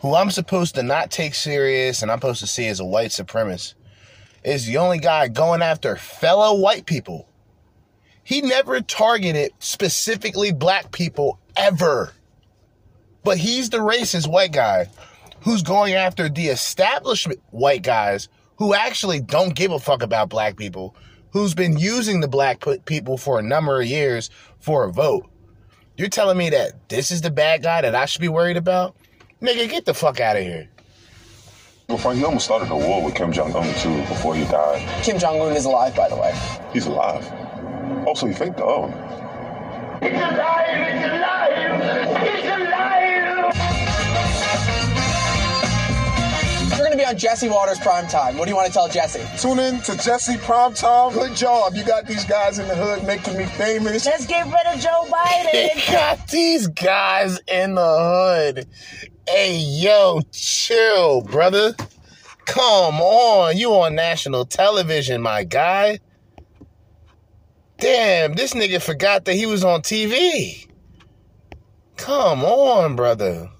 who 0.00 0.14
I'm 0.14 0.30
supposed 0.30 0.74
to 0.74 0.82
not 0.82 1.10
take 1.10 1.34
serious 1.34 2.02
and 2.02 2.10
I'm 2.10 2.18
supposed 2.18 2.40
to 2.40 2.46
see 2.46 2.66
as 2.66 2.80
a 2.80 2.84
white 2.84 3.10
supremacist 3.10 3.74
is 4.42 4.66
the 4.66 4.76
only 4.76 4.98
guy 4.98 5.28
going 5.28 5.62
after 5.62 5.96
fellow 5.96 6.58
white 6.58 6.86
people. 6.86 7.28
He 8.22 8.40
never 8.40 8.80
targeted 8.80 9.52
specifically 9.58 10.52
black 10.52 10.92
people 10.92 11.38
ever. 11.56 12.12
But 13.22 13.38
he's 13.38 13.70
the 13.70 13.78
racist 13.78 14.28
white 14.28 14.52
guy 14.52 14.88
who's 15.40 15.62
going 15.62 15.94
after 15.94 16.28
the 16.28 16.48
establishment 16.48 17.40
white 17.50 17.82
guys 17.82 18.28
who 18.56 18.74
actually 18.74 19.20
don't 19.20 19.54
give 19.54 19.72
a 19.72 19.78
fuck 19.78 20.02
about 20.02 20.28
black 20.28 20.56
people, 20.56 20.94
who's 21.30 21.54
been 21.54 21.78
using 21.78 22.20
the 22.20 22.28
black 22.28 22.62
people 22.84 23.16
for 23.16 23.38
a 23.38 23.42
number 23.42 23.80
of 23.80 23.86
years 23.86 24.30
for 24.60 24.84
a 24.84 24.92
vote. 24.92 25.26
You're 25.96 26.08
telling 26.08 26.36
me 26.36 26.50
that 26.50 26.88
this 26.88 27.12
is 27.12 27.20
the 27.20 27.30
bad 27.30 27.62
guy 27.62 27.80
that 27.82 27.94
I 27.94 28.06
should 28.06 28.20
be 28.20 28.28
worried 28.28 28.56
about? 28.56 28.96
Nigga, 29.40 29.70
get 29.70 29.84
the 29.84 29.94
fuck 29.94 30.18
out 30.18 30.36
of 30.36 30.42
here. 30.42 30.68
Before 31.86 32.12
he 32.14 32.24
almost 32.24 32.46
started 32.46 32.68
a 32.72 32.76
war 32.76 33.04
with 33.04 33.14
Kim 33.14 33.30
Jong 33.30 33.54
Un 33.54 33.72
too 33.74 33.96
before 34.08 34.34
he 34.34 34.44
died. 34.46 35.04
Kim 35.04 35.20
Jong 35.20 35.40
Un 35.40 35.54
is 35.54 35.66
alive, 35.66 35.94
by 35.94 36.08
the 36.08 36.16
way. 36.16 36.34
He's 36.72 36.86
alive. 36.86 37.30
Also, 38.08 38.26
he 38.26 38.34
faked 38.34 38.56
the 38.56 38.64
O. 38.64 38.88
He's 40.02 40.10
alive! 40.12 40.96
He's 40.96 41.04
alive! 41.04 41.54
He's 42.26 42.44
alive! 42.44 43.03
To 46.94 46.98
be 46.98 47.04
on 47.04 47.18
Jesse 47.18 47.48
Watters 47.48 47.80
Prime 47.80 48.06
Time. 48.06 48.38
What 48.38 48.44
do 48.44 48.52
you 48.52 48.56
want 48.56 48.68
to 48.68 48.72
tell 48.72 48.86
Jesse? 48.86 49.26
Tune 49.36 49.58
in 49.58 49.80
to 49.80 49.98
Jesse 49.98 50.36
Primetime. 50.36 51.12
Good 51.12 51.34
job. 51.34 51.74
You 51.74 51.82
got 51.82 52.06
these 52.06 52.24
guys 52.24 52.60
in 52.60 52.68
the 52.68 52.76
hood 52.76 53.04
making 53.04 53.36
me 53.36 53.46
famous. 53.46 54.06
Let's 54.06 54.26
get 54.26 54.46
rid 54.46 54.64
of 54.72 54.78
Joe 54.78 55.04
Biden. 55.10 55.92
got 55.92 56.28
these 56.28 56.68
guys 56.68 57.40
in 57.48 57.74
the 57.74 57.82
hood. 57.84 58.68
Hey, 59.28 59.56
yo, 59.56 60.20
chill, 60.30 61.22
brother. 61.22 61.74
Come 62.44 63.00
on. 63.00 63.56
You 63.56 63.72
on 63.72 63.96
national 63.96 64.44
television, 64.44 65.20
my 65.20 65.42
guy. 65.42 65.98
Damn, 67.78 68.34
this 68.34 68.54
nigga 68.54 68.80
forgot 68.80 69.24
that 69.24 69.34
he 69.34 69.46
was 69.46 69.64
on 69.64 69.82
TV. 69.82 70.68
Come 71.96 72.44
on, 72.44 72.94
brother. 72.94 73.50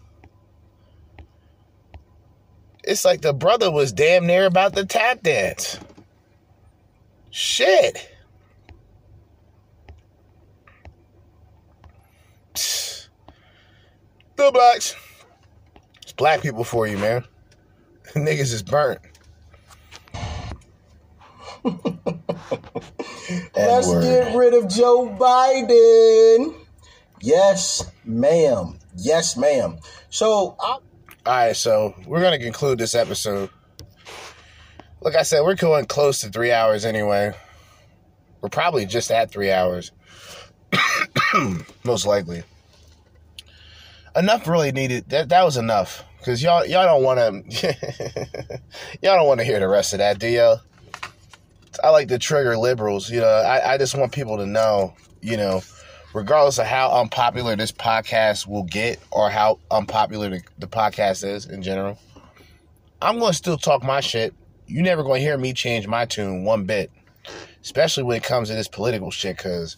It's 2.86 3.04
like 3.04 3.22
the 3.22 3.32
brother 3.32 3.70
was 3.70 3.92
damn 3.92 4.26
near 4.26 4.44
about 4.46 4.74
to 4.74 4.84
tap 4.84 5.22
dance. 5.22 5.78
Shit. 7.30 8.10
Bill 14.36 14.52
Blacks. 14.52 14.94
It's 16.02 16.12
black 16.12 16.42
people 16.42 16.64
for 16.64 16.86
you, 16.86 16.98
man. 16.98 17.24
Niggas 18.14 18.52
is 18.52 18.62
burnt. 18.62 19.00
Let's 23.56 23.90
get 24.04 24.36
rid 24.36 24.52
of 24.52 24.68
Joe 24.68 25.08
Biden. 25.18 26.54
Yes, 27.22 27.90
ma'am. 28.04 28.78
Yes, 28.96 29.36
ma'am. 29.38 29.78
So, 30.10 30.56
I, 30.60 30.78
All 31.26 31.32
right, 31.32 31.56
so 31.56 31.94
we're 32.06 32.20
gonna 32.20 32.38
conclude 32.38 32.78
this 32.78 32.94
episode. 32.94 33.48
Like 35.00 35.14
I 35.14 35.22
said, 35.22 35.40
we're 35.40 35.54
going 35.54 35.86
close 35.86 36.20
to 36.20 36.28
three 36.28 36.52
hours 36.52 36.84
anyway. 36.84 37.32
We're 38.42 38.50
probably 38.50 38.84
just 38.84 39.10
at 39.10 39.30
three 39.30 39.50
hours, 39.50 39.90
most 41.84 42.04
likely. 42.04 42.42
Enough 44.14 44.46
really 44.46 44.70
needed. 44.70 45.08
That 45.08 45.30
that 45.30 45.44
was 45.44 45.56
enough 45.56 46.04
because 46.18 46.42
y'all 46.42 46.66
y'all 46.66 46.84
don't 46.84 47.02
want 47.02 47.50
to 47.50 48.60
y'all 49.02 49.16
don't 49.16 49.26
want 49.26 49.40
to 49.40 49.46
hear 49.46 49.60
the 49.60 49.68
rest 49.68 49.94
of 49.94 50.00
that, 50.00 50.18
do 50.18 50.28
y'all? 50.28 50.60
I 51.82 51.88
like 51.88 52.08
to 52.08 52.18
trigger 52.18 52.58
liberals. 52.58 53.10
You 53.10 53.22
know, 53.22 53.28
I, 53.28 53.72
I 53.72 53.78
just 53.78 53.96
want 53.96 54.12
people 54.12 54.36
to 54.36 54.46
know, 54.46 54.94
you 55.22 55.38
know, 55.38 55.62
regardless 56.14 56.58
of 56.58 56.66
how 56.66 56.90
unpopular 57.00 57.56
this 57.56 57.72
podcast 57.72 58.46
will 58.46 58.62
get 58.62 59.00
or 59.10 59.28
how 59.28 59.58
unpopular 59.70 60.30
the, 60.30 60.40
the 60.58 60.66
podcast 60.66 61.24
is 61.28 61.44
in 61.44 61.60
general, 61.60 61.98
I'm 63.02 63.18
going 63.18 63.32
to 63.32 63.36
still 63.36 63.58
talk 63.58 63.82
my 63.82 64.00
shit. 64.00 64.32
you 64.66 64.80
never 64.80 65.02
going 65.02 65.20
to 65.20 65.26
hear 65.26 65.36
me 65.36 65.52
change 65.52 65.86
my 65.86 66.06
tune 66.06 66.44
one 66.44 66.64
bit, 66.64 66.90
especially 67.62 68.04
when 68.04 68.16
it 68.16 68.22
comes 68.22 68.48
to 68.48 68.54
this 68.54 68.68
political 68.68 69.10
shit, 69.10 69.36
because 69.36 69.76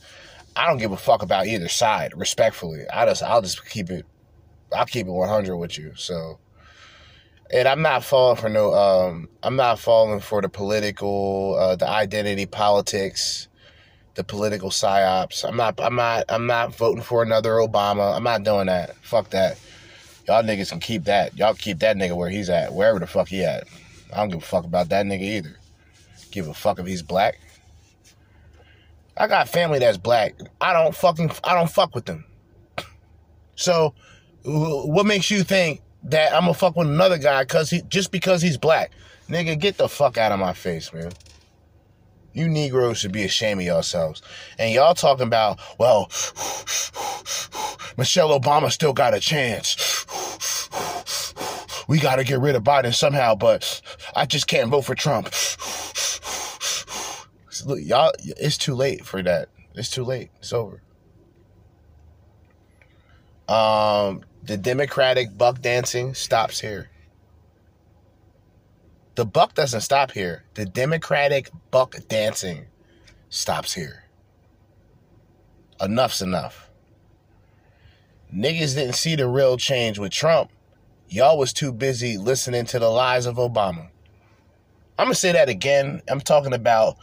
I 0.54 0.68
don't 0.68 0.78
give 0.78 0.92
a 0.92 0.96
fuck 0.96 1.22
about 1.22 1.46
either 1.46 1.68
side, 1.68 2.12
respectfully. 2.14 2.84
I 2.92 3.06
just, 3.06 3.22
I'll 3.22 3.42
just 3.42 3.66
keep 3.68 3.90
it, 3.90 4.04
I'll 4.74 4.86
keep 4.86 5.06
it 5.06 5.10
100 5.10 5.56
with 5.56 5.78
you. 5.78 5.94
So, 5.96 6.38
and 7.50 7.66
I'm 7.66 7.80
not 7.80 8.04
falling 8.04 8.36
for 8.36 8.50
no, 8.50 8.74
um, 8.74 9.28
I'm 9.42 9.56
not 9.56 9.78
falling 9.78 10.20
for 10.20 10.42
the 10.42 10.50
political, 10.50 11.56
uh, 11.58 11.76
the 11.76 11.88
identity 11.88 12.44
politics, 12.44 13.48
the 14.16 14.24
political 14.24 14.70
psyops. 14.70 15.44
I'm 15.46 15.56
not, 15.56 15.78
I'm 15.80 15.94
not, 15.94 16.24
I'm 16.28 16.46
not 16.46 16.74
voting 16.74 17.02
for 17.02 17.22
another 17.22 17.50
Obama. 17.52 18.16
I'm 18.16 18.24
not 18.24 18.42
doing 18.42 18.66
that. 18.66 18.96
Fuck 18.96 19.30
that. 19.30 19.58
Y'all 20.26 20.42
niggas 20.42 20.70
can 20.70 20.80
keep 20.80 21.04
that. 21.04 21.36
Y'all 21.36 21.54
keep 21.54 21.78
that 21.78 21.96
nigga 21.96 22.16
where 22.16 22.30
he's 22.30 22.50
at, 22.50 22.72
wherever 22.72 22.98
the 22.98 23.06
fuck 23.06 23.28
he 23.28 23.44
at. 23.44 23.64
I 24.12 24.16
don't 24.16 24.30
give 24.30 24.38
a 24.38 24.44
fuck 24.44 24.64
about 24.64 24.88
that 24.88 25.06
nigga 25.06 25.22
either. 25.22 25.56
Give 26.32 26.48
a 26.48 26.54
fuck 26.54 26.78
if 26.78 26.86
he's 26.86 27.02
black. 27.02 27.38
I 29.16 29.28
got 29.28 29.48
family 29.48 29.78
that's 29.78 29.98
black. 29.98 30.34
I 30.60 30.72
don't 30.72 30.94
fucking, 30.94 31.30
I 31.44 31.54
don't 31.54 31.70
fuck 31.70 31.94
with 31.94 32.06
them. 32.06 32.24
So, 33.54 33.94
what 34.44 35.06
makes 35.06 35.30
you 35.30 35.42
think 35.42 35.80
that 36.04 36.32
I'm 36.32 36.42
gonna 36.42 36.54
fuck 36.54 36.76
with 36.76 36.88
another 36.88 37.18
guy 37.18 37.44
cause 37.44 37.70
he 37.70 37.82
just 37.82 38.12
because 38.12 38.42
he's 38.42 38.58
black? 38.58 38.92
Nigga, 39.28 39.58
get 39.58 39.76
the 39.76 39.88
fuck 39.88 40.18
out 40.18 40.32
of 40.32 40.38
my 40.38 40.52
face, 40.52 40.92
man. 40.92 41.10
You 42.36 42.48
Negroes 42.48 42.98
should 42.98 43.12
be 43.12 43.24
ashamed 43.24 43.62
of 43.62 43.66
yourselves. 43.66 44.20
And 44.58 44.70
y'all 44.70 44.92
talking 44.92 45.26
about, 45.26 45.58
well, 45.78 46.10
Michelle 47.96 48.38
Obama 48.38 48.70
still 48.70 48.92
got 48.92 49.14
a 49.14 49.20
chance. 49.20 50.04
We 51.88 51.98
got 51.98 52.16
to 52.16 52.24
get 52.24 52.38
rid 52.40 52.54
of 52.54 52.62
Biden 52.62 52.92
somehow, 52.94 53.36
but 53.36 53.80
I 54.14 54.26
just 54.26 54.48
can't 54.48 54.68
vote 54.68 54.82
for 54.82 54.94
Trump. 54.94 55.30
Look, 57.64 57.78
y'all, 57.82 58.12
it's 58.18 58.58
too 58.58 58.74
late 58.74 59.06
for 59.06 59.22
that. 59.22 59.48
It's 59.74 59.88
too 59.88 60.04
late. 60.04 60.28
It's 60.40 60.52
over. 60.52 60.82
Um, 63.48 64.24
the 64.42 64.58
Democratic 64.58 65.38
buck 65.38 65.62
dancing 65.62 66.12
stops 66.12 66.60
here. 66.60 66.90
The 69.16 69.24
buck 69.24 69.54
doesn't 69.54 69.80
stop 69.80 70.10
here. 70.10 70.44
The 70.54 70.66
Democratic 70.66 71.50
buck 71.70 71.96
dancing 72.06 72.66
stops 73.30 73.72
here. 73.72 74.04
Enough's 75.80 76.20
enough. 76.20 76.68
Niggas 78.34 78.74
didn't 78.74 78.94
see 78.94 79.16
the 79.16 79.26
real 79.26 79.56
change 79.56 79.98
with 79.98 80.12
Trump. 80.12 80.50
Y'all 81.08 81.38
was 81.38 81.54
too 81.54 81.72
busy 81.72 82.18
listening 82.18 82.66
to 82.66 82.78
the 82.78 82.90
lies 82.90 83.24
of 83.24 83.36
Obama. 83.36 83.88
I'm 84.98 85.06
gonna 85.06 85.14
say 85.14 85.32
that 85.32 85.48
again. 85.48 86.02
I'm 86.08 86.20
talking 86.20 86.52
about 86.52 86.96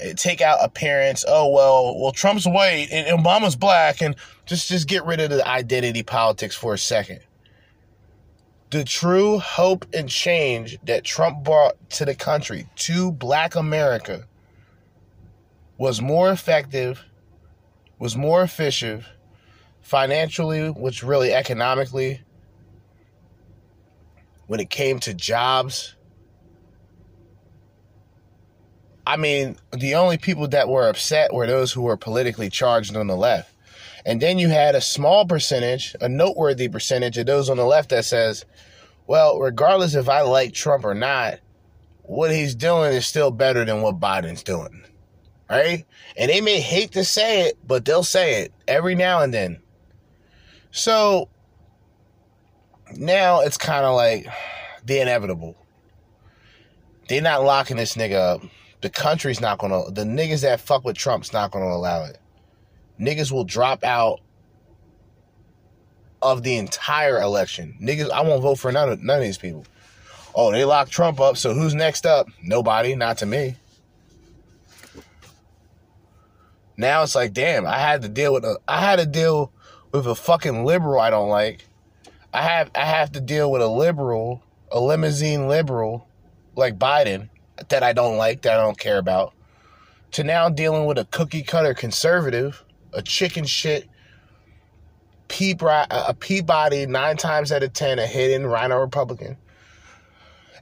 eh, 0.00 0.14
take 0.16 0.40
out 0.40 0.58
appearance. 0.60 1.24
Oh 1.28 1.48
well, 1.50 2.00
well 2.00 2.12
Trump's 2.12 2.46
white 2.46 2.88
and 2.90 3.06
Obama's 3.18 3.54
black, 3.54 4.02
and 4.02 4.16
just 4.46 4.68
just 4.68 4.88
get 4.88 5.04
rid 5.04 5.20
of 5.20 5.30
the 5.30 5.46
identity 5.46 6.02
politics 6.02 6.56
for 6.56 6.74
a 6.74 6.78
second. 6.78 7.20
The 8.74 8.82
true 8.82 9.38
hope 9.38 9.86
and 9.94 10.08
change 10.08 10.80
that 10.82 11.04
Trump 11.04 11.44
brought 11.44 11.90
to 11.90 12.04
the 12.04 12.16
country, 12.16 12.66
to 12.74 13.12
black 13.12 13.54
America, 13.54 14.26
was 15.78 16.02
more 16.02 16.32
effective, 16.32 17.04
was 18.00 18.16
more 18.16 18.42
efficient, 18.42 19.04
financially, 19.80 20.70
which 20.70 21.04
really 21.04 21.32
economically, 21.32 22.22
when 24.48 24.58
it 24.58 24.70
came 24.70 24.98
to 24.98 25.14
jobs. 25.14 25.94
I 29.06 29.16
mean, 29.16 29.56
the 29.70 29.94
only 29.94 30.18
people 30.18 30.48
that 30.48 30.68
were 30.68 30.88
upset 30.88 31.32
were 31.32 31.46
those 31.46 31.70
who 31.70 31.82
were 31.82 31.96
politically 31.96 32.50
charged 32.50 32.96
on 32.96 33.06
the 33.06 33.16
left. 33.16 33.53
And 34.06 34.20
then 34.20 34.38
you 34.38 34.48
had 34.48 34.74
a 34.74 34.80
small 34.80 35.26
percentage, 35.26 35.96
a 36.00 36.08
noteworthy 36.08 36.68
percentage 36.68 37.16
of 37.16 37.26
those 37.26 37.48
on 37.48 37.56
the 37.56 37.64
left 37.64 37.90
that 37.90 38.04
says, 38.04 38.44
well, 39.06 39.38
regardless 39.38 39.94
if 39.94 40.08
I 40.08 40.22
like 40.22 40.52
Trump 40.52 40.84
or 40.84 40.94
not, 40.94 41.40
what 42.02 42.30
he's 42.30 42.54
doing 42.54 42.92
is 42.92 43.06
still 43.06 43.30
better 43.30 43.64
than 43.64 43.82
what 43.82 44.00
Biden's 44.00 44.42
doing. 44.42 44.84
Right? 45.48 45.86
And 46.16 46.30
they 46.30 46.40
may 46.40 46.60
hate 46.60 46.92
to 46.92 47.04
say 47.04 47.42
it, 47.48 47.58
but 47.66 47.84
they'll 47.84 48.02
say 48.02 48.42
it 48.42 48.52
every 48.66 48.94
now 48.94 49.20
and 49.20 49.32
then. 49.32 49.60
So 50.70 51.28
now 52.96 53.40
it's 53.40 53.56
kind 53.56 53.84
of 53.84 53.94
like 53.94 54.26
the 54.84 55.00
inevitable. 55.00 55.56
They're 57.08 57.22
not 57.22 57.44
locking 57.44 57.76
this 57.76 57.94
nigga 57.94 58.14
up. 58.14 58.42
The 58.80 58.90
country's 58.90 59.40
not 59.40 59.58
gonna. 59.58 59.90
The 59.90 60.04
niggas 60.04 60.42
that 60.42 60.60
fuck 60.60 60.84
with 60.84 60.96
Trump's 60.96 61.32
not 61.32 61.50
gonna 61.50 61.66
allow 61.66 62.04
it. 62.04 62.18
Niggas 62.98 63.32
will 63.32 63.44
drop 63.44 63.84
out 63.84 64.20
of 66.22 66.42
the 66.42 66.56
entire 66.56 67.20
election. 67.20 67.76
Niggas, 67.80 68.10
I 68.10 68.22
won't 68.22 68.42
vote 68.42 68.58
for 68.58 68.72
none 68.72 68.88
of 68.88 69.02
none 69.02 69.18
of 69.18 69.22
these 69.22 69.38
people. 69.38 69.66
Oh, 70.34 70.50
they 70.50 70.64
locked 70.64 70.90
Trump 70.90 71.20
up. 71.20 71.36
So 71.36 71.54
who's 71.54 71.74
next 71.74 72.06
up? 72.06 72.28
Nobody. 72.42 72.94
Not 72.94 73.18
to 73.18 73.26
me. 73.26 73.56
Now 76.76 77.02
it's 77.02 77.14
like, 77.14 77.32
damn, 77.32 77.66
I 77.66 77.78
had 77.78 78.02
to 78.02 78.08
deal 78.08 78.32
with 78.32 78.44
a. 78.44 78.58
I 78.66 78.80
had 78.80 78.98
to 78.98 79.06
deal 79.06 79.52
with 79.92 80.06
a 80.06 80.14
fucking 80.14 80.64
liberal 80.64 81.00
I 81.00 81.10
don't 81.10 81.28
like. 81.28 81.64
I 82.32 82.42
have 82.42 82.70
I 82.74 82.84
have 82.84 83.12
to 83.12 83.20
deal 83.20 83.50
with 83.50 83.62
a 83.62 83.68
liberal, 83.68 84.42
a 84.72 84.80
limousine 84.80 85.46
liberal, 85.46 86.08
like 86.56 86.78
Biden, 86.78 87.28
that 87.68 87.84
I 87.84 87.92
don't 87.92 88.16
like, 88.16 88.42
that 88.42 88.58
I 88.58 88.62
don't 88.62 88.78
care 88.78 88.98
about, 88.98 89.34
to 90.12 90.24
now 90.24 90.48
dealing 90.48 90.86
with 90.86 90.98
a 90.98 91.04
cookie 91.04 91.42
cutter 91.42 91.74
conservative, 91.74 92.63
a 92.94 93.02
chicken 93.02 93.44
shit, 93.44 93.88
Peabody, 95.28 95.86
a 95.90 96.14
Peabody 96.14 96.86
nine 96.86 97.16
times 97.16 97.52
out 97.52 97.62
of 97.62 97.72
ten, 97.72 97.98
a 97.98 98.06
hidden 98.06 98.46
RINO 98.46 98.78
Republican. 98.78 99.36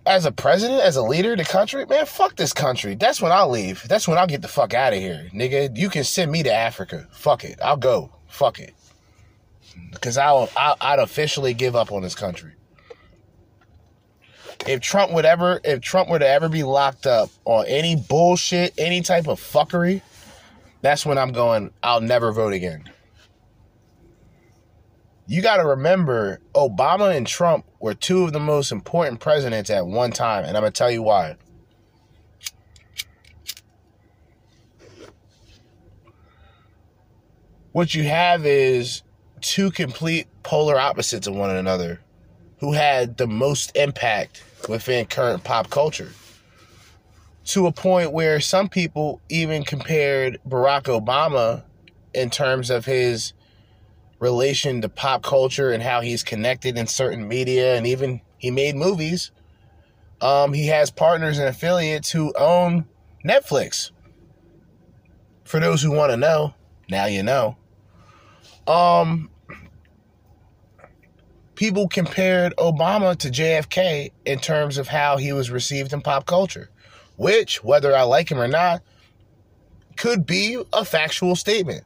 As 0.04 0.24
a 0.24 0.32
president, 0.32 0.80
as 0.82 0.96
a 0.96 1.02
leader 1.02 1.32
of 1.32 1.38
the 1.38 1.44
country, 1.44 1.86
man, 1.86 2.06
fuck 2.06 2.34
this 2.34 2.52
country. 2.52 2.96
That's 2.96 3.22
when 3.22 3.30
I'll 3.30 3.50
leave. 3.50 3.86
That's 3.86 4.08
when 4.08 4.18
I'll 4.18 4.26
get 4.26 4.42
the 4.42 4.48
fuck 4.48 4.74
out 4.74 4.92
of 4.92 4.98
here, 4.98 5.28
nigga. 5.32 5.76
You 5.76 5.88
can 5.90 6.02
send 6.02 6.32
me 6.32 6.42
to 6.42 6.52
Africa. 6.52 7.06
Fuck 7.12 7.44
it. 7.44 7.58
I'll 7.62 7.76
go. 7.76 8.10
Fuck 8.28 8.58
it. 8.58 8.74
Because 9.92 10.18
I'll, 10.18 10.48
I'll 10.56 10.76
I'd 10.80 10.98
officially 10.98 11.54
give 11.54 11.76
up 11.76 11.92
on 11.92 12.02
this 12.02 12.16
country. 12.16 12.52
If 14.66 14.80
Trump 14.80 15.12
would 15.12 15.24
ever, 15.24 15.60
if 15.64 15.80
Trump 15.80 16.08
were 16.08 16.18
to 16.18 16.28
ever 16.28 16.48
be 16.48 16.62
locked 16.62 17.06
up 17.06 17.30
on 17.44 17.66
any 17.66 17.96
bullshit, 17.96 18.74
any 18.78 19.02
type 19.02 19.28
of 19.28 19.40
fuckery, 19.40 20.02
that's 20.82 21.06
when 21.06 21.16
I'm 21.16 21.32
going. 21.32 21.72
I'll 21.82 22.00
never 22.00 22.32
vote 22.32 22.52
again. 22.52 22.90
You 25.26 25.40
got 25.40 25.58
to 25.58 25.64
remember, 25.64 26.40
Obama 26.54 27.16
and 27.16 27.26
Trump 27.26 27.64
were 27.80 27.94
two 27.94 28.24
of 28.24 28.32
the 28.32 28.40
most 28.40 28.72
important 28.72 29.20
presidents 29.20 29.70
at 29.70 29.86
one 29.86 30.10
time, 30.10 30.44
and 30.44 30.56
I'm 30.56 30.62
gonna 30.62 30.72
tell 30.72 30.90
you 30.90 31.02
why. 31.02 31.36
What 37.70 37.94
you 37.94 38.02
have 38.02 38.44
is 38.44 39.02
two 39.40 39.70
complete 39.70 40.26
polar 40.42 40.78
opposites 40.78 41.26
of 41.26 41.34
one 41.34 41.50
another 41.50 42.00
who 42.58 42.72
had 42.72 43.16
the 43.16 43.26
most 43.26 43.74
impact 43.74 44.44
within 44.68 45.06
current 45.06 45.42
pop 45.42 45.70
culture. 45.70 46.12
To 47.44 47.66
a 47.66 47.72
point 47.72 48.12
where 48.12 48.40
some 48.40 48.68
people 48.68 49.20
even 49.28 49.64
compared 49.64 50.38
Barack 50.48 50.84
Obama 50.84 51.64
in 52.14 52.30
terms 52.30 52.70
of 52.70 52.84
his 52.84 53.32
relation 54.20 54.80
to 54.80 54.88
pop 54.88 55.22
culture 55.22 55.72
and 55.72 55.82
how 55.82 56.00
he's 56.00 56.22
connected 56.22 56.78
in 56.78 56.86
certain 56.86 57.26
media 57.26 57.76
and 57.76 57.86
even 57.86 58.20
he 58.38 58.50
made 58.50 58.76
movies. 58.76 59.32
Um, 60.20 60.52
he 60.52 60.68
has 60.68 60.92
partners 60.92 61.38
and 61.38 61.48
affiliates 61.48 62.12
who 62.12 62.32
own 62.38 62.86
Netflix. 63.24 63.90
For 65.44 65.58
those 65.58 65.82
who 65.82 65.90
want 65.90 66.12
to 66.12 66.16
know, 66.16 66.54
now 66.88 67.06
you 67.06 67.24
know. 67.24 67.56
Um, 68.68 69.28
people 71.56 71.88
compared 71.88 72.54
Obama 72.56 73.16
to 73.18 73.28
JFK 73.28 74.12
in 74.24 74.38
terms 74.38 74.78
of 74.78 74.88
how 74.88 75.16
he 75.16 75.32
was 75.32 75.50
received 75.50 75.92
in 75.92 76.00
pop 76.00 76.26
culture, 76.26 76.70
which, 77.16 77.62
whether 77.62 77.94
I 77.94 78.02
like 78.02 78.30
him 78.30 78.38
or 78.38 78.48
not, 78.48 78.82
could 79.96 80.26
be 80.26 80.62
a 80.72 80.84
factual 80.84 81.36
statement. 81.36 81.84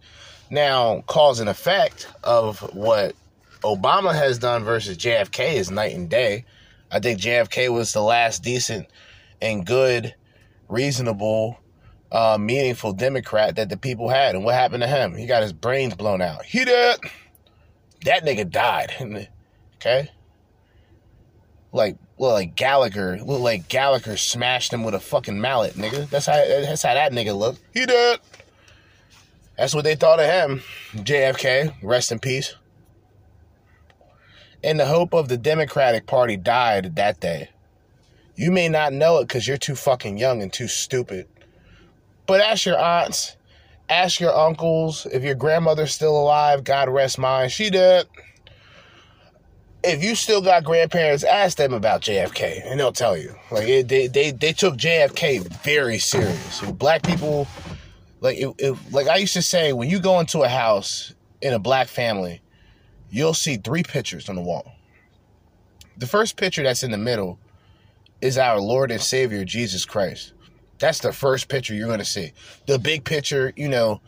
Now, 0.51 1.03
cause 1.07 1.41
and 1.41 1.49
effect 1.49 2.09
of 2.23 2.61
what 2.75 3.15
Obama 3.63 4.15
has 4.15 4.39
done 4.39 4.65
versus 4.65 4.97
JFK 4.97 5.55
is 5.55 5.71
night 5.71 5.95
and 5.95 6.09
day. 6.09 6.45
I 6.91 7.01
think 7.01 7.21
JFK 7.21 7.73
was 7.73 7.93
the 7.93 8.01
last 8.01 8.43
decent 8.43 8.87
and 9.43 9.67
good, 9.67 10.15
reasonable, 10.69 11.59
uh, 12.13 12.39
meaningful 12.41 12.93
Democrat 12.93 13.57
that 13.57 13.69
the 13.69 13.77
people 13.77 14.09
had. 14.09 14.35
And 14.35 14.45
what 14.45 14.55
happened 14.55 14.83
to 14.83 14.89
him? 14.89 15.15
He 15.17 15.27
got 15.27 15.43
his 15.43 15.53
brains 15.53 15.95
blown 15.95 16.23
out. 16.23 16.45
He 16.45 16.65
did. 16.65 17.01
That 18.05 18.25
nigga 18.25 18.49
died. 18.51 19.29
Okay? 19.77 20.11
Like, 21.71 21.99
well, 22.19 22.33
like 22.33 22.55
Gallagher. 22.57 23.19
Look 23.23 23.41
like 23.41 23.69
Gallagher 23.69 24.17
smashed 24.17 24.73
him 24.73 24.85
with 24.85 24.95
a 24.95 25.01
fucking 25.01 25.41
mallet, 25.41 25.75
nigga. 25.75 26.09
That's 26.09 26.27
how 26.27 26.37
that's 26.37 26.83
how 26.83 26.95
that 26.95 27.13
nigga 27.13 27.37
looked. 27.37 27.61
He 27.73 27.85
did. 27.85 28.21
That's 29.59 29.75
what 29.75 29.85
they 29.85 29.97
thought 29.97 30.21
of 30.21 30.27
him. 30.27 30.63
JFK, 30.95 31.75
rest 31.83 32.13
in 32.13 32.19
peace. 32.19 32.55
And 34.63 34.79
the 34.81 34.87
hope 34.87 35.15
of 35.15 35.29
the 35.29 35.37
Democratic 35.39 36.07
Party 36.07 36.37
died 36.37 36.97
that 36.97 37.21
day. 37.21 37.51
You 38.35 38.51
may 38.51 38.69
not 38.69 38.93
know 38.93 39.19
it 39.19 39.29
because 39.29 39.47
you're 39.47 39.57
too 39.57 39.75
fucking 39.75 40.19
young 40.19 40.43
and 40.43 40.53
too 40.53 40.69
stupid. 40.69 41.27
But 42.27 42.41
ask 42.41 42.67
your 42.67 42.79
aunts, 42.79 43.37
ask 43.89 44.21
your 44.21 44.37
uncles, 44.37 45.07
if 45.07 45.23
your 45.23 45.35
grandmother's 45.35 45.95
still 45.95 46.19
alive, 46.19 46.65
God 46.65 46.89
rest 46.89 47.19
mine, 47.19 47.49
she 47.49 47.71
did. 47.71 48.07
If 49.87 50.03
you 50.03 50.15
still 50.15 50.41
got 50.41 50.65
grandparents, 50.65 51.23
ask 51.23 51.57
them 51.57 51.73
about 51.73 52.03
JFK 52.03 52.63
and 52.65 52.81
they'll 52.81 52.93
tell 52.93 53.17
you. 53.17 53.35
Like 53.51 53.69
it, 53.69 53.89
they, 53.89 54.09
they, 54.09 54.33
they 54.33 54.53
took 54.53 54.77
JFK 54.77 55.47
very 55.63 55.99
serious. 55.99 56.61
Black 56.73 57.03
people 57.03 57.47
like 58.21 58.39
it, 58.39 58.55
it, 58.59 58.77
like 58.91 59.07
I 59.07 59.17
used 59.17 59.35
to 59.35 59.43
say, 59.43 59.73
when 59.73 59.89
you 59.89 60.01
go 60.01 60.19
into 60.21 60.43
a 60.43 60.49
house 60.49 61.15
in 61.41 61.53
a 61.53 61.59
black 61.59 61.89
family, 61.89 62.41
you'll 63.11 63.35
see 63.35 63.57
three 63.57 63.83
pictures 63.83 64.29
on 64.29 64.35
the 64.37 64.43
wall. 64.43 64.73
The 65.97 66.07
first 66.07 66.37
picture 66.37 66.63
that's 66.63 66.83
in 66.83 66.91
the 66.91 66.99
middle 66.99 67.39
is 68.21 68.39
our 68.39 68.59
Lord 68.59 68.91
and 68.91 69.01
Savior 69.01 69.45
Jesus 69.45 69.85
Christ. 69.85 70.33
That's 70.79 70.99
the 70.99 71.13
first 71.13 71.49
picture 71.49 71.75
you're 71.75 71.87
going 71.87 72.01
to 72.01 72.05
see. 72.05 72.33
The 72.67 72.79
big 72.79 73.05
picture, 73.05 73.53
you 73.57 73.69
know, 73.69 74.01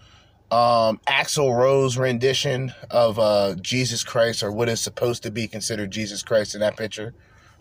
um, 0.51 0.99
Axl 1.07 1.55
Rose 1.55 1.99
rendition 1.99 2.73
of 2.91 3.19
uh, 3.19 3.55
Jesus 3.61 4.03
Christ, 4.03 4.43
or 4.43 4.51
what 4.51 4.69
is 4.69 4.81
supposed 4.81 5.23
to 5.25 5.31
be 5.31 5.47
considered 5.47 5.91
Jesus 5.91 6.23
Christ 6.23 6.55
in 6.55 6.61
that 6.61 6.77
picture, 6.77 7.15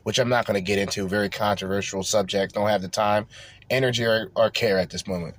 which 0.03 0.19
I'm 0.19 0.30
not 0.30 0.45
going 0.45 0.56
to 0.56 0.61
get 0.61 0.80
into. 0.80 1.07
Very 1.07 1.30
controversial 1.30 2.03
subject. 2.03 2.53
Don't 2.53 2.69
have 2.69 2.82
the 2.82 2.88
time, 2.88 3.27
energy, 3.69 4.06
or, 4.06 4.32
or 4.35 4.49
care 4.49 4.77
at 4.77 4.90
this 4.90 5.06
moment. 5.06 5.35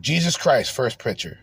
Jesus 0.00 0.36
Christ, 0.36 0.74
first 0.74 0.98
picture. 0.98 1.38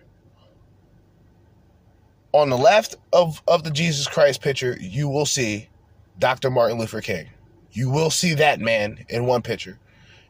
On 2.31 2.49
the 2.49 2.57
left 2.57 2.95
of, 3.13 3.41
of 3.47 3.63
the 3.63 3.71
Jesus 3.71 4.07
Christ 4.07 4.41
picture, 4.41 4.77
you 4.79 5.07
will 5.07 5.25
see 5.25 5.69
Dr. 6.17 6.49
Martin 6.49 6.79
Luther 6.79 7.01
King. 7.01 7.29
You 7.71 7.89
will 7.91 8.09
see 8.09 8.33
that 8.35 8.59
man 8.59 9.05
in 9.09 9.25
one 9.25 9.43
picture. 9.43 9.77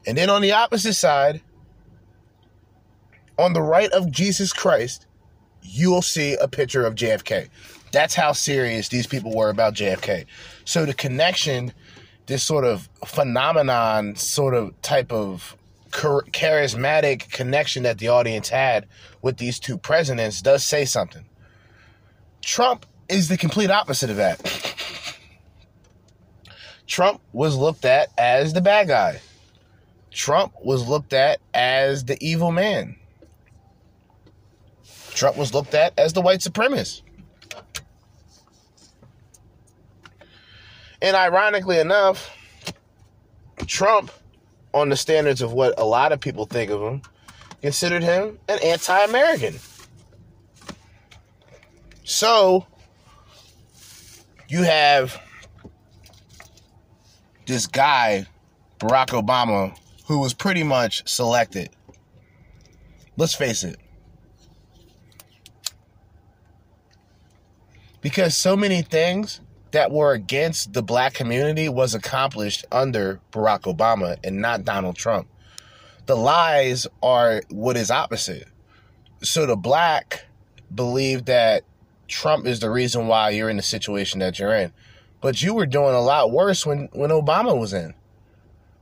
And 0.05 0.17
then 0.17 0.29
on 0.29 0.41
the 0.41 0.51
opposite 0.51 0.93
side, 0.93 1.41
on 3.37 3.53
the 3.53 3.61
right 3.61 3.91
of 3.91 4.11
Jesus 4.11 4.53
Christ, 4.53 5.05
you 5.61 5.91
will 5.91 6.01
see 6.01 6.35
a 6.35 6.47
picture 6.47 6.85
of 6.85 6.95
JFK. 6.95 7.49
That's 7.91 8.15
how 8.15 8.31
serious 8.31 8.89
these 8.89 9.07
people 9.07 9.35
were 9.35 9.49
about 9.49 9.73
JFK. 9.73 10.25
So 10.65 10.85
the 10.85 10.93
connection, 10.93 11.73
this 12.25 12.43
sort 12.43 12.65
of 12.65 12.89
phenomenon, 13.05 14.15
sort 14.15 14.53
of 14.53 14.79
type 14.81 15.11
of 15.11 15.55
charismatic 15.91 17.31
connection 17.31 17.83
that 17.83 17.97
the 17.97 18.09
audience 18.09 18.49
had 18.49 18.87
with 19.21 19.37
these 19.37 19.59
two 19.59 19.77
presidents 19.77 20.41
does 20.41 20.65
say 20.65 20.85
something. 20.85 21.25
Trump 22.41 22.85
is 23.09 23.29
the 23.29 23.37
complete 23.37 23.71
opposite 23.71 24.09
of 24.09 24.17
that. 24.17 24.75
Trump 26.87 27.21
was 27.33 27.55
looked 27.55 27.85
at 27.85 28.09
as 28.17 28.53
the 28.53 28.61
bad 28.61 28.87
guy. 28.87 29.21
Trump 30.11 30.53
was 30.63 30.87
looked 30.87 31.13
at 31.13 31.39
as 31.53 32.05
the 32.05 32.17
evil 32.25 32.51
man. 32.51 32.95
Trump 35.17 35.35
was 35.35 35.51
looked 35.51 35.73
at 35.73 35.97
as 35.97 36.13
the 36.13 36.21
white 36.21 36.41
supremacist. 36.41 37.01
And 41.01 41.15
ironically 41.15 41.79
enough, 41.79 42.29
Trump 43.65 44.11
on 44.75 44.89
the 44.89 44.95
standards 44.95 45.41
of 45.41 45.53
what 45.53 45.73
a 45.79 45.83
lot 45.83 46.11
of 46.11 46.19
people 46.19 46.45
think 46.45 46.69
of 46.69 46.81
him, 46.81 47.01
considered 47.63 48.03
him 48.03 48.37
an 48.47 48.59
anti 48.63 48.99
American. 49.05 49.55
So, 52.03 52.67
you 54.47 54.61
have 54.61 55.19
this 57.47 57.65
guy, 57.65 58.27
Barack 58.79 59.07
Obama, 59.19 59.75
who 60.05 60.19
was 60.19 60.35
pretty 60.35 60.63
much 60.63 61.07
selected. 61.09 61.69
Let's 63.17 63.33
face 63.33 63.63
it. 63.63 63.79
Because 68.01 68.37
so 68.37 68.55
many 68.55 68.81
things 68.81 69.41
that 69.71 69.91
were 69.91 70.13
against 70.13 70.73
the 70.73 70.81
black 70.81 71.13
community 71.13 71.69
was 71.69 71.93
accomplished 71.93 72.65
under 72.71 73.19
Barack 73.31 73.61
Obama 73.61 74.17
and 74.23 74.41
not 74.41 74.65
Donald 74.65 74.95
Trump. 74.95 75.27
The 76.05 76.15
lies 76.15 76.87
are 77.03 77.41
what 77.49 77.75
is 77.75 77.91
opposite. 77.91 78.47
So 79.21 79.45
the 79.45 79.57
black 79.57 80.25
believe 80.73 81.25
that 81.25 81.63
Trump 82.07 82.45
is 82.45 82.59
the 82.59 82.69
reason 82.69 83.07
why 83.07 83.31
you're 83.31 83.49
in 83.49 83.57
the 83.57 83.63
situation 83.63 84.19
that 84.19 84.39
you're 84.39 84.55
in. 84.55 84.71
But 85.19 85.41
you 85.41 85.53
were 85.53 85.65
doing 85.65 85.93
a 85.93 86.01
lot 86.01 86.31
worse 86.31 86.65
when, 86.65 86.89
when 86.93 87.09
Obama 87.09 87.59
was 87.59 87.73
in. 87.73 87.93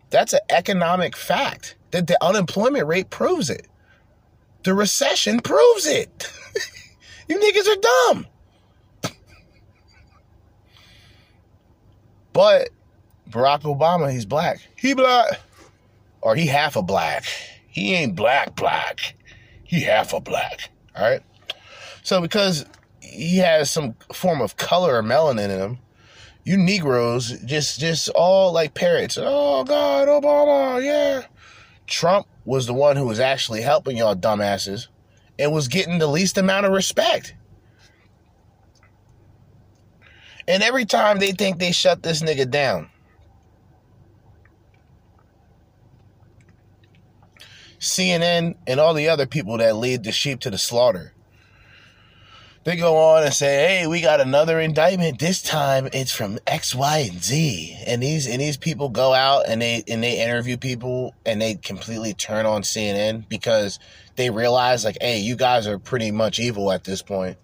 That's 0.09 0.33
an 0.33 0.41
economic 0.49 1.15
fact. 1.15 1.75
That 1.91 2.07
the 2.07 2.21
unemployment 2.23 2.87
rate 2.87 3.09
proves 3.09 3.49
it. 3.49 3.67
The 4.63 4.73
recession 4.73 5.39
proves 5.39 5.85
it. 5.85 6.31
you 7.29 7.37
niggas 7.37 7.69
are 7.69 8.13
dumb. 8.13 8.27
But 12.35 12.71
Barack 13.29 13.61
Obama, 13.61 14.11
he's 14.11 14.25
black. 14.25 14.59
He 14.75 14.93
black. 14.93 15.39
Or 16.19 16.35
he 16.35 16.47
half 16.47 16.75
a 16.75 16.81
black. 16.81 17.23
He 17.69 17.93
ain't 17.93 18.13
black, 18.13 18.57
black. 18.57 19.15
He 19.63 19.79
half 19.79 20.11
a 20.11 20.19
black. 20.19 20.69
All 20.97 21.09
right. 21.09 21.21
So 22.03 22.19
because 22.19 22.65
he 22.99 23.37
has 23.37 23.71
some 23.71 23.95
form 24.13 24.41
of 24.41 24.57
color 24.57 24.97
or 24.97 25.01
melanin 25.01 25.45
in 25.45 25.51
him, 25.51 25.77
you 26.43 26.57
Negroes 26.57 27.39
just 27.45 27.79
just 27.79 28.09
all 28.09 28.51
like 28.51 28.73
parrots. 28.73 29.17
Oh 29.17 29.63
God, 29.63 30.09
Obama, 30.09 30.83
yeah. 30.83 31.25
Trump 31.87 32.27
was 32.43 32.65
the 32.67 32.73
one 32.73 32.97
who 32.97 33.05
was 33.05 33.21
actually 33.21 33.61
helping 33.61 33.95
y'all 33.95 34.13
dumbasses 34.13 34.87
and 35.39 35.53
was 35.53 35.69
getting 35.69 35.99
the 35.99 36.07
least 36.07 36.37
amount 36.37 36.65
of 36.65 36.73
respect. 36.73 37.33
And 40.47 40.61
every 40.61 40.85
time 40.85 41.19
they 41.19 41.31
think 41.31 41.59
they 41.59 41.71
shut 41.71 42.03
this 42.03 42.21
nigga 42.21 42.49
down, 42.49 42.89
CNN 47.79 48.55
and 48.67 48.79
all 48.79 48.93
the 48.93 49.09
other 49.09 49.25
people 49.25 49.57
that 49.57 49.75
lead 49.75 50.03
the 50.03 50.11
sheep 50.11 50.39
to 50.41 50.49
the 50.49 50.57
slaughter. 50.57 51.13
They 52.63 52.77
go 52.77 52.97
on 52.97 53.23
and 53.23 53.33
say, 53.33 53.67
"Hey, 53.67 53.87
we 53.87 54.01
got 54.01 54.19
another 54.19 54.59
indictment. 54.59 55.19
This 55.19 55.39
time 55.39 55.87
it's 55.93 56.11
from 56.11 56.39
X, 56.47 56.73
Y, 56.73 56.97
and 57.11 57.23
Z." 57.23 57.77
And 57.85 58.01
these 58.01 58.25
and 58.25 58.41
these 58.41 58.57
people 58.57 58.89
go 58.89 59.13
out 59.13 59.43
and 59.47 59.61
they 59.61 59.83
and 59.87 60.03
they 60.03 60.19
interview 60.19 60.57
people 60.57 61.13
and 61.27 61.39
they 61.39 61.55
completely 61.55 62.15
turn 62.15 62.47
on 62.47 62.63
CNN 62.63 63.29
because 63.29 63.77
they 64.15 64.31
realize 64.31 64.83
like, 64.83 64.97
"Hey, 64.99 65.19
you 65.19 65.35
guys 65.35 65.67
are 65.67 65.77
pretty 65.77 66.09
much 66.09 66.39
evil 66.39 66.71
at 66.71 66.85
this 66.85 67.03
point." 67.03 67.37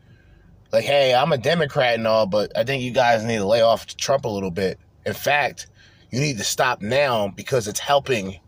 Like, 0.72 0.85
"Hey, 0.85 1.14
I'm 1.14 1.32
a 1.32 1.38
Democrat 1.38 1.95
and 1.95 2.08
all, 2.08 2.25
but 2.25 2.58
I 2.58 2.64
think 2.64 2.83
you 2.83 2.91
guys 2.91 3.24
need 3.24 3.38
to 3.38 3.45
lay 3.45 3.61
off 3.61 3.88
Trump 3.98 4.25
a 4.25 4.30
little 4.30 4.51
bit. 4.51 4.80
In 5.06 5.14
fact, 5.14 5.67
you 6.11 6.19
need 6.19 6.38
to 6.38 6.43
stop 6.43 6.82
now 6.82 7.27
because 7.30 7.67
it's 7.67 7.80
helping 7.80 8.40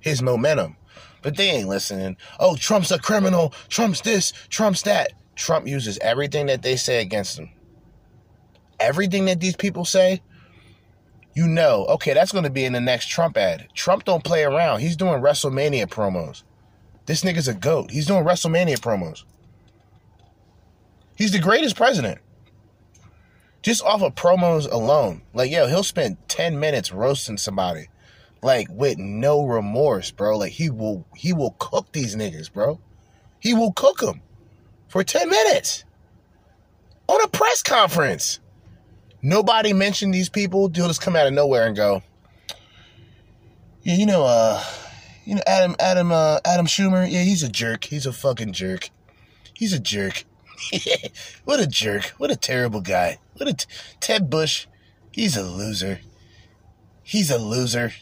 his 0.00 0.22
momentum." 0.22 0.76
But 1.22 1.36
they 1.36 1.50
ain't 1.50 1.68
listening. 1.68 2.16
Oh, 2.38 2.56
Trump's 2.56 2.90
a 2.90 2.98
criminal. 2.98 3.52
Trump's 3.68 4.00
this. 4.00 4.32
Trump's 4.48 4.82
that. 4.82 5.12
Trump 5.36 5.66
uses 5.66 5.98
everything 6.00 6.46
that 6.46 6.62
they 6.62 6.76
say 6.76 7.00
against 7.00 7.38
him. 7.38 7.50
Everything 8.78 9.26
that 9.26 9.40
these 9.40 9.56
people 9.56 9.84
say, 9.84 10.22
you 11.34 11.46
know, 11.46 11.86
okay, 11.86 12.14
that's 12.14 12.32
going 12.32 12.44
to 12.44 12.50
be 12.50 12.64
in 12.64 12.72
the 12.72 12.80
next 12.80 13.08
Trump 13.08 13.36
ad. 13.36 13.68
Trump 13.74 14.04
don't 14.04 14.24
play 14.24 14.42
around. 14.42 14.80
He's 14.80 14.96
doing 14.96 15.22
WrestleMania 15.22 15.86
promos. 15.86 16.42
This 17.06 17.22
nigga's 17.22 17.48
a 17.48 17.54
goat. 17.54 17.90
He's 17.90 18.06
doing 18.06 18.24
WrestleMania 18.24 18.78
promos. 18.78 19.24
He's 21.20 21.32
the 21.32 21.38
greatest 21.38 21.76
president. 21.76 22.18
Just 23.62 23.84
off 23.84 24.02
of 24.02 24.14
promos 24.14 24.70
alone. 24.70 25.20
Like, 25.34 25.50
yo, 25.50 25.66
he'll 25.68 25.82
spend 25.82 26.16
10 26.28 26.58
minutes 26.58 26.92
roasting 26.92 27.36
somebody 27.36 27.88
like 28.42 28.68
with 28.70 28.98
no 28.98 29.44
remorse, 29.44 30.10
bro. 30.10 30.38
Like 30.38 30.52
he 30.52 30.70
will 30.70 31.04
he 31.14 31.32
will 31.34 31.54
cook 31.58 31.92
these 31.92 32.16
niggas, 32.16 32.52
bro. 32.52 32.80
He 33.38 33.54
will 33.54 33.72
cook 33.72 33.98
them 33.98 34.22
for 34.88 35.04
10 35.04 35.28
minutes 35.28 35.84
on 37.06 37.22
a 37.22 37.28
press 37.28 37.62
conference. 37.62 38.40
Nobody 39.22 39.74
mentioned 39.74 40.14
these 40.14 40.30
people. 40.30 40.68
They'll 40.68 40.88
just 40.88 41.02
come 41.02 41.16
out 41.16 41.26
of 41.26 41.34
nowhere 41.34 41.66
and 41.66 41.76
go, 41.76 42.02
yeah, 43.82 43.94
you 43.94 44.06
know, 44.06 44.24
uh, 44.24 44.64
you 45.26 45.34
know, 45.34 45.42
Adam, 45.46 45.76
Adam, 45.78 46.10
uh, 46.12 46.40
Adam 46.46 46.64
Schumer. 46.64 47.06
Yeah, 47.10 47.22
he's 47.22 47.42
a 47.42 47.50
jerk. 47.50 47.84
He's 47.84 48.06
a 48.06 48.12
fucking 48.12 48.54
jerk. 48.54 48.88
He's 49.52 49.74
a 49.74 49.78
jerk. 49.78 50.24
what 51.44 51.60
a 51.60 51.66
jerk. 51.66 52.04
What 52.18 52.30
a 52.30 52.36
terrible 52.36 52.80
guy. 52.80 53.18
What 53.36 53.48
a 53.48 53.54
t- 53.54 53.66
Ted 54.00 54.30
Bush. 54.30 54.66
He's 55.10 55.36
a 55.36 55.42
loser. 55.42 56.00
He's 57.02 57.30
a 57.30 57.38
loser. 57.38 57.92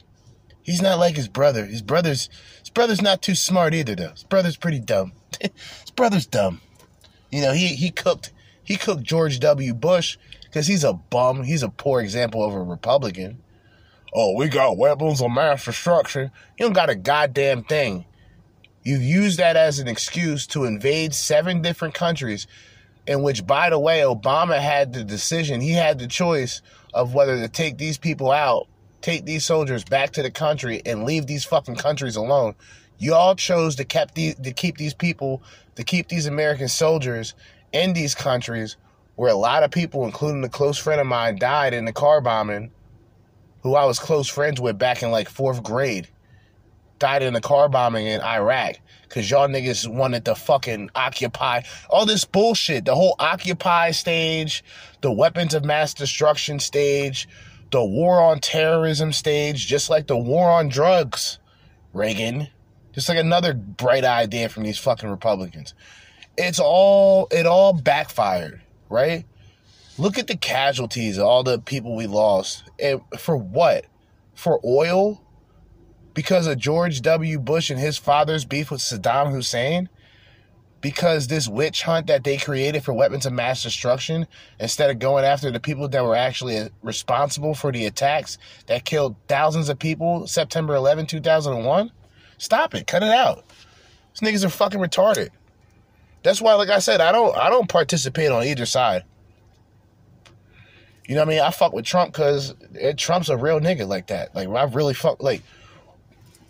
He's 0.63 0.83
not 0.83 0.99
like 0.99 1.17
his 1.17 1.29
brother. 1.29 1.65
His 1.65 1.83
brother's 1.83 2.29
his 2.61 2.71
brother's 2.71 3.01
not 3.01 3.23
too 3.23 3.35
smart 3.35 3.75
either 3.75 3.95
though. 3.95 4.11
His 4.11 4.25
brother's 4.25 4.57
pretty 4.57 4.81
dumb. 4.81 5.13
his 5.41 5.91
brother's 5.97 6.27
dumb. 6.27 6.61
You 7.31 7.43
know, 7.43 7.53
he 7.53 7.69
he 7.69 7.91
cooked 7.91 8.33
he 8.63 8.77
cooked 8.77 9.03
George 9.03 9.41
W. 9.41 9.73
Bush 9.73 10.19
because 10.43 10.67
he's 10.67 10.85
a 10.85 10.93
bum. 10.93 11.45
He's 11.45 11.63
a 11.63 11.71
poor 11.71 12.01
example 12.01 12.45
of 12.45 12.53
a 12.53 12.61
Republican. 12.61 13.43
Oh, 14.13 14.35
we 14.37 14.49
got 14.49 14.77
weapons 14.77 15.23
of 15.23 15.31
mass 15.31 15.65
destruction. 15.65 16.31
You 16.59 16.67
don't 16.67 16.73
got 16.73 16.91
a 16.91 16.95
goddamn 16.95 17.65
thing. 17.65 18.05
You 18.89 18.97
use 18.97 19.37
that 19.37 19.55
as 19.55 19.79
an 19.81 19.87
excuse 19.87 20.47
to 20.47 20.65
invade 20.65 21.15
seven 21.15 21.61
different 21.61 21.93
countries, 21.93 22.47
in 23.07 23.23
which, 23.23 23.47
by 23.47 23.69
the 23.69 23.79
way, 23.79 24.01
Obama 24.01 24.59
had 24.59 24.95
the 24.95 25.05
decision. 25.05 25.61
He 25.61 25.73
had 25.73 25.99
the 25.99 26.07
choice 26.07 26.63
of 26.95 27.13
whether 27.13 27.37
to 27.37 27.49
take 27.49 27.77
these 27.77 27.99
people 27.99 28.31
out 28.31 28.67
take 29.01 29.25
these 29.25 29.45
soldiers 29.45 29.85
back 29.85 30.13
to 30.13 30.23
the 30.23 30.31
country 30.31 30.83
and 30.85 31.05
leave 31.05 31.27
these 31.27 31.45
fucking 31.45 31.77
countries 31.77 32.17
alone. 32.17 32.55
Y'all 32.99 33.35
chose 33.35 33.77
to 33.77 33.85
keep 33.85 34.13
these 34.15 34.35
to 34.37 34.53
keep 34.53 34.79
these 34.79 34.95
people 34.95 35.43
to 35.77 35.85
keep 35.85 36.09
these 36.09 36.27
American 36.27 36.69
soldiers 36.69 37.35
in 37.73 37.93
these 37.93 38.15
countries 38.15 38.77
where 39.17 39.31
a 39.31 39.37
lot 39.37 39.65
of 39.65 39.71
people, 39.71 40.05
including 40.05 40.43
a 40.45 40.49
close 40.49 40.79
friend 40.79 41.01
of 41.01 41.07
mine, 41.07 41.37
died 41.37 41.75
in 41.75 41.85
the 41.85 41.93
car 41.93 42.21
bombing, 42.21 42.71
who 43.63 43.75
I 43.75 43.85
was 43.85 43.99
close 43.99 44.29
friends 44.29 44.61
with 44.61 44.79
back 44.79 45.03
in 45.03 45.11
like 45.11 45.29
fourth 45.29 45.63
grade, 45.63 46.09
died 46.99 47.23
in 47.23 47.35
a 47.37 47.41
car 47.41 47.69
bombing 47.69 48.07
in 48.07 48.21
Iraq. 48.21 48.77
Cause 49.09 49.31
y'all 49.31 49.49
niggas 49.49 49.89
wanted 49.89 50.27
to 50.27 50.35
fucking 50.35 50.91
occupy 50.95 51.63
all 51.89 52.05
this 52.05 52.27
bullshit. 52.27 52.85
The 52.85 52.95
whole 52.95 53.17
occupy 53.19 53.91
stage, 53.93 54.63
the 55.01 55.11
weapons 55.11 55.55
of 55.55 55.65
mass 55.65 55.95
destruction 55.95 56.61
stage, 56.61 57.27
the 57.71 57.83
war 57.83 58.21
on 58.21 58.41
terrorism 58.41 59.13
stage, 59.13 59.67
just 59.67 59.89
like 59.89 60.07
the 60.07 60.17
war 60.17 60.51
on 60.51 60.69
drugs, 60.69 61.39
Reagan. 61.93 62.49
Just 62.93 63.09
like 63.09 63.19
another 63.19 63.55
bright 63.55 64.05
idea 64.05 64.49
from 64.49 64.65
these 64.65 64.79
fucking 64.79 65.09
Republicans. 65.09 65.73
It's 66.37 66.59
all, 66.59 67.29
it 67.31 67.47
all 67.47 67.73
backfired, 67.73 68.61
right? 68.89 69.25
Look 69.99 70.19
at 70.19 70.27
the 70.27 70.37
casualties, 70.37 71.19
all 71.19 71.43
the 71.43 71.59
people 71.59 71.95
we 71.95 72.07
lost. 72.07 72.65
And 72.79 73.01
for 73.19 73.37
what? 73.37 73.85
For 74.35 74.61
oil? 74.65 75.23
Because 76.19 76.49
of 76.49 76.59
George 76.59 77.01
W. 77.03 77.39
Bush 77.39 77.71
and 77.71 77.79
his 77.79 77.97
father's 77.97 78.45
beef 78.45 78.73
with 78.73 78.81
Saddam 78.81 79.31
Hussein? 79.31 79.89
because 80.81 81.29
this 81.29 81.47
witch 81.47 81.85
hunt 81.85 82.09
that 82.09 82.25
they 82.25 82.37
created 82.37 82.83
for 82.83 82.93
weapons 82.93 83.25
of 83.25 83.33
mass 83.33 83.63
destruction, 83.63 84.27
instead 84.59 84.91
of 84.91 84.99
going 84.99 85.25
after 85.25 85.53
the 85.53 85.61
people 85.61 85.87
that 85.87 86.05
were 86.05 86.17
actually 86.17 86.59
uh, 86.59 86.71
responsible 86.83 87.55
for 87.55 87.71
the 87.71 87.87
attacks 87.87 88.37
that 88.67 88.85
killed 88.85 89.15
thousands 89.29 89.69
of 89.69 89.79
people 89.79 90.27
September 90.27 90.75
11, 90.75 91.07
2001, 91.07 91.93
stop 92.37 92.75
it. 92.75 92.89
Cut 92.89 93.05
it 93.05 93.11
out. 93.11 93.45
These 94.19 94.29
niggas 94.29 94.45
are 94.45 94.51
fucking 94.51 94.81
retarded. 94.81 95.29
That's 96.25 96.43
why, 96.43 96.55
like 96.55 96.69
I 96.69 96.81
said, 96.81 97.01
I 97.01 97.13
don't 97.13 97.37
I 97.37 97.49
don't 97.49 97.69
participate 97.69 98.33
on 98.33 98.43
either 98.43 98.67
side. 98.67 99.05
You 101.07 101.15
know 101.15 101.21
what 101.21 101.29
I 101.29 101.31
mean? 101.31 101.41
I 101.43 101.53
fuck 101.53 101.73
with 101.73 101.85
Trump 101.85 102.13
because 102.13 102.57
eh, 102.77 102.93
Trump's 102.97 103.29
a 103.29 103.37
real 103.37 103.61
nigga 103.61 103.87
like 103.87 104.09
that. 104.09 104.35
Like 104.35 104.49
I 104.49 104.65
really 104.65 104.95
fuck 104.95 105.23
like 105.23 105.43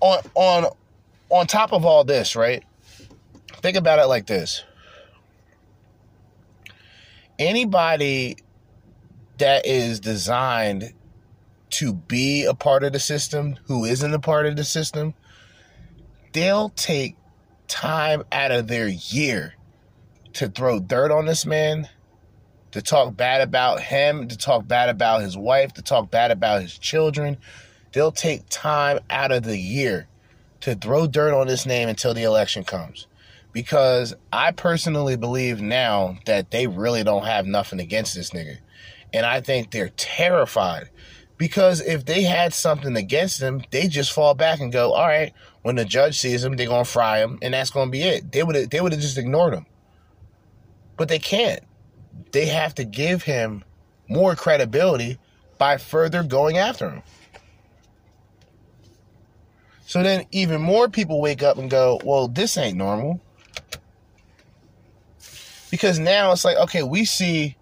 on 0.01 0.21
on 0.35 0.67
on 1.31 1.47
top 1.47 1.73
of 1.73 1.85
all 1.85 2.05
this, 2.05 2.37
right? 2.37 2.65
Think 3.63 3.77
about 3.77 3.99
it 3.99 4.07
like 4.07 4.27
this 4.27 4.65
anybody 7.39 8.37
that 9.39 9.67
is 9.67 10.01
designed 10.01 10.93
to 11.71 11.93
be 11.93 12.45
a 12.45 12.55
part 12.55 12.83
of 12.83 12.93
the 12.93 12.99
system 12.99 13.57
who 13.67 13.85
isn't 13.85 14.15
a 14.15 14.19
part 14.19 14.47
of 14.47 14.57
the 14.57 14.65
system, 14.65 15.15
they'll 16.33 16.71
take 16.71 17.17
time 17.69 18.25
out 18.33 18.51
of 18.51 18.67
their 18.67 18.89
year 18.89 19.55
to 20.33 20.49
throw 20.49 20.81
dirt 20.81 21.11
on 21.11 21.27
this 21.27 21.45
man, 21.45 21.89
to 22.73 22.83
talk 22.83 23.17
bad 23.17 23.41
about 23.41 23.81
him, 23.81 24.29
to 24.29 24.37
talk 24.37 24.67
bad 24.67 24.89
about 24.89 25.23
his 25.23 25.37
wife, 25.37 25.73
to 25.75 25.83
talk 25.83 26.11
bad 26.11 26.31
about 26.31 26.63
his 26.63 26.77
children. 26.79 27.37
They'll 27.93 28.13
take 28.13 28.43
time 28.49 29.01
out 29.11 29.33
of 29.33 29.45
the 29.45 29.59
year 29.59 30.09
to 30.61 30.75
throw 30.75 31.07
dirt 31.07 31.35
on 31.35 31.47
this 31.47 31.67
name 31.67 31.89
until 31.89 32.15
the 32.15 32.25
election 32.25 32.65
comes 32.65 33.07
because 33.53 34.15
I 34.33 34.53
personally 34.53 35.17
believe 35.17 35.61
now 35.61 36.19
that 36.27 36.51
they 36.51 36.67
really 36.67 37.03
don't 37.03 37.25
have 37.25 37.47
nothing 37.47 37.81
against 37.81 38.15
this 38.15 38.31
nigga. 38.31 38.59
And 39.13 39.25
I 39.25 39.41
think 39.41 39.71
they're 39.71 39.91
terrified 39.97 40.91
because 41.39 41.81
if 41.81 42.05
they 42.05 42.23
had 42.23 42.53
something 42.53 42.97
against 42.97 43.41
him, 43.41 43.63
they 43.71 43.89
just 43.89 44.13
fall 44.13 44.35
back 44.35 44.61
and 44.61 44.73
go, 44.73 44.93
all 44.93 45.07
right, 45.07 45.33
when 45.63 45.77
the 45.77 45.85
judge 45.85 46.19
sees 46.19 46.45
him, 46.45 46.57
they're 46.57 46.67
going 46.67 46.85
to 46.85 46.91
fry 46.91 47.19
him 47.19 47.39
and 47.41 47.55
that's 47.55 47.71
going 47.71 47.89
to 47.89 47.93
be 47.93 48.03
it. 48.03 48.31
They 48.33 48.43
would 48.43 48.71
they 48.71 48.81
would 48.81 48.93
have 48.93 49.01
just 49.01 49.19
ignored 49.19 49.55
him. 49.55 49.67
But 50.97 51.09
they 51.09 51.19
can't. 51.19 51.61
They 52.33 52.47
have 52.47 52.75
to 52.75 52.85
give 52.85 53.23
him 53.23 53.65
more 54.09 54.35
credibility 54.35 55.19
by 55.57 55.79
further 55.79 56.23
going 56.23 56.59
after 56.59 56.91
him. 56.91 57.03
So 59.89 60.03
then 60.03 60.27
even 60.33 60.61
more 60.61 60.91
people 60.91 61.19
wake 61.19 61.43
up 61.43 61.57
and 61.57 61.71
go, 61.71 61.99
well, 62.05 62.29
this 62.29 62.59
ain't 62.59 62.77
normal 62.77 63.23
because 65.71 65.99
now 65.99 66.31
it's 66.33 66.45
like 66.45 66.57
okay 66.59 66.83
we 66.83 67.05
see 67.05 67.57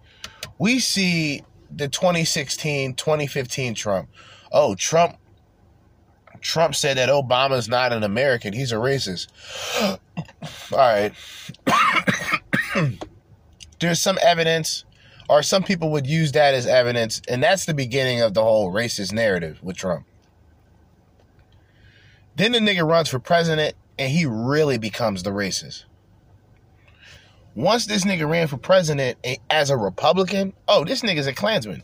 we 0.59 0.79
see 0.79 1.41
the 1.69 1.87
2016 1.87 2.93
2015 2.95 3.73
trump 3.73 4.09
oh 4.53 4.75
trump 4.75 5.17
Trump 6.39 6.75
said 6.75 6.97
that 6.97 7.09
Obama's 7.09 7.67
not 7.67 7.91
an 7.91 8.03
American, 8.03 8.53
he's 8.53 8.71
a 8.71 8.75
racist. 8.75 9.27
All 10.71 10.77
right. 10.77 11.11
There's 13.79 13.99
some 13.99 14.19
evidence, 14.21 14.85
or 15.27 15.41
some 15.41 15.63
people 15.63 15.91
would 15.91 16.05
use 16.05 16.33
that 16.33 16.53
as 16.53 16.67
evidence, 16.67 17.21
and 17.27 17.41
that's 17.41 17.65
the 17.65 17.73
beginning 17.73 18.21
of 18.21 18.35
the 18.35 18.43
whole 18.43 18.71
racist 18.71 19.11
narrative 19.11 19.59
with 19.63 19.77
Trump. 19.77 20.06
Then 22.37 22.51
the 22.51 22.59
nigga 22.59 22.87
runs 22.87 23.09
for 23.09 23.17
president, 23.17 23.73
and 23.97 24.11
he 24.11 24.27
really 24.27 24.77
becomes 24.77 25.23
the 25.23 25.31
racist. 25.31 25.85
Once 27.55 27.87
this 27.87 28.05
nigga 28.05 28.29
ran 28.29 28.47
for 28.47 28.57
president 28.57 29.17
as 29.49 29.71
a 29.71 29.75
Republican, 29.75 30.53
oh, 30.67 30.85
this 30.85 31.01
nigga's 31.01 31.25
a 31.25 31.33
Klansman. 31.33 31.81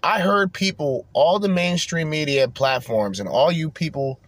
I 0.00 0.20
heard 0.20 0.52
people, 0.52 1.06
all 1.12 1.40
the 1.40 1.48
mainstream 1.48 2.08
media 2.08 2.46
platforms, 2.46 3.18
and 3.18 3.28
all 3.28 3.50
you 3.50 3.68
people 3.68 4.20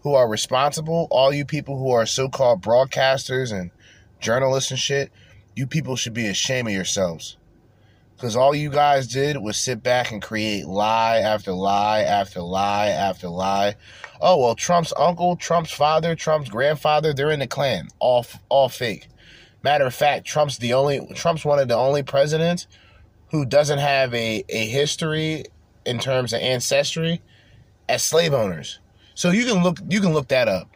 who 0.00 0.14
are 0.14 0.26
responsible, 0.26 1.06
all 1.10 1.34
you 1.34 1.44
people 1.44 1.76
who 1.78 1.90
are 1.90 2.06
so 2.06 2.30
called 2.30 2.62
broadcasters 2.62 3.52
and 3.52 3.70
journalists 4.20 4.70
and 4.70 4.80
shit, 4.80 5.12
you 5.54 5.66
people 5.66 5.96
should 5.96 6.14
be 6.14 6.28
ashamed 6.28 6.68
of 6.68 6.74
yourselves. 6.74 7.36
Because 8.24 8.36
all 8.36 8.54
you 8.54 8.70
guys 8.70 9.06
did 9.06 9.36
was 9.36 9.58
sit 9.58 9.82
back 9.82 10.10
and 10.10 10.22
create 10.22 10.66
lie 10.66 11.18
after 11.18 11.52
lie 11.52 12.00
after 12.00 12.40
lie 12.40 12.86
after 12.86 13.28
lie. 13.28 13.76
Oh, 14.18 14.38
well, 14.38 14.54
Trump's 14.54 14.94
uncle, 14.96 15.36
Trump's 15.36 15.72
father, 15.72 16.14
Trump's 16.16 16.48
grandfather, 16.48 17.12
they're 17.12 17.30
in 17.30 17.40
the 17.40 17.46
Klan. 17.46 17.88
All, 17.98 18.24
all 18.48 18.70
fake. 18.70 19.08
Matter 19.62 19.84
of 19.84 19.94
fact, 19.94 20.26
Trump's 20.26 20.56
the 20.56 20.72
only, 20.72 21.06
Trump's 21.14 21.44
one 21.44 21.58
of 21.58 21.68
the 21.68 21.76
only 21.76 22.02
presidents 22.02 22.66
who 23.30 23.44
doesn't 23.44 23.78
have 23.78 24.14
a, 24.14 24.42
a 24.48 24.68
history 24.68 25.44
in 25.84 25.98
terms 25.98 26.32
of 26.32 26.40
ancestry 26.40 27.20
as 27.90 28.02
slave 28.02 28.32
owners. 28.32 28.80
So 29.14 29.32
you 29.32 29.44
can 29.44 29.62
look 29.62 29.80
you 29.90 30.00
can 30.00 30.14
look 30.14 30.28
that 30.28 30.48
up. 30.48 30.74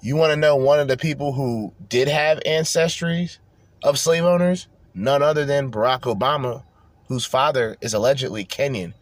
You 0.00 0.14
want 0.14 0.30
to 0.30 0.36
know 0.36 0.54
one 0.54 0.78
of 0.78 0.86
the 0.86 0.96
people 0.96 1.32
who 1.32 1.72
did 1.88 2.06
have 2.06 2.38
ancestries 2.46 3.38
of 3.82 3.98
slave 3.98 4.22
owners? 4.22 4.68
None 4.94 5.22
other 5.22 5.44
than 5.44 5.72
Barack 5.72 6.02
Obama, 6.02 6.62
whose 7.08 7.24
father 7.24 7.76
is 7.80 7.94
allegedly 7.94 8.44
Kenyan. 8.44 8.94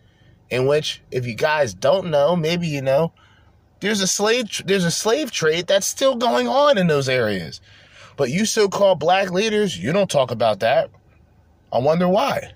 In 0.48 0.66
which, 0.66 1.02
if 1.10 1.26
you 1.26 1.34
guys 1.34 1.74
don't 1.74 2.08
know, 2.08 2.36
maybe 2.36 2.68
you 2.68 2.80
know, 2.80 3.12
there's 3.80 4.00
a 4.00 4.06
slave 4.06 4.62
there's 4.64 4.84
a 4.84 4.90
slave 4.90 5.30
trade 5.30 5.66
that's 5.66 5.86
still 5.86 6.14
going 6.14 6.48
on 6.48 6.78
in 6.78 6.86
those 6.86 7.08
areas. 7.08 7.60
But 8.16 8.30
you 8.30 8.46
so-called 8.46 8.98
black 8.98 9.30
leaders, 9.30 9.76
you 9.76 9.92
don't 9.92 10.10
talk 10.10 10.30
about 10.30 10.60
that. 10.60 10.88
I 11.72 11.78
wonder 11.78 12.08
why. 12.08 12.52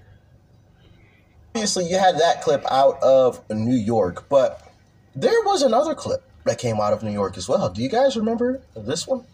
Obviously, 1.55 1.91
you 1.91 1.99
had 1.99 2.19
that 2.19 2.41
clip 2.43 2.65
out 2.71 3.03
of 3.03 3.43
New 3.51 3.77
York, 3.77 4.29
but 4.29 4.73
there 5.15 5.43
was 5.45 5.63
another 5.63 5.95
clip 5.95 6.23
that 6.45 6.59
came 6.59 6.81
out 6.81 6.93
of 6.93 7.03
New 7.03 7.11
York 7.11 7.37
as 7.37 7.49
well. 7.49 7.69
Do 7.69 7.83
you 7.83 7.89
guys 7.89 8.17
remember 8.17 8.63
this 8.75 9.07
one? 9.07 9.25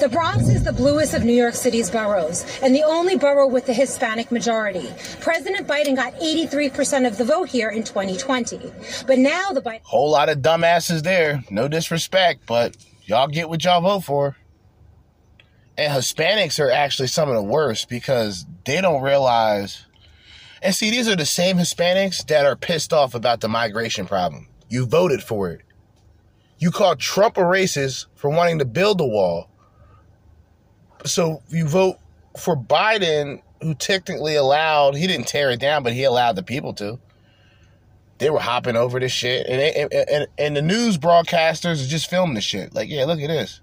The 0.00 0.08
Bronx 0.08 0.48
is 0.48 0.64
the 0.64 0.72
bluest 0.72 1.14
of 1.14 1.24
New 1.24 1.34
York 1.34 1.54
City's 1.54 1.90
boroughs 1.90 2.44
and 2.62 2.74
the 2.74 2.82
only 2.82 3.16
borough 3.16 3.48
with 3.48 3.68
a 3.68 3.72
Hispanic 3.72 4.30
majority. 4.30 4.88
President 5.20 5.66
Biden 5.66 5.96
got 5.96 6.14
83% 6.14 7.06
of 7.06 7.16
the 7.16 7.24
vote 7.24 7.48
here 7.48 7.68
in 7.68 7.82
2020. 7.82 8.60
But 9.06 9.18
now 9.18 9.50
the 9.50 9.62
Biden. 9.62 9.80
Whole 9.82 10.10
lot 10.10 10.28
of 10.28 10.38
dumbasses 10.38 11.02
there. 11.02 11.42
No 11.50 11.68
disrespect, 11.68 12.42
but 12.46 12.76
y'all 13.06 13.28
get 13.28 13.48
what 13.48 13.64
y'all 13.64 13.80
vote 13.80 14.04
for. 14.04 14.36
And 15.76 15.92
Hispanics 15.92 16.60
are 16.60 16.70
actually 16.70 17.08
some 17.08 17.28
of 17.28 17.34
the 17.34 17.42
worst 17.42 17.88
because 17.88 18.46
they 18.64 18.80
don't 18.80 19.02
realize. 19.02 19.86
And 20.60 20.74
see, 20.74 20.90
these 20.90 21.08
are 21.08 21.16
the 21.16 21.24
same 21.24 21.56
Hispanics 21.56 22.26
that 22.26 22.44
are 22.44 22.56
pissed 22.56 22.92
off 22.92 23.14
about 23.14 23.40
the 23.40 23.48
migration 23.48 24.06
problem. 24.06 24.48
You 24.68 24.86
voted 24.86 25.22
for 25.22 25.50
it. 25.50 25.62
You 26.58 26.72
called 26.72 26.98
Trump 26.98 27.36
a 27.36 27.42
racist 27.42 28.06
for 28.16 28.28
wanting 28.28 28.58
to 28.58 28.64
build 28.64 29.00
a 29.00 29.06
wall. 29.06 29.48
So 31.04 31.42
you 31.48 31.66
vote 31.66 31.98
for 32.36 32.56
Biden, 32.56 33.42
who 33.62 33.74
technically 33.74 34.36
allowed, 34.36 34.96
he 34.96 35.06
didn't 35.06 35.28
tear 35.28 35.50
it 35.50 35.60
down, 35.60 35.82
but 35.82 35.92
he 35.92 36.04
allowed 36.04 36.36
the 36.36 36.42
people 36.42 36.72
to. 36.74 36.98
They 38.18 38.30
were 38.30 38.40
hopping 38.40 38.76
over 38.76 38.98
this 38.98 39.12
shit. 39.12 39.46
And, 39.46 39.92
and, 39.92 40.26
and 40.36 40.56
the 40.56 40.62
news 40.62 40.98
broadcasters 40.98 41.86
just 41.86 42.10
filming 42.10 42.34
the 42.34 42.40
shit. 42.40 42.74
Like, 42.74 42.88
yeah, 42.88 43.04
look 43.04 43.20
at 43.20 43.28
this. 43.28 43.60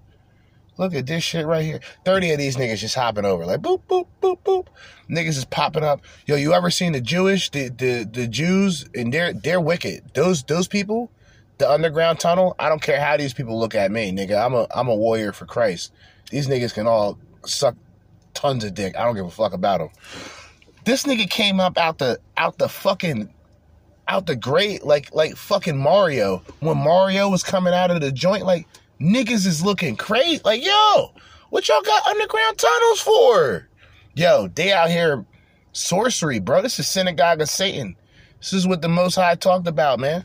Look 0.78 0.94
at 0.94 1.06
this 1.06 1.24
shit 1.24 1.46
right 1.46 1.64
here. 1.64 1.80
30 2.04 2.32
of 2.32 2.38
these 2.38 2.56
niggas 2.56 2.78
just 2.78 2.94
hopping 2.94 3.24
over. 3.24 3.46
Like 3.46 3.60
boop, 3.60 3.82
boop, 3.88 4.06
boop, 4.20 4.38
boop. 4.44 4.66
Niggas 5.08 5.38
is 5.38 5.44
popping 5.44 5.84
up. 5.84 6.02
Yo, 6.26 6.36
you 6.36 6.52
ever 6.52 6.70
seen 6.70 6.92
the 6.92 7.00
Jewish, 7.00 7.50
the 7.50 7.68
the, 7.68 8.08
the 8.10 8.26
Jews, 8.26 8.86
and 8.94 9.12
they're 9.12 9.32
they're 9.32 9.60
wicked. 9.60 10.10
Those 10.14 10.42
those 10.42 10.68
people, 10.68 11.10
the 11.58 11.70
underground 11.70 12.20
tunnel, 12.20 12.54
I 12.58 12.68
don't 12.68 12.82
care 12.82 13.00
how 13.00 13.16
these 13.16 13.32
people 13.32 13.58
look 13.58 13.74
at 13.74 13.90
me, 13.90 14.12
nigga. 14.12 14.44
I'm 14.44 14.52
a 14.52 14.66
I'm 14.74 14.88
a 14.88 14.94
warrior 14.94 15.32
for 15.32 15.46
Christ. 15.46 15.92
These 16.30 16.48
niggas 16.48 16.74
can 16.74 16.86
all 16.86 17.18
suck 17.48 17.76
tons 18.34 18.64
of 18.64 18.74
dick. 18.74 18.96
I 18.96 19.04
don't 19.04 19.16
give 19.16 19.26
a 19.26 19.30
fuck 19.30 19.52
about 19.52 19.78
them. 19.78 19.88
This 20.84 21.04
nigga 21.04 21.28
came 21.28 21.58
up 21.58 21.78
out 21.78 21.98
the 21.98 22.20
out 22.36 22.58
the 22.58 22.68
fucking 22.68 23.28
out 24.08 24.26
the 24.26 24.36
grate 24.36 24.84
like 24.84 25.14
like 25.14 25.36
fucking 25.36 25.76
Mario. 25.76 26.42
When 26.60 26.78
Mario 26.78 27.28
was 27.28 27.42
coming 27.42 27.74
out 27.74 27.90
of 27.90 28.00
the 28.00 28.12
joint, 28.12 28.44
like 28.44 28.66
niggas 29.00 29.46
is 29.46 29.64
looking 29.64 29.96
crazy. 29.96 30.40
Like, 30.44 30.64
yo, 30.64 31.12
what 31.50 31.68
y'all 31.68 31.82
got 31.82 32.06
underground 32.06 32.58
tunnels 32.58 33.00
for? 33.00 33.68
Yo, 34.14 34.48
they 34.48 34.72
out 34.72 34.90
here 34.90 35.24
sorcery, 35.72 36.38
bro. 36.38 36.62
This 36.62 36.78
is 36.78 36.88
synagogue 36.88 37.40
of 37.40 37.48
Satan. 37.48 37.96
This 38.40 38.52
is 38.52 38.66
what 38.66 38.82
the 38.82 38.88
Most 38.88 39.16
High 39.16 39.34
talked 39.34 39.66
about, 39.66 39.98
man. 39.98 40.24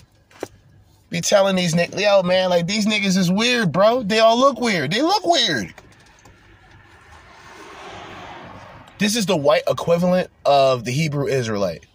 Be 1.09 1.19
telling 1.19 1.57
these 1.57 1.73
niggas, 1.73 1.99
yo, 1.99 2.23
man, 2.23 2.49
like 2.49 2.67
these 2.67 2.85
niggas 2.85 3.17
is 3.17 3.31
weird, 3.31 3.71
bro. 3.71 4.03
They 4.03 4.19
all 4.19 4.39
look 4.39 4.59
weird. 4.61 4.91
They 4.91 5.01
look 5.01 5.25
weird. 5.25 5.73
This 9.01 9.15
is 9.15 9.25
the 9.25 9.35
white 9.35 9.63
equivalent 9.67 10.29
of 10.45 10.85
the 10.85 10.91
Hebrew 10.91 11.25
Israelite. 11.25 11.87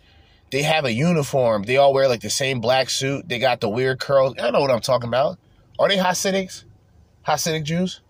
They 0.51 0.63
have 0.63 0.85
a 0.85 0.93
uniform. 0.93 1.63
They 1.63 1.77
all 1.77 1.95
wear 1.95 2.09
like 2.09 2.21
the 2.21 2.31
same 2.31 2.61
black 2.61 2.91
suit. 2.91 3.29
They 3.29 3.39
got 3.39 3.61
the 3.61 3.69
weird 3.69 4.01
curls. 4.01 4.35
I 4.43 4.51
know 4.51 4.61
what 4.61 4.73
I'm 4.73 4.81
talking 4.81 5.07
about. 5.07 5.39
Are 5.79 5.89
they 5.89 5.99
Hasidics? 5.99 6.65
Hasidic 7.25 7.63
Jews? 7.63 8.01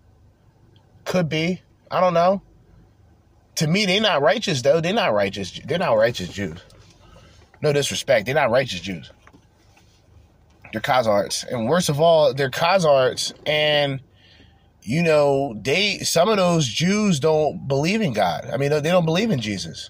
Could 1.05 1.29
be. 1.29 1.61
I 1.91 2.01
don't 2.01 2.15
know. 2.15 2.41
To 3.57 3.67
me, 3.67 3.85
they're 3.85 4.01
not 4.01 4.23
righteous 4.23 4.63
though. 4.63 4.81
They're 4.81 4.93
not 4.93 5.13
righteous. 5.13 5.61
They're 5.63 5.77
not 5.77 5.93
righteous 5.93 6.29
Jews. 6.29 6.59
No 7.61 7.73
disrespect. 7.73 8.25
They're 8.25 8.33
not 8.33 8.49
righteous 8.49 8.79
Jews. 8.79 9.11
They're 10.71 10.81
Khazards. 10.81 11.47
And 11.47 11.69
worst 11.69 11.89
of 11.89 12.01
all, 12.01 12.33
they're 12.33 12.49
Khazards. 12.49 13.31
And 13.45 13.99
you 14.87 15.03
know, 15.03 15.53
they 15.61 15.97
some 15.97 16.29
of 16.29 16.37
those 16.37 16.65
Jews 16.65 17.19
don't 17.19 17.67
believe 17.67 17.99
in 17.99 18.13
God. 18.13 18.49
I 18.53 18.55
mean, 18.55 18.69
they 18.69 18.79
don't 18.79 19.03
believe 19.03 19.31
in 19.31 19.41
Jesus. 19.41 19.89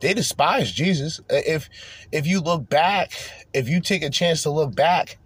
They 0.00 0.14
despise 0.14 0.70
Jesus. 0.70 1.20
If 1.28 1.68
if 2.12 2.24
you 2.24 2.38
look 2.38 2.68
back, 2.68 3.10
if 3.52 3.68
you 3.68 3.80
take 3.80 4.04
a 4.04 4.10
chance 4.10 4.44
to 4.44 4.50
look 4.50 4.76
back 4.76 5.18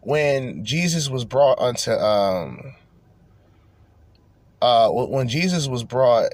when 0.00 0.64
Jesus 0.64 1.10
was 1.10 1.26
brought 1.26 1.58
unto 1.58 1.90
um 1.90 2.72
uh 4.62 4.88
when 4.88 5.28
Jesus 5.28 5.68
was 5.68 5.84
brought 5.84 6.32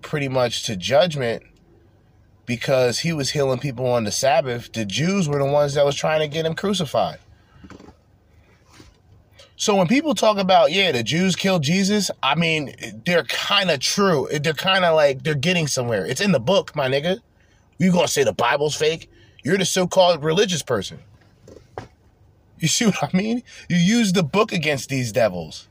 pretty 0.00 0.30
much 0.30 0.64
to 0.64 0.74
judgment 0.74 1.42
because 2.46 3.00
he 3.00 3.12
was 3.12 3.32
healing 3.32 3.58
people 3.58 3.86
on 3.86 4.04
the 4.04 4.12
Sabbath, 4.12 4.72
the 4.72 4.86
Jews 4.86 5.28
were 5.28 5.38
the 5.38 5.44
ones 5.44 5.74
that 5.74 5.84
was 5.84 5.96
trying 5.96 6.20
to 6.20 6.28
get 6.28 6.46
him 6.46 6.54
crucified. 6.54 7.18
So 9.56 9.76
when 9.76 9.86
people 9.86 10.14
talk 10.14 10.38
about, 10.38 10.72
yeah, 10.72 10.92
the 10.92 11.02
Jews 11.02 11.36
killed 11.36 11.62
Jesus, 11.62 12.10
I 12.22 12.34
mean, 12.34 12.74
they're 13.04 13.24
kind 13.24 13.70
of 13.70 13.80
true. 13.80 14.28
They're 14.40 14.54
kind 14.54 14.84
of 14.84 14.94
like, 14.94 15.22
they're 15.22 15.34
getting 15.34 15.66
somewhere. 15.66 16.04
It's 16.04 16.20
in 16.20 16.32
the 16.32 16.40
book, 16.40 16.74
my 16.74 16.88
nigga. 16.88 17.18
You 17.78 17.92
gonna 17.92 18.08
say 18.08 18.24
the 18.24 18.32
Bible's 18.32 18.74
fake? 18.74 19.10
You're 19.44 19.58
the 19.58 19.64
so-called 19.64 20.22
religious 20.22 20.62
person. 20.62 21.00
You 22.58 22.68
see 22.68 22.86
what 22.86 23.02
I 23.02 23.16
mean? 23.16 23.42
You 23.68 23.76
use 23.76 24.12
the 24.12 24.22
book 24.22 24.52
against 24.52 24.88
these 24.88 25.10
devils. 25.10 25.68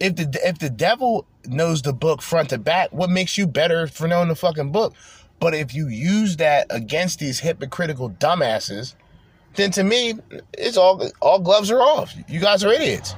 If 0.00 0.16
the 0.16 0.40
if 0.42 0.58
the 0.58 0.70
devil 0.70 1.26
knows 1.46 1.82
the 1.82 1.92
book 1.92 2.22
front 2.22 2.48
to 2.50 2.58
back, 2.58 2.92
what 2.92 3.10
makes 3.10 3.36
you 3.36 3.46
better 3.46 3.86
for 3.86 4.08
knowing 4.08 4.28
the 4.28 4.34
fucking 4.34 4.72
book? 4.72 4.94
But 5.38 5.54
if 5.54 5.74
you 5.74 5.88
use 5.88 6.36
that 6.38 6.66
against 6.70 7.18
these 7.18 7.40
hypocritical 7.40 8.10
dumbasses, 8.10 8.94
then 9.54 9.70
to 9.72 9.84
me, 9.84 10.14
it's 10.54 10.76
all 10.76 11.10
all 11.20 11.38
gloves 11.38 11.70
are 11.70 11.80
off. 11.80 12.14
You 12.28 12.40
guys 12.40 12.64
are 12.64 12.72
idiots. 12.72 13.14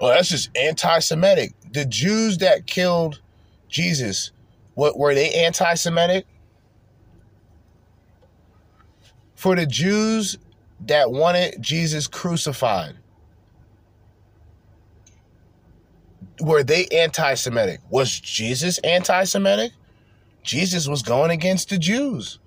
Well, 0.00 0.10
that's 0.10 0.28
just 0.28 0.50
anti-Semitic. 0.56 1.52
The 1.72 1.84
Jews 1.84 2.38
that 2.38 2.66
killed 2.66 3.20
Jesus, 3.68 4.32
what 4.74 4.98
were 4.98 5.14
they 5.14 5.30
anti-Semitic? 5.30 6.26
For 9.36 9.54
the 9.54 9.66
Jews 9.66 10.38
that 10.86 11.12
wanted 11.12 11.62
Jesus 11.62 12.08
crucified, 12.08 12.96
were 16.40 16.64
they 16.64 16.86
anti-Semitic? 16.86 17.80
Was 17.88 18.18
Jesus 18.18 18.78
anti-Semitic? 18.78 19.70
Jesus 20.42 20.88
was 20.88 21.02
going 21.02 21.30
against 21.30 21.68
the 21.68 21.78
Jews. 21.78 22.40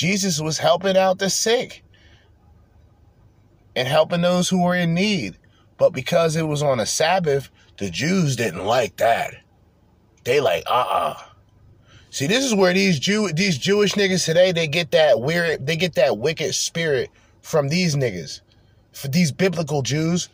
Jesus 0.00 0.40
was 0.40 0.58
helping 0.58 0.96
out 0.96 1.18
the 1.18 1.30
sick. 1.30 1.84
and 3.76 3.88
helping 3.88 4.20
those 4.22 4.48
who 4.48 4.62
were 4.62 4.74
in 4.74 4.94
need. 4.94 5.38
But 5.78 5.90
because 5.90 6.36
it 6.36 6.46
was 6.46 6.62
on 6.62 6.80
a 6.80 6.86
Sabbath, 6.86 7.50
the 7.78 7.90
Jews 7.90 8.36
didn't 8.36 8.64
like 8.64 8.96
that. 8.98 9.34
They 10.24 10.40
like, 10.40 10.64
uh-uh. 10.66 11.16
See, 12.10 12.26
this 12.26 12.44
is 12.44 12.54
where 12.54 12.74
these 12.74 12.98
Jew 12.98 13.32
these 13.32 13.56
Jewish 13.56 13.92
niggas 13.94 14.24
today, 14.24 14.52
they 14.52 14.66
get 14.66 14.90
that 14.90 15.20
weird, 15.20 15.64
they 15.66 15.76
get 15.76 15.94
that 15.94 16.18
wicked 16.18 16.54
spirit 16.54 17.10
from 17.40 17.68
these 17.68 17.96
niggas. 17.96 18.40
For 18.92 19.08
these 19.08 19.32
biblical 19.32 19.82
Jews. 19.82 20.28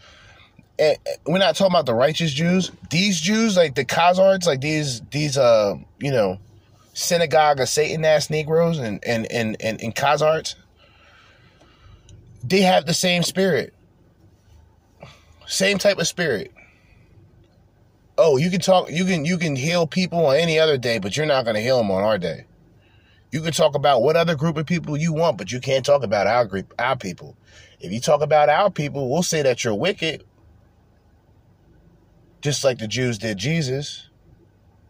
And 0.78 0.96
we're 1.26 1.38
not 1.38 1.56
talking 1.56 1.72
about 1.72 1.86
the 1.86 1.94
righteous 1.94 2.32
Jews. 2.32 2.70
These 2.90 3.20
Jews, 3.20 3.56
like 3.56 3.74
the 3.74 3.84
Khazards, 3.84 4.46
like 4.46 4.60
these 4.60 5.02
these 5.10 5.38
uh, 5.38 5.76
you 6.00 6.10
know, 6.10 6.38
synagogue 6.97 7.60
of 7.60 7.68
Satan 7.68 8.05
ass 8.05 8.31
Negroes 8.31 8.78
and 8.78 9.05
and 9.05 9.31
and 9.31 9.57
and, 9.60 9.81
and 9.83 9.94
Khazards, 9.94 10.55
they 12.42 12.62
have 12.62 12.86
the 12.86 12.94
same 12.94 13.23
spirit. 13.23 13.75
Same 15.47 15.78
type 15.78 15.99
of 15.99 16.08
spirit. 16.08 16.52
Oh, 18.18 18.39
you 18.39 18.50
can 18.50 18.60
talk 18.60 18.91
you 18.91 19.05
can 19.05 19.25
you 19.25 19.36
can 19.36 19.55
heal 19.55 19.86
people 19.86 20.26
on 20.26 20.36
any 20.36 20.58
other 20.58 20.78
day, 20.78 20.99
but 20.99 21.16
you're 21.16 21.26
not 21.26 21.44
gonna 21.44 21.60
heal 21.60 21.78
them 21.78 21.91
on 21.91 22.02
our 22.02 22.18
day. 22.18 22.47
You 23.31 23.42
can 23.42 23.52
talk 23.52 23.75
about 23.75 24.02
what 24.02 24.16
other 24.16 24.34
group 24.34 24.57
of 24.57 24.66
people 24.66 24.97
you 24.97 25.12
want, 25.12 25.36
but 25.36 25.52
you 25.52 25.60
can't 25.60 25.84
talk 25.84 26.02
about 26.02 26.26
our 26.26 26.47
group 26.47 26.73
our 26.78 26.97
people. 26.97 27.36
If 27.78 27.92
you 27.92 28.00
talk 28.00 28.23
about 28.23 28.49
our 28.49 28.70
people, 28.70 29.10
we'll 29.10 29.23
say 29.23 29.42
that 29.42 29.62
you're 29.62 29.75
wicked. 29.75 30.25
Just 32.41 32.65
like 32.65 32.78
the 32.78 32.89
Jews 32.89 33.18
did 33.18 33.36
Jesus. 33.36 34.08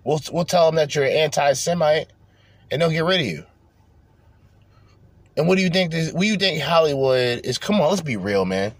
We'll 0.06 0.20
we'll 0.30 0.44
tell 0.44 0.66
them 0.66 0.76
that 0.76 0.94
you're 0.94 1.04
an 1.04 1.10
anti-Semite, 1.10 2.06
and 2.70 2.80
they'll 2.80 2.90
get 2.90 3.02
rid 3.02 3.20
of 3.20 3.26
you. 3.26 3.44
And 5.36 5.48
what 5.48 5.56
do 5.56 5.62
you 5.62 5.68
think? 5.68 5.90
This, 5.90 6.12
what 6.12 6.20
do 6.20 6.28
you 6.28 6.36
think 6.36 6.62
Hollywood 6.62 7.40
is? 7.44 7.58
Come 7.58 7.80
on, 7.80 7.90
let's 7.90 8.02
be 8.02 8.16
real, 8.16 8.44
man. 8.44 8.72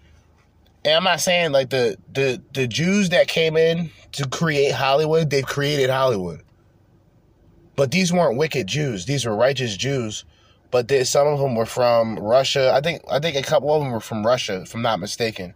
And 0.85 0.95
I'm 0.95 1.03
not 1.03 1.21
saying 1.21 1.51
like 1.51 1.71
the 1.71 1.99
the 2.13 2.41
the 2.55 2.69
Jews 2.69 3.09
that 3.09 3.27
came 3.27 3.57
in 3.57 3.91
to 4.13 4.29
create 4.29 4.71
Hollywood, 4.71 5.29
they've 5.29 5.45
created 5.45 5.91
Hollywood. 5.91 6.43
But 7.75 7.91
these 7.91 8.13
weren't 8.13 8.39
wicked 8.39 8.69
Jews; 8.69 9.07
these 9.07 9.27
were 9.27 9.35
righteous 9.35 9.77
Jews. 9.77 10.25
But 10.71 10.87
they, 10.87 11.03
some 11.03 11.27
of 11.27 11.41
them 11.41 11.57
were 11.57 11.67
from 11.67 12.21
Russia. 12.21 12.73
I 12.73 12.81
think 12.81 13.03
I 13.11 13.19
think 13.19 13.35
a 13.37 13.43
couple 13.43 13.75
of 13.75 13.83
them 13.83 13.91
were 13.91 13.99
from 13.99 14.25
Russia, 14.25 14.63
if 14.63 14.77
I'm 14.77 14.83
not 14.83 15.01
mistaken, 15.01 15.55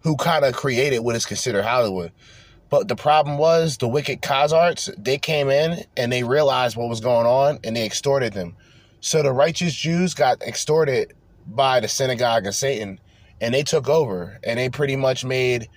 who 0.00 0.16
kind 0.16 0.46
of 0.46 0.54
created 0.54 1.00
what 1.00 1.14
is 1.14 1.26
considered 1.26 1.64
Hollywood. 1.64 2.10
But 2.70 2.86
the 2.86 2.94
problem 2.94 3.36
was 3.36 3.76
the 3.76 3.88
wicked 3.88 4.22
Khazards, 4.22 4.94
they 4.96 5.18
came 5.18 5.50
in 5.50 5.84
and 5.96 6.12
they 6.12 6.22
realized 6.22 6.76
what 6.76 6.88
was 6.88 7.00
going 7.00 7.26
on 7.26 7.58
and 7.64 7.76
they 7.76 7.84
extorted 7.84 8.32
them. 8.32 8.56
So 9.00 9.22
the 9.22 9.32
righteous 9.32 9.74
Jews 9.74 10.14
got 10.14 10.40
extorted 10.42 11.14
by 11.46 11.80
the 11.80 11.88
synagogue 11.88 12.46
of 12.46 12.54
Satan 12.54 13.00
and 13.40 13.52
they 13.52 13.64
took 13.64 13.88
over 13.88 14.38
and 14.44 14.58
they 14.58 14.68
pretty 14.68 14.94
much 14.94 15.24
made 15.24 15.68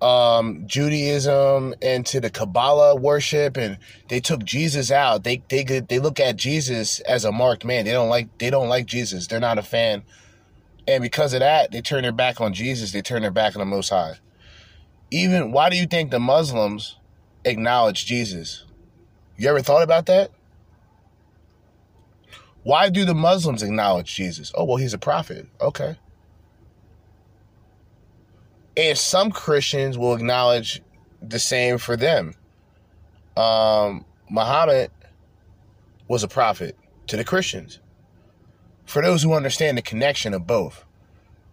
um, 0.00 0.66
Judaism 0.66 1.74
into 1.82 2.20
the 2.20 2.30
Kabbalah 2.30 2.94
worship 2.94 3.56
and 3.56 3.78
they 4.08 4.20
took 4.20 4.44
Jesus 4.44 4.90
out. 4.92 5.24
They 5.24 5.42
they 5.48 5.64
they 5.64 5.98
look 5.98 6.20
at 6.20 6.36
Jesus 6.36 7.00
as 7.00 7.24
a 7.24 7.32
marked 7.32 7.64
man. 7.64 7.84
They 7.84 7.92
don't 7.92 8.08
like 8.08 8.38
they 8.38 8.50
don't 8.50 8.68
like 8.68 8.86
Jesus. 8.86 9.26
They're 9.26 9.40
not 9.40 9.58
a 9.58 9.62
fan. 9.62 10.04
And 10.86 11.02
because 11.02 11.34
of 11.34 11.40
that, 11.40 11.72
they 11.72 11.82
turn 11.82 12.02
their 12.02 12.12
back 12.12 12.40
on 12.40 12.54
Jesus. 12.54 12.92
They 12.92 13.02
turn 13.02 13.22
their 13.22 13.30
back 13.30 13.56
on 13.56 13.60
the 13.60 13.66
Most 13.66 13.90
High 13.90 14.16
even 15.10 15.52
why 15.52 15.70
do 15.70 15.76
you 15.76 15.86
think 15.86 16.10
the 16.10 16.20
Muslims 16.20 16.96
acknowledge 17.44 18.06
Jesus? 18.06 18.64
You 19.36 19.48
ever 19.48 19.62
thought 19.62 19.82
about 19.82 20.06
that? 20.06 20.30
Why 22.62 22.90
do 22.90 23.04
the 23.04 23.14
Muslims 23.14 23.62
acknowledge 23.62 24.14
Jesus? 24.14 24.52
Oh, 24.54 24.64
well, 24.64 24.76
he's 24.76 24.92
a 24.92 24.98
prophet. 24.98 25.46
Okay. 25.60 25.96
And 28.76 28.96
some 28.96 29.30
Christians 29.30 29.96
will 29.96 30.14
acknowledge 30.14 30.82
the 31.22 31.38
same 31.38 31.78
for 31.78 31.96
them. 31.96 32.34
Um, 33.36 34.04
Muhammad 34.28 34.90
was 36.08 36.22
a 36.22 36.28
prophet 36.28 36.76
to 37.06 37.16
the 37.16 37.24
Christians. 37.24 37.80
For 38.84 39.02
those 39.02 39.22
who 39.22 39.32
understand 39.32 39.78
the 39.78 39.82
connection 39.82 40.34
of 40.34 40.46
both, 40.46 40.84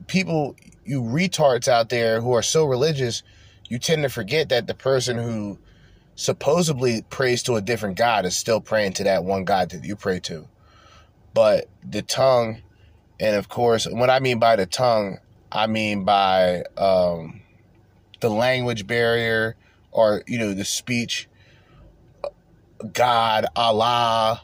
people, 0.08 0.56
you 0.86 1.02
retards 1.02 1.68
out 1.68 1.90
there 1.90 2.22
who 2.22 2.34
are 2.34 2.42
so 2.42 2.66
religious, 2.66 3.24
you 3.68 3.80
tend 3.80 4.04
to 4.04 4.10
forget 4.10 4.50
that 4.50 4.68
the 4.68 4.74
person 4.74 5.18
who 5.18 5.58
supposedly 6.16 7.04
prays 7.04 7.44
to 7.44 7.56
a 7.56 7.62
different 7.62 7.98
God 7.98 8.26
is 8.26 8.36
still 8.36 8.62
praying 8.62 8.94
to 8.94 9.04
that 9.04 9.24
one 9.24 9.44
God 9.44 9.70
that 9.72 9.84
you 9.84 9.96
pray 9.96 10.20
to. 10.22 10.48
But 11.34 11.70
the 11.88 12.02
tongue, 12.02 12.62
and 13.20 13.36
of 13.36 13.50
course, 13.50 13.88
what 13.90 14.10
I 14.10 14.20
mean 14.20 14.40
by 14.40 14.56
the 14.56 14.66
tongue, 14.66 15.20
I 15.52 15.68
mean 15.68 16.06
by 16.06 16.64
um, 16.78 17.42
the 18.20 18.30
language 18.30 18.88
barrier 18.88 19.56
or, 19.92 20.24
you 20.28 20.40
know, 20.40 20.54
the 20.54 20.66
speech. 20.66 21.28
God, 22.94 23.48
Allah, 23.56 24.42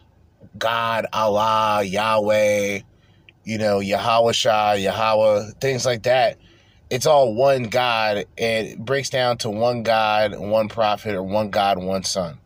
God, 0.57 1.05
Allah, 1.13 1.83
Yahweh, 1.83 2.79
you 3.43 3.57
know, 3.57 3.79
Yahweh 3.79 4.31
Shah, 4.31 4.73
Yahweh, 4.73 5.51
things 5.59 5.85
like 5.85 6.03
that 6.03 6.37
it's 6.93 7.07
all 7.07 7.33
one 7.33 7.63
God 7.63 8.27
and 8.37 8.67
it 8.67 8.77
breaks 8.77 9.09
down 9.09 9.39
to 9.39 9.49
one 9.49 9.81
God, 9.81 10.37
one 10.37 10.69
prophet, 10.69 11.15
or 11.15 11.23
one 11.23 11.49
God, 11.49 11.83
one 11.83 12.03
Son. 12.03 12.37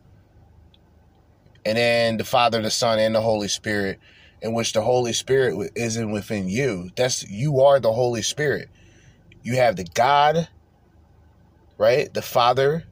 And 1.66 1.76
then 1.76 2.16
the 2.16 2.24
Father, 2.24 2.62
the 2.62 2.70
Son, 2.70 2.98
and 2.98 3.14
the 3.14 3.20
Holy 3.20 3.48
Spirit, 3.48 4.00
in 4.40 4.54
which 4.54 4.72
the 4.72 4.80
Holy 4.80 5.12
Spirit 5.12 5.72
isn't 5.74 6.10
within 6.10 6.48
you. 6.48 6.88
That's 6.96 7.28
you 7.28 7.60
are 7.60 7.78
the 7.78 7.92
Holy 7.92 8.22
Spirit. 8.22 8.70
You 9.42 9.56
have 9.56 9.76
the 9.76 9.84
God, 9.84 10.48
right? 11.76 12.12
The 12.14 12.22
Father, 12.22 12.84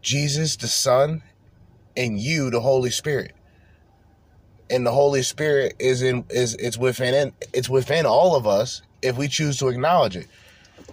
Jesus, 0.00 0.54
the 0.54 0.68
Son, 0.68 1.24
and 1.96 2.20
you, 2.20 2.50
the 2.50 2.60
Holy 2.60 2.90
Spirit. 2.90 3.32
And 4.70 4.86
the 4.86 4.92
Holy 4.92 5.24
Spirit 5.24 5.74
is 5.80 6.02
in 6.02 6.24
is 6.30 6.54
it's 6.54 6.78
within 6.78 7.32
it's 7.52 7.68
within 7.68 8.06
all 8.06 8.36
of 8.36 8.46
us 8.46 8.82
if 9.02 9.16
we 9.16 9.28
choose 9.28 9.58
to 9.58 9.68
acknowledge 9.68 10.16
it. 10.16 10.26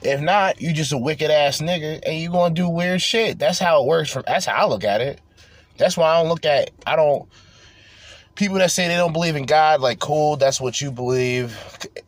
If 0.02 0.22
not, 0.22 0.62
you 0.62 0.74
just 0.74 0.92
a 0.92 0.98
wicked 0.98 1.32
ass 1.32 1.60
nigga 1.60 2.02
and 2.06 2.18
you 2.18 2.30
gonna 2.30 2.54
do 2.54 2.70
weird 2.70 3.02
shit. 3.02 3.40
That's 3.40 3.60
how 3.60 3.82
it 3.82 3.88
works 3.88 4.12
from 4.12 4.24
that's 4.28 4.46
how 4.46 4.66
I 4.66 4.70
look 4.70 4.84
at 4.84 5.02
it. 5.02 5.20
That's 5.78 5.98
why 5.98 6.10
I 6.10 6.22
don't 6.22 6.30
look 6.30 6.46
at 6.46 6.72
I 6.86 6.96
don't 6.96 7.28
people 8.36 8.58
that 8.58 8.72
say 8.72 8.88
they 8.88 8.96
don't 8.96 9.14
believe 9.14 9.36
in 9.36 9.46
God, 9.46 9.82
like 9.82 10.00
cool, 10.00 10.38
that's 10.38 10.62
what 10.62 10.80
you 10.80 10.92
believe. 10.92 11.58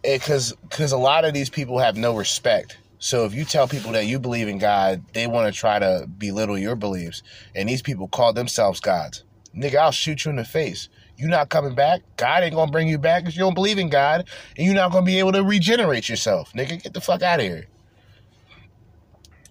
Eh, 0.03 0.17
because 0.17 0.53
because 0.61 0.91
a 0.91 0.97
lot 0.97 1.25
of 1.25 1.33
these 1.33 1.49
people 1.49 1.79
have 1.79 1.97
no 1.97 2.15
respect. 2.15 2.77
So 2.99 3.25
if 3.25 3.33
you 3.33 3.45
tell 3.45 3.67
people 3.67 3.93
that 3.93 4.05
you 4.07 4.19
believe 4.19 4.47
in 4.47 4.57
God, 4.57 5.01
they 5.13 5.25
want 5.25 5.51
to 5.51 5.57
try 5.57 5.79
to 5.79 6.05
belittle 6.17 6.57
your 6.57 6.75
beliefs. 6.75 7.23
And 7.55 7.69
these 7.69 7.81
people 7.81 8.09
call 8.09 8.33
themselves 8.33 8.81
gods. 8.81 9.23
Nigga, 9.55 9.75
I'll 9.75 9.91
shoot 9.91 10.25
you 10.25 10.31
in 10.31 10.35
the 10.35 10.43
face 10.43 10.89
you're 11.19 11.29
not 11.29 11.49
coming 11.49 11.75
back. 11.75 12.01
God 12.15 12.43
ain't 12.43 12.55
gonna 12.55 12.71
bring 12.71 12.87
you 12.87 12.97
back 12.97 13.23
because 13.23 13.35
you 13.35 13.41
don't 13.41 13.53
believe 13.53 13.77
in 13.77 13.89
God, 13.89 14.25
and 14.55 14.65
you're 14.65 14.73
not 14.73 14.93
gonna 14.93 15.05
be 15.05 15.19
able 15.19 15.33
to 15.33 15.43
regenerate 15.43 16.07
yourself, 16.07 16.53
nigga. 16.53 16.81
Get 16.81 16.93
the 16.93 17.01
fuck 17.01 17.21
out 17.21 17.41
of 17.41 17.45
here. 17.45 17.67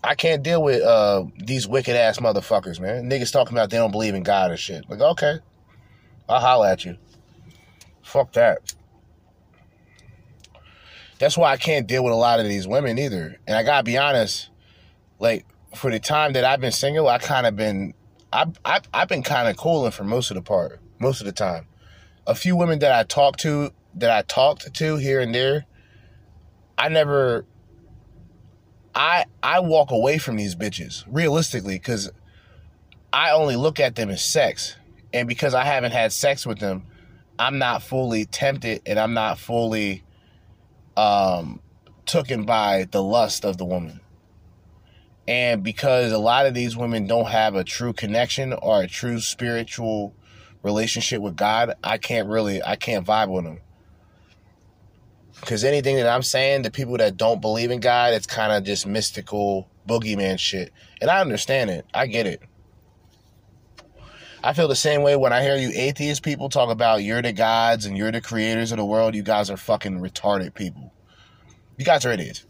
I 0.02 0.14
can't 0.14 0.42
deal 0.42 0.62
with 0.62 0.82
uh, 0.82 1.24
these 1.36 1.68
wicked 1.68 1.94
ass 1.94 2.20
motherfuckers, 2.20 2.80
man. 2.80 3.10
Niggas 3.10 3.30
talking 3.30 3.52
about 3.54 3.68
they 3.68 3.76
don't 3.76 3.90
believe 3.90 4.14
in 4.14 4.22
God 4.22 4.50
or 4.50 4.56
shit. 4.56 4.88
Like, 4.88 5.00
okay, 5.00 5.40
I'll 6.26 6.40
holler 6.40 6.68
at 6.68 6.86
you. 6.86 6.96
Fuck 8.02 8.32
that. 8.32 8.72
That's 11.18 11.36
why 11.36 11.52
I 11.52 11.58
can't 11.58 11.86
deal 11.86 12.02
with 12.02 12.14
a 12.14 12.16
lot 12.16 12.40
of 12.40 12.46
these 12.46 12.66
women 12.66 12.98
either. 12.98 13.38
And 13.46 13.56
I 13.56 13.62
gotta 13.62 13.82
be 13.82 13.98
honest, 13.98 14.48
like 15.18 15.44
for 15.74 15.90
the 15.90 16.00
time 16.00 16.32
that 16.32 16.44
I've 16.44 16.62
been 16.62 16.72
single, 16.72 17.08
I 17.08 17.18
kind 17.18 17.46
of 17.46 17.56
been, 17.56 17.92
I've, 18.32 18.58
I've, 18.64 18.88
I've 18.94 19.08
been 19.08 19.22
kind 19.22 19.48
of 19.48 19.58
cooling 19.58 19.90
for 19.90 20.04
most 20.04 20.30
of 20.30 20.36
the 20.36 20.42
part 20.42 20.80
most 20.98 21.20
of 21.20 21.26
the 21.26 21.32
time. 21.32 21.66
A 22.26 22.34
few 22.34 22.56
women 22.56 22.78
that 22.80 22.92
I 22.92 23.04
talked 23.04 23.40
to, 23.40 23.72
that 23.94 24.10
I 24.10 24.22
talked 24.22 24.72
to 24.72 24.96
here 24.96 25.20
and 25.20 25.34
there, 25.34 25.64
I 26.76 26.88
never 26.88 27.44
I 28.94 29.24
I 29.42 29.60
walk 29.60 29.90
away 29.90 30.18
from 30.18 30.36
these 30.36 30.54
bitches 30.54 31.04
realistically 31.08 31.78
cuz 31.78 32.10
I 33.12 33.30
only 33.30 33.56
look 33.56 33.80
at 33.80 33.96
them 33.96 34.10
as 34.10 34.22
sex. 34.22 34.76
And 35.12 35.26
because 35.26 35.54
I 35.54 35.64
haven't 35.64 35.92
had 35.92 36.12
sex 36.12 36.46
with 36.46 36.58
them, 36.58 36.84
I'm 37.38 37.58
not 37.58 37.82
fully 37.82 38.26
tempted 38.26 38.82
and 38.86 38.98
I'm 38.98 39.14
not 39.14 39.38
fully 39.38 40.04
um 40.96 41.60
taken 42.06 42.44
by 42.44 42.86
the 42.90 43.02
lust 43.02 43.44
of 43.44 43.56
the 43.56 43.64
woman. 43.64 44.00
And 45.28 45.62
because 45.62 46.10
a 46.10 46.18
lot 46.18 46.46
of 46.46 46.54
these 46.54 46.76
women 46.76 47.06
don't 47.06 47.28
have 47.28 47.54
a 47.54 47.62
true 47.62 47.92
connection 47.92 48.52
or 48.54 48.82
a 48.82 48.86
true 48.86 49.20
spiritual 49.20 50.14
relationship 50.62 51.20
with 51.20 51.36
God, 51.36 51.74
I 51.82 51.98
can't 51.98 52.28
really, 52.28 52.62
I 52.62 52.76
can't 52.76 53.06
vibe 53.06 53.28
with 53.28 53.44
them. 53.44 53.60
Because 55.40 55.64
anything 55.64 55.96
that 55.96 56.08
I'm 56.08 56.22
saying 56.22 56.64
to 56.64 56.70
people 56.70 56.96
that 56.96 57.16
don't 57.16 57.40
believe 57.40 57.70
in 57.70 57.80
God, 57.80 58.12
it's 58.12 58.26
kind 58.26 58.52
of 58.52 58.64
just 58.64 58.86
mystical 58.86 59.68
boogeyman 59.88 60.38
shit. 60.38 60.72
And 61.00 61.10
I 61.10 61.20
understand 61.20 61.70
it. 61.70 61.86
I 61.94 62.06
get 62.06 62.26
it. 62.26 62.42
I 64.42 64.52
feel 64.52 64.68
the 64.68 64.76
same 64.76 65.02
way 65.02 65.16
when 65.16 65.32
I 65.32 65.42
hear 65.42 65.56
you 65.56 65.70
atheist 65.74 66.22
people 66.22 66.48
talk 66.48 66.70
about 66.70 67.02
you're 67.02 67.22
the 67.22 67.32
gods 67.32 67.86
and 67.86 67.96
you're 67.96 68.12
the 68.12 68.20
creators 68.20 68.70
of 68.70 68.78
the 68.78 68.84
world. 68.84 69.14
You 69.14 69.22
guys 69.22 69.50
are 69.50 69.56
fucking 69.56 70.00
retarded 70.00 70.54
people. 70.54 70.92
You 71.76 71.84
guys 71.84 72.06
are 72.06 72.12
idiots. 72.12 72.46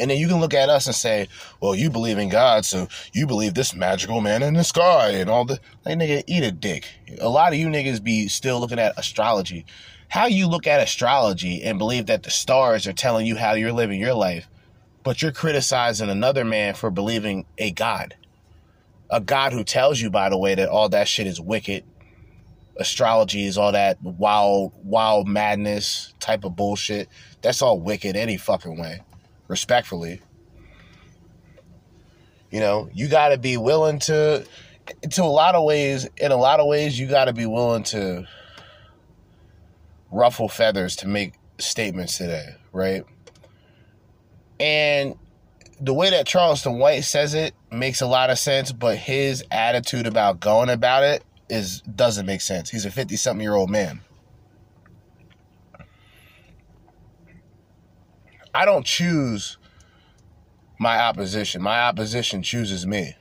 And 0.00 0.10
then 0.10 0.18
you 0.18 0.28
can 0.28 0.40
look 0.40 0.54
at 0.54 0.70
us 0.70 0.86
and 0.86 0.94
say, 0.94 1.28
well, 1.60 1.74
you 1.74 1.90
believe 1.90 2.16
in 2.16 2.30
God, 2.30 2.64
so 2.64 2.88
you 3.12 3.26
believe 3.26 3.52
this 3.52 3.74
magical 3.74 4.22
man 4.22 4.42
in 4.42 4.54
the 4.54 4.64
sky 4.64 5.10
and 5.10 5.28
all 5.28 5.44
the. 5.44 5.60
Like, 5.84 5.98
nigga, 5.98 6.24
eat 6.26 6.42
a 6.42 6.50
dick. 6.50 6.88
A 7.20 7.28
lot 7.28 7.52
of 7.52 7.58
you 7.58 7.68
niggas 7.68 8.02
be 8.02 8.26
still 8.28 8.60
looking 8.60 8.78
at 8.78 8.98
astrology. 8.98 9.66
How 10.08 10.26
you 10.26 10.48
look 10.48 10.66
at 10.66 10.80
astrology 10.80 11.62
and 11.62 11.78
believe 11.78 12.06
that 12.06 12.22
the 12.22 12.30
stars 12.30 12.86
are 12.86 12.94
telling 12.94 13.26
you 13.26 13.36
how 13.36 13.52
you're 13.52 13.72
living 13.72 14.00
your 14.00 14.14
life, 14.14 14.48
but 15.04 15.20
you're 15.20 15.32
criticizing 15.32 16.08
another 16.08 16.44
man 16.46 16.74
for 16.74 16.90
believing 16.90 17.44
a 17.58 17.70
God. 17.70 18.16
A 19.10 19.20
God 19.20 19.52
who 19.52 19.64
tells 19.64 20.00
you, 20.00 20.08
by 20.08 20.30
the 20.30 20.38
way, 20.38 20.54
that 20.54 20.68
all 20.68 20.88
that 20.88 21.08
shit 21.08 21.26
is 21.26 21.40
wicked. 21.40 21.84
Astrology 22.76 23.44
is 23.44 23.58
all 23.58 23.72
that 23.72 24.02
wild, 24.02 24.72
wild 24.82 25.28
madness 25.28 26.14
type 26.20 26.44
of 26.44 26.56
bullshit. 26.56 27.08
That's 27.42 27.60
all 27.60 27.78
wicked 27.78 28.16
any 28.16 28.38
fucking 28.38 28.80
way 28.80 29.02
respectfully. 29.50 30.22
You 32.52 32.60
know, 32.60 32.88
you 32.94 33.08
got 33.08 33.30
to 33.30 33.38
be 33.38 33.56
willing 33.56 33.98
to, 34.00 34.46
to 35.10 35.22
a 35.22 35.24
lot 35.24 35.56
of 35.56 35.64
ways, 35.64 36.08
in 36.16 36.30
a 36.30 36.36
lot 36.36 36.60
of 36.60 36.66
ways, 36.66 36.98
you 36.98 37.08
got 37.08 37.24
to 37.24 37.32
be 37.32 37.46
willing 37.46 37.82
to 37.84 38.26
ruffle 40.12 40.48
feathers 40.48 40.96
to 40.96 41.08
make 41.08 41.34
statements 41.58 42.16
today, 42.16 42.54
right? 42.72 43.02
And 44.60 45.16
the 45.80 45.94
way 45.94 46.10
that 46.10 46.26
Charleston 46.28 46.78
White 46.78 47.02
says 47.02 47.34
it 47.34 47.52
makes 47.72 48.00
a 48.00 48.06
lot 48.06 48.30
of 48.30 48.38
sense, 48.38 48.70
but 48.70 48.98
his 48.98 49.44
attitude 49.50 50.06
about 50.06 50.38
going 50.38 50.70
about 50.70 51.02
it 51.02 51.24
is 51.48 51.80
doesn't 51.80 52.26
make 52.26 52.40
sense. 52.40 52.70
He's 52.70 52.84
a 52.84 52.90
50 52.90 53.16
something 53.16 53.42
year 53.42 53.54
old 53.54 53.70
man. 53.70 54.00
I 58.54 58.64
don't 58.64 58.84
choose 58.84 59.58
my 60.78 60.98
opposition. 60.98 61.62
My 61.62 61.80
opposition 61.82 62.42
chooses 62.42 62.86
me. 62.86 63.14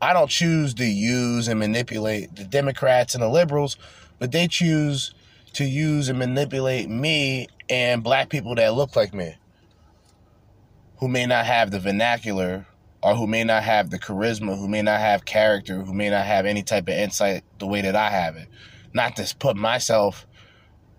I 0.00 0.12
don't 0.12 0.30
choose 0.30 0.74
to 0.74 0.84
use 0.84 1.48
and 1.48 1.60
manipulate 1.60 2.34
the 2.34 2.44
Democrats 2.44 3.14
and 3.14 3.22
the 3.22 3.28
liberals, 3.28 3.76
but 4.18 4.32
they 4.32 4.48
choose 4.48 5.14
to 5.54 5.64
use 5.64 6.08
and 6.08 6.18
manipulate 6.18 6.88
me 6.88 7.46
and 7.68 8.02
black 8.02 8.28
people 8.28 8.54
that 8.56 8.74
look 8.74 8.96
like 8.96 9.14
me, 9.14 9.36
who 10.98 11.08
may 11.08 11.26
not 11.26 11.46
have 11.46 11.70
the 11.70 11.78
vernacular 11.78 12.66
or 13.02 13.14
who 13.14 13.26
may 13.26 13.44
not 13.44 13.62
have 13.62 13.90
the 13.90 13.98
charisma, 13.98 14.56
who 14.58 14.68
may 14.68 14.82
not 14.82 15.00
have 15.00 15.24
character, 15.24 15.82
who 15.82 15.94
may 15.94 16.10
not 16.10 16.24
have 16.24 16.46
any 16.46 16.62
type 16.62 16.88
of 16.88 16.94
insight 16.94 17.44
the 17.58 17.66
way 17.66 17.80
that 17.80 17.96
I 17.96 18.10
have 18.10 18.36
it. 18.36 18.48
Not 18.92 19.16
to 19.16 19.36
put 19.36 19.56
myself 19.56 20.26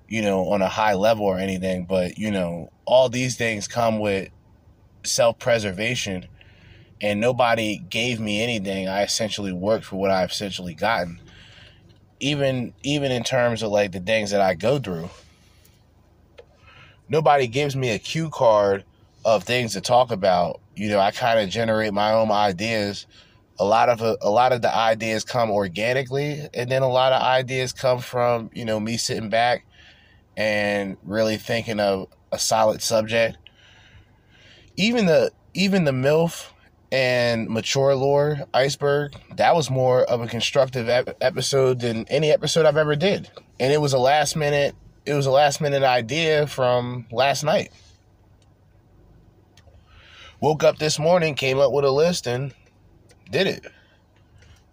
you 0.07 0.21
know, 0.21 0.49
on 0.49 0.61
a 0.61 0.67
high 0.67 0.93
level 0.93 1.25
or 1.25 1.37
anything, 1.37 1.85
but 1.85 2.17
you 2.17 2.31
know, 2.31 2.71
all 2.85 3.09
these 3.09 3.35
things 3.35 3.67
come 3.67 3.99
with 3.99 4.29
self-preservation 5.03 6.27
and 7.01 7.19
nobody 7.19 7.77
gave 7.77 8.19
me 8.19 8.41
anything. 8.41 8.87
I 8.87 9.03
essentially 9.03 9.51
worked 9.51 9.85
for 9.85 9.97
what 9.97 10.09
I've 10.09 10.31
essentially 10.31 10.73
gotten. 10.73 11.19
Even 12.19 12.73
even 12.83 13.11
in 13.11 13.23
terms 13.23 13.61
of 13.61 13.71
like 13.71 13.91
the 13.91 13.99
things 13.99 14.31
that 14.31 14.39
I 14.39 14.53
go 14.53 14.79
through. 14.79 15.09
Nobody 17.09 17.47
gives 17.47 17.75
me 17.75 17.89
a 17.89 17.99
cue 17.99 18.29
card 18.29 18.85
of 19.25 19.43
things 19.43 19.73
to 19.73 19.81
talk 19.81 20.11
about. 20.11 20.61
You 20.75 20.89
know, 20.89 20.99
I 20.99 21.11
kind 21.11 21.39
of 21.39 21.49
generate 21.49 21.93
my 21.93 22.13
own 22.13 22.31
ideas. 22.31 23.05
A 23.59 23.65
lot 23.65 23.89
of 23.89 24.01
a, 24.01 24.17
a 24.21 24.29
lot 24.29 24.53
of 24.53 24.61
the 24.61 24.73
ideas 24.73 25.25
come 25.25 25.51
organically, 25.51 26.47
and 26.53 26.71
then 26.71 26.81
a 26.81 26.89
lot 26.89 27.11
of 27.11 27.21
ideas 27.21 27.73
come 27.73 27.99
from 27.99 28.49
you 28.53 28.63
know 28.63 28.79
me 28.79 28.95
sitting 28.95 29.29
back 29.29 29.65
and 30.35 30.97
really 31.03 31.37
thinking 31.37 31.79
of 31.79 32.07
a 32.31 32.39
solid 32.39 32.81
subject. 32.81 33.37
Even 34.75 35.05
the 35.05 35.31
even 35.53 35.83
the 35.83 35.91
MILF 35.91 36.49
and 36.91 37.49
mature 37.49 37.95
lore 37.95 38.39
iceberg 38.53 39.13
that 39.35 39.55
was 39.55 39.69
more 39.69 40.03
of 40.03 40.21
a 40.21 40.27
constructive 40.27 40.89
ep- 40.89 41.17
episode 41.21 41.79
than 41.79 42.05
any 42.07 42.31
episode 42.31 42.65
I've 42.65 42.77
ever 42.77 42.95
did, 42.95 43.29
and 43.59 43.71
it 43.71 43.81
was 43.81 43.93
a 43.93 43.99
last 43.99 44.35
minute 44.35 44.75
it 45.05 45.13
was 45.13 45.25
a 45.25 45.31
last 45.31 45.59
minute 45.59 45.83
idea 45.83 46.47
from 46.47 47.05
last 47.11 47.43
night. 47.43 47.71
Woke 50.39 50.63
up 50.63 50.77
this 50.77 50.99
morning, 50.99 51.35
came 51.35 51.59
up 51.59 51.71
with 51.71 51.85
a 51.85 51.91
list, 51.91 52.27
and 52.27 52.53
did 53.29 53.47
it. 53.47 53.65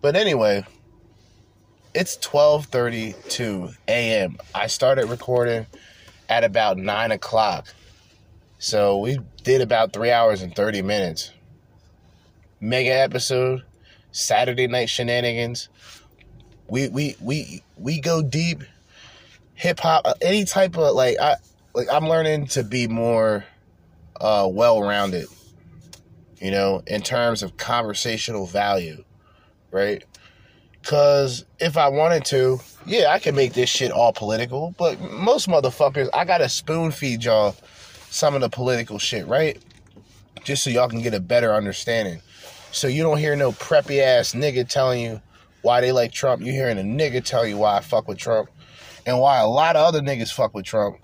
But 0.01 0.17
anyway, 0.17 0.65
it's 1.95 2.17
12:32 2.19 3.75
a.m. 3.89 4.39
I 4.55 4.67
started 4.69 5.07
recording 5.07 5.67
at 6.29 6.45
about 6.45 6.77
nine 6.77 7.11
o'clock, 7.11 7.67
so 8.59 8.99
we 8.99 9.19
did 9.43 9.61
about 9.61 9.93
three 9.93 10.11
hours 10.11 10.43
and 10.43 10.55
30 10.55 10.83
minutes. 10.83 11.33
Mega 12.61 12.93
episode, 12.93 13.65
Saturday 14.13 14.67
night 14.67 14.89
shenanigans. 14.89 15.69
We 16.69 16.89
we 16.89 17.17
we 17.21 17.63
we 17.77 18.01
go 18.01 18.23
deep. 18.23 18.63
Hip 19.55 19.81
hop, 19.81 20.07
any 20.23 20.45
type 20.45 20.77
of 20.79 20.95
like 20.95 21.19
I 21.21 21.37
like 21.75 21.89
I'm 21.93 22.09
learning 22.09 22.47
to 22.49 22.63
be 22.63 22.87
more 22.87 23.45
uh, 24.21 24.49
well 24.51 24.83
rounded. 24.83 25.27
You 26.41 26.51
know, 26.51 26.83
in 26.87 27.03
terms 27.03 27.43
of 27.43 27.57
conversational 27.59 28.47
value, 28.47 29.05
right? 29.71 30.05
Cause 30.91 31.45
if 31.61 31.77
I 31.77 31.87
wanted 31.87 32.25
to, 32.25 32.59
yeah, 32.85 33.13
I 33.13 33.21
can 33.21 33.37
make 33.37 33.53
this 33.53 33.71
shit 33.71 33.93
all 33.93 34.13
political. 34.13 34.75
But 34.77 35.01
most 35.01 35.47
motherfuckers, 35.49 36.09
I 36.13 36.25
gotta 36.25 36.49
spoon 36.49 36.91
feed 36.91 37.23
y'all 37.23 37.55
some 38.11 38.35
of 38.35 38.41
the 38.41 38.49
political 38.49 38.99
shit, 38.99 39.25
right? 39.29 39.57
Just 40.43 40.65
so 40.65 40.71
y'all 40.71 40.89
can 40.89 41.01
get 41.01 41.15
a 41.15 41.21
better 41.21 41.55
understanding. 41.55 42.21
So 42.73 42.89
you 42.89 43.05
don't 43.05 43.19
hear 43.19 43.37
no 43.37 43.53
preppy 43.53 44.03
ass 44.03 44.33
nigga 44.33 44.69
telling 44.69 45.01
you 45.01 45.21
why 45.63 45.81
they 45.81 45.93
like 45.93 46.11
Trump. 46.11 46.43
You 46.43 46.51
hearing 46.51 46.77
a 46.77 46.83
nigga 46.83 47.25
tell 47.25 47.47
you 47.47 47.57
why 47.57 47.77
I 47.77 47.83
fuck 47.83 48.09
with 48.09 48.19
Trump. 48.19 48.51
And 49.07 49.21
why 49.21 49.39
a 49.39 49.47
lot 49.47 49.77
of 49.77 49.87
other 49.87 50.01
niggas 50.01 50.33
fuck 50.33 50.55
with 50.55 50.65
Trump. 50.65 50.97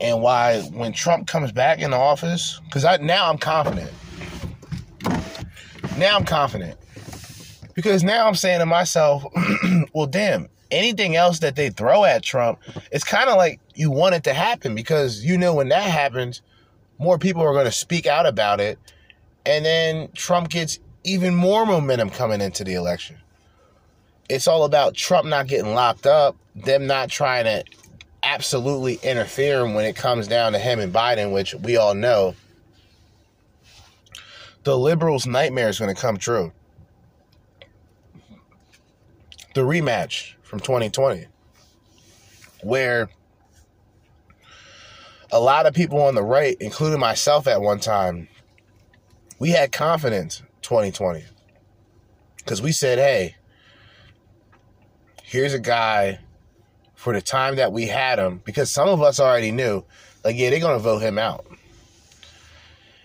And 0.00 0.20
why 0.20 0.62
when 0.62 0.92
Trump 0.92 1.28
comes 1.28 1.52
back 1.52 1.78
in 1.78 1.92
the 1.92 1.96
office, 1.96 2.60
because 2.64 2.84
I 2.84 2.96
now 2.96 3.30
I'm 3.30 3.38
confident. 3.38 3.92
Now 5.96 6.16
I'm 6.16 6.24
confident 6.24 6.76
because 7.78 8.02
now 8.02 8.26
I'm 8.26 8.34
saying 8.34 8.58
to 8.58 8.66
myself, 8.66 9.24
well, 9.94 10.08
damn, 10.08 10.48
anything 10.72 11.14
else 11.14 11.38
that 11.38 11.54
they 11.54 11.70
throw 11.70 12.04
at 12.04 12.24
Trump, 12.24 12.58
it's 12.90 13.04
kind 13.04 13.30
of 13.30 13.36
like 13.36 13.60
you 13.76 13.88
want 13.88 14.16
it 14.16 14.24
to 14.24 14.34
happen 14.34 14.74
because 14.74 15.24
you 15.24 15.38
know 15.38 15.54
when 15.54 15.68
that 15.68 15.84
happens, 15.84 16.42
more 16.98 17.18
people 17.18 17.40
are 17.40 17.52
going 17.52 17.66
to 17.66 17.70
speak 17.70 18.04
out 18.04 18.26
about 18.26 18.58
it. 18.58 18.80
And 19.46 19.64
then 19.64 20.08
Trump 20.12 20.48
gets 20.48 20.80
even 21.04 21.36
more 21.36 21.64
momentum 21.66 22.10
coming 22.10 22.40
into 22.40 22.64
the 22.64 22.74
election. 22.74 23.16
It's 24.28 24.48
all 24.48 24.64
about 24.64 24.94
Trump 24.94 25.28
not 25.28 25.46
getting 25.46 25.72
locked 25.72 26.04
up, 26.04 26.34
them 26.56 26.88
not 26.88 27.10
trying 27.10 27.44
to 27.44 27.62
absolutely 28.24 28.98
interfere 29.04 29.62
when 29.62 29.84
it 29.84 29.94
comes 29.94 30.26
down 30.26 30.50
to 30.50 30.58
him 30.58 30.80
and 30.80 30.92
Biden, 30.92 31.32
which 31.32 31.54
we 31.54 31.76
all 31.76 31.94
know 31.94 32.34
the 34.64 34.76
liberals' 34.76 35.28
nightmare 35.28 35.68
is 35.68 35.78
going 35.78 35.94
to 35.94 36.00
come 36.00 36.16
true 36.16 36.50
the 39.54 39.62
rematch 39.62 40.34
from 40.42 40.60
2020, 40.60 41.26
where 42.62 43.08
a 45.30 45.40
lot 45.40 45.66
of 45.66 45.74
people 45.74 46.02
on 46.02 46.14
the 46.14 46.22
right, 46.22 46.56
including 46.60 47.00
myself 47.00 47.46
at 47.46 47.60
one 47.60 47.80
time, 47.80 48.28
we 49.38 49.50
had 49.50 49.72
confidence 49.72 50.42
2020 50.62 51.24
because 52.38 52.62
we 52.62 52.72
said, 52.72 52.98
hey, 52.98 53.36
here's 55.22 55.54
a 55.54 55.58
guy 55.58 56.18
for 56.94 57.12
the 57.12 57.20
time 57.20 57.56
that 57.56 57.72
we 57.72 57.86
had 57.86 58.18
him, 58.18 58.40
because 58.44 58.70
some 58.70 58.88
of 58.88 59.02
us 59.02 59.20
already 59.20 59.52
knew, 59.52 59.84
like, 60.24 60.36
yeah, 60.36 60.50
they're 60.50 60.60
going 60.60 60.76
to 60.76 60.82
vote 60.82 61.00
him 61.00 61.18
out. 61.18 61.46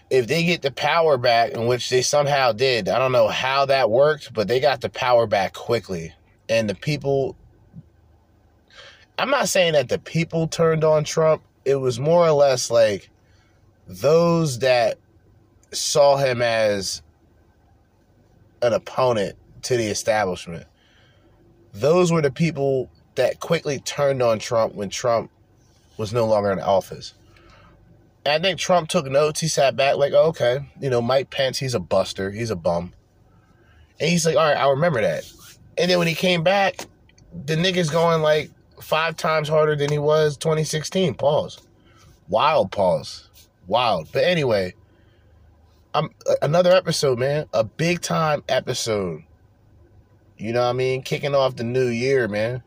If 0.10 0.28
they 0.28 0.44
get 0.44 0.62
the 0.62 0.72
power 0.72 1.18
back, 1.18 1.52
in 1.52 1.68
which 1.68 1.90
they 1.90 2.02
somehow 2.02 2.52
did, 2.52 2.88
I 2.90 3.00
don't 3.00 3.12
know 3.12 3.28
how 3.28 3.66
that 3.66 3.90
worked, 3.90 4.34
but 4.34 4.48
they 4.48 4.60
got 4.60 4.82
the 4.82 4.90
power 4.90 5.28
back 5.28 5.54
quickly 5.54 6.14
and 6.54 6.70
the 6.70 6.76
people 6.76 7.36
I'm 9.18 9.30
not 9.30 9.48
saying 9.48 9.74
that 9.74 9.90
the 9.90 10.00
people 10.00 10.48
turned 10.48 10.84
on 10.84 11.04
Trump. 11.04 11.44
It 11.66 11.76
was 11.76 12.00
more 12.00 12.26
or 12.26 12.32
less 12.32 12.72
like 12.72 13.10
those 13.88 14.60
that 14.60 14.98
saw 15.72 16.18
him 16.18 16.42
as 16.42 17.02
an 18.62 18.74
opponent 18.74 19.38
to 19.64 19.78
the 19.78 19.86
establishment. 19.86 20.66
Those 21.74 22.12
were 22.12 22.22
the 22.22 22.32
people 22.32 22.90
that 23.16 23.40
quickly 23.40 23.80
turned 23.80 24.22
on 24.22 24.40
Trump 24.40 24.74
when 24.74 24.90
Trump 24.90 25.30
was 25.98 26.12
no 26.12 26.26
longer 26.26 26.52
in 26.52 26.60
office. 26.60 27.14
And 28.26 28.34
I 28.34 28.48
think 28.48 28.60
Trump 28.60 28.90
took 28.90 29.06
notes. 29.06 29.40
He 29.40 29.48
sat 29.48 29.76
back 29.76 29.98
like, 29.98 30.14
oh, 30.14 30.28
okay, 30.28 30.66
you 30.80 30.90
know, 30.90 31.02
Mike 31.02 31.30
Pence, 31.30 31.60
he's 31.60 31.74
a 31.76 31.80
buster, 31.80 32.32
he's 32.32 32.50
a 32.50 32.56
bum. 32.56 32.94
And 34.00 34.10
he's 34.10 34.26
like, 34.26 34.36
all 34.36 34.44
right, 34.44 34.58
I'll 34.58 34.72
remember 34.72 35.02
that. 35.02 35.24
And 35.78 35.90
then 35.90 35.98
when 36.00 36.08
he 36.08 36.16
came 36.16 36.44
back, 36.44 36.86
the 37.46 37.56
nigga's 37.56 37.90
going 37.90 38.22
like 38.22 38.52
five 38.82 39.16
times 39.16 39.50
harder 39.50 39.76
than 39.76 39.92
he 39.92 39.98
was 39.98 40.38
2016. 40.38 41.16
Pause. 41.16 41.60
Wild 42.28 42.72
pause. 42.72 43.30
Wild. 43.68 44.10
But 44.12 44.24
anyway, 44.24 44.74
I'm 45.94 46.10
another 46.42 46.72
episode, 46.72 47.20
man. 47.20 47.48
A 47.54 47.64
big 47.64 48.02
time 48.02 48.44
episode. 48.50 49.24
You 50.38 50.54
know 50.54 50.62
what 50.62 50.70
I 50.70 50.74
mean? 50.74 51.02
Kicking 51.02 51.36
off 51.36 51.56
the 51.56 51.64
new 51.64 51.88
year, 51.88 52.28
man. 52.28 52.64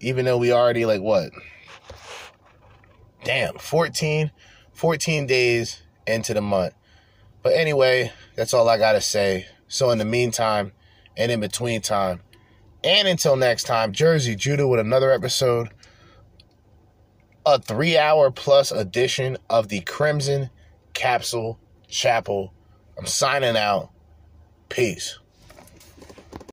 Even 0.00 0.24
though 0.24 0.38
we 0.38 0.52
already 0.52 0.84
like 0.84 1.00
what? 1.00 1.30
Damn, 3.22 3.56
14 3.56 4.30
14 4.74 5.26
days 5.26 5.82
into 6.06 6.34
the 6.34 6.42
month. 6.42 6.74
But 7.42 7.54
anyway, 7.54 8.12
that's 8.34 8.52
all 8.52 8.68
I 8.68 8.76
got 8.76 8.92
to 8.92 9.00
say. 9.00 9.46
So 9.68 9.90
in 9.90 9.98
the 9.98 10.04
meantime 10.04 10.72
and 11.16 11.30
in 11.30 11.40
between 11.40 11.80
time 11.80 12.20
and 12.84 13.08
until 13.08 13.36
next 13.36 13.62
time, 13.62 13.92
Jerzee 13.92 14.36
Judah 14.36 14.68
with 14.68 14.78
another 14.78 15.10
episode 15.10 15.70
a 17.46 17.58
3-hour 17.58 18.30
plus 18.30 18.70
edition 18.70 19.38
of 19.48 19.68
the 19.68 19.80
Crimson 19.80 20.50
Capsule 20.92 21.58
Chapel. 21.88 22.52
I'm 22.98 23.06
signing 23.06 23.56
out. 23.56 23.90
Peace. 24.68 25.18